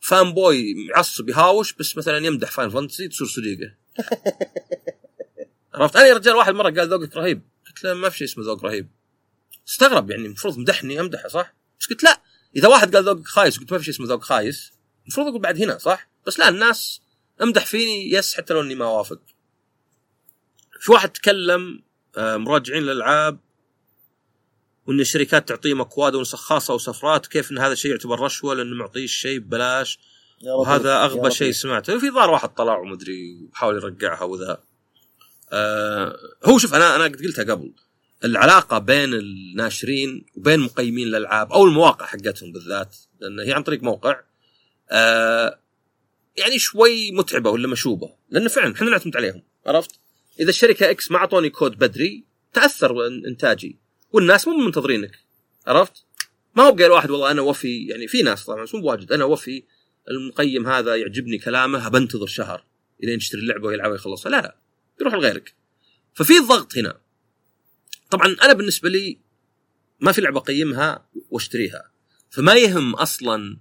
fanboy 0.00 0.74
معصب 0.74 1.28
يهاوش 1.28 1.72
بس 1.72 1.96
مثلا 1.96 2.26
يمدح 2.26 2.50
Final 2.50 2.70
Fantasy 2.70 3.08
تصير 3.08 3.26
صديقه. 3.26 3.74
عرفت؟ 5.74 5.96
أنا 5.96 6.06
يا 6.06 6.14
رجال 6.14 6.34
واحد 6.34 6.54
مرة 6.54 6.70
قال 6.70 6.88
ذوقك 6.88 7.16
رهيب. 7.16 7.42
قلت 7.66 7.84
له 7.84 7.94
ما 7.94 8.08
في 8.08 8.18
شيء 8.18 8.26
اسمه 8.26 8.44
ذوق 8.44 8.64
رهيب. 8.64 8.88
استغرب 9.68 10.10
يعني 10.10 10.26
المفروض 10.26 10.58
مدحني 10.58 11.00
أمدحه 11.00 11.28
صح؟ 11.28 11.54
بس 11.80 11.86
قلت 11.86 12.04
لا. 12.04 12.20
إذا 12.56 12.68
واحد 12.68 12.96
قال 12.96 13.04
ذوقك 13.04 13.26
خايس 13.26 13.58
قلت 13.58 13.72
ما 13.72 13.78
في 13.78 13.84
شيء 13.84 13.94
اسمه 13.94 14.06
ذوق 14.06 14.22
خايس 14.22 14.72
المفروض 15.02 15.26
أقول 15.26 15.40
بعد 15.40 15.62
هنا 15.62 15.78
صح؟ 15.78 16.08
بس 16.26 16.38
لا 16.38 16.48
الناس 16.48 17.00
أمدح 17.42 17.66
فيني 17.66 18.12
yes 18.12 18.34
حتى 18.34 18.54
لو 18.54 18.60
إني 18.60 18.74
ما 18.74 18.84
اوافق 18.84 19.20
في 20.80 20.92
واحد 20.92 21.10
تكلم 21.10 21.82
آه، 22.16 22.36
مراجعين 22.36 22.82
الالعاب 22.82 23.38
وإن 24.86 25.00
الشركات 25.00 25.48
تعطيه 25.48 25.74
مكواد 25.74 26.14
ونسخ 26.14 26.38
خاصه 26.38 26.74
وسفرات 26.74 27.26
كيف 27.26 27.52
إن 27.52 27.58
هذا 27.58 27.72
الشيء 27.72 27.90
يعتبر 27.90 28.20
رشوة 28.20 28.54
لأنه 28.54 28.76
معطيه 28.76 29.04
الشيء 29.04 29.38
ببلاش؟ 29.38 29.98
وهذا 30.44 31.04
أغبى. 31.04 31.30
شيء 31.30 31.52
سمعته. 31.52 31.98
في 31.98 32.10
ظهر 32.10 32.30
واحد 32.30 32.48
طلع 32.48 32.78
ومدري 32.78 33.48
وحاول 33.52 33.74
يرجعها 33.74 34.22
وذا. 34.22 34.62
آه 35.52 36.16
هو 36.44 36.58
شوف 36.58 36.74
أنا 36.74 36.96
أنا 36.96 37.04
قد 37.04 37.22
قلتها 37.22 37.54
قبل. 37.54 37.72
العلاقة 38.24 38.78
بين 38.78 39.14
الناشرين 39.14 40.26
وبين 40.36 40.60
مقيمين 40.60 41.08
الألعاب 41.08 41.52
أو 41.52 41.64
المواقع 41.64 42.06
حقتهم 42.06 42.52
بالذات 42.52 42.96
لأن 43.20 43.40
هي 43.40 43.52
عن 43.52 43.62
طريق 43.62 43.82
موقع 43.82 44.20
آه 44.90 45.58
يعني 46.36 46.58
شوي 46.58 47.12
متعبة 47.12 47.50
ولا 47.50 47.68
مشوبة 47.68 48.14
لأن 48.30 48.48
فعلا 48.48 48.74
إحنا 48.74 48.90
نعتمد 48.90 49.16
عليهم 49.16 49.42
عرفت؟ 49.66 49.90
إذا 50.40 50.48
الشركة 50.48 50.90
X 50.90 51.10
ما 51.10 51.16
أعطوني 51.18 51.50
كود 51.50 51.78
بدري 51.78 52.24
تأثر 52.52 53.06
إنتاجي 53.06 53.78
والناس 54.12 54.48
مو 54.48 54.56
منتظرينك 54.56 55.18
عرفت؟ 55.66 56.04
ما 56.56 56.62
هو 56.62 56.72
بقال 56.72 56.90
واحد 56.90 57.10
والله 57.10 57.30
أنا 57.30 57.42
وفي 57.42 57.86
يعني 57.86 58.08
في 58.08 58.22
ناس 58.22 58.44
طبعا 58.44 58.62
بس 58.62 58.74
مو 58.74 58.80
بواجد 58.80 59.12
أنا 59.12 59.24
وفي 59.24 59.62
المقيم 60.10 60.66
هذا 60.66 60.96
يعجبني 60.96 61.38
كلامه 61.38 61.88
بنتظر 61.88 62.26
شهر 62.26 62.64
الين 63.02 63.16
يشتري 63.16 63.40
اللعبة 63.40 63.68
ويلعبها 63.68 63.92
ويخلصها 63.92 64.30
لا 64.30 64.40
لا 64.40 64.56
يروح 65.00 65.14
لغيرك 65.14 65.54
ففي 66.14 66.38
ضغط 66.38 66.78
هنا 66.78 67.00
طبعا 68.10 68.36
أنا 68.42 68.52
بالنسبة 68.52 68.88
لي 68.88 69.18
ما 70.00 70.12
في 70.12 70.20
لعبة 70.20 70.40
أقيمها 70.40 71.08
وأشتريها. 71.30 71.90
فما 72.30 72.54
يهم 72.54 72.94
أصلا 72.94 73.58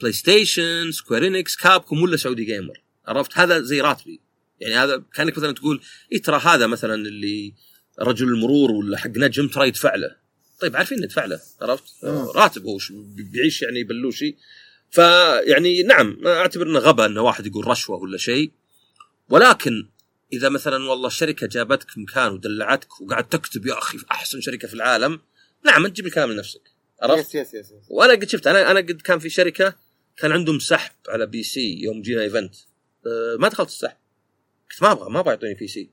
PlayStation 0.00 0.12
Square 0.12 0.92
Enix 0.92 1.56
Capcom 1.56 2.02
ولا 2.02 2.16
Saudi 2.16 2.44
Gamer 2.44 2.82
عرفت؟ 3.06 3.38
هذا 3.38 3.60
زي 3.60 3.80
راتبي. 3.80 4.20
يعني 4.60 4.74
هذا 4.74 5.02
كأنك 5.14 5.38
مثلا 5.38 5.52
تقول 5.52 5.80
إي 6.12 6.18
ترى 6.18 6.40
هذا 6.44 6.66
مثلا 6.66 6.94
اللي 6.94 7.54
رجل 8.00 8.28
المرور 8.28 8.70
ولا 8.70 8.98
حق 8.98 9.10
نجم 9.10 9.48
ترى 9.48 9.68
يدفع 9.68 9.94
له 9.94 10.16
طيب 10.60 10.76
عارفين 10.76 10.98
ندفع 10.98 11.24
له 11.24 11.40
عرفت؟ 11.62 11.84
مم. 12.02 12.26
راتب 12.36 12.64
هو 12.64 12.78
بيعيش 13.16 13.62
يعني 13.62 13.84
بلوشي. 13.84 14.36
فيعني 14.90 15.82
نعم 15.82 16.26
أعتبر 16.26 16.66
إنه 16.66 16.78
غبا 16.78 17.06
انه 17.06 17.20
واحد 17.20 17.46
يقول 17.46 17.66
رشوة 17.66 17.96
ولا 17.96 18.18
شيء. 18.18 18.52
ولكن 19.28 19.88
إذا 20.32 20.48
مثلا 20.48 20.90
والله 20.90 21.06
الشركة 21.06 21.46
جابتك 21.46 21.98
مكان 21.98 22.32
ودلعتك 22.32 23.00
وقاعد 23.00 23.28
تكتب 23.28 23.66
يا 23.66 23.78
أخي 23.78 23.98
أحسن 24.10 24.40
شركة 24.40 24.68
في 24.68 24.74
العالم. 24.74 25.20
نعم 25.64 25.84
انت 25.84 25.94
تجيب 25.94 26.06
الكلام 26.06 26.32
لنفسك. 26.32 26.60
عرفت؟ 27.02 27.34
yes 27.34 27.34
yes 27.34 27.54
yes 27.54 27.66
yes. 27.66 27.86
وأنا 27.88 28.12
قد 28.12 28.28
شفت 28.28 28.46
أنا 28.46 28.70
أنا 28.70 28.80
قد 28.80 29.00
كان 29.04 29.18
في 29.18 29.30
شركة 29.30 29.74
كان 30.16 30.32
عندهم 30.32 30.58
سحب 30.58 30.92
على 31.08 31.26
PC 31.26 31.82
يوم 31.82 32.02
جينا 32.02 32.22
event. 32.22 32.54
أه 33.06 33.36
ما 33.38 33.48
دخلت 33.48 33.68
السحب. 33.68 33.96
قلت 34.70 34.82
ما 34.82 34.92
أبغى 34.92 35.10
ما 35.10 35.20
أبغى 35.20 35.34
يعطوني 35.34 35.54
PC. 35.54 35.90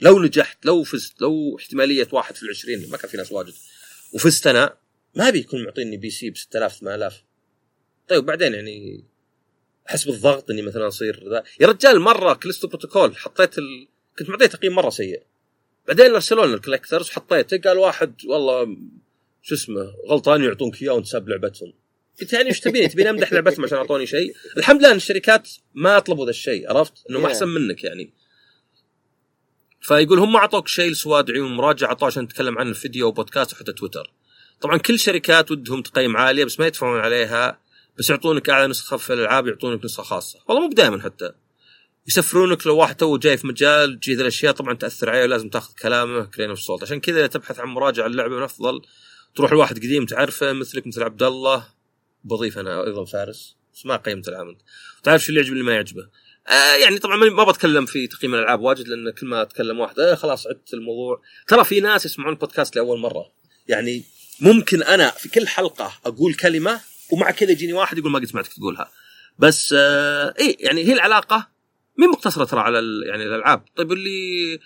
لو 0.00 0.22
نجحت 0.22 0.66
لو 0.66 0.82
فزت 0.82 1.20
لو 1.20 1.56
احتمالية 1.58 2.08
واحد 2.12 2.34
في 2.34 2.42
العشرين 2.42 2.90
ما 2.90 2.96
كان 2.96 3.10
في 3.10 3.16
ناس 3.16 3.32
واجد. 3.32 3.54
وفزت 4.12 4.46
أنا 4.46 4.76
ما 5.14 5.28
ابي 5.28 5.38
يكون 5.38 5.64
معطيني 5.64 5.96
بي 5.96 6.10
سي 6.10 6.30
ب 6.30 6.36
6000 6.36 6.72
8000 6.72 7.22
طيب 8.08 8.24
بعدين 8.24 8.54
يعني 8.54 9.04
احس 9.90 10.04
بالضغط 10.04 10.50
إني 10.50 10.62
مثلا 10.62 10.88
أصير 10.88 11.28
ذا. 11.30 11.42
يا 11.60 11.66
رجال 11.66 12.00
مرة 12.00 12.34
Callisto 12.34 12.68
Protocol 12.68 13.16
حطيت 13.16 13.58
ال... 13.58 13.88
كنت 14.18 14.30
معطيه 14.30 14.46
تقييم 14.46 14.74
مرة 14.74 14.90
سيء. 14.90 15.22
بعدين 15.88 16.14
ارسلوا 16.14 16.46
لنا 16.46 16.54
ال 16.54 16.59
collector's 16.59 17.08
وحطيته 17.08 17.58
قال 17.58 17.78
واحد 17.78 18.14
والله 18.26 18.76
شو 19.42 19.54
اسمه 19.54 19.94
غلطان 20.08 20.44
يعطونك 20.44 20.82
إياه 20.82 20.92
وانت 20.92 21.06
ساب 21.06 21.28
لعبتهم. 21.28 21.72
قلت 22.20 22.32
يعني 22.32 22.48
إيش 22.48 22.60
تبيني؟ 22.60 22.88
تبيني 22.88 23.10
أمدح 23.10 23.32
لعبتهم 23.32 23.64
عشان 23.64 23.78
أعطوني 23.78 24.06
شيء. 24.06 24.34
الحمد 24.56 24.80
لله 24.80 24.90
إن 24.90 24.96
الشركات 24.96 25.48
ما 25.74 25.98
طلبوا 25.98 26.24
ذا 26.24 26.30
الشيء 26.30 26.70
عرفت؟ 26.70 26.92
انهم. 27.10 27.26
أحسن 27.26 27.48
منك 27.48 27.84
يعني. 27.84 28.10
فيقول 29.80 30.18
هم 30.18 30.32
ما 30.32 30.38
أعطوك 30.38 30.68
شيء 30.68 30.90
لسواد 30.90 31.30
عيون 31.30 31.52
مراجعة 31.52 31.88
أعطوه 31.88 32.06
عشان 32.06 32.22
نتكلم 32.22 32.58
عنه 32.58 32.72
في 32.72 32.80
فيديو 32.80 33.06
وبودكاست 33.06 33.52
وحتى 33.52 33.72
تويتر. 33.72 34.12
طبعا 34.60 34.76
كل 34.76 34.98
شركات 34.98 35.50
ودهم 35.50 35.82
تقيم 35.82 36.16
عالية 36.16 36.44
بس 36.44 36.60
ما 36.60 36.66
يدفعون 36.66 37.00
عليها 37.00 37.60
بس 38.00 38.10
يعطونك 38.10 38.50
أعلى 38.50 38.66
نسخة 38.66 38.96
في 38.96 39.12
الألعاب 39.12 39.46
يعطونك 39.46 39.84
نسخة 39.84 40.02
خاصة. 40.02 40.38
والله 40.48 40.62
مو 40.62 40.72
دائما 40.72 41.02
حتى. 41.02 41.32
يسفرونك 42.08 42.66
لو 42.66 42.76
واحد 42.76 42.96
تو 42.96 43.18
جاي 43.18 43.36
في 43.36 43.46
مجال 43.46 44.00
تجي 44.00 44.14
ذي 44.14 44.22
الأشياء 44.22 44.52
طبعا 44.52 44.74
تأثر 44.74 45.10
عليه 45.10 45.26
لازم 45.26 45.48
تاخذ 45.48 45.74
كلامه 45.82 46.24
كرينه 46.24 46.54
في 46.54 46.60
الصوت 46.60 46.82
عشان 46.82 47.00
كذا 47.00 47.26
تبحث 47.26 47.60
عن 47.60 47.68
مراجعة 47.68 48.06
اللعبة 48.06 48.36
من 48.36 48.42
أفضل. 48.42 48.82
تروح 49.36 49.52
لواحد 49.52 49.76
قديم 49.76 50.06
تعرفه 50.06 50.52
مثلك 50.52 50.86
مثل 50.86 51.02
عبد 51.02 51.22
الله. 51.22 51.66
بضيف 52.24 52.58
أنا 52.58 52.84
أيضا 52.84 53.04
فارس. 53.04 53.56
بس 53.74 53.86
ما 53.86 53.96
قيمت 53.96 54.28
العام 54.28 54.48
أنت. 54.48 54.60
تعرف 55.02 55.24
شو 55.24 55.28
اللي 55.28 55.40
يعجب 55.40 55.52
اللي 55.52 55.64
ما 55.64 55.74
يعجبه. 55.74 56.08
آه 56.48 56.74
يعني 56.74 56.98
طبعا 56.98 57.16
ما 57.16 57.44
بتكلم 57.44 57.86
في 57.86 58.06
تقييم 58.06 58.34
الألعاب 58.34 58.60
واجد 58.60 58.88
لأن 58.88 59.10
كل 59.10 59.26
ما 59.26 59.42
أتكلم 59.42 59.80
واحد 59.80 60.00
آه 60.00 60.14
خلاص 60.14 60.46
عدت 60.46 60.74
الموضوع. 60.74 61.22
ترى 61.48 61.64
في 61.64 61.80
ناس 61.80 62.06
يسمعون 62.06 62.32
البودكاست 62.32 62.76
لأول 62.76 62.98
مرة. 62.98 63.32
يعني 63.68 64.04
ممكن 64.40 64.82
أنا 64.82 65.10
في 65.10 65.28
كل 65.28 65.48
حلقة 65.48 65.92
أقول 66.06 66.34
كلمة 66.34 66.80
ومع 67.12 67.30
كذا 67.30 67.50
يجيني 67.50 67.72
واحد 67.72 67.98
يقول 67.98 68.12
ما 68.12 68.18
قد 68.18 68.24
سمعتك 68.24 68.52
تقولها. 68.52 68.90
بس 69.38 69.74
آه 69.78 70.34
إيه 70.38 70.56
يعني 70.60 70.84
هي 70.84 70.92
العلاقة 70.92 71.48
مين 71.98 72.08
مقتصرة 72.08 72.44
ترى 72.44 72.60
على 72.60 72.78
يعني 73.06 73.22
الألعاب. 73.22 73.64
طيب 73.76 73.92
اللي 73.92 74.58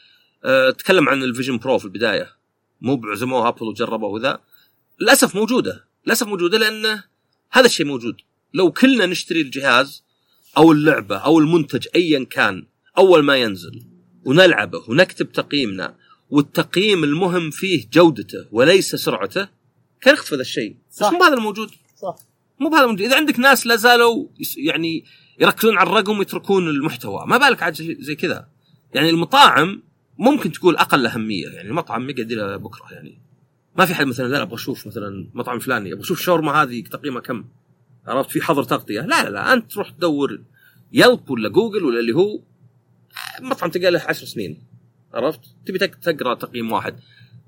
آه 0.45 0.71
تكلم 0.71 1.09
عن 1.09 1.23
ال 1.23 1.28
Vision 1.28 1.59
Pro 1.59 1.79
في 1.79 1.85
البداية. 1.85 2.37
مو 2.81 2.97
بعزموها 2.97 3.49
Apple 3.49 3.67
وجربوا 3.67 4.09
وذا. 4.09 4.41
للأسف 5.01 5.37
موجودة. 5.37 5.85
للأسف 6.07 6.27
موجودة 6.27 6.59
لأنه 6.59 7.05
هذا 7.51 7.67
الشيء 7.67 7.87
موجود. 7.87 8.17
لو 8.55 8.73
كلنا 8.73 9.07
نشتري 9.07 9.41
الجهاز 9.41 10.05
أو 10.57 10.73
اللعبة 10.73 11.17
أو 11.17 11.39
المنتج 11.39 11.89
ايا 11.95 12.25
كان 12.25 12.67
أول 12.99 13.25
ما 13.25 13.37
ينزل 13.37 13.83
ونلعبه 14.25 14.85
ونكتب 14.89 15.33
تقييمنا 15.33 15.97
والتقييم 16.31 17.05
المهم 17.05 17.51
فيه 17.51 17.89
جودته 17.93 18.47
وليس 18.53 18.95
سرعته 18.95 19.49
كان 20.01 20.15
يختفي 20.15 20.35
ذا 20.35 20.41
الشيء. 20.41 20.77
صح. 20.91 21.13
مو 21.13 21.19
بهذا 21.19 21.35
الموجود. 21.35 21.71
صح. 21.97 22.17
مو 22.61 22.69
بهذا 22.69 22.83
الموجود 22.85 23.01
إذا 23.07 23.17
عندك 23.17 23.39
ناس 23.39 23.67
لا 23.67 23.77
زالوا 23.77 24.27
يعني 24.57 25.05
يركزون 25.41 25.79
على 25.79 25.91
الرقم 25.91 26.19
ويتركون 26.19 26.69
المحتوى. 26.69 27.25
ما 27.27 27.39
بالك 27.39 27.63
عاد 27.63 27.75
زي- 27.75 28.15
كذا. 28.15 28.49
يعني 28.95 29.11
المطاعم 29.11 29.83
ممكن 30.19 30.53
تقول 30.53 30.77
أقل 30.77 31.07
أهمية. 31.07 31.47
يعني 31.49 31.69
المطعم 31.69 32.11
يقعد 32.11 32.33
إلى 32.33 32.59
بكرة 32.59 32.93
يعني. 32.93 33.19
ما 33.79 33.85
في 33.87 33.95
حد 33.95 34.07
مثلا 34.07 34.29
لا 34.29 34.43
أبغى 34.43 34.55
أشوف 34.55 34.87
مثلا 34.87 35.29
مطعم 35.35 35.59
فلاني 35.59 35.93
أبغى 35.93 36.03
أشوف 36.05 36.21
شاورما 36.21 36.53
هذه 36.63 36.83
تقييمها 36.83 37.21
كم. 37.21 37.45
عرفت؟ 38.07 38.31
في 38.31 38.43
حظر 38.43 38.63
تغطية. 38.65 39.01
لا 39.01 39.25
لا 39.25 39.31
لا 39.31 39.53
أنت 39.53 39.73
تروح 39.73 39.91
تدور 39.91 40.41
يلب 40.93 41.31
ولا 41.31 41.49
جوجل 41.49 41.85
ولا 41.85 42.01
اللي 42.01 42.13
هو 42.15 42.41
مطعم 43.41 43.71
تلقى 43.71 43.91
له 43.91 44.03
10 44.09 44.27
سنين. 44.27 44.63
عرفت؟ 45.15 45.41
تبي 45.67 45.79
تق- 45.79 45.95
تقرأ 46.03 46.35
تقييم 46.35 46.73
واحد. 46.73 46.97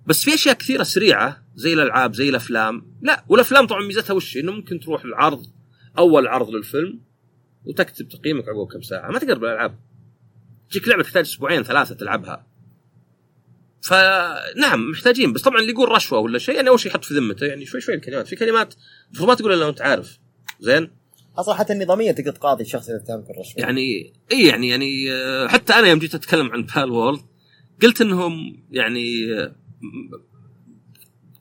بس 0.07 0.25
في 0.25 0.35
أشياء 0.35 0.55
كثيرة 0.55 0.83
سريعة 0.83 1.43
زي 1.55 1.73
الألعاب 1.73 2.15
زي 2.15 2.29
الأفلام. 2.29 2.97
لا 3.03 3.25
والأفلام 3.29 3.67
طبعا 3.67 3.83
ميزتها 3.83 4.15
وش؟ 4.15 4.37
إنه 4.37 4.53
ممكن 4.53 4.81
تروح 4.81 5.05
العرض 5.05 5.47
أول 5.99 6.27
عرض 6.27 6.51
للفيلم 6.51 7.01
وتكتب 7.65 8.09
تقييمك 8.09 8.45
عقب 8.49 8.73
كم 8.73 8.83
ساعة. 8.83 9.11
ما 9.11 9.19
تقدر 9.19 9.39
بالالعاب 9.39 9.79
تجيك 10.71 10.89
لعبة 10.89 11.03
تحتاج 11.03 11.25
أسبوعين 11.25 11.63
ثلاثة 11.63 11.95
تلعبها. 11.95 12.47
فنعم 13.83 14.91
محتاجين. 14.91 15.33
بس 15.33 15.43
طبعا 15.43 15.61
اللي 15.61 15.73
يقول 15.73 15.89
رشوة 15.89 16.19
ولا 16.19 16.39
شيء 16.39 16.55
يعني 16.55 16.69
أول 16.69 16.81
شيء 16.81 16.91
يحط 16.93 17.05
في 17.05 17.15
ذمته 17.15 17.47
يعني 17.47 17.67
شوي 17.67 17.81
شوي 17.81 17.95
الكلمات. 17.95 18.29
في 18.29 18.37
كلمات 18.37 18.75
المفروض 19.07 19.29
ما 19.29 19.35
تقول 19.35 19.53
إلا 19.53 19.67
وانت 19.67 19.81
عارف. 19.81 20.19
زين؟ 20.61 20.91
أصلا 21.39 21.55
حتى 21.55 21.73
النظامية 21.73 22.13
تقدر 22.13 22.33
تقاضي 22.33 22.63
الشخص 22.65 22.89
إذا 22.89 22.97
اتهمك 22.97 23.29
بالرشوه 23.29 23.55
يعني 23.57 24.13
إي 24.33 24.47
يعني 24.47 24.69
يعني 24.69 25.13
آه، 25.13 25.49
حتى 25.49 25.73
أنا 25.73 25.89
يوم 25.89 25.99
جيت 25.99 26.15
أتكلم 26.15 26.51
عن 26.53 26.63
بال 26.63 26.91
وورلد 26.91 27.21
قلت 27.83 28.01
إنهم 28.01 28.65
يعني 28.71 29.35
آه، 29.35 29.55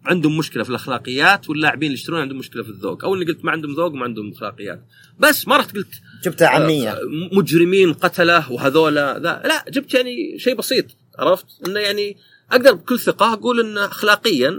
عندهم 0.06 0.38
مشكلة 0.38 0.64
في 0.64 0.70
الأخلاقيات 0.70 1.50
واللاعبين 1.50 1.88
اللي 1.88 2.00
يشترون 2.00 2.22
عندهم 2.22 2.38
مشكلة 2.38 2.64
في 2.64 2.70
الذوق. 2.70 3.06
أو 3.06 3.16
اني 3.16 3.26
قلت 3.26 3.46
ما 3.46 3.52
عندهم 3.52 3.74
ذوق 3.74 3.92
وما 3.92 4.04
عندهم 4.04 4.32
أخلاقيات. 4.32 4.86
بس 5.20 5.48
ما 5.48 5.58
رحت 5.58 5.76
قلت 5.76 6.02
جبتها 6.24 6.48
عاميه 6.48 6.90
آه، 6.90 7.00
مجرمين 7.32 7.94
قتلة 7.94 8.52
وهذولا 8.52 9.20
لا 9.20 9.42
لا 9.46 9.66
جبت 9.70 9.94
يعني 9.94 10.40
شيء 10.40 10.56
بسيط 10.56 10.86
عرفت؟ 11.20 11.46
إنه 11.68 11.80
يعني 11.80 12.18
أقدر 12.52 12.74
بكل 12.74 13.00
ثقة 13.00 13.34
أقول 13.34 13.60
إن 13.60 13.78
اخلاقيا 13.78 14.50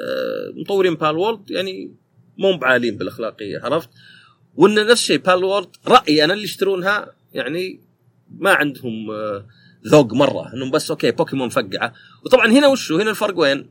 آه، 0.00 0.52
مطورين 0.60 0.94
بال 0.94 1.16
وورد 1.16 1.50
يعني 1.50 1.94
مو 2.38 2.58
بعالين 2.58 2.96
بالأخلاقية 2.96 3.60
عرفت؟ 3.62 3.88
وإن 4.54 4.74
نفس 4.74 5.02
الشيء 5.02 5.18
Palworld 5.18 5.68
رأيي 5.86 6.24
أنا 6.24 6.32
اللي 6.32 6.44
يشترونها 6.44 7.12
يعني 7.32 7.80
ما 8.30 8.50
عندهم 8.50 9.10
آه، 9.10 9.46
ذوق 9.88 10.12
مرة 10.12 10.54
إنهم 10.54 10.70
بس 10.70 10.90
okay 10.90 11.10
بوكيمون 11.10 11.48
فقعة. 11.48 11.92
وطبعا 12.24 12.46
هنا 12.46 12.66
وشو؟ 12.66 12.98
هنا 12.98 13.10
الفرق 13.10 13.38
وين؟ 13.38 13.66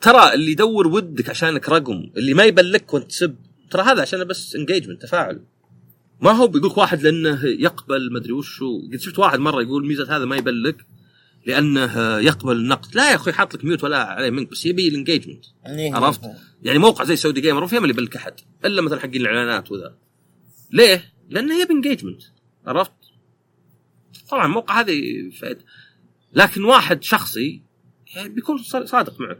ترى 0.00 0.34
اللي 0.34 0.50
يدور 0.52 0.86
ودك 0.86 1.30
عشانك 1.30 1.68
رقم 1.68 2.10
اللي 2.16 2.34
ما 2.34 2.44
يبلك 2.44 2.94
وانت 2.94 3.10
تسب 3.10 3.36
ترى 3.70 3.82
هذا 3.82 4.02
عشان 4.02 4.24
بس 4.24 4.56
engagement 4.56 5.02
تفاعل. 5.02 5.40
ما 6.20 6.30
هو 6.30 6.46
بيقولك 6.46 6.78
واحد 6.78 7.02
لأنه 7.02 7.44
يقبل 7.44 8.12
مدري 8.12 8.32
وشو. 8.32 8.80
قد 8.92 9.00
شفت 9.00 9.18
واحد 9.18 9.38
مرة 9.38 9.62
يقول 9.62 9.86
ميزة 9.86 10.16
هذا 10.16 10.24
ما 10.24 10.36
يبلك 10.36 10.86
لأنه 11.46 12.18
يقبل 12.18 12.56
النقد 12.56 12.94
لا 12.94 13.10
يا 13.10 13.14
أخوي 13.14 13.32
حاط 13.32 13.54
لك 13.54 13.64
mute 13.64 13.84
ولا 13.84 13.98
عليه 13.98 14.30
منك 14.30 14.50
بس 14.50 14.66
يبي 14.66 14.88
ال 14.88 14.93
engagement 14.93 15.44
يعني 15.64 15.94
عرفت؟ 15.94 16.20
يعني 16.62 16.78
موقع 16.78 17.04
زي 17.04 17.16
Saudi 17.16 17.40
Gamer 17.40 17.60
ما 17.60 17.78
اللي 17.78 17.90
يبلك 17.90 18.16
أحد 18.16 18.34
إلا 18.64 18.82
مثلا 18.82 19.00
حقين 19.00 19.20
الإعلانات 19.20 19.72
وذا. 19.72 19.94
ليه؟ 20.72 21.12
لأنه 21.28 21.60
يبي 21.62 21.72
engagement 21.72 22.22
عرفت؟ 22.66 22.92
طبعا 24.30 24.46
الموقع 24.46 24.80
هذه 24.80 25.30
فائده 25.40 25.64
لكن 26.32 26.64
واحد 26.64 27.02
شخصي 27.02 27.62
يعني 28.14 28.28
بيكون 28.28 28.58
صادق 28.84 29.20
معك. 29.20 29.38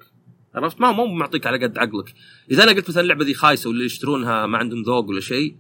عرفت؟ 0.55 0.81
ما 0.81 0.93
مو 0.93 1.07
معطيك 1.07 1.47
على 1.47 1.67
قد 1.67 1.79
عقلك. 1.79 2.15
إذا 2.51 2.63
أنا 2.63 2.73
قلت 2.73 2.89
مثلا 2.89 3.03
اللعبة 3.03 3.25
ذي 3.25 3.35
خايسة 3.35 3.69
واللي 3.69 3.85
يشترونها 3.85 4.47
ما 4.47 4.59
عندهم 4.59 4.83
ذوق 4.83 5.09
ولا 5.09 5.21
شيء 5.21 5.57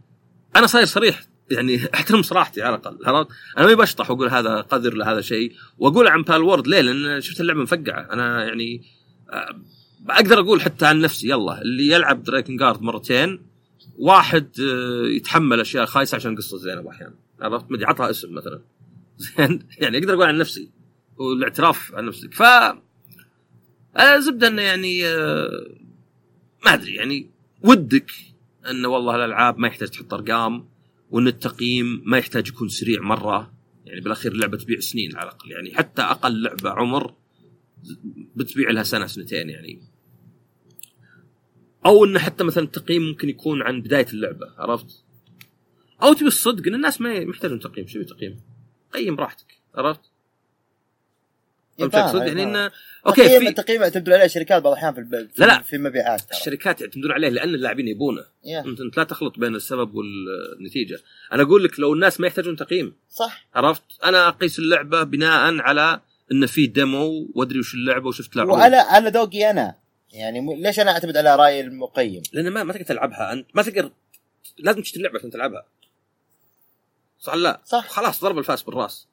أنا 0.57 0.67
صاير 0.67 0.87
صريح. 0.87 1.23
يعني 1.51 1.81
أحترم 1.95 2.23
صراحتي 2.23 2.63
على 2.63 2.77
الأقل 2.77 2.99
عرفت؟ 3.07 3.31
أنا 3.59 3.67
ما 3.67 3.75
بشطح 3.75 4.11
وأقول 4.11 4.29
هذا 4.29 4.61
قذر 4.61 4.95
لهذا 4.95 5.21
شيء 5.21 5.53
وأقول 5.79 6.09
عن 6.09 6.23
Palworld 6.23 6.67
ليه؟ 6.67 6.81
لأن 6.81 7.21
شفت 7.21 7.41
اللعبة 7.41 7.63
مفقعة. 7.63 8.13
أنا 8.13 8.45
يعني 8.45 8.83
آه، 9.31 9.61
أقدر 10.09 10.41
أقول 10.41 10.61
حتى 10.63 10.87
عن 10.87 11.01
نفسي 11.01 11.29
يلا 11.29 11.63
اللي 11.63 11.89
يلعب 11.89 12.23
دراكن 12.23 12.57
جارد 12.57 12.83
مرتين 12.83 13.43
واحد 13.99 14.49
آه، 14.61 15.07
يتحمل 15.07 15.61
أشياء 15.61 15.87
خايسة 15.87 16.17
عشان 16.17 16.37
قصة 16.37 16.59
زينب 16.59 16.87
أحيانا 16.87 17.15
عرفت؟ 17.41 17.71
مدري 17.71 17.85
عطها 17.85 18.11
اسم 18.11 18.35
مثلا. 18.35 18.61
يعني 19.83 19.99
أقدر 19.99 20.15
أقول 20.15 20.27
عن 20.27 20.39
نفسي 20.39 20.71
والاعتراف 21.17 21.95
عن 21.95 22.07
نفسك 22.07 22.35
ف 22.35 22.43
زبدة 24.19 24.49
انه 24.49 24.63
يعني 24.63 25.07
آه، 25.07 25.77
ما 26.65 26.75
أدري 26.75 26.95
يعني 26.95 27.31
ودك 27.63 28.11
انه 28.71 28.89
والله 28.89 29.17
الألعاب 29.17 29.59
ما 29.59 29.69
يحتاج 29.69 29.89
تحط 29.89 30.15
أرقام 30.15 30.69
وأن 31.11 31.27
التقييم 31.27 32.03
ما 32.05 32.19
يحتاج 32.19 32.49
يكون 32.49 32.69
سريع 32.69 33.01
مرة. 33.01 33.53
يعني 33.85 34.01
بالأخير 34.01 34.33
اللعبه 34.33 34.57
تبيع 34.57 34.81
سنين 34.81 35.17
على 35.17 35.29
الأقل. 35.29 35.51
يعني 35.51 35.75
حتى 35.75 36.03
أقل 36.03 36.43
لعبة 36.43 36.71
عمر 36.71 37.15
بتبيع 38.37 38.71
لها 38.71 38.83
سنة 38.83 39.07
سنتين 39.07 39.51
يعني. 39.51 39.83
أو 41.87 42.05
انه 42.05 42.19
حتى 42.19 42.45
مثلا 42.45 42.65
التقييم 42.65 43.03
ممكن 43.03 43.29
يكون 43.29 43.63
عن 43.63 43.83
بداية 43.83 44.07
اللعبة 44.13 44.47
عرفت؟ 44.59 45.05
أو 46.03 46.13
تبي 46.13 46.27
الصدق 46.27 46.67
إن 46.67 46.75
الناس 46.75 47.01
ما 47.01 47.15
يحتاجون 47.15 47.61
تقييم. 47.61 47.87
شو 47.87 48.03
تقييم؟ 48.03 48.41
قيم 48.93 49.17
براحتك 49.17 49.47
عرفت؟ 49.75 50.01
فهمت 51.79 51.95
اقصد؟ 51.95 52.27
يعني 52.27 52.43
إنه 52.43 52.71
أوكي 53.07 53.23
تقييم 53.23 53.41
في 53.41 53.49
التقييم 53.49 53.83
يعتمدون 53.83 54.15
عليه 54.15 54.25
الشركات 54.25 54.63
بعض 54.63 54.73
الأحيان 54.73 54.95
في 54.95 55.01
الب... 55.01 55.31
في, 55.31 55.43
لا 55.43 55.47
لا. 55.47 55.63
في 55.63 55.79
مبيعات 55.79 56.21
ترى. 56.21 56.39
الشركات 56.39 56.81
يعتمدون 56.81 57.13
عليه 57.13 57.29
لأن 57.29 57.49
اللاعبين 57.49 57.89
يبونه. 57.89 58.25
يا. 58.45 58.61
أنت 58.61 58.97
لا 58.99 59.05
تخلط 59.05 59.39
بين 59.39 59.55
السبب 59.55 59.95
والنتيجة. 59.95 60.99
أنا 61.33 61.43
أقول 61.43 61.65
لك 61.65 61.81
لو 61.81 61.95
الناس 61.95 62.21
ما 62.21 62.27
يحتاجون 62.27 62.57
تقييم. 62.57 62.97
صح. 63.11 63.47
عرفت؟ 63.55 63.83
أنا 64.05 64.29
أقيس 64.29 64.59
اللعبة 64.59 65.03
بناء 65.03 65.61
على 65.61 66.01
إن 66.33 66.47
في 66.47 66.67
ديمو 66.67 67.31
وأدري 67.35 67.59
وش 67.59 67.75
اللعبة 67.75 68.09
وشفت 68.09 68.37
لعبه 68.37 68.53
وعلى 68.53 68.77
على 68.77 69.11
ذوقي 69.11 69.51
أنا. 69.51 69.75
يعني 70.13 70.41
م... 70.41 70.53
ليش 70.53 70.81
أنا 70.81 70.91
أعتمد 70.91 71.17
على 71.17 71.37
رأي 71.37 71.61
المقيم؟ 71.61 72.23
لأن 72.33 72.51
ما 72.51 72.65
ما 72.65 72.73
تقدر 72.73 72.85
تلعبها. 72.85 73.33
انت 73.33 73.47
ما 73.55 73.63
تقدر 73.63 73.91
لازم 74.59 74.83
تشتري 74.83 74.99
اللعبه 74.99 75.19
عشان 75.19 75.31
تلعبها. 75.31 75.67
صح؟ 77.19 77.35
لا. 77.35 77.63
صح. 77.65 77.89
خلاص 77.89 78.25
ضرب 78.25 78.39
الفاس 78.39 78.63
بالراس. 78.63 79.09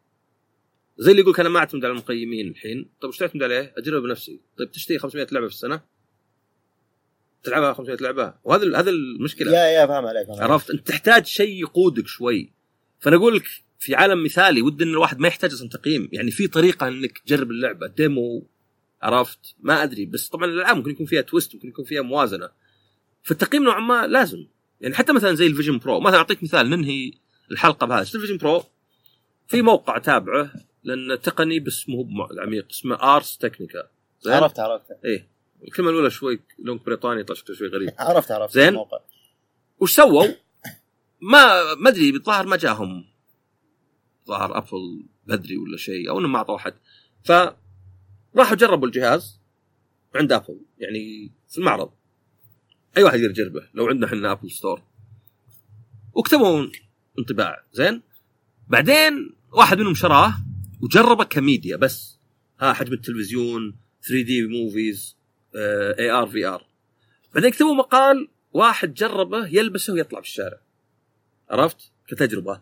زي 0.97 1.11
اللي 1.11 1.21
يقول 1.21 1.35
أنا 1.39 1.49
ما 1.49 1.59
اعتمد 1.59 1.85
على 1.85 1.91
المقيمين 1.91 2.47
الحين. 2.47 2.89
طيب 3.01 3.09
وش 3.09 3.17
تعتمد 3.17 3.43
عليه؟ 3.43 3.73
أجرب 3.77 4.03
بنفسي 4.03 4.39
طيب 4.57 4.71
تشتري 4.71 4.99
500 4.99 5.27
لعبة 5.31 5.47
في 5.47 5.53
السنة؟ 5.53 5.81
تلعبها 7.43 7.73
500 7.73 7.97
لعبة؟ 8.01 8.33
وهذا 8.43 8.79
هذا 8.79 8.89
المشكلة. 8.89 9.51
يا 9.51 9.65
يا 9.65 9.85
فاهم 9.85 10.05
عليك 10.05 10.29
عليك. 10.29 10.41
عرفت؟ 10.41 10.69
أنت 10.69 10.87
تحتاج 10.87 11.25
شيء 11.25 11.61
يقودك 11.61 12.07
شوي. 12.07 12.53
فأنا 12.99 13.15
أقول 13.15 13.35
لك 13.35 13.43
في 13.79 13.95
عالم 13.95 14.23
مثالي 14.23 14.61
ودي 14.61 14.83
إن 14.83 14.89
الواحد 14.89 15.19
ما 15.19 15.27
يحتاج 15.27 15.53
أصلا 15.53 15.69
تقييم. 15.69 16.09
يعني 16.11 16.31
في 16.31 16.47
طريقة 16.47 16.87
إنك 16.87 17.17
تجرب 17.17 17.51
اللعبة 17.51 17.87
demo 17.87 18.47
عرفت؟ 19.01 19.55
ما 19.59 19.83
أدري. 19.83 20.05
بس 20.05 20.29
طبعا 20.29 20.45
الألعاب 20.45 20.77
ممكن 20.77 20.91
يكون 20.91 21.05
فيها 21.05 21.21
twist 21.21 21.55
ممكن 21.55 21.67
يكون 21.67 21.85
فيها 21.85 22.01
موازنة. 22.01 22.49
فالتقييم 23.23 23.63
نوعا 23.63 23.79
ما 23.79 24.07
لازم. 24.07 24.47
يعني 24.81 24.95
حتى 24.95 25.13
مثلا 25.13 25.33
زي 25.33 25.47
ال 25.47 25.52
Vision 25.52 25.77
Pro 25.77 25.99
مثلا 25.99 26.17
أعطيك 26.17 26.43
مثال 26.43 26.69
ننهي 26.69 27.11
الحلقة 27.51 27.87
بهذا. 27.87 28.01
ال 28.01 28.06
Vision 28.06 28.37
Pro 28.37 28.63
في 29.47 29.61
موقع 29.61 29.97
تابعه 29.97 30.51
لأن 30.83 31.21
تقني 31.21 31.59
بس 31.59 31.89
مو 31.89 32.27
عميق 32.39 32.67
اسمه 32.71 33.15
Ars 33.15 33.37
Technica 33.37 33.89
زين؟ 34.21 34.33
عرفت 34.33 34.59
عرفت. 34.59 34.85
إيه. 35.05 35.27
الكلمة 35.67 35.89
الأولى 35.89 36.09
شوي 36.09 36.39
لون 36.59 36.79
بريطاني 36.85 37.25
شكله 37.33 37.55
شوي 37.55 37.67
غريب. 37.67 37.89
عرفت 37.99 38.31
عرفت. 38.31 38.53
زين. 38.53 38.67
الموقع. 38.67 38.99
وش 39.79 39.95
سووا؟ 39.95 40.27
ما 41.21 41.73
ما 41.73 41.89
أدري 41.89 42.11
بالظاهر 42.11 42.47
ما 42.47 42.57
جاهم. 42.57 43.05
ظهر 44.27 44.57
Apple 44.57 45.05
بدري 45.27 45.57
ولا 45.57 45.77
شيء 45.77 46.09
أو 46.09 46.19
إنهم 46.19 46.31
ما 46.31 46.37
اعطوا 46.37 46.55
أحد. 46.55 46.73
ف 47.23 47.31
راحوا 48.35 48.55
جربوا 48.55 48.87
الجهاز 48.87 49.39
عند 50.15 50.31
Apple 50.31 50.59
يعني 50.79 51.31
في 51.49 51.57
المعرض. 51.57 51.91
أي 52.97 53.03
واحد 53.03 53.19
يقدر 53.19 53.31
يجربه 53.31 53.69
لو 53.73 53.87
عندنا 53.87 54.07
إحنا 54.07 54.31
Apple 54.31 54.51
Store 54.51 54.81
وكتبوا 56.13 56.67
انطباع. 57.19 57.63
زين؟ 57.73 58.01
بعدين 58.67 59.35
واحد 59.51 59.79
منهم 59.79 59.93
شراه 59.93 60.33
وجربه 60.81 61.23
كميديا 61.23 61.77
بس. 61.77 62.19
ها 62.59 62.73
حجم 62.73 62.93
التلفزيون 62.93 63.75
3D 64.07 64.47
movies 64.47 65.17
AR 65.99 66.27
VR 66.27 66.65
بعدين 67.35 67.49
كتبوا 67.49 67.75
مقال 67.75 68.27
واحد 68.51 68.93
جربه 68.93 69.47
يلبسه 69.47 69.93
ويطلع 69.93 70.21
في 70.21 70.27
الشارع. 70.27 70.59
عرفت؟ 71.49 71.91
كتجربة. 72.07 72.61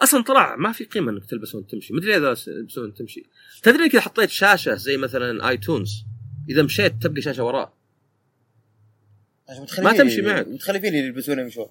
أصلا 0.00 0.22
طلع 0.22 0.56
ما 0.56 0.72
في 0.72 0.84
قيمة 0.84 1.12
إنك 1.12 1.26
تلبسه 1.26 1.58
وأنت 1.58 1.70
تمشي. 1.70 1.94
مدري 1.94 2.16
إذا 2.16 2.34
تلبسه 2.34 2.82
وأنت 2.82 2.98
تمشي. 2.98 3.26
تدري 3.62 3.86
إذا 3.86 4.00
حطيت 4.00 4.30
شاشة 4.30 4.74
زي 4.74 4.96
مثلا 4.96 5.48
iTunes 5.48 6.04
إذا 6.50 6.62
مشيت 6.62 6.92
تبقى 7.02 7.22
شاشة 7.22 7.44
وراه 7.44 7.72
ما 9.78 9.92
تمشي 9.92 10.22
معك. 10.22 10.48
متخلفين 10.48 10.88
اللي 10.88 11.06
يلبسون 11.06 11.38
يمشون 11.38 11.66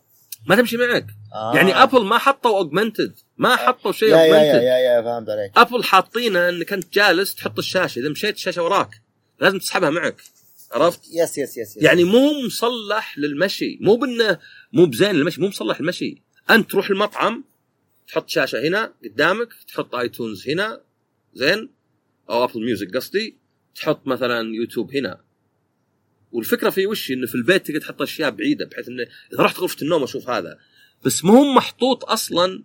ما 0.48 0.56
تمشي 0.56 0.78
معك. 0.78 1.08
آه. 1.34 1.56
يعني 1.56 1.84
Apple 1.84 2.06
ما 2.06 2.18
حطوا 2.18 2.58
augmented 2.58 3.20
ما 3.38 3.56
حطوا 3.56 3.92
شيء 3.92 4.10
yeah 4.10 4.18
yeah 4.18 4.36
yeah, 4.36 4.62
yeah, 4.62 4.78
yeah 4.78 5.02
فهمت 5.02 5.30
عليك. 5.30 5.52
Apple 5.58 5.84
حاطينه 5.84 6.50
إنك 6.50 6.74
أنت 6.74 6.94
جالس 6.94 7.36
تحط 7.36 7.58
الشاشة. 7.58 8.00
إذا 8.00 8.10
مشيت 8.10 8.36
الشاشة 8.36 8.64
وراك 8.64 9.02
لازم 9.40 9.60
تسحبها 9.60 9.90
معك. 9.90 10.22
عرفت؟ 10.72 11.02
yes 11.14 11.38
yes 11.38 11.58
yes, 11.58 11.78
yes. 11.78 11.84
يعني 11.84 12.04
مو 12.04 12.46
مصلح 12.46 13.18
للمشي. 13.18 13.78
مو 13.82 13.96
بإنه 13.96 14.40
مو 14.74 14.86
بزين 14.86 15.12
للمشي 15.12 15.42
مو 15.42 15.48
مصلح 15.48 15.82
للمشي. 15.82 16.24
أنت 16.50 16.72
تروح 16.72 16.90
المطعم 16.90 17.44
تحط 18.08 18.30
شاشة 18.30 18.68
هنا 18.68 18.94
قدامك 19.04 19.50
تحط 19.68 19.96
iTunes 19.96 20.50
هنا 20.50 20.82
زين 21.34 21.70
أو 22.30 22.44
Apple 22.44 22.66
Music 22.66 22.96
قصدي 22.96 23.38
تحط 23.76 24.08
مثلا 24.08 24.56
يوتيوب 24.56 24.96
هنا. 24.96 25.22
والفكرة 26.32 26.70
في 26.70 26.88
وش؟ 26.88 27.12
إنه 27.12 27.28
في 27.28 27.36
البيت 27.36 27.68
تقدر 27.68 27.80
تحط 27.82 28.02
أشياء 28.02 28.30
بعيدة 28.30 28.66
بحيث 28.66 28.88
إنه 28.88 29.04
إذا 29.34 29.44
رحت 29.44 29.60
غرفة 29.60 29.78
النوم 29.82 30.04
أشوف 30.04 30.30
هذا. 30.30 30.58
بس 31.06 31.26
ما 31.26 31.32
هو 31.32 31.54
محطوط 31.54 32.06
أصلا 32.06 32.64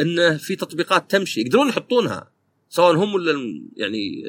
إنه 0.00 0.36
في 0.36 0.56
تطبيقات 0.56 1.10
تمشي 1.10 1.40
يقدرون 1.40 1.68
يحطونها 1.68 2.32
سواء 2.68 2.96
هم 2.96 3.14
ولا 3.14 3.32
يعني 3.76 4.22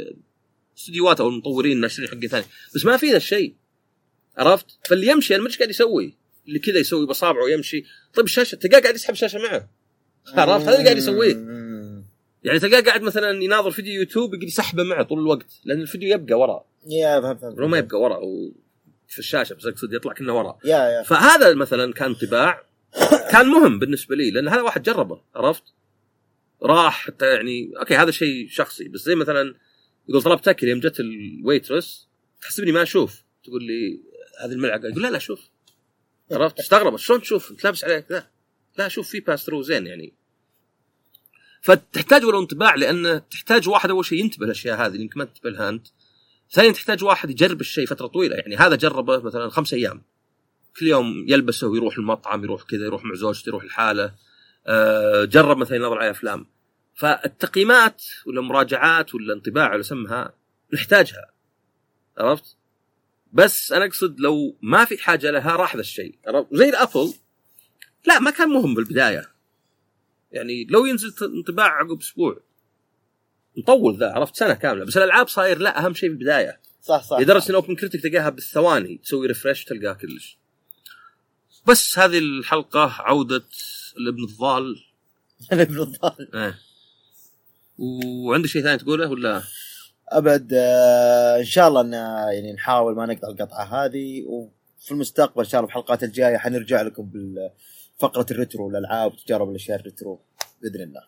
استديوهات 0.77 1.21
أو 1.21 1.29
المطورين 1.29 1.71
الناشرين 1.71 2.09
حقين 2.09 2.29
ثاني. 2.29 2.45
بس 2.75 2.85
ما 2.85 2.97
في 2.97 3.11
ذا 3.11 3.17
الشيء. 3.17 3.55
عرفت؟ 4.37 4.65
فاللي 4.89 5.07
يمشي 5.07 5.35
أنا 5.35 5.43
ما 5.43 5.47
أدري 5.47 5.53
إيش 5.53 5.59
قاعد 5.59 5.69
يسوي. 5.69 6.17
اللي 6.47 6.59
كذا 6.59 6.79
يسوي 6.79 7.05
بصابعه 7.05 7.43
ويمشي 7.43 7.83
طيب 8.13 8.25
الشاشة 8.25 8.55
تلقاه 8.55 8.79
قاعد 8.79 8.95
يسحب 8.95 9.13
الشاشة 9.13 9.39
معه. 9.39 9.69
عرفت؟ 10.27 10.65
هذا 10.67 10.73
اللي 10.73 10.83
قاعد 10.83 10.97
يسويه. 10.97 11.33
يعني 12.43 12.59
تلقاه 12.59 12.81
قاعد 12.81 13.01
مثلا 13.01 13.43
يناظر 13.43 13.71
فيديو 13.71 13.93
يوتيوب 13.93 14.33
يقعد 14.33 14.47
يسحبه 14.47 14.83
معه 14.83 15.03
طول 15.03 15.19
الوقت 15.19 15.61
لأن 15.65 15.81
الفيديو 15.81 16.09
يبقى 16.13 16.39
ورا. 16.39 16.65
يا 16.87 17.21
فهمت 17.21 17.41
فهمت 17.41 17.59
ما 17.59 17.77
يبقى 17.77 18.01
ورا 18.01 18.17
و 18.17 18.51
في 19.07 19.19
الشاشة 19.19 19.53
بس 19.55 19.65
اقصد 19.65 19.93
يطلع 19.93 20.13
كأنه 20.13 20.37
ورا. 20.37 20.57
يا 20.65 20.77
يا. 20.77 21.03
فهذا 21.03 21.53
مثلا 21.53 21.93
كان 21.93 22.09
انطباع 22.09 22.63
كان 23.31 23.47
مهم 23.47 23.79
بالنسبة 23.79 24.15
لي 24.15 24.31
لأن 24.31 24.47
هذا 24.47 24.61
واحد 24.61 24.83
جربه 24.83 25.21
عرفت؟ 25.35 25.63
راح 26.63 27.05
حتى 27.05 27.25
يعني 27.25 27.71
okay 27.79 27.95
هذا 27.95 28.11
شيء 28.11 28.47
شخصي 28.49 28.87
بس 28.87 29.01
زي 29.01 29.15
مثلا 29.15 29.55
يقول 30.09 30.21
طلبت 30.21 30.47
أكل 30.47 30.67
يوم 30.67 30.79
جت 30.79 30.99
ال 30.99 31.11
waitress 31.11 32.07
تحسبني 32.41 32.71
ما 32.71 32.83
أشوف. 32.83 33.23
تقول 33.43 33.63
لي 33.63 33.99
هذه 34.43 34.51
الملعقة. 34.51 34.87
يقول 34.87 35.03
لا 35.03 35.07
لا 35.07 35.19
شوف. 35.19 35.49
عرفت؟ 36.31 36.59
استغرب 36.59 36.97
شلون 36.97 37.21
تشوف؟ 37.21 37.51
أنت 37.51 37.63
لابس 37.63 37.83
عليك 37.83 38.05
لا 38.11 38.27
لا 38.77 38.87
شوف 38.87 39.09
في 39.09 39.19
pass 39.19 39.45
through 39.45 39.61
زين 39.61 39.87
يعني. 39.87 40.13
فتحتاج 41.61 42.25
ولو 42.25 42.39
انطباع؟ 42.39 42.75
لأن 42.75 43.21
تحتاج 43.31 43.69
واحد 43.69 43.89
أول 43.89 44.05
شيء 44.05 44.19
ينتبه 44.19 44.45
الأشياء 44.45 44.77
هذه 44.77 44.91
اللي 44.91 45.03
يمكن 45.03 45.19
ما 45.19 45.25
تنتبه 45.25 45.49
لها 45.49 45.69
أنت. 45.69 45.87
ثانيا 46.53 46.71
تحتاج 46.71 47.03
واحد 47.03 47.29
يجرب 47.29 47.61
الشيء 47.61 47.85
فترة 47.85 48.07
طويلة. 48.07 48.35
يعني 48.35 48.55
هذا 48.55 48.75
جربه 48.75 49.19
مثلا 49.19 49.49
خمس 49.49 49.73
أيام. 49.73 50.01
كل 50.79 50.87
يوم 50.87 51.25
يلبسه 51.27 51.67
ويروح 51.67 51.97
المطعم 51.97 52.43
يروح 52.43 52.63
كذا 52.63 52.85
يروح 52.85 53.05
مع 53.05 53.15
زوجته 53.15 53.49
يروح 53.49 53.63
الحالة. 53.63 54.13
آه، 54.67 55.25
جرب 55.25 55.57
مثلا 55.57 55.77
يناظر 55.77 55.97
عليه 55.97 56.09
أفلام. 56.09 56.45
فالتقييمات 56.95 58.03
ولا 58.25 58.41
مراجعات 58.41 59.15
ولا 59.15 59.33
انطباع 59.33 59.73
ولا 59.73 59.81
سمها 59.81 60.33
نحتاجها. 60.73 61.31
عرفت؟ 62.17 62.57
بس 63.33 63.71
أنا 63.71 63.85
أقصد 63.85 64.19
لو 64.19 64.57
ما 64.61 64.85
في 64.85 64.97
حاجة 64.97 65.31
لها 65.31 65.55
راح 65.55 65.75
ذا 65.75 65.81
الشيء؟ 65.81 66.15
زي 66.51 66.69
الأول. 66.69 67.13
لا 68.05 68.19
ما 68.19 68.31
كان 68.31 68.49
مهم 68.49 68.73
بالبداية. 68.73 69.29
يعني 70.31 70.65
لو 70.69 70.85
ينزل 70.85 71.13
انطباع 71.21 71.67
عقب 71.67 71.99
أسبوع 71.99 72.39
نطول 73.57 73.97
ذا 73.97 74.11
عرفت؟ 74.11 74.35
سنة 74.35 74.53
كاملة. 74.53 74.85
بس 74.85 74.97
الألعاب 74.97 75.27
صاير 75.27 75.57
لا 75.57 75.85
أهم 75.85 75.93
شيء 75.93 76.09
بالبدايه 76.09 76.59
صح 76.81 77.03
صح 77.03 77.19
لدرجه 77.19 77.49
ان 77.49 77.55
OpenCritic 77.55 78.03
تلقاها 78.03 78.29
بالثواني 78.29 78.97
تسوي 78.97 79.27
refresh 79.27 79.63
تلقاها 79.63 79.93
كلش. 79.93 80.37
بس 81.67 81.99
هذه 81.99 82.17
الحلقة 82.17 82.95
عودة 82.99 83.43
الابن 83.97 84.23
الضال. 84.23 84.85
ابن 85.51 85.81
الضال. 85.81 86.35
إيه. 86.35 86.59
وعندك 87.77 88.49
شيء 88.49 88.63
ثاني 88.63 88.77
تقوله 88.77 89.09
ولا؟ 89.09 89.43
أبد 90.09 90.53
آه، 90.53 91.39
إن 91.39 91.45
شاء 91.45 91.67
الله 91.67 91.81
إن 91.81 91.93
يعني 92.33 92.53
نحاول 92.53 92.95
ما 92.95 93.05
نقطع 93.05 93.27
القطعة 93.27 93.63
هذه. 93.63 94.23
وفي 94.23 94.91
المستقبل 94.91 95.43
إن 95.43 95.49
شاء 95.49 95.59
الله 95.59 95.67
في 95.67 95.77
الحلقات 95.77 96.03
الجاية 96.03 96.37
حنرجع 96.37 96.81
لكم 96.81 97.11
بفقره 97.13 98.25
ال 98.31 98.37
retro 98.37 98.69
الألعاب 98.69 99.13
وتجارب 99.13 99.49
الأشياء 99.49 99.79
ال 99.79 99.86
retro 99.86 100.21
بإذن 100.61 100.81
الله. 100.81 101.01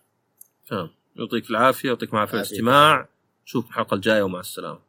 تمام. 0.69 0.89
يعطيك 1.15 1.49
العافية 1.49 1.89
يعطيك 1.89 2.13
العافية. 2.13 2.37
الاستماع 2.37 3.07
نشوف 3.45 3.67
الحلقة 3.69 3.95
الجاية 3.95 4.23
ومع 4.23 4.39
السلامة 4.39 4.79